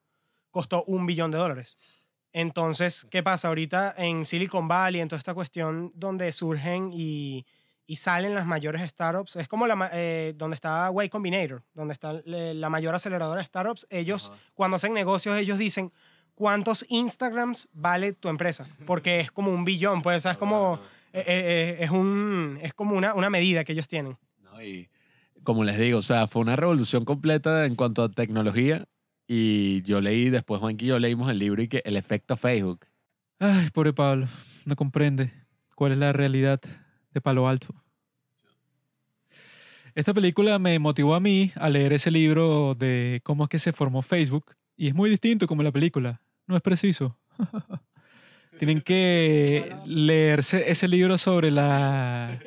costó 0.50 0.84
un 0.86 1.06
billón 1.06 1.30
de 1.32 1.38
dólares. 1.38 2.08
Entonces, 2.34 3.08
¿qué 3.10 3.24
pasa? 3.24 3.48
Ahorita 3.48 3.94
en 3.98 4.26
Silicon 4.26 4.68
Valley, 4.68 5.02
en 5.02 5.08
toda 5.08 5.18
esta 5.20 5.34
cuestión 5.34 5.92
donde 5.96 6.32
surgen 6.32 6.92
y, 6.94 7.46
y 7.86 7.96
salen 7.96 8.36
las 8.36 8.46
mayores 8.46 8.82
startups, 8.90 9.36
es 9.38 9.48
como 9.48 9.66
la, 9.68 9.90
eh, 9.94 10.34
donde 10.36 10.56
está 10.56 10.92
Y 11.04 11.10
Combinator, 11.10 11.64
donde 11.74 11.94
está 11.94 12.14
le- 12.26 12.54
la 12.54 12.70
mayor 12.70 12.94
aceleradora 12.96 13.42
de 13.42 13.48
startups. 13.48 13.88
Ellos, 13.90 14.30
Ajá. 14.30 14.40
cuando 14.54 14.76
hacen 14.76 14.94
negocios, 14.94 15.38
ellos 15.38 15.58
dicen, 15.58 15.92
¿cuántos 16.38 16.86
Instagrams 16.90 17.68
vale 17.74 18.14
tu 18.14 18.30
empresa? 18.30 18.68
Porque 18.86 19.20
es 19.20 19.32
como 19.32 19.52
un 19.52 19.66
billón, 19.66 20.04
pues, 20.04 20.20
o 20.20 20.22
sea, 20.22 20.32
es 20.34 20.38
como, 20.38 20.80
eh, 21.12 21.20
eh, 21.20 21.26
eh, 21.28 21.78
es 21.80 21.90
un, 21.90 22.60
es 22.62 22.76
como 22.76 22.96
una, 22.96 23.16
una 23.16 23.32
medida 23.32 23.64
que 23.64 23.72
ellos 23.72 23.88
tienen. 23.88 24.18
No, 24.44 24.62
y 24.62 24.88
como 25.42 25.64
les 25.64 25.80
digo, 25.80 25.98
o 25.98 26.04
sea, 26.04 26.28
fue 26.28 26.44
una 26.44 26.56
revolución 26.56 27.06
completa 27.06 27.66
en 27.66 27.76
cuanto 27.76 28.04
a 28.04 28.10
tecnología. 28.10 28.86
Y 29.28 29.82
yo 29.82 30.00
leí, 30.00 30.30
después 30.30 30.62
Juanqui 30.62 30.86
y 30.86 30.88
yo 30.90 31.00
leímos 31.00 31.30
el 31.32 31.40
libro 31.40 31.62
y 31.62 31.68
que 31.68 31.82
el 31.86 31.98
efecto 31.98 32.38
Facebook. 32.38 32.86
Ay, 33.40 33.70
pobre 33.72 33.92
Pablo, 33.92 34.28
no 34.66 34.76
comprende 34.76 35.34
cuál 35.76 35.94
es 35.94 35.98
la 35.98 36.14
realidad 36.14 36.62
de 37.12 37.22
Palo 37.22 37.48
Alto. 37.48 37.74
Esta 39.96 40.14
película 40.14 40.60
me 40.60 40.78
motivó 40.78 41.16
a 41.16 41.20
mí 41.20 41.52
a 41.56 41.70
leer 41.70 41.94
ese 41.94 42.12
libro 42.12 42.76
de 42.76 43.22
cómo 43.24 43.46
es 43.46 43.50
que 43.50 43.58
se 43.58 43.74
formó 43.74 44.04
Facebook 44.04 44.56
y 44.76 44.90
es 44.90 44.94
muy 44.94 45.10
distinto 45.10 45.48
como 45.48 45.64
la 45.64 45.72
película. 45.72 46.22
No 46.48 46.56
es 46.56 46.62
preciso. 46.62 47.18
Tienen 48.58 48.82
que 48.82 49.76
leerse 49.86 50.72
ese 50.72 50.88
libro 50.88 51.18
sobre 51.18 51.52
la 51.52 52.40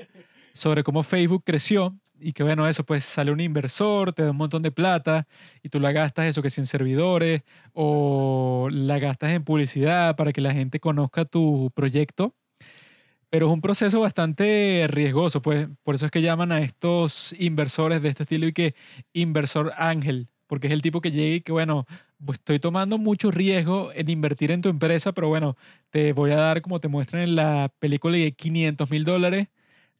sobre 0.52 0.82
cómo 0.82 1.02
Facebook 1.02 1.44
creció 1.44 1.96
y 2.18 2.32
que 2.32 2.42
bueno, 2.42 2.68
eso 2.68 2.84
pues 2.84 3.04
sale 3.04 3.30
un 3.32 3.40
inversor, 3.40 4.12
te 4.12 4.22
da 4.22 4.30
un 4.30 4.36
montón 4.36 4.62
de 4.62 4.70
plata 4.70 5.26
y 5.62 5.68
tú 5.70 5.80
la 5.80 5.92
gastas 5.92 6.26
eso 6.26 6.42
que 6.42 6.50
si 6.50 6.60
en 6.60 6.66
servidores 6.66 7.42
o 7.72 8.68
la 8.70 8.98
gastas 8.98 9.30
en 9.32 9.44
publicidad 9.44 10.16
para 10.16 10.32
que 10.32 10.40
la 10.40 10.52
gente 10.52 10.80
conozca 10.80 11.24
tu 11.24 11.70
proyecto. 11.74 12.34
Pero 13.30 13.46
es 13.46 13.52
un 13.52 13.60
proceso 13.60 14.00
bastante 14.00 14.86
riesgoso, 14.90 15.40
pues 15.40 15.68
por 15.84 15.94
eso 15.94 16.06
es 16.06 16.10
que 16.10 16.20
llaman 16.20 16.50
a 16.50 16.60
estos 16.62 17.32
inversores 17.38 18.02
de 18.02 18.08
este 18.08 18.24
estilo 18.24 18.48
y 18.48 18.52
que 18.52 18.74
inversor 19.12 19.72
ángel, 19.76 20.28
porque 20.50 20.66
es 20.66 20.72
el 20.72 20.82
tipo 20.82 21.00
que 21.00 21.12
llega 21.12 21.36
y 21.36 21.40
que 21.42 21.52
bueno, 21.52 21.86
pues 22.26 22.40
estoy 22.40 22.58
tomando 22.58 22.98
mucho 22.98 23.30
riesgo 23.30 23.92
en 23.94 24.10
invertir 24.10 24.50
en 24.50 24.62
tu 24.62 24.68
empresa, 24.68 25.12
pero 25.12 25.28
bueno, 25.28 25.56
te 25.90 26.12
voy 26.12 26.32
a 26.32 26.36
dar 26.36 26.60
como 26.60 26.80
te 26.80 26.88
muestran 26.88 27.22
en 27.22 27.36
la 27.36 27.72
película 27.78 28.18
de 28.18 28.32
500 28.32 28.90
mil 28.90 29.04
dólares 29.04 29.46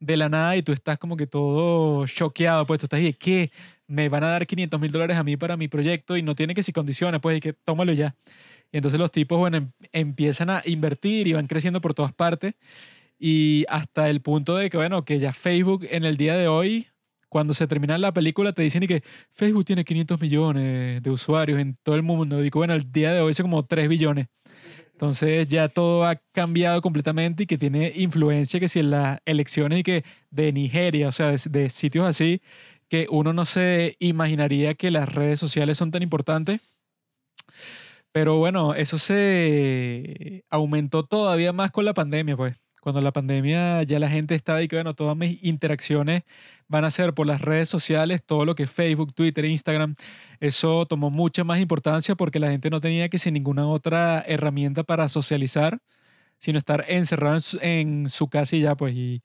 de 0.01 0.17
la 0.17 0.29
nada 0.29 0.57
y 0.57 0.63
tú 0.65 0.73
estás 0.73 0.99
como 0.99 1.17
que 1.17 1.29
todo 1.29 2.05
choqueado, 2.09 2.67
pues 2.67 2.81
tú 2.81 2.87
estás 2.87 2.99
y 3.01 3.13
¿qué? 3.13 3.53
Me 3.87 4.09
van 4.09 4.25
a 4.25 4.29
dar 4.31 4.45
500 4.45 4.81
mil 4.81 4.91
dólares 4.91 5.17
a 5.19 5.23
mí 5.23 5.37
para 5.37 5.57
mi 5.57 5.69
proyecto 5.69 6.17
y 6.17 6.23
no 6.23 6.35
tiene 6.35 6.55
que 6.55 6.65
si 6.65 6.73
condiciones, 6.73 7.21
pues 7.21 7.39
y 7.39 7.41
que 7.41 7.53
tómalo 7.53 7.93
ya. 7.93 8.17
Y 8.73 8.79
entonces 8.79 8.99
los 8.99 9.13
tipos, 9.13 9.39
bueno, 9.39 9.59
em- 9.59 9.73
empiezan 9.93 10.51
a 10.51 10.63
invertir 10.67 11.29
y 11.29 11.35
van 11.35 11.47
creciendo 11.47 11.81
por 11.81 11.95
todas 11.95 12.13
partes 12.13 12.55
y 13.19 13.67
hasta 13.69 14.11
el 14.11 14.21
punto 14.23 14.57
de 14.57 14.71
que, 14.71 14.79
bueno, 14.79 15.05
que 15.05 15.19
ya 15.21 15.33
Facebook 15.33 15.87
en 15.91 16.05
el 16.05 16.17
día 16.17 16.37
de 16.37 16.49
hoy, 16.49 16.89
cuando 17.31 17.55
se 17.55 17.67
termina 17.67 17.97
la 17.97 18.13
película, 18.13 18.53
te 18.53 18.63
dicen 18.63 18.83
y 18.83 18.87
que 18.89 19.03
Facebook 19.33 19.65
tiene 19.65 19.85
500 19.85 20.21
millones 20.21 21.03
de 21.03 21.11
usuarios 21.11 21.59
en 21.59 21.77
todo 21.83 21.95
el 21.95 22.03
mundo. 22.03 22.41
Digo, 22.43 22.61
bueno, 22.61 22.75
el 22.75 22.93
día 22.93 23.15
de 23.15 23.21
hoy 23.23 23.31
es 23.31 23.41
como 23.41 23.65
3 23.65 23.89
billones. 23.89 24.27
Entonces 24.93 25.49
ya 25.49 25.69
todo 25.69 26.05
ha 26.05 26.17
cambiado 26.33 26.83
completamente 26.83 27.45
y 27.45 27.47
que 27.47 27.57
tiene 27.57 27.93
influencia 27.97 28.61
que 28.61 28.69
si 28.69 28.81
en 28.81 28.91
las 28.91 29.21
elecciones 29.25 29.81
y 29.81 29.83
que 29.83 30.05
de 30.31 30.53
Nigeria, 30.53 31.09
o 31.09 31.13
sea, 31.13 31.31
de, 31.31 31.41
de 31.49 31.71
sitios 31.71 32.07
así, 32.07 32.43
que 32.89 33.07
uno 33.11 33.33
no 33.33 33.47
se 33.47 33.97
imaginaría 34.01 34.75
que 34.75 34.91
las 34.91 35.09
redes 35.09 35.41
sociales 35.41 35.79
son 35.79 35.91
tan 35.91 36.03
importantes. 36.03 36.61
Pero 38.13 38.39
bueno, 38.39 38.75
eso 38.75 38.99
se 38.99 40.45
aumentó 40.51 41.05
todavía 41.05 41.53
más 41.53 41.71
con 41.71 41.85
la 41.85 41.95
pandemia, 41.95 42.37
pues. 42.37 42.57
Cuando 42.81 43.01
la 43.01 43.13
pandemia 43.13 43.83
ya 43.83 43.99
la 43.99 44.09
gente 44.09 44.35
estaba 44.35 44.63
y 44.63 44.69
que, 44.69 44.77
bueno, 44.77 44.95
todas 44.95 45.17
mis 45.17 45.43
interacciones 45.43 46.23
van 46.69 46.85
a 46.85 46.91
ser 46.91 47.15
por 47.15 47.27
las 47.27 47.41
redes 47.41 47.69
sociales, 47.69 48.23
todo 48.25 48.45
lo 48.45 48.55
que 48.55 48.63
es 48.65 48.71
Facebook, 48.71 49.13
Twitter, 49.15 49.45
Instagram, 49.45 49.97
eso 50.41 50.87
tomó 50.87 51.11
mucha 51.11 51.45
más 51.45 51.61
importancia 51.61 52.15
porque 52.15 52.39
la 52.41 52.51
gente 52.51 52.71
no 52.71 52.81
tenía 52.81 53.09
que 53.09 53.19
sin 53.19 53.35
ninguna 53.35 53.67
otra 53.69 54.25
herramienta 54.27 54.83
para 54.85 55.09
socializar, 55.09 55.81
sino 56.39 56.59
estar 56.59 56.85
encerrado 56.89 57.37
en 57.37 57.41
su, 57.43 57.59
en 57.63 58.09
su 58.09 58.29
casa 58.29 58.57
y 58.57 58.63
ya, 58.63 58.77
pues. 58.77 58.95
Y 58.95 59.23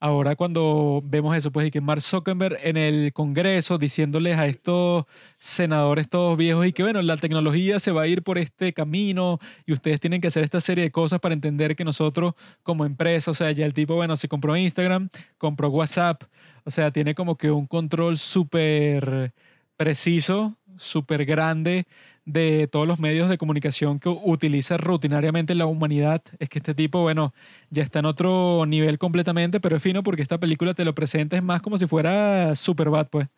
ahora 0.00 0.34
cuando 0.34 1.02
vemos 1.04 1.36
eso, 1.36 1.52
pues, 1.52 1.68
y 1.68 1.70
que 1.70 1.80
Mark 1.80 2.00
Zuckerberg 2.00 2.58
en 2.62 2.76
el 2.76 3.12
Congreso 3.12 3.78
diciéndoles 3.78 4.38
a 4.38 4.46
estos 4.46 5.04
senadores 5.38 6.08
todos 6.08 6.36
viejos 6.38 6.66
y 6.66 6.72
que, 6.72 6.82
bueno, 6.82 7.02
la 7.02 7.18
tecnología 7.18 7.78
se 7.78 7.92
va 7.92 8.02
a 8.02 8.06
ir 8.06 8.22
por 8.22 8.38
este 8.38 8.72
camino 8.72 9.38
y 9.66 9.74
ustedes 9.74 10.00
tienen 10.00 10.20
que 10.20 10.28
hacer 10.28 10.42
esta 10.42 10.60
serie 10.60 10.84
de 10.84 10.90
cosas 10.90 11.20
para 11.20 11.34
entender 11.34 11.76
que 11.76 11.84
nosotros 11.84 12.32
como 12.62 12.86
empresa, 12.86 13.30
o 13.30 13.34
sea, 13.34 13.52
ya 13.52 13.66
el 13.66 13.74
tipo, 13.74 13.94
bueno, 13.94 14.16
se 14.16 14.28
compró 14.28 14.56
Instagram, 14.56 15.10
compró 15.38 15.68
WhatsApp, 15.68 16.24
o 16.64 16.70
sea, 16.70 16.90
tiene 16.90 17.14
como 17.14 17.36
que 17.36 17.50
un 17.50 17.66
control 17.66 18.16
súper 18.16 19.34
preciso, 19.76 20.56
súper 20.76 21.26
grande 21.26 21.86
de 22.24 22.68
todos 22.70 22.86
los 22.86 23.00
medios 23.00 23.28
de 23.28 23.38
comunicación 23.38 23.98
que 23.98 24.08
utiliza 24.08 24.76
rutinariamente 24.76 25.54
la 25.54 25.66
humanidad. 25.66 26.22
Es 26.38 26.48
que 26.48 26.58
este 26.58 26.74
tipo, 26.74 27.02
bueno, 27.02 27.34
ya 27.70 27.82
está 27.82 28.00
en 28.00 28.06
otro 28.06 28.64
nivel 28.66 28.98
completamente, 28.98 29.60
pero 29.60 29.76
es 29.76 29.82
fino 29.82 30.02
porque 30.02 30.22
esta 30.22 30.38
película 30.38 30.74
te 30.74 30.84
lo 30.84 30.94
presenta 30.94 31.36
es 31.36 31.42
más 31.42 31.62
como 31.62 31.78
si 31.78 31.86
fuera 31.86 32.54
Superbad, 32.54 33.08
pues. 33.08 33.28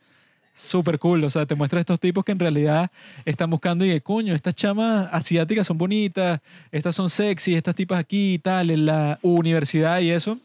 Super 0.54 0.98
cool, 0.98 1.24
o 1.24 1.30
sea, 1.30 1.46
te 1.46 1.54
muestra 1.54 1.80
estos 1.80 1.98
tipos 1.98 2.24
que 2.26 2.32
en 2.32 2.38
realidad 2.38 2.90
están 3.24 3.48
buscando 3.48 3.86
y 3.86 3.88
de 3.88 4.02
coño, 4.02 4.34
estas 4.34 4.54
chamas 4.54 5.08
asiáticas 5.10 5.66
son 5.66 5.78
bonitas, 5.78 6.40
estas 6.70 6.94
son 6.94 7.08
sexy, 7.08 7.54
estas 7.54 7.74
tipas 7.74 7.98
aquí 7.98 8.34
y 8.34 8.38
tal, 8.38 8.70
en 8.70 8.84
la 8.84 9.18
universidad 9.22 10.00
y 10.00 10.10
eso. 10.10 10.38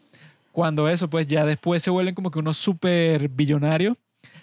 Cuando 0.50 0.88
eso, 0.88 1.10
pues 1.10 1.26
ya 1.26 1.44
después 1.44 1.82
se 1.82 1.90
vuelven 1.90 2.14
como 2.14 2.30
que 2.30 2.38
unos 2.38 2.56
super 2.56 3.28
billonarios. 3.28 3.98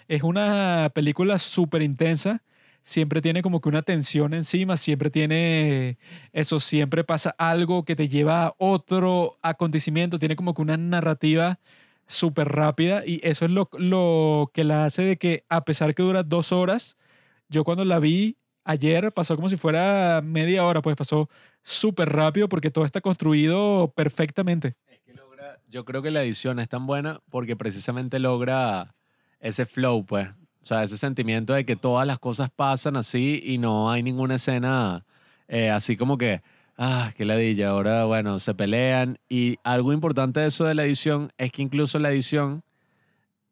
Es 0.06 0.22
una 0.22 0.88
película 0.94 1.36
súper 1.36 1.82
intensa 1.82 2.40
siempre 2.86 3.20
tiene 3.20 3.42
como 3.42 3.60
que 3.60 3.68
una 3.68 3.82
tensión 3.82 4.32
encima, 4.32 4.76
siempre 4.76 5.10
tiene 5.10 5.98
eso, 6.32 6.60
siempre 6.60 7.02
pasa 7.02 7.34
algo 7.36 7.84
que 7.84 7.96
te 7.96 8.08
lleva 8.08 8.46
a 8.46 8.54
otro 8.58 9.38
acontecimiento, 9.42 10.20
tiene 10.20 10.36
como 10.36 10.54
que 10.54 10.62
una 10.62 10.76
narrativa 10.76 11.58
súper 12.06 12.48
rápida 12.48 13.02
y 13.04 13.20
eso 13.24 13.44
es 13.44 13.50
lo, 13.50 13.68
lo 13.72 14.52
que 14.54 14.62
la 14.62 14.84
hace 14.84 15.02
de 15.02 15.16
que 15.16 15.44
a 15.48 15.64
pesar 15.64 15.96
que 15.96 16.04
dura 16.04 16.22
dos 16.22 16.52
horas, 16.52 16.96
yo 17.48 17.64
cuando 17.64 17.84
la 17.84 17.98
vi 17.98 18.36
ayer 18.62 19.12
pasó 19.12 19.34
como 19.34 19.48
si 19.48 19.56
fuera 19.56 20.20
media 20.22 20.64
hora, 20.64 20.80
pues 20.80 20.94
pasó 20.94 21.28
súper 21.62 22.10
rápido 22.10 22.48
porque 22.48 22.70
todo 22.70 22.84
está 22.84 23.00
construido 23.00 23.92
perfectamente. 23.96 24.76
Yo 25.68 25.84
creo 25.84 26.02
que 26.02 26.12
la 26.12 26.22
edición 26.22 26.60
es 26.60 26.68
tan 26.68 26.86
buena 26.86 27.20
porque 27.30 27.56
precisamente 27.56 28.20
logra 28.20 28.94
ese 29.40 29.66
flow, 29.66 30.06
pues. 30.06 30.28
O 30.66 30.68
sea, 30.68 30.82
ese 30.82 30.98
sentimiento 30.98 31.52
de 31.52 31.64
que 31.64 31.76
todas 31.76 32.04
las 32.08 32.18
cosas 32.18 32.50
pasan 32.50 32.96
así 32.96 33.40
y 33.44 33.56
no 33.56 33.88
hay 33.88 34.02
ninguna 34.02 34.34
escena 34.34 35.04
eh, 35.46 35.70
así 35.70 35.96
como 35.96 36.18
que, 36.18 36.42
ah, 36.76 37.12
qué 37.16 37.24
ladilla, 37.24 37.68
ahora, 37.68 38.04
bueno, 38.04 38.40
se 38.40 38.52
pelean. 38.52 39.16
Y 39.28 39.58
algo 39.62 39.92
importante 39.92 40.40
de 40.40 40.46
eso 40.46 40.64
de 40.64 40.74
la 40.74 40.82
edición 40.82 41.30
es 41.38 41.52
que 41.52 41.62
incluso 41.62 42.00
la 42.00 42.10
edición, 42.10 42.64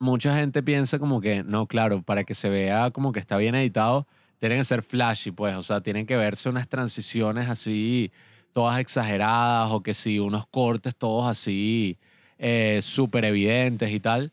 mucha 0.00 0.34
gente 0.34 0.60
piensa 0.64 0.98
como 0.98 1.20
que, 1.20 1.44
no, 1.44 1.68
claro, 1.68 2.02
para 2.02 2.24
que 2.24 2.34
se 2.34 2.48
vea 2.48 2.90
como 2.90 3.12
que 3.12 3.20
está 3.20 3.36
bien 3.36 3.54
editado, 3.54 4.08
tienen 4.40 4.58
que 4.58 4.64
ser 4.64 4.82
flashy, 4.82 5.30
pues, 5.30 5.54
o 5.54 5.62
sea, 5.62 5.80
tienen 5.82 6.06
que 6.06 6.16
verse 6.16 6.48
unas 6.48 6.66
transiciones 6.68 7.48
así, 7.48 8.10
todas 8.52 8.80
exageradas, 8.80 9.70
o 9.70 9.84
que 9.84 9.94
sí, 9.94 10.18
unos 10.18 10.48
cortes 10.48 10.96
todos 10.96 11.30
así, 11.30 11.96
eh, 12.40 12.80
súper 12.82 13.24
evidentes 13.24 13.92
y 13.92 14.00
tal. 14.00 14.32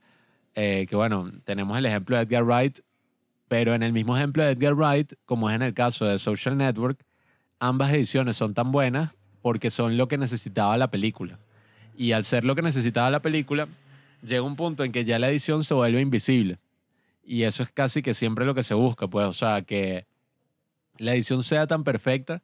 Eh, 0.56 0.86
que 0.90 0.96
bueno, 0.96 1.32
tenemos 1.44 1.78
el 1.78 1.86
ejemplo 1.86 2.18
de 2.18 2.24
Edgar 2.24 2.44
Wright, 2.44 2.80
pero 3.48 3.74
en 3.74 3.84
el 3.84 3.94
mismo 3.94 4.16
ejemplo 4.16 4.44
de 4.44 4.52
Edgar 4.52 4.76
Wright, 4.76 5.14
como 5.26 5.50
es 5.50 5.56
en 5.56 5.62
el 5.62 5.74
caso 5.74 6.06
de 6.06 6.18
Social 6.20 6.58
Network, 6.58 7.04
ambas 7.60 7.92
ediciones 7.94 8.38
son 8.38 8.54
tan 8.54 8.72
buenas 8.72 9.12
porque 9.42 9.70
son 9.70 9.98
lo 9.98 10.08
que 10.08 10.18
necesitaba 10.18 10.78
la 10.78 10.92
película. 10.92 11.40
Y 11.98 12.14
al 12.14 12.24
ser 12.24 12.46
lo 12.46 12.56
que 12.56 12.62
necesitaba 12.62 13.10
la 13.10 13.22
película, 13.22 13.68
llega 14.24 14.42
un 14.42 14.56
punto 14.56 14.84
en 14.84 14.92
que 14.92 15.06
ya 15.06 15.20
la 15.20 15.30
edición 15.30 15.64
se 15.64 15.74
vuelve 15.74 16.02
invisible. 16.02 16.60
Y 17.24 17.44
eso 17.44 17.64
es 17.64 17.72
casi 17.72 18.02
que 18.02 18.14
siempre 18.14 18.46
lo 18.46 18.56
que 18.56 18.64
se 18.64 18.74
busca, 18.74 19.08
pues, 19.08 19.26
o 19.26 19.34
sea, 19.34 19.62
que 19.62 20.06
la 20.98 21.14
edición 21.14 21.44
sea 21.44 21.68
tan 21.68 21.84
perfecta 21.84 22.42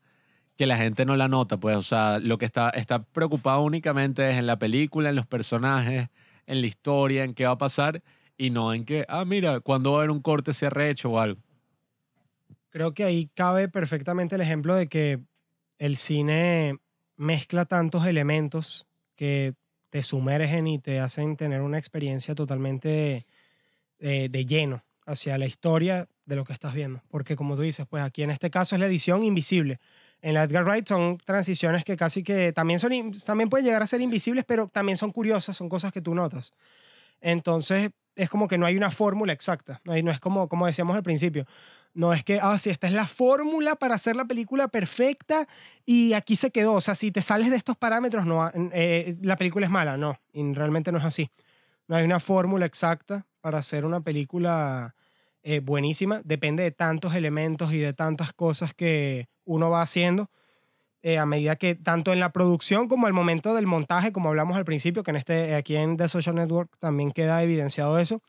que 0.58 0.66
la 0.66 0.78
gente 0.78 1.06
no 1.06 1.16
la 1.16 1.28
nota, 1.28 1.58
pues, 1.58 1.78
o 1.78 1.84
sea, 1.84 2.20
lo 2.20 2.38
que 2.38 2.46
está, 2.46 2.70
está 2.72 3.04
preocupado 3.04 3.62
únicamente 3.62 4.28
es 4.30 4.38
en 4.38 4.48
la 4.48 4.58
película, 4.58 5.10
en 5.10 5.16
los 5.16 5.28
personajes, 5.28 6.10
en 6.48 6.61
la 6.61 6.68
historia, 6.68 7.24
en 7.24 7.36
qué 7.36 7.45
va 7.45 7.52
a 7.52 7.57
pasar, 7.57 8.02
y 8.38 8.49
no 8.49 8.74
en 8.74 8.86
que, 8.86 9.06
ah, 9.07 9.26
mira, 9.26 9.60
cuando 9.60 9.91
va 9.91 9.98
a 9.98 9.99
haber 10.02 10.11
un 10.11 10.22
corte 10.22 10.53
se 10.53 10.69
rehecho 10.69 11.11
o 11.11 11.19
algo. 11.19 11.41
Creo 12.69 12.94
que 12.94 13.03
ahí 13.03 13.30
cabe 13.34 13.69
perfectamente 13.69 14.36
el 14.36 14.41
ejemplo 14.41 14.76
de 14.76 14.88
que 14.88 15.19
el 15.78 15.98
cine 15.98 16.78
mezcla 17.15 17.65
tantos 17.65 18.06
elementos 18.06 18.88
que 19.15 19.53
te 19.90 20.03
sumergen 20.03 20.68
y 20.68 20.80
te 20.80 20.99
hacen 20.99 21.38
tener 21.38 21.61
una 21.61 21.78
experiencia 21.78 22.36
totalmente 22.36 23.26
de, 23.99 24.30
de 24.30 24.45
lleno 24.45 24.84
hacia 25.06 25.38
la 25.38 25.45
historia 25.45 26.07
de 26.26 26.36
lo 26.36 26.44
que 26.44 26.53
estás 26.53 26.74
viendo. 26.74 27.02
Porque 27.10 27.36
como 27.36 27.56
tú 27.56 27.61
dices, 27.61 27.88
pues 27.90 28.03
aquí 28.03 28.22
en 28.22 28.30
este 28.30 28.52
caso 28.52 28.76
es 28.76 28.80
la 28.80 28.88
edición 28.88 29.24
invisible. 29.24 29.80
En 30.28 30.34
la 30.34 30.44
Edgar 30.44 30.66
Wright 30.66 30.86
son 30.86 31.20
transiciones 31.24 31.86
que 31.86 31.95
casi 31.95 32.22
que 32.22 32.52
también, 32.52 32.82
son, 32.82 32.91
también 33.26 33.49
pueden 33.49 33.66
llegar 33.66 33.82
a 33.82 33.88
ser 33.88 34.02
invisibles, 34.02 34.44
pero 34.45 34.68
también 34.68 34.98
son 34.98 35.14
curiosas, 35.14 35.56
son 35.56 35.70
cosas 35.70 35.94
que 35.94 36.02
tú 36.02 36.14
notas. 36.14 36.52
Entonces 37.22 37.91
es 38.14 38.30
como 38.30 38.49
que 38.49 38.58
no 38.58 38.66
hay 38.66 38.76
una 38.76 38.91
fórmula 38.91 39.32
exacta. 39.32 39.80
No, 39.86 39.94
hay- 39.94 40.04
no 40.04 40.12
es 40.12 40.20
como, 40.20 40.49
como 40.49 40.66
decíamos 40.68 40.98
al 40.98 41.04
principio. 41.04 41.45
No 41.94 42.12
es 42.12 42.26
que, 42.26 42.40
ah, 42.41 42.60
sí, 42.60 42.70
esta 42.70 42.88
es 42.88 42.94
la 42.94 43.08
fórmula 43.08 43.76
para 43.78 43.95
hacer 43.95 44.18
la 44.18 44.26
película 44.26 44.68
perfecta 44.68 45.48
y 45.86 46.12
aquí 46.12 46.36
se 46.36 46.52
quedó. 46.52 46.74
O 46.74 46.82
sea, 46.82 46.94
si 46.95 47.10
te 47.12 47.22
sales 47.22 47.49
de 47.49 47.56
estos 47.56 47.78
parámetros, 47.78 48.26
no, 48.26 48.52
eh, 48.74 49.16
la 49.22 49.38
película 49.38 49.66
es 49.66 49.72
mala. 49.72 49.95
No, 49.95 50.20
y 50.34 50.54
realmente 50.54 50.91
no 50.91 50.98
es 50.99 51.06
así. 51.06 51.30
No 51.88 51.95
hay 51.95 52.04
una 52.04 52.20
fórmula 52.20 52.66
exacta 52.66 53.26
para 53.40 53.60
hacer 53.60 53.86
una 53.86 54.02
película 54.02 54.94
eh, 55.49 55.61
buenísima. 55.61 56.22
Depende 56.26 56.64
de 56.64 56.72
tantos 56.72 57.15
elementos 57.15 57.72
y 57.72 57.78
de 57.78 57.94
tantas 57.94 58.34
cosas 58.34 58.74
que 58.74 59.30
uno 59.45 59.69
va 59.69 59.82
haciendo 59.82 60.30
eh, 61.02 61.18
a 61.18 61.26
medida 61.26 61.56
que 61.56 61.74
tanto 61.74 62.11
en 62.11 62.19
la 62.19 62.34
producción 62.34 62.90
como 62.90 63.07
al 63.07 63.14
momento 63.14 63.56
del 63.56 63.65
montaje, 63.65 64.11
como 64.11 64.28
hablamos 64.28 64.57
al 64.57 64.65
principio, 64.65 65.03
que 65.03 65.11
en 65.11 65.15
este, 65.15 65.56
aquí 65.56 65.78
en 65.78 65.95
The 65.95 66.10
Social 66.10 66.36
Network 66.36 66.78
también 66.80 67.14
queda 67.14 67.41
evidenciado 67.44 67.98
eso, 67.98 68.22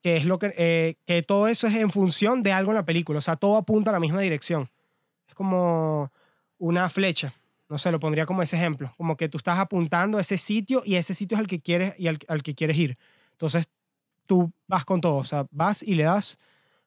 que 0.00 0.16
es 0.16 0.24
lo 0.24 0.38
que, 0.38 0.54
eh, 0.56 0.96
que 1.04 1.22
todo 1.22 1.46
eso 1.46 1.66
es 1.66 1.74
en 1.74 1.90
función 1.90 2.42
de 2.42 2.52
algo 2.52 2.70
en 2.70 2.76
la 2.76 2.86
película, 2.86 3.18
o 3.18 3.22
sea, 3.22 3.36
todo 3.36 3.58
apunta 3.58 3.90
a 3.90 3.92
la 3.92 4.00
misma 4.00 4.22
dirección. 4.22 4.70
Es 5.28 5.34
como 5.34 6.10
una 6.56 6.88
flecha, 6.88 7.34
no 7.68 7.76
sé, 7.76 7.92
lo 7.92 8.00
pondría 8.00 8.24
como 8.24 8.42
ese 8.42 8.56
ejemplo, 8.56 8.94
como 8.96 9.18
que 9.18 9.28
tú 9.28 9.36
estás 9.36 9.58
apuntando 9.58 10.16
a 10.16 10.22
ese 10.22 10.38
sitio 10.38 10.82
y 10.86 10.94
ese 10.94 11.12
sitio 11.12 11.36
es 11.36 11.40
al 11.40 11.48
que 11.48 11.60
quieres 11.60 11.94
y 11.98 12.06
al, 12.06 12.18
al 12.28 12.42
que 12.42 12.54
quieres 12.54 12.78
ir. 12.78 12.96
Entonces, 13.32 13.68
tú 14.26 14.52
vas 14.66 14.84
con 14.84 15.00
todo, 15.00 15.16
o 15.16 15.24
sea, 15.24 15.46
vas 15.50 15.82
y 15.82 15.94
le 15.94 16.04
das 16.04 16.38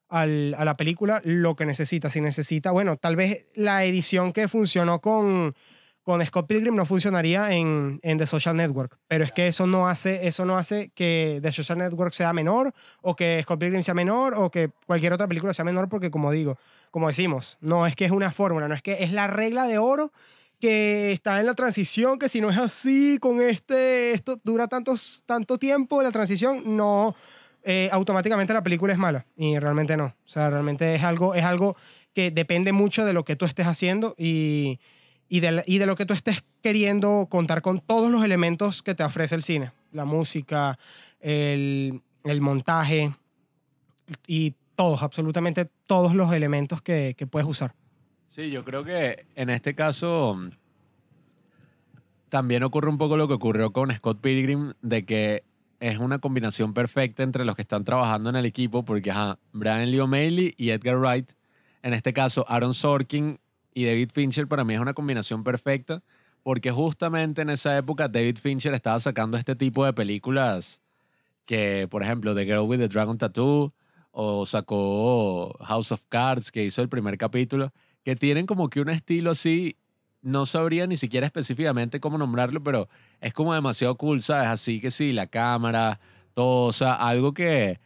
a 0.09 0.25
la 0.25 0.75
película 0.75 1.21
lo 1.23 1.55
que 1.55 1.65
necesita. 1.65 2.09
Si 2.09 2.19
necesita, 2.19 2.71
bueno, 2.71 2.97
tal 2.97 3.15
vez 3.15 3.45
la 3.53 3.85
edición 3.85 4.33
que 4.33 4.47
funcionó 4.47 5.01
con, 5.01 5.55
con 6.01 6.25
Scott 6.25 6.47
Pilgrim 6.47 6.75
no 6.75 6.85
funcionaría 6.85 7.53
en, 7.53 7.99
en 8.01 8.17
The 8.17 8.25
Social 8.25 8.55
Network, 8.55 8.97
pero 9.07 9.23
es 9.23 9.31
que 9.31 9.47
eso 9.47 9.67
no, 9.67 9.87
hace, 9.87 10.27
eso 10.27 10.45
no 10.45 10.57
hace 10.57 10.89
que 10.95 11.39
The 11.43 11.51
Social 11.51 11.77
Network 11.77 12.13
sea 12.13 12.33
menor 12.33 12.73
o 13.01 13.15
que 13.15 13.39
Scott 13.43 13.59
Pilgrim 13.59 13.83
sea 13.83 13.93
menor 13.93 14.33
o 14.35 14.49
que 14.49 14.71
cualquier 14.87 15.13
otra 15.13 15.27
película 15.27 15.53
sea 15.53 15.65
menor 15.65 15.89
porque 15.89 16.09
como 16.09 16.31
digo, 16.31 16.57
como 16.89 17.07
decimos, 17.07 17.59
no 17.61 17.85
es 17.85 17.95
que 17.95 18.05
es 18.05 18.11
una 18.11 18.31
fórmula, 18.31 18.67
no 18.67 18.73
es 18.73 18.81
que 18.81 19.03
es 19.03 19.11
la 19.11 19.27
regla 19.27 19.67
de 19.67 19.77
oro 19.77 20.11
que 20.60 21.11
está 21.11 21.40
en 21.40 21.45
la 21.45 21.53
transición, 21.53 22.19
que 22.19 22.30
si 22.30 22.41
no 22.41 22.49
es 22.49 22.57
así, 22.57 23.18
con 23.19 23.41
este, 23.41 24.11
esto 24.11 24.40
dura 24.44 24.68
tantos, 24.68 25.23
tanto 25.26 25.57
tiempo 25.57 26.02
la 26.02 26.11
transición, 26.11 26.76
no, 26.76 27.15
eh, 27.64 27.90
automáticamente 27.91 28.53
la 28.53 28.64
película 28.64 28.94
es 28.94 28.99
mala. 28.99 29.26
Y 29.38 29.57
realmente 29.57 29.95
no. 29.95 30.06
O 30.06 30.30
sea, 30.30 30.49
realmente 30.49 30.95
es 30.95 31.03
algo, 31.03 31.36
es 31.36 31.44
algo 31.44 31.76
que 32.14 32.31
depende 32.31 32.72
mucho 32.72 33.06
de 33.06 33.14
lo 33.14 33.23
que 33.23 33.36
tú 33.36 33.45
estés 33.45 33.68
haciendo 33.68 34.15
y, 34.18 34.80
y, 35.30 35.40
de, 35.40 35.64
y 35.65 35.77
de 35.77 35.86
lo 35.86 35.95
que 35.95 36.06
tú 36.06 36.14
estés 36.14 36.44
queriendo 36.61 37.27
contar 37.30 37.61
con 37.61 37.80
todos 37.80 38.11
los 38.11 38.23
elementos 38.23 38.84
que 38.84 38.95
te 38.95 39.03
ofrece 39.03 39.36
el 39.36 39.44
cine. 39.44 39.72
La 39.91 40.06
música, 40.06 40.77
el, 41.19 42.02
el 42.23 42.41
montaje 42.41 43.14
y 44.27 44.56
todos, 44.76 45.03
absolutamente 45.03 45.69
todos 45.86 46.15
los 46.15 46.34
elementos 46.34 46.81
que, 46.81 47.15
que 47.18 47.27
puedes 47.27 47.48
usar. 47.48 47.73
Sí, 48.39 48.51
yo 48.51 48.63
creo 48.63 48.85
que 48.85 49.25
en 49.35 49.49
este 49.49 49.75
caso 49.75 50.33
mm, 50.33 50.51
también 52.29 52.63
ocurre 52.63 52.89
un 52.89 52.97
poco 52.97 53.17
lo 53.17 53.27
que 53.27 53.33
ocurrió 53.33 53.73
con 53.73 53.91
Scott 53.91 54.21
Pilgrim, 54.21 54.75
de 54.81 55.03
que 55.03 55.43
es 55.81 55.97
una 55.97 56.19
combinación 56.19 56.73
perfecta 56.73 57.23
entre 57.23 57.43
los 57.43 57.57
que 57.57 57.63
están 57.63 57.83
trabajando 57.83 58.29
en 58.29 58.37
el 58.37 58.45
equipo, 58.45 58.85
porque 58.85 59.11
ajá, 59.11 59.39
Brian 59.51 59.91
Lee 59.91 59.99
O'Malley 59.99 60.53
y 60.55 60.69
Edgar 60.69 60.97
Wright, 60.97 61.33
en 61.83 61.93
este 61.93 62.13
caso 62.13 62.45
Aaron 62.47 62.73
Sorkin 62.73 63.41
y 63.73 63.83
David 63.83 64.11
Fincher, 64.13 64.47
para 64.47 64.63
mí 64.63 64.73
es 64.73 64.79
una 64.79 64.93
combinación 64.93 65.43
perfecta, 65.43 66.01
porque 66.41 66.71
justamente 66.71 67.41
en 67.41 67.49
esa 67.49 67.77
época 67.77 68.07
David 68.07 68.37
Fincher 68.37 68.73
estaba 68.73 68.99
sacando 68.99 69.35
este 69.35 69.57
tipo 69.57 69.83
de 69.83 69.91
películas 69.91 70.79
que, 71.45 71.89
por 71.91 72.03
ejemplo, 72.03 72.33
The 72.33 72.45
Girl 72.45 72.61
with 72.61 72.77
the 72.77 72.87
Dragon 72.87 73.17
Tattoo, 73.17 73.73
o 74.11 74.45
sacó 74.45 75.57
House 75.59 75.91
of 75.91 76.03
Cards, 76.07 76.51
que 76.51 76.63
hizo 76.63 76.81
el 76.81 76.87
primer 76.87 77.17
capítulo, 77.17 77.73
que 78.10 78.15
tienen 78.15 78.48
como 78.48 78.72
que 78.72 78.81
un 78.81 78.90
estilo 78.90 79.30
así, 79.30 79.77
no 80.23 80.48
sabría 80.48 80.88
ni 80.88 80.98
siquiera 80.98 81.27
específicamente 81.27 81.99
cómo 81.99 82.18
nombrarlo, 82.18 82.64
pero 82.64 82.90
es 83.22 83.34
como 83.34 83.53
demasiado 83.53 83.95
cool, 83.98 84.23
¿sabes? 84.23 84.48
Así 84.48 84.81
que 84.81 84.90
sí, 84.90 85.14
la 85.14 85.27
cámara, 85.27 85.99
todo, 86.34 86.65
o 86.65 86.72
sea, 86.72 86.95
algo 86.95 87.36
que 87.36 87.80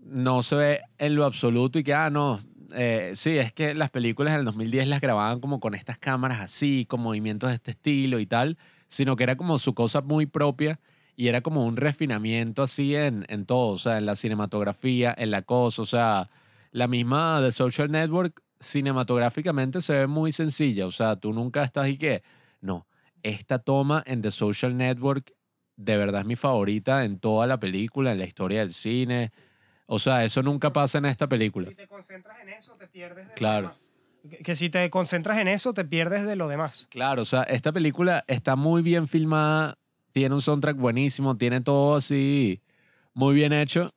no 0.00 0.42
se 0.42 0.56
ve 0.56 0.80
en 0.98 1.14
lo 1.14 1.24
absoluto 1.24 1.78
y 1.78 1.84
que, 1.84 1.94
ah, 1.94 2.10
no, 2.10 2.40
eh, 2.74 3.12
sí, 3.14 3.38
es 3.38 3.52
que 3.52 3.72
las 3.72 3.90
películas 3.90 4.34
en 4.34 4.40
el 4.40 4.46
2010 4.46 4.88
las 4.88 5.00
grababan 5.00 5.38
como 5.38 5.60
con 5.60 5.76
estas 5.76 5.96
cámaras 5.96 6.40
así, 6.40 6.84
con 6.84 7.00
movimientos 7.00 7.50
de 7.50 7.54
este 7.54 7.70
estilo 7.70 8.18
y 8.18 8.26
tal, 8.26 8.58
sino 8.88 9.14
que 9.14 9.22
era 9.22 9.36
como 9.36 9.58
su 9.58 9.74
cosa 9.74 10.00
muy 10.00 10.26
propia 10.26 10.80
y 11.14 11.28
era 11.28 11.40
como 11.40 11.64
un 11.64 11.76
refinamiento 11.76 12.64
así 12.64 12.96
en, 12.96 13.26
en 13.28 13.46
todo, 13.46 13.68
o 13.68 13.78
sea, 13.78 13.98
en 13.98 14.06
la 14.06 14.16
cinematografía, 14.16 15.14
en 15.16 15.30
la 15.30 15.42
cosa, 15.42 15.82
o 15.82 15.86
sea, 15.86 16.30
la 16.72 16.88
misma 16.88 17.40
de 17.40 17.52
Social 17.52 17.92
Network 17.92 18.42
cinematográficamente 18.60 19.80
se 19.80 19.92
ve 20.00 20.06
muy 20.06 20.32
sencilla, 20.32 20.86
o 20.86 20.90
sea, 20.90 21.16
tú 21.16 21.32
nunca 21.32 21.62
estás 21.62 21.88
y 21.88 21.98
que, 21.98 22.22
no, 22.60 22.86
esta 23.22 23.58
toma 23.58 24.02
en 24.06 24.22
The 24.22 24.30
Social 24.30 24.76
Network 24.76 25.32
de 25.76 25.96
verdad 25.96 26.22
es 26.22 26.26
mi 26.26 26.36
favorita 26.36 27.04
en 27.04 27.18
toda 27.20 27.46
la 27.46 27.60
película, 27.60 28.12
en 28.12 28.18
la 28.18 28.24
historia 28.24 28.60
del 28.60 28.72
cine, 28.72 29.30
o 29.86 29.98
sea, 29.98 30.24
eso 30.24 30.42
nunca 30.42 30.72
pasa 30.72 30.98
en 30.98 31.04
esta 31.06 31.28
película. 31.28 31.68
Si 31.68 31.74
te 31.76 31.86
concentras 31.86 32.36
en 32.42 32.48
eso, 32.50 32.74
te 32.76 32.86
pierdes 32.88 33.28
de 33.28 33.34
Claro. 33.34 33.68
lo 33.68 33.74
demás. 33.74 33.84
Que 34.44 34.56
si 34.56 34.68
te 34.68 34.90
concentras 34.90 35.38
en 35.38 35.48
eso, 35.48 35.72
te 35.72 35.84
pierdes 35.84 36.24
de 36.24 36.34
lo 36.36 36.48
demás. 36.48 36.88
Claro, 36.90 37.22
o 37.22 37.24
sea, 37.24 37.44
esta 37.44 37.72
película 37.72 38.24
está 38.26 38.56
muy 38.56 38.82
bien 38.82 39.06
filmada, 39.08 39.78
tiene 40.12 40.34
un 40.34 40.40
soundtrack 40.42 40.76
buenísimo, 40.76 41.36
tiene 41.36 41.60
todo 41.60 41.96
así 41.96 42.60
muy 43.14 43.34
bien 43.36 43.52
hecho, 43.52 43.94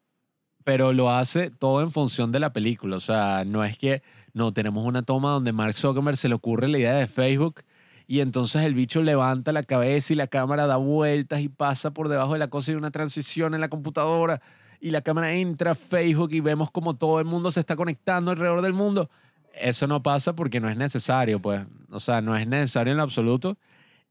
pero 0.63 0.93
lo 0.93 1.09
hace 1.09 1.49
todo 1.49 1.81
en 1.81 1.91
función 1.91 2.31
de 2.31 2.39
la 2.39 2.53
película. 2.53 2.95
O 2.95 2.99
sea, 2.99 3.43
no 3.45 3.63
es 3.65 3.77
que 3.79 4.03
no 4.33 4.53
tenemos 4.53 4.85
una 4.85 5.03
toma 5.03 5.31
donde 5.31 5.51
Mark 5.51 5.73
Zuckerberg 5.73 6.17
se 6.17 6.29
le 6.29 6.35
ocurre 6.35 6.67
la 6.67 6.77
idea 6.77 6.93
de 6.95 7.07
Facebook 7.07 7.63
y 8.07 8.19
entonces 8.19 8.63
el 8.63 8.73
bicho 8.73 9.01
levanta 9.01 9.51
la 9.51 9.63
cabeza 9.63 10.13
y 10.13 10.15
la 10.15 10.27
cámara 10.27 10.67
da 10.67 10.77
vueltas 10.77 11.41
y 11.41 11.49
pasa 11.49 11.91
por 11.91 12.09
debajo 12.09 12.33
de 12.33 12.39
la 12.39 12.49
cosa 12.49 12.71
y 12.71 12.75
una 12.75 12.91
transición 12.91 13.53
en 13.53 13.61
la 13.61 13.69
computadora 13.69 14.41
y 14.81 14.89
la 14.89 15.01
cámara 15.01 15.31
entra 15.33 15.71
a 15.71 15.75
Facebook 15.75 16.33
y 16.33 16.39
vemos 16.39 16.71
como 16.71 16.95
todo 16.95 17.19
el 17.19 17.25
mundo 17.25 17.51
se 17.51 17.59
está 17.59 17.75
conectando 17.75 18.31
alrededor 18.31 18.61
del 18.61 18.73
mundo. 18.73 19.09
Eso 19.53 19.85
no 19.85 20.01
pasa 20.01 20.33
porque 20.33 20.59
no 20.59 20.69
es 20.69 20.75
necesario, 20.75 21.39
pues. 21.39 21.65
O 21.91 21.99
sea, 21.99 22.19
no 22.19 22.35
es 22.35 22.47
necesario 22.47 22.91
en 22.91 22.97
lo 22.97 23.03
absoluto. 23.03 23.57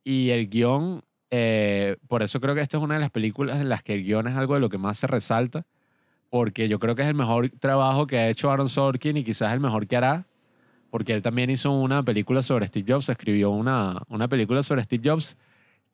Y 0.05 0.31
el 0.31 0.49
guion, 0.49 1.03
eh, 1.31 1.97
por 2.09 2.23
eso 2.23 2.41
creo 2.41 2.55
que 2.55 2.61
esta 2.61 2.77
es 2.77 2.83
una 2.83 2.95
de 2.95 3.01
las 3.01 3.11
películas 3.11 3.61
en 3.61 3.69
las 3.69 3.83
que 3.83 3.95
el 3.95 4.05
guion 4.05 4.29
es 4.29 4.37
algo 4.37 4.55
de 4.55 4.61
lo 4.61 4.69
que 4.69 4.79
más 4.79 4.99
se 4.99 5.09
resalta, 5.09 5.67
porque 6.31 6.69
yo 6.69 6.79
creo 6.79 6.95
que 6.95 7.03
es 7.03 7.09
el 7.09 7.15
mejor 7.15 7.51
trabajo 7.51 8.07
que 8.07 8.19
ha 8.19 8.29
hecho 8.29 8.51
Aaron 8.51 8.69
Sorkin 8.69 9.17
y 9.17 9.25
quizás 9.25 9.53
el 9.53 9.61
mejor 9.61 9.87
que 9.87 9.97
hará, 9.97 10.27
porque 10.91 11.13
él 11.13 11.23
también 11.23 11.51
hizo 11.51 11.71
una 11.73 12.03
película 12.03 12.43
sobre 12.43 12.67
Steve 12.67 12.93
Jobs, 12.93 13.09
escribió 13.09 13.51
una, 13.51 14.03
una 14.09 14.29
película 14.29 14.63
sobre 14.63 14.83
Steve 14.83 15.11
Jobs 15.11 15.37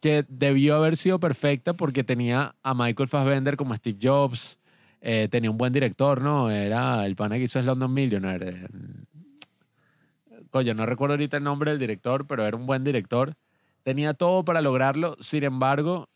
que 0.00 0.24
debió 0.28 0.76
haber 0.76 0.96
sido 0.96 1.18
perfecta 1.18 1.72
porque 1.72 2.04
tenía 2.04 2.54
a 2.62 2.74
Michael 2.74 3.08
Fassbender 3.08 3.56
como 3.56 3.74
Steve 3.74 3.98
Jobs, 4.00 4.58
eh, 5.00 5.28
tenía 5.28 5.50
un 5.50 5.56
buen 5.56 5.72
director, 5.72 6.20
¿no? 6.20 6.50
Era 6.50 7.06
el 7.06 7.16
pana 7.16 7.36
que 7.36 7.44
hizo 7.44 7.60
London 7.62 7.92
Millionaire. 7.92 8.48
eh, 8.48 8.66
Coño, 10.50 10.74
no 10.74 10.86
recuerdo 10.86 11.14
ahorita 11.14 11.38
el 11.38 11.44
nombre 11.44 11.70
del 11.70 11.80
director, 11.80 12.26
pero 12.26 12.46
era 12.46 12.56
un 12.56 12.66
buen 12.66 12.84
director. 12.84 13.34
Tenía 13.82 14.14
todo 14.14 14.44
para 14.44 14.60
lograrlo, 14.62 15.16
sin 15.20 15.44
embargo, 15.44 16.08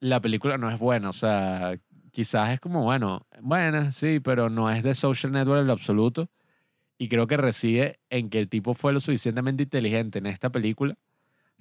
la 0.00 0.20
película 0.20 0.58
no 0.58 0.70
es 0.70 0.78
buena. 0.78 1.10
O 1.10 1.12
sea, 1.12 1.78
quizás 2.14 2.50
es 2.50 2.60
como, 2.60 2.84
bueno, 2.84 3.26
buena, 3.42 3.92
sí, 3.92 4.20
pero 4.20 4.50
no 4.50 4.70
es 4.70 4.82
de 4.84 4.94
Social 4.94 5.32
Network 5.32 5.60
en 5.62 5.66
lo 5.68 5.74
absoluto. 5.74 6.30
Y 6.98 7.08
creo 7.08 7.26
que 7.26 7.36
reside 7.36 8.00
en 8.10 8.30
que 8.30 8.40
el 8.40 8.48
tipo 8.48 8.74
fue 8.74 8.92
lo 8.92 9.00
suficientemente 9.00 9.64
inteligente 9.64 10.18
en 10.20 10.26
esta 10.26 10.50
película 10.50 10.96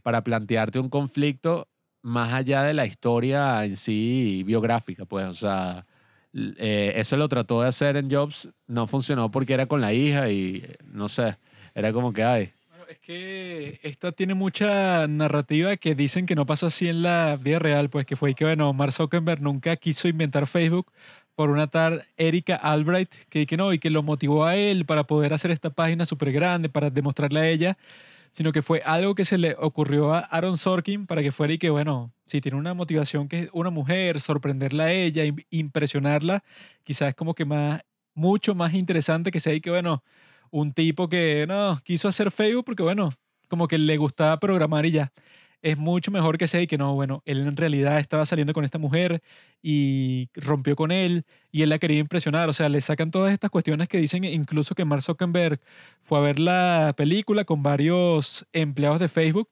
para 0.03 0.23
plantearte 0.23 0.79
un 0.79 0.89
conflicto 0.89 1.69
más 2.03 2.33
allá 2.33 2.63
de 2.63 2.73
la 2.73 2.85
historia 2.85 3.65
en 3.65 3.77
sí 3.77 4.43
biográfica, 4.45 5.05
pues, 5.05 5.25
o 5.27 5.33
sea, 5.33 5.85
eh, 6.33 6.93
eso 6.97 7.17
lo 7.17 7.29
trató 7.29 7.61
de 7.61 7.69
hacer 7.69 7.97
en 7.97 8.11
Jobs, 8.11 8.49
no 8.67 8.87
funcionó 8.87 9.31
porque 9.31 9.53
era 9.53 9.67
con 9.67 9.81
la 9.81 9.93
hija 9.93 10.29
y 10.29 10.63
eh, 10.65 10.77
no 10.85 11.09
sé, 11.09 11.37
era 11.75 11.93
como 11.93 12.13
que, 12.13 12.23
ay, 12.23 12.53
Bueno, 12.53 12.62
que 13.03 13.79
esta 13.83 14.13
tiene 14.13 14.33
mucha 14.33 15.07
narrativa 15.07 15.75
que 15.75 15.93
dicen 15.93 16.25
que 16.25 16.35
no 16.35 16.45
pasó 16.45 16.67
así 16.67 16.87
en 16.87 17.03
la 17.03 17.35
vida 17.35 17.59
real, 17.59 17.89
pues 17.89 18.05
que 18.05 18.15
fue 18.15 18.33
que, 18.33 18.45
bueno, 18.45 18.71
Mark 18.73 18.93
Zuckerberg 18.93 19.41
nunca 19.41 19.75
quiso 19.75 20.07
inventar 20.07 20.47
Facebook 20.47 20.89
por 21.35 21.49
una 21.49 21.67
tal 21.67 22.05
Erika 22.15 22.55
Albright, 22.55 23.09
que, 23.29 23.45
que 23.45 23.57
no, 23.57 23.73
y 23.73 23.79
que 23.79 23.89
lo 23.89 24.03
motivó 24.03 24.45
a 24.45 24.55
él 24.55 24.85
para 24.85 25.03
poder 25.03 25.33
hacer 25.33 25.51
esta 25.51 25.69
página 25.69 26.05
súper 26.05 26.31
grande, 26.31 26.69
para 26.69 26.89
demostrarle 26.89 27.39
a 27.41 27.49
ella, 27.49 27.77
sino 28.31 28.53
que 28.53 28.61
fue 28.61 28.81
algo 28.85 29.15
que 29.15 29.25
se 29.25 29.37
le 29.37 29.55
ocurrió 29.59 30.13
a 30.13 30.19
Aaron 30.19 30.57
Sorkin 30.57 31.05
para 31.05 31.21
que 31.21 31.31
fuera 31.33 31.53
y 31.53 31.57
que, 31.57 31.69
bueno, 31.71 32.13
si 32.25 32.39
tiene 32.41 32.57
una 32.57 32.73
motivación 32.73 33.27
que 33.27 33.39
es 33.39 33.49
una 33.53 33.69
mujer, 33.69 34.21
sorprenderla 34.21 34.85
a 34.85 34.91
ella, 34.93 35.25
im- 35.25 35.45
impresionarla, 35.49 36.43
quizás 36.83 37.09
es 37.09 37.15
como 37.15 37.33
que 37.35 37.43
más, 37.45 37.81
mucho 38.13 38.55
más 38.55 38.73
interesante 38.73 39.29
que 39.31 39.41
sea 39.41 39.53
y 39.53 39.61
que, 39.61 39.71
bueno, 39.71 40.03
un 40.53 40.71
tipo 40.71 41.09
que 41.09 41.45
no 41.47 41.81
quiso 41.83 42.07
hacer 42.07 42.29
Facebook 42.31 42.63
porque, 42.65 42.83
bueno, 42.83 43.11
como 43.49 43.67
que 43.67 43.79
le 43.79 43.97
gustaba 43.97 44.39
programar 44.39 44.85
y 44.85 44.91
ya. 44.91 45.11
Es 45.63 45.77
mucho 45.77 46.11
mejor 46.11 46.37
que 46.37 46.47
sea 46.47 46.61
y 46.61 46.67
que 46.67 46.77
no, 46.77 46.93
bueno, 46.93 47.23
él 47.25 47.47
en 47.47 47.57
realidad 47.57 47.99
estaba 47.99 48.25
saliendo 48.25 48.53
con 48.53 48.63
esta 48.65 48.77
mujer 48.77 49.23
y 49.63 50.29
rompió 50.35 50.75
con 50.75 50.91
él 50.91 51.25
y 51.51 51.63
él 51.63 51.69
la 51.69 51.79
quería 51.79 51.99
impresionar. 51.99 52.49
O 52.49 52.53
sea, 52.53 52.69
le 52.69 52.81
sacan 52.81 53.09
todas 53.11 53.33
estas 53.33 53.49
cuestiones 53.49 53.87
que 53.87 53.97
dicen 53.97 54.25
incluso 54.25 54.75
que 54.75 54.85
Mark 54.85 55.01
Zuckerberg 55.01 55.59
fue 56.01 56.19
a 56.19 56.21
ver 56.21 56.39
la 56.39 56.93
película 56.95 57.45
con 57.45 57.63
varios 57.63 58.45
empleados 58.53 58.99
de 58.99 59.09
Facebook 59.09 59.49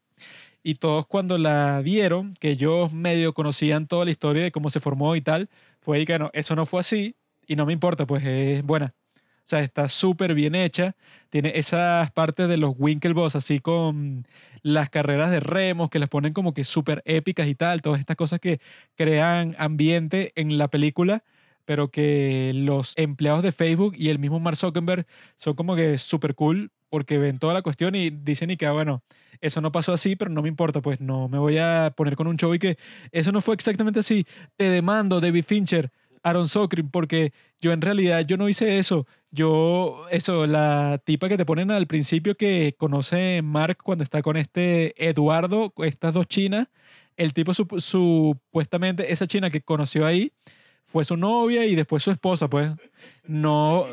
y 0.63 0.75
todos 0.75 1.07
cuando 1.07 1.39
la 1.39 1.81
vieron, 1.83 2.35
que 2.35 2.51
ellos 2.51 2.93
medio 2.93 3.33
conocían 3.33 3.87
toda 3.87 4.05
la 4.05 4.11
historia 4.11 4.43
de 4.43 4.51
cómo 4.51 4.69
se 4.69 4.79
formó 4.79 5.15
y 5.15 5.21
tal, 5.21 5.49
fue 5.81 6.01
y 6.01 6.05
que 6.05 6.19
no, 6.19 6.29
eso 6.33 6.55
no 6.55 6.67
fue 6.67 6.81
así 6.81 7.15
y 7.47 7.55
no 7.55 7.65
me 7.65 7.73
importa, 7.73 8.05
pues 8.05 8.23
es 8.25 8.63
buena. 8.63 8.93
O 9.43 9.47
sea, 9.51 9.61
está 9.61 9.87
súper 9.89 10.33
bien 10.33 10.55
hecha. 10.55 10.95
Tiene 11.29 11.53
esas 11.55 12.11
partes 12.11 12.47
de 12.47 12.57
los 12.57 12.73
Winklevoss, 12.77 13.35
así 13.35 13.59
con 13.59 14.27
las 14.63 14.89
carreras 14.89 15.31
de 15.31 15.39
remos 15.39 15.89
que 15.89 15.99
las 15.99 16.09
ponen 16.09 16.33
como 16.33 16.53
que 16.53 16.63
súper 16.63 17.01
épicas 17.05 17.47
y 17.47 17.55
tal. 17.55 17.81
Todas 17.81 17.99
estas 17.99 18.15
cosas 18.15 18.39
que 18.39 18.61
crean 18.95 19.55
ambiente 19.57 20.31
en 20.35 20.57
la 20.57 20.69
película 20.69 21.23
pero 21.65 21.89
que 21.89 22.51
los 22.55 22.93
empleados 22.97 23.43
de 23.43 23.51
Facebook 23.51 23.93
y 23.97 24.09
el 24.09 24.19
mismo 24.19 24.39
Mark 24.39 24.57
Zuckerberg 24.57 25.05
son 25.35 25.53
como 25.55 25.75
que 25.75 25.97
súper 25.97 26.35
cool 26.35 26.71
porque 26.89 27.17
ven 27.17 27.39
toda 27.39 27.53
la 27.53 27.61
cuestión 27.61 27.95
y 27.95 28.09
dicen 28.09 28.49
y 28.49 28.57
que, 28.57 28.65
ah, 28.65 28.73
bueno, 28.73 29.03
eso 29.39 29.61
no 29.61 29.71
pasó 29.71 29.93
así, 29.93 30.17
pero 30.17 30.29
no 30.29 30.41
me 30.41 30.49
importa, 30.49 30.81
pues 30.81 30.99
no 30.99 31.29
me 31.29 31.37
voy 31.37 31.57
a 31.57 31.93
poner 31.95 32.17
con 32.17 32.27
un 32.27 32.35
show 32.35 32.53
y 32.53 32.59
que 32.59 32.77
eso 33.13 33.31
no 33.31 33.39
fue 33.41 33.55
exactamente 33.55 34.01
así. 34.01 34.25
Te 34.57 34.69
demando, 34.69 35.21
David 35.21 35.45
Fincher, 35.45 35.91
Aaron 36.23 36.47
Sorkin, 36.47 36.89
porque 36.89 37.33
yo 37.59 37.71
en 37.73 37.81
realidad 37.81 38.25
yo 38.25 38.37
no 38.37 38.49
hice 38.49 38.77
eso. 38.79 39.07
Yo, 39.31 40.05
eso, 40.11 40.45
la 40.47 41.01
tipa 41.05 41.29
que 41.29 41.37
te 41.37 41.45
ponen 41.45 41.71
al 41.71 41.87
principio 41.87 42.35
que 42.35 42.75
conoce 42.77 43.41
Mark 43.43 43.77
cuando 43.83 44.03
está 44.03 44.21
con 44.21 44.37
este 44.37 44.93
Eduardo, 45.07 45.73
estas 45.77 46.13
dos 46.13 46.27
chinas, 46.27 46.67
el 47.17 47.33
tipo 47.33 47.53
sup- 47.53 47.79
supuestamente, 47.79 49.11
esa 49.11 49.27
china 49.27 49.49
que 49.49 49.61
conoció 49.61 50.05
ahí, 50.05 50.33
fue 50.83 51.05
su 51.05 51.15
novia 51.17 51.65
y 51.65 51.75
después 51.75 52.03
su 52.03 52.11
esposa, 52.11 52.49
pues. 52.49 52.71
No, 53.25 53.85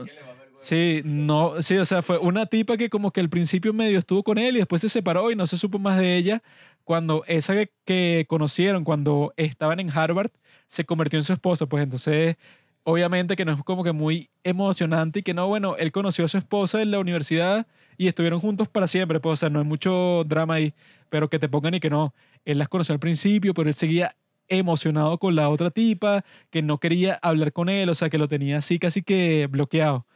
sí, 0.56 1.02
no, 1.04 1.62
sí, 1.62 1.76
o 1.76 1.86
sea, 1.86 2.02
fue 2.02 2.18
una 2.18 2.46
tipa 2.46 2.76
que 2.76 2.88
como 2.90 3.12
que 3.12 3.20
al 3.20 3.28
principio 3.28 3.72
medio 3.72 3.98
estuvo 3.98 4.22
con 4.22 4.38
él 4.38 4.56
y 4.56 4.58
después 4.58 4.80
se 4.82 4.88
separó 4.88 5.30
y 5.30 5.36
no 5.36 5.46
se 5.46 5.56
supo 5.58 5.78
más 5.78 5.98
de 5.98 6.16
ella. 6.16 6.42
Cuando 6.84 7.22
esa 7.26 7.54
que 7.84 8.24
conocieron, 8.28 8.82
cuando 8.82 9.32
estaban 9.36 9.78
en 9.78 9.90
Harvard, 9.90 10.30
se 10.68 10.84
convirtió 10.84 11.18
en 11.18 11.24
su 11.24 11.32
esposa, 11.32 11.66
pues 11.66 11.82
entonces, 11.82 12.36
obviamente 12.84 13.36
que 13.36 13.44
no 13.44 13.52
es 13.52 13.64
como 13.64 13.82
que 13.82 13.92
muy 13.92 14.30
emocionante 14.44 15.20
y 15.20 15.22
que 15.22 15.34
no, 15.34 15.48
bueno, 15.48 15.76
él 15.76 15.90
conoció 15.92 16.24
a 16.26 16.28
su 16.28 16.38
esposa 16.38 16.82
en 16.82 16.92
la 16.92 17.00
universidad 17.00 17.66
y 17.96 18.06
estuvieron 18.08 18.40
juntos 18.40 18.68
para 18.68 18.86
siempre, 18.86 19.18
pues, 19.20 19.32
o 19.32 19.36
sea, 19.36 19.50
no 19.50 19.58
hay 19.58 19.64
mucho 19.64 20.24
drama 20.24 20.54
ahí, 20.54 20.74
pero 21.10 21.28
que 21.28 21.38
te 21.40 21.48
pongan 21.48 21.74
y 21.74 21.80
que 21.80 21.90
no, 21.90 22.14
él 22.44 22.58
las 22.58 22.68
conoció 22.68 22.92
al 22.92 23.00
principio, 23.00 23.54
pero 23.54 23.68
él 23.68 23.74
seguía 23.74 24.14
emocionado 24.48 25.18
con 25.18 25.34
la 25.34 25.48
otra 25.48 25.70
tipa, 25.70 26.24
que 26.50 26.62
no 26.62 26.78
quería 26.78 27.18
hablar 27.22 27.52
con 27.52 27.68
él, 27.68 27.88
o 27.88 27.94
sea, 27.94 28.10
que 28.10 28.18
lo 28.18 28.28
tenía 28.28 28.58
así 28.58 28.78
casi 28.78 29.02
que 29.02 29.46
bloqueado. 29.50 30.06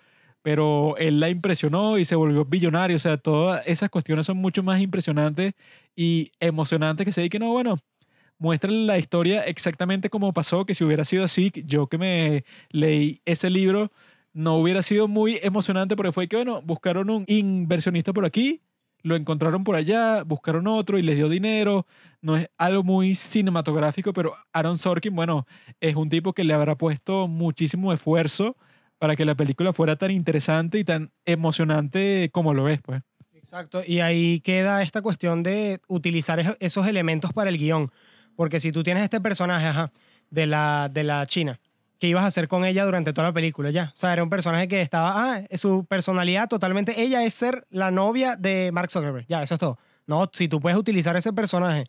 Pero 0.42 0.96
él 0.98 1.20
la 1.20 1.30
impresionó 1.30 1.98
y 1.98 2.04
se 2.04 2.16
volvió 2.16 2.44
billonario, 2.44 2.96
o 2.96 3.00
sea, 3.00 3.16
todas 3.16 3.66
esas 3.66 3.90
cuestiones 3.90 4.26
son 4.26 4.38
mucho 4.38 4.62
más 4.62 4.80
impresionantes 4.80 5.54
y 5.96 6.32
emocionantes 6.40 7.04
que 7.06 7.12
se 7.12 7.28
que 7.30 7.38
no, 7.38 7.52
bueno, 7.52 7.78
muestran 8.42 8.86
la 8.88 8.98
historia 8.98 9.42
exactamente 9.42 10.10
como 10.10 10.32
pasó, 10.32 10.66
que 10.66 10.74
si 10.74 10.82
hubiera 10.84 11.04
sido 11.04 11.22
así, 11.22 11.52
yo 11.64 11.86
que 11.86 11.96
me 11.96 12.44
leí 12.70 13.20
ese 13.24 13.48
libro, 13.50 13.92
no 14.32 14.56
hubiera 14.56 14.82
sido 14.82 15.06
muy 15.06 15.38
emocionante 15.42 15.94
porque 15.94 16.10
fue 16.10 16.26
que, 16.26 16.36
bueno, 16.36 16.60
buscaron 16.62 17.08
un 17.08 17.24
inversionista 17.28 18.12
por 18.12 18.24
aquí, 18.24 18.60
lo 19.02 19.14
encontraron 19.14 19.62
por 19.62 19.76
allá, 19.76 20.24
buscaron 20.24 20.66
otro 20.66 20.98
y 20.98 21.02
les 21.02 21.16
dio 21.16 21.28
dinero. 21.28 21.86
No 22.20 22.36
es 22.36 22.48
algo 22.58 22.82
muy 22.82 23.14
cinematográfico, 23.14 24.12
pero 24.12 24.34
Aaron 24.52 24.78
Sorkin, 24.78 25.14
bueno, 25.14 25.46
es 25.80 25.94
un 25.94 26.08
tipo 26.08 26.32
que 26.32 26.44
le 26.44 26.54
habrá 26.54 26.76
puesto 26.76 27.28
muchísimo 27.28 27.92
esfuerzo 27.92 28.56
para 28.98 29.14
que 29.16 29.24
la 29.24 29.34
película 29.36 29.72
fuera 29.72 29.96
tan 29.96 30.10
interesante 30.10 30.78
y 30.78 30.84
tan 30.84 31.10
emocionante 31.24 32.28
como 32.32 32.54
lo 32.54 32.68
es, 32.68 32.80
pues. 32.82 33.02
Exacto, 33.34 33.82
y 33.84 33.98
ahí 34.00 34.40
queda 34.40 34.82
esta 34.82 35.02
cuestión 35.02 35.42
de 35.42 35.80
utilizar 35.88 36.38
es- 36.38 36.56
esos 36.60 36.86
elementos 36.86 37.32
para 37.32 37.50
el 37.50 37.58
guion. 37.58 37.90
Porque 38.36 38.60
si 38.60 38.72
tú 38.72 38.82
tienes 38.82 39.04
este 39.04 39.20
personaje 39.20 39.66
ajá, 39.66 39.92
de, 40.30 40.46
la, 40.46 40.88
de 40.92 41.04
la 41.04 41.26
China, 41.26 41.60
¿qué 41.98 42.08
ibas 42.08 42.24
a 42.24 42.28
hacer 42.28 42.48
con 42.48 42.64
ella 42.64 42.84
durante 42.84 43.12
toda 43.12 43.28
la 43.28 43.32
película 43.32 43.70
ya? 43.70 43.92
O 43.94 43.96
sea, 43.96 44.12
era 44.12 44.22
un 44.22 44.30
personaje 44.30 44.68
que 44.68 44.80
estaba, 44.80 45.12
ah, 45.14 45.42
su 45.56 45.84
personalidad 45.84 46.48
totalmente, 46.48 47.00
ella 47.00 47.24
es 47.24 47.34
ser 47.34 47.66
la 47.70 47.90
novia 47.90 48.36
de 48.36 48.70
Mark 48.72 48.90
Zuckerberg, 48.90 49.26
ya, 49.26 49.42
eso 49.42 49.54
es 49.54 49.60
todo. 49.60 49.78
No, 50.06 50.28
si 50.32 50.48
tú 50.48 50.60
puedes 50.60 50.78
utilizar 50.78 51.16
ese 51.16 51.32
personaje 51.32 51.86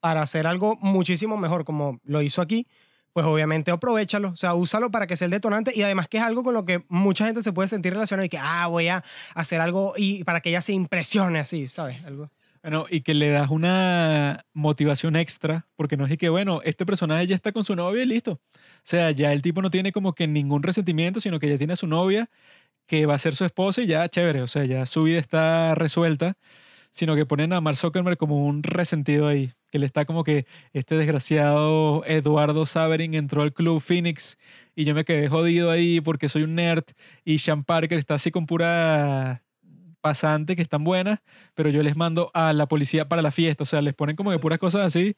para 0.00 0.22
hacer 0.22 0.46
algo 0.46 0.76
muchísimo 0.80 1.36
mejor 1.36 1.64
como 1.64 2.00
lo 2.04 2.22
hizo 2.22 2.40
aquí, 2.42 2.66
pues 3.12 3.24
obviamente 3.24 3.70
aprovechalo, 3.70 4.28
o 4.28 4.36
sea, 4.36 4.54
úsalo 4.54 4.90
para 4.90 5.06
que 5.06 5.16
sea 5.16 5.24
el 5.24 5.30
detonante 5.30 5.72
y 5.74 5.82
además 5.82 6.06
que 6.06 6.18
es 6.18 6.22
algo 6.22 6.44
con 6.44 6.52
lo 6.52 6.66
que 6.66 6.84
mucha 6.88 7.24
gente 7.24 7.42
se 7.42 7.50
puede 7.50 7.66
sentir 7.66 7.94
relacionada 7.94 8.26
y 8.26 8.28
que, 8.28 8.38
ah, 8.38 8.66
voy 8.66 8.88
a 8.88 9.02
hacer 9.34 9.60
algo 9.62 9.94
y 9.96 10.22
para 10.24 10.40
que 10.40 10.50
ella 10.50 10.60
se 10.60 10.74
impresione 10.74 11.38
así, 11.38 11.68
¿sabes? 11.68 12.04
Algo. 12.04 12.30
Bueno, 12.66 12.84
y 12.90 13.02
que 13.02 13.14
le 13.14 13.28
das 13.28 13.48
una 13.52 14.44
motivación 14.52 15.14
extra, 15.14 15.68
porque 15.76 15.96
no 15.96 16.02
es 16.02 16.10
de 16.10 16.18
que, 16.18 16.30
bueno, 16.30 16.62
este 16.64 16.84
personaje 16.84 17.24
ya 17.28 17.36
está 17.36 17.52
con 17.52 17.62
su 17.62 17.76
novia 17.76 18.02
y 18.02 18.06
listo. 18.06 18.32
O 18.32 18.40
sea, 18.82 19.12
ya 19.12 19.32
el 19.32 19.40
tipo 19.40 19.62
no 19.62 19.70
tiene 19.70 19.92
como 19.92 20.14
que 20.16 20.26
ningún 20.26 20.64
resentimiento, 20.64 21.20
sino 21.20 21.38
que 21.38 21.48
ya 21.48 21.58
tiene 21.58 21.74
a 21.74 21.76
su 21.76 21.86
novia, 21.86 22.28
que 22.86 23.06
va 23.06 23.14
a 23.14 23.20
ser 23.20 23.36
su 23.36 23.44
esposa 23.44 23.82
y 23.82 23.88
ya 23.88 24.08
chévere, 24.08 24.42
o 24.42 24.48
sea, 24.48 24.64
ya 24.64 24.86
su 24.86 25.04
vida 25.04 25.20
está 25.20 25.76
resuelta, 25.76 26.38
sino 26.92 27.16
que 27.16 27.26
ponen 27.26 27.52
a 27.52 27.60
Mark 27.60 27.76
Zuckerberg 27.76 28.16
como 28.18 28.46
un 28.46 28.62
resentido 28.64 29.28
ahí, 29.28 29.52
que 29.70 29.78
le 29.78 29.86
está 29.86 30.06
como 30.06 30.24
que 30.24 30.46
este 30.72 30.96
desgraciado 30.96 32.04
Eduardo 32.06 32.66
Saverin 32.66 33.14
entró 33.14 33.42
al 33.42 33.52
Club 33.54 33.80
Phoenix 33.80 34.38
y 34.74 34.84
yo 34.84 34.94
me 34.94 35.04
quedé 35.04 35.28
jodido 35.28 35.70
ahí 35.70 36.00
porque 36.00 36.28
soy 36.28 36.44
un 36.44 36.56
nerd 36.56 36.84
y 37.24 37.38
Sean 37.40 37.64
Parker 37.64 37.98
está 37.98 38.16
así 38.16 38.32
con 38.32 38.46
pura 38.46 39.44
pasante 40.06 40.54
que 40.54 40.62
están 40.62 40.84
buenas, 40.84 41.18
pero 41.54 41.68
yo 41.68 41.82
les 41.82 41.96
mando 41.96 42.30
a 42.32 42.52
la 42.52 42.66
policía 42.68 43.08
para 43.08 43.22
la 43.22 43.32
fiesta, 43.32 43.64
o 43.64 43.66
sea, 43.66 43.82
les 43.82 43.92
ponen 43.92 44.14
como 44.14 44.30
que 44.30 44.38
puras 44.38 44.60
cosas 44.60 44.82
así. 44.86 45.16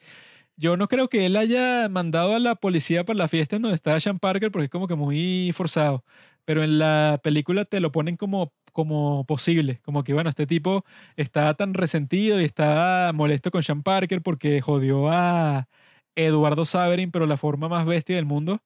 Yo 0.56 0.78
no 0.78 0.89
creo 0.89 1.09
que 1.10 1.27
él 1.27 1.36
haya 1.36 1.89
mandado 1.90 2.35
a 2.35 2.39
la 2.39 2.55
policía 2.56 3.05
para 3.05 3.19
la 3.19 3.28
fiesta 3.28 3.56
en 3.56 3.62
donde 3.62 3.77
está 3.77 4.01
Sean 4.01 4.19
Parker 4.19 4.51
porque 4.51 4.65
es 4.66 4.70
como 4.70 4.89
que 4.89 4.94
muy 4.94 5.52
forzado, 5.55 6.05
pero 6.47 6.62
en 6.65 6.78
la 6.78 7.20
película 7.23 7.66
te 7.66 7.81
lo 7.81 7.93
ponen 7.93 8.16
como 8.16 8.52
como 8.73 9.24
posible, 9.27 9.81
como 9.85 10.05
que 10.05 10.15
bueno, 10.15 10.31
este 10.31 10.47
tipo 10.47 10.85
está 11.16 11.52
tan 11.55 11.74
resentido 11.74 12.40
y 12.40 12.44
está 12.44 13.10
molesto 13.15 13.51
con 13.51 13.62
Sean 13.62 13.82
Parker 13.82 14.23
porque 14.23 14.60
jodió 14.62 15.10
a 15.10 15.69
Eduardo 16.16 16.65
Saverin, 16.65 17.10
pero 17.10 17.27
la 17.27 17.36
forma 17.36 17.69
más 17.69 17.86
bestia 17.86 18.16
del 18.16 18.27
mundo. 18.27 18.62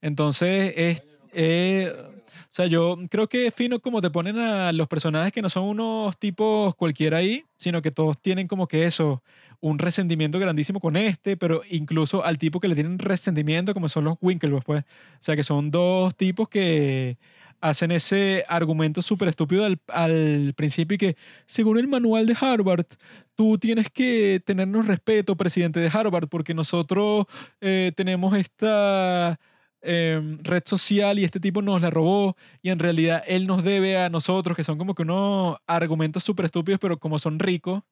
Entonces, 0.00 0.74
es, 0.76 1.02
eh, 1.34 1.92
o 2.44 2.46
sea, 2.50 2.66
yo 2.66 2.98
creo 3.10 3.28
que 3.28 3.46
es 3.46 3.54
fino 3.54 3.80
como 3.80 4.00
te 4.00 4.10
ponen 4.10 4.38
a 4.38 4.72
los 4.72 4.88
personajes 4.88 5.32
que 5.32 5.42
no 5.42 5.50
son 5.50 5.64
unos 5.64 6.16
tipos 6.18 6.74
cualquiera 6.74 7.18
ahí, 7.18 7.44
sino 7.56 7.82
que 7.82 7.90
todos 7.90 8.20
tienen 8.20 8.48
como 8.48 8.66
que 8.66 8.86
eso, 8.86 9.22
un 9.60 9.78
resentimiento 9.78 10.38
grandísimo 10.38 10.80
con 10.80 10.96
este, 10.96 11.36
pero 11.36 11.62
incluso 11.70 12.24
al 12.24 12.38
tipo 12.38 12.60
que 12.60 12.68
le 12.68 12.74
tienen 12.74 12.98
resentimiento, 12.98 13.74
como 13.74 13.88
son 13.88 14.04
los 14.04 14.16
Winklevoss, 14.20 14.64
pues. 14.64 14.84
O 14.84 15.16
sea, 15.20 15.36
que 15.36 15.44
son 15.44 15.70
dos 15.70 16.14
tipos 16.16 16.48
que 16.48 17.16
hacen 17.60 17.92
ese 17.92 18.44
argumento 18.48 19.02
súper 19.02 19.28
estúpido 19.28 19.64
al, 19.64 19.80
al 19.86 20.52
principio 20.56 20.96
y 20.96 20.98
que, 20.98 21.16
según 21.46 21.78
el 21.78 21.86
manual 21.86 22.26
de 22.26 22.36
Harvard, 22.38 22.86
tú 23.36 23.56
tienes 23.56 23.88
que 23.88 24.42
tenernos 24.44 24.86
respeto, 24.86 25.36
presidente 25.36 25.78
de 25.78 25.90
Harvard, 25.92 26.28
porque 26.28 26.54
nosotros 26.54 27.26
eh, 27.60 27.92
tenemos 27.94 28.34
esta 28.34 29.38
em, 29.82 30.38
red 30.42 30.62
social 30.66 31.18
y 31.18 31.24
este 31.24 31.40
tipo 31.40 31.62
nos 31.62 31.80
la 31.80 31.90
robó 31.90 32.36
y 32.62 32.70
en 32.70 32.78
realidad 32.78 33.22
él 33.26 33.46
nos 33.46 33.62
debe 33.64 33.98
a 33.98 34.08
nosotros, 34.10 34.56
que 34.56 34.64
son 34.64 34.78
como 34.78 34.94
que 34.94 35.02
unos 35.02 35.56
argumentos 35.66 36.24
súper 36.24 36.46
estúpidos, 36.46 36.80
pero 36.80 36.98
como 36.98 37.18
son 37.18 37.38
ricos, 37.38 37.82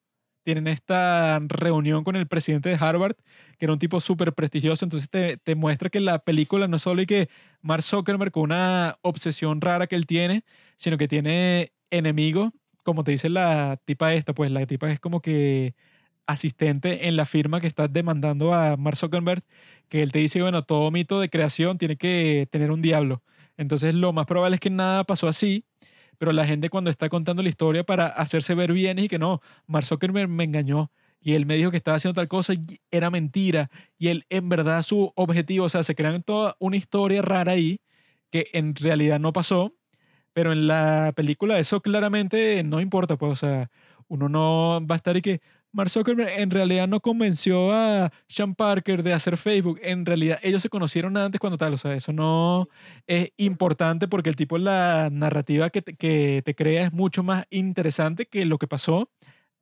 tienen 0.43 0.69
esta 0.69 1.39
reunión 1.49 2.05
con 2.05 2.17
el 2.17 2.27
presidente 2.27 2.71
de 2.71 2.77
Harvard, 2.81 3.17
que 3.59 3.67
era 3.67 3.73
un 3.73 3.79
tipo 3.79 4.01
súper 4.01 4.33
prestigioso, 4.33 4.85
entonces 4.85 5.11
te, 5.11 5.37
te 5.37 5.55
muestra 5.55 5.91
que 5.91 6.01
la 6.01 6.19
película 6.19 6.67
no 6.69 6.79
solo 6.79 7.01
hay 7.01 7.07
que 7.07 7.29
Mark 7.61 7.83
Zuckerberg 7.83 8.33
con 8.33 8.45
una 8.45 8.99
obsesión 9.03 9.61
rara 9.61 9.87
que 9.87 9.97
él 9.97 10.07
tiene, 10.07 10.45
sino 10.77 10.97
que 10.97 11.09
tiene 11.09 11.73
enemigos, 11.91 12.51
como 12.85 13.05
te 13.05 13.12
dice 13.12 13.29
la 13.29 13.79
tipa 13.85 14.15
esta, 14.15 14.35
pues 14.35 14.51
la 14.51 14.67
tipa 14.67 14.91
es 14.91 15.01
como 15.01 15.21
que 15.21 15.75
asistente 16.27 17.09
en 17.09 17.17
la 17.17 17.27
firma 17.27 17.61
que 17.61 17.67
está 17.67 17.89
demandando 17.89 18.55
a 18.55 18.77
Mark 18.77 18.97
Zuckerberg, 18.97 19.43
que 19.91 20.03
él 20.03 20.12
te 20.12 20.21
dice, 20.21 20.41
bueno, 20.41 20.62
todo 20.62 20.91
mito 20.91 21.21
de 21.21 21.29
creación 21.29 21.77
tiene 21.77 21.97
que 21.97 22.49
tener 22.51 22.71
un 22.71 22.81
diablo. 22.81 23.23
Entonces 23.59 23.93
lo 23.95 24.12
más 24.15 24.25
probable 24.25 24.55
es 24.55 24.61
que 24.61 24.71
nada 24.71 25.05
pasó 25.05 25.29
así, 25.29 25.67
pero 26.17 26.33
la 26.33 26.47
gente 26.47 26.71
cuando 26.71 26.91
está 26.91 27.09
contando 27.11 27.43
la 27.43 27.49
historia 27.51 27.85
para 27.85 28.07
hacerse 28.07 28.55
ver 28.55 28.73
bien 28.73 28.99
y 28.99 29.09
que 29.09 29.19
no, 29.19 29.43
Mark 29.67 29.87
Zuckerberg 29.87 30.29
me 30.29 30.45
engañó 30.45 30.91
y 31.21 31.35
él 31.35 31.45
me 31.45 31.57
dijo 31.57 31.71
que 31.71 31.77
estaba 31.77 31.97
haciendo 31.97 32.19
tal 32.21 32.29
cosa 32.29 32.55
era 32.91 33.11
mentira 33.11 33.69
y 33.99 34.09
él 34.09 34.25
en 34.31 34.49
verdad 34.49 34.83
su 34.83 35.12
objetivo, 35.17 35.67
o 35.67 35.69
sea, 35.69 35.83
se 35.83 35.95
crean 35.95 36.23
toda 36.23 36.57
una 36.61 36.77
historia 36.77 37.21
rara 37.21 37.53
ahí 37.53 37.81
que 38.31 38.47
en 38.53 38.77
realidad 38.77 39.19
no 39.19 39.33
pasó, 39.33 39.75
pero 40.33 40.53
en 40.53 40.69
la 40.69 41.12
película 41.17 41.59
eso 41.59 41.83
claramente 41.83 42.62
no 42.62 42.81
importa, 42.81 43.17
pues, 43.17 43.33
o 43.33 43.37
sea, 43.37 43.71
uno 44.07 44.29
no 44.29 44.87
va 44.87 44.95
a 44.95 44.97
estar 44.97 45.17
y 45.17 45.23
que 45.23 45.41
Mark 45.73 45.91
Zuckerberg 45.91 46.29
en 46.41 46.51
realidad 46.51 46.89
no 46.89 47.01
convenció 47.01 47.73
a 47.73 48.13
Sean 48.27 48.55
Parker 48.55 49.03
de 49.03 49.13
hacer 49.13 49.37
Facebook. 49.37 49.79
En 49.83 50.05
realidad 50.05 50.39
ellos 50.43 50.63
se 50.63 50.69
conocieron 50.69 51.17
antes 51.17 51.39
cuando 51.39 51.59
tal. 51.59 51.75
O 51.75 51.79
sea, 51.79 51.95
eso 51.95 52.13
no 52.13 52.69
es 53.07 53.31
importante 53.37 54.09
porque 54.09 54.31
el 54.31 54.37
tipo, 54.37 54.59
la 54.59 55.09
narrativa 55.13 55.71
que 55.71 55.83
te, 55.83 55.95
que 55.95 56.43
te 56.45 56.55
crea 56.55 56.85
es 56.85 56.93
mucho 56.93 57.23
más 57.23 57.45
interesante 57.51 58.27
que 58.27 58.45
lo 58.45 58.59
que 58.59 58.67
pasó. 58.67 59.11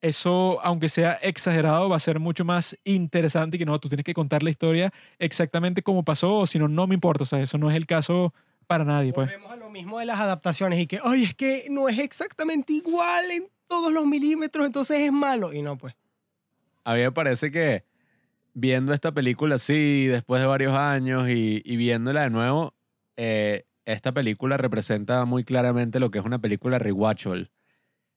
Eso, 0.00 0.60
aunque 0.62 0.88
sea 0.88 1.14
exagerado, 1.14 1.88
va 1.88 1.96
a 1.96 2.00
ser 2.00 2.20
mucho 2.20 2.44
más 2.44 2.78
interesante 2.84 3.56
y 3.56 3.58
que 3.58 3.66
no, 3.66 3.78
tú 3.80 3.88
tienes 3.88 4.04
que 4.04 4.14
contar 4.14 4.42
la 4.44 4.50
historia 4.50 4.92
exactamente 5.18 5.82
como 5.82 6.04
pasó, 6.04 6.36
o 6.36 6.46
si 6.46 6.58
no, 6.58 6.68
no 6.68 6.86
me 6.86 6.94
importa. 6.94 7.24
O 7.24 7.26
sea, 7.26 7.40
eso 7.40 7.58
no 7.58 7.68
es 7.68 7.76
el 7.76 7.86
caso 7.86 8.32
para 8.68 8.84
nadie, 8.84 9.12
pues. 9.12 9.26
Volvemos 9.26 9.50
a 9.50 9.56
lo 9.56 9.70
mismo 9.70 9.98
de 9.98 10.06
las 10.06 10.20
adaptaciones 10.20 10.78
y 10.78 10.86
que, 10.86 11.00
oye, 11.00 11.24
es 11.24 11.34
que 11.34 11.66
no 11.68 11.88
es 11.88 11.98
exactamente 11.98 12.74
igual 12.74 13.30
en 13.30 13.48
todos 13.68 13.92
los 13.92 14.06
milímetros, 14.06 14.66
entonces 14.66 14.98
es 14.98 15.12
malo. 15.12 15.52
Y 15.52 15.62
no, 15.62 15.78
pues. 15.78 15.94
A 16.84 16.94
mí 16.94 17.00
me 17.00 17.12
parece 17.12 17.50
que 17.52 17.84
viendo 18.54 18.92
esta 18.92 19.12
película 19.12 19.56
así, 19.56 20.06
después 20.06 20.40
de 20.40 20.46
varios 20.46 20.72
años 20.72 21.28
y, 21.28 21.62
y 21.64 21.76
viéndola 21.76 22.22
de 22.22 22.30
nuevo, 22.30 22.74
eh, 23.16 23.66
esta 23.84 24.12
película 24.12 24.56
representa 24.56 25.24
muy 25.24 25.44
claramente 25.44 26.00
lo 26.00 26.10
que 26.10 26.18
es 26.18 26.24
una 26.24 26.40
película 26.40 26.78
rewatchable. 26.78 27.50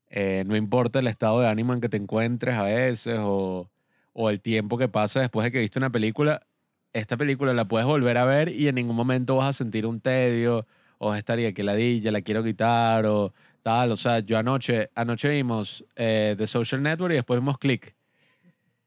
Eh, 0.10 0.44
no 0.46 0.56
importa 0.56 1.00
el 1.00 1.08
estado 1.08 1.40
de 1.40 1.48
ánimo 1.48 1.74
en 1.74 1.80
que 1.80 1.90
te 1.90 1.98
encuentres 1.98 2.56
a 2.56 2.64
veces 2.64 3.20
o, 3.22 3.70
o 4.14 4.30
el 4.30 4.42
tiempo 4.42 4.78
que 4.78 4.90
pasa 4.90 5.22
después 5.22 5.46
de 5.46 5.52
que 5.52 5.60
viste 5.60 5.80
una 5.80 5.90
película, 5.90 6.46
esta 6.92 7.16
película 7.16 7.54
la 7.54 7.66
puedes 7.66 7.88
volver 7.88 8.18
a 8.18 8.26
ver 8.26 8.50
y 8.50 8.68
en 8.68 8.76
ningún 8.76 8.96
momento 8.96 9.38
vas 9.38 9.48
a 9.48 9.54
sentir 9.54 9.86
un 9.86 10.02
tedio 10.02 10.68
o 10.98 11.08
vas 11.08 11.16
a 11.16 11.20
estar 11.20 11.40
y 11.40 11.54
que 11.54 11.64
ladilla, 11.64 12.12
la 12.12 12.22
quiero 12.22 12.44
quitar 12.44 13.06
o 13.06 13.34
tal. 13.62 13.92
O 13.92 13.98
sea, 13.98 14.20
yo 14.20 14.38
anoche, 14.38 14.90
anoche 14.96 15.30
vimos 15.30 15.86
eh, 15.96 16.36
The 16.38 16.48
Social 16.48 16.82
Network 16.82 17.14
y 17.14 17.16
después 17.16 17.40
vimos 17.40 17.58
Click. 17.58 17.96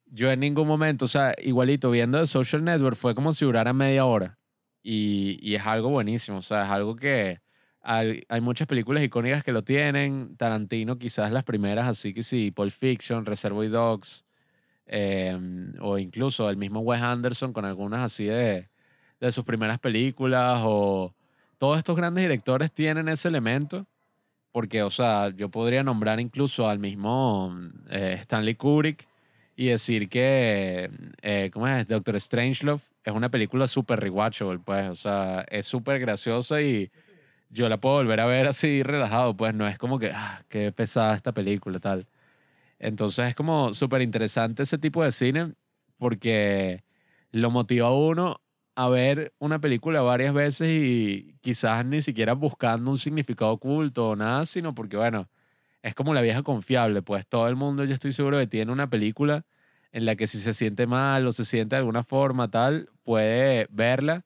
Yo 0.07 0.31
en 0.31 0.41
ningún 0.41 0.69
momento, 0.69 1.07
o 1.07 1.09
sea, 1.09 1.35
igualito 1.43 1.91
viendo 1.91 2.21
The 2.21 2.27
Social 2.27 2.63
Network 2.63 2.97
fue 2.97 3.15
como 3.15 3.33
si 3.33 3.45
durara 3.45 3.73
media 3.73 4.05
hora. 4.05 4.39
Y, 4.83 5.39
y 5.43 5.55
es 5.55 5.63
algo 5.67 5.89
buenísimo, 5.89 6.39
o 6.39 6.43
sea, 6.43 6.65
es 6.65 6.71
algo 6.71 6.95
que 6.95 7.41
hay, 7.85 8.25
hay 8.29 8.41
muchas 8.41 8.67
películas 8.67 9.03
icónicas 9.05 9.45
que 9.45 9.53
lo 9.53 9.63
tienen. 9.63 10.37
Tarantino 10.37 10.99
quizás 10.99 11.31
las 11.31 11.45
primeras, 11.45 11.87
así 11.87 12.15
que 12.15 12.23
sí, 12.23 12.51
Pulp 12.51 12.73
Fiction, 12.73 13.27
Reservoir 13.27 13.71
Dogs, 13.71 14.25
em, 14.87 15.75
o 15.81 15.99
incluso 15.99 16.49
el 16.51 16.57
mismo 16.57 16.81
Wes 16.81 17.03
Anderson 17.03 17.53
con 17.53 17.65
algunas 17.65 18.03
así 18.03 18.25
de, 18.25 18.69
de 19.21 19.33
sus 19.33 19.45
primeras 19.45 19.79
películas, 19.79 20.63
o 20.65 21.15
todos 21.59 21.79
estos 21.79 21.97
grandes 21.97 22.25
directores 22.25 22.73
tienen 22.73 23.09
ese 23.09 23.29
elemento, 23.29 23.87
porque, 24.55 24.85
o 24.85 24.91
sea, 24.91 25.31
yo 25.31 25.49
podría 25.49 25.83
nombrar 25.83 26.21
incluso 26.21 26.69
al 26.69 26.79
mismo 26.79 27.53
eh, 27.91 28.19
Stanley 28.21 28.55
Kubrick 28.55 29.05
y 29.57 29.67
decir 29.67 30.09
que, 30.09 30.89
eh, 31.23 31.51
¿cómo 31.53 31.67
es? 31.67 31.89
Doctor 31.89 32.21
Strangelove 32.21 32.81
es 33.05 33.13
una 33.13 33.31
película 33.31 33.67
súper 33.67 33.99
rewatchable, 33.99 34.61
pues, 34.61 34.89
o 34.89 34.95
sea, 34.95 35.45
es 35.51 35.67
súper 35.67 35.99
graciosa 35.99 36.63
y 36.63 36.89
yo 37.51 37.69
la 37.69 37.79
puedo 37.81 37.97
volver 37.97 38.21
a 38.21 38.27
ver 38.27 38.47
así 38.47 38.85
relajado, 38.85 39.37
pues, 39.37 39.55
no 39.55 39.67
es 39.67 39.77
como 39.77 39.99
que, 39.99 40.13
ah, 40.15 40.45
qué 40.49 40.71
pesada 40.71 41.17
esta 41.17 41.33
película, 41.33 41.81
tal. 41.81 42.07
Entonces 42.79 43.29
es 43.29 43.35
como 43.35 43.75
súper 43.75 44.03
interesante 44.03 44.65
ese 44.65 44.79
tipo 44.79 45.03
de 45.05 45.13
cine 45.13 45.55
porque 45.99 46.85
lo 47.33 47.51
motiva 47.51 47.89
a 47.89 47.93
uno 47.93 48.41
a 48.77 48.89
ver 48.89 49.33
una 49.39 49.61
película 49.61 50.01
varias 50.03 50.35
veces 50.35 50.69
y 50.69 51.37
quizás 51.41 51.85
ni 51.87 52.03
siquiera 52.03 52.35
buscando 52.35 52.91
un 52.91 52.99
significado 52.99 53.53
oculto 53.53 54.11
o 54.11 54.17
nada, 54.17 54.47
sino 54.47 54.75
porque, 54.75 54.97
bueno, 54.97 55.29
es 55.83 55.95
como 55.95 56.15
la 56.15 56.23
vieja 56.23 56.43
confiable, 56.43 57.03
pues 57.03 57.27
todo 57.27 57.49
el 57.49 57.57
mundo 57.57 57.85
yo 57.85 57.95
estoy 57.95 58.13
seguro 58.13 58.39
que 58.39 58.47
tiene 58.47 58.73
una 58.73 58.89
película 58.91 59.45
en 59.93 60.07
la 60.07 60.17
que 60.17 60.27
si 60.27 60.39
se 60.39 60.55
siente 60.55 60.87
mal 60.87 61.27
o 61.27 61.33
se 61.33 61.45
siente 61.45 61.77
de 61.77 61.81
alguna 61.81 62.05
forma 62.05 62.51
tal, 62.51 62.89
puede 63.05 63.69
verla 63.71 64.25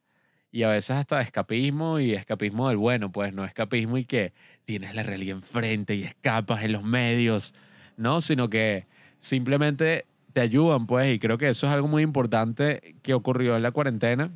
y 0.50 0.62
a 0.62 0.68
veces 0.68 0.96
hasta 0.96 1.20
escapismo 1.20 2.00
y 2.00 2.14
escapismo 2.14 2.68
del 2.68 2.78
bueno, 2.78 3.12
pues 3.12 3.34
no 3.34 3.44
escapismo 3.44 3.98
y 3.98 4.04
que 4.04 4.32
tienes 4.64 4.94
la 4.94 5.02
realidad 5.02 5.36
enfrente 5.36 5.94
y 5.94 6.04
escapas 6.04 6.62
en 6.62 6.72
los 6.72 6.84
medios, 6.84 7.54
¿no? 7.96 8.20
Sino 8.20 8.48
que 8.48 8.86
simplemente 9.18 10.06
te 10.38 10.42
ayudan, 10.44 10.86
pues, 10.86 11.10
y 11.12 11.18
creo 11.18 11.36
que 11.36 11.48
eso 11.48 11.66
es 11.66 11.72
algo 11.72 11.88
muy 11.88 12.04
importante 12.04 12.94
que 13.02 13.12
ocurrió 13.12 13.56
en 13.56 13.62
la 13.64 13.72
cuarentena, 13.72 14.30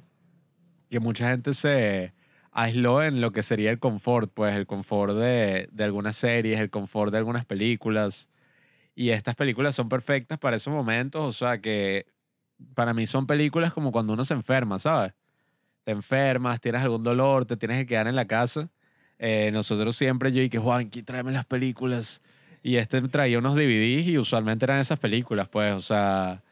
que 0.90 0.98
mucha 0.98 1.30
gente 1.30 1.54
se 1.54 2.12
aisló 2.50 3.04
en 3.04 3.20
lo 3.20 3.30
que 3.30 3.44
sería 3.44 3.70
el 3.70 3.78
confort, 3.78 4.28
pues, 4.34 4.56
el 4.56 4.66
confort 4.66 5.14
de, 5.14 5.68
de 5.70 5.84
algunas 5.84 6.16
series, 6.16 6.58
el 6.58 6.70
confort 6.70 7.12
de 7.12 7.18
algunas 7.18 7.44
películas, 7.44 8.28
y 8.96 9.10
estas 9.10 9.36
películas 9.36 9.76
son 9.76 9.88
perfectas 9.88 10.40
para 10.40 10.56
esos 10.56 10.74
momentos, 10.74 11.22
o 11.22 11.30
sea 11.30 11.60
que 11.60 12.06
para 12.74 12.94
mí 12.94 13.06
son 13.06 13.28
películas 13.28 13.72
como 13.72 13.92
cuando 13.92 14.12
uno 14.12 14.24
se 14.24 14.34
enferma, 14.34 14.80
¿sabes? 14.80 15.12
Te 15.84 15.92
enfermas, 15.92 16.60
tienes 16.60 16.82
algún 16.82 17.04
dolor, 17.04 17.44
te 17.44 17.56
tienes 17.56 17.78
que 17.78 17.86
quedar 17.86 18.08
en 18.08 18.16
la 18.16 18.26
casa. 18.26 18.70
Eh, 19.20 19.50
nosotros 19.52 19.94
siempre, 19.94 20.32
yo 20.32 20.42
y 20.42 20.50
que 20.50 20.58
Juanqui, 20.58 21.04
tráeme 21.04 21.30
las 21.30 21.44
películas. 21.44 22.22
Y 22.62 22.76
este 22.76 23.00
traía 23.02 23.38
unos 23.38 23.56
DVDs 23.56 24.06
y 24.06 24.18
usualmente 24.18 24.64
eran 24.64 24.80
esas 24.80 24.98
películas, 24.98 25.48
pues, 25.48 25.72
o 25.74 25.80
sea, 25.80 26.42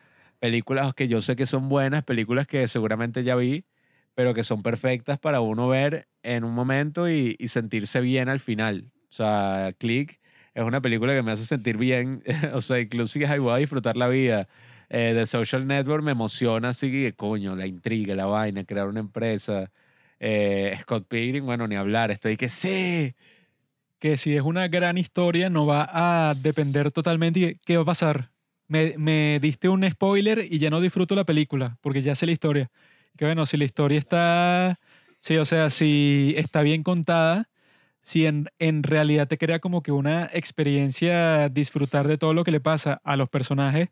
películas 0.41 0.95
que 0.95 1.09
yo 1.09 1.21
sé 1.21 1.37
que 1.37 1.47
son 1.47 1.69
buenas, 1.69 2.05
películas 2.05 2.47
que 2.47 2.67
seguramente 2.69 3.25
ya 3.25 3.37
vi, 3.37 3.65
pero 4.15 4.35
que 4.35 4.45
son 4.45 4.63
perfectas 4.63 5.19
para 5.19 5.41
uno 5.41 5.69
ver 5.69 6.09
en 6.23 6.45
un 6.45 6.55
momento 6.55 7.09
y, 7.11 7.37
y 7.39 7.49
sentirse 7.49 8.01
bien 8.01 8.29
al 8.29 8.41
final. 8.41 8.91
O 9.11 9.13
sea, 9.13 9.73
Click 9.79 10.21
es 10.55 10.65
una 10.65 10.81
película 10.81 11.15
que 11.15 11.23
me 11.23 11.33
hace 11.33 11.45
sentir 11.45 11.77
bien, 11.77 12.23
o 12.55 12.61
sea, 12.61 12.81
incluso 12.81 13.19
que 13.19 13.39
voy 13.39 13.53
a 13.53 13.57
disfrutar 13.57 13.97
la 13.97 14.09
vida. 14.09 14.49
Eh, 14.89 15.13
The 15.15 15.27
Social 15.27 15.67
Network 15.67 16.03
me 16.03 16.13
emociona, 16.13 16.71
así 16.71 16.91
que 16.91 17.13
coño, 17.15 17.55
la 17.57 17.67
intriga, 17.67 18.15
la 18.15 18.27
vaina, 18.27 18.65
crear 18.65 18.89
una 18.89 19.01
empresa. 19.01 19.71
Eh, 20.19 20.77
Scott 20.83 21.07
Pilgrim, 21.09 21.47
bueno, 21.47 21.67
ni 21.69 21.77
hablar, 21.77 22.11
estoy 22.11 22.37
que 22.37 22.49
sí. 22.49 23.15
Que 24.01 24.17
si 24.17 24.35
es 24.35 24.43
una 24.43 24.67
gran 24.69 24.99
historia, 24.99 25.51
no 25.51 25.67
va 25.67 25.89
a 25.93 26.35
depender 26.35 26.91
totalmente 26.91 27.41
de 27.41 27.59
qué 27.65 27.77
va 27.77 27.83
a 27.83 27.87
pasar. 27.87 28.31
Me, 28.67 28.95
me 28.99 29.39
diste 29.41 29.69
un 29.69 29.89
spoiler 29.89 30.45
y 30.51 30.59
ya 30.59 30.71
no 30.71 30.81
disfruto 30.81 31.15
la 31.15 31.25
película, 31.25 31.77
porque 31.83 32.03
ya 32.03 32.15
sé 32.15 32.27
la 32.27 32.33
historia. 32.33 32.71
Que 33.17 33.27
bueno, 33.27 33.47
si 33.47 33.57
la 33.57 33.65
historia 33.65 33.99
está, 33.99 34.79
sí, 35.21 35.37
o 35.37 35.45
sea, 35.45 35.71
si 35.71 36.35
está 36.37 36.63
bien 36.63 36.83
contada, 36.83 37.49
si 38.01 38.27
en, 38.27 38.49
en 38.59 38.83
realidad 38.83 39.29
te 39.29 39.39
crea 39.39 39.59
como 39.61 39.83
que 39.83 39.93
una 39.93 40.31
experiencia 40.33 41.49
disfrutar 41.51 42.09
de 42.09 42.19
todo 42.19 42.35
lo 42.35 42.45
que 42.45 42.53
le 42.53 42.61
pasa 42.61 43.01
a 43.05 43.17
los 43.17 43.29
personajes, 43.29 43.91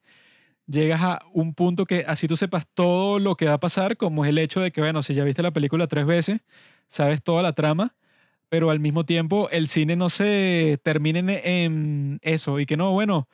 llegas 0.66 1.02
a 1.02 1.22
un 1.32 1.54
punto 1.54 1.84
que 1.86 2.04
así 2.06 2.28
tú 2.28 2.36
sepas 2.36 2.66
todo 2.74 3.18
lo 3.18 3.36
que 3.36 3.46
va 3.46 3.54
a 3.54 3.60
pasar, 3.60 3.96
como 3.96 4.24
es 4.24 4.30
el 4.30 4.38
hecho 4.38 4.60
de 4.60 4.70
que, 4.72 4.80
bueno, 4.80 5.02
si 5.02 5.14
ya 5.14 5.24
viste 5.24 5.42
la 5.42 5.50
película 5.50 5.86
tres 5.86 6.06
veces, 6.06 6.40
sabes 6.88 7.22
toda 7.22 7.42
la 7.42 7.52
trama, 7.52 7.94
pero 8.48 8.70
al 8.70 8.80
mismo 8.80 9.04
tiempo 9.04 9.48
el 9.50 9.66
cine 9.68 9.96
no 9.96 10.10
se 10.10 10.78
termina 10.82 11.18
en, 11.18 11.30
en 11.38 12.18
eso 12.22 12.60
y 12.60 12.66
que 12.66 12.76
no, 12.76 12.92
bueno, 12.92 13.28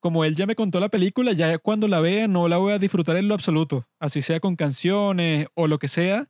como 0.00 0.24
él 0.24 0.34
ya 0.34 0.46
me 0.46 0.54
contó 0.54 0.80
la 0.80 0.88
película, 0.88 1.32
ya 1.32 1.58
cuando 1.58 1.88
la 1.88 2.00
vea 2.00 2.28
no 2.28 2.48
la 2.48 2.58
voy 2.58 2.72
a 2.72 2.78
disfrutar 2.78 3.16
en 3.16 3.28
lo 3.28 3.34
absoluto, 3.34 3.86
así 3.98 4.22
sea 4.22 4.40
con 4.40 4.56
canciones 4.56 5.48
o 5.54 5.66
lo 5.66 5.78
que 5.78 5.88
sea, 5.88 6.28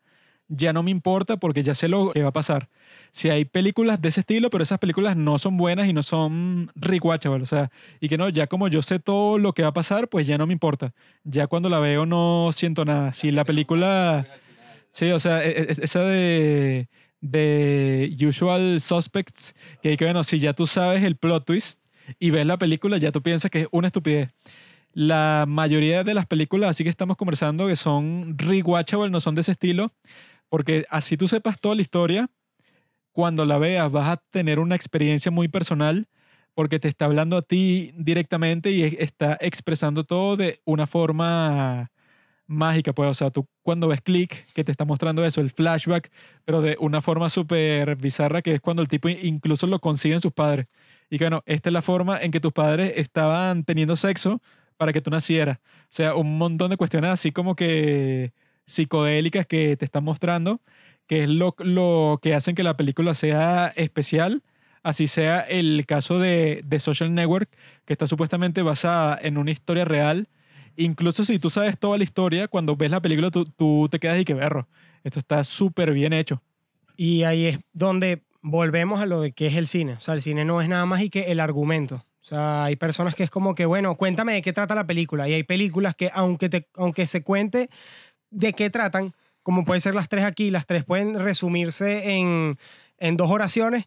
ya 0.49 0.73
no 0.73 0.83
me 0.83 0.91
importa 0.91 1.36
porque 1.36 1.62
ya 1.62 1.75
sé 1.75 1.89
lo 1.89 2.10
que 2.12 2.23
va 2.23 2.31
a 2.31 2.33
pasar. 2.33 2.70
Si 3.12 3.28
hay 3.28 3.44
películas 3.44 4.00
de 4.00 4.08
ese 4.08 4.20
estilo, 4.20 4.49
pero 4.49 4.62
esas 4.62 4.78
películas 4.78 5.17
no 5.17 5.39
son 5.39 5.58
buenas 5.58 5.89
y 5.89 5.92
no 5.92 6.02
son 6.02 6.70
rewatchable, 6.75 7.42
o 7.42 7.47
sea, 7.47 7.70
y 8.00 8.08
que 8.08 8.17
no, 8.17 8.31
ya 8.31 8.47
como 8.47 8.68
yo 8.68 8.81
sé 8.81 8.99
todo 8.99 9.39
lo 9.39 9.52
que 9.52 9.62
va 9.62 9.68
a 9.68 9.73
pasar, 9.75 10.08
pues 10.08 10.26
ya 10.26 10.39
no 10.39 10.47
me 10.47 10.55
importa. 10.55 10.94
Ya 11.25 11.47
cuando 11.49 11.68
la 11.68 11.81
veo 11.81 12.07
no 12.07 12.50
siento 12.52 12.84
nada. 12.84 13.12
Si 13.12 13.31
la 13.31 13.44
película... 13.44 14.26
Sí, 14.91 15.10
o 15.10 15.20
sea, 15.20 15.44
e- 15.44 15.65
e- 15.65 15.67
esa 15.68 16.00
de, 16.00 16.89
de 17.21 18.17
Usual 18.21 18.81
Suspects, 18.81 19.55
que, 19.83 19.97
que 19.97 20.05
bueno, 20.05 20.25
si 20.25 20.39
ya 20.39 20.53
tú 20.53 20.67
sabes 20.67 21.03
el 21.03 21.17
plot 21.17 21.45
twist 21.45 21.81
y 22.19 22.31
ves 22.31 22.47
la 22.47 22.59
película, 22.59 22.99
ya 22.99 23.13
tú 23.13 23.23
piensas 23.23 23.51
que 23.51 23.63
es 23.63 23.69
una 23.71 23.89
estupidez. 23.89 24.31
La 24.93 25.45
mayoría 25.47 26.05
de 26.05 26.15
las 26.15 26.27
películas, 26.27 26.71
así 26.71 26.85
que 26.85 26.91
estamos 26.91 27.17
conversando, 27.17 27.67
que 27.67 27.77
son 27.77 28.37
rewatchable, 28.39 29.11
no 29.11 29.21
son 29.21 29.35
de 29.35 29.43
ese 29.43 29.53
estilo, 29.53 29.89
porque 30.49 30.85
así 30.91 31.17
tú 31.17 31.29
sepas 31.29 31.61
toda 31.61 31.75
la 31.75 31.83
historia, 31.83 32.31
cuando 33.13 33.45
la 33.45 33.59
veas 33.59 33.91
vas 33.91 34.09
a 34.09 34.17
tener 34.31 34.59
una 34.59 34.77
experiencia 34.77 35.31
muy 35.31 35.49
personal 35.49 36.09
porque 36.55 36.81
te 36.81 36.89
está 36.89 37.05
hablando 37.05 37.37
a 37.37 37.43
ti 37.43 37.93
directamente 37.97 38.73
y 38.73 38.83
está 38.83 39.39
expresando 39.41 40.05
todo 40.05 40.37
de 40.37 40.61
una 40.65 40.89
forma 40.89 41.93
mágica, 42.49 42.93
pues, 42.93 43.09
o 43.10 43.15
sea, 43.15 43.31
tú 43.31 43.47
cuando 43.62 43.89
ves 43.89 44.01
Click, 44.01 44.47
que 44.55 44.65
te 44.65 44.73
está 44.73 44.85
mostrando 44.85 45.25
eso, 45.25 45.41
el 45.41 45.51
flashback, 45.51 46.10
pero 46.44 46.62
de 46.62 46.77
una 46.81 47.01
forma 47.02 47.31
súper 47.31 47.97
bizarra, 47.97 48.43
que 48.43 48.55
es 48.55 48.60
cuando 48.60 48.83
el 48.83 48.89
tipo 48.89 49.09
incluso 49.09 49.67
lo 49.68 49.78
consiguen 49.78 50.20
sus 50.20 50.33
padres. 50.33 50.67
Y 51.10 51.18
que, 51.18 51.25
bueno, 51.25 51.43
esta 51.47 51.68
es 51.68 51.73
la 51.73 51.83
forma 51.83 52.20
en 52.20 52.33
que 52.33 52.41
tus 52.41 52.52
padres 52.52 52.94
estaban 52.97 53.65
teniendo 53.65 53.97
sexo 53.97 54.43
para 54.77 54.93
que 54.93 55.01
tú 55.01 55.10
nacieras. 55.10 55.59
O 55.59 55.91
sea, 55.91 56.15
un 56.15 56.39
montón 56.39 56.70
de 56.70 56.77
cuestiones 56.77 57.10
así 57.10 57.33
como 57.33 57.55
que 57.55 58.33
psicodélicas 58.67 59.47
que 59.47 59.77
te 59.77 59.85
están 59.85 60.05
mostrando, 60.05 60.60
que 61.07 61.25
es 61.25 61.28
lo, 61.28 61.55
lo 61.59 62.18
que 62.23 62.35
hacen 62.35 62.55
que 62.55 62.62
la 62.62 62.77
película 62.77 63.15
sea 63.15 63.73
especial, 63.77 64.43
así 64.83 65.07
sea 65.07 65.41
el 65.41 65.85
caso 65.86 66.18
de, 66.18 66.62
de 66.65 66.81
Social 66.81 67.15
Network, 67.15 67.51
que 67.86 67.93
está 67.94 68.07
supuestamente 68.07 68.62
basada 68.62 69.18
en 69.20 69.39
una 69.39 69.51
historia 69.51 69.85
real. 69.85 70.28
Incluso 70.81 71.25
si 71.25 71.41
tú 71.41 71.51
sabes 71.51 71.77
toda 71.77 71.99
la 71.99 72.05
historia, 72.05 72.47
cuando 72.47 72.77
ves 72.77 72.93
la 72.93 73.03
película 73.03 73.33
tú, 73.33 73.45
tú 73.45 73.89
te 73.91 73.99
quedas 73.99 74.21
y 74.21 74.25
que 74.25 74.33
berro. 74.33 74.69
Esto 75.03 75.19
está 75.19 75.43
súper 75.43 75.93
bien 75.93 76.13
hecho. 76.13 76.41
Y 76.97 77.25
ahí 77.25 77.47
es 77.47 77.59
donde 77.73 78.23
volvemos 78.43 79.01
a 79.01 79.07
lo 79.07 79.21
de 79.21 79.33
qué 79.33 79.49
es 79.49 79.57
el 79.57 79.67
cine. 79.67 79.95
O 79.95 80.01
sea, 80.01 80.15
el 80.15 80.23
cine 80.23 80.45
no 80.45 80.63
es 80.63 80.69
nada 80.69 80.87
más 80.87 81.01
y 81.01 81.11
que 81.11 81.33
el 81.33 81.41
argumento. 81.41 81.97
O 81.97 82.25
sea, 82.25 82.63
hay 82.63 82.77
personas 82.77 83.17
que 83.17 83.25
es 83.25 83.31
como 83.31 83.57
que, 83.57 83.67
bueno, 83.67 83.97
cuéntame 83.97 84.35
de 84.35 84.43
qué 84.43 84.53
trata 84.53 84.77
la 84.77 84.87
película. 84.87 85.29
Y 85.29 85.33
hay 85.35 85.43
películas 85.43 85.97
que, 85.97 86.11
aunque, 86.15 86.69
aunque 86.75 87.07
se 87.09 87.25
cuente 87.25 87.71
de 88.31 88.53
qué 88.53 88.71
tratan, 88.71 89.15
como 89.43 89.65
pueden 89.65 89.81
ser 89.81 89.97
las 89.97 90.09
tres 90.09 90.25
aquí, 90.25 90.53
las 90.53 90.67
tres 90.67 90.85
pueden 90.85 91.19
resumirse 91.19 92.15
en, 92.15 92.57
en 92.99 93.17
dos 93.17 93.31
oraciones, 93.31 93.87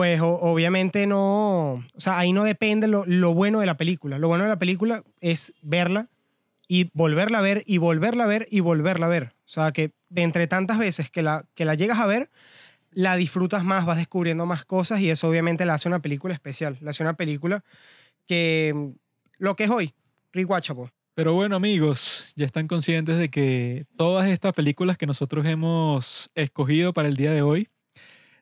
pues 0.00 0.18
obviamente 0.22 1.06
no, 1.06 1.72
o 1.74 2.00
sea, 2.00 2.18
ahí 2.18 2.32
no 2.32 2.44
depende 2.44 2.88
lo, 2.88 3.04
lo 3.04 3.34
bueno 3.34 3.60
de 3.60 3.66
la 3.66 3.76
película. 3.76 4.16
Lo 4.16 4.28
bueno 4.28 4.44
de 4.44 4.48
la 4.48 4.58
película 4.58 5.04
es 5.20 5.52
verla 5.60 6.08
y 6.66 6.90
volverla 6.94 7.40
a 7.40 7.42
ver 7.42 7.64
y 7.66 7.76
volverla 7.76 8.24
a 8.24 8.26
ver 8.26 8.48
y 8.50 8.60
volverla 8.60 9.04
a 9.04 9.08
ver. 9.10 9.34
O 9.44 9.48
sea, 9.48 9.72
que 9.72 9.90
de 10.08 10.22
entre 10.22 10.46
tantas 10.46 10.78
veces 10.78 11.10
que 11.10 11.20
la, 11.20 11.44
que 11.54 11.66
la 11.66 11.74
llegas 11.74 11.98
a 11.98 12.06
ver, 12.06 12.30
la 12.92 13.14
disfrutas 13.16 13.62
más, 13.62 13.84
vas 13.84 13.98
descubriendo 13.98 14.46
más 14.46 14.64
cosas 14.64 15.02
y 15.02 15.10
eso 15.10 15.28
obviamente 15.28 15.66
la 15.66 15.74
hace 15.74 15.86
una 15.86 16.00
película 16.00 16.32
especial. 16.32 16.78
La 16.80 16.92
hace 16.92 17.02
una 17.02 17.18
película 17.18 17.62
que 18.26 18.94
lo 19.36 19.54
que 19.54 19.64
es 19.64 19.70
hoy, 19.70 19.92
rewatchable. 20.32 20.94
Pero 21.12 21.34
bueno, 21.34 21.56
amigos, 21.56 22.32
ya 22.36 22.46
están 22.46 22.68
conscientes 22.68 23.18
de 23.18 23.28
que 23.28 23.84
todas 23.98 24.28
estas 24.28 24.54
películas 24.54 24.96
que 24.96 25.04
nosotros 25.04 25.44
hemos 25.44 26.30
escogido 26.34 26.94
para 26.94 27.08
el 27.08 27.18
día 27.18 27.32
de 27.32 27.42
hoy 27.42 27.68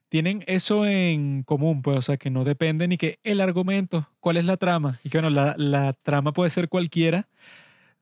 tienen 0.08 0.44
eso 0.46 0.86
en 0.86 1.42
común, 1.42 1.82
pues, 1.82 1.98
o 1.98 2.02
sea, 2.02 2.16
que 2.16 2.30
no 2.30 2.44
depende 2.44 2.88
ni 2.88 2.96
que 2.96 3.18
el 3.22 3.40
argumento, 3.40 4.08
cuál 4.20 4.36
es 4.36 4.44
la 4.44 4.56
trama, 4.56 5.00
y 5.04 5.10
que 5.10 5.18
bueno, 5.18 5.30
la, 5.30 5.54
la 5.58 5.92
trama 5.92 6.32
puede 6.32 6.50
ser 6.50 6.68
cualquiera, 6.68 7.28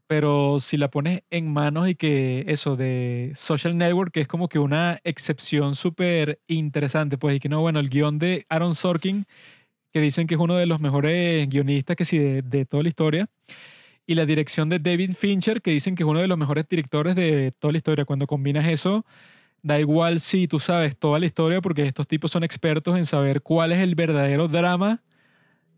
pero 0.06 0.58
si 0.60 0.76
la 0.76 0.88
pones 0.88 1.22
en 1.30 1.52
manos 1.52 1.88
y 1.88 1.96
que 1.96 2.44
eso 2.46 2.76
de 2.76 3.32
Social 3.34 3.76
Network, 3.76 4.12
que 4.12 4.20
es 4.20 4.28
como 4.28 4.48
que 4.48 4.60
una 4.60 5.00
excepción 5.02 5.74
súper 5.74 6.38
interesante, 6.46 7.18
pues, 7.18 7.36
y 7.36 7.40
que 7.40 7.48
no, 7.48 7.60
bueno, 7.60 7.80
el 7.80 7.88
guion 7.88 8.18
de 8.18 8.46
Aaron 8.48 8.74
Sorkin, 8.74 9.26
que 9.92 10.00
dicen 10.00 10.26
que 10.26 10.34
es 10.34 10.40
uno 10.40 10.56
de 10.56 10.66
los 10.66 10.80
mejores 10.80 11.48
guionistas 11.48 11.96
que 11.96 12.04
sí 12.04 12.18
de, 12.18 12.42
de 12.42 12.64
toda 12.66 12.82
la 12.84 12.88
historia, 12.88 13.28
y 14.06 14.14
la 14.14 14.24
dirección 14.24 14.68
de 14.68 14.78
David 14.78 15.14
Fincher, 15.18 15.60
que 15.60 15.72
dicen 15.72 15.96
que 15.96 16.04
es 16.04 16.08
uno 16.08 16.20
de 16.20 16.28
los 16.28 16.38
mejores 16.38 16.68
directores 16.68 17.16
de 17.16 17.52
toda 17.58 17.72
la 17.72 17.78
historia. 17.78 18.04
Cuando 18.04 18.28
combinas 18.28 18.68
eso, 18.68 19.04
da 19.66 19.80
igual 19.80 20.20
si 20.20 20.46
tú 20.46 20.60
sabes 20.60 20.96
toda 20.96 21.18
la 21.18 21.26
historia, 21.26 21.60
porque 21.60 21.82
estos 21.82 22.06
tipos 22.06 22.30
son 22.30 22.44
expertos 22.44 22.96
en 22.96 23.04
saber 23.04 23.42
cuál 23.42 23.72
es 23.72 23.80
el 23.80 23.96
verdadero 23.96 24.46
drama 24.46 25.02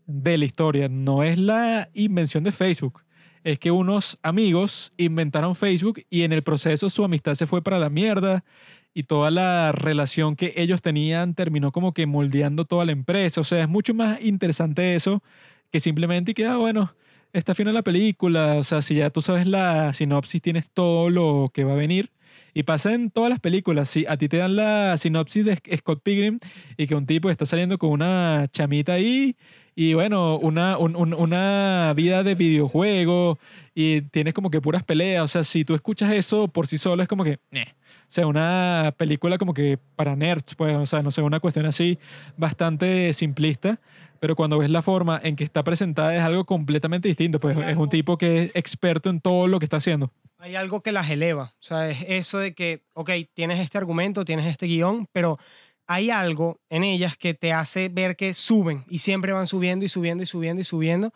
de 0.05 0.37
la 0.37 0.45
historia. 0.45 0.87
No 0.87 1.23
es 1.23 1.39
la 1.39 1.89
invención 1.95 2.43
de 2.43 2.51
Facebook. 2.51 3.01
Es 3.43 3.57
que 3.57 3.71
unos 3.71 4.19
amigos 4.21 4.93
inventaron 4.97 5.55
Facebook 5.55 6.03
y 6.11 6.21
en 6.21 6.33
el 6.33 6.43
proceso 6.43 6.91
su 6.91 7.03
amistad 7.03 7.33
se 7.33 7.47
fue 7.47 7.63
para 7.63 7.79
la 7.79 7.89
mierda 7.89 8.43
y 8.93 9.03
toda 9.03 9.31
la 9.31 9.71
relación 9.71 10.35
que 10.35 10.53
ellos 10.55 10.83
tenían 10.83 11.33
terminó 11.33 11.71
como 11.71 11.91
que 11.91 12.05
moldeando 12.05 12.65
toda 12.65 12.85
la 12.85 12.91
empresa. 12.91 13.41
O 13.41 13.43
sea, 13.43 13.63
es 13.63 13.69
mucho 13.69 13.95
más 13.95 14.23
interesante 14.23 14.93
eso 14.93 15.23
que 15.71 15.79
simplemente 15.79 16.35
que, 16.35 16.45
ah, 16.45 16.57
bueno, 16.57 16.93
está 17.33 17.55
fina 17.55 17.71
la 17.71 17.81
película, 17.81 18.57
o 18.57 18.63
sea, 18.63 18.83
si 18.83 18.95
ya 18.95 19.09
tú 19.09 19.21
sabes 19.21 19.47
la 19.47 19.93
sinopsis, 19.95 20.43
tienes 20.43 20.69
todo 20.69 21.09
lo 21.09 21.49
que 21.51 21.63
va 21.63 21.73
a 21.73 21.75
venir. 21.75 22.11
Y 22.53 22.63
pasa 22.63 22.93
en 22.93 23.09
todas 23.11 23.29
las 23.29 23.39
películas. 23.39 23.89
Si 23.89 24.05
a 24.07 24.17
ti 24.17 24.27
te 24.27 24.37
dan 24.37 24.55
la 24.55 24.97
sinopsis 24.97 25.45
de 25.45 25.59
Scott 25.77 26.01
Pilgrim 26.03 26.39
y 26.77 26.87
que 26.87 26.95
un 26.95 27.05
tipo 27.05 27.29
está 27.29 27.45
saliendo 27.45 27.77
con 27.77 27.91
una 27.91 28.47
chamita 28.51 28.93
ahí 28.93 29.35
y 29.75 29.93
bueno, 29.93 30.37
una, 30.37 30.77
un- 30.77 30.95
un- 30.95 31.13
una 31.13 31.93
vida 31.95 32.23
de 32.23 32.35
videojuego 32.35 33.39
y 33.73 34.01
tienes 34.01 34.33
como 34.33 34.49
que 34.51 34.59
puras 34.61 34.83
peleas. 34.83 35.23
O 35.23 35.27
sea, 35.27 35.43
si 35.43 35.63
tú 35.63 35.73
escuchas 35.75 36.11
eso 36.11 36.47
por 36.47 36.67
sí 36.67 36.77
solo 36.77 37.01
es 37.03 37.07
como 37.07 37.23
que... 37.23 37.39
O 37.63 38.11
sea, 38.11 38.25
una 38.25 38.93
película 38.97 39.37
como 39.37 39.53
que 39.53 39.77
para 39.95 40.15
nerds, 40.15 40.55
pues, 40.55 40.75
o 40.75 40.85
sea, 40.87 41.03
no 41.03 41.11
sé, 41.11 41.21
una 41.21 41.39
cuestión 41.39 41.67
así 41.67 41.99
bastante 42.37 43.13
simplista 43.13 43.79
pero 44.21 44.35
cuando 44.35 44.57
ves 44.57 44.69
la 44.69 44.81
forma 44.81 45.17
en 45.23 45.37
que 45.37 45.45
está 45.45 45.63
presentada 45.63 46.13
es 46.13 46.21
algo 46.21 46.43
completamente 46.43 47.07
distinto, 47.07 47.39
pues 47.39 47.55
es 47.57 47.77
un 47.77 47.87
tipo 47.89 48.17
que 48.17 48.43
es 48.43 48.51
experto 48.53 49.09
en 49.09 49.21
todo 49.21 49.47
lo 49.47 49.59
que 49.59 49.65
está 49.65 49.77
haciendo. 49.77 50.11
Hay 50.41 50.55
algo 50.55 50.81
que 50.81 50.93
las 50.93 51.09
eleva. 51.09 51.53
O 51.59 51.63
sea, 51.63 51.89
es 51.89 52.05
eso 52.07 52.37
de 52.39 52.53
que, 52.53 52.81
ok, 52.93 53.11
tienes 53.33 53.59
este 53.59 53.77
argumento, 53.77 54.23
tienes 54.23 54.45
este 54.45 54.67
guion, 54.67 55.05
pero 55.11 55.37
hay 55.85 56.11
algo 56.11 56.61
en 56.69 56.85
ellas 56.85 57.17
que 57.17 57.33
te 57.33 57.51
hace 57.51 57.89
ver 57.89 58.15
que 58.15 58.33
suben 58.33 58.85
y 58.87 58.99
siempre 58.99 59.33
van 59.33 59.47
subiendo 59.47 59.83
y 59.85 59.89
subiendo 59.89 60.23
y 60.23 60.25
subiendo 60.25 60.61
y 60.61 60.63
subiendo. 60.63 61.13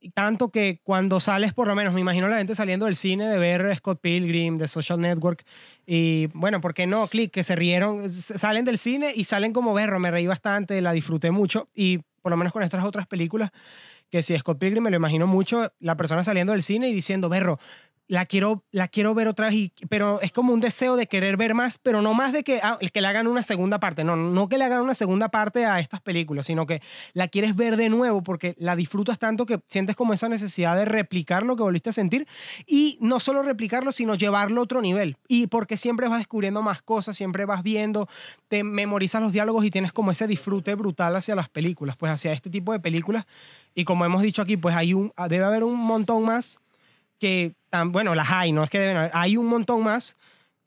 Y 0.00 0.10
tanto 0.10 0.50
que 0.50 0.80
cuando 0.82 1.20
sales, 1.20 1.54
por 1.54 1.68
lo 1.68 1.76
menos, 1.76 1.94
me 1.94 2.00
imagino 2.00 2.26
la 2.26 2.38
gente 2.38 2.56
saliendo 2.56 2.86
del 2.86 2.96
cine 2.96 3.28
de 3.28 3.38
ver 3.38 3.76
Scott 3.76 4.00
Pilgrim, 4.02 4.58
de 4.58 4.66
Social 4.66 5.00
Network, 5.00 5.44
y 5.86 6.26
bueno, 6.34 6.60
¿por 6.60 6.74
qué 6.74 6.86
no? 6.86 7.06
Click, 7.06 7.30
que 7.30 7.44
se 7.44 7.54
rieron, 7.54 8.10
salen 8.10 8.64
del 8.64 8.78
cine 8.78 9.12
y 9.14 9.24
salen 9.24 9.52
como 9.52 9.72
berro, 9.72 10.00
me 10.00 10.10
reí 10.10 10.26
bastante, 10.26 10.80
la 10.82 10.92
disfruté 10.92 11.30
mucho, 11.30 11.68
y 11.74 12.00
por 12.20 12.30
lo 12.30 12.36
menos 12.36 12.52
con 12.52 12.62
estas 12.62 12.84
otras 12.84 13.06
películas, 13.06 13.50
que 14.10 14.22
si 14.22 14.36
Scott 14.38 14.58
Pilgrim 14.58 14.82
me 14.82 14.90
lo 14.90 14.96
imagino 14.96 15.26
mucho, 15.26 15.72
la 15.80 15.96
persona 15.96 16.22
saliendo 16.22 16.52
del 16.52 16.62
cine 16.62 16.88
y 16.88 16.94
diciendo, 16.94 17.28
berro, 17.28 17.58
la 18.06 18.26
quiero, 18.26 18.64
la 18.70 18.88
quiero 18.88 19.14
ver 19.14 19.28
otra 19.28 19.46
vez, 19.46 19.54
y- 19.54 19.72
pero 19.88 20.20
es 20.20 20.30
como 20.30 20.52
un 20.52 20.60
deseo 20.60 20.96
de 20.96 21.06
querer 21.06 21.36
ver 21.36 21.54
más, 21.54 21.78
pero 21.78 22.02
no 22.02 22.12
más 22.14 22.32
de 22.32 22.44
que, 22.44 22.60
ah, 22.62 22.78
que 22.92 23.00
le 23.00 23.08
hagan 23.08 23.26
una 23.26 23.42
segunda 23.42 23.80
parte, 23.80 24.04
no, 24.04 24.14
no 24.16 24.48
que 24.48 24.58
le 24.58 24.64
hagan 24.64 24.82
una 24.82 24.94
segunda 24.94 25.30
parte 25.30 25.64
a 25.64 25.80
estas 25.80 26.00
películas, 26.02 26.46
sino 26.46 26.66
que 26.66 26.82
la 27.14 27.28
quieres 27.28 27.56
ver 27.56 27.76
de 27.76 27.88
nuevo 27.88 28.22
porque 28.22 28.54
la 28.58 28.76
disfrutas 28.76 29.18
tanto 29.18 29.46
que 29.46 29.60
sientes 29.68 29.96
como 29.96 30.12
esa 30.12 30.28
necesidad 30.28 30.76
de 30.76 30.84
replicar 30.84 31.44
lo 31.44 31.56
que 31.56 31.62
volviste 31.62 31.90
a 31.90 31.92
sentir 31.94 32.26
y 32.66 32.98
no 33.00 33.20
solo 33.20 33.42
replicarlo, 33.42 33.90
sino 33.90 34.14
llevarlo 34.14 34.60
a 34.60 34.64
otro 34.64 34.82
nivel. 34.82 35.16
Y 35.26 35.46
porque 35.46 35.78
siempre 35.78 36.08
vas 36.08 36.18
descubriendo 36.18 36.62
más 36.62 36.82
cosas, 36.82 37.16
siempre 37.16 37.46
vas 37.46 37.62
viendo, 37.62 38.08
te 38.48 38.64
memorizas 38.64 39.22
los 39.22 39.32
diálogos 39.32 39.64
y 39.64 39.70
tienes 39.70 39.92
como 39.92 40.10
ese 40.10 40.26
disfrute 40.26 40.74
brutal 40.74 41.16
hacia 41.16 41.34
las 41.34 41.48
películas, 41.48 41.96
pues 41.96 42.12
hacia 42.12 42.32
este 42.32 42.50
tipo 42.50 42.72
de 42.72 42.80
películas. 42.80 43.24
Y 43.74 43.84
como 43.84 44.04
hemos 44.04 44.22
dicho 44.22 44.42
aquí, 44.42 44.56
pues 44.56 44.76
hay 44.76 44.94
un, 44.94 45.12
debe 45.28 45.44
haber 45.44 45.64
un 45.64 45.76
montón 45.78 46.24
más 46.24 46.58
que, 47.18 47.54
tan, 47.70 47.92
bueno, 47.92 48.14
las 48.14 48.30
hay, 48.30 48.52
no 48.52 48.62
es 48.64 48.70
que 48.70 48.78
deben 48.78 48.96
haber, 48.96 49.10
hay 49.14 49.36
un 49.36 49.46
montón 49.46 49.82
más 49.82 50.16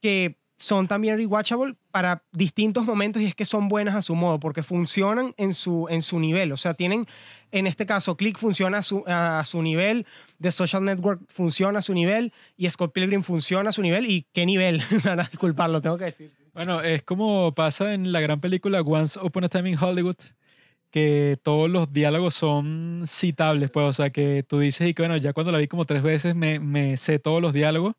que 0.00 0.36
son 0.58 0.88
también 0.88 1.16
rewatchable 1.16 1.76
para 1.92 2.24
distintos 2.32 2.84
momentos 2.84 3.22
y 3.22 3.26
es 3.26 3.34
que 3.34 3.46
son 3.46 3.68
buenas 3.68 3.94
a 3.94 4.02
su 4.02 4.16
modo 4.16 4.40
porque 4.40 4.64
funcionan 4.64 5.32
en 5.36 5.54
su, 5.54 5.86
en 5.88 6.02
su 6.02 6.18
nivel. 6.18 6.50
O 6.50 6.56
sea, 6.56 6.74
tienen, 6.74 7.06
en 7.52 7.68
este 7.68 7.86
caso, 7.86 8.16
Click 8.16 8.36
funciona 8.36 8.78
a 8.78 8.82
su, 8.82 9.04
a 9.06 9.44
su 9.44 9.62
nivel, 9.62 10.04
The 10.40 10.50
Social 10.50 10.84
Network 10.84 11.20
funciona 11.28 11.78
a 11.78 11.82
su 11.82 11.94
nivel 11.94 12.32
y 12.56 12.68
Scott 12.68 12.92
Pilgrim 12.92 13.22
funciona 13.22 13.70
a 13.70 13.72
su 13.72 13.82
nivel. 13.82 14.06
¿Y 14.10 14.26
qué 14.32 14.46
nivel? 14.46 14.82
Para 15.04 15.24
disculparlo, 15.24 15.80
tengo 15.80 15.96
que 15.96 16.06
decir. 16.06 16.32
Bueno, 16.52 16.80
es 16.80 17.04
como 17.04 17.54
pasa 17.54 17.94
en 17.94 18.10
la 18.10 18.20
gran 18.20 18.40
película 18.40 18.80
Once 18.80 19.18
Upon 19.22 19.44
a 19.44 19.48
Time 19.48 19.70
in 19.70 19.78
Hollywood, 19.80 20.16
que 20.90 21.38
todos 21.42 21.70
los 21.70 21.92
diálogos 21.92 22.34
son 22.34 23.04
citables, 23.06 23.70
pues, 23.70 23.86
o 23.86 23.92
sea, 23.92 24.10
que 24.10 24.44
tú 24.46 24.58
dices 24.58 24.88
y 24.88 24.94
que, 24.94 25.02
bueno, 25.02 25.16
ya 25.16 25.32
cuando 25.32 25.52
la 25.52 25.58
vi 25.58 25.68
como 25.68 25.84
tres 25.84 26.02
veces 26.02 26.34
me, 26.34 26.96
sé 26.96 27.18
todos 27.18 27.42
los 27.42 27.52
diálogos. 27.52 27.94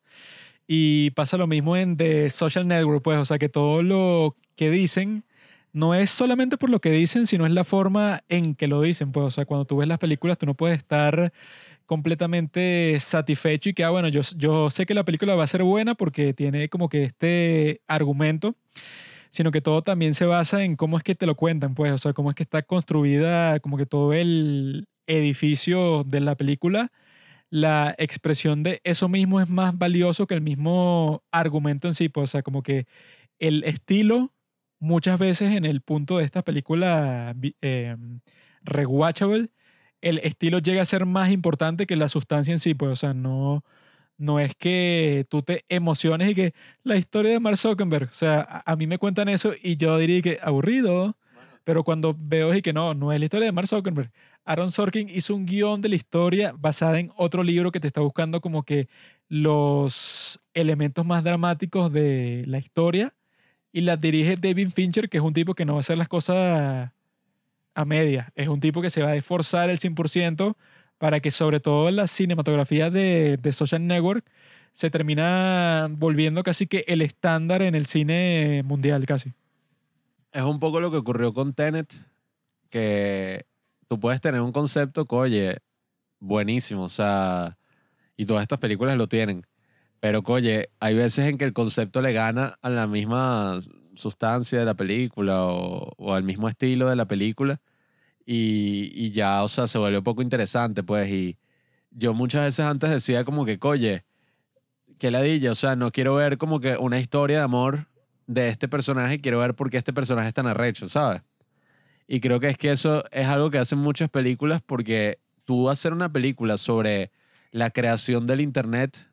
Y 0.67 1.11
pasa 1.11 1.37
lo 1.37 1.47
mismo 1.47 1.77
en 1.77 1.97
The 1.97 2.29
Social 2.29 2.67
Network, 2.67 3.03
pues, 3.03 3.19
o 3.19 3.25
sea, 3.25 3.39
que 3.39 3.49
todo 3.49 3.83
lo 3.83 4.37
que 4.55 4.69
dicen 4.71 5.25
no 5.73 5.95
es 5.95 6.09
solamente 6.09 6.57
por 6.57 6.69
lo 6.69 6.81
que 6.81 6.91
dicen, 6.91 7.27
sino 7.27 7.45
es 7.45 7.51
la 7.51 7.63
forma 7.63 8.23
en 8.29 8.55
que 8.55 8.67
lo 8.67 8.81
dicen, 8.81 9.11
pues, 9.11 9.25
o 9.27 9.31
sea, 9.31 9.45
cuando 9.45 9.65
tú 9.65 9.77
ves 9.77 9.87
las 9.87 9.99
películas, 9.99 10.37
tú 10.37 10.45
no 10.45 10.55
puedes 10.55 10.79
estar 10.79 11.33
completamente 11.85 12.97
satisfecho 12.99 13.69
y 13.69 13.73
que, 13.73 13.83
ah, 13.83 13.89
bueno, 13.89 14.09
yo 14.09 14.69
sé 14.69 14.85
que 14.85 14.93
la 14.93 15.03
película 15.03 15.35
va 15.35 15.43
a 15.43 15.47
ser 15.47 15.63
buena 15.63 15.95
porque 15.95 16.33
tiene 16.33 16.69
como 16.69 16.89
que 16.89 17.05
este 17.05 17.81
argumento, 17.87 18.55
sino 19.29 19.51
que 19.51 19.61
todo 19.61 19.81
también 19.83 20.13
se 20.13 20.25
basa 20.25 20.63
en 20.63 20.75
cómo 20.75 20.97
es 20.97 21.03
que 21.03 21.15
te 21.15 21.25
lo 21.25 21.35
cuentan, 21.35 21.75
pues, 21.75 21.93
o 21.93 21.97
sea, 21.97 22.13
cómo 22.13 22.29
es 22.29 22.35
que 22.35 22.43
está 22.43 22.61
construida 22.63 23.59
como 23.59 23.77
que 23.77 23.85
todo 23.85 24.13
el 24.13 24.87
edificio 25.07 26.03
de 26.05 26.21
la 26.21 26.35
película, 26.35 26.91
la 27.49 27.95
expresión 27.97 28.63
de 28.63 28.81
eso 28.83 29.09
mismo 29.09 29.41
es 29.41 29.49
más 29.49 29.77
valioso 29.77 30.27
que 30.27 30.35
el 30.35 30.41
mismo 30.41 31.23
argumento 31.31 31.87
en 31.87 31.95
sí, 31.95 32.09
pues, 32.09 32.29
o 32.29 32.31
sea, 32.31 32.43
como 32.43 32.63
que 32.63 32.87
el 33.39 33.63
estilo 33.63 34.33
muchas 34.79 35.19
veces 35.19 35.55
en 35.55 35.65
el 35.65 35.81
punto 35.81 36.17
de 36.17 36.25
esta 36.25 36.43
película 36.43 37.35
eh, 37.61 37.97
rewatchable, 38.63 39.49
el 40.01 40.19
estilo 40.19 40.59
llega 40.59 40.81
a 40.81 40.85
ser 40.85 41.05
más 41.05 41.31
importante 41.31 41.87
que 41.87 41.95
la 41.95 42.09
sustancia 42.09 42.53
en 42.53 42.59
sí, 42.59 42.73
pues, 42.73 42.91
o 42.91 42.95
sea, 42.95 43.13
no, 43.13 43.63
no 44.19 44.39
es 44.39 44.53
que 44.55 45.25
tú 45.29 45.41
te 45.41 45.65
emociones 45.69 46.29
y 46.29 46.35
que 46.35 46.53
la 46.83 46.97
historia 46.97 47.31
de 47.31 47.39
Mark 47.39 47.57
Zuckerberg, 47.57 48.09
o 48.09 48.13
sea, 48.13 48.41
a, 48.41 48.73
a 48.73 48.75
mí 48.75 48.85
me 48.85 48.99
cuentan 48.99 49.29
eso 49.29 49.53
y 49.63 49.77
yo 49.77 49.97
diría 49.97 50.21
que 50.21 50.39
aburrido, 50.43 51.17
pero 51.63 51.83
cuando 51.83 52.15
veo 52.19 52.53
y 52.53 52.61
que 52.61 52.73
no, 52.73 52.93
no 52.93 53.11
es 53.13 53.19
la 53.19 53.25
historia 53.25 53.45
de 53.47 53.51
Mark 53.51 53.67
Zuckerberg. 53.67 54.11
Aaron 54.45 54.71
Sorkin 54.71 55.09
hizo 55.09 55.35
un 55.35 55.45
guion 55.45 55.81
de 55.81 55.89
la 55.89 55.95
historia 55.95 56.53
basada 56.57 56.99
en 56.99 57.11
otro 57.15 57.43
libro 57.43 57.71
que 57.71 57.79
te 57.79 57.87
está 57.87 58.01
buscando 58.01 58.41
como 58.41 58.63
que 58.63 58.89
los 59.27 60.39
elementos 60.53 61.05
más 61.05 61.23
dramáticos 61.23 61.91
de 61.93 62.43
la 62.47 62.57
historia 62.57 63.13
y 63.71 63.81
la 63.81 63.95
dirige 63.95 64.35
David 64.35 64.69
Fincher, 64.75 65.09
que 65.09 65.17
es 65.17 65.23
un 65.23 65.33
tipo 65.33 65.53
que 65.53 65.65
no 65.65 65.73
va 65.73 65.79
a 65.79 65.81
hacer 65.81 65.97
las 65.97 66.07
cosas 66.07 66.91
a 67.75 67.85
media. 67.85 68.31
Es 68.35 68.47
un 68.47 68.59
tipo 68.59 68.81
que 68.81 68.89
se 68.89 69.03
va 69.03 69.09
a 69.09 69.15
esforzar 69.15 69.69
el 69.69 69.79
100% 69.79 70.55
para 70.99 71.21
que 71.21 71.31
sobre 71.31 71.59
todo 71.59 71.89
la 71.89 72.05
cinematografía 72.05 72.91
de, 72.91 73.37
de 73.41 73.51
Social 73.53 73.87
Network 73.87 74.29
se 74.73 74.91
termina 74.91 75.87
volviendo 75.89 76.43
casi 76.43 76.67
que 76.67 76.83
el 76.87 77.01
estándar 77.01 77.61
en 77.61 77.73
el 77.73 77.85
cine 77.85 78.61
mundial 78.63 79.05
casi. 79.05 79.33
Es 80.31 80.43
un 80.43 80.59
poco 80.59 80.79
lo 80.79 80.91
que 80.91 80.97
ocurrió 80.97 81.33
con 81.33 81.53
Tenet, 81.53 81.91
que 82.69 83.45
tú 83.87 83.99
puedes 83.99 84.21
tener 84.21 84.41
un 84.41 84.51
concepto 84.51 85.05
que, 85.05 85.15
oye, 85.15 85.57
buenísimo, 86.19 86.83
o 86.83 86.89
sea, 86.89 87.57
y 88.15 88.25
todas 88.25 88.43
estas 88.43 88.59
películas 88.59 88.95
lo 88.97 89.07
tienen. 89.07 89.47
Pero, 89.99 90.21
oye, 90.27 90.69
hay 90.79 90.95
veces 90.95 91.25
en 91.25 91.37
que 91.37 91.45
el 91.45 91.53
concepto 91.53 92.01
le 92.01 92.13
gana 92.13 92.57
a 92.61 92.69
la 92.69 92.87
misma 92.87 93.59
sustancia 93.95 94.59
de 94.59 94.65
la 94.65 94.75
película 94.75 95.45
o, 95.45 95.93
o 95.97 96.13
al 96.13 96.23
mismo 96.23 96.47
estilo 96.47 96.89
de 96.89 96.95
la 96.95 97.05
película 97.05 97.59
y, 98.31 98.91
y 98.93 99.09
ya, 99.09 99.41
o 99.41 99.47
sea, 99.47 99.65
se 99.65 99.79
un 99.79 100.03
poco 100.03 100.21
interesante, 100.21 100.83
pues. 100.83 101.09
Y 101.09 101.39
yo 101.89 102.13
muchas 102.13 102.43
veces 102.43 102.63
antes 102.63 102.91
decía 102.91 103.23
como 103.23 103.43
que, 103.43 103.57
oye, 103.59 104.05
qué 104.99 105.09
ladilla. 105.09 105.51
O 105.51 105.55
sea, 105.55 105.75
no 105.75 105.91
quiero 105.91 106.13
ver 106.13 106.37
como 106.37 106.59
que 106.59 106.77
una 106.77 106.99
historia 106.99 107.39
de 107.39 107.43
amor 107.43 107.87
de 108.27 108.49
este 108.49 108.67
personaje, 108.67 109.19
quiero 109.19 109.39
ver 109.39 109.55
por 109.55 109.71
qué 109.71 109.77
este 109.77 109.93
personaje 109.93 110.27
es 110.27 110.35
tan 110.35 110.45
arrecho, 110.45 110.87
¿sabes? 110.87 111.23
Y 112.07 112.19
creo 112.19 112.39
que 112.39 112.49
es 112.49 112.57
que 112.59 112.69
eso 112.69 113.03
es 113.11 113.25
algo 113.25 113.49
que 113.49 113.57
hacen 113.57 113.79
muchas 113.79 114.11
películas 114.11 114.61
porque 114.63 115.17
tú 115.43 115.67
hacer 115.67 115.91
una 115.91 116.11
película 116.13 116.57
sobre 116.59 117.11
la 117.49 117.71
creación 117.71 118.27
del 118.27 118.41
Internet 118.41 119.09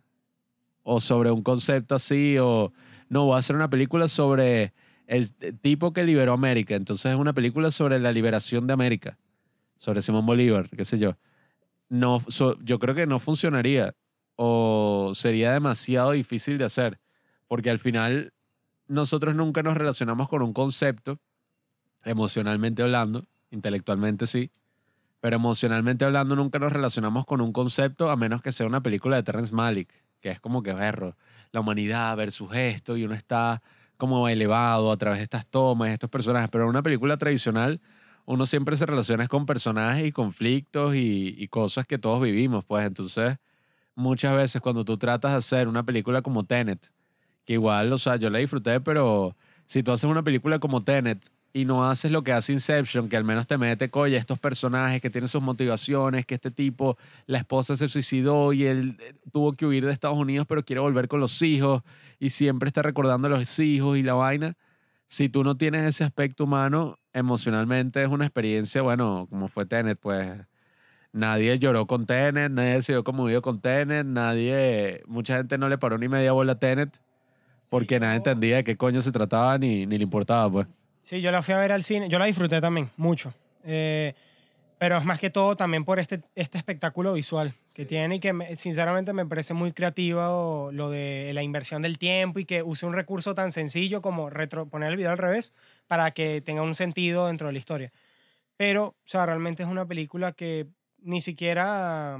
o 0.82 1.00
sobre 1.00 1.30
un 1.30 1.42
concepto 1.42 1.94
así 1.94 2.36
o 2.38 2.70
no, 3.08 3.24
voy 3.24 3.36
a 3.36 3.38
hacer 3.38 3.56
una 3.56 3.70
película 3.70 4.08
sobre 4.08 4.74
el 5.06 5.32
tipo 5.60 5.92
que 5.92 6.04
liberó 6.04 6.32
América. 6.32 6.74
Entonces 6.74 7.12
es 7.12 7.18
una 7.18 7.32
película 7.32 7.70
sobre 7.70 7.98
la 7.98 8.12
liberación 8.12 8.66
de 8.66 8.72
América, 8.72 9.18
sobre 9.76 10.02
Simón 10.02 10.26
Bolívar, 10.26 10.68
qué 10.70 10.84
sé 10.84 10.98
yo. 10.98 11.16
No, 11.88 12.22
yo 12.62 12.78
creo 12.78 12.94
que 12.94 13.06
no 13.06 13.18
funcionaría 13.18 13.94
o 14.34 15.12
sería 15.14 15.52
demasiado 15.52 16.12
difícil 16.12 16.58
de 16.58 16.64
hacer, 16.64 17.00
porque 17.46 17.70
al 17.70 17.78
final 17.78 18.32
nosotros 18.88 19.34
nunca 19.34 19.62
nos 19.62 19.76
relacionamos 19.76 20.28
con 20.28 20.42
un 20.42 20.52
concepto, 20.52 21.20
emocionalmente 22.04 22.82
hablando, 22.82 23.26
intelectualmente 23.50 24.26
sí, 24.26 24.50
pero 25.20 25.36
emocionalmente 25.36 26.04
hablando 26.04 26.36
nunca 26.36 26.58
nos 26.58 26.72
relacionamos 26.72 27.24
con 27.24 27.40
un 27.40 27.52
concepto 27.52 28.10
a 28.10 28.16
menos 28.16 28.42
que 28.42 28.52
sea 28.52 28.66
una 28.66 28.82
película 28.82 29.16
de 29.16 29.22
Terrence 29.22 29.54
Malick, 29.54 29.92
que 30.20 30.30
es 30.30 30.40
como 30.40 30.62
que 30.62 30.72
berro, 30.72 31.16
la 31.52 31.60
humanidad 31.60 32.16
versus 32.16 32.54
esto 32.54 32.96
y 32.96 33.04
uno 33.04 33.14
está 33.14 33.62
como 33.97 34.28
elevado 34.28 34.92
a 34.92 34.97
través 34.97 35.18
de 35.18 35.25
estas 35.25 35.47
tomas, 35.47 35.91
estos 35.91 36.10
personajes, 36.10 36.50
pero 36.50 36.65
en 36.65 36.70
una 36.70 36.83
película 36.83 37.16
tradicional 37.16 37.81
uno 38.26 38.44
siempre 38.44 38.76
se 38.76 38.86
relaciona 38.86 39.28
con 39.28 39.47
personajes 39.47 40.05
y 40.07 40.12
conflictos 40.12 40.94
y, 40.97 41.47
cosas 41.49 41.86
que 41.86 41.97
todos 41.97 42.20
vivimos, 42.20 42.65
pues. 42.65 42.84
Entonces 42.84 43.36
muchas 43.94 44.36
veces 44.36 44.60
cuando 44.60 44.84
tú 44.84 44.97
tratas 44.99 45.33
de 45.33 45.39
hacer 45.39 45.68
una 45.68 45.84
película 45.84 46.23
como 46.23 46.44
Tenet, 46.44 46.91
que 47.44 47.55
igual, 47.55 47.92
o 47.92 47.99
sea, 47.99 48.16
yo 48.16 48.28
la 48.28 48.39
disfruté, 48.39 48.81
pero 48.81 49.36
si 49.65 49.83
tú 49.83 49.92
haces 49.92 50.10
una 50.10 50.23
película 50.23 50.58
como 50.58 50.83
Tenet 50.83 51.31
y 51.56 51.64
no 51.64 51.88
haces 51.88 52.12
lo 52.12 52.22
que 52.22 52.32
hace 52.34 52.52
Inception, 52.52 53.08
que 53.08 53.16
al 53.16 53.24
menos 53.24 53.46
te 53.46 53.56
mete, 53.56 53.88
coño, 53.88 54.14
estos 54.14 54.38
personajes 54.38 55.00
que 55.00 55.08
tienen 55.08 55.26
sus 55.26 55.42
motivaciones, 55.42 56.26
que 56.26 56.34
este 56.34 56.50
tipo, 56.50 56.98
la 57.26 57.38
esposa 57.38 57.76
se 57.76 57.88
suicidó 57.88 58.52
y 58.52 58.66
él 58.66 58.98
eh, 59.00 59.14
tuvo 59.32 59.54
que 59.54 59.64
huir 59.64 59.86
de 59.86 59.92
Estados 59.92 60.18
Unidos, 60.18 60.46
pero 60.46 60.62
quiere 60.62 60.80
volver 60.80 61.08
con 61.08 61.18
los 61.18 61.40
hijos 61.40 61.82
y 62.20 62.28
siempre 62.28 62.66
está 62.66 62.82
recordando 62.82 63.28
a 63.28 63.30
los 63.30 63.58
hijos 63.58 63.96
y 63.96 64.02
la 64.02 64.12
vaina. 64.12 64.54
Si 65.06 65.30
tú 65.30 65.44
no 65.44 65.56
tienes 65.56 65.84
ese 65.84 66.04
aspecto 66.04 66.44
humano, 66.44 66.98
emocionalmente 67.14 68.02
es 68.02 68.08
una 68.08 68.26
experiencia, 68.26 68.82
bueno, 68.82 69.26
como 69.30 69.48
fue 69.48 69.64
Tenet, 69.64 69.98
pues 69.98 70.28
nadie 71.12 71.58
lloró 71.58 71.86
con 71.86 72.04
Tenet, 72.04 72.52
nadie 72.52 72.82
se 72.82 72.92
dio 72.92 73.02
conmovido 73.02 73.40
con 73.40 73.62
Tenet, 73.62 74.04
nadie, 74.06 75.02
mucha 75.06 75.38
gente 75.38 75.56
no 75.56 75.70
le 75.70 75.78
paró 75.78 75.96
ni 75.96 76.08
media 76.08 76.32
bola 76.32 76.52
a 76.52 76.58
Tenet 76.58 77.00
porque 77.70 77.98
nadie 77.98 78.14
yo- 78.14 78.18
entendía 78.18 78.56
de 78.56 78.64
qué 78.64 78.76
coño 78.76 79.00
se 79.00 79.10
trataba 79.12 79.56
ni, 79.58 79.86
ni 79.86 79.96
le 79.96 80.04
importaba, 80.04 80.50
pues. 80.50 80.66
Sí, 81.06 81.20
yo 81.20 81.30
la 81.30 81.40
fui 81.40 81.54
a 81.54 81.58
ver 81.58 81.70
al 81.70 81.84
cine. 81.84 82.08
Yo 82.08 82.18
la 82.18 82.24
disfruté 82.24 82.60
también, 82.60 82.90
mucho. 82.96 83.32
Eh, 83.62 84.12
pero 84.76 84.98
es 84.98 85.04
más 85.04 85.20
que 85.20 85.30
todo 85.30 85.56
también 85.56 85.84
por 85.84 86.00
este, 86.00 86.20
este 86.34 86.58
espectáculo 86.58 87.12
visual 87.12 87.54
que 87.74 87.86
tiene 87.86 88.16
y 88.16 88.20
que 88.20 88.32
me- 88.32 88.56
sinceramente 88.56 89.12
me 89.12 89.24
parece 89.24 89.54
muy 89.54 89.70
creativa 89.72 90.30
o 90.32 90.72
lo 90.72 90.90
de 90.90 91.30
la 91.32 91.44
inversión 91.44 91.80
del 91.82 91.98
tiempo 91.98 92.40
y 92.40 92.44
que 92.44 92.64
use 92.64 92.86
un 92.86 92.92
recurso 92.92 93.36
tan 93.36 93.52
sencillo 93.52 94.02
como 94.02 94.30
retro, 94.30 94.66
poner 94.66 94.90
el 94.90 94.96
video 94.96 95.12
al 95.12 95.18
revés 95.18 95.52
para 95.86 96.10
que 96.10 96.40
tenga 96.40 96.62
un 96.62 96.74
sentido 96.74 97.28
dentro 97.28 97.46
de 97.46 97.52
la 97.52 97.58
historia. 97.60 97.92
Pero, 98.56 98.86
o 98.86 98.96
sea, 99.04 99.26
realmente 99.26 99.62
es 99.62 99.68
una 99.68 99.86
película 99.86 100.32
que 100.32 100.66
ni 100.98 101.20
siquiera... 101.20 102.18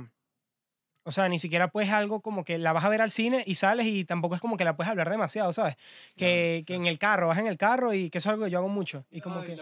O 1.07 1.13
sea, 1.13 1.29
ni 1.29 1.39
siquiera 1.39 1.69
pues 1.69 1.89
algo 1.93 2.21
como 2.21 2.45
que 2.45 2.59
la 2.59 2.73
vas 2.73 2.85
a 2.85 2.89
ver 2.89 3.01
al 3.01 3.13
cine 3.13 3.45
y 3.47 3.55
sales 3.55 3.87
y 3.87 4.05
tampoco 4.05 4.35
es 4.35 4.41
como 4.41 4.57
que 4.57 4.65
la 4.65 4.77
puedes 4.77 4.91
hablar 4.91 5.09
demasiado, 5.09 5.53
¿sabes? 5.53 5.77
Que, 6.17 6.65
que 6.67 6.75
en 6.75 6.87
el 6.87 6.99
carro, 6.99 7.29
vas 7.29 7.39
en 7.39 7.47
el 7.47 7.57
carro 7.57 7.95
y 7.95 8.11
que 8.11 8.19
eso 8.19 8.29
es 8.29 8.33
algo 8.33 8.45
que 8.45 8.51
yo 8.51 8.59
hago 8.59 8.69
mucho. 8.69 9.05
Y 9.13 9.21
como 9.21 9.41
que... 9.43 9.57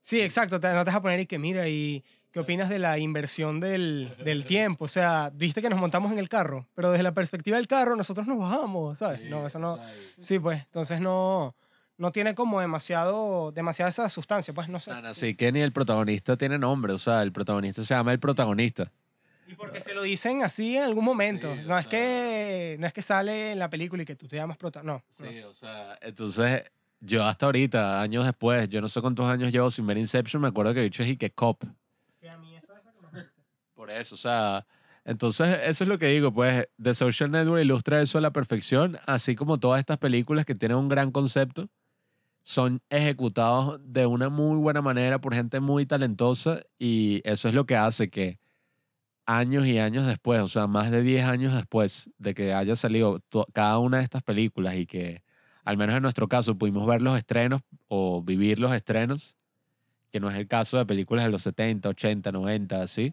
Sí, 0.00 0.20
exacto. 0.20 0.60
Te, 0.60 0.72
no 0.72 0.84
te 0.84 0.90
vas 0.90 0.94
a 0.94 1.02
poner 1.02 1.18
y 1.18 1.26
que 1.26 1.40
mira, 1.40 1.68
¿y 1.68 2.04
qué 2.30 2.38
opinas 2.38 2.68
de 2.68 2.78
la 2.78 3.00
inversión 3.00 3.58
del, 3.58 4.14
del 4.24 4.44
tiempo? 4.44 4.84
O 4.84 4.88
sea, 4.88 5.32
viste 5.34 5.60
que 5.60 5.68
nos 5.68 5.80
montamos 5.80 6.12
en 6.12 6.20
el 6.20 6.28
carro, 6.28 6.68
pero 6.76 6.92
desde 6.92 7.02
la 7.02 7.14
perspectiva 7.14 7.56
del 7.56 7.66
carro 7.66 7.96
nosotros 7.96 8.28
nos 8.28 8.38
bajamos, 8.38 9.00
¿sabes? 9.00 9.28
no, 9.28 9.44
eso 9.44 9.58
no... 9.58 9.80
Sí, 10.20 10.38
pues, 10.38 10.62
entonces 10.66 11.00
no, 11.00 11.56
no 11.98 12.12
tiene 12.12 12.36
como 12.36 12.60
demasiado, 12.60 13.50
demasiada 13.50 13.90
esa 13.90 14.08
sustancia, 14.08 14.54
pues 14.54 14.68
no 14.68 14.78
sé. 14.78 14.92
No, 14.92 15.02
no, 15.02 15.14
sí, 15.14 15.34
que 15.34 15.50
ni 15.50 15.62
el 15.62 15.72
protagonista 15.72 16.36
tiene 16.36 16.58
nombre, 16.58 16.92
o 16.92 16.98
sea, 16.98 17.22
el 17.22 17.32
protagonista 17.32 17.82
se 17.82 17.92
llama 17.92 18.12
el 18.12 18.20
protagonista. 18.20 18.92
Y 19.48 19.54
porque 19.54 19.80
se 19.80 19.94
lo 19.94 20.02
dicen 20.02 20.42
así 20.42 20.76
en 20.76 20.84
algún 20.84 21.04
momento. 21.04 21.54
Sí, 21.54 21.60
no, 21.66 21.78
es 21.78 21.84
sea- 21.84 21.90
que, 21.90 22.76
no 22.80 22.86
es 22.86 22.92
que 22.92 23.02
sale 23.02 23.52
en 23.52 23.58
la 23.58 23.70
película 23.70 24.02
y 24.02 24.06
que 24.06 24.16
tú 24.16 24.26
te 24.26 24.36
llamas 24.36 24.56
protagonista. 24.56 25.22
No. 25.22 25.30
Sí, 25.30 25.40
o 25.42 25.54
sea, 25.54 25.98
entonces 26.02 26.64
yo 27.00 27.24
hasta 27.24 27.46
ahorita, 27.46 28.00
años 28.00 28.24
después, 28.24 28.68
yo 28.68 28.80
no 28.80 28.88
sé 28.88 29.00
cuántos 29.00 29.26
años 29.28 29.52
llevo 29.52 29.70
sin 29.70 29.86
ver 29.86 29.98
Inception, 29.98 30.42
me 30.42 30.48
acuerdo 30.48 30.74
que 30.74 30.80
he 30.80 30.84
dicho 30.84 31.02
es 31.02 31.10
y 31.10 31.16
que 31.16 31.30
Cop. 31.30 31.62
Que 32.20 32.28
a 32.28 32.36
mí 32.38 32.56
eso 32.56 32.74
es 32.76 32.84
lo 32.84 32.92
que 32.92 33.00
más 33.02 33.12
gusta. 33.12 33.32
Por 33.74 33.90
eso, 33.90 34.14
o 34.14 34.18
sea, 34.18 34.66
entonces 35.04 35.60
eso 35.64 35.84
es 35.84 35.88
lo 35.88 35.98
que 35.98 36.06
digo, 36.08 36.32
pues 36.32 36.68
The 36.82 36.94
Social 36.94 37.30
Network 37.30 37.62
ilustra 37.62 38.00
eso 38.00 38.18
a 38.18 38.20
la 38.20 38.32
perfección, 38.32 38.98
así 39.06 39.36
como 39.36 39.58
todas 39.58 39.78
estas 39.78 39.98
películas 39.98 40.44
que 40.44 40.54
tienen 40.56 40.78
un 40.78 40.88
gran 40.88 41.12
concepto, 41.12 41.68
son 42.42 42.80
ejecutados 42.90 43.80
de 43.84 44.06
una 44.06 44.28
muy 44.28 44.56
buena 44.58 44.80
manera 44.82 45.20
por 45.20 45.34
gente 45.34 45.60
muy 45.60 45.84
talentosa 45.86 46.60
y 46.78 47.20
eso 47.24 47.48
es 47.48 47.54
lo 47.54 47.66
que 47.66 47.76
hace 47.76 48.08
que 48.08 48.38
años 49.26 49.66
y 49.66 49.78
años 49.78 50.06
después, 50.06 50.40
o 50.40 50.48
sea, 50.48 50.66
más 50.66 50.90
de 50.90 51.02
10 51.02 51.24
años 51.26 51.54
después 51.54 52.10
de 52.18 52.34
que 52.34 52.54
haya 52.54 52.76
salido 52.76 53.20
cada 53.52 53.78
una 53.78 53.98
de 53.98 54.04
estas 54.04 54.22
películas 54.22 54.76
y 54.76 54.86
que, 54.86 55.22
al 55.64 55.76
menos 55.76 55.96
en 55.96 56.02
nuestro 56.02 56.28
caso, 56.28 56.56
pudimos 56.56 56.86
ver 56.86 57.02
los 57.02 57.18
estrenos 57.18 57.60
o 57.88 58.22
vivir 58.22 58.58
los 58.60 58.72
estrenos, 58.72 59.36
que 60.12 60.20
no 60.20 60.30
es 60.30 60.36
el 60.36 60.46
caso 60.46 60.78
de 60.78 60.86
películas 60.86 61.24
de 61.24 61.30
los 61.30 61.42
70, 61.42 61.88
80, 61.88 62.32
90, 62.32 62.80
así, 62.80 63.12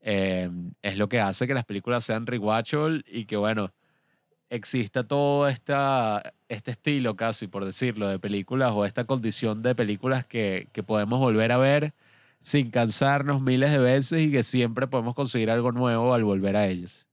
eh, 0.00 0.50
es 0.82 0.98
lo 0.98 1.08
que 1.08 1.20
hace 1.20 1.46
que 1.46 1.54
las 1.54 1.64
películas 1.64 2.04
sean 2.04 2.26
rewatchable 2.26 3.02
y 3.06 3.24
que, 3.26 3.36
bueno, 3.36 3.72
exista 4.50 5.06
todo 5.06 5.48
esta, 5.48 6.34
este 6.48 6.72
estilo 6.72 7.16
casi, 7.16 7.46
por 7.46 7.64
decirlo, 7.64 8.08
de 8.08 8.18
películas 8.18 8.72
o 8.74 8.84
esta 8.84 9.04
condición 9.04 9.62
de 9.62 9.74
películas 9.74 10.26
que, 10.26 10.68
que 10.72 10.82
podemos 10.82 11.20
volver 11.20 11.52
a 11.52 11.58
ver 11.58 11.94
sin 12.44 12.70
cansarnos 12.70 13.40
miles 13.40 13.70
de 13.70 13.78
veces 13.78 14.22
y 14.22 14.30
que 14.30 14.42
siempre 14.42 14.86
podemos 14.86 15.14
conseguir 15.14 15.50
algo 15.50 15.72
nuevo 15.72 16.12
al 16.12 16.24
volver 16.24 16.56
a 16.56 16.66
ellas. 16.66 17.08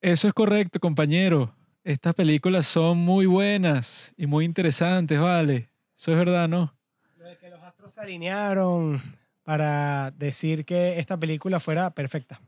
Eso 0.00 0.26
es 0.26 0.34
correcto, 0.34 0.80
compañero. 0.80 1.54
Estas 1.84 2.12
películas 2.12 2.66
son 2.66 2.98
muy 2.98 3.26
buenas 3.26 4.12
y 4.16 4.26
muy 4.26 4.44
interesantes, 4.44 5.20
¿vale? 5.20 5.68
Eso 5.96 6.10
es 6.10 6.18
verdad, 6.18 6.48
¿no? 6.48 6.74
Lo 7.16 7.26
de 7.26 7.36
que 7.36 7.48
los 7.48 7.62
astros 7.62 7.94
se 7.94 8.00
alinearon 8.00 9.00
para 9.44 10.10
decir 10.10 10.64
que 10.64 10.98
esta 10.98 11.16
película 11.16 11.60
fuera 11.60 11.88
perfecta. 11.90 12.40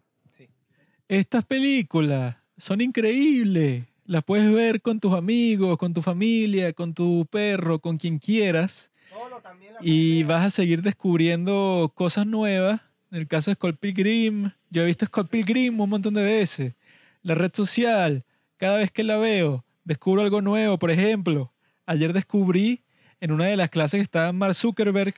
Estas 1.06 1.44
películas 1.44 2.34
son 2.56 2.80
increíbles. 2.80 3.84
Las 4.06 4.24
puedes 4.24 4.52
ver 4.52 4.82
con 4.82 4.98
tus 4.98 5.12
amigos, 5.12 5.78
con 5.78 5.94
tu 5.94 6.02
familia, 6.02 6.72
con 6.72 6.94
tu 6.94 7.28
perro, 7.30 7.78
con 7.78 7.96
quien 7.96 8.18
quieras. 8.18 8.90
Solo 9.08 9.40
también 9.40 9.74
la 9.74 9.80
Y 9.82 10.22
vas 10.24 10.44
a 10.44 10.50
seguir 10.50 10.82
descubriendo 10.82 11.92
cosas 11.94 12.26
nuevas. 12.26 12.80
En 13.10 13.18
el 13.18 13.28
caso 13.28 13.50
de 13.50 13.54
Scott 13.54 13.78
Pilgrim, 13.78 14.50
yo 14.70 14.82
he 14.82 14.86
visto 14.86 15.06
Scott 15.06 15.28
Pilgrim 15.28 15.78
un 15.80 15.90
montón 15.90 16.14
de 16.14 16.22
veces. 16.22 16.74
La 17.22 17.34
red 17.34 17.52
social, 17.54 18.24
cada 18.56 18.78
vez 18.78 18.90
que 18.90 19.04
la 19.04 19.16
veo, 19.18 19.64
descubro 19.84 20.22
algo 20.22 20.40
nuevo. 20.40 20.78
Por 20.78 20.90
ejemplo, 20.90 21.52
ayer 21.86 22.12
descubrí 22.12 22.82
en 23.20 23.30
una 23.32 23.46
de 23.46 23.56
las 23.56 23.70
clases 23.70 23.98
que 23.98 24.02
estaba 24.02 24.32
Mark 24.32 24.54
Zuckerberg, 24.54 25.14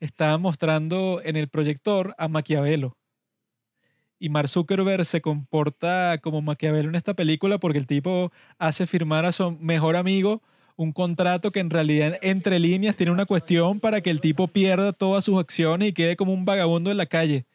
estaba 0.00 0.38
mostrando 0.38 1.20
en 1.24 1.36
el 1.36 1.48
proyector 1.48 2.14
a 2.18 2.28
Maquiavelo. 2.28 2.96
Y 4.18 4.28
Mark 4.28 4.48
Zuckerberg 4.48 5.04
se 5.04 5.20
comporta 5.20 6.18
como 6.22 6.42
Maquiavelo 6.42 6.88
en 6.88 6.94
esta 6.94 7.14
película 7.14 7.58
porque 7.58 7.78
el 7.78 7.86
tipo 7.86 8.32
hace 8.58 8.86
firmar 8.86 9.24
a 9.24 9.32
su 9.32 9.52
mejor 9.52 9.96
amigo 9.96 10.42
un 10.76 10.92
contrato 10.92 11.50
que 11.52 11.60
en 11.60 11.70
realidad 11.70 12.18
entre 12.22 12.58
líneas 12.58 12.96
tiene 12.96 13.10
una 13.12 13.24
cuestión 13.26 13.80
para 13.80 14.00
que 14.02 14.10
el 14.10 14.20
tipo 14.20 14.46
pierda 14.48 14.92
todas 14.92 15.24
sus 15.24 15.38
acciones 15.40 15.88
y 15.88 15.92
quede 15.92 16.16
como 16.16 16.32
un 16.32 16.44
vagabundo 16.44 16.90
en 16.90 16.98
la 16.98 17.06
calle. 17.06 17.46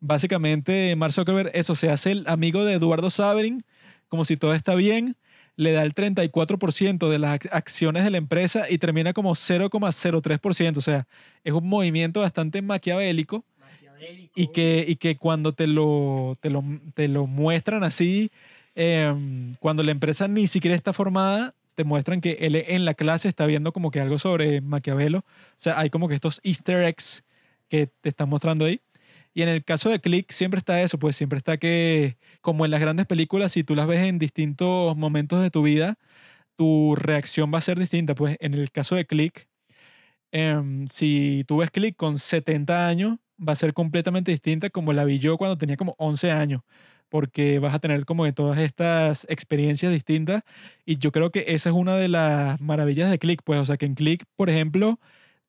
Básicamente, 0.00 0.94
Mark 0.96 1.12
Zuckerberg, 1.14 1.50
eso 1.54 1.74
se 1.74 1.90
hace 1.90 2.12
el 2.12 2.24
amigo 2.28 2.64
de 2.64 2.74
Eduardo 2.74 3.10
Saverin, 3.10 3.64
como 4.08 4.24
si 4.24 4.36
todo 4.36 4.54
está 4.54 4.74
bien, 4.74 5.16
le 5.56 5.72
da 5.72 5.82
el 5.84 5.94
34% 5.94 7.08
de 7.08 7.18
las 7.18 7.40
ac- 7.40 7.48
acciones 7.50 8.04
de 8.04 8.10
la 8.10 8.18
empresa 8.18 8.66
y 8.70 8.76
termina 8.76 9.14
como 9.14 9.34
0,03%. 9.34 10.76
O 10.78 10.82
sea, 10.82 11.06
es 11.44 11.52
un 11.54 11.66
movimiento 11.66 12.20
bastante 12.20 12.60
maquiavélico 12.62 13.44
y 14.34 14.48
que, 14.48 14.84
y 14.86 14.96
que 14.96 15.16
cuando 15.16 15.52
te 15.54 15.66
lo, 15.66 16.36
te 16.40 16.50
lo, 16.50 16.62
te 16.94 17.08
lo 17.08 17.26
muestran 17.26 17.82
así, 17.84 18.30
em, 18.74 19.54
cuando 19.60 19.82
la 19.82 19.92
empresa 19.92 20.28
ni 20.28 20.46
siquiera 20.46 20.76
está 20.76 20.92
formada, 20.92 21.54
te 21.76 21.84
muestran 21.84 22.20
que 22.20 22.38
él 22.40 22.56
en 22.56 22.84
la 22.84 22.94
clase 22.94 23.28
está 23.28 23.46
viendo 23.46 23.72
como 23.72 23.90
que 23.92 24.00
algo 24.00 24.18
sobre 24.18 24.60
Maquiavelo. 24.62 25.18
O 25.20 25.24
sea, 25.56 25.78
hay 25.78 25.90
como 25.90 26.08
que 26.08 26.14
estos 26.16 26.40
easter 26.42 26.82
eggs 26.82 27.24
que 27.68 27.86
te 28.00 28.08
están 28.10 28.28
mostrando 28.28 28.64
ahí. 28.64 28.80
Y 29.34 29.42
en 29.42 29.50
el 29.50 29.64
caso 29.64 29.90
de 29.90 30.00
Click 30.00 30.32
siempre 30.32 30.58
está 30.58 30.80
eso, 30.82 30.98
pues 30.98 31.16
siempre 31.16 31.38
está 31.38 31.58
que, 31.58 32.16
como 32.40 32.64
en 32.64 32.70
las 32.70 32.80
grandes 32.80 33.06
películas, 33.06 33.52
si 33.52 33.64
tú 33.64 33.74
las 33.76 33.86
ves 33.86 34.00
en 34.00 34.18
distintos 34.18 34.96
momentos 34.96 35.42
de 35.42 35.50
tu 35.50 35.62
vida, 35.62 35.98
tu 36.56 36.96
reacción 36.96 37.52
va 37.52 37.58
a 37.58 37.60
ser 37.62 37.78
distinta. 37.78 38.14
Pues 38.14 38.36
en 38.40 38.54
el 38.54 38.72
caso 38.72 38.96
de 38.96 39.06
Click, 39.06 39.48
em, 40.32 40.86
si 40.88 41.44
tú 41.46 41.58
ves 41.58 41.70
Click 41.70 41.96
con 41.96 42.18
70 42.18 42.88
años, 42.88 43.18
va 43.38 43.52
a 43.52 43.56
ser 43.56 43.74
completamente 43.74 44.30
distinta 44.30 44.70
como 44.70 44.92
la 44.92 45.04
vi 45.04 45.18
yo 45.18 45.36
cuando 45.38 45.58
tenía 45.58 45.76
como 45.76 45.94
11 45.98 46.30
años, 46.32 46.62
porque 47.08 47.58
vas 47.58 47.74
a 47.74 47.78
tener 47.78 48.04
como 48.04 48.24
que 48.24 48.32
todas 48.32 48.58
estas 48.58 49.26
experiencias 49.28 49.92
distintas 49.92 50.42
y 50.84 50.98
yo 50.98 51.12
creo 51.12 51.30
que 51.30 51.44
esa 51.48 51.70
es 51.70 51.74
una 51.74 51.96
de 51.96 52.08
las 52.08 52.60
maravillas 52.60 53.10
de 53.10 53.18
Click, 53.18 53.42
pues, 53.44 53.60
o 53.60 53.64
sea, 53.66 53.76
que 53.76 53.86
en 53.86 53.94
Click, 53.94 54.24
por 54.36 54.50
ejemplo, 54.50 54.98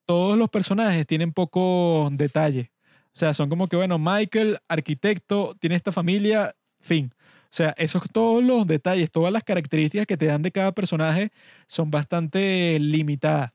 todos 0.06 0.38
los 0.38 0.48
personajes 0.50 1.06
tienen 1.06 1.32
poco 1.32 2.08
detalle. 2.12 2.72
O 3.06 3.18
sea, 3.18 3.34
son 3.34 3.48
como 3.48 3.68
que, 3.68 3.76
bueno, 3.76 3.98
Michael, 3.98 4.58
arquitecto, 4.68 5.54
tiene 5.60 5.76
esta 5.76 5.92
familia, 5.92 6.54
fin. 6.80 7.12
O 7.44 7.48
sea, 7.50 7.74
esos 7.78 8.02
todos 8.12 8.44
los 8.44 8.66
detalles, 8.66 9.10
todas 9.10 9.32
las 9.32 9.42
características 9.44 10.06
que 10.06 10.16
te 10.16 10.26
dan 10.26 10.42
de 10.42 10.52
cada 10.52 10.72
personaje 10.72 11.30
son 11.66 11.90
bastante 11.90 12.78
limitadas. 12.80 13.52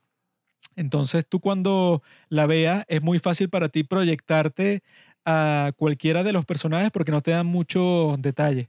Entonces 0.76 1.24
tú 1.28 1.40
cuando 1.40 2.02
la 2.28 2.46
veas 2.46 2.84
es 2.88 3.02
muy 3.02 3.18
fácil 3.18 3.48
para 3.48 3.68
ti 3.68 3.84
proyectarte 3.84 4.82
a 5.24 5.72
cualquiera 5.76 6.22
de 6.22 6.32
los 6.32 6.44
personajes 6.44 6.90
porque 6.92 7.12
no 7.12 7.22
te 7.22 7.32
dan 7.32 7.46
muchos 7.46 8.20
detalles. 8.20 8.68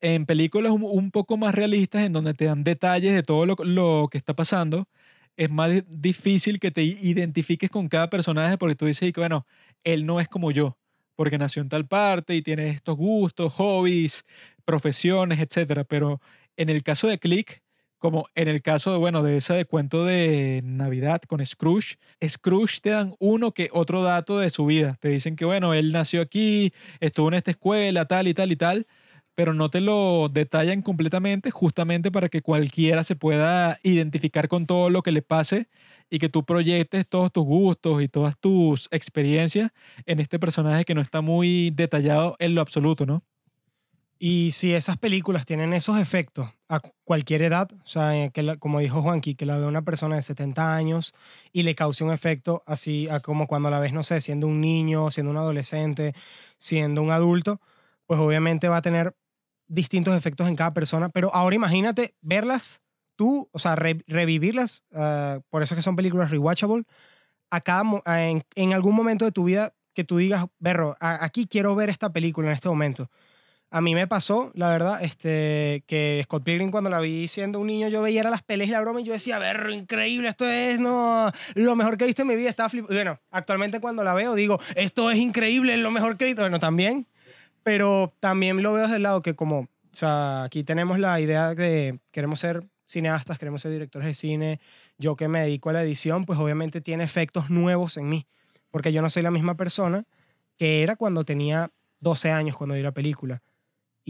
En 0.00 0.26
películas 0.26 0.72
un, 0.72 1.10
poco 1.10 1.36
más 1.36 1.54
realistas, 1.54 2.02
en 2.04 2.12
donde 2.12 2.34
te 2.34 2.44
dan 2.46 2.64
detalles 2.64 3.14
de 3.14 3.22
todo 3.24 3.46
lo, 3.46 3.56
lo 3.64 4.08
que 4.10 4.18
está 4.18 4.34
pasando, 4.34 4.88
es 5.36 5.50
más 5.50 5.70
di- 5.72 5.82
difícil 5.88 6.60
que 6.60 6.70
te 6.70 6.82
identifiques 6.82 7.70
con 7.70 7.88
cada 7.88 8.10
personaje 8.10 8.58
porque 8.58 8.76
tú 8.76 8.86
dices, 8.86 9.12
bueno, 9.16 9.46
él 9.84 10.06
no 10.06 10.20
es 10.20 10.28
como 10.28 10.50
yo, 10.52 10.78
porque 11.16 11.38
nació 11.38 11.62
en 11.62 11.68
tal 11.68 11.86
parte 11.86 12.34
y 12.36 12.42
tiene 12.42 12.70
estos 12.70 12.96
gustos, 12.96 13.52
hobbies, 13.54 14.24
profesiones, 14.64 15.40
etcétera. 15.40 15.84
Pero 15.84 16.20
en 16.56 16.70
el 16.70 16.82
caso 16.84 17.08
de 17.08 17.18
Click, 17.18 17.62
como 17.98 18.26
en 18.34 18.48
el 18.48 18.62
caso 18.62 18.92
de, 18.92 18.98
bueno, 18.98 19.22
de 19.22 19.36
esa 19.36 19.54
de 19.54 19.64
cuento 19.64 20.04
de 20.04 20.60
Navidad 20.64 21.20
con 21.26 21.44
Scrooge, 21.44 21.96
Scrooge 22.26 22.80
te 22.80 22.90
dan 22.90 23.14
uno 23.18 23.52
que 23.52 23.68
otro 23.72 24.02
dato 24.02 24.38
de 24.38 24.50
su 24.50 24.66
vida. 24.66 24.96
Te 25.00 25.08
dicen 25.08 25.36
que, 25.36 25.44
bueno, 25.44 25.74
él 25.74 25.92
nació 25.92 26.20
aquí, 26.22 26.72
estuvo 27.00 27.28
en 27.28 27.34
esta 27.34 27.50
escuela, 27.50 28.04
tal 28.06 28.28
y 28.28 28.34
tal 28.34 28.52
y 28.52 28.56
tal, 28.56 28.86
pero 29.34 29.54
no 29.54 29.70
te 29.70 29.80
lo 29.80 30.28
detallan 30.28 30.82
completamente, 30.82 31.50
justamente 31.52 32.10
para 32.10 32.28
que 32.28 32.42
cualquiera 32.42 33.04
se 33.04 33.14
pueda 33.16 33.78
identificar 33.84 34.48
con 34.48 34.66
todo 34.66 34.90
lo 34.90 35.02
que 35.02 35.12
le 35.12 35.22
pase 35.22 35.68
y 36.10 36.18
que 36.18 36.28
tú 36.28 36.44
proyectes 36.44 37.08
todos 37.08 37.32
tus 37.32 37.44
gustos 37.44 38.02
y 38.02 38.08
todas 38.08 38.36
tus 38.38 38.88
experiencias 38.90 39.70
en 40.06 40.20
este 40.20 40.38
personaje 40.40 40.84
que 40.84 40.94
no 40.94 41.00
está 41.00 41.20
muy 41.20 41.70
detallado 41.70 42.36
en 42.40 42.54
lo 42.54 42.60
absoluto, 42.62 43.06
¿no? 43.06 43.22
Y 44.20 44.50
si 44.50 44.74
esas 44.74 44.98
películas 44.98 45.46
tienen 45.46 45.72
esos 45.72 45.98
efectos 45.98 46.50
a 46.68 46.80
cualquier 47.04 47.42
edad, 47.42 47.70
o 47.72 47.88
sea, 47.88 48.16
eh, 48.16 48.30
que 48.32 48.58
como 48.58 48.80
dijo 48.80 49.00
Juanqui, 49.00 49.36
que 49.36 49.46
la 49.46 49.56
ve 49.58 49.66
una 49.66 49.82
persona 49.82 50.16
de 50.16 50.22
70 50.22 50.74
años 50.74 51.14
y 51.52 51.62
le 51.62 51.76
cause 51.76 52.02
un 52.02 52.12
efecto 52.12 52.64
así 52.66 53.08
a 53.08 53.20
como 53.20 53.46
cuando 53.46 53.70
la 53.70 53.78
ves, 53.78 53.92
no 53.92 54.02
sé, 54.02 54.20
siendo 54.20 54.48
un 54.48 54.60
niño, 54.60 55.10
siendo 55.12 55.30
un 55.30 55.36
adolescente, 55.36 56.14
siendo 56.58 57.00
un 57.02 57.12
adulto, 57.12 57.60
pues 58.06 58.18
obviamente 58.18 58.68
va 58.68 58.78
a 58.78 58.82
tener 58.82 59.14
distintos 59.68 60.16
efectos 60.16 60.48
en 60.48 60.56
cada 60.56 60.74
persona. 60.74 61.10
Pero 61.10 61.32
ahora 61.32 61.54
imagínate 61.54 62.16
verlas 62.20 62.80
tú, 63.14 63.48
o 63.52 63.58
sea, 63.58 63.76
re- 63.76 64.02
revivirlas, 64.08 64.84
ah, 64.94 65.40
por 65.50 65.62
eso 65.62 65.74
es 65.74 65.78
que 65.78 65.82
son 65.82 65.96
películas 65.96 66.30
rewatchable, 66.30 66.84
a 67.50 67.60
cada, 67.60 67.82
en, 68.20 68.72
algún 68.72 68.94
momento 68.94 69.24
de 69.24 69.32
tu 69.32 69.44
vida 69.44 69.74
que 69.94 70.04
tú 70.04 70.18
digas, 70.18 70.46
berro, 70.58 70.96
aquí 71.00 71.46
quiero 71.46 71.74
ver 71.74 71.90
esta 71.90 72.12
película 72.12 72.48
en 72.48 72.54
este 72.54 72.68
momento. 72.68 73.10
A 73.70 73.82
mí 73.82 73.94
me 73.94 74.06
pasó, 74.06 74.50
la 74.54 74.70
verdad, 74.70 75.02
este, 75.04 75.84
que 75.86 76.22
Scott 76.24 76.42
Pilgrim 76.42 76.70
cuando 76.70 76.88
la 76.88 77.00
vi 77.00 77.28
siendo 77.28 77.60
un 77.60 77.66
niño, 77.66 77.88
yo 77.88 78.00
veía 78.00 78.22
las 78.24 78.42
peleas 78.42 78.70
y 78.70 78.72
la 78.72 78.80
broma 78.80 79.02
y 79.02 79.04
yo 79.04 79.12
decía, 79.12 79.38
ver, 79.38 79.68
increíble, 79.70 80.28
esto 80.28 80.48
es 80.48 80.80
no, 80.80 81.30
lo 81.54 81.76
mejor 81.76 81.98
que 81.98 82.04
he 82.04 82.06
visto 82.06 82.22
en 82.22 82.28
mi 82.28 82.36
vida, 82.36 82.48
estaba 82.48 82.70
flip-". 82.70 82.86
Bueno, 82.86 83.20
actualmente 83.30 83.80
cuando 83.80 84.02
la 84.04 84.14
veo 84.14 84.34
digo, 84.34 84.58
esto 84.74 85.10
es 85.10 85.18
increíble, 85.18 85.74
es 85.74 85.80
lo 85.80 85.90
mejor 85.90 86.16
que 86.16 86.24
he 86.24 86.28
visto. 86.28 86.40
Bueno, 86.40 86.58
también, 86.58 87.06
pero 87.62 88.14
también 88.20 88.62
lo 88.62 88.72
veo 88.72 88.84
desde 88.84 88.96
el 88.96 89.02
lado 89.02 89.20
que 89.20 89.34
como, 89.34 89.60
o 89.60 89.68
sea, 89.92 90.44
aquí 90.44 90.64
tenemos 90.64 90.98
la 90.98 91.20
idea 91.20 91.54
de 91.54 91.98
queremos 92.10 92.40
ser 92.40 92.64
cineastas, 92.86 93.38
queremos 93.38 93.60
ser 93.60 93.72
directores 93.72 94.08
de 94.08 94.14
cine, 94.14 94.60
yo 94.96 95.14
que 95.14 95.28
me 95.28 95.40
dedico 95.40 95.68
a 95.68 95.74
la 95.74 95.82
edición, 95.82 96.24
pues 96.24 96.38
obviamente 96.38 96.80
tiene 96.80 97.04
efectos 97.04 97.50
nuevos 97.50 97.98
en 97.98 98.08
mí, 98.08 98.26
porque 98.70 98.94
yo 98.94 99.02
no 99.02 99.10
soy 99.10 99.22
la 99.22 99.30
misma 99.30 99.56
persona 99.56 100.04
que 100.56 100.82
era 100.82 100.96
cuando 100.96 101.24
tenía 101.24 101.70
12 102.00 102.30
años 102.30 102.56
cuando 102.56 102.74
vi 102.74 102.80
la 102.82 102.92
película 102.92 103.42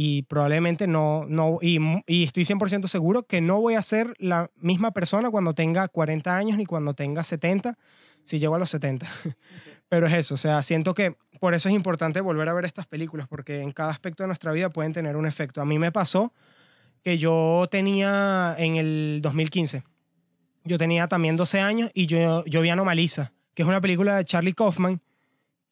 y 0.00 0.22
probablemente 0.22 0.86
no, 0.86 1.24
no 1.28 1.58
y, 1.60 1.80
mu- 1.80 2.02
y 2.06 2.22
estoy 2.22 2.44
100% 2.44 2.86
seguro 2.86 3.24
que 3.24 3.40
no 3.40 3.60
voy 3.60 3.74
a 3.74 3.82
ser 3.82 4.14
la 4.18 4.48
misma 4.54 4.92
persona 4.92 5.28
cuando 5.28 5.54
tenga 5.54 5.88
40 5.88 6.36
años 6.36 6.56
ni 6.56 6.66
cuando 6.66 6.94
tenga 6.94 7.24
70, 7.24 7.76
si 8.22 8.38
llego 8.38 8.54
a 8.54 8.60
los 8.60 8.70
70. 8.70 9.08
Pero 9.88 10.06
es 10.06 10.12
eso, 10.12 10.34
o 10.34 10.36
sea, 10.36 10.62
siento 10.62 10.94
que 10.94 11.16
por 11.40 11.52
eso 11.52 11.68
es 11.68 11.74
importante 11.74 12.20
volver 12.20 12.48
a 12.48 12.52
ver 12.52 12.64
estas 12.64 12.86
películas, 12.86 13.26
porque 13.26 13.60
en 13.60 13.72
cada 13.72 13.90
aspecto 13.90 14.22
de 14.22 14.28
nuestra 14.28 14.52
vida 14.52 14.70
pueden 14.70 14.92
tener 14.92 15.16
un 15.16 15.26
efecto. 15.26 15.60
A 15.60 15.64
mí 15.64 15.80
me 15.80 15.90
pasó 15.90 16.32
que 17.02 17.18
yo 17.18 17.66
tenía 17.68 18.54
en 18.56 18.76
el 18.76 19.18
2015, 19.20 19.82
yo 20.62 20.78
tenía 20.78 21.08
también 21.08 21.34
12 21.34 21.58
años 21.58 21.90
y 21.92 22.06
yo, 22.06 22.44
yo 22.44 22.60
vi 22.60 22.70
Anomalisa, 22.70 23.32
que 23.52 23.62
es 23.62 23.68
una 23.68 23.80
película 23.80 24.14
de 24.14 24.24
Charlie 24.24 24.54
Kaufman 24.54 25.00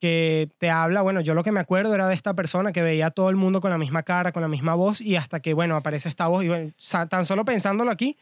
que 0.00 0.50
te 0.58 0.70
habla, 0.70 1.02
bueno, 1.02 1.20
yo 1.20 1.34
lo 1.34 1.42
que 1.42 1.52
me 1.52 1.60
acuerdo 1.60 1.94
era 1.94 2.06
de 2.08 2.14
esta 2.14 2.34
persona 2.34 2.72
que 2.72 2.82
veía 2.82 3.06
a 3.06 3.10
todo 3.10 3.30
el 3.30 3.36
mundo 3.36 3.60
con 3.60 3.70
la 3.70 3.78
misma 3.78 4.02
cara, 4.02 4.32
con 4.32 4.42
la 4.42 4.48
misma 4.48 4.74
voz 4.74 5.00
y 5.00 5.16
hasta 5.16 5.40
que, 5.40 5.54
bueno, 5.54 5.76
aparece 5.76 6.08
esta 6.08 6.26
voz 6.26 6.44
y 6.44 6.50
tan 7.08 7.24
solo 7.24 7.44
pensándolo 7.44 7.90
aquí, 7.90 8.18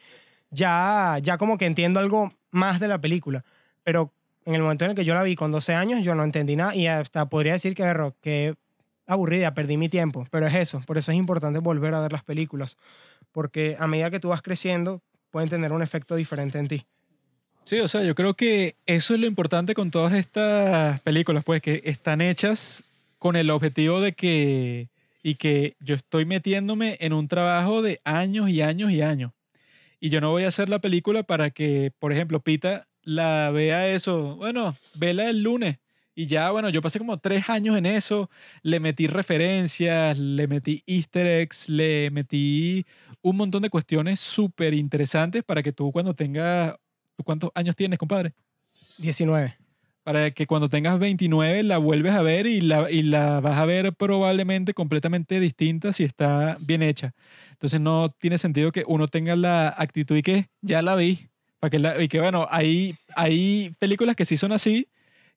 ya, 0.50 1.18
ya 1.20 1.36
como 1.36 1.58
que 1.58 1.66
entiendo 1.66 2.00
algo 2.00 2.32
más 2.50 2.78
de 2.78 2.88
la 2.88 3.00
película. 3.00 3.44
Pero 3.82 4.12
en 4.44 4.54
el 4.54 4.62
momento 4.62 4.84
en 4.84 4.92
el 4.92 4.96
que 4.96 5.04
yo 5.04 5.14
la 5.14 5.22
vi 5.22 5.34
con 5.34 5.50
12 5.50 5.74
años, 5.74 6.04
yo 6.04 6.14
no 6.14 6.22
entendí 6.22 6.54
nada 6.56 6.74
y 6.74 6.86
hasta 6.86 7.28
podría 7.28 7.54
decir 7.54 7.74
que, 7.74 7.82
berro, 7.82 8.14
que 8.20 8.54
aburrida, 9.06 9.54
perdí 9.54 9.76
mi 9.76 9.88
tiempo. 9.88 10.26
Pero 10.30 10.46
es 10.46 10.54
eso, 10.54 10.80
por 10.86 10.98
eso 10.98 11.10
es 11.10 11.18
importante 11.18 11.58
volver 11.58 11.94
a 11.94 12.00
ver 12.00 12.12
las 12.12 12.24
películas, 12.24 12.76
porque 13.32 13.76
a 13.78 13.86
medida 13.86 14.10
que 14.10 14.20
tú 14.20 14.28
vas 14.28 14.42
creciendo, 14.42 15.02
pueden 15.30 15.48
tener 15.48 15.72
un 15.72 15.82
efecto 15.82 16.14
diferente 16.14 16.58
en 16.58 16.68
ti. 16.68 16.86
Sí, 17.65 17.81
o 17.81 17.89
sea, 17.89 18.02
yo 18.02 18.15
creo 18.15 18.34
que 18.34 18.76
eso 18.84 19.15
es 19.15 19.20
lo 19.20 19.26
importante 19.26 19.73
con 19.73 19.91
todas 19.91 20.12
estas 20.12 21.01
películas, 21.01 21.44
pues 21.44 21.62
que 21.62 21.81
están 21.84 22.20
hechas 22.20 22.84
con 23.18 23.36
el 23.36 23.49
objetivo 23.49 24.02
de 24.02 24.12
que 24.12 24.89
y 25.23 25.36
que 25.36 25.75
yo 25.81 25.94
estoy 25.94 26.26
metiéndome 26.26 26.99
en 27.01 27.15
un 27.15 27.26
trabajo 27.26 27.81
de 27.81 28.02
años 28.05 28.51
y 28.51 28.60
años 28.60 28.91
y 28.91 29.01
años. 29.01 29.33
Y 29.99 30.10
yo 30.10 30.20
no 30.20 30.31
voy 30.31 30.44
a 30.44 30.49
hacer 30.49 30.68
la 30.68 30.81
película 30.81 31.23
para 31.23 31.49
que, 31.49 31.91
por 31.99 32.12
ejemplo, 32.12 32.41
Pita 32.41 32.86
la 33.02 33.51
vea 33.51 33.89
eso, 33.89 34.36
bueno, 34.36 34.76
vela 34.94 35.31
el 35.31 35.43
lunes. 35.43 35.78
Y 36.15 36.26
ya, 36.26 36.51
bueno, 36.51 36.68
yo 36.68 36.83
pasé 36.83 36.99
como 36.99 37.17
tres 37.17 37.49
años 37.49 37.78
en 37.78 37.86
eso, 37.86 38.28
le 38.62 38.78
metí 38.78 39.07
referencias, 39.07 40.18
le 40.18 40.47
metí 40.47 40.83
easter 40.86 41.26
eggs, 41.26 41.70
le 41.70 42.10
metí 42.10 42.84
un 43.23 43.36
montón 43.36 43.62
de 43.62 43.70
cuestiones 43.70 44.20
súper 44.20 44.75
interesantes 44.75 45.43
para 45.43 45.62
que 45.62 45.73
tú 45.73 45.91
cuando 45.91 46.12
tengas 46.12 46.76
¿Tú 47.17 47.25
cuántos 47.25 47.51
años 47.55 47.76
tienes, 47.76 47.99
compadre? 47.99 48.34
19. 48.99 49.57
Para 50.02 50.31
que 50.33 50.47
cuando 50.47 50.68
tengas 50.68 50.99
29 50.99 51.62
la 51.62 51.78
vuelves 51.78 52.12
a 52.15 52.20
ver 52.23 52.47
y 52.47 52.60
la, 52.60 52.91
y 52.91 53.02
la 53.02 53.41
vas 53.41 53.57
a 53.59 53.65
ver 53.65 53.94
probablemente 53.94 54.75
completamente 54.75 55.41
distinta 55.41 55.93
si 55.94 56.05
está 56.05 56.59
bien 56.60 56.83
hecha. 56.83 57.15
Entonces 57.52 57.81
no 57.81 58.10
tiene 58.10 58.36
sentido 58.36 58.70
que 58.70 58.84
uno 58.86 59.09
tenga 59.09 59.34
la 59.34 59.68
actitud 59.68 60.17
y 60.17 60.23
que 60.23 60.49
ya 60.60 60.83
la 60.83 60.94
vi. 60.97 61.28
Para 61.59 61.70
que 61.70 61.78
la- 61.78 62.02
y 62.02 62.09
que 62.09 62.20
bueno, 62.20 62.47
hay, 62.51 62.97
hay 63.17 63.75
películas 63.78 64.15
que 64.17 64.26
sí 64.26 64.36
son 64.36 64.52
así. 64.52 64.89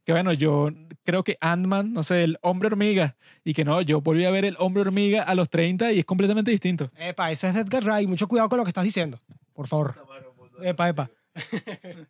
Que 0.04 0.12
bueno, 0.14 0.34
yo 0.34 0.70
creo 1.04 1.24
que 1.24 1.38
Ant-Man, 1.42 1.94
no 1.94 2.02
sé, 2.04 2.24
el 2.26 2.38
hombre 2.42 2.68
hormiga. 2.68 3.16
Y 3.46 3.54
que 3.54 3.64
no, 3.64 3.82
yo 3.82 4.02
volví 4.02 4.26
a 4.26 4.32
ver 4.32 4.44
el 4.46 4.56
hombre 4.60 4.82
hormiga 4.82 5.24
a 5.24 5.36
los 5.36 5.50
30 5.50 5.92
y 5.94 6.00
es 6.00 6.06
completamente 6.06 6.52
distinto. 6.52 6.92
Epa, 6.98 7.32
ese 7.32 7.48
es 7.50 7.56
Edgar 7.56 7.84
Wright. 7.86 8.08
Mucho 8.10 8.28
cuidado 8.28 8.50
con 8.50 8.58
lo 8.58 8.64
que 8.66 8.70
estás 8.70 8.84
diciendo. 8.86 9.18
Por 9.54 9.68
favor. 9.68 9.96
Epa, 10.62 10.90
epa. 10.90 11.10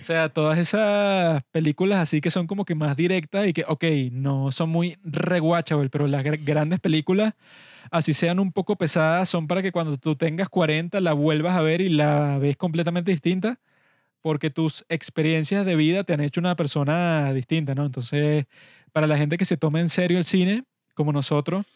O 0.00 0.04
sea, 0.04 0.28
todas 0.28 0.58
esas 0.58 1.42
películas 1.50 2.00
así 2.00 2.20
que 2.20 2.30
son 2.30 2.46
como 2.46 2.64
que 2.64 2.74
más 2.74 2.96
directas 2.96 3.48
y 3.48 3.52
que, 3.52 3.64
ok, 3.68 3.84
no 4.12 4.52
son 4.52 4.70
muy 4.70 4.96
rewatchable, 5.04 5.90
pero 5.90 6.06
las 6.06 6.24
gr- 6.24 6.44
grandes 6.44 6.80
películas, 6.80 7.34
así 7.90 8.14
sean 8.14 8.40
un 8.40 8.52
poco 8.52 8.76
pesadas, 8.76 9.28
son 9.28 9.46
para 9.48 9.62
que 9.62 9.72
cuando 9.72 9.98
tú 9.98 10.16
tengas 10.16 10.48
40 10.48 11.00
la 11.00 11.14
vuelvas 11.14 11.56
a 11.56 11.62
ver 11.62 11.80
y 11.80 11.90
la 11.90 12.38
ves 12.38 12.56
completamente 12.56 13.12
distinta, 13.12 13.60
porque 14.22 14.50
tus 14.50 14.84
experiencias 14.88 15.66
de 15.66 15.76
vida 15.76 16.04
te 16.04 16.14
han 16.14 16.20
hecho 16.20 16.40
una 16.40 16.56
persona 16.56 17.32
distinta, 17.34 17.74
¿no? 17.74 17.86
Entonces, 17.86 18.46
para 18.92 19.06
la 19.08 19.18
gente 19.18 19.38
que 19.38 19.44
se 19.46 19.56
toma 19.58 19.80
en 19.80 19.88
serio 19.90 20.18
el 20.18 20.24
cine, 20.24 20.64
como 20.94 21.12
nosotros, 21.12 21.66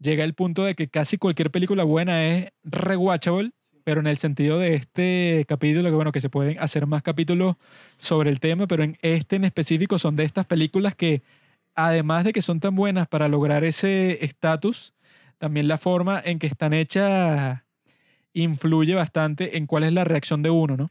llega 0.00 0.24
el 0.24 0.34
punto 0.34 0.64
de 0.64 0.74
que 0.74 0.88
casi 0.88 1.18
cualquier 1.18 1.50
película 1.50 1.84
buena 1.84 2.26
es 2.28 2.50
rewatchable, 2.64 3.52
pero 3.88 4.02
en 4.02 4.06
el 4.06 4.18
sentido 4.18 4.58
de 4.58 4.74
este 4.74 5.46
capítulo, 5.48 5.88
que 5.88 5.94
bueno, 5.94 6.12
que 6.12 6.20
se 6.20 6.28
pueden 6.28 6.58
hacer 6.58 6.86
más 6.86 7.02
capítulos 7.02 7.56
sobre 7.96 8.28
el 8.28 8.38
tema, 8.38 8.66
pero 8.66 8.82
en 8.82 8.98
este 9.00 9.36
en 9.36 9.44
específico 9.46 9.98
son 9.98 10.14
de 10.14 10.24
estas 10.24 10.44
películas 10.44 10.94
que 10.94 11.22
además 11.74 12.24
de 12.24 12.34
que 12.34 12.42
son 12.42 12.60
tan 12.60 12.76
buenas 12.76 13.08
para 13.08 13.28
lograr 13.28 13.64
ese 13.64 14.22
estatus, 14.26 14.92
también 15.38 15.68
la 15.68 15.78
forma 15.78 16.20
en 16.22 16.38
que 16.38 16.48
están 16.48 16.74
hechas 16.74 17.62
influye 18.34 18.94
bastante 18.94 19.56
en 19.56 19.66
cuál 19.66 19.84
es 19.84 19.94
la 19.94 20.04
reacción 20.04 20.42
de 20.42 20.50
uno, 20.50 20.76
¿no? 20.76 20.90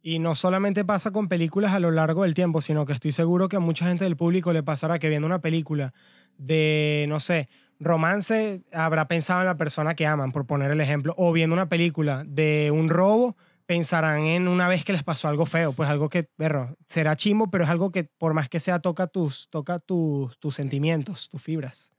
Y 0.00 0.20
no 0.20 0.36
solamente 0.36 0.84
pasa 0.84 1.10
con 1.10 1.26
películas 1.26 1.72
a 1.72 1.80
lo 1.80 1.90
largo 1.90 2.22
del 2.22 2.34
tiempo, 2.34 2.60
sino 2.60 2.86
que 2.86 2.92
estoy 2.92 3.10
seguro 3.10 3.48
que 3.48 3.56
a 3.56 3.60
mucha 3.60 3.84
gente 3.86 4.04
del 4.04 4.16
público 4.16 4.52
le 4.52 4.62
pasará 4.62 5.00
que 5.00 5.08
viendo 5.08 5.26
una 5.26 5.40
película 5.40 5.92
de, 6.36 7.06
no 7.08 7.18
sé, 7.18 7.48
romance, 7.80 8.62
habrá 8.72 9.08
pensado 9.08 9.40
en 9.40 9.46
la 9.46 9.56
persona 9.56 9.94
que 9.94 10.06
aman, 10.06 10.32
por 10.32 10.46
poner 10.46 10.70
el 10.70 10.80
ejemplo, 10.80 11.14
o 11.16 11.32
viendo 11.32 11.54
una 11.54 11.68
película 11.68 12.24
de 12.26 12.70
un 12.72 12.88
robo, 12.88 13.36
pensarán 13.66 14.22
en 14.22 14.48
una 14.48 14.66
vez 14.66 14.84
que 14.84 14.92
les 14.92 15.04
pasó 15.04 15.28
algo 15.28 15.44
feo, 15.44 15.72
pues 15.72 15.88
algo 15.90 16.08
que, 16.08 16.24
perro, 16.24 16.76
será 16.86 17.16
chimo, 17.16 17.50
pero 17.50 17.64
es 17.64 17.70
algo 17.70 17.92
que 17.92 18.04
por 18.04 18.32
más 18.32 18.48
que 18.48 18.60
sea 18.60 18.80
toca 18.80 19.06
tus, 19.06 19.48
toca 19.50 19.78
tus, 19.78 20.38
tus 20.38 20.54
sentimientos, 20.54 21.28
tus 21.28 21.42
fibras, 21.42 21.92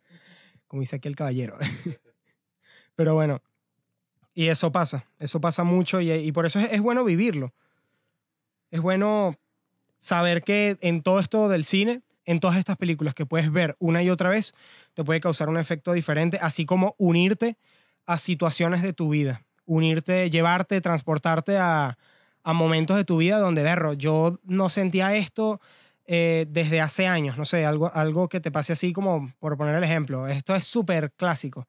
como 0.67 0.81
dice 0.81 0.95
aquí 0.95 1.07
el 1.07 1.15
caballero. 1.15 1.57
pero 2.95 3.13
bueno, 3.13 3.41
y 4.33 4.47
eso 4.47 4.71
pasa, 4.71 5.05
eso 5.19 5.39
pasa 5.39 5.63
mucho 5.63 6.01
y, 6.01 6.31
por 6.31 6.45
eso 6.45 6.59
es, 6.59 6.71
es 6.71 6.81
bueno 6.81 7.03
vivirlo. 7.03 7.53
Es 8.71 8.81
bueno 8.81 9.35
saber 9.97 10.43
que 10.43 10.77
en 10.81 11.03
todo 11.03 11.19
esto 11.19 11.49
del 11.49 11.65
cine, 11.65 12.01
en 12.29 12.39
todas 12.39 12.57
estas 12.57 12.77
películas 12.77 13.15
que 13.15 13.25
puedes 13.25 13.51
ver 13.51 13.75
una 13.79 14.03
y 14.03 14.09
otra 14.11 14.29
vez, 14.29 14.53
te 14.93 15.03
puede 15.03 15.19
causar 15.19 15.49
un 15.49 15.57
efecto 15.57 15.93
diferente, 15.93 16.37
así 16.39 16.63
como 16.63 16.93
unirte 16.99 17.57
a 18.05 18.19
situaciones 18.19 18.83
de 18.83 18.93
tu 18.93 19.09
vida, 19.09 19.41
unirte, 19.65 20.29
llevarte, 20.29 20.79
transportarte 20.79 21.57
a, 21.57 21.97
a 22.43 22.53
momentos 22.53 22.97
de 22.97 23.03
tu 23.03 23.17
vida 23.17 23.39
donde, 23.39 23.63
berro, 23.63 23.93
yo 23.93 24.39
no 24.43 24.69
sentía 24.69 25.15
esto 25.15 25.59
eh, 26.05 26.45
desde 26.49 26.81
hace 26.81 27.07
años, 27.07 27.35
no 27.35 27.45
sé, 27.45 27.65
algo, 27.65 27.91
algo 27.95 28.29
que 28.29 28.39
te 28.39 28.51
pase 28.51 28.73
así 28.73 28.93
como, 28.93 29.31
por 29.39 29.57
poner 29.57 29.73
el 29.73 29.83
ejemplo, 29.83 30.27
esto 30.27 30.55
es 30.55 30.65
súper 30.65 31.11
clásico. 31.13 31.67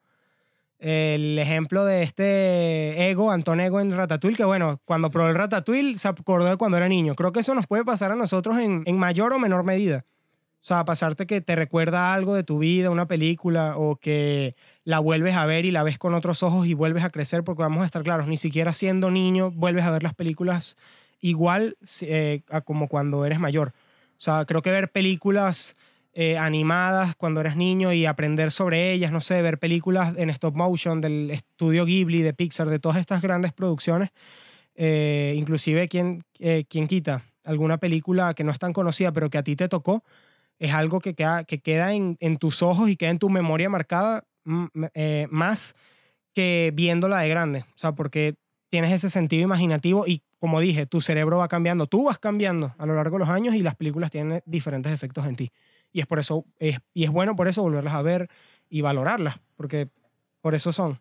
El 0.78 1.38
ejemplo 1.38 1.86
de 1.86 2.02
este 2.02 3.10
Ego, 3.10 3.30
Anton 3.30 3.60
Ego 3.60 3.80
en 3.80 3.96
Ratatouille, 3.96 4.36
que 4.36 4.44
bueno, 4.44 4.80
cuando 4.84 5.10
probó 5.10 5.28
el 5.28 5.34
Ratatouille 5.34 5.96
se 5.96 6.08
acordó 6.08 6.46
de 6.46 6.56
cuando 6.56 6.76
era 6.78 6.88
niño. 6.88 7.14
Creo 7.14 7.32
que 7.32 7.40
eso 7.40 7.54
nos 7.54 7.66
puede 7.66 7.84
pasar 7.84 8.12
a 8.12 8.16
nosotros 8.16 8.58
en, 8.58 8.82
en 8.86 8.98
mayor 8.98 9.34
o 9.34 9.38
menor 9.38 9.62
medida. 9.62 10.06
O 10.62 10.64
sea, 10.64 10.84
pasarte 10.84 11.26
que 11.26 11.40
te 11.40 11.56
recuerda 11.56 12.12
algo 12.12 12.34
de 12.34 12.44
tu 12.44 12.58
vida, 12.58 12.90
una 12.90 13.06
película, 13.06 13.76
o 13.78 13.96
que 13.96 14.56
la 14.84 14.98
vuelves 14.98 15.34
a 15.34 15.46
ver 15.46 15.64
y 15.64 15.70
la 15.70 15.82
ves 15.82 15.98
con 15.98 16.14
otros 16.14 16.42
ojos 16.42 16.66
y 16.66 16.74
vuelves 16.74 17.02
a 17.04 17.10
crecer, 17.10 17.44
porque 17.44 17.62
vamos 17.62 17.82
a 17.82 17.86
estar 17.86 18.02
claros, 18.02 18.28
ni 18.28 18.36
siquiera 18.36 18.72
siendo 18.72 19.10
niño 19.10 19.50
vuelves 19.50 19.84
a 19.84 19.90
ver 19.90 20.02
las 20.02 20.14
películas 20.14 20.76
igual 21.20 21.76
eh, 22.02 22.42
a 22.50 22.60
como 22.60 22.88
cuando 22.88 23.24
eres 23.24 23.40
mayor. 23.40 23.72
O 24.18 24.22
sea, 24.22 24.44
creo 24.44 24.60
que 24.60 24.70
ver 24.70 24.90
películas 24.90 25.76
eh, 26.12 26.36
animadas 26.36 27.14
cuando 27.14 27.40
eres 27.40 27.54
niño 27.54 27.92
y 27.92 28.04
aprender 28.04 28.50
sobre 28.50 28.92
ellas, 28.92 29.12
no 29.12 29.20
sé, 29.20 29.40
ver 29.42 29.58
películas 29.58 30.12
en 30.16 30.28
stop 30.30 30.56
motion 30.56 31.00
del 31.00 31.30
estudio 31.30 31.84
Ghibli, 31.84 32.22
de 32.22 32.34
Pixar, 32.34 32.68
de 32.68 32.80
todas 32.80 32.98
estas 32.98 33.22
grandes 33.22 33.52
producciones, 33.52 34.10
eh, 34.74 35.34
inclusive 35.36 35.88
quien, 35.88 36.24
eh, 36.40 36.64
quien 36.68 36.88
quita 36.88 37.24
alguna 37.44 37.78
película 37.78 38.34
que 38.34 38.42
no 38.42 38.50
es 38.50 38.58
tan 38.58 38.72
conocida, 38.72 39.12
pero 39.12 39.30
que 39.30 39.38
a 39.38 39.44
ti 39.44 39.54
te 39.54 39.68
tocó, 39.68 40.02
es 40.60 40.72
algo 40.72 41.00
que 41.00 41.14
queda, 41.14 41.42
que 41.44 41.58
queda 41.58 41.94
en, 41.94 42.16
en 42.20 42.36
tus 42.36 42.62
ojos 42.62 42.88
y 42.88 42.96
queda 42.96 43.10
en 43.10 43.18
tu 43.18 43.30
memoria 43.30 43.68
marcada 43.68 44.24
mm, 44.44 44.66
eh, 44.94 45.26
más 45.30 45.74
que 46.34 46.70
viéndola 46.74 47.20
de 47.20 47.28
grande. 47.30 47.64
O 47.74 47.78
sea, 47.78 47.92
porque 47.92 48.34
tienes 48.68 48.92
ese 48.92 49.10
sentido 49.10 49.42
imaginativo 49.42 50.06
y, 50.06 50.22
como 50.38 50.60
dije, 50.60 50.86
tu 50.86 51.00
cerebro 51.00 51.38
va 51.38 51.48
cambiando, 51.48 51.86
tú 51.86 52.04
vas 52.04 52.18
cambiando 52.18 52.74
a 52.78 52.86
lo 52.86 52.94
largo 52.94 53.16
de 53.16 53.20
los 53.20 53.30
años 53.30 53.54
y 53.54 53.62
las 53.62 53.74
películas 53.74 54.10
tienen 54.10 54.42
diferentes 54.44 54.92
efectos 54.92 55.26
en 55.26 55.34
ti. 55.34 55.50
Y 55.92 56.00
es 56.00 56.06
por 56.06 56.18
eso, 56.18 56.44
es, 56.58 56.78
y 56.94 57.04
es 57.04 57.10
bueno 57.10 57.34
por 57.34 57.48
eso 57.48 57.62
volverlas 57.62 57.94
a 57.94 58.02
ver 58.02 58.28
y 58.68 58.82
valorarlas, 58.82 59.40
porque 59.56 59.88
por 60.42 60.54
eso 60.54 60.72
son 60.72 61.00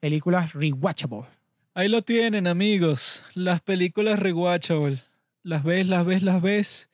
películas 0.00 0.54
rewatchable. 0.54 1.28
Ahí 1.74 1.88
lo 1.88 2.02
tienen, 2.02 2.46
amigos. 2.46 3.22
Las 3.34 3.60
películas 3.60 4.18
rewatchable. 4.18 5.02
Las 5.42 5.62
ves, 5.62 5.86
las 5.88 6.06
ves, 6.06 6.22
las 6.22 6.40
ves. 6.40 6.90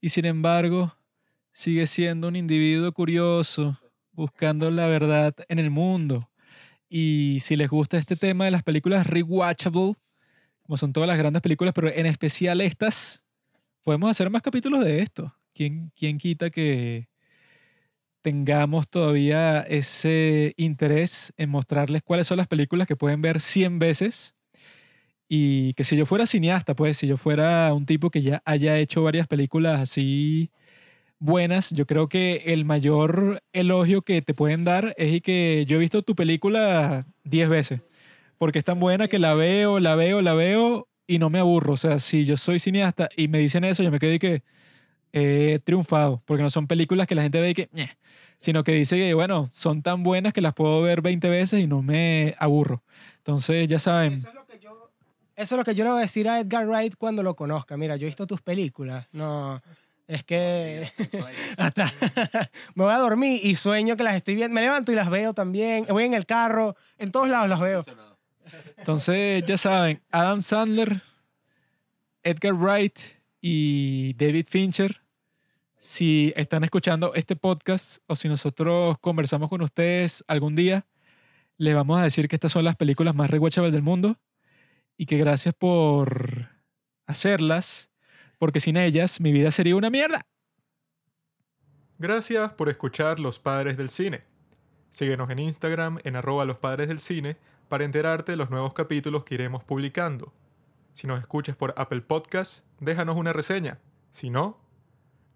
Y 0.00 0.10
sin 0.10 0.26
embargo, 0.26 0.94
sigue 1.54 1.86
siendo 1.86 2.28
un 2.28 2.36
individuo 2.36 2.92
curioso, 2.92 3.78
buscando 4.12 4.70
la 4.70 4.88
verdad 4.88 5.34
en 5.48 5.60
el 5.60 5.70
mundo. 5.70 6.28
Y 6.88 7.38
si 7.40 7.56
les 7.56 7.70
gusta 7.70 7.96
este 7.96 8.16
tema 8.16 8.44
de 8.44 8.50
las 8.50 8.64
películas 8.64 9.06
rewatchable, 9.06 9.94
como 10.62 10.76
son 10.76 10.92
todas 10.92 11.06
las 11.06 11.16
grandes 11.16 11.42
películas, 11.42 11.72
pero 11.72 11.90
en 11.90 12.06
especial 12.06 12.60
estas, 12.60 13.24
podemos 13.82 14.10
hacer 14.10 14.30
más 14.30 14.42
capítulos 14.42 14.84
de 14.84 15.00
esto. 15.00 15.32
¿Quién, 15.54 15.92
quién 15.96 16.18
quita 16.18 16.50
que 16.50 17.08
tengamos 18.20 18.88
todavía 18.88 19.60
ese 19.60 20.54
interés 20.56 21.32
en 21.36 21.50
mostrarles 21.50 22.02
cuáles 22.02 22.26
son 22.26 22.38
las 22.38 22.48
películas 22.48 22.88
que 22.88 22.96
pueden 22.96 23.22
ver 23.22 23.40
100 23.40 23.78
veces? 23.78 24.34
Y 25.28 25.74
que 25.74 25.84
si 25.84 25.96
yo 25.96 26.04
fuera 26.04 26.26
cineasta, 26.26 26.74
pues 26.74 26.98
si 26.98 27.06
yo 27.06 27.16
fuera 27.16 27.72
un 27.74 27.86
tipo 27.86 28.10
que 28.10 28.22
ya 28.22 28.42
haya 28.44 28.76
hecho 28.78 29.04
varias 29.04 29.28
películas 29.28 29.80
así 29.80 30.50
buenas, 31.18 31.70
yo 31.70 31.86
creo 31.86 32.08
que 32.08 32.42
el 32.46 32.64
mayor 32.64 33.40
elogio 33.52 34.02
que 34.02 34.20
te 34.22 34.34
pueden 34.34 34.64
dar 34.64 34.94
es 34.96 35.12
y 35.14 35.20
que 35.20 35.64
yo 35.66 35.76
he 35.76 35.80
visto 35.80 36.02
tu 36.02 36.14
película 36.14 37.06
10 37.24 37.48
veces, 37.48 37.80
porque 38.38 38.58
es 38.58 38.64
tan 38.64 38.80
buena 38.80 39.08
que 39.08 39.18
la 39.18 39.34
veo, 39.34 39.80
la 39.80 39.94
veo, 39.94 40.22
la 40.22 40.34
veo 40.34 40.88
y 41.06 41.18
no 41.18 41.30
me 41.30 41.38
aburro. 41.38 41.74
O 41.74 41.76
sea, 41.76 41.98
si 41.98 42.24
yo 42.24 42.36
soy 42.36 42.58
cineasta 42.58 43.08
y 43.16 43.28
me 43.28 43.38
dicen 43.38 43.64
eso, 43.64 43.82
yo 43.82 43.90
me 43.90 43.98
quedo 43.98 44.14
y 44.14 44.18
que 44.18 44.42
he 45.12 45.60
triunfado, 45.60 46.22
porque 46.26 46.42
no 46.42 46.50
son 46.50 46.66
películas 46.66 47.06
que 47.06 47.14
la 47.14 47.22
gente 47.22 47.40
ve 47.40 47.50
y 47.50 47.54
que, 47.54 47.68
"Ñe", 47.72 47.96
sino 48.38 48.64
que 48.64 48.72
dice 48.72 48.96
que, 48.96 49.14
bueno, 49.14 49.48
son 49.52 49.82
tan 49.82 50.02
buenas 50.02 50.32
que 50.32 50.40
las 50.40 50.54
puedo 50.54 50.82
ver 50.82 51.02
20 51.02 51.28
veces 51.28 51.60
y 51.60 51.66
no 51.66 51.82
me 51.82 52.34
aburro. 52.38 52.82
Entonces, 53.18 53.68
ya 53.68 53.78
saben, 53.78 54.14
Eso 54.14 54.28
es 54.28 54.34
lo 54.34 54.44
que 54.44 54.58
yo, 54.58 54.90
eso 55.36 55.54
es 55.54 55.58
lo 55.58 55.64
que 55.64 55.74
yo 55.74 55.84
le 55.84 55.90
voy 55.90 55.98
a 56.00 56.02
decir 56.02 56.28
a 56.28 56.40
Edgar 56.40 56.66
Wright 56.66 56.96
cuando 56.98 57.22
lo 57.22 57.36
conozca. 57.36 57.76
Mira, 57.76 57.96
yo 57.96 58.06
he 58.06 58.10
visto 58.10 58.26
tus 58.26 58.42
películas. 58.42 59.06
No, 59.12 59.62
es 60.06 60.24
que 60.24 60.90
hasta 61.56 61.92
me 62.74 62.84
voy 62.84 62.92
a 62.92 62.98
dormir 62.98 63.40
y 63.42 63.56
sueño 63.56 63.96
que 63.96 64.02
las 64.02 64.16
estoy 64.16 64.34
viendo. 64.34 64.54
Me 64.54 64.60
levanto 64.60 64.92
y 64.92 64.94
las 64.94 65.10
veo 65.10 65.34
también. 65.34 65.86
Voy 65.88 66.04
en 66.04 66.14
el 66.14 66.26
carro, 66.26 66.76
en 66.98 67.10
todos 67.10 67.28
lados 67.28 67.48
las 67.48 67.60
veo. 67.60 67.84
entonces 68.76 69.44
ya 69.46 69.56
saben, 69.56 70.02
Adam 70.10 70.42
Sandler, 70.42 71.02
Edgar 72.22 72.54
Wright 72.54 72.98
y 73.40 74.14
David 74.14 74.46
Fincher, 74.48 75.00
si 75.76 76.32
están 76.36 76.64
escuchando 76.64 77.12
este 77.14 77.36
podcast 77.36 77.98
o 78.06 78.16
si 78.16 78.28
nosotros 78.28 78.96
conversamos 79.00 79.50
con 79.50 79.60
ustedes 79.60 80.24
algún 80.26 80.56
día, 80.56 80.86
les 81.58 81.74
vamos 81.74 82.00
a 82.00 82.04
decir 82.04 82.26
que 82.26 82.36
estas 82.36 82.52
son 82.52 82.64
las 82.64 82.76
películas 82.76 83.14
más 83.14 83.30
rewatchables 83.30 83.72
del 83.72 83.82
mundo 83.82 84.16
y 84.96 85.06
que 85.06 85.18
gracias 85.18 85.54
por 85.54 86.48
hacerlas, 87.06 87.90
porque 88.44 88.60
sin 88.60 88.76
ellas 88.76 89.22
mi 89.22 89.32
vida 89.32 89.50
sería 89.50 89.74
una 89.74 89.88
mierda. 89.88 90.20
Gracias 91.98 92.52
por 92.52 92.68
escuchar 92.68 93.18
Los 93.18 93.38
Padres 93.38 93.78
del 93.78 93.88
Cine. 93.88 94.24
Síguenos 94.90 95.30
en 95.30 95.38
Instagram 95.38 95.98
en 96.04 96.14
arroba 96.14 96.44
los 96.44 96.58
padres 96.58 96.88
del 96.88 97.00
cine 97.00 97.38
para 97.70 97.84
enterarte 97.84 98.32
de 98.32 98.36
los 98.36 98.50
nuevos 98.50 98.74
capítulos 98.74 99.24
que 99.24 99.36
iremos 99.36 99.64
publicando. 99.64 100.34
Si 100.92 101.06
nos 101.06 101.20
escuchas 101.20 101.56
por 101.56 101.72
Apple 101.78 102.02
Podcast, 102.02 102.66
déjanos 102.80 103.16
una 103.16 103.32
reseña. 103.32 103.78
Si 104.10 104.28
no, 104.28 104.60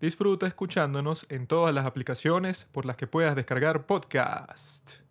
disfruta 0.02 0.46
escuchándonos 0.46 1.24
en 1.30 1.46
todas 1.46 1.74
las 1.74 1.86
aplicaciones 1.86 2.66
por 2.72 2.84
las 2.84 2.96
que 2.96 3.06
puedas 3.06 3.36
descargar 3.36 3.86
podcast. 3.86 5.07